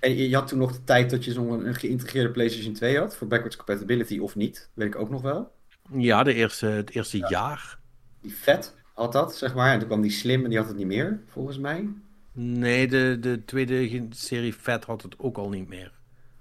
En 0.00 0.16
je, 0.16 0.28
je 0.28 0.34
had 0.34 0.48
toen 0.48 0.58
nog 0.58 0.72
de 0.72 0.84
tijd 0.84 1.10
dat 1.10 1.24
je 1.24 1.32
zo'n 1.32 1.66
een 1.66 1.74
geïntegreerde 1.74 2.30
PlayStation 2.30 2.74
2 2.74 2.98
had, 2.98 3.16
voor 3.16 3.26
backwards 3.26 3.56
compatibility 3.56 4.18
of 4.18 4.34
niet, 4.36 4.70
weet 4.74 4.86
ik 4.86 4.96
ook 4.96 5.10
nog 5.10 5.22
wel. 5.22 5.52
Ja, 5.92 6.22
de 6.22 6.34
eerste, 6.34 6.66
het 6.66 6.90
eerste 6.90 7.18
jaar. 7.18 7.78
Die 8.20 8.34
vet 8.34 8.74
had 8.94 9.12
dat, 9.12 9.36
zeg 9.36 9.54
maar. 9.54 9.72
En 9.72 9.78
toen 9.78 9.88
kwam 9.88 10.00
die 10.00 10.10
slim 10.10 10.42
en 10.44 10.48
die 10.48 10.58
had 10.58 10.68
het 10.68 10.76
niet 10.76 10.86
meer, 10.86 11.20
volgens 11.26 11.58
mij. 11.58 11.88
Nee, 12.32 12.88
de, 12.88 13.16
de 13.20 13.44
tweede 13.44 14.06
serie 14.10 14.52
Fat 14.52 14.84
had 14.84 15.02
het 15.02 15.18
ook 15.18 15.36
al 15.36 15.48
niet 15.48 15.68
meer. 15.68 15.92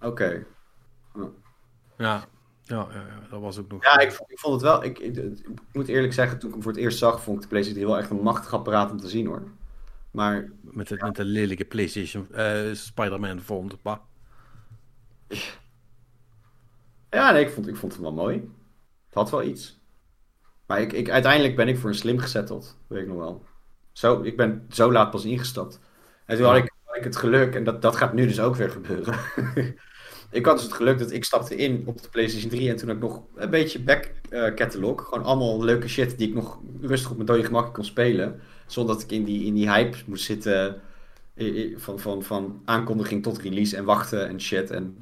Oké. 0.01 0.45
Ja, 1.97 2.25
ja, 2.63 2.87
ja, 2.91 3.05
ja, 3.07 3.27
dat 3.29 3.41
was 3.41 3.57
ook 3.57 3.71
nog. 3.71 3.83
Ja, 3.83 3.99
ik, 3.99 4.11
vond- 4.11 4.31
ik 4.31 4.39
vond 4.39 4.53
het 4.53 4.63
wel... 4.63 4.83
Ik, 4.83 4.99
ik, 4.99 5.15
ik 5.17 5.47
moet 5.73 5.87
eerlijk 5.87 6.13
zeggen, 6.13 6.39
toen 6.39 6.47
ik 6.47 6.53
hem 6.53 6.63
voor 6.63 6.71
het 6.71 6.81
eerst 6.81 6.97
zag, 6.97 7.23
vond 7.23 7.35
ik 7.35 7.41
de 7.43 7.47
PlayStation 7.49 7.83
3 7.83 7.93
wel 7.95 8.03
echt 8.03 8.11
een 8.17 8.23
machtig 8.23 8.53
apparaat 8.53 8.91
om 8.91 8.97
te 8.97 9.09
zien, 9.09 9.25
hoor. 9.25 9.43
Maar 10.13 10.51
Met, 10.61 10.87
de, 10.87 10.95
met 10.99 11.15
de 11.15 11.25
lelijke 11.25 11.65
PlayStation 11.65 12.27
eh, 12.31 12.73
Spider-Man. 12.73 13.41
Bah. 13.81 13.97
ja, 17.09 17.31
nee, 17.31 17.45
ik 17.45 17.51
vond, 17.51 17.67
ik 17.67 17.75
vond 17.75 17.91
het 17.91 18.01
wel 18.01 18.13
mooi. 18.13 18.35
Het 19.05 19.13
had 19.13 19.31
wel 19.31 19.43
iets. 19.43 19.79
Maar 20.65 20.81
ik, 20.81 20.93
ik, 20.93 21.09
uiteindelijk 21.09 21.55
ben 21.55 21.67
ik 21.67 21.77
voor 21.77 21.89
een 21.89 21.95
slim 21.95 22.17
gezetteld, 22.17 22.77
weet 22.87 23.01
ik 23.01 23.07
nog 23.07 23.17
wel. 23.17 23.45
Zo, 23.91 24.21
ik 24.21 24.37
ben 24.37 24.65
zo 24.69 24.91
laat 24.91 25.11
pas 25.11 25.25
ingestapt. 25.25 25.79
En 26.25 26.37
toen 26.37 26.45
had 26.45 26.55
ik, 26.55 26.71
had 26.83 26.95
ik 26.95 27.03
het 27.03 27.15
geluk, 27.15 27.55
en 27.55 27.63
dat, 27.63 27.81
dat 27.81 27.95
gaat 27.95 28.13
nu 28.13 28.27
dus 28.27 28.39
ook 28.39 28.55
weer 28.55 28.69
gebeuren. 28.69 29.19
Ik 30.33 30.45
had 30.45 30.55
dus 30.55 30.65
het 30.65 30.73
geluk 30.73 30.99
dat 30.99 31.11
ik 31.11 31.23
stapte 31.23 31.55
in 31.55 31.83
op 31.85 32.01
de 32.01 32.09
PlayStation 32.09 32.49
3 32.49 32.69
en 32.69 32.75
toen 32.75 32.87
had 32.87 32.95
ik 32.95 33.03
nog 33.03 33.23
een 33.35 33.49
beetje 33.49 33.79
back 33.79 34.11
eh, 34.29 34.53
catalog. 34.53 35.03
Gewoon 35.03 35.23
allemaal 35.23 35.63
leuke 35.63 35.87
shit 35.87 36.17
die 36.17 36.27
ik 36.27 36.33
nog 36.33 36.59
rustig 36.81 37.09
op 37.09 37.15
mijn 37.15 37.27
dode 37.27 37.43
gemak 37.43 37.73
kon 37.73 37.85
spelen. 37.85 38.41
Zonder 38.73 38.95
dat 38.95 39.03
ik 39.03 39.11
in 39.11 39.23
die, 39.23 39.45
in 39.45 39.53
die 39.53 39.69
hype 39.69 39.97
moest 40.05 40.25
zitten 40.25 40.81
van, 41.75 41.99
van, 41.99 42.23
van 42.23 42.61
aankondiging 42.65 43.23
tot 43.23 43.37
release 43.37 43.77
en 43.77 43.85
wachten 43.85 44.27
en 44.27 44.41
shit. 44.41 44.71
En 44.71 44.97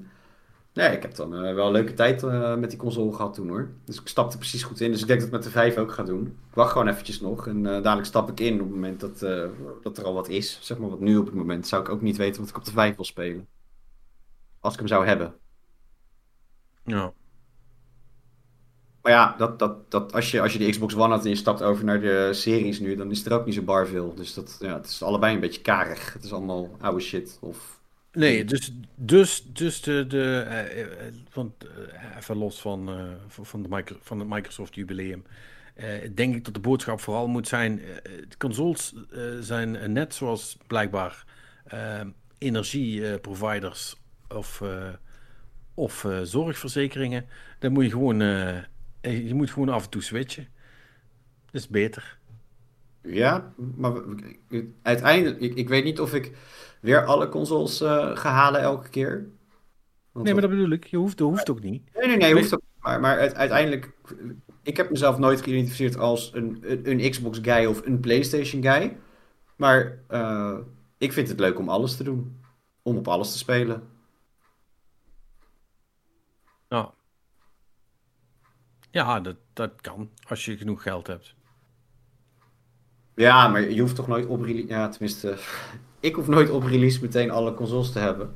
nee, 0.74 0.96
ik 0.96 1.02
heb 1.02 1.16
dan 1.16 1.36
eh, 1.36 1.54
wel 1.54 1.66
een 1.66 1.72
leuke 1.72 1.94
tijd 1.94 2.24
eh, 2.24 2.56
met 2.56 2.70
die 2.70 2.80
console 2.80 3.14
gehad 3.14 3.34
toen 3.34 3.50
hoor. 3.50 3.70
Dus 3.86 4.00
ik 4.00 4.08
stapte 4.08 4.38
precies 4.38 4.64
goed 4.64 4.80
in. 4.80 4.92
Dus 4.92 5.02
ik 5.02 5.08
denk 5.08 5.20
dat 5.20 5.28
ik 5.28 5.34
met 5.34 5.44
de 5.44 5.50
5 5.50 5.78
ook 5.78 5.92
ga 5.92 6.04
doen. 6.04 6.26
Ik 6.26 6.56
wacht 6.56 6.72
gewoon 6.72 6.88
eventjes 6.88 7.22
nog 7.22 7.48
en 7.48 7.66
eh, 7.66 7.72
dadelijk 7.72 8.06
stap 8.08 8.30
ik 8.30 8.40
in 8.40 8.54
op 8.54 8.60
het 8.60 8.70
moment 8.70 9.00
dat, 9.00 9.20
dat 9.82 9.98
er 9.98 10.04
al 10.04 10.14
wat 10.14 10.30
is. 10.30 10.60
Zeg 10.62 10.78
maar 10.78 10.90
wat 10.90 11.00
nu 11.00 11.18
op 11.18 11.26
het 11.26 11.36
moment 11.36 11.68
zou 11.68 11.82
ik 11.82 11.90
ook 11.90 12.02
niet 12.02 12.18
weten 12.18 12.42
wat 12.42 12.50
ik 12.50 12.58
op 12.58 12.66
de 12.66 12.72
5 12.72 12.96
wil 12.96 13.06
spelen. 13.06 13.48
Als 14.60 14.74
ik 14.74 14.80
hem 14.80 14.88
zou 14.88 15.06
hebben. 15.06 15.34
Ja. 16.86 17.14
Maar 19.02 19.12
ja, 19.12 19.36
dat, 19.38 19.60
dat, 19.60 19.92
dat, 19.92 20.14
als, 20.14 20.32
je, 20.32 20.42
als 20.42 20.54
je 20.54 20.60
de 20.60 20.70
Xbox 20.70 20.96
One 20.96 21.14
had 21.14 21.24
en 21.24 21.30
je 21.30 21.36
stapt 21.36 21.62
over 21.62 21.86
naar 21.86 22.02
de 22.02 22.30
series 22.34 22.80
nu, 22.80 22.96
dan 22.96 23.12
is 23.12 23.26
er 23.26 23.34
ook 23.34 23.46
niet 23.46 23.56
zo 23.56 23.62
bar 23.62 23.88
veel. 23.88 24.14
Dus 24.16 24.34
dat, 24.34 24.58
ja, 24.60 24.74
het 24.74 24.86
is 24.86 25.04
allebei 25.04 25.34
een 25.34 25.40
beetje 25.40 25.62
karig. 25.62 26.14
Het 26.14 26.24
is 26.24 26.34
allemaal 26.34 26.78
oude 26.80 27.02
shit. 27.02 27.38
Of... 27.42 27.82
Nee, 28.12 28.46
dus, 28.46 28.74
dus, 28.96 29.46
dus 29.54 29.82
de, 29.82 30.08
de 30.08 30.46
eh, 30.48 30.82
eh, 30.82 31.14
want, 31.34 31.54
eh, 31.66 32.18
even 32.18 32.38
los 32.38 32.62
van, 32.62 32.90
van, 33.28 33.62
de 33.62 33.70
micro, 33.70 33.98
van 34.02 34.20
het 34.20 34.28
Microsoft 34.28 34.76
jubileum, 34.76 35.24
denk 36.14 36.36
ik 36.36 36.46
dat 36.46 36.54
de 36.54 36.60
boodschap 36.60 37.00
vooral 37.00 37.28
moet 37.28 37.48
zijn, 37.48 37.82
consoles 38.38 38.94
zijn 39.40 39.92
net 39.94 40.14
zoals 40.14 40.58
blijkbaar 40.68 41.26
energieproviders 42.38 43.96
of, 44.30 44.64
of 45.74 46.08
zorgverzekeringen, 46.24 47.26
dan 47.60 47.72
moet 47.72 47.84
je 47.84 47.90
gewoon, 47.90 48.22
je 49.02 49.34
moet 49.34 49.52
gewoon 49.52 49.70
af 49.70 49.84
en 49.84 49.90
toe 49.90 50.02
switchen. 50.02 50.48
Dat 51.52 51.62
is 51.62 51.68
beter. 51.68 52.20
Ja, 53.02 53.54
maar 53.76 53.94
uiteindelijk, 54.82 55.40
ik, 55.42 55.56
ik 55.56 55.70
weet 55.70 55.84
niet 55.84 56.00
of 56.00 56.14
ik 56.14 56.38
weer 56.82 57.06
alle 57.06 57.30
consoles 57.30 57.82
eh, 57.82 58.18
ga 58.18 58.30
halen 58.32 58.62
elke 58.62 58.90
keer. 58.90 59.30
Want 60.12 60.26
Nee, 60.26 60.34
maar 60.34 60.42
dat 60.42 60.52
bedoel 60.52 60.70
ik. 60.72 60.86
Je 60.86 60.98
hoeft, 60.98 61.18
dat 61.18 61.28
hoeft 61.30 61.50
ook 61.50 61.62
niet. 61.62 61.90
Nee, 61.94 62.08
nee, 62.08 62.18
nee, 62.18 62.34
hoeft 62.34 62.54
ook 62.54 62.62
niet. 62.62 62.84
Maar, 62.84 63.00
maar 63.00 63.20
uit- 63.20 63.36
uiteindelijk, 63.36 63.92
ik 64.64 64.78
heb 64.78 64.90
mezelf 64.90 65.18
nooit 65.18 65.42
geïdentificeerd 65.42 65.98
als 65.98 66.34
een, 66.34 66.58
een, 66.62 66.90
een 67.00 67.10
Xbox 67.10 67.40
guy 67.42 67.66
of 67.66 67.86
een 67.86 68.00
PlayStation 68.00 68.62
guy. 68.62 68.98
Maar 69.56 70.00
eh, 70.08 70.58
ik 70.98 71.12
vind 71.14 71.28
het 71.28 71.40
leuk 71.40 71.60
om 71.60 71.70
alles 71.70 71.96
te 71.98 72.04
doen. 72.04 72.40
Om 72.82 72.98
op 72.98 73.08
alles 73.08 73.32
te 73.32 73.38
spelen. 73.38 73.90
Ja, 76.70 76.94
ja 78.92 79.20
dat, 79.20 79.36
dat 79.54 79.72
kan 79.82 80.10
als 80.28 80.46
je 80.46 80.58
genoeg 80.58 80.82
geld 80.82 81.08
hebt. 81.08 81.36
Ja, 83.16 83.48
maar 83.48 83.70
je 83.70 83.82
hoeft 83.82 83.96
toch 83.96 84.08
nooit 84.08 84.26
op 84.26 84.42
release... 84.42 84.68
Ja, 84.68 84.90
tenminste, 84.90 85.38
ik 86.00 86.16
hoef 86.16 86.28
nooit 86.28 86.50
op 86.50 86.64
release 86.64 87.02
meteen 87.02 87.32
alle 87.32 87.54
consoles 87.54 87.92
te 87.92 88.00
hebben. 88.00 88.36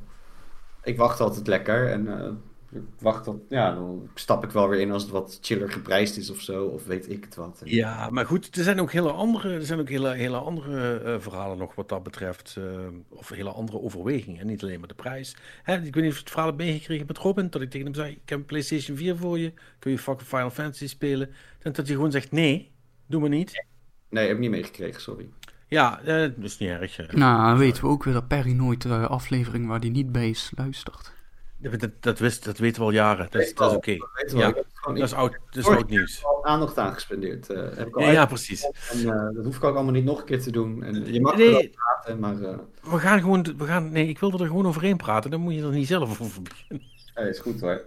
Ik 0.82 0.96
wacht 0.96 1.20
altijd 1.20 1.46
lekker 1.46 1.90
en 1.90 2.24
eh, 2.24 2.32
ik 2.76 2.82
wacht 3.00 3.24
tot... 3.24 3.40
Ja, 3.48 3.74
dan 3.74 4.08
stap 4.14 4.44
ik 4.44 4.50
wel 4.50 4.68
weer 4.68 4.80
in 4.80 4.90
als 4.92 5.02
het 5.02 5.10
wat 5.12 5.38
chiller 5.40 5.72
geprijsd 5.72 6.16
is 6.16 6.30
of 6.30 6.40
zo. 6.40 6.64
Of 6.64 6.84
weet 6.86 7.10
ik 7.10 7.24
het 7.24 7.34
wat. 7.34 7.60
En- 7.64 7.70
Ja, 7.74 8.10
maar 8.10 8.26
goed, 8.26 8.56
er 8.56 8.62
zijn 8.64 8.80
ook 8.80 8.92
hele 8.92 9.10
andere, 9.12 9.54
er 9.54 9.66
zijn 9.66 9.80
ook 9.80 9.88
hele, 9.88 10.14
hele 10.14 10.36
andere 10.36 10.98
eh, 10.98 11.14
verhalen 11.20 11.58
nog 11.58 11.74
wat 11.74 11.88
dat 11.88 12.02
betreft. 12.02 12.56
eh, 12.58 12.64
of 13.08 13.28
hele 13.28 13.50
andere 13.50 13.80
overwegingen, 13.80 14.46
niet 14.46 14.62
alleen 14.62 14.78
maar 14.78 14.88
de 14.88 14.94
prijs. 14.94 15.36
Hè, 15.62 15.74
ik 15.76 15.94
weet 15.94 16.02
niet 16.02 16.06
of 16.12 16.12
je 16.14 16.20
het 16.20 16.30
verhaal 16.30 16.46
hebt 16.48 16.58
meegekregen 16.62 17.06
met 17.06 17.18
Robin, 17.18 17.50
dat 17.50 17.62
ik 17.62 17.70
tegen 17.70 17.86
hem 17.86 17.94
zei, 17.94 18.10
ik 18.12 18.28
heb 18.28 18.38
een 18.38 18.44
PlayStation 18.44 18.96
4 18.96 19.16
voor 19.16 19.38
je, 19.38 19.52
kun 19.78 19.90
je 19.90 19.98
fucking 19.98 20.28
Final 20.28 20.50
Fantasy 20.50 20.88
spelen. 20.88 21.28
En 21.62 21.72
dat 21.72 21.86
hij 21.86 21.94
gewoon 21.94 22.10
zegt, 22.10 22.32
nee, 22.32 22.70
doe 23.06 23.20
maar 23.20 23.28
niet. 23.30 23.64
Nee, 24.10 24.24
heb 24.26 24.34
ik 24.36 24.40
niet 24.42 24.50
meegekregen, 24.50 25.00
sorry. 25.00 25.28
Ja, 25.68 26.00
eh, 26.00 26.06
dat 26.20 26.32
is 26.44 26.58
niet 26.58 26.68
erg. 26.70 27.12
Nou, 27.12 27.58
weten 27.58 27.82
we 27.82 27.88
ook 27.88 28.04
weer 28.04 28.14
dat 28.14 28.28
Perry 28.28 28.52
nooit 28.52 28.82
de 28.82 29.06
aflevering 29.06 29.66
waar 29.66 29.80
die 29.80 29.90
niet 29.90 30.12
bij 30.12 30.28
is 30.28 30.52
luistert. 30.56 31.12
Dat, 31.58 31.90
dat, 32.00 32.18
wist, 32.18 32.44
dat 32.44 32.58
weten 32.58 32.80
we 32.80 32.86
al 32.86 32.92
jaren, 32.92 33.26
dat 33.30 33.42
is, 33.42 33.54
dat 33.54 33.70
is 33.70 33.76
oké. 33.76 33.90
Ja, 33.90 33.96
ik 33.96 34.54
Dat 34.84 34.96
is 34.96 35.10
ik 35.12 35.18
oud, 35.18 35.32
dat 35.50 35.56
is 35.64 35.66
oud 35.66 35.88
nieuws. 35.88 36.16
heb 36.16 36.24
al 36.24 36.44
aandacht 36.44 36.78
aan 36.78 36.92
gespendeerd. 36.94 37.50
eh, 37.50 37.76
heb 37.76 37.86
ik 37.86 37.96
al 37.96 38.02
Ja, 38.02 38.10
ja, 38.10 38.26
precies. 38.26 38.62
En, 38.90 38.98
eh, 38.98 39.34
dat 39.34 39.44
hoef 39.44 39.56
ik 39.56 39.64
ook 39.64 39.74
allemaal 39.74 39.92
niet 39.92 40.04
nog 40.04 40.18
een 40.18 40.24
keer 40.24 40.42
te 40.42 40.50
doen. 40.50 40.82
En 40.82 41.12
je 41.12 41.20
mag 41.20 41.36
Nee. 41.36 41.70
praten, 41.70 42.18
maar 42.20 42.42
eh 42.42 42.58
We 42.82 42.98
gaan 42.98 43.20
gewoon, 43.20 43.54
we 43.56 43.64
gaan, 43.64 43.92
nee, 43.92 44.08
ik 44.08 44.18
wilde 44.18 44.38
er 44.38 44.46
gewoon 44.46 44.66
overheen 44.66 44.96
praten, 44.96 45.30
dan 45.30 45.40
moet 45.40 45.54
je 45.54 45.62
er 45.62 45.70
niet 45.70 45.86
zelf 45.86 46.20
over 46.20 46.42
beginnen. 46.42 46.86
hey, 47.14 47.28
is 47.28 47.38
goed 47.38 47.60
hoor. 47.60 47.80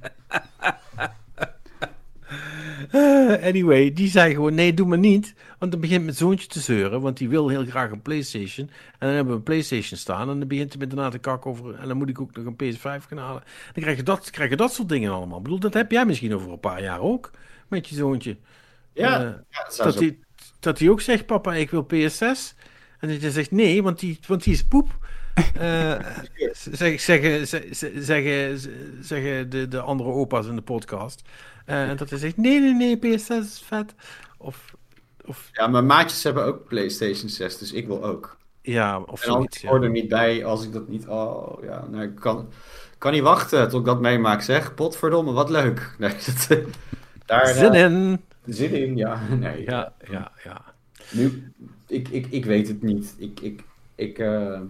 Eh, 2.90 3.46
anyway, 3.46 3.92
die 3.92 4.08
zei 4.08 4.34
gewoon: 4.34 4.54
nee, 4.54 4.74
doe 4.74 4.86
maar 4.86 4.98
niet. 4.98 5.34
Want 5.58 5.72
dan 5.72 5.80
begint 5.80 6.04
mijn 6.04 6.16
zoontje 6.16 6.46
te 6.48 6.60
zeuren, 6.60 7.00
want 7.00 7.16
die 7.16 7.28
wil 7.28 7.48
heel 7.48 7.64
graag 7.64 7.90
een 7.90 8.02
PlayStation. 8.02 8.66
En 8.68 9.06
dan 9.06 9.08
hebben 9.10 9.32
we 9.32 9.38
een 9.38 9.42
PlayStation 9.44 9.98
staan. 9.98 10.30
En 10.30 10.38
dan 10.38 10.48
begint 10.48 10.70
hij 10.70 10.78
met 10.78 10.90
daarna 10.90 11.10
te 11.10 11.18
kakken 11.18 11.50
over. 11.50 11.74
En 11.74 11.88
dan 11.88 11.96
moet 11.96 12.08
ik 12.08 12.20
ook 12.20 12.36
nog 12.36 12.44
een 12.56 12.74
PS5 12.74 12.80
gaan 12.80 13.18
halen. 13.18 13.42
Dan 13.72 13.82
krijg 13.82 13.96
je 13.96 14.02
dat, 14.02 14.30
krijg 14.30 14.50
je 14.50 14.56
dat 14.56 14.72
soort 14.72 14.88
dingen 14.88 15.12
allemaal. 15.12 15.36
Ik 15.36 15.42
bedoel, 15.42 15.58
dat 15.58 15.74
heb 15.74 15.90
jij 15.90 16.06
misschien 16.06 16.34
over 16.34 16.52
een 16.52 16.60
paar 16.60 16.82
jaar 16.82 17.00
ook. 17.00 17.30
Met 17.68 17.88
je 17.88 17.94
zoontje. 17.94 18.36
Ja, 18.92 19.20
Eh, 19.20 19.30
ja 19.50 19.84
dat 19.84 19.94
hij 19.98 20.18
dat 20.60 20.78
hij 20.78 20.88
ook 20.88 21.00
zegt: 21.00 21.26
papa, 21.26 21.54
ik 21.54 21.70
wil 21.70 21.86
PS6. 21.94 22.54
En 22.98 23.08
dat 23.08 23.22
je 23.22 23.30
zegt: 23.30 23.50
nee, 23.50 23.82
want 23.82 23.98
die, 24.00 24.18
want 24.26 24.44
die 24.44 24.52
is 24.52 24.64
poep. 24.64 24.98
Eh, 25.54 25.94
zeg, 26.72 27.00
zeggen, 27.00 27.46
zeg- 27.48 27.64
zeggen, 27.94 28.58
zeggen 29.00 29.50
de, 29.50 29.68
de 29.68 29.80
andere 29.80 30.08
opa's 30.10 30.46
in 30.46 30.56
de 30.56 30.62
podcast. 30.62 31.22
Eh, 31.66 31.88
en 31.88 31.96
dat 31.96 32.10
hij 32.10 32.18
zegt: 32.18 32.36
nee, 32.36 32.60
nee, 32.60 32.74
nee, 32.74 32.96
PS6 32.96 33.26
is 33.28 33.62
vet. 33.66 33.94
Of, 34.38 34.74
of 35.24 35.48
Ja, 35.52 35.66
mijn 35.66 35.86
maatjes 35.86 36.22
hebben 36.22 36.44
ook 36.44 36.68
PlayStation 36.68 37.28
6, 37.28 37.58
dus 37.58 37.72
ik 37.72 37.86
wil 37.86 38.04
ook. 38.04 38.36
ja, 38.62 39.00
of 39.00 39.22
En 39.24 39.32
zoiets. 39.32 39.62
ik 39.62 39.68
hoor 39.68 39.82
er 39.82 39.90
niet 39.90 40.08
bij 40.08 40.44
als 40.44 40.64
ik 40.64 40.72
dat 40.72 40.88
niet... 40.88 41.06
Oh, 41.06 41.62
ja, 41.62 41.86
nou, 41.90 42.04
ik 42.04 42.14
kan, 42.14 42.48
kan 42.98 43.12
niet 43.12 43.22
wachten 43.22 43.68
tot 43.68 43.80
ik 43.80 43.86
dat 43.86 44.00
meemaak, 44.00 44.42
zeg. 44.42 44.74
Potverdomme, 44.74 45.32
wat 45.32 45.50
leuk. 45.50 45.94
Nee, 45.98 46.14
dat, 46.48 46.58
daar... 47.26 47.46
Zin 47.46 47.72
eh, 47.72 47.82
in. 47.82 48.20
Zin 48.46 48.74
in, 48.74 48.96
ja. 48.96 49.20
Nee, 49.40 49.62
Ja, 49.64 49.92
ja, 50.10 50.32
ja. 50.44 50.64
Nu, 51.10 51.52
ik, 51.86 52.08
ik, 52.08 52.26
ik 52.26 52.44
weet 52.44 52.68
het 52.68 52.82
niet. 52.82 53.14
Ik, 53.18 53.40
ik, 53.40 53.62
ik, 53.94 54.18
eh, 54.18 54.60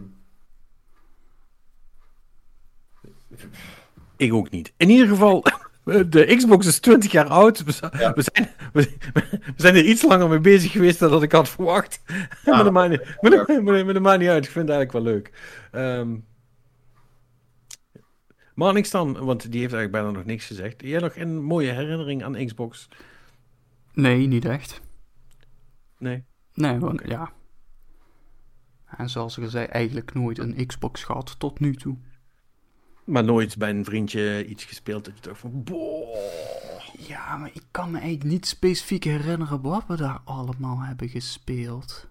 Ik 4.17 4.33
ook 4.33 4.51
niet. 4.51 4.73
In 4.77 4.91
ieder 4.91 5.09
geval, 5.09 5.45
de 5.87 6.35
Xbox 6.37 6.67
is 6.67 6.79
20 6.81 7.13
jaar 7.13 7.27
oud. 7.27 7.65
We, 7.65 7.73
zijn- 7.73 7.91
Ja. 7.99 8.13
we, 8.13 8.23
zijn, 8.33 8.49
we, 8.73 8.97
we 9.13 9.53
zijn 9.57 9.75
er 9.75 9.85
iets 9.85 10.03
langer 10.03 10.29
mee 10.29 10.41
bezig 10.41 10.73
geweest 10.73 10.99
dan 10.99 11.11
dat 11.11 11.23
ik 11.23 11.33
had 11.33 11.49
verwacht. 11.49 12.03
dat 12.45 12.73
maakt 12.73 12.91
niet, 12.91 13.63
maar 13.63 13.93
dat 13.93 14.03
maakt 14.03 14.19
niet 14.21 14.29
uit. 14.29 14.45
Ik 14.45 14.51
vind 14.51 14.69
het 14.69 14.77
eigenlijk 14.77 14.93
wel 14.93 15.03
leuk. 15.03 15.33
Ehm 15.73 16.17
maar 18.55 18.73
niks 18.73 18.91
dan, 18.91 19.13
want 19.13 19.43
die 19.53 19.61
heeft 19.61 19.73
eigenlijk 19.73 19.93
bijna 19.93 20.11
nog 20.11 20.25
niks 20.25 20.47
gezegd. 20.47 20.81
Jij 20.83 21.01
nog 21.01 21.17
een 21.17 21.43
mooie 21.43 21.71
herinnering 21.71 22.25
aan 22.25 22.47
Xbox? 22.47 22.89
Nee, 23.93 24.27
niet 24.27 24.45
echt. 24.45 24.81
Nee. 25.99 26.25
Nee, 26.55 26.79
want 26.79 27.03
ja. 27.05 27.33
En 28.87 29.09
zoals 29.11 29.37
ik 29.39 29.45
al 29.45 29.51
zei, 29.51 29.67
eigenlijk 29.67 30.15
nooit 30.15 30.39
een 30.39 30.67
Xbox 30.67 31.05
gehad 31.05 31.39
tot 31.39 31.61
nu 31.61 31.75
toe. 31.75 31.97
Maar 33.07 33.25
nooit 33.25 33.57
bij 33.57 33.71
een 33.71 33.85
vriendje 33.85 34.47
iets 34.47 34.65
gespeeld 34.65 35.05
dat 35.05 35.15
je 35.17 35.23
dacht 35.29 35.41
van... 35.41 35.65
Boah. 35.65 36.17
Ja, 36.99 37.37
maar 37.37 37.51
ik 37.53 37.63
kan 37.71 37.91
me 37.91 37.99
eigenlijk 37.99 38.31
niet 38.31 38.47
specifiek 38.47 39.05
herinneren 39.05 39.61
wat 39.61 39.85
we 39.89 39.97
daar 39.97 40.21
allemaal 40.25 40.79
hebben 40.81 41.09
gespeeld. 41.09 42.07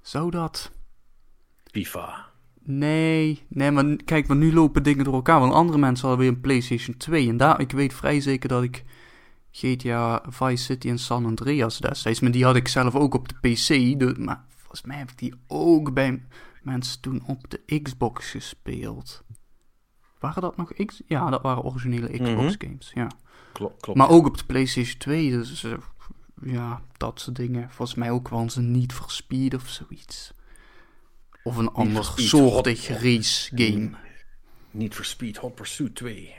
Zou 0.00 0.30
dat? 0.30 0.70
FIFA. 1.70 2.26
Nee, 2.62 3.42
nee, 3.48 3.70
maar 3.70 3.96
kijk, 3.96 4.26
maar 4.26 4.36
nu 4.36 4.52
lopen 4.54 4.82
dingen 4.82 5.04
door 5.04 5.14
elkaar. 5.14 5.40
Want 5.40 5.52
andere 5.52 5.78
mensen 5.78 6.08
hadden 6.08 6.26
weer 6.26 6.34
een 6.34 6.40
PlayStation 6.42 6.96
2. 6.96 7.28
En 7.28 7.36
daar, 7.36 7.60
ik 7.60 7.72
weet 7.72 7.94
vrij 7.94 8.20
zeker 8.20 8.48
dat 8.48 8.62
ik 8.62 8.84
GTA 9.50 10.22
Vice 10.28 10.64
City 10.64 10.88
en 10.88 10.98
San 10.98 11.24
Andreas 11.26 11.78
destijds. 11.78 12.20
Maar 12.20 12.30
die 12.30 12.44
had 12.44 12.56
ik 12.56 12.68
zelf 12.68 12.94
ook 12.94 13.14
op 13.14 13.28
de 13.28 13.34
PC. 13.34 13.98
de- 13.98 14.14
maar 14.18 14.44
volgens 14.56 14.82
mij 14.82 14.96
heb 14.96 15.10
ik 15.10 15.18
die 15.18 15.34
ook 15.46 15.92
bij 15.94 16.22
mensen 16.62 17.00
toen 17.00 17.22
op 17.26 17.50
de 17.50 17.80
Xbox 17.82 18.30
gespeeld. 18.30 19.24
Waren 20.24 20.42
dat 20.42 20.56
nog 20.56 20.72
X? 20.84 21.02
Ja, 21.06 21.30
dat 21.30 21.42
waren 21.42 21.62
originele 21.62 22.08
Xbox 22.08 22.54
games, 22.58 22.90
ja. 22.94 23.08
Klopt, 23.52 23.80
klopt. 23.80 23.98
Maar 23.98 24.08
ook 24.08 24.26
op 24.26 24.38
de 24.38 24.44
PlayStation 24.44 24.98
2. 24.98 25.30
Dus 25.30 25.64
eh, 25.64 25.72
ja, 26.42 26.82
dat 26.96 27.20
soort 27.20 27.36
dingen. 27.36 27.70
Volgens 27.70 27.98
mij 27.98 28.10
ook 28.10 28.28
wel 28.28 28.46
een 28.54 28.70
Need 28.70 28.92
for 28.92 29.10
Speed 29.10 29.54
of 29.54 29.68
zoiets. 29.68 30.32
Of 31.42 31.56
een 31.56 31.72
ander 31.72 32.04
soortig 32.04 32.88
race 32.88 33.56
game. 33.56 33.90
Niet 34.70 34.94
for 34.94 35.04
Speed 35.04 35.36
Hot 35.36 35.54
Pursuit 35.54 35.94
2. 35.94 36.34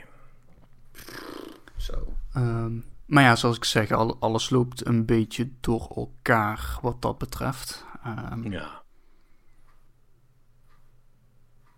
zo. 1.76 2.14
Ehm, 2.32 2.78
maar 3.06 3.22
ja, 3.22 3.36
zoals 3.36 3.56
ik 3.56 3.64
zeg, 3.64 3.90
al, 3.90 4.16
alles 4.20 4.50
loopt 4.50 4.86
een 4.86 5.04
beetje 5.04 5.50
door 5.60 5.92
elkaar 5.96 6.78
wat 6.82 7.02
dat 7.02 7.18
betreft. 7.18 7.84
Ehm, 8.04 8.52
Ja. 8.52 8.82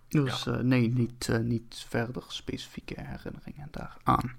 Dus 0.08 0.46
eh, 0.46 0.56
nee, 0.56 0.88
niet, 0.88 1.28
eh, 1.28 1.38
niet 1.38 1.84
verder 1.88 2.24
specifieke 2.28 2.94
herinneringen 2.96 3.68
daaraan. 3.70 4.32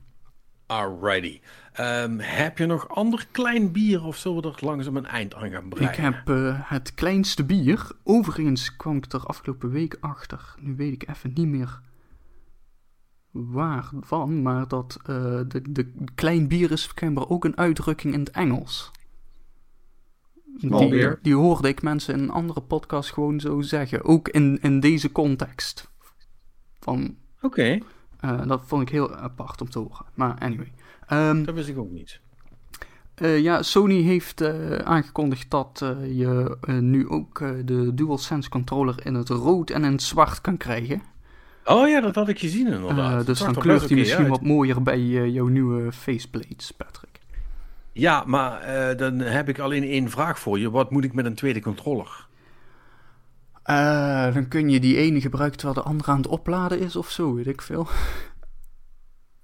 Alrighty. 0.65 1.41
Ehm, 1.73 2.17
heb 2.19 2.57
je 2.57 2.65
nog 2.65 2.89
ander 2.89 3.27
klein 3.31 3.71
bier 3.71 4.03
of 4.03 4.17
zullen 4.17 4.41
we 4.41 4.47
er 4.47 4.65
langzaam 4.65 4.97
een 4.97 5.05
eind 5.05 5.35
aan 5.35 5.51
gaan 5.51 5.69
breien? 5.69 5.89
Ik 5.89 5.95
heb 5.95 6.29
eh, 6.29 6.69
het 6.69 6.93
kleinste 6.93 7.43
bier. 7.43 7.91
Overigens 8.03 8.75
kwam 8.75 8.97
ik 8.97 9.13
er 9.13 9.25
afgelopen 9.25 9.69
week 9.69 9.97
achter. 9.99 10.55
Nu 10.59 10.75
weet 10.75 10.93
ik 10.93 11.09
even 11.09 11.31
niet 11.33 11.47
meer 11.47 11.81
waarvan. 13.31 14.41
Maar 14.41 14.67
dat 14.67 14.99
de, 15.03 15.61
de 15.69 15.93
klein 16.15 16.47
bier 16.47 16.71
is 16.71 16.83
schijnbaar 16.83 17.29
ook 17.29 17.45
een 17.45 17.57
uitdrukking 17.57 18.13
in 18.13 18.19
het 18.19 18.31
Engels. 18.31 18.91
Die, 20.59 21.15
die 21.21 21.35
hoorde 21.35 21.67
ik 21.67 21.81
mensen 21.81 22.13
in 22.13 22.19
een 22.19 22.31
andere 22.31 22.61
podcast 22.61 23.13
gewoon 23.13 23.39
zo 23.39 23.61
zeggen. 23.61 24.03
Ook 24.03 24.29
in, 24.29 24.59
in 24.61 24.79
deze 24.79 25.11
context. 25.11 25.91
Van, 26.79 27.15
Oké, 27.41 27.79
eh, 28.19 28.47
dat 28.47 28.61
vond 28.65 28.81
ik 28.81 28.89
heel 28.89 29.15
apart 29.15 29.61
om 29.61 29.69
te 29.69 29.79
horen. 29.79 30.05
Maar 30.13 30.35
anyway. 30.39 30.71
Ehm, 31.07 31.43
dat 31.43 31.55
wist 31.55 31.67
ik 31.67 31.77
ook 31.77 31.91
niet. 31.91 32.19
Eh, 33.15 33.39
ja, 33.39 33.63
Sony 33.63 34.01
heeft 34.01 34.41
eh, 34.41 34.75
aangekondigd 34.75 35.51
dat 35.51 35.79
je 36.13 36.57
nu 36.81 37.07
ook 37.09 37.39
de 37.65 37.93
DualSense 37.93 38.49
controller 38.49 39.05
in 39.05 39.13
het 39.13 39.29
rood 39.29 39.69
en 39.69 39.83
in 39.83 39.91
het 39.91 40.01
zwart 40.01 40.41
kan 40.41 40.57
krijgen. 40.57 41.01
Oh 41.65 41.87
ja, 41.87 42.01
dat 42.01 42.15
had 42.15 42.29
ik 42.29 42.39
gezien 42.39 42.67
inderdaad. 42.67 43.25
Dus 43.25 43.39
dan 43.39 43.53
kleurt 43.53 43.89
hij 43.89 43.97
misschien 43.97 44.23
uit. 44.23 44.29
wat 44.29 44.41
mooier 44.41 44.83
bij 44.83 45.07
jouw 45.07 45.47
nieuwe 45.47 45.91
faceplates, 45.91 46.71
Patrick. 46.71 47.08
Ja, 47.91 48.23
maar 48.25 48.61
eh, 48.61 48.97
dan 48.97 49.19
heb 49.19 49.49
ik 49.49 49.59
alleen 49.59 49.83
één 49.83 50.09
vraag 50.09 50.39
voor 50.39 50.59
je. 50.59 50.69
Wat 50.71 50.91
moet 50.91 51.03
ik 51.03 51.13
met 51.13 51.25
een 51.25 51.35
tweede 51.35 51.61
controller? 51.61 52.27
Eh, 53.63 54.33
dan 54.33 54.47
kun 54.47 54.69
je 54.69 54.79
die 54.79 54.97
ene 54.97 55.21
gebruiken 55.21 55.57
terwijl 55.57 55.83
de 55.83 55.89
andere 55.89 56.11
aan 56.11 56.17
het 56.17 56.27
opladen 56.27 56.79
is 56.79 56.95
of 56.95 57.09
zo, 57.09 57.33
weet 57.33 57.47
ik 57.47 57.61
veel. 57.61 57.87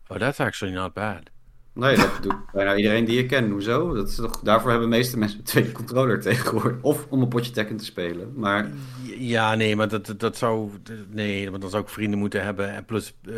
Oh, 0.07 0.17
that's 0.17 0.40
actually 0.40 0.75
not 0.75 0.93
bad. 0.93 1.34
Nee, 1.76 1.95
dat 1.95 2.18
doet 2.22 2.52
bijna 2.52 2.76
iedereen 2.76 3.06
die 3.06 3.16
je 3.16 3.26
kent. 3.26 3.52
Hoezo? 3.52 3.94
Dat 3.94 4.10
is 4.10 4.16
toch, 4.16 4.40
daarvoor 4.40 4.70
hebben 4.70 4.90
de 4.90 4.95
meeste 4.95 5.18
mensen 5.18 5.44
tweede 5.44 5.72
controller 5.72 6.22
tegenwoordig. 6.22 6.82
Of 6.82 7.06
om 7.10 7.22
een 7.22 7.28
potje 7.28 7.52
Tekken 7.52 7.78
te 7.78 7.86
spelen. 7.86 8.34
Maar 8.36 8.70
Ja, 9.18 9.56
nee, 9.56 9.76
maar 9.76 9.88
dat, 9.88 10.14
dat 10.18 10.38
zou. 10.38 10.72
Nee, 11.10 11.50
want 11.50 11.62
dan 11.62 11.72
zou 11.72 11.84
ik 11.84 11.90
vrienden 11.90 12.20
moeten 12.20 12.44
hebben. 12.44 12.70
En 12.70 12.86
plus 12.86 13.14
eh, 13.22 13.34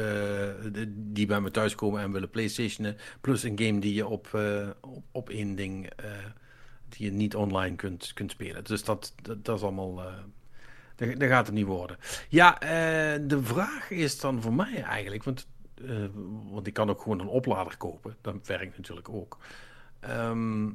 die 0.89 1.25
bij 1.25 1.41
me 1.41 1.51
thuiskomen 1.51 2.01
en 2.01 2.11
willen 2.11 2.29
PlayStationen. 2.29 2.97
Plus 3.21 3.43
een 3.43 3.59
game 3.59 3.79
die 3.79 3.93
je 3.93 4.07
op, 4.07 4.27
eh, 4.33 4.67
op, 5.11 5.29
één 5.29 5.55
ding. 5.55 5.89
eh, 5.95 6.05
die 6.89 7.05
je 7.05 7.11
niet 7.11 7.35
online 7.35 7.75
kunt, 7.75 8.11
kunt 8.13 8.31
spelen. 8.31 8.63
Dus 8.63 8.83
dat, 8.83 9.13
dat, 9.21 9.45
dat 9.45 9.57
is 9.57 9.63
allemaal. 9.63 10.01
dat, 10.95 11.29
gaat 11.29 11.45
het 11.45 11.55
niet 11.55 11.65
worden. 11.65 11.97
Ja, 12.29 12.57
de 13.21 13.39
vraag 13.41 13.91
is 13.91 14.19
dan 14.19 14.41
voor 14.41 14.53
mij 14.53 14.83
eigenlijk. 14.83 15.23
Want, 15.23 15.47
eh, 15.85 16.05
want 16.51 16.67
ik 16.67 16.73
kan 16.73 16.89
ook 16.89 17.01
gewoon 17.01 17.19
een 17.19 17.27
oplader 17.27 17.77
kopen. 17.77 18.15
Dat 18.21 18.47
werkt 18.47 18.77
natuurlijk 18.77 19.09
ook. 19.09 19.37
Ehm, 19.99 20.69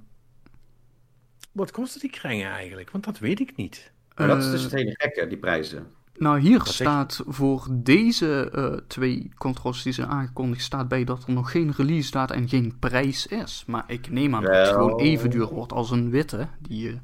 wat 1.53 1.71
kostte 1.71 1.99
die 1.99 2.11
kringen 2.11 2.51
eigenlijk? 2.51 2.91
Want 2.91 3.05
dat 3.05 3.19
weet 3.19 3.41
ik 3.41 3.57
niet. 3.57 3.93
maar 4.17 4.27
dat 4.29 4.39
is 4.39 4.51
dus 4.51 4.59
Eh, 4.59 4.71
het 4.71 4.73
hele 4.73 4.95
gekke, 4.97 5.27
die 5.27 5.39
prijzen. 5.39 5.87
Nou, 6.17 6.41
hier 6.41 6.61
staat 6.65 7.23
voor 7.27 7.67
deze 7.71 8.51
eh, 8.51 8.73
twee 8.87 9.31
controllers 9.35 9.83
die 9.83 9.93
zijn 9.93 10.09
aangekondigd, 10.09 10.63
staat 10.63 10.89
bij 10.89 11.05
dat 11.05 11.25
er 11.27 11.33
nog 11.33 11.51
geen 11.51 11.73
release 11.77 12.11
data 12.11 12.35
en 12.35 12.49
geen 12.49 12.79
prijs 12.79 13.27
is. 13.27 13.65
Maar 13.67 13.85
ik 13.87 14.11
neem 14.11 14.35
aan 14.35 14.43
dat 14.43 14.55
het 14.57 14.69
gewoon 14.69 15.01
even 15.01 15.31
duur 15.31 15.47
wordt 15.49 15.73
als 15.73 15.91
een 15.91 16.11
witte. 16.11 16.49
Die 16.61 17.01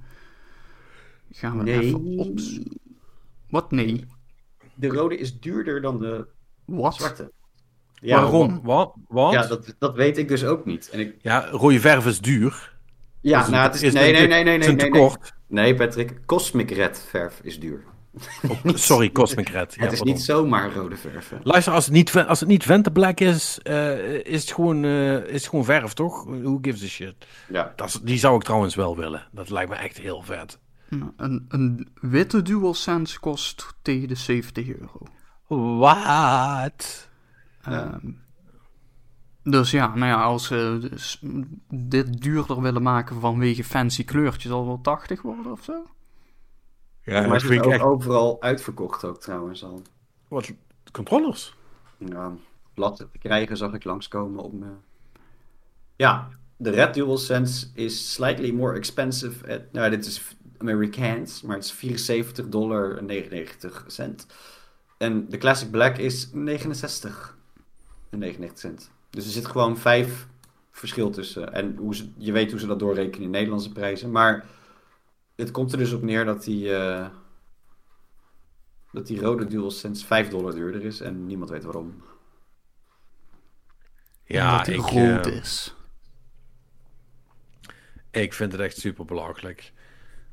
gaan 1.30 1.64
we 1.64 1.70
even 1.70 2.18
op. 2.18 2.38
Wat? 3.48 3.70
Nee. 3.70 4.04
De 4.74 4.88
rode 4.88 5.16
is 5.16 5.40
duurder 5.40 5.80
dan 5.80 5.98
de 5.98 6.26
Wat? 6.64 6.94
zwarte. 6.94 7.32
Waarom? 8.02 8.60
Wat? 8.62 8.94
Wat? 9.08 9.32
Ja, 9.32 9.46
dat, 9.46 9.74
dat 9.78 9.94
weet 9.94 10.18
ik 10.18 10.28
dus 10.28 10.44
ook 10.44 10.64
niet. 10.64 10.88
En 10.92 11.00
ik, 11.00 11.14
Ja, 11.22 11.46
rode 11.50 11.80
verf 11.80 12.06
is 12.06 12.20
duur. 12.20 12.72
ja, 13.20 13.42
Is 13.42 13.48
nou, 13.48 13.62
het 13.66 13.74
is, 13.74 13.82
is 13.82 13.92
nee, 13.92 14.12
nee, 14.12 14.26
nee, 14.26 14.28
nee, 14.28 14.58
nee, 14.58 14.58
nee, 14.58 14.68
nee. 14.76 14.90
tekort. 14.90 15.34
Nee, 15.46 15.74
Patrick, 15.74 16.20
Cosmic 16.26 16.70
Red 16.70 17.04
verf 17.10 17.40
is 17.42 17.60
duur. 17.60 17.84
Sorry, 18.64 19.12
Cosmic 19.12 19.48
Red. 19.48 19.74
Ja, 19.74 19.82
het 19.82 19.92
is 19.92 19.98
pardon. 19.98 20.14
niet 20.16 20.24
zomaar 20.24 20.72
rode 20.72 20.96
verf. 20.96 21.28
hè. 21.28 21.36
Luister, 21.42 21.72
als 21.72 21.84
het 21.84 21.94
niet, 21.94 22.16
als 22.26 22.40
het 22.40 22.48
niet 22.48 22.62
Venteblack 22.64 23.20
is, 23.20 23.58
eh, 23.62 24.14
is, 24.24 24.40
het 24.40 24.52
gewoon, 24.52 24.84
eh, 24.84 25.14
is 25.16 25.32
het 25.40 25.48
gewoon 25.48 25.64
verf, 25.64 25.92
toch? 25.92 26.24
Who 26.24 26.58
gives 26.62 26.82
a 26.82 26.86
shit? 26.86 27.14
Ja. 27.48 27.72
Dat 27.76 27.88
is- 27.88 28.00
die 28.02 28.18
zou 28.18 28.36
ik 28.36 28.42
trouwens 28.42 28.74
wel 28.74 28.96
willen. 28.96 29.26
Dat 29.32 29.50
lijkt 29.50 29.70
me 29.70 29.76
echt 29.76 29.98
heel 29.98 30.22
vet. 30.22 30.58
Nou, 30.88 31.12
Een, 31.16 31.44
een 31.48 31.88
witte 32.00 32.42
DualSense 32.42 33.20
kost 33.20 33.74
tegen 33.82 34.08
de 34.08 34.14
70 34.14 34.66
euro. 34.68 35.06
Wat? 35.78 37.07
Ehm, 37.72 38.10
dus 39.42 39.70
ja, 39.70 39.86
nou 39.86 40.06
ja, 40.06 40.22
als 40.22 40.46
ze 40.46 40.78
dus 40.90 41.22
dit 41.68 42.22
duurder 42.22 42.60
willen 42.60 42.82
maken 42.82 43.20
vanwege 43.20 43.64
fancy 43.64 44.04
kleurtjes, 44.04 44.50
zal 44.50 44.58
het 44.58 44.66
wel 44.66 44.80
80 44.80 45.22
worden 45.22 45.52
of 45.52 45.64
zo? 45.64 45.86
Ja, 47.02 47.26
maar 47.26 47.36
is 47.36 47.44
ik 47.44 47.64
ook 47.64 47.72
echt... 47.72 47.82
overal 47.82 48.42
uitverkocht 48.42 49.04
ook 49.04 49.20
trouwens 49.20 49.64
al. 49.64 49.82
Wat? 50.28 50.52
Controllers? 50.92 51.56
Ja, 51.98 52.32
te 52.74 53.08
krijgen 53.18 53.56
zag 53.56 53.72
ik 53.72 53.84
langskomen 53.84 54.44
op 54.44 54.52
me. 54.52 54.66
Ja, 55.96 56.28
de 56.56 56.70
Red 56.70 56.94
DualSense 56.94 57.66
is 57.74 58.12
slightly 58.12 58.50
more 58.50 58.76
expensive. 58.76 59.52
At, 59.52 59.72
nou, 59.72 59.90
dit 59.90 60.06
is 60.06 60.36
Amerikaans, 60.58 61.42
maar 61.42 61.56
het 61.56 61.64
is 61.64 61.72
74 61.72 62.48
dollar 62.48 62.96
en 62.96 63.06
99 63.06 63.84
cent. 63.86 64.26
En 64.98 65.28
de 65.28 65.38
Classic 65.38 65.70
Black 65.70 65.96
is 65.98 66.30
69 66.32 67.37
en 68.10 68.18
99 68.18 68.58
cent. 68.58 68.90
Dus 69.10 69.24
er 69.24 69.30
zit 69.30 69.46
gewoon 69.46 69.78
vijf 69.78 70.26
verschil 70.70 71.10
tussen. 71.10 71.52
En 71.52 71.76
hoe 71.76 71.94
ze, 71.94 72.10
je 72.16 72.32
weet 72.32 72.50
hoe 72.50 72.60
ze 72.60 72.66
dat 72.66 72.78
doorrekenen 72.78 73.24
in 73.24 73.30
Nederlandse 73.30 73.72
prijzen. 73.72 74.10
Maar 74.10 74.46
het 75.36 75.50
komt 75.50 75.72
er 75.72 75.78
dus 75.78 75.92
op 75.92 76.02
neer 76.02 76.24
dat 76.24 76.44
die, 76.44 76.74
eh, 76.76 77.08
dat 78.92 79.06
die 79.06 79.20
rode 79.20 79.46
DualSense 79.46 80.06
5 80.06 80.28
dollar 80.28 80.54
duurder 80.54 80.84
is. 80.84 81.00
En 81.00 81.26
niemand 81.26 81.50
weet 81.50 81.64
waarom. 81.64 82.02
Ja, 84.24 84.66
ik, 84.66 84.76
rood 84.76 85.26
eh, 85.26 85.36
is. 85.36 85.74
ik 88.10 88.32
vind 88.32 88.52
het 88.52 88.60
echt 88.60 88.78
super 88.78 89.04
belachelijk. 89.04 89.72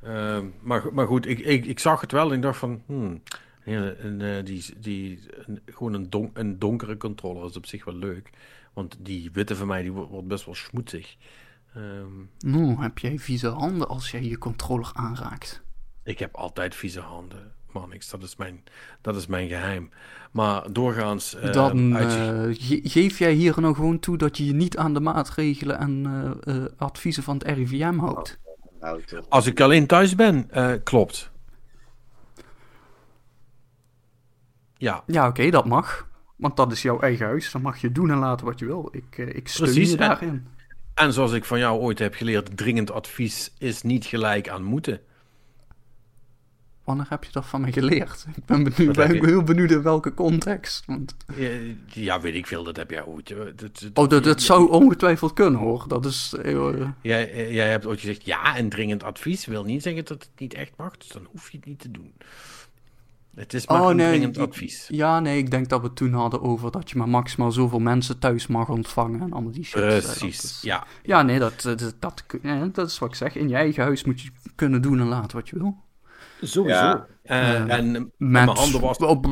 Ehm, 0.02 0.50
maar, 0.62 0.94
maar 0.94 1.08
goed, 1.08 1.26
ik, 1.26 1.40
ik, 1.40 1.66
ik 1.66 1.80
zag 1.80 2.02
het 2.02 2.12
wel 2.12 2.30
en 2.30 2.36
ik 2.36 2.42
dacht 2.42 2.60
van... 2.60 2.84
Hmm, 2.86 3.22
ja, 3.66 3.94
een, 3.98 4.22
eh, 4.22 4.44
die, 4.46 4.64
die, 4.80 5.20
een- 5.46 5.62
gewoon 5.66 5.94
een, 5.94 6.10
don, 6.10 6.30
een 6.34 6.60
donkere 6.60 6.98
controller 6.98 7.50
is 7.50 7.58
op 7.58 7.66
zich 7.66 7.86
wel 7.86 7.96
leuk. 7.96 8.30
Want 8.74 8.96
die 9.00 9.30
witte 9.34 9.56
van 9.56 9.68
mij 9.68 9.82
die 9.82 9.92
wordt, 9.92 10.10
wordt 10.12 10.28
best 10.28 10.46
wel 10.46 10.56
schmoedzig. 10.56 11.16
Ehm, 11.74 12.12
Nou, 12.40 12.82
heb 12.82 12.98
jij 12.98 13.20
vieze 13.20 13.48
handen 13.48 13.88
als 13.88 14.12
jij 14.12 14.24
je 14.24 14.38
controller 14.38 14.90
aanraakt? 14.94 15.64
ik 16.04 16.20
heb 16.20 16.36
altijd 16.36 16.76
vieze 16.76 17.00
handen. 17.00 17.54
Mannix, 17.72 18.10
dat 18.10 18.24
is 18.24 18.36
mijn, 18.36 18.64
dat 19.02 19.16
is 19.16 19.28
mijn 19.28 19.48
geheim. 19.48 19.90
Maar 20.32 20.72
doorgaans... 20.74 21.36
eh, 21.36 21.52
Dan 21.54 21.96
eh, 21.96 22.42
ge- 22.52 22.80
geef 22.84 23.20
jij 23.20 23.34
hier 23.34 23.62
nou 23.62 23.76
gewoon 23.76 24.00
toe 24.00 24.18
dat 24.18 24.38
je 24.38 24.46
je 24.46 24.54
niet 24.54 24.78
aan 24.78 24.94
de 24.94 25.00
maatregelen 25.00 25.78
en 25.80 26.06
eh, 26.46 26.56
eh, 26.56 26.64
adviezen 26.78 27.24
van 27.24 27.38
het 27.38 27.48
RIVM 27.48 27.98
houdt. 27.98 28.40
Nou, 28.80 29.04
toch. 29.04 29.26
Als 29.30 29.46
ik 29.46 29.60
alleen 29.62 29.88
thuis 29.88 30.16
ben, 30.16 30.52
eh, 30.52 30.74
klopt. 30.84 31.32
Ja, 34.78 35.04
Ja, 35.08 35.28
oké, 35.28 35.50
dat 35.50 35.66
mag. 35.66 36.08
Want 36.36 36.56
dat 36.58 36.72
is 36.72 36.82
jouw 36.82 37.00
eigen 37.00 37.26
huis. 37.26 37.52
Dan 37.52 37.62
mag 37.62 37.78
je 37.78 37.92
doen 37.92 38.12
en 38.12 38.18
laten 38.18 38.46
wat 38.46 38.60
je 38.60 38.66
wil. 38.66 38.90
Ik, 38.92 39.18
eh, 39.18 39.28
ik 39.36 39.48
steun 39.48 39.66
Precies, 39.72 39.92
je 39.92 39.98
en- 39.98 40.08
daarin. 40.10 40.48
En 40.94 41.14
zoals 41.14 41.32
ik 41.32 41.46
van 41.46 41.60
jou 41.60 41.80
ooit 41.80 42.00
heb 42.00 42.14
geleerd, 42.14 42.58
dringend 42.58 42.92
advies 42.92 43.54
is 43.58 43.82
niet 43.82 44.06
gelijk 44.06 44.50
aan 44.50 44.64
moeten. 44.64 45.00
Wanneer 46.84 47.06
heb 47.10 47.24
je 47.24 47.32
dat 47.32 47.46
van 47.46 47.62
mij 47.62 47.72
geleerd? 47.72 48.26
Ik 48.36 48.46
ben, 48.46 48.64
benieuwd, 48.64 48.96
ben 48.96 49.26
heel 49.26 49.44
benieuwd 49.44 49.72
in 49.72 49.82
welke 49.82 50.14
context. 50.14 50.86
Want, 50.86 51.16
Ja, 51.36 51.50
Ja, 51.88 52.22
weet 52.22 52.36
ik 52.36 52.48
veel, 52.48 52.64
dat 52.64 52.76
heb 52.76 52.90
jij 52.92 53.06
ooit. 53.06 53.32
eh, 53.32 53.38
Dat, 53.38 53.58
dat, 53.58 53.90
oh, 53.94 54.10
dat, 54.10 54.24
dat 54.24 54.42
zou 54.42 54.70
ongetwijfeld 54.70 55.34
kunnen 55.34 55.60
hoor. 55.60 55.86
Dat 55.88 56.06
is. 56.06 56.34
eh, 56.42 56.88
Jij, 57.02 57.52
jij 57.54 57.70
hebt 57.70 57.86
ooit 57.86 58.00
gezegd, 58.00 58.26
ja, 58.26 58.56
en 58.56 58.70
dringend 58.70 59.04
advies 59.04 59.46
wil 59.46 59.64
niet 59.64 59.82
zeggen 59.84 60.06
dat 60.06 60.24
het 60.24 60.40
niet 60.40 60.54
echt 60.54 60.72
mag, 60.78 60.98
dus 60.98 61.08
dan 61.08 61.28
hoef 61.32 61.52
je 61.52 61.58
het 61.58 61.66
niet 61.66 61.80
te 61.80 61.92
doen. 61.92 62.14
Het 63.36 63.54
is 63.54 63.68
maar 63.68 63.82
Oh, 63.82 63.90
een 63.90 63.96
nee, 63.96 64.20
ik- 64.20 64.38
advies. 64.38 64.86
ja, 64.88 65.20
nee, 65.20 65.38
ik 65.38 65.52
denk 65.52 65.70
dat 65.70 65.82
we 65.82 65.88
het 65.88 65.96
toen 65.96 66.14
hadden 66.14 66.42
over 66.42 66.72
dat 66.72 66.90
je 66.90 66.98
maar 66.98 67.10
maximaal 67.10 67.52
zoveel 67.52 67.80
mensen 67.80 68.20
thuis 68.20 68.48
mag 68.48 68.70
ontvangen 68.70 69.22
en 69.22 69.32
allemaal 69.34 69.52
die 69.52 69.64
shit. 69.64 69.82
eh, 69.82 69.90
dat 69.90 70.02
Precies, 70.02 70.44
is- 70.44 70.60
ja. 70.62 70.84
Ja, 71.04 71.22
nee, 71.22 71.40
dat, 71.40 71.62
dat, 71.62 71.96
dat, 72.00 72.24
eh, 72.42 72.62
dat 72.72 72.88
is 72.90 73.00
wat 73.00 73.10
ik 73.10 73.16
zeg. 73.16 73.36
In 73.36 73.50
je 73.50 73.56
eigen 73.56 73.84
huis 73.84 74.04
moet 74.04 74.22
je 74.22 74.30
kunnen 74.56 74.82
doen 74.82 75.00
en 75.00 75.08
laten 75.08 75.38
wat 75.38 75.50
je 75.50 75.58
wil. 75.58 75.76
Sowieso. 76.42 76.80
Ja. 76.80 77.08
Eh, 77.24 77.50
Eh, 77.62 77.78
en 77.78 77.92
Met, 77.92 78.08
mijn 78.18 78.48
handen 78.48 78.82
was... 78.82 78.98
op, 78.98 79.28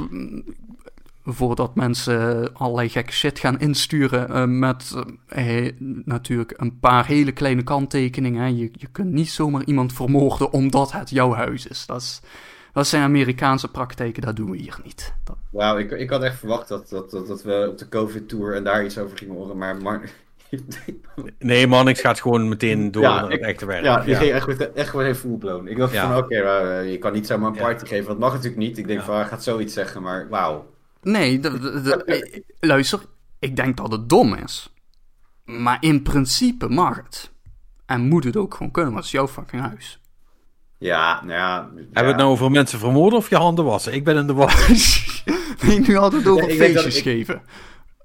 voordat 1.23 1.75
mensen 1.75 2.53
allerlei 2.53 2.90
gekke 2.90 3.11
shit 3.11 3.40
gaan 3.40 3.59
insturen 3.59 4.30
eh, 4.30 4.45
met 4.45 4.93
eh, 5.27 5.65
eh, 5.67 5.73
natuurlijk 6.06 6.53
een 6.57 6.80
paar 6.80 7.06
hele 7.06 7.32
kleine 7.32 7.64
kanttekeningen. 7.64 8.41
hè. 8.41 8.48
Je, 8.48 8.69
je 8.72 8.88
kunt 8.91 9.11
niet 9.11 9.30
zomaar 9.30 9.64
iemand 9.64 9.93
vermoorden 9.93 10.51
omdat 10.53 10.91
het 10.91 11.09
jouw 11.09 11.33
huis 11.33 11.67
is. 11.67 11.85
Dat 11.85 12.01
is 12.01 12.22
dat 12.74 12.88
zijn 12.88 13.03
Amerikaanse 13.03 13.68
praktijken, 13.68 14.22
dat 14.22 14.35
doen 14.35 14.52
we 14.52 14.58
hier 14.58 14.80
niet. 14.84 15.14
Dat- 15.24 15.38
Wauw, 15.50 15.77
ik, 15.77 15.92
ik 15.92 16.10
had 16.10 16.24
echt 16.24 16.38
verwacht 16.38 16.68
dat, 16.68 16.90
dat, 16.90 17.11
dat, 17.11 17.27
dat 17.27 17.43
we 17.43 17.68
op 17.72 17.77
de 17.77 17.90
COVID-tour 17.90 18.56
en 18.56 18.64
daar 18.64 18.85
iets 18.85 18.98
over 18.98 19.18
gingen 19.18 19.35
horen, 19.35 19.58
maar... 19.58 19.77
maar... 19.77 20.10
Nee, 21.40 21.68
Mannix 21.68 22.02
gaat 22.02 22.22
gewoon 22.22 22.50
meteen 22.50 22.92
door 22.92 23.02
Ja, 23.03 23.14
naar 23.14 23.24
het 23.24 23.34
ik- 23.34 23.40
echte 23.42 23.66
werk. 23.66 23.84
Ja, 23.84 24.00
die 24.02 24.16
ging 24.16 24.32
echt, 24.32 24.48
met- 24.48 24.74
echt 24.74 24.90
gewoon 24.90 25.06
even 25.06 25.19
full 25.30 25.38
blown. 25.38 25.68
Ik 25.68 25.77
dacht 25.77 25.93
Ja. 25.93 26.08
van, 26.08 26.18
oké, 26.24 26.35
eh, 26.35 26.92
je 26.92 26.98
kan 26.98 27.14
niet 27.14 27.27
zomaar 27.27 27.50
een 27.50 27.56
Ja. 27.56 27.61
party 27.61 27.85
geven. 27.85 28.08
Dat 28.08 28.19
mag 28.19 28.32
natuurlijk 28.32 28.61
niet. 28.61 28.77
Ik 28.77 28.88
denk 28.88 29.00
Ja. 29.00 29.06
van, 29.06 29.16
hij 29.16 29.26
gaat 29.26 29.43
zoiets 29.43 29.74
zeggen, 29.74 30.02
maar 30.02 30.30
wauw. 30.30 30.72
Nee, 31.02 31.40
de- 31.40 31.60
de- 31.60 31.82
de- 31.82 32.43
luister, 32.68 33.00
ik 33.40 33.56
denk 33.56 33.77
dat 33.77 33.92
het 33.92 34.10
dom 34.10 34.34
is. 34.34 34.74
Maar 35.45 35.77
in 35.80 36.02
principe 36.03 36.69
mag 36.69 36.95
het. 36.95 37.32
En 37.85 38.02
moet 38.02 38.24
het 38.24 38.38
ook 38.38 38.53
gewoon 38.53 38.72
kunnen, 38.72 38.92
want 38.92 39.03
het 39.06 39.14
is 39.14 39.19
jouw 39.19 39.27
fucking 39.27 39.61
huis. 39.61 40.00
Ja, 40.84 41.22
nou 41.24 41.32
ja... 41.38 41.70
Hebben 41.76 41.92
we 41.94 42.08
het 42.08 42.16
nou 42.18 42.30
over 42.30 42.52
mensen 42.52 42.80
vermoorden 42.80 43.20
of 43.20 43.30
je 43.30 43.36
handen 43.36 43.66
wassen? 43.66 43.94
Ik 43.94 44.03
ben 44.03 44.18
in 44.18 44.28
de 44.28 44.34
war. 44.34 44.70
nee, 45.68 45.80
nu 45.80 45.95
altijd 45.95 46.28
over 46.28 46.50
Ik 46.50 46.58
feestjes 46.58 46.95
ik- 46.98 47.03
geven. 47.03 47.42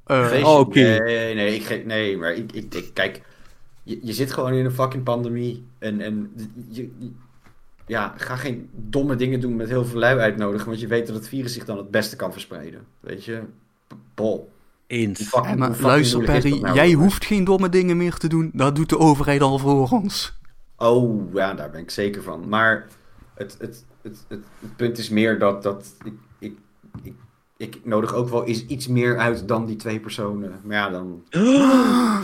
Eh, 0.07 0.27
Feestje? 0.29 0.47
oh, 0.47 0.59
oké. 0.59 0.81
Nee, 0.81 1.35
nee, 1.35 1.55
ik 1.55 1.63
geef, 1.65 1.85
nee, 1.85 2.17
maar 2.17 2.35
ik, 2.35 2.53
ik, 2.53 2.75
ik- 2.75 2.91
kijk, 2.95 3.23
je, 3.83 3.99
je 4.03 4.13
zit 4.13 4.33
gewoon 4.33 4.53
in 4.53 4.65
een 4.65 4.71
fucking 4.73 5.03
pandemie. 5.03 5.67
En, 5.79 6.01
en 6.01 6.33
je, 6.71 6.91
je- 6.99 7.11
ja, 7.87 8.15
ga 8.17 8.37
geen 8.37 8.69
domme 8.73 9.17
dingen 9.17 9.41
doen 9.41 9.57
met 9.57 9.69
heel 9.69 9.85
veel 9.85 9.99
lui 9.99 10.19
uitnodigen, 10.19 10.67
want 10.67 10.81
je 10.81 10.87
weet 10.87 11.07
dat 11.07 11.17
het 11.17 11.29
virus 11.29 11.53
zich 11.53 11.65
dan 11.65 11.77
het 11.77 11.91
beste 11.91 12.17
kan 12.17 12.33
verspreiden. 12.33 12.81
Weet 13.01 13.25
je? 13.25 13.41
Bol. 14.15 14.51
Eens. 14.87 15.21
fucking- 15.23 15.57
maar 15.57 15.77
luister 15.81 16.25
Perry, 16.25 16.61
nou? 16.61 16.75
jij 16.75 16.93
hoeft 16.93 17.25
geen 17.25 17.45
domme 17.45 17.69
dingen 17.69 17.97
meer 17.97 18.15
te 18.15 18.29
doen. 18.29 18.51
Dat 18.55 18.77
doet 18.77 18.89
de 18.89 18.99
overheid 18.99 19.41
al 19.41 19.59
voor 19.59 19.89
ons. 19.91 20.38
Oh, 20.79 21.35
ja, 21.35 21.55
daar 21.55 21.71
ben 21.71 21.81
ik 21.81 21.91
zeker 21.91 22.23
van. 22.23 22.49
Maar 22.49 22.87
het, 23.35 23.57
het, 23.59 23.85
het, 24.03 24.25
het, 24.29 24.41
het 24.61 24.77
punt 24.77 24.99
is 24.99 25.09
meer 25.09 25.39
dat, 25.39 25.63
dat 25.63 25.95
ik, 26.05 26.13
ik, 26.39 26.59
ik, 27.03 27.15
ik 27.57 27.79
nodig 27.85 28.15
ook 28.15 28.29
wel 28.29 28.45
eens 28.45 28.67
iets 28.67 28.87
meer 28.89 29.19
uit 29.19 29.49
dan 29.49 29.67
die 29.67 29.77
twee 29.77 30.01
personen. 30.01 30.61
Maar 30.63 30.77
ja, 30.77 30.91
dan... 30.91 31.25
Oeh. 31.37 32.21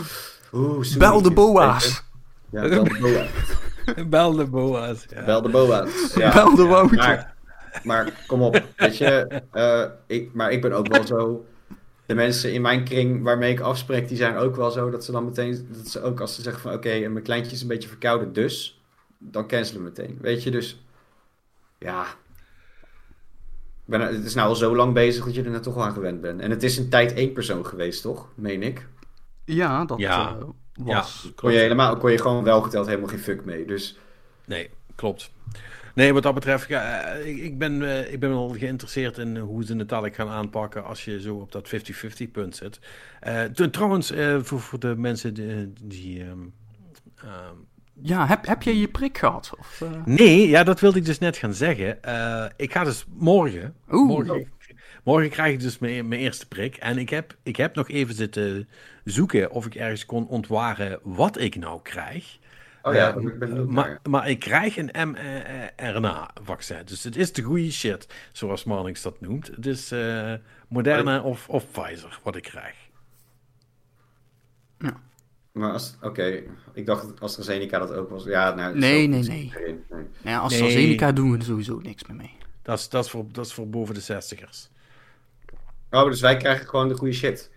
Bel 0.97 1.21
de 1.21 1.31
boa's. 1.31 2.03
Ja, 2.49 2.61
bel 2.69 2.83
de 2.83 2.97
boa's. 3.01 4.07
Bel 4.09 4.33
de 4.35 4.45
boa's. 4.45 5.05
Ja. 5.15 5.25
Bel 5.25 5.41
de 5.41 5.49
boa's. 5.49 6.13
Ja. 6.13 6.33
Bel 6.33 6.55
de 6.55 6.61
Ja, 6.61 6.67
Wouter. 6.67 6.95
maar, 6.97 7.35
maar 7.83 8.23
kom 8.27 8.41
op, 8.41 8.63
weet 8.75 8.97
je. 8.97 9.41
eh, 9.51 9.83
ik, 10.07 10.33
maar 10.33 10.51
ik 10.51 10.61
ben 10.61 10.71
ook 10.73 10.87
wel 10.87 11.05
zo... 11.05 11.45
De 12.05 12.15
mensen 12.15 12.53
in 12.53 12.61
mijn 12.61 12.83
kring 12.83 13.23
waarmee 13.23 13.51
ik 13.51 13.59
afspreek, 13.59 14.07
die 14.07 14.17
zijn 14.17 14.35
ook 14.35 14.55
wel 14.55 14.71
zo 14.71 14.89
dat 14.89 15.03
ze 15.05 15.11
dan 15.11 15.25
meteen... 15.25 15.67
Dat 15.71 15.87
ze 15.87 16.01
ook 16.01 16.19
als 16.19 16.35
ze 16.35 16.41
zeggen 16.41 16.61
van 16.61 16.73
oké, 16.73 16.89
en 16.89 17.11
mijn 17.11 17.23
kleintje 17.23 17.51
is 17.51 17.61
een 17.61 17.67
beetje 17.67 17.89
verkouden, 17.89 18.33
dus... 18.33 18.79
Dan 19.17 19.47
cancelen 19.47 19.83
we 19.83 19.87
meteen. 19.89 20.17
Weet 20.21 20.43
je, 20.43 20.51
dus... 20.51 20.83
Ja... 21.79 22.05
Ben, 23.85 24.01
het 24.01 24.25
is 24.25 24.33
nou 24.33 24.47
al 24.47 24.55
zo 24.55 24.75
lang 24.75 24.93
bezig 24.93 25.25
dat 25.25 25.35
je 25.35 25.43
er 25.43 25.49
net 25.49 25.63
toch 25.63 25.73
wel 25.73 25.83
aan 25.83 25.93
gewend 25.93 26.21
bent. 26.21 26.41
En 26.41 26.49
het 26.49 26.63
is 26.63 26.77
een 26.77 26.89
tijd 26.89 27.13
één 27.13 27.31
persoon 27.33 27.65
geweest, 27.65 28.01
toch? 28.01 28.27
Meen 28.35 28.63
ik. 28.63 28.87
Ja, 29.45 29.85
dat 29.85 29.99
Ja. 29.99 30.35
eh, 30.39 30.47
Ja, 30.85 30.95
was. 30.95 31.19
Kon 31.21 31.29
je 31.29 31.33
klopt. 31.35 31.55
helemaal, 31.55 31.97
kon 31.97 32.11
je 32.11 32.17
gewoon 32.17 32.43
wel 32.43 32.61
geteld 32.61 32.85
helemaal 32.87 33.09
geen 33.09 33.19
fuck 33.19 33.45
mee. 33.45 33.65
Dus 33.65 33.97
Nee, 34.45 34.69
klopt. 34.95 35.31
Nee, 35.95 36.13
wat 36.13 36.23
dat 36.23 36.33
betreft, 36.33 36.67
ja, 36.67 37.01
eh, 37.01 37.27
ik, 37.27 37.37
ik, 37.37 37.57
ben, 37.57 37.89
eh, 37.89 38.13
ik 38.13 38.19
ben 38.19 38.29
wel 38.29 38.49
geïnteresseerd 38.49 39.17
in 39.17 39.37
hoe 39.37 39.65
ze 39.65 39.75
het 39.75 39.89
dadelijk 39.89 40.15
gaan 40.15 40.29
aanpakken 40.29 40.85
als 40.85 41.05
je 41.05 41.21
zo 41.21 41.35
op 41.35 41.51
dat 41.51 41.69
50-50 41.69 42.31
punt 42.31 42.55
zit. 42.55 42.79
Eh, 43.19 43.43
trouwens, 43.43 44.13
voor, 44.41 44.59
voor 44.59 44.79
de 44.79 44.95
mensen 44.97 45.33
die... 45.33 45.73
die 45.83 46.19
ehm, 46.19 46.39
ehm, 47.15 47.55
Ja, 48.01 48.27
heb, 48.27 48.45
heb 48.45 48.63
jij 48.63 48.75
je 48.75 48.87
prik 48.87 49.17
gehad? 49.17 49.53
Of, 49.59 49.83
nee, 50.05 50.47
ja, 50.47 50.63
dat 50.63 50.79
wilde 50.79 50.97
ik 50.97 51.05
dus 51.05 51.19
net 51.19 51.37
gaan 51.37 51.53
zeggen. 51.53 51.99
Ik 52.55 52.71
ga 52.71 52.83
dus 52.83 53.05
morgen... 53.09 53.75
Oeh. 53.91 54.07
Morgen, 54.07 54.47
morgen 55.03 55.29
krijg 55.29 55.53
ik 55.53 55.59
dus 55.59 55.77
mijn, 55.77 56.07
mijn 56.07 56.21
eerste 56.21 56.47
prik. 56.47 56.75
En 56.75 56.97
ik 56.97 57.09
heb, 57.09 57.35
ik 57.43 57.55
heb 57.55 57.75
nog 57.75 57.89
even 57.89 58.15
zitten 58.15 58.67
zoeken 59.03 59.51
of 59.51 59.65
ik 59.65 59.75
ergens 59.75 60.05
kon 60.05 60.27
ontwaren 60.27 60.99
wat 61.03 61.39
ik 61.39 61.55
nou 61.55 61.81
krijg. 61.81 62.37
Oh 62.85 62.93
ja, 62.93 63.15
Eh, 63.15 63.21
ik 63.23 63.39
ben 63.39 63.49
benieuwd 63.49 63.69
maar, 63.69 63.99
maar 64.09 64.29
ik 64.29 64.39
krijg 64.39 64.77
een 64.77 64.91
mRNA-vaccin. 65.75 66.81
Dus 66.85 67.03
het 67.03 67.15
is 67.15 67.33
de 67.33 67.41
goede 67.41 67.71
shit, 67.71 68.07
zoals 68.31 68.63
Marnix 68.63 69.01
dat 69.01 69.21
noemt. 69.21 69.47
Het 69.47 69.65
is 69.65 69.91
eh, 69.91 70.33
Moderna 70.67 71.21
of, 71.21 71.49
of 71.49 71.71
Pfizer 71.71 72.19
wat 72.23 72.35
ik 72.35 72.43
krijg. 72.43 72.75
Maar 75.51 75.71
als, 75.71 75.95
oké, 76.01 76.43
ik 76.73 76.85
dacht 76.85 77.01
dat 77.07 77.19
AstraZeneca 77.21 77.79
dat 77.79 77.91
ook 77.93 78.09
was. 78.09 78.23
Ja, 78.23 78.53
nou, 78.53 78.77
Nee, 78.77 79.03
zo- 79.03 79.09
nee, 79.09 79.21
nee. 79.23 79.51
nee. 79.63 79.79
Nou 79.89 80.05
ja, 80.23 80.37
als 80.39 80.51
Nee. 80.53 80.61
AstraZeneca 80.63 81.11
doen 81.11 81.31
we 81.31 81.37
er 81.37 81.43
sowieso 81.43 81.79
niks 81.79 82.05
meer 82.07 82.15
mee. 82.17 82.37
Dat 82.61 82.79
is, 82.79 82.89
dat 82.89 83.05
is, 83.05 83.11
voor, 83.11 83.25
dat 83.31 83.45
is 83.45 83.53
voor 83.53 83.69
boven 83.69 83.93
de 83.93 84.01
60ers. 84.01 84.69
Oh, 85.91 86.03
dus 86.05 86.21
wij 86.21 86.37
krijgen 86.37 86.67
gewoon 86.67 86.87
de 86.87 86.95
goede 86.95 87.13
shit. 87.13 87.51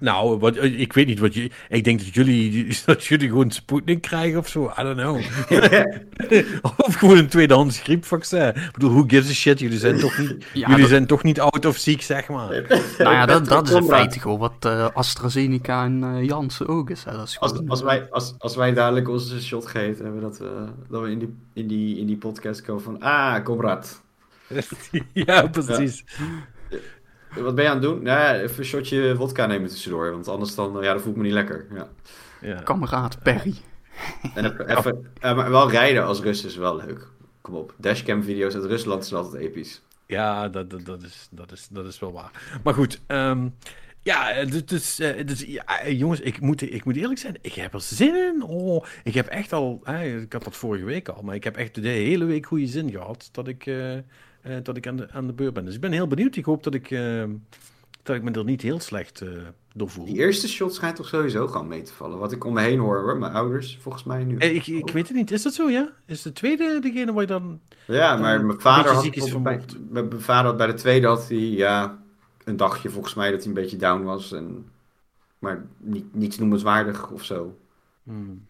Nou, 0.00 0.38
wat, 0.38 0.56
ik 0.62 0.92
weet 0.92 1.06
niet 1.06 1.18
wat 1.18 1.34
je. 1.34 1.50
Ik 1.68 1.84
denk 1.84 1.98
dat 1.98 2.14
jullie, 2.14 2.66
dat 2.86 3.04
jullie 3.04 3.28
gewoon 3.28 3.50
Sputnik 3.50 4.00
krijgen 4.00 4.38
of 4.38 4.48
zo. 4.48 4.72
I 4.78 4.82
don't 4.82 4.96
know. 4.96 5.16
of 6.86 6.94
gewoon 6.94 7.16
een 7.18 7.28
tweedehands 7.28 7.80
griepvaccin. 7.80 8.46
Ik 8.48 8.70
bedoel, 8.72 8.90
who 8.90 9.04
gives 9.06 9.30
a 9.30 9.32
shit? 9.32 9.58
Jullie 9.58 9.78
zijn 9.78 9.98
toch 9.98 10.18
niet, 10.18 10.28
Ja, 10.52 10.66
jullie 10.66 10.80
dat- 10.80 10.88
zijn 10.88 11.06
toch 11.06 11.22
niet 11.22 11.40
oud 11.40 11.64
of 11.66 11.76
ziek, 11.76 12.02
zeg 12.02 12.28
maar. 12.28 12.48
Nou 12.98 13.14
ja, 13.14 13.26
dat, 13.26 13.46
dat 13.46 13.68
is 13.68 13.74
in 13.74 13.80
Conrad. 13.80 13.98
feite 13.98 14.20
gewoon 14.20 14.38
wat 14.38 14.54
eh, 14.60 14.88
AstraZeneca 14.94 15.84
en 15.84 16.04
eh, 16.04 16.24
Janssen 16.26 16.68
ook 16.68 16.90
is. 16.90 17.04
Hè. 17.04 17.12
Dat 17.12 17.28
is 17.28 17.38
Als, 17.40 17.68
als, 17.68 17.80
eh, 17.80 17.86
wij, 17.86 18.10
als, 18.10 18.34
als 18.38 18.56
wij 18.56 18.72
dadelijk 18.72 19.08
onze 19.08 19.42
shot 19.42 19.66
geven 19.66 20.04
hebben, 20.04 20.22
dat 20.22 20.38
we, 20.38 20.64
dat 20.88 21.02
we 21.02 21.10
in, 21.10 21.18
die, 21.18 21.34
in, 21.54 21.66
die, 21.66 21.98
in 21.98 22.06
die 22.06 22.16
podcast 22.16 22.62
komen 22.62 22.82
van... 22.82 23.00
Ah, 23.00 23.44
Comrade. 23.44 23.86
ja, 25.12 25.46
precies. 25.46 26.04
Wat 27.34 27.54
ben 27.54 27.64
je 27.64 27.70
aan 27.70 27.76
het 27.76 27.84
doen? 27.84 28.02
Nou 28.02 28.18
ja, 28.18 28.34
even 28.34 28.58
een 28.58 28.64
shotje 28.64 29.14
vodka 29.16 29.46
nemen 29.46 29.68
tussendoor. 29.68 30.10
Want 30.10 30.28
anders 30.28 30.54
dan, 30.54 30.78
eh, 30.78 30.84
ja, 30.84 30.92
dan 30.92 31.00
voel 31.00 31.12
ik 31.12 31.18
me 31.18 31.24
niet 31.24 31.32
lekker. 31.32 31.66
Ja. 31.74 31.88
Ja. 32.40 32.60
kameraad 32.60 33.22
Perry. 33.22 33.54
En 34.34 34.44
even, 34.44 34.76
even 34.76 35.06
eh, 35.20 35.36
maar 35.36 35.50
wel 35.50 35.70
rijden 35.70 36.04
als 36.04 36.20
Rus 36.20 36.44
is 36.44 36.56
wel 36.56 36.76
leuk. 36.76 37.08
Kom 37.40 37.54
op. 37.54 37.74
Dashcam 37.76 38.22
video's 38.22 38.54
uit 38.54 38.64
Rusland 38.64 39.06
zijn 39.06 39.22
altijd 39.22 39.42
episch. 39.42 39.82
Ja, 40.06 40.48
dat, 40.48 40.70
dat, 40.70 40.84
dat, 40.84 41.02
is, 41.02 41.28
dat, 41.30 41.52
is, 41.52 41.68
dat 41.70 41.86
is 41.86 41.98
wel 41.98 42.12
waar. 42.12 42.58
Maar 42.64 42.74
goed, 42.74 43.00
ehm, 43.06 43.48
ja, 44.02 44.44
dus, 44.44 44.96
dus, 45.24 45.44
ja, 45.46 45.88
jongens, 45.88 46.20
ik 46.20 46.40
moet, 46.40 46.62
ik 46.62 46.84
moet 46.84 46.96
eerlijk 46.96 47.20
zijn, 47.20 47.36
ik 47.40 47.54
heb 47.54 47.74
er 47.74 47.80
zin 47.80 48.14
in. 48.14 48.42
Oh, 48.42 48.84
ik 49.04 49.14
heb 49.14 49.26
echt 49.26 49.52
al, 49.52 49.82
ik 50.22 50.32
had 50.32 50.44
dat 50.44 50.56
vorige 50.56 50.84
week 50.84 51.08
al, 51.08 51.22
maar 51.22 51.34
ik 51.34 51.44
heb 51.44 51.56
echt 51.56 51.74
de 51.74 51.88
hele 51.88 52.24
week 52.24 52.46
goede 52.46 52.66
zin 52.66 52.90
gehad 52.90 53.28
dat 53.32 53.48
ik, 53.48 53.66
eh, 53.66 53.96
eh, 54.42 54.56
dat 54.62 54.76
ik 54.76 54.86
aan, 54.86 54.96
de, 54.96 55.10
aan 55.10 55.26
de 55.26 55.32
beurt 55.32 55.54
ben. 55.54 55.64
Dus 55.64 55.74
ik 55.74 55.80
ben 55.80 55.92
heel 55.92 56.08
benieuwd. 56.08 56.36
Ik 56.36 56.44
hoop 56.44 56.62
dat 56.62 56.74
ik, 56.74 56.90
eh, 56.90 57.24
dat 58.02 58.16
ik 58.16 58.22
me 58.22 58.30
er 58.30 58.44
niet 58.44 58.62
heel 58.62 58.80
slecht 58.80 59.20
eh 59.20 59.28
door 59.74 59.90
voel. 59.90 60.04
Die 60.04 60.16
eerste 60.16 60.48
shot 60.48 60.74
schijnt 60.74 60.96
toch 60.96 61.08
sowieso 61.08 61.46
gewoon 61.46 61.68
mee 61.68 61.82
te 61.82 61.92
vallen. 61.92 62.18
Wat 62.18 62.32
ik 62.32 62.44
om 62.44 62.52
me 62.52 62.60
heen 62.60 62.78
hoor, 62.78 63.00
hoor. 63.00 63.16
Mijn 63.16 63.32
ouders, 63.32 63.78
volgens 63.80 64.04
mij 64.04 64.24
nu. 64.24 64.36
Eh, 64.36 64.54
ik, 64.54 64.66
ik 64.66 64.90
weet 64.90 65.08
het 65.08 65.16
niet, 65.16 65.30
is 65.30 65.42
dat 65.42 65.54
zo, 65.54 65.68
ja? 65.68 65.88
Is 66.06 66.22
de 66.22 66.32
tweede 66.32 66.78
degene 66.80 67.12
waar 67.12 67.20
je 67.20 67.28
dan... 67.28 67.60
Ja, 67.86 68.16
maar 68.16 68.44
mijn 68.44 68.60
vader 68.60 68.92
had 68.92 69.10
bij, 69.10 69.40
mijn 69.42 69.64
mijn 69.90 70.20
vader 70.20 70.46
had 70.46 70.56
bij 70.56 70.66
de 70.66 70.74
tweede 70.74 71.06
had 71.06 71.28
hij 71.28 71.38
ja, 71.38 71.98
een 72.44 72.56
dagje 72.56 72.90
volgens 72.90 73.14
mij 73.14 73.30
dat 73.30 73.38
hij 73.38 73.48
een 73.48 73.54
beetje 73.54 73.76
down 73.76 74.02
was. 74.02 74.32
En, 74.32 74.66
maar 75.38 75.66
niet, 75.78 76.14
niets 76.14 76.38
noemenswaardig 76.38 77.10
of 77.10 77.24
zo. 77.24 77.58
Hmm. 78.02 78.46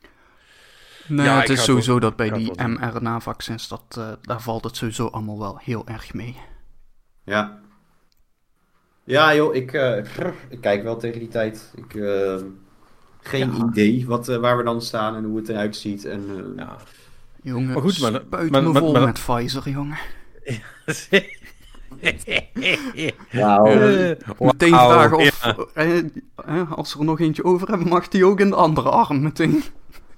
Nee, 1.10 1.26
Ja, 1.26 1.40
het 1.40 1.48
is 1.48 1.64
sowieso 1.64 1.90
wel- 1.90 2.00
dat 2.00 2.16
bij 2.16 2.30
die 2.30 2.52
mRNA-vaccins, 2.66 3.68
dat, 3.68 3.82
eh, 3.98 4.08
daar 4.22 4.40
valt 4.42 4.64
het 4.64 4.76
sowieso 4.76 5.06
allemaal 5.06 5.39
wel 5.39 5.58
heel 5.62 5.86
erg 5.86 6.14
mee. 6.14 6.36
Ja. 7.24 7.58
Ja 9.05 9.34
joh, 9.34 9.55
ik, 9.55 9.72
eh, 9.72 9.97
ik 10.48 10.60
kijk 10.60 10.82
wel 10.82 10.97
tegen 10.97 11.18
die 11.18 11.28
tijd. 11.28 11.72
Ik, 11.76 11.94
eh, 11.94 12.34
geen 13.20 13.52
Ja. 13.56 13.64
idee 13.70 14.06
wat, 14.06 14.28
eh, 14.28 14.36
waar 14.36 14.56
we 14.56 14.62
dan 14.62 14.82
staan 14.82 15.16
en 15.16 15.24
hoe 15.24 15.36
het 15.36 15.48
eruit 15.48 15.76
ziet. 15.76 16.05
En, 16.05 16.24
eh, 16.56 16.64
Ja. 16.64 16.76
Jongen, 17.42 17.72
Maar 17.72 17.82
goed, 17.82 18.00
maar- 18.00 18.10
spuit 18.24 18.50
maar- 18.50 18.62
me 18.62 18.68
maar- 18.72 18.82
vol 18.82 18.92
maar- 18.92 19.05
met 19.05 19.20
Pfizer, 19.26 19.68
jongen. 19.68 19.98
Wauw. 23.32 23.66
Eh, 23.70 24.16
Meteen 24.39 24.70
wauw, 24.70 24.90
vragen 24.90 25.16
of, 25.16 25.42
ja. 25.74 26.62
als 26.70 26.92
we 26.94 26.98
er 26.98 27.05
nog 27.05 27.20
eentje 27.20 27.44
over 27.44 27.68
hebben, 27.68 27.89
mag 27.89 28.08
die 28.08 28.24
ook 28.24 28.40
in 28.40 28.48
de 28.50 28.55
andere 28.56 28.89
arm 28.90 29.22
meteen. 29.22 29.62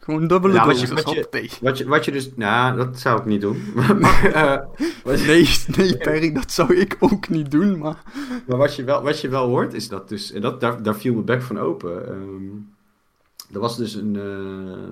Gewoon 0.05 0.27
dubbele 0.27 0.55
Ja, 0.55 0.67
wat 0.67 0.81
je- 0.81 0.87
wat 0.95 1.11
je-. 1.11 1.59
Wat, 1.61 1.79
je, 1.79 1.89
wat 1.89 2.05
je 2.05 2.13
dus... 2.13 2.31
Nou, 2.37 2.77
dat 2.77 3.01
zou 3.01 3.19
ik 3.21 3.25
niet 3.25 3.41
doen. 3.41 3.63
maar, 4.01 4.25
eh, 4.33 4.67
wat, 5.05 5.27
Nee, 5.27 5.49
nee, 5.77 5.97
Perry, 5.97 6.33
dat 6.33 6.51
zou 6.53 6.75
ik 6.77 6.97
ook 7.01 7.29
niet 7.29 7.51
doen, 7.51 7.79
maar... 7.79 8.03
Maar 8.47 8.57
wat 8.59 8.77
je 8.77 8.85
wel, 8.85 9.03
wat 9.03 9.21
je 9.21 9.29
wel 9.29 9.49
hoort 9.49 9.73
is 9.73 9.89
dat 9.89 10.09
dus, 10.09 10.33
en 10.33 10.41
dat, 10.41 10.61
daar, 10.61 10.83
daar 10.83 10.95
viel 10.97 11.13
mijn 11.13 11.25
bek 11.25 11.43
van 11.43 11.59
open. 11.59 12.07
ehm, 12.09 13.55
er 13.55 13.61
was 13.61 13.77
dus 13.77 13.95
een, 13.95 14.17
eh, 14.17 14.23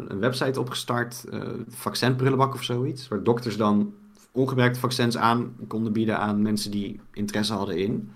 een 0.08 0.18
website 0.20 0.60
opgestart, 0.60 1.24
eh 1.30 1.40
vaccinprullenbak 1.68 2.54
of 2.54 2.62
zoiets, 2.62 3.08
waar 3.08 3.22
dokters 3.22 3.56
dan 3.56 3.94
ongebruikte 4.32 4.80
vaccins 4.80 5.16
aan 5.16 5.56
konden 5.68 5.92
bieden 5.92 6.18
aan 6.18 6.42
mensen 6.42 6.70
die 6.70 7.00
interesse 7.12 7.52
hadden 7.52 7.76
in. 7.78 8.10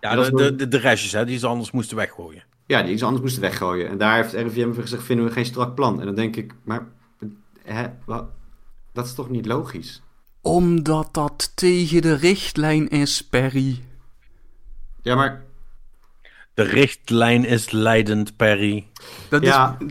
Ja, 0.00 0.14
de, 0.16 0.34
de, 0.34 0.54
de, 0.54 0.68
de 0.68 0.78
restjes, 0.78 1.12
hè, 1.12 1.24
die 1.24 1.38
ze 1.38 1.46
anders 1.46 1.70
moesten 1.70 1.96
weggooien. 1.96 2.42
Ja, 2.70 2.82
die 2.82 2.96
ze 2.96 3.04
anders 3.04 3.22
moesten 3.22 3.42
weggooien. 3.42 3.88
En 3.88 3.98
daar 3.98 4.16
heeft 4.16 4.32
RIVM 4.32 4.72
voor 4.72 4.82
gezegd, 4.82 5.02
vinden 5.02 5.24
we 5.26 5.32
geen 5.32 5.44
strak 5.44 5.74
plan. 5.74 6.00
En 6.00 6.06
dan 6.06 6.14
denk 6.14 6.36
ik, 6.36 6.52
maar 6.64 6.86
hè, 7.62 7.86
wat, 8.06 8.24
dat 8.92 9.06
is 9.06 9.14
toch 9.14 9.30
niet 9.30 9.46
logisch? 9.46 10.02
Omdat 10.40 11.08
dat 11.14 11.52
tegen 11.54 12.02
de 12.02 12.14
richtlijn 12.14 12.88
is, 12.88 13.22
Perry. 13.28 13.80
Ja, 15.02 15.14
maar 15.14 15.44
De 16.54 16.62
richtlijn 16.62 17.44
is 17.44 17.70
leidend, 17.70 18.36
Perry. 18.36 18.86
Dat 19.28 19.42
Ja. 19.42 19.76
is, 19.78 19.86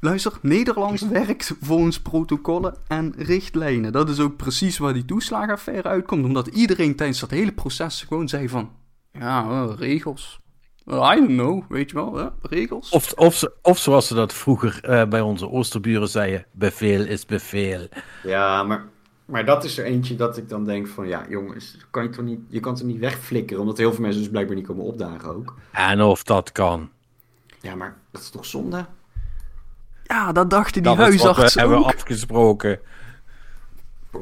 luister, 0.00 0.32
Nederlands 0.42 1.02
werkt 1.02 1.54
volgens 1.60 2.00
protocollen 2.00 2.76
en 2.88 3.14
richtlijnen. 3.16 3.92
Dat 3.92 4.08
is 4.08 4.20
ook 4.20 4.36
precies 4.36 4.78
waar 4.78 4.92
die 4.92 5.04
toeslagenaffaire 5.04 5.88
uitkomt. 5.88 6.24
Omdat 6.24 6.46
iedereen 6.46 6.96
tijdens 6.96 7.20
dat 7.20 7.30
hele 7.30 7.52
proces 7.52 8.02
gewoon 8.02 8.28
zei 8.28 8.48
van... 8.48 8.70
Ja, 9.12 9.64
regels. 9.78 10.40
I 10.88 11.14
don't 11.16 11.26
know, 11.26 11.64
weet 11.68 11.90
je 11.90 11.96
wel, 11.96 12.30
regels. 12.42 12.90
Of, 12.90 13.12
of, 13.12 13.34
ze- 13.34 13.52
of 13.62 13.78
zoals 13.78 14.06
ze 14.06 14.14
dat 14.14 14.32
vroeger 14.34 14.78
eh, 14.84 15.04
bij 15.08 15.20
onze 15.20 15.50
oosterburen 15.50 16.08
zeiden, 16.08 16.44
bevel 16.52 17.04
is 17.04 17.26
bevel. 17.26 17.88
Ja, 18.22 18.62
maar, 18.62 18.84
maar 19.24 19.44
dat 19.44 19.64
is 19.64 19.78
er 19.78 19.84
eentje 19.84 20.16
dat 20.16 20.36
ik 20.36 20.48
dan 20.48 20.64
denk 20.64 20.86
van... 20.86 21.06
Ja, 21.08 21.24
jongens, 21.28 21.76
kan 21.90 22.02
je, 22.02 22.08
toch 22.08 22.24
niet, 22.24 22.40
je 22.48 22.60
kan 22.60 22.72
het 22.72 22.80
er 22.80 22.86
niet 22.86 22.98
wegflikkeren... 22.98 23.62
omdat 23.62 23.78
heel 23.78 23.92
veel 23.92 24.00
mensen 24.02 24.20
dus 24.20 24.30
blijkbaar 24.30 24.56
niet 24.56 24.66
komen 24.66 24.84
opdagen 24.84 25.34
ook. 25.34 25.54
En 25.72 26.02
of 26.02 26.22
dat 26.22 26.52
kan. 26.52 26.90
Ja, 27.60 27.74
maar 27.74 27.96
dat 28.10 28.20
is 28.20 28.30
toch 28.30 28.44
zonde? 28.46 28.86
Ja, 30.04 30.32
dat 30.32 30.50
dachten 30.50 30.72
die 30.72 30.82
Dat 30.82 30.96
we 30.96 31.02
huisartsen 31.02 31.60
hebben 31.60 31.78
ook. 31.78 31.84
afgesproken. 31.94 32.78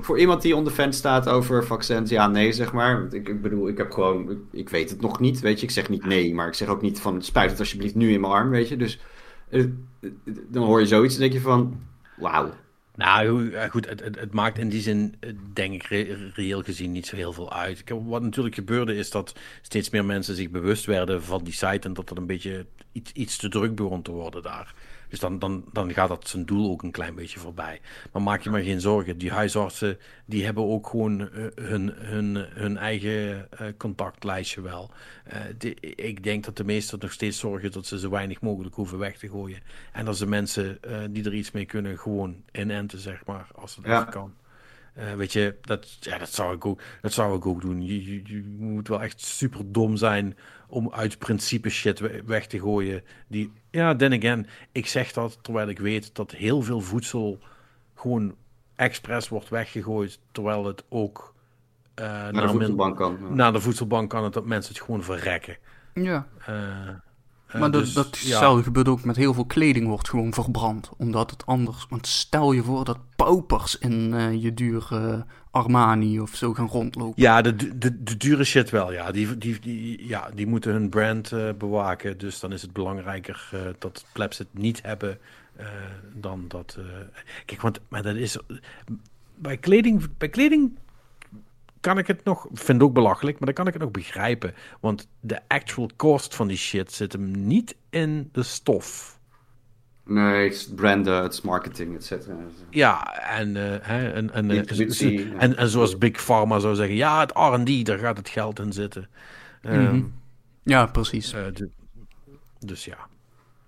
Voor, 0.00 0.18
iemand 0.18 0.42
die 0.42 0.56
on 0.56 0.64
the 0.64 0.86
staat 0.90 1.28
over 1.28 1.64
vaccins, 1.64 2.10
ja, 2.10 2.28
nee, 2.28 2.52
zeg 2.52 2.72
maar. 2.72 3.06
Ik, 3.10 3.28
ik 3.28 3.42
bedoel, 3.42 3.68
ik 3.68 3.76
heb 3.76 3.92
gewoon... 3.92 4.40
Ik, 4.50 4.68
weet 4.68 4.90
het 4.90 5.00
nog 5.00 5.20
niet, 5.20 5.40
weet 5.40 5.60
je. 5.60 5.66
Ik 5.66 5.72
zeg 5.72 5.88
niet 5.88 6.04
nee, 6.04 6.34
maar 6.34 6.46
ik 6.46 6.54
zeg 6.54 6.68
ook 6.68 6.82
niet 6.82 7.00
van... 7.00 7.22
Spuit 7.22 7.50
het 7.50 7.58
alsjeblieft 7.58 7.94
nu 7.94 8.12
in 8.12 8.20
mijn 8.20 8.32
arm, 8.32 8.50
weet 8.50 8.68
je. 8.68 8.76
Dus 8.76 9.00
eh, 9.48 9.60
eh, 9.60 10.10
dan 10.48 10.64
hoor 10.64 10.80
je 10.80 10.86
zoiets 10.86 11.14
en 11.14 11.20
denk 11.20 11.32
je 11.32 11.40
van... 11.40 11.80
Wauw. 12.16 12.52
Nou 12.94 13.52
eh, 13.52 13.70
goed, 13.70 13.88
het, 13.88 14.00
het, 14.00 14.32
maakt 14.32 14.58
in 14.58 14.68
die 14.68 14.80
zin, 14.80 15.14
denk 15.52 15.74
ik, 15.74 15.82
re- 15.82 16.30
reëel 16.34 16.62
gezien 16.62 16.92
niet 16.92 17.06
zo 17.06 17.16
heel 17.16 17.32
veel 17.32 17.52
uit. 17.52 17.84
Wat 18.04 18.22
natuurlijk 18.22 18.54
gebeurde 18.54 18.96
is 18.96 19.10
dat 19.10 19.34
steeds 19.62 19.90
meer 19.90 20.04
mensen 20.04 20.36
zich 20.36 20.50
bewust 20.50 20.84
werden 20.84 21.22
van 21.22 21.44
die 21.44 21.52
site 21.52 21.88
en 21.88 21.92
dat 21.92 22.08
het 22.08 22.18
een 22.18 22.26
beetje 22.26 22.66
iets, 22.92 23.12
iets 23.12 23.36
te 23.36 23.48
druk 23.48 23.74
begon 23.74 24.02
te 24.02 24.10
worden 24.10 24.42
daar. 24.42 24.74
Dus 25.14 25.22
dan, 25.22 25.38
dan, 25.38 25.64
dan 25.72 25.92
gaat 25.92 26.08
dat 26.08 26.28
zijn 26.28 26.44
doel 26.46 26.70
ook 26.70 26.82
een 26.82 26.90
klein 26.90 27.14
beetje 27.14 27.38
voorbij. 27.38 27.80
Maar 28.12 28.22
maak 28.22 28.40
je 28.42 28.50
maar 28.50 28.62
geen 28.62 28.80
zorgen, 28.80 29.18
die 29.18 29.30
huisartsen 29.30 29.98
die 30.26 30.44
hebben 30.44 30.64
ook 30.64 30.86
gewoon 30.86 31.20
eh, 31.30 31.44
hun, 31.54 31.92
hun, 31.96 32.34
hun 32.36 32.76
eigen 32.76 33.50
eh, 33.50 33.66
contactlijstje 33.76 34.60
wel. 34.60 34.90
Eh, 35.24 35.40
die- 35.58 35.80
ik 35.80 36.22
denk 36.22 36.44
dat 36.44 36.56
de 36.56 36.64
meesten 36.64 36.98
nog 37.00 37.12
steeds 37.12 37.38
zorgen 37.38 37.72
dat 37.72 37.86
ze 37.86 37.98
zo 37.98 38.10
weinig 38.10 38.40
mogelijk 38.40 38.74
hoeven 38.74 38.98
weg 38.98 39.16
te 39.18 39.28
gooien. 39.28 39.58
En 39.92 40.04
dat 40.04 40.16
ze 40.16 40.26
mensen 40.26 40.78
die 41.10 41.24
er 41.24 41.34
iets 41.34 41.50
mee 41.50 41.64
kunnen 41.64 41.98
gewoon 41.98 42.36
inenten, 42.52 42.98
zeg 42.98 43.24
maar, 43.26 43.46
als 43.54 43.76
het 43.76 43.86
Ja. 43.86 44.04
kan. 44.04 44.34
Weet 45.16 45.32
je, 45.32 45.56
dat, 45.60 45.96
ja, 46.00 46.18
dat, 46.18 46.32
zou 46.32 46.54
ik 46.54 46.66
ook, 46.66 46.80
dat 47.00 47.12
zou 47.12 47.36
ik 47.36 47.46
ook 47.46 47.60
doen. 47.60 47.82
Je, 47.86 48.04
je, 48.04 48.20
je 48.24 48.42
moet 48.58 48.88
wel 48.88 49.02
echt 49.02 49.20
super 49.20 49.72
dom 49.72 49.96
zijn 49.96 50.36
om 50.68 50.92
uit 50.92 51.18
principe 51.18 51.68
shit 51.68 51.98
we- 51.98 52.22
weg 52.26 52.46
te 52.46 52.58
gooien. 52.60 53.02
Die, 53.28 53.52
ja, 53.74 53.96
then 53.96 54.12
again, 54.12 54.46
ik 54.72 54.86
zeg 54.86 55.12
dat 55.12 55.38
terwijl 55.42 55.68
ik 55.68 55.78
weet 55.78 56.14
dat 56.14 56.30
heel 56.30 56.62
veel 56.62 56.80
voedsel 56.80 57.38
gewoon 57.94 58.34
expres 58.76 59.28
wordt 59.28 59.48
weggegooid, 59.48 60.18
terwijl 60.32 60.64
het 60.64 60.84
ook 60.88 61.34
eh, 61.94 62.04
Naar 62.04 62.32
de 62.32 62.38
naar, 62.38 62.48
voedselbank 62.48 62.96
kan. 62.96 63.18
Ja. 63.20 63.34
naar 63.34 63.52
de 63.52 63.60
voedselbank 63.60 64.10
kan 64.10 64.24
het 64.24 64.32
dat 64.32 64.46
mensen 64.46 64.74
het 64.74 64.82
gewoon 64.82 65.02
verrekken. 65.02 65.56
Ja, 65.94 66.26
Eh, 66.46 66.88
eh, 67.46 67.60
maar 67.60 67.70
dat, 67.70 67.80
dus, 67.80 67.92
dat 67.92 68.18
ja. 68.18 68.62
gebeurt 68.62 68.88
ook 68.88 69.04
met 69.04 69.16
heel 69.16 69.34
veel 69.34 69.46
kleding 69.46 69.86
wordt 69.86 70.08
gewoon 70.08 70.32
verbrand. 70.32 70.90
Omdat 70.96 71.30
het 71.30 71.46
anders... 71.46 71.86
Want 71.88 72.06
stel 72.06 72.52
je 72.52 72.62
voor 72.62 72.84
dat 72.84 72.98
paupers 73.16 73.78
in 73.78 74.14
eh, 74.14 74.42
je 74.42 74.54
dure 74.54 75.26
Armani 75.54 76.20
of 76.20 76.34
zo 76.34 76.54
gaan 76.54 76.68
rondlopen. 76.68 77.22
Ja, 77.22 77.42
de, 77.42 77.78
de, 77.78 78.02
de 78.02 78.16
dure 78.16 78.44
shit 78.44 78.70
wel, 78.70 78.92
ja. 78.92 79.10
Die, 79.10 79.38
die, 79.38 79.58
die, 79.60 80.08
ja, 80.08 80.30
die 80.34 80.46
moeten 80.46 80.72
hun 80.72 80.88
brand 80.88 81.32
eh, 81.32 81.48
bewaken. 81.58 82.18
Dus 82.18 82.40
dan 82.40 82.52
is 82.52 82.62
het 82.62 82.72
belangrijker 82.72 83.48
eh, 83.52 83.60
dat 83.78 84.04
plebs 84.12 84.38
het 84.38 84.48
niet 84.50 84.82
hebben 84.82 85.18
eh, 85.56 85.66
dan 86.12 86.44
dat... 86.48 86.78
Kijk, 87.44 87.60
want 87.60 87.80
maar 87.88 88.02
dat 88.02 88.16
is... 88.16 88.38
Bij 89.34 89.56
kleding, 89.56 90.08
bij 90.18 90.28
kleding 90.28 90.78
kan 91.80 91.98
ik 91.98 92.06
het 92.06 92.24
nog... 92.24 92.46
vind 92.52 92.82
ook 92.82 92.92
belachelijk, 92.92 93.38
maar 93.38 93.46
dan 93.46 93.56
kan 93.56 93.66
ik 93.66 93.72
het 93.72 93.82
nog 93.82 93.90
begrijpen. 93.90 94.54
Want 94.80 95.08
de 95.20 95.40
actual 95.48 95.90
cost 95.96 96.34
van 96.34 96.48
die 96.48 96.56
shit 96.56 96.92
zit 96.92 97.12
hem 97.12 97.46
niet 97.46 97.76
in 97.90 98.28
de 98.32 98.42
stof. 98.42 99.13
Nee, 100.06 100.44
het 100.44 100.54
is 100.54 100.68
branden, 100.74 101.22
het 101.22 101.32
is 101.32 101.40
marketing, 101.40 101.94
et 101.96 102.04
cetera. 102.04 102.34
Ja, 102.70 103.14
en, 103.38 103.56
eh, 103.56 103.62
hè, 103.88 104.08
en, 104.08 104.32
en, 104.32 104.50
eh, 104.50 104.56
ja. 104.56 105.38
en, 105.38 105.56
en 105.56 105.68
zoals 105.68 105.98
Big 105.98 106.24
Pharma 106.24 106.58
zou 106.58 106.74
zeggen, 106.74 106.96
ja, 106.96 107.20
het 107.20 107.32
R&D, 107.34 107.86
daar 107.86 107.98
gaat 107.98 108.16
het 108.16 108.28
geld 108.28 108.58
in 108.58 108.72
zitten. 108.72 109.08
Ehm, 109.62 110.02
Ja, 110.62 110.86
precies. 110.86 111.32
eh, 111.32 111.42
de- 111.52 111.70
dus 112.58 112.84
ja. 112.84 112.96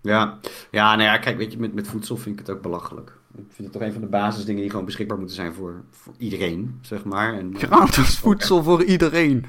Ja, 0.03 0.39
ja 0.71 0.91
nou 0.97 1.03
ja, 1.09 1.19
kijk, 1.19 1.37
weet 1.37 1.53
je, 1.53 1.59
met, 1.59 1.75
met 1.75 1.89
voedsel 1.89 2.17
vind 2.17 2.41
ik 2.41 2.47
het 2.47 2.57
ook 2.57 2.63
belachelijk. 2.63 3.13
Ik 3.37 3.45
vind 3.49 3.69
het 3.69 3.73
toch 3.73 3.83
een 3.83 3.93
van 3.93 4.01
de 4.01 4.07
basisdingen 4.07 4.61
die 4.61 4.71
gewoon 4.71 4.85
beschikbaar 4.85 5.19
moeten 5.19 5.37
zijn 5.37 5.55
voor, 5.55 5.85
voor 5.91 6.15
iedereen, 6.19 6.79
zeg 6.83 7.05
maar. 7.05 7.35
En, 7.35 7.55
Gratis 7.59 8.19
voedsel 8.19 8.63
voor 8.63 8.85
iedereen. 8.85 9.45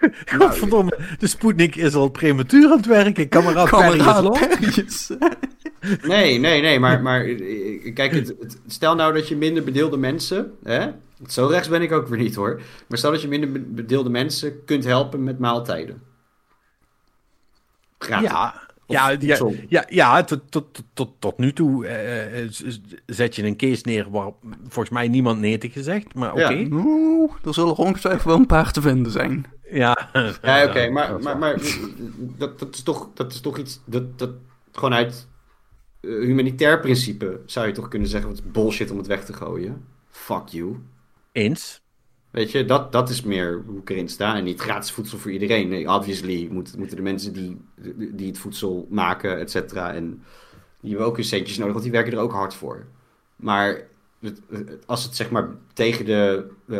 Godverdomme, 0.38 0.98
de 1.18 1.26
Sputnik 1.26 1.76
is 1.76 1.94
al 1.94 2.08
prematuur 2.08 2.70
aan 2.70 2.76
het 2.76 2.86
werken. 2.86 3.28
Kameraad. 3.28 3.70
Perrius. 4.38 5.10
Nee, 6.02 6.38
nee, 6.38 6.60
nee, 6.60 6.80
maar, 6.80 7.02
maar 7.02 7.24
eh, 7.24 7.94
kijk, 7.94 8.12
het, 8.12 8.28
het- 8.28 8.60
stel 8.66 8.94
nou 8.94 9.12
dat 9.14 9.28
je 9.28 9.36
minder 9.36 9.64
bedeelde 9.64 9.96
mensen, 9.96 10.52
hè? 10.64 10.88
Zo 11.28 11.46
rechts 11.46 11.68
ben 11.68 11.82
ik 11.82 11.92
ook 11.92 12.08
weer 12.08 12.18
niet 12.18 12.34
hoor. 12.34 12.60
Maar 12.88 12.98
stel 12.98 13.10
dat 13.10 13.22
je 13.22 13.28
minder 13.28 13.52
be- 13.52 13.58
bedeelde 13.60 14.10
mensen 14.10 14.64
kunt 14.64 14.84
helpen 14.84 15.24
met 15.24 15.38
maaltijden. 15.38 16.02
Gratis. 17.98 18.28
Ja, 18.28 18.60
ja, 18.88 19.16
ja, 19.20 19.38
ja, 19.68 19.84
ja 19.88 20.24
tot, 20.24 20.40
tot, 20.50 20.82
tot, 20.92 21.10
tot, 21.18 21.38
nu 21.38 21.52
toe 21.52 21.86
eh, 21.86 22.42
eh, 22.42 22.50
zet 23.06 23.36
je 23.36 23.44
een 23.44 23.56
case 23.56 23.82
neer 23.84 24.10
waar 24.10 24.30
volgens 24.62 24.90
mij 24.94 25.08
niemand 25.08 25.40
nee 25.40 25.58
tegen 25.58 25.84
zegt. 25.84 26.14
Maar 26.14 26.32
oké. 26.32 26.48
Ja. 26.48 27.28
Er 27.44 27.54
zullen 27.54 27.76
ongetwijfeld 27.76 28.24
wel 28.24 28.36
een 28.36 28.46
paar 28.46 28.72
te 28.72 28.80
vinden 28.80 29.12
zijn. 29.12 29.46
Ja, 29.70 30.08
Ja, 30.42 30.64
oké, 30.64 30.90
maar, 30.96 31.20
maar, 31.20 31.38
maar 31.38 31.58
dat, 32.18 32.58
dat, 32.58 32.74
is 32.74 32.82
toch, 32.82 33.10
dat 33.14 33.32
is 33.32 33.40
toch 33.40 33.58
iets, 33.58 33.80
dat, 33.84 34.18
dat 34.18 34.30
gewoon 34.72 34.94
uit 34.94 35.28
eh, 36.00 36.10
humanitair 36.10 36.80
principe 36.80 37.40
zou 37.46 37.66
je 37.66 37.72
toch 37.72 37.88
kunnen 37.88 38.08
zeggen, 38.08 38.30
het 38.30 38.38
is 38.38 38.50
bullshit 38.50 38.90
om 38.90 38.96
het 38.96 39.06
weg 39.06 39.24
te 39.24 39.32
gooien. 39.32 39.84
Fuck 40.10 40.48
you. 40.48 40.76
Eens. 41.32 41.82
Weet 42.30 42.50
je, 42.50 42.64
dat, 42.64 42.92
dat 42.92 43.08
is 43.10 43.22
meer 43.22 43.62
hoe 43.66 43.78
ik 43.80 43.90
erin 43.90 44.08
sta. 44.08 44.36
En 44.36 44.44
niet 44.44 44.60
gratis 44.60 44.90
voedsel 44.90 45.18
voor 45.18 45.30
iedereen. 45.30 45.68
Nee, 45.68 45.88
obviously 45.92 46.48
moet, 46.50 46.76
moeten 46.76 46.96
de 46.96 47.02
mensen 47.02 47.32
die, 47.32 47.60
die 48.14 48.26
het 48.26 48.38
voedsel 48.38 48.86
maken, 48.90 49.38
et 49.38 49.50
cetera, 49.50 49.92
en 49.94 50.22
die 50.80 50.90
hebben 50.90 51.06
ook 51.08 51.16
hun 51.16 51.24
centjes 51.24 51.56
nodig, 51.56 51.72
want 51.72 51.84
die 51.84 51.92
werken 51.94 52.12
er 52.12 52.18
ook 52.18 52.32
hard 52.32 52.54
voor. 52.54 52.86
Maar 53.36 53.82
het- 54.20 54.40
als 54.86 55.04
het 55.04 55.16
zeg 55.16 55.30
maar 55.30 55.48
tegen 55.72 56.04
de 56.04 56.46
eh 56.68 56.76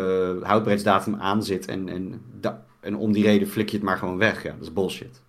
houdbaarheidsdatum 0.49 1.15
aan 1.15 1.43
zit 1.45 1.67
en, 1.67 1.89
en, 1.89 2.23
da- 2.41 2.67
en 2.81 2.97
om 2.97 3.13
die 3.13 3.25
reden 3.25 3.49
flik 3.49 3.69
je 3.69 3.77
het 3.77 3.85
maar 3.85 3.99
gewoon 3.99 4.19
weg, 4.19 4.43
ja, 4.43 4.53
dat 4.53 4.63
is 4.63 4.73
bullshit. 4.73 5.21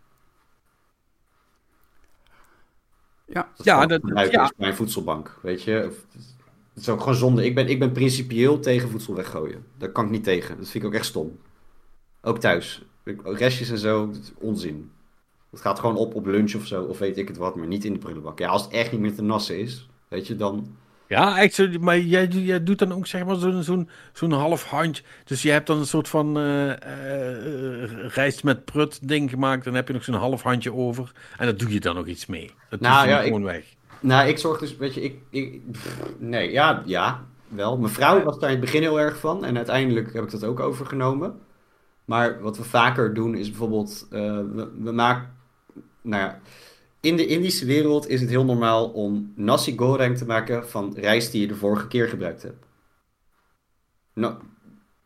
Ja, 3.26 3.50
Dat 3.56 3.66
Ja, 3.66 3.86
dat- 3.86 4.02
ja. 4.32 4.44
is 4.44 4.52
bij 4.58 4.68
een 4.70 4.76
voedselbank, 4.76 5.38
weet 5.42 5.64
je. 5.64 5.86
Of- 5.90 6.06
Het 6.80 6.88
is 6.88 6.94
ook 6.94 7.00
gewoon 7.00 7.16
zonde. 7.16 7.46
Ik 7.46 7.56
ben, 7.56 7.68
ik 7.68 7.80
ben 7.80 7.92
principieel 7.92 8.60
tegen 8.60 8.90
voedsel 8.90 9.16
weggooien. 9.16 9.66
Daar 9.78 9.90
kan 9.90 10.06
ik 10.06 10.12
niet 10.12 10.24
tegen. 10.24 10.58
Dat 10.58 10.70
vind 10.70 10.84
ik 10.84 10.90
ook 10.90 10.96
echt 10.96 11.06
stom. 11.06 11.40
Ook 12.22 12.38
thuis. 12.40 12.82
Restjes 13.24 13.70
en 13.70 13.78
zo, 13.78 14.08
dat 14.08 14.16
is 14.22 14.32
onzin. 14.38 14.92
Het 15.52 15.62
gaat 15.62 15.80
gewoon 15.80 15.96
op 15.96 16.16
op 16.16 16.26
lunch 16.26 16.56
of 16.56 16.66
zo, 16.68 16.84
of 16.84 17.00
weet 17.00 17.18
ik 17.18 17.28
het 17.28 17.38
wat, 17.38 17.56
maar 17.56 17.68
niet 17.68 17.86
in 17.86 17.94
de 17.94 18.00
prullenbak. 18.00 18.40
Ja, 18.40 18.48
als 18.50 18.64
het 18.64 18.72
echt 18.72 18.92
niet 18.92 19.02
meer 19.02 19.16
te 19.16 19.22
nassen 19.22 19.60
is, 19.60 19.90
weet 20.08 20.28
je, 20.28 20.36
dan... 20.36 20.76
Ja, 21.08 21.40
echt 21.40 21.54
zo, 21.54 21.68
maar 21.80 22.00
jij, 22.00 22.28
jij 22.28 22.64
doet 22.64 22.80
dan 22.80 22.92
ook 22.94 23.08
zeg 23.08 23.26
maar 23.26 23.36
zo'n 23.36 23.64
zo'n 23.64 23.90
zo'n 24.14 24.32
half 24.32 24.64
handje. 24.64 25.04
Dus 25.24 25.42
je 25.42 25.52
hebt 25.52 25.68
dan 25.68 25.78
een 25.80 25.86
soort 25.88 26.08
van 26.08 26.38
eh, 26.38 26.72
eh, 26.72 28.08
rijst 28.08 28.44
met 28.44 28.66
prut 28.66 29.08
ding 29.08 29.30
gemaakt. 29.30 29.64
Dan 29.64 29.74
heb 29.74 29.88
je 29.88 29.94
nog 29.94 30.04
zo'n 30.04 30.16
half 30.16 30.42
handje 30.42 30.74
over. 30.74 31.12
En 31.38 31.46
daar 31.46 31.58
doe 31.58 31.74
je 31.74 31.80
dan 31.80 31.96
nog 31.96 32.08
iets 32.08 32.26
mee. 32.26 32.52
Dat 32.70 32.80
Nou, 32.80 32.94
doe 32.96 33.04
je 33.04 33.10
ja, 33.10 33.16
niet 33.16 33.26
ik- 33.28 33.34
gewoon 33.34 33.44
weg. 33.52 33.66
Nou, 34.02 34.28
ik 34.28 34.38
zorg 34.38 34.60
dus, 34.60 34.78
weet 34.78 34.94
je, 34.94 35.02
ik... 35.02 35.22
ik 35.30 35.72
pff, 35.72 36.00
nee, 36.18 36.52
ja, 36.52 36.84
ja, 36.86 37.26
wel. 37.48 37.78
Mijn 37.78 37.94
vrouw 37.94 38.24
was 38.24 38.40
daar 38.40 38.50
in 38.50 38.56
het 38.56 38.66
begin 38.66 38.82
heel 38.82 39.00
erg 39.00 39.20
van. 39.20 39.46
En 39.46 39.58
uiteindelijk 39.58 40.14
heb 40.14 40.24
ik 40.24 40.32
dat 40.32 40.44
ook 40.44 40.60
overgenomen. 40.60 41.40
Maar 42.06 42.42
wat 42.42 42.58
we 42.58 42.64
vaker 42.64 43.14
doen 43.14 43.36
is 43.36 43.50
bijvoorbeeld... 43.50 44.08
eh, 44.10 44.20
we, 44.54 44.72
we 44.80 44.92
maken... 44.92 45.38
Nou 46.02 46.24
ja, 46.24 46.40
in 47.02 47.16
de 47.16 47.28
Indische 47.28 47.66
wereld 47.66 48.08
is 48.08 48.22
het 48.22 48.30
heel 48.30 48.46
normaal 48.46 48.90
om 48.90 49.34
nasi 49.36 49.78
goreng 49.78 50.18
te 50.18 50.26
maken 50.26 50.70
van 50.70 50.94
rijst 50.98 51.32
die 51.32 51.42
je 51.42 51.48
de 51.48 51.56
vorige 51.56 51.88
keer 51.88 52.08
gebruikt 52.08 52.42
hebt. 52.42 52.66
Nou, 54.14 54.34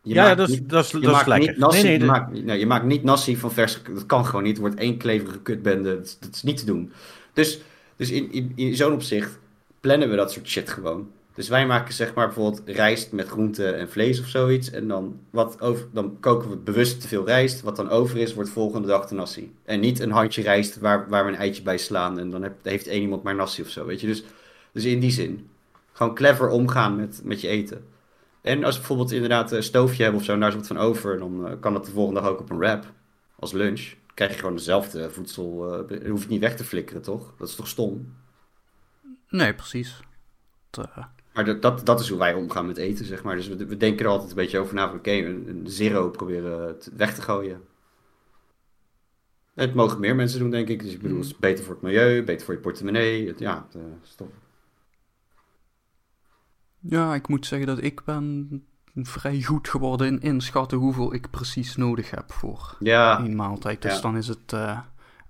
je 0.01 0.13
Ja, 0.13 0.35
dat 0.35 0.49
is, 0.49 0.61
dat 0.63 0.83
is, 0.83 0.91
je 0.91 0.99
dat 0.99 1.09
is 1.09 1.15
maakt 1.15 1.27
lekker. 1.27 1.49
Niet 1.49 1.57
nasi, 1.57 1.75
nee, 1.75 1.83
nee, 1.83 1.93
je, 1.93 1.99
de- 1.99 2.05
maakt, 2.05 2.43
nee, 2.43 2.59
je 2.59 2.65
maakt 2.65 2.85
niet 2.85 3.03
nasi 3.03 3.37
van 3.37 3.51
vers. 3.51 3.81
Dat 3.93 4.05
kan 4.05 4.25
gewoon 4.25 4.43
niet. 4.43 4.51
Het 4.51 4.61
wordt 4.61 4.79
één 4.79 4.97
kleverige 4.97 5.41
kutbende. 5.41 5.95
Dat, 5.95 6.17
dat 6.19 6.35
is 6.35 6.43
niet 6.43 6.57
te 6.57 6.65
doen. 6.65 6.91
Dus, 7.33 7.61
dus 7.95 8.11
in, 8.11 8.31
in, 8.31 8.51
in 8.55 8.75
zo'n 8.75 8.93
opzicht 8.93 9.39
plannen 9.79 10.09
we 10.09 10.15
dat 10.15 10.31
soort 10.31 10.47
shit 10.47 10.69
gewoon. 10.69 11.11
Dus 11.33 11.47
wij 11.47 11.65
maken 11.65 11.93
zeg 11.93 12.13
maar 12.13 12.25
bijvoorbeeld 12.25 12.61
rijst 12.65 13.11
met 13.11 13.27
groente 13.27 13.71
en 13.71 13.89
vlees 13.89 14.19
of 14.19 14.27
zoiets. 14.27 14.71
En 14.71 14.87
dan, 14.87 15.19
wat 15.29 15.61
over, 15.61 15.87
dan 15.91 16.17
koken 16.19 16.49
we 16.49 16.55
bewust 16.55 17.01
te 17.01 17.07
veel 17.07 17.25
rijst. 17.25 17.61
Wat 17.61 17.75
dan 17.75 17.89
over 17.89 18.17
is, 18.17 18.33
wordt 18.33 18.49
volgende 18.49 18.87
dag 18.87 19.07
de 19.07 19.15
nasi. 19.15 19.55
En 19.63 19.79
niet 19.79 19.99
een 19.99 20.11
handje 20.11 20.41
rijst 20.41 20.79
waar, 20.79 21.09
waar 21.09 21.25
we 21.25 21.31
een 21.31 21.37
eitje 21.37 21.63
bij 21.63 21.77
slaan. 21.77 22.19
En 22.19 22.29
dan 22.29 22.43
heb, 22.43 22.53
heeft 22.63 22.87
één 22.87 23.01
iemand 23.01 23.23
maar 23.23 23.35
nasi 23.35 23.61
of 23.61 23.69
zo, 23.69 23.85
weet 23.85 24.01
je. 24.01 24.07
Dus, 24.07 24.23
dus 24.71 24.83
in 24.83 24.99
die 24.99 25.11
zin. 25.11 25.49
Gewoon 25.91 26.15
clever 26.15 26.49
omgaan 26.49 26.95
met, 26.95 27.21
met 27.23 27.41
je 27.41 27.47
eten. 27.47 27.85
En 28.41 28.63
als 28.63 28.73
we 28.73 28.79
bijvoorbeeld 28.79 29.11
inderdaad 29.11 29.51
een 29.51 29.63
stoofje 29.63 30.03
hebben 30.03 30.19
of 30.19 30.25
zo, 30.25 30.33
en 30.33 30.39
daar 30.39 30.49
is 30.49 30.55
wat 30.55 30.67
van 30.67 30.77
over, 30.77 31.17
dan 31.17 31.47
eh, 31.47 31.53
kan 31.59 31.73
dat 31.73 31.85
de 31.85 31.91
volgende 31.91 32.21
dag 32.21 32.29
ook 32.29 32.39
op 32.39 32.49
een 32.49 32.57
wrap. 32.57 32.85
Als 33.39 33.51
lunch. 33.51 33.93
Krijg 34.13 34.31
je 34.31 34.37
gewoon 34.39 34.55
dezelfde 34.55 35.09
voedsel. 35.09 35.73
eh, 35.73 35.87
dan 35.87 35.97
hoef 36.09 36.17
je 36.17 36.23
het 36.23 36.27
niet 36.29 36.39
weg 36.39 36.55
te 36.55 36.63
flikkeren, 36.63 37.01
toch? 37.01 37.33
Dat 37.37 37.47
is 37.49 37.55
toch 37.55 37.67
stom? 37.67 38.13
Nee, 39.29 39.53
precies. 39.53 39.99
Dat, 40.69 40.85
eh, 40.95 41.05
Maar 41.33 41.45
dat, 41.45 41.61
dat, 41.61 41.85
dat 41.85 41.99
is 41.99 42.09
hoe 42.09 42.19
wij 42.19 42.33
omgaan 42.33 42.67
met 42.67 42.77
eten, 42.77 43.05
zeg 43.05 43.23
maar. 43.23 43.35
Dus 43.35 43.47
we, 43.47 43.65
we 43.65 43.77
denken 43.77 44.05
er 44.05 44.11
altijd 44.11 44.29
een 44.29 44.35
beetje 44.35 44.59
over 44.59 44.75
na. 44.75 44.87
van, 44.87 44.97
Oké, 44.97 45.11
een, 45.11 45.47
een 45.49 45.67
zero 45.67 46.09
proberen 46.09 46.77
weg 46.95 47.15
te 47.15 47.21
gooien. 47.21 47.63
Het 49.53 49.73
mogen 49.73 49.99
meer 49.99 50.15
mensen 50.15 50.39
doen, 50.39 50.49
denk 50.49 50.67
ik. 50.67 50.81
Dus 50.83 50.93
ik 50.93 51.01
bedoel, 51.01 51.17
het 51.17 51.25
is 51.25 51.37
beter 51.37 51.63
voor 51.63 51.73
het 51.73 51.83
milieu, 51.83 52.23
beter 52.23 52.45
voor 52.45 52.53
je 52.53 52.59
portemonnee. 52.59 53.27
Het, 53.27 53.39
ja, 53.39 53.67
eh, 53.75 53.81
stop. 54.01 54.33
ja, 56.79 57.15
ik 57.15 57.27
moet 57.27 57.45
zeggen 57.45 57.67
dat 57.67 57.83
ik 57.83 58.03
ben 58.03 58.49
vrij 58.95 59.41
goed 59.41 59.69
geworden 59.69 60.07
in 60.07 60.19
inschatten 60.21 60.77
hoeveel 60.77 61.13
ik 61.13 61.29
precies 61.29 61.75
nodig 61.75 62.09
heb 62.11 62.31
voor 62.31 62.75
Ja, 62.79 63.19
één 63.19 63.35
maaltijd. 63.35 63.81
Dus 63.81 63.95
Ja. 63.95 64.01
dan 64.01 64.17
is 64.17 64.27
het... 64.27 64.53
eh, 64.53 64.79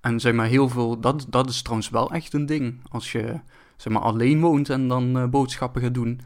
en 0.01 0.19
zeg 0.19 0.33
maar 0.33 0.45
heel 0.45 0.69
veel... 0.69 0.99
Dat, 0.99 1.25
dat 1.29 1.49
is 1.49 1.61
trouwens 1.61 1.89
wel 1.89 2.11
echt 2.11 2.33
een 2.33 2.45
ding. 2.45 2.79
Als 2.89 3.11
je 3.11 3.39
zeg 3.77 3.93
maar 3.93 4.01
alleen 4.01 4.41
woont 4.41 4.69
en 4.69 4.87
dan 4.87 5.17
eh, 5.17 5.25
boodschappen 5.27 5.81
gaat 5.81 5.93
doen... 5.93 6.21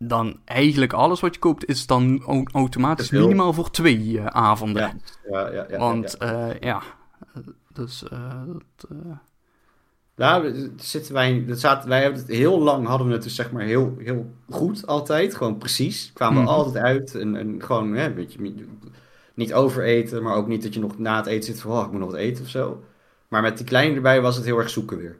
Dan 0.00 0.40
eigenlijk 0.44 0.92
alles 0.92 1.20
wat 1.20 1.34
je 1.34 1.40
koopt 1.40 1.64
is 1.64 1.86
dan 1.86 2.22
au- 2.26 2.46
automatisch 2.52 3.10
minimaal 3.10 3.52
voor 3.52 3.70
twee 3.70 4.18
eh, 4.20 4.26
avonden. 4.26 5.00
ja, 5.30 5.40
ja, 5.40 5.52
ja, 5.52 5.66
ja, 5.70 5.78
Want 5.78 6.16
ja. 6.18 6.54
ja, 6.60 6.82
dus 7.72 8.04
dat, 8.46 8.90
dat 10.18 10.44
zitten 10.76 11.12
wij, 11.14 11.44
dat 11.46 11.58
zaten, 11.60 11.88
wij 11.88 12.02
hebben 12.02 12.20
het 12.20 12.28
heel 12.30 12.58
lang 12.60 12.86
hadden 12.86 13.06
we 13.06 13.12
het 13.12 13.22
dus 13.22 13.34
zeg 13.34 13.52
maar 13.52 13.62
heel, 13.62 13.96
heel 13.98 14.30
goed 14.50 14.86
altijd. 14.86 15.34
Gewoon 15.34 15.58
precies. 15.58 16.10
Kwamen 16.14 16.42
Mhm. 16.42 16.46
we 16.50 16.56
altijd 16.56 16.84
uit. 16.84 17.14
En, 17.14 17.36
en 17.36 17.62
gewoon 17.62 17.94
hè, 17.94 18.04
een 18.06 18.14
beetje 18.14 18.40
niet- 18.40 18.62
niet 19.34 19.54
overeten, 19.54 20.22
maar 20.22 20.36
ook 20.36 20.48
niet 20.48 20.62
dat 20.62 20.74
je 20.74 20.80
nog 20.80 20.98
na 20.98 21.16
het 21.16 21.26
eten 21.26 21.44
zit 21.52 21.60
van 21.60 21.70
oh, 21.70 21.84
ik 21.84 21.90
moet 21.90 22.00
nog 22.00 22.10
wat 22.10 22.18
eten 22.20 22.44
of 22.44 22.50
zo. 22.50 22.82
Maar 23.28 23.42
met 23.42 23.56
die 23.56 23.66
kleine 23.66 23.94
erbij 23.94 24.20
was 24.20 24.36
het 24.36 24.44
heel 24.44 24.58
erg 24.58 24.70
zoeken 24.70 24.98
weer. 24.98 25.18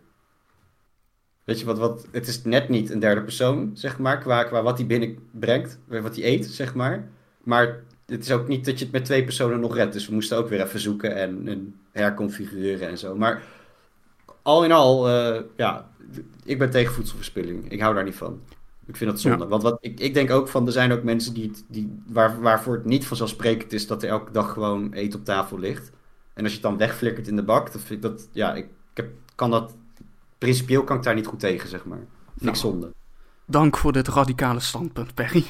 Weet 1.44 1.60
je 1.60 1.66
wat, 1.66 1.78
wat 1.78 2.06
het 2.10 2.26
is 2.28 2.42
net 2.44 2.68
niet 2.68 2.90
een 2.90 2.98
derde 2.98 3.22
persoon, 3.22 3.70
zeg 3.74 3.98
maar, 3.98 4.18
qua, 4.18 4.44
qua 4.44 4.62
wat 4.62 4.78
hij 4.78 4.86
binnenbrengt, 4.86 5.78
wat 5.86 6.16
hij 6.16 6.24
eet, 6.24 6.46
zeg 6.46 6.74
maar. 6.74 7.08
Maar 7.42 7.80
het 8.06 8.24
is 8.24 8.32
ook 8.32 8.48
niet 8.48 8.64
dat 8.64 8.78
je 8.78 8.84
het 8.84 8.92
met 8.92 9.04
twee 9.04 9.24
personen 9.24 9.60
nog 9.60 9.74
redt. 9.74 9.92
Dus 9.92 10.08
we 10.08 10.14
moesten 10.14 10.38
ook 10.38 10.48
weer 10.48 10.60
even 10.62 10.80
zoeken 10.80 11.16
en, 11.16 11.48
en 11.48 11.74
herconfigureren 11.92 12.88
en 12.88 12.98
zo. 12.98 13.16
Maar 13.16 13.42
al 14.48 14.64
in 14.64 14.72
al, 14.72 15.08
eh, 15.08 15.42
ja, 15.56 15.88
ik 16.44 16.58
ben 16.58 16.70
tegen 16.70 16.94
voedselverspilling. 16.94 17.70
Ik 17.70 17.80
hou 17.80 17.94
daar 17.94 18.04
niet 18.04 18.14
van. 18.14 18.40
Ik 18.86 18.96
vind 18.96 19.10
dat 19.10 19.20
zonde. 19.20 19.46
Want 19.46 19.62
wat, 19.62 19.78
ik, 19.80 20.00
ik 20.00 20.14
denk 20.14 20.30
ook 20.30 20.48
van, 20.48 20.66
er 20.66 20.72
zijn 20.72 20.92
ook 20.92 21.02
mensen 21.02 21.34
die, 21.34 21.52
die, 21.68 22.02
waar, 22.06 22.40
waarvoor 22.40 22.74
het 22.74 22.84
niet 22.84 23.06
vanzelfsprekend 23.06 23.72
is 23.72 23.86
dat 23.86 24.02
er 24.02 24.08
elke 24.08 24.32
dag 24.32 24.52
gewoon 24.52 24.92
eten 24.92 25.18
op 25.18 25.24
tafel 25.24 25.58
ligt. 25.58 25.90
En 26.34 26.42
als 26.42 26.52
je 26.52 26.58
het 26.58 26.68
dan 26.68 26.76
wegflikkert 26.78 27.28
in 27.28 27.36
de 27.36 27.42
bak, 27.42 27.72
dan 27.72 27.80
vind 27.80 28.04
ik 28.04 28.10
dat, 28.10 28.28
ja, 28.32 28.54
ik, 28.54 28.64
ik 28.64 28.96
heb, 28.96 29.08
kan 29.34 29.50
dat, 29.50 29.74
principieel 30.38 30.84
kan 30.84 30.96
ik 30.96 31.02
daar 31.02 31.14
niet 31.14 31.26
goed 31.26 31.40
tegen, 31.40 31.68
zeg 31.68 31.84
maar. 31.84 31.98
Vind 31.98 32.40
Nou. 32.40 32.50
ik 32.50 32.60
zonde. 32.60 32.92
dank 33.46 33.76
voor 33.76 33.92
dit 33.92 34.08
radicale 34.08 34.60
standpunt, 34.60 35.14
Perry. 35.14 35.44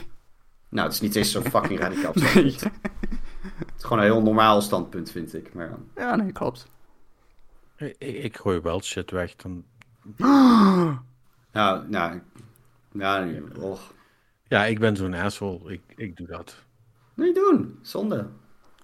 Nou, 0.69 0.85
het 0.87 0.95
is 0.95 1.01
niet 1.01 1.17
eens 1.17 1.31
zo 1.31 1.41
fucking 1.55 1.79
radicaal. 1.79 2.13
Nee. 2.15 2.45
Het 2.45 3.77
is 3.77 3.83
gewoon 3.85 3.99
een 3.99 4.05
heel 4.13 4.23
normaal 4.23 4.61
standpunt, 4.61 5.11
vind 5.11 5.35
ik. 5.35 5.55
Maar. 5.55 5.71
Ja, 5.97 6.17
nee, 6.17 6.33
klopt. 6.33 6.67
Ik, 7.79 7.97
ik 7.99 8.37
gooi 8.37 8.61
wel 8.61 8.83
shit 8.83 9.11
weg. 9.11 9.37
Dan... 9.37 9.65
nou, 10.17 10.99
nou, 11.89 12.21
ja, 12.93 13.25
nee, 13.25 13.43
och. 13.61 13.93
Ja, 14.49 14.65
ik 14.65 14.79
ben 14.79 14.97
zo'n 14.97 15.15
asshole. 15.15 15.73
Ik, 15.73 15.83
ik 15.97 16.17
doe 16.17 16.27
dat. 16.27 16.65
Niet 17.15 17.35
doen, 17.35 17.79
zonde. 17.83 18.27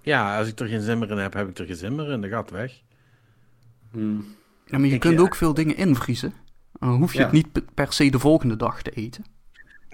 Ja, 0.02 0.39
als 0.39 0.48
ik 0.48 0.60
er 0.60 0.66
geen 0.68 0.81
zin 0.81 0.98
meer 0.98 1.10
in 1.10 1.18
heb, 1.18 1.32
heb 1.32 1.48
ik 1.48 1.58
er 1.58 1.66
geen 1.66 1.76
zin 1.76 1.94
meer 1.94 2.10
in. 2.10 2.20
Dan 2.20 2.31
gaat 2.31 2.44
het 2.50 2.58
weg. 2.58 2.81
Hm. 3.90 4.16
Ja, 4.66 4.78
maar 4.78 4.86
je 4.89 4.94
Ik, 4.94 5.00
kunt 5.00 5.14
ja. 5.18 5.20
ook 5.20 5.34
veel 5.34 5.55
dingen 5.55 5.76
invriezen. 5.76 6.32
En 6.81 6.89
dan 6.89 6.98
hoef 6.98 7.12
je 7.12 7.18
Ja. 7.18 7.24
het 7.24 7.32
niet 7.32 7.52
pe- 7.52 7.64
per 7.74 7.92
se 7.92 8.10
de 8.10 8.18
volgende 8.18 8.56
dag 8.56 8.82
te 8.82 8.90
eten. 8.90 9.24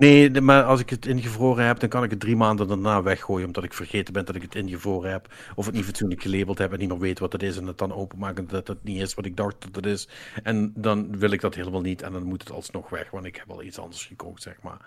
Nee, 0.01 0.41
maar 0.41 0.65
als 0.65 0.81
ik 0.81 0.91
het 0.91 1.07
ingevroren 1.07 1.65
heb, 1.65 1.81
dan 1.81 1.89
kan 1.89 2.05
ik 2.05 2.11
het 2.11 2.21
drie 2.21 2.37
maanden 2.37 2.69
daarna 2.69 3.03
weggooien. 3.03 3.47
Omdat 3.47 3.65
ik 3.65 3.73
vergeten 3.73 4.13
ben 4.13 4.25
dat 4.25 4.35
ik 4.35 4.43
het 4.43 4.55
ingevroren 4.55 5.11
heb. 5.11 5.35
Of 5.55 5.67
het 5.67 5.75
niet 5.75 5.85
fatsoenlijk 5.85 6.23
gelabeld 6.23 6.59
heb 6.59 6.73
en 6.73 6.79
niet 6.79 6.89
meer 6.89 6.99
weet 6.99 7.19
wat 7.19 7.33
het 7.33 7.43
is. 7.43 7.57
En 7.57 7.67
het 7.67 7.79
dan 7.79 7.93
openmaken 7.93 8.49
dat 8.49 8.69
het 8.69 8.85
niet 8.85 9.01
is 9.01 9.15
wat 9.15 9.25
ik 9.25 9.37
dacht 9.37 9.61
dat 9.61 9.75
het 9.75 9.87
is. 9.87 10.09
En 10.43 10.73
dan 10.77 11.19
wil 11.19 11.31
ik 11.31 11.41
dat 11.41 11.55
helemaal 11.55 11.81
niet. 11.81 12.03
En 12.03 12.13
dan 12.13 12.23
moet 12.23 12.41
het 12.41 12.51
alsnog 12.51 12.89
weg, 12.89 13.11
want 13.11 13.25
ik 13.25 13.37
heb 13.37 13.51
al 13.51 13.63
iets 13.63 13.79
anders 13.79 14.07
gekookt, 14.07 14.43
zeg 14.43 14.63
maar. 14.63 14.79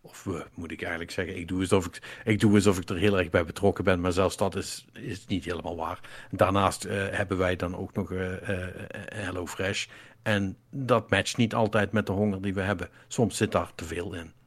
Of 0.00 0.24
we, 0.24 0.46
moet 0.54 0.70
ik 0.70 0.80
eigenlijk 0.80 1.10
zeggen. 1.10 1.36
Ik 1.36 1.48
doe, 1.48 1.60
alsof 1.60 1.86
ik, 1.86 2.20
ik 2.24 2.40
doe 2.40 2.54
alsof 2.54 2.78
ik 2.78 2.88
er 2.88 2.96
heel 2.96 3.18
erg 3.18 3.30
bij 3.30 3.44
betrokken 3.44 3.84
ben. 3.84 4.00
Maar 4.00 4.12
zelfs 4.12 4.36
dat 4.36 4.56
is, 4.56 4.86
is 4.92 5.26
niet 5.26 5.44
helemaal 5.44 5.76
waar. 5.76 6.00
Daarnaast 6.30 6.84
eh, 6.84 6.96
hebben 7.10 7.38
wij 7.38 7.56
dan 7.56 7.76
ook 7.76 7.92
nog 7.92 8.12
eh 8.12 8.48
eh, 8.48 8.68
Hello 9.14 9.46
Fresh. 9.46 9.86
En 10.22 10.56
dat 10.70 11.10
matcht 11.10 11.36
niet 11.36 11.54
altijd 11.54 11.92
met 11.92 12.06
de 12.06 12.12
honger 12.12 12.42
die 12.42 12.54
we 12.54 12.60
hebben. 12.60 12.88
Soms 13.08 13.36
zit 13.36 13.52
daar 13.52 13.72
te 13.74 13.84
veel 13.84 14.14
in. 14.14 14.38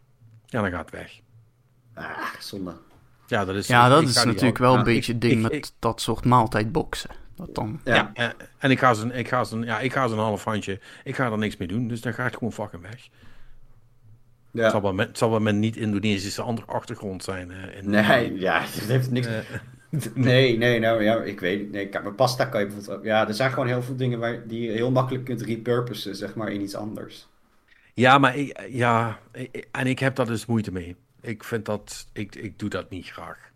Ja, 0.54 0.62
dan 0.62 0.72
gaat 0.72 0.82
het 0.86 0.90
weg. 0.92 1.20
Ah, 1.94 2.20
zonde. 2.40 2.74
Ja, 3.28 3.46
dat 3.46 3.56
is, 3.56 3.68
Ja, 3.68 3.90
dat 3.90 4.04
is 4.04 4.24
natuurlijk 4.24 4.58
wel 4.58 4.78
een 4.78 4.84
beetje 4.84 5.12
het 5.12 5.22
ding 5.22 5.34
ik- 5.34 5.42
met 5.42 5.52
ik- 5.52 5.70
dat 5.80 6.02
soort 6.02 6.26
maaltijdboxen. 6.26 7.10
Dat 7.36 7.56
dan... 7.56 7.80
Ja. 7.84 7.96
Ja, 7.96 8.12
eh, 8.14 8.30
en 8.58 8.72
ik 8.72 8.80
ga, 8.80 8.94
ze, 8.94 9.08
ik, 9.14 9.28
ga 9.28 9.44
ze, 9.44 9.60
ja, 9.60 9.80
ik 9.80 9.94
ga 9.94 10.08
ze 10.08 10.14
een 10.14 10.20
half 10.20 10.44
handje. 10.44 10.80
Ik 11.04 11.16
ga 11.16 11.32
er 11.32 11.38
niks 11.38 11.58
mee 11.58 11.68
doen, 11.68 11.88
dus 11.88 12.02
dan 12.02 12.14
gaat 12.14 12.26
het 12.26 12.34
gewoon 12.38 12.54
fucking 12.54 12.82
weg. 12.82 13.08
Ja. 14.52 14.62
Het, 14.62 14.72
zal 14.72 14.82
wel 14.82 14.94
met, 14.94 15.08
het 15.08 15.18
zal 15.18 15.30
wel 15.30 15.40
met 15.40 15.56
niet-Indonesische 15.56 16.42
andere 16.42 16.68
achtergrond 16.68 17.24
zijn. 17.24 17.52
eh, 17.52 17.78
in, 17.78 17.90
Nee, 17.90 18.40
ja, 18.40 18.62
het 18.62 18.74
heeft 18.88 19.12
niks. 19.12 19.28
Eh, 19.28 19.38
Nee, 20.14 20.58
nee, 20.58 20.80
nou 20.80 21.04
ja, 21.04 21.22
ik 21.22 21.40
weet 21.40 21.60
het. 21.60 21.72
Nee, 21.72 21.88
kijk, 21.88 22.04
maar 22.04 22.14
pasta 22.14 22.46
kan 22.46 22.62
je 22.62 22.68
bijvoorbeeld. 22.68 23.04
Ja, 23.06 23.28
er 23.28 23.34
zijn 23.34 23.50
gewoon 23.52 23.68
heel 23.68 23.82
veel 23.84 23.96
dingen 23.96 24.20
waar, 24.20 24.48
die 24.48 24.62
je 24.62 24.72
heel 24.72 24.92
makkelijk 24.92 25.26
kunt 25.26 25.42
repurposen, 25.42 26.16
zeg 26.16 26.36
maar, 26.36 26.52
in 26.52 26.62
iets 26.62 26.76
anders. 26.76 27.28
Ja, 27.94 28.18
maar 28.18 28.38
ik, 28.38 28.68
ja, 28.70 29.20
ik- 29.32 29.68
en 29.72 29.88
ik 29.88 30.00
heb 30.00 30.16
daar 30.16 30.26
dus 30.26 30.46
moeite 30.46 30.72
mee. 30.72 30.96
Ik 31.22 31.44
vind 31.44 31.66
dat, 31.66 32.08
ik, 32.14 32.36
ik 32.36 32.60
doe 32.60 32.70
dat 32.70 32.90
niet 32.90 33.08
graag. 33.10 33.52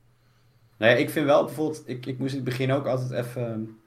Nee, 0.78 0.98
ik 1.00 1.10
vind 1.10 1.26
wel 1.26 1.46
bijvoorbeeld, 1.46 1.84
ik, 1.86 2.06
ik 2.06 2.18
moest 2.20 2.32
in 2.32 2.40
het 2.40 2.50
begin 2.50 2.72
ook 2.72 2.86
altijd 2.86 3.12
even. 3.26 3.78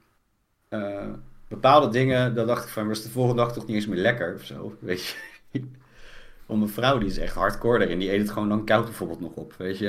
eh, 0.69 1.07
bepaalde 1.47 1.89
dingen, 1.89 2.35
dan 2.35 2.47
dacht 2.47 2.63
ik 2.65 2.69
van, 2.69 2.87
was 2.87 3.03
de 3.03 3.09
volgende 3.09 3.41
dag 3.43 3.53
toch 3.53 3.65
niet 3.67 3.75
eens 3.75 3.87
meer 3.87 3.99
lekker 3.99 4.35
of 4.35 4.43
zo, 4.45 4.77
weet 4.79 5.05
je. 5.51 5.61
Om 6.45 6.59
mijn 6.59 6.71
vrouw, 6.71 6.97
die 6.97 7.07
is 7.09 7.17
echt 7.17 7.35
hardcore 7.35 7.83
erin, 7.85 7.99
die 7.99 8.11
eet 8.13 8.21
het 8.21 8.31
gewoon 8.31 8.49
dan 8.49 8.65
koud 8.65 8.85
bijvoorbeeld 8.85 9.19
nog 9.19 9.33
op, 9.33 9.53
weet 9.57 9.77
je. 9.77 9.87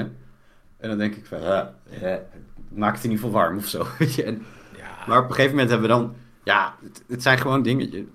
En 0.77 0.89
dan 0.89 0.99
denk 0.99 1.15
ik 1.15 1.27
van, 1.27 1.41
ja, 1.41 1.75
ja, 2.01 2.23
maak 2.69 2.95
het 2.95 3.05
in 3.05 3.11
ieder 3.11 3.25
geval 3.27 3.41
warm 3.43 3.57
of 3.57 3.67
zo, 3.67 3.87
weet 3.99 4.15
je. 4.15 4.23
En, 4.23 4.43
Ja, 4.77 5.05
Maar 5.07 5.19
op 5.19 5.25
een 5.29 5.35
gegeven 5.35 5.51
moment 5.51 5.71
hebben 5.71 5.89
we 5.89 5.95
dan, 5.95 6.15
ja, 6.45 6.77
het, 6.83 7.03
het 7.09 7.23
zijn 7.23 7.39
gewoon 7.39 7.63
dingen. 7.63 8.11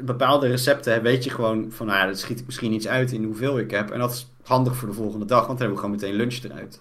Bepaalde 0.00 0.48
recepten 0.48 1.02
weet 1.02 1.24
je 1.24 1.30
gewoon 1.30 1.72
van, 1.72 1.86
nou 1.86 1.98
ja, 1.98 2.06
dat 2.06 2.18
schiet 2.18 2.40
ik 2.40 2.46
misschien 2.46 2.72
iets 2.72 2.86
uit 2.88 3.12
in 3.12 3.24
hoeveel 3.24 3.58
ik 3.58 3.70
heb. 3.70 3.90
En 3.90 3.98
dat 3.98 4.12
is 4.12 4.30
handig 4.42 4.76
voor 4.76 4.88
de 4.88 4.94
volgende 4.94 5.24
dag, 5.26 5.46
want 5.46 5.58
dan 5.58 5.66
hebben 5.68 5.76
we 5.76 5.82
gewoon 5.82 6.00
meteen 6.00 6.14
lunch 6.14 6.42
eruit. 6.42 6.80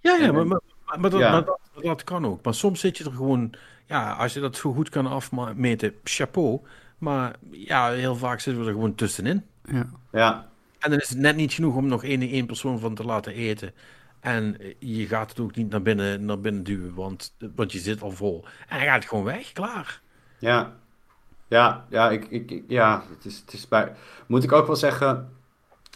ja, 0.00 0.16
ja 0.16 0.26
en- 0.26 0.34
maar, 0.34 0.46
maar, 0.46 0.60
maar, 0.98 1.10
dat, 1.10 1.20
Ja. 1.20 1.30
maar 1.30 1.44
dat, 1.44 1.60
dat 1.82 2.04
kan 2.04 2.26
ook. 2.26 2.44
Maar 2.44 2.54
soms 2.54 2.80
zit 2.80 2.98
je 2.98 3.04
er 3.04 3.12
gewoon, 3.12 3.52
ja, 3.86 4.12
als 4.12 4.34
je 4.34 4.40
dat 4.40 4.56
zo 4.56 4.72
goed 4.72 4.88
kan 4.88 5.06
afmeten, 5.06 5.94
chapeau. 6.04 6.60
Maar 6.98 7.34
ja, 7.50 7.90
heel 7.90 8.16
vaak 8.16 8.40
zitten 8.40 8.62
we 8.62 8.68
er 8.68 8.74
gewoon 8.74 8.94
tussenin. 8.94 9.44
Ja. 9.64 9.86
Ja, 10.12 10.48
En 10.78 10.90
dan 10.90 11.00
is 11.00 11.08
het 11.08 11.18
net 11.18 11.36
niet 11.36 11.52
genoeg 11.52 11.76
om 11.76 11.86
nog 11.86 12.04
één, 12.04 12.20
één 12.22 12.46
persoon 12.46 12.78
van 12.78 12.94
te 12.94 13.04
laten 13.04 13.32
eten. 13.32 13.72
En 14.20 14.56
je 14.78 15.06
gaat 15.06 15.28
het 15.30 15.40
ook 15.40 15.54
niet 15.56 15.70
naar 15.70 15.82
binnen, 15.82 16.24
naar 16.24 16.40
binnen 16.40 16.62
duwen, 16.64 16.94
want, 16.94 17.34
want 17.54 17.72
je 17.72 17.78
zit 17.78 18.02
al 18.02 18.10
vol. 18.10 18.44
En 18.68 18.76
hij 18.78 18.86
gaat 18.86 19.04
gewoon 19.04 19.24
weg, 19.24 19.52
klaar. 19.52 20.00
ja. 20.38 20.78
Ja, 21.50 21.86
ja, 21.88 22.10
ik, 22.10 22.26
ik, 22.28 22.62
ja 22.68 23.02
het 23.14 23.24
is, 23.24 23.38
het 23.38 23.52
is 23.52 23.68
bij... 23.68 23.92
Moet 24.26 24.44
ik 24.44 24.52
ook 24.52 24.66
wel 24.66 24.76
zeggen, 24.76 25.28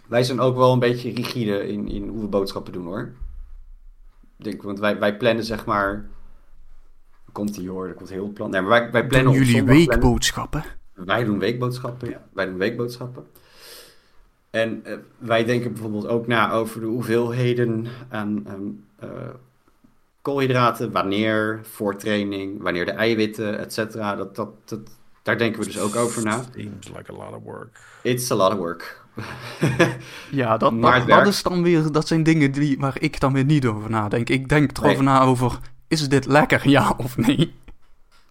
wij 0.07 0.23
zijn 0.23 0.41
ook 0.41 0.57
wel 0.57 0.73
een 0.73 0.79
beetje 0.79 1.13
rigide 1.13 1.69
in, 1.69 1.89
in 1.89 2.09
hoe 2.09 2.21
we 2.21 2.27
boodschappen 2.27 2.73
doen, 2.73 2.85
hoor. 2.85 3.13
Ik 4.39 4.45
Denk, 4.45 4.63
want 4.63 4.79
wij, 4.79 4.99
wij 4.99 5.17
plannen 5.17 5.45
zeg 5.45 5.65
maar... 5.65 6.07
Komt 7.33 7.55
die 7.55 7.69
hoor, 7.71 7.89
er 7.89 7.95
komt 7.95 8.09
heel 8.09 8.29
plan. 8.29 8.51
Nee, 8.51 8.61
maar 8.61 8.71
wij, 8.71 8.91
wij 8.91 9.07
plannen 9.07 9.33
Doen 9.33 9.41
jullie 9.43 9.57
zondag 9.57 9.75
plannen- 9.75 9.95
weekboodschappen? 9.95 10.65
Wij 10.95 11.25
doen 11.25 11.39
weekboodschappen, 11.39 12.09
ja. 12.09 12.25
Wij 12.33 12.47
doen 12.47 12.59
weekboodschappen. 12.59 13.27
En 14.51 14.85
eh, 14.85 14.97
wij 15.19 15.45
denken 15.45 15.73
bijvoorbeeld 15.73 16.07
ook 16.07 16.27
na 16.27 16.53
over 16.53 16.81
de 16.81 16.87
hoeveelheden 16.87 17.87
aan 18.09 18.47
eh, 18.97 19.09
koolhydraten, 20.23 20.93
wanneer, 20.93 21.61
voor 21.63 21.97
training, 21.97 22.63
wanneer 22.63 22.85
de 22.85 22.91
eiwitten, 22.91 23.59
et 23.59 23.73
cetera. 23.73 24.17
Dat, 24.17 24.37
dat, 24.37 24.49
dat, 24.65 24.81
daar 25.25 25.39
denken 25.39 25.61
we 25.61 25.67
dus 25.67 25.79
ook 25.79 25.97
over 25.97 26.23
na. 26.25 26.45
Seems 26.55 26.89
like 26.97 27.13
a 27.13 27.15
lot 27.15 27.33
of 27.37 27.43
work. 27.43 27.81
It's 28.03 28.31
a 28.31 28.35
lot 28.35 28.53
of 28.53 28.59
work. 28.59 29.03
Ja, 30.31 30.57
dat, 30.57 30.73
Maar 30.73 31.07
dat, 31.07 31.27
is 31.27 31.43
dan 31.43 31.63
weer, 31.63 31.93
dat 31.93 32.07
zijn 32.07 32.23
dingen 32.23 32.53
die, 32.53 32.77
waar 32.79 32.97
ik 32.99 33.21
dan 33.21 33.33
weer 33.33 33.45
niet 33.45 33.67
over 33.67 33.91
nadenk. 33.91 34.29
Ik 34.29 34.49
denk 34.49 34.71
erover 34.79 34.97
Nee. 35.05 35.13
na 35.15 35.21
over, 35.23 35.59
is 35.89 36.09
dit 36.09 36.27
lekker, 36.27 36.69
ja 36.69 36.95
of 36.97 37.17
nee? 37.17 37.55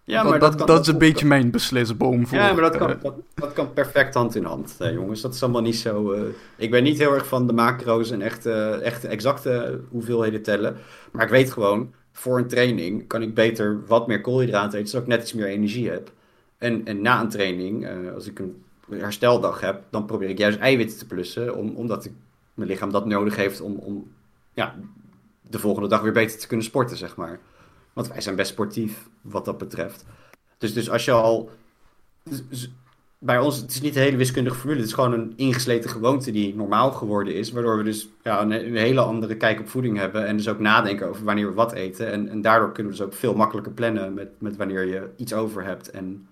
Ja, 0.04 0.24
dat, 0.24 0.40
dat, 0.40 0.56
kan- 0.56 0.68
dat 0.68 0.82
is 0.82 0.88
een 0.88 0.98
beetje 0.98 1.26
mijn 1.26 1.52
beslisboom 1.52 2.28
voor. 2.28 2.38
Ja, 2.38 2.54
maar 2.54 2.62
dat 2.62 2.74
eh, 2.74 2.80
kan, 2.80 2.96
dat, 3.02 3.14
dat 3.34 3.54
kan 3.54 3.74
perfect 3.74 4.14
hand 4.14 4.36
in 4.36 4.44
hand, 4.44 4.76
eh, 4.80 4.94
jongens. 4.94 5.22
Dat 5.22 5.34
is 5.34 5.44
allemaal 5.44 5.62
niet 5.62 5.76
zo... 5.76 6.12
eh, 6.12 6.22
ik 6.58 6.72
ben 6.72 6.84
niet 6.84 6.98
heel 6.98 7.14
erg 7.14 7.28
van 7.28 7.48
de 7.48 7.54
macro's 7.54 8.12
en 8.12 8.22
echt, 8.22 8.46
eh, 8.46 8.82
echt 8.82 9.04
exacte 9.06 9.80
hoeveelheden 9.90 10.42
tellen. 10.44 10.78
Maar 11.12 11.24
ik 11.26 11.30
weet 11.32 11.52
gewoon, 11.52 11.94
voor 12.12 12.38
een 12.38 12.48
training 12.48 13.08
kan 13.08 13.22
ik 13.22 13.34
beter 13.34 13.82
wat 13.88 14.08
meer 14.08 14.22
koolhydraten 14.22 14.78
eten, 14.80 14.90
zodat 14.90 15.08
ik 15.08 15.14
net 15.14 15.22
iets 15.22 15.34
meer 15.34 15.48
energie 15.48 15.90
heb. 15.90 16.12
En, 16.64 16.85
en 16.85 17.01
na 17.01 17.22
een 17.22 17.30
training, 17.30 17.85
eh, 17.85 18.14
als 18.14 18.27
ik 18.27 18.40
een 18.40 18.64
hersteldag 18.90 19.59
heb, 19.59 19.83
dan 19.90 20.06
probeer 20.06 20.30
ik 20.30 20.38
juist 20.38 20.59
eiwitten 20.59 20.98
te 20.98 21.06
plussen, 21.06 21.56
om, 21.56 21.75
omdat 21.75 22.09
mijn 22.53 22.69
lichaam 22.69 22.92
dat 22.92 23.06
nodig 23.06 23.35
heeft 23.35 23.61
om, 23.61 23.75
om 23.75 24.11
ja, 24.53 24.75
de 25.42 25.59
volgende 25.59 25.90
dag 25.90 26.01
weer 26.01 26.11
beter 26.11 26.40
te 26.40 26.48
kunnen 26.48 26.66
sporten, 26.66 26.98
zeg 26.98 27.16
maar. 27.16 27.40
Want 27.93 28.08
wij 28.08 28.22
zijn 28.22 28.35
best 28.35 28.51
sportief, 28.51 29.09
wat 29.22 29.45
dat 29.45 29.58
betreft. 29.58 30.06
Dus, 30.58 30.74
dus 30.74 30.90
als 30.90 31.06
je 31.06 31.11
al 31.11 31.50
dus- 32.24 32.48
dus 32.50 32.72
bij 33.17 33.40
ons, 33.40 33.58
het 33.58 33.72
is 33.72 33.82
niet 33.82 33.95
een 33.95 34.01
hele 34.01 34.17
wiskundige 34.17 34.56
formule. 34.56 34.80
Het 34.80 34.88
is 34.88 34.93
gewoon 34.93 35.14
een 35.14 35.33
ingesleten 35.35 35.90
gewoonte 35.90 36.32
die 36.32 36.56
normaal 36.56 36.92
geworden 36.92 37.35
is. 37.35 37.51
Waardoor 37.51 37.77
we 37.77 37.83
dus 37.83 38.09
ja, 38.24 38.42
een, 38.42 38.51
een 38.51 38.75
hele 38.75 39.01
andere 39.01 39.38
kijk 39.38 39.59
op 39.59 39.69
voeding 39.69 39.98
hebben. 39.98 40.25
En 40.25 40.38
dus 40.38 40.50
ook 40.50 40.59
nadenken 40.59 41.08
over 41.08 41.24
wanneer 41.24 41.48
we 41.48 41.53
wat 41.53 41.72
eten. 41.72 42.11
En, 42.11 42.30
en 42.30 42.42
daardoor 42.42 42.72
kunnen 42.72 42.92
we 42.92 42.98
dus 42.98 43.08
ook 43.08 43.14
veel 43.14 43.35
makkelijker 43.35 43.74
plannen 43.74 44.14
met, 44.14 44.30
met 44.38 44.56
wanneer 44.56 44.85
je 44.85 45.09
iets 45.17 45.33
over 45.33 45.64
hebt 45.64 45.90
en 45.90 46.27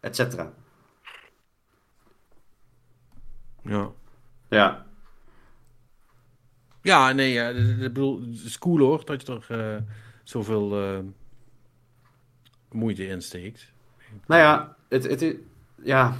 et 0.00 0.16
cetera. 0.16 0.52
Ja. 3.62 3.90
Ja, 4.48 4.86
Ja, 6.82 7.12
nee, 7.12 7.32
ja, 7.32 7.48
ik 7.48 7.78
bedoel, 7.78 8.20
het 8.20 8.44
is 8.44 8.58
cool 8.58 8.78
hoor, 8.78 9.04
dat 9.04 9.26
je 9.26 9.40
er 9.48 9.74
eh, 9.76 9.82
zoveel 10.24 10.82
eh, 10.82 10.98
moeite 12.70 13.06
in 13.06 13.22
steekt. 13.22 13.72
nou 14.26 14.40
ja, 14.40 14.76
het, 14.88 15.04
het 15.08 15.22
is, 15.22 15.34
ja 15.82 16.16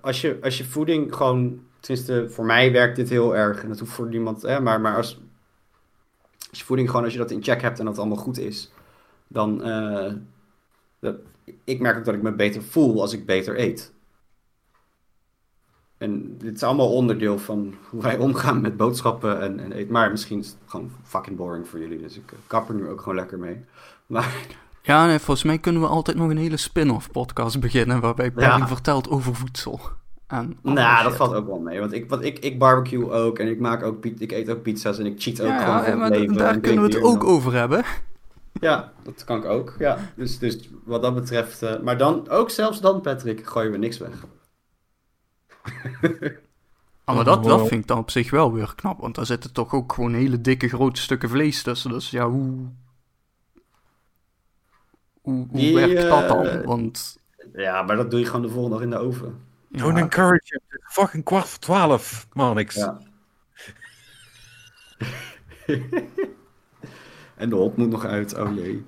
als, 0.00 0.20
je, 0.20 0.38
als 0.42 0.58
je 0.58 0.64
voeding 0.64 1.14
gewoon, 1.14 1.60
tenminste 1.80 2.30
voor 2.30 2.44
mij 2.44 2.72
werkt 2.72 2.96
dit 2.96 3.08
heel 3.08 3.36
erg. 3.36 3.62
En 3.62 3.68
dat 3.68 3.78
hoeft 3.78 3.92
voor 3.92 4.08
niemand, 4.08 4.42
hè, 4.42 4.60
maar, 4.60 4.80
maar 4.80 4.96
als, 4.96 5.20
als 6.50 6.58
je 6.58 6.64
voeding 6.64 6.90
gewoon, 6.90 7.04
als 7.04 7.12
je 7.12 7.18
dat 7.18 7.30
in 7.30 7.42
check 7.42 7.62
hebt 7.62 7.78
en 7.78 7.84
dat 7.84 7.98
allemaal 7.98 8.16
goed 8.16 8.38
is, 8.38 8.72
dan, 9.28 9.64
eh, 9.64 10.12
dat, 10.98 11.16
ik 11.64 11.80
merk 11.80 11.98
ook 11.98 12.04
dat 12.04 12.14
ik 12.14 12.22
me 12.22 12.32
beter 12.32 12.62
voel 12.62 13.00
als 13.00 13.12
ik 13.12 13.26
beter 13.26 13.60
eet. 13.60 13.92
En 15.98 16.38
dit 16.38 16.54
is 16.54 16.62
allemaal 16.62 16.92
onderdeel 16.92 17.38
van 17.38 17.74
hoe 17.90 18.02
wij 18.02 18.18
omgaan 18.18 18.60
met 18.60 18.76
boodschappen 18.76 19.40
en, 19.40 19.60
en 19.60 19.72
eten. 19.72 19.92
Maar 19.92 20.10
misschien 20.10 20.38
is 20.38 20.46
het 20.46 20.56
gewoon 20.66 20.90
fucking 21.02 21.36
boring 21.36 21.68
voor 21.68 21.78
jullie, 21.78 21.98
dus 21.98 22.16
ik 22.16 22.32
eh, 22.32 22.38
kap 22.46 22.68
er 22.68 22.74
nu 22.74 22.88
ook 22.88 22.98
gewoon 23.00 23.14
lekker 23.14 23.38
mee. 23.38 23.64
Maar 24.06 24.34
Ja, 24.82 25.06
nee, 25.06 25.18
volgens 25.18 25.46
mij 25.46 25.58
kunnen 25.58 25.80
we 25.82 25.86
altijd 25.88 26.16
nog 26.16 26.30
een 26.30 26.36
hele 26.36 26.56
spin-off 26.56 27.10
podcast 27.10 27.60
beginnen. 27.60 28.00
Waarbij 28.00 28.30
Perry 28.30 28.58
Ja. 28.58 28.66
vertelt 28.68 29.08
over 29.08 29.34
voedsel. 29.34 29.80
En 30.26 30.56
Nou, 30.62 31.04
dat 31.04 31.16
valt 31.16 31.34
ook 31.34 31.46
wel 31.46 31.58
mee. 31.58 31.80
Want 31.80 31.92
ik, 31.92 32.08
want 32.08 32.24
ik, 32.24 32.38
ik 32.38 32.58
barbecue 32.58 33.10
ook 33.10 33.38
en 33.38 33.48
ik 33.48 33.60
maak 33.60 33.82
ook 33.82 34.04
ik 34.04 34.32
eet 34.32 34.50
ook 34.50 34.62
pizza's 34.62 34.98
en 34.98 35.06
ik 35.06 35.14
cheat 35.22 35.40
ook 35.40 35.46
Ja, 35.48 35.58
gewoon 35.82 35.90
ja, 35.90 35.96
maar 35.96 36.10
leven. 36.10 36.36
daar 36.36 36.54
en 36.54 36.60
kunnen 36.60 36.82
we 36.84 36.94
het 36.94 37.02
ook 37.04 37.24
over 37.24 37.52
hebben. 37.52 37.84
Ja, 38.60 38.92
dat 39.02 39.24
kan 39.24 39.38
ik 39.38 39.44
ook. 39.44 39.74
Ja, 39.78 39.98
dus, 40.16 40.38
dus 40.38 40.68
wat 40.84 41.02
dat 41.02 41.14
betreft. 41.14 41.62
eh, 41.62 41.80
maar 41.80 41.98
dan, 41.98 42.28
ook 42.28 42.50
zelfs 42.50 42.80
dan, 42.80 43.00
Patrick, 43.00 43.46
gooien 43.46 43.72
we 43.72 43.78
niks 43.78 43.98
weg. 43.98 44.26
Ah, 47.04 47.14
maar 47.14 47.24
dat, 47.24 47.44
dat 47.44 47.68
vind 47.68 47.80
ik 47.80 47.86
dan 47.86 47.98
op 47.98 48.10
zich 48.10 48.30
wel 48.30 48.52
weer 48.52 48.72
knap. 48.74 49.00
Want 49.00 49.14
daar 49.14 49.26
zitten 49.26 49.52
toch 49.52 49.74
ook 49.74 49.92
gewoon 49.92 50.14
hele 50.14 50.40
dikke 50.40 50.68
grote 50.68 51.00
stukken 51.00 51.28
vlees 51.28 51.62
tussen. 51.62 51.90
Dus 51.90 52.10
ja, 52.10 52.28
hoe... 52.28 52.68
Hoe, 55.20 55.34
hoe 55.34 55.48
Die, 55.50 55.74
werkt 55.74 56.02
dat 56.02 56.22
eh, 56.22 56.28
dan? 56.28 56.62
Want... 56.64 57.18
Ja, 57.52 57.82
maar 57.82 57.96
dat 57.96 58.10
doe 58.10 58.20
je 58.20 58.26
gewoon 58.26 58.42
de 58.42 58.48
volgende 58.48 58.76
dag 58.76 58.84
in 58.84 58.90
de 58.90 58.96
oven. 58.98 59.40
Ja, 59.68 59.78
Don't 59.82 59.98
encourage 59.98 60.60
Fucking 60.82 61.24
kwart 61.24 61.48
voor 61.48 61.58
twaalf, 61.58 62.26
man, 62.32 62.54
niks. 62.54 62.74
Ja. 62.74 62.98
en 67.36 67.48
de 67.48 67.54
hond 67.54 67.76
moet 67.76 67.90
nog 67.90 68.04
uit, 68.04 68.38
oh 68.38 68.54
jee. 68.56 68.82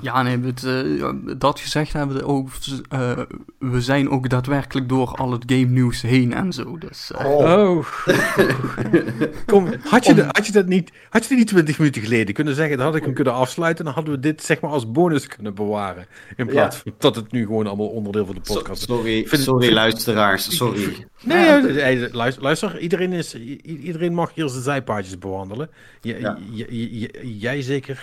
Ja, 0.00 0.22
nee, 0.22 0.38
het, 0.40 0.64
eh, 0.64 1.10
dat 1.38 1.60
gezegd 1.60 1.92
hebben 1.92 2.16
we 2.16 2.24
ook. 2.24 2.48
eh, 2.88 3.18
we 3.58 3.80
zijn 3.80 4.10
ook 4.10 4.28
daadwerkelijk 4.28 4.88
door 4.88 5.08
al 5.14 5.32
het 5.32 5.42
game 5.46 5.64
nieuws 5.64 6.02
heen 6.02 6.32
en 6.34 6.52
zo. 6.52 6.78
Dus 6.78 7.10
eh, 7.12 7.24
Oh. 7.26 7.86
Kom, 9.46 9.68
had 9.84 10.04
je, 10.06 10.14
de- 10.14 10.24
had, 10.30 10.46
je 10.46 10.52
dat 10.52 10.66
niet, 10.66 10.90
had 11.10 11.22
je 11.22 11.28
dat 11.28 11.38
niet 11.38 11.46
20 11.48 11.78
minuten 11.78 12.02
geleden 12.02 12.34
kunnen 12.34 12.54
zeggen? 12.54 12.76
Dan 12.76 12.86
had 12.86 12.96
ik 12.96 13.04
hem 13.04 13.14
kunnen 13.14 13.32
afsluiten. 13.32 13.84
Dan 13.84 13.94
hadden 13.94 14.14
we 14.14 14.20
dit 14.20 14.42
zeg 14.42 14.60
maar 14.60 14.70
als 14.70 14.90
bonus 14.92 15.26
kunnen 15.26 15.54
bewaren. 15.54 16.06
In 16.36 16.46
plaats 16.46 16.76
Ja. 16.76 16.82
van 16.84 16.92
dat 16.98 17.16
het 17.16 17.32
nu 17.32 17.42
gewoon 17.46 17.66
allemaal 17.66 17.86
onderdeel 17.88 18.26
van 18.26 18.34
de 18.34 18.40
podcast 18.52 18.80
is. 18.80 18.86
sorry, 18.88 19.26
Vind- 19.26 19.42
sorry 19.42 19.62
vind- 19.62 19.74
luisteraars, 19.74 20.56
sorry. 20.56 21.06
Nee, 21.22 22.10
luister, 22.12 22.42
luister 22.42 22.78
iedereen, 22.78 23.12
is, 23.12 23.34
iedereen 23.62 24.14
mag 24.14 24.34
hier 24.34 24.48
zijn 24.48 24.62
zijpaadjes 24.62 25.18
bewandelen. 25.18 25.70
J- 26.00 26.08
Ja. 26.18 26.38
j- 26.50 26.66
j- 26.68 26.88
j- 27.02 27.38
jij 27.38 27.62
zeker 27.62 28.02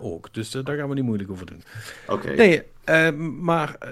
ook. 0.00 0.34
Dus 0.34 0.50
daar 0.50 0.76
gaan 0.76 0.88
we 0.88 0.94
niet 0.94 1.04
moeilijk 1.10 1.30
over 1.30 1.46
doen. 1.46 1.62
Oké. 2.08 2.30
Nee, 2.30 2.62
eh, 2.84 3.10
maar 3.40 3.76
eh, 3.78 3.88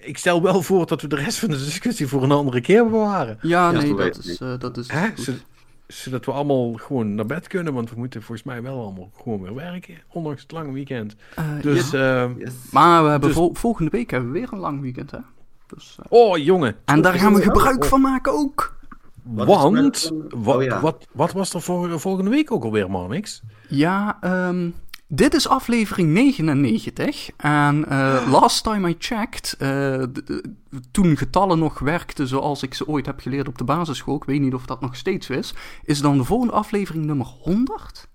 ik 0.00 0.18
stel 0.18 0.42
wel 0.42 0.62
voor 0.62 0.86
dat 0.86 1.02
we 1.02 1.08
de 1.08 1.16
rest 1.16 1.38
van 1.38 1.48
de 1.50 1.56
discussie 1.56 2.06
voor 2.06 2.22
een 2.22 2.30
andere 2.32 2.60
keer 2.60 2.84
bewaren. 2.90 3.38
ja, 3.42 3.70
Ja, 3.70 3.80
nee, 3.80 3.94
dat 3.94 4.24
is, 4.24 4.38
eh, 4.40 4.58
dat 4.58 4.76
is 4.76 4.90
Hè? 4.90 5.06
goed. 5.08 5.20
Zodat- 5.20 5.40
Zodat 5.86 6.24
we 6.24 6.32
allemaal 6.32 6.72
gewoon 6.72 7.14
naar 7.14 7.26
bed 7.26 7.46
kunnen. 7.46 7.72
Want 7.74 7.90
we 7.90 7.96
moeten 7.98 8.22
volgens 8.22 8.46
mij 8.46 8.62
wel 8.62 8.80
allemaal 8.82 9.10
gewoon 9.22 9.42
weer 9.42 9.54
werken. 9.54 9.94
Ondanks 10.08 10.42
het 10.42 10.52
lange 10.52 10.72
weekend. 10.72 11.16
Dus, 11.62 11.90
ja. 11.90 12.24
eh, 12.24 12.30
Yes. 12.38 12.52
Maar 12.70 13.02
we 13.04 13.08
hebben 13.10 13.28
dus- 13.28 13.38
vol- 13.38 13.54
volgende 13.54 13.90
week 13.90 14.10
hebben 14.10 14.32
we 14.32 14.38
weer 14.38 14.48
een 14.52 14.58
lang 14.58 14.80
weekend, 14.80 15.10
hè? 15.10 15.18
Dus, 15.66 15.98
oh 16.08 16.36
jongen. 16.38 16.76
en 16.84 17.00
daar 17.02 17.12
gaan 17.14 17.34
we 17.34 17.42
gebruik 17.42 17.84
van 17.84 18.00
maken 18.00 18.32
ook. 18.32 18.74
Wat 19.22 19.46
Want, 19.46 20.12
wat, 20.34 20.56
oh 20.56 20.62
ja. 20.62 20.80
wat, 20.80 21.06
wat 21.12 21.32
was 21.32 21.54
er 21.54 21.60
voor, 21.62 22.00
volgende 22.00 22.30
week 22.30 22.52
ook 22.52 22.64
alweer, 22.64 22.90
Manix? 22.90 23.42
Ja, 23.68 24.18
ehm, 24.20 24.70
dit 25.08 25.34
is 25.34 25.48
aflevering 25.48 26.08
99. 26.12 27.30
En 27.36 27.88
eh, 27.88 28.26
last 28.30 28.64
time 28.64 28.88
I 28.88 28.94
checked, 28.98 29.54
eh, 29.58 30.02
d- 30.02 30.42
toen 30.90 31.16
getallen 31.16 31.58
nog 31.58 31.78
werkten 31.78 32.28
zoals 32.28 32.62
ik 32.62 32.74
ze 32.74 32.86
ooit 32.86 33.06
heb 33.06 33.20
geleerd 33.20 33.48
op 33.48 33.58
de 33.58 33.64
basisschool, 33.64 34.16
ik 34.16 34.24
weet 34.24 34.40
niet 34.40 34.54
of 34.54 34.66
dat 34.66 34.80
nog 34.80 34.96
steeds 34.96 35.30
is, 35.30 35.54
is 35.84 36.00
dan 36.00 36.16
de 36.18 36.24
volgende 36.24 36.52
aflevering 36.52 37.04
nummer 37.04 37.26
100. 37.26 38.08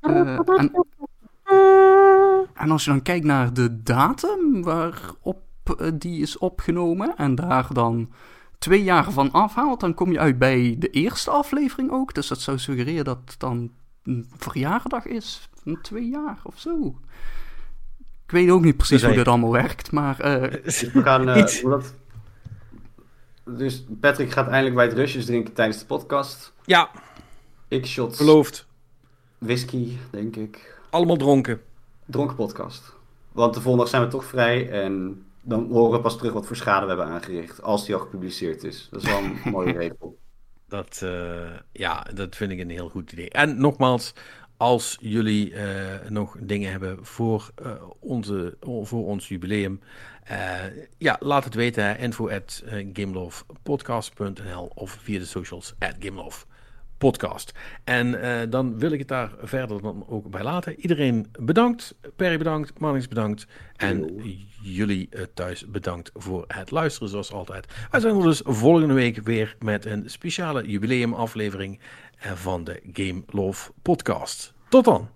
Eh, 0.00 0.38
en, 0.58 0.86
en 2.54 2.70
als 2.70 2.84
je 2.84 2.90
dan 2.90 3.02
kijkt 3.02 3.24
naar 3.24 3.52
de 3.52 3.82
datum 3.82 4.62
waarop 4.62 5.42
eh, 5.78 5.90
die 5.94 6.20
is 6.20 6.38
opgenomen 6.38 7.16
en 7.16 7.34
daar 7.34 7.66
dan 7.72 8.10
twee 8.58 8.82
jaar 8.82 9.12
van 9.12 9.32
afhaalt, 9.32 9.80
dan 9.80 9.94
kom 9.94 10.12
je 10.12 10.18
uit 10.18 10.38
bij 10.38 10.76
de 10.78 10.90
eerste 10.90 11.30
aflevering 11.30 11.90
ook. 11.90 12.14
Dus 12.14 12.28
dat 12.28 12.40
zou 12.40 12.58
suggereren 12.58 13.04
dat 13.04 13.18
het 13.24 13.34
dan 13.38 13.70
een 14.02 14.26
verjaardag 14.36 15.06
is 15.06 15.48
twee 15.82 16.08
jaar 16.08 16.38
of 16.42 16.58
zo. 16.58 16.94
Ik 18.24 18.30
weet 18.36 18.50
ook 18.50 18.62
niet 18.62 18.76
precies 18.76 19.00
Dus 19.00 19.08
hoe 19.08 19.18
dit 19.18 19.28
allemaal 19.28 19.52
werkt, 19.52 19.92
maar 19.92 20.20
eh, 20.20 20.52
Dus 20.64 20.80
we 20.92 21.02
gaan... 21.02 21.28
eh, 21.28 21.62
dat- 21.62 21.94
Dus 23.44 23.84
Patrick 24.00 24.30
gaat 24.30 24.46
eindelijk 24.48 24.74
bij 24.74 24.84
het 24.84 24.94
rusjes 24.94 25.24
drinken 25.24 25.54
tijdens 25.54 25.78
de 25.78 25.86
podcast. 25.86 26.52
Ja, 26.64 26.90
Ik 27.68 27.86
shots 27.86 28.18
beloofd. 28.18 28.66
whisky, 29.38 29.96
denk 30.10 30.36
ik. 30.36 30.80
Allemaal 30.90 31.16
dronken. 31.16 31.60
Dronken 32.06 32.36
podcast. 32.36 32.92
Want 33.32 33.54
de 33.54 33.60
volgende 33.60 33.84
dag 33.84 33.88
zijn 33.94 34.04
we 34.04 34.10
toch 34.10 34.24
vrij 34.24 34.70
en 34.70 35.24
dan 35.42 35.68
horen 35.70 35.92
we 35.92 36.00
pas 36.00 36.16
terug 36.18 36.32
wat 36.32 36.46
voor 36.46 36.56
schade 36.56 36.82
we 36.82 36.88
hebben 36.88 37.06
aangericht. 37.06 37.62
Als 37.62 37.84
die 37.86 37.94
al 37.94 38.00
gepubliceerd 38.00 38.64
is. 38.64 38.88
Dat 38.90 39.02
is 39.02 39.08
wel 39.08 39.18
een 39.22 39.38
mooie 39.52 39.72
regel. 39.72 40.18
Dat, 40.68 41.00
eh, 41.04 41.50
ja, 41.72 42.06
dat 42.14 42.36
vind 42.36 42.52
ik 42.52 42.58
een 42.58 42.70
heel 42.70 42.88
goed 42.88 43.12
idee. 43.12 43.30
En 43.30 43.60
nogmaals, 43.60 44.12
als 44.60 44.96
jullie 45.00 45.54
eh, 45.54 46.08
nog 46.08 46.36
dingen 46.40 46.70
hebben 46.70 46.98
voor, 47.02 47.50
eh, 47.54 47.72
onze, 47.98 48.56
voor 48.60 49.06
ons 49.06 49.28
jubileum, 49.28 49.80
eh, 50.24 50.38
ja, 50.98 51.16
laat 51.20 51.44
het 51.44 51.54
weten. 51.54 51.84
hè. 51.84 51.96
Info 51.96 52.30
at 52.30 52.64
gamelovepodcast.nl 52.92 54.70
of 54.74 54.98
via 55.02 55.18
de 55.18 55.24
socials 55.24 55.74
at. 55.78 57.54
En 57.84 58.20
dan 58.50 58.78
wil 58.78 58.90
ik 58.90 58.98
het 58.98 59.08
daar 59.08 59.32
verder 59.42 59.82
dan 59.82 60.04
ook 60.08 60.30
bij 60.30 60.42
laten. 60.42 60.80
Iedereen 60.80 61.26
bedankt. 61.38 61.94
Perry 62.16 62.38
bedankt. 62.38 62.78
Marnix 62.78 63.08
bedankt. 63.08 63.46
En 63.76 64.22
jullie 64.62 65.08
thuis 65.34 65.66
bedankt 65.66 66.10
voor 66.14 66.44
het 66.48 66.70
luisteren 66.70 67.08
zoals 67.08 67.32
altijd. 67.32 67.66
Wij 67.90 68.00
zijn 68.00 68.16
er 68.16 68.22
dus 68.22 68.40
volgende 68.44 68.94
week 68.94 69.16
weer 69.22 69.56
met 69.58 69.84
een 69.84 70.10
speciale 70.10 70.66
jubileumaflevering 70.66 71.80
van 72.20 72.64
de 72.64 72.80
Game 72.92 73.22
Love 73.26 73.70
podcast. 73.82 74.54
Tot 74.68 74.84
dan! 74.84 75.08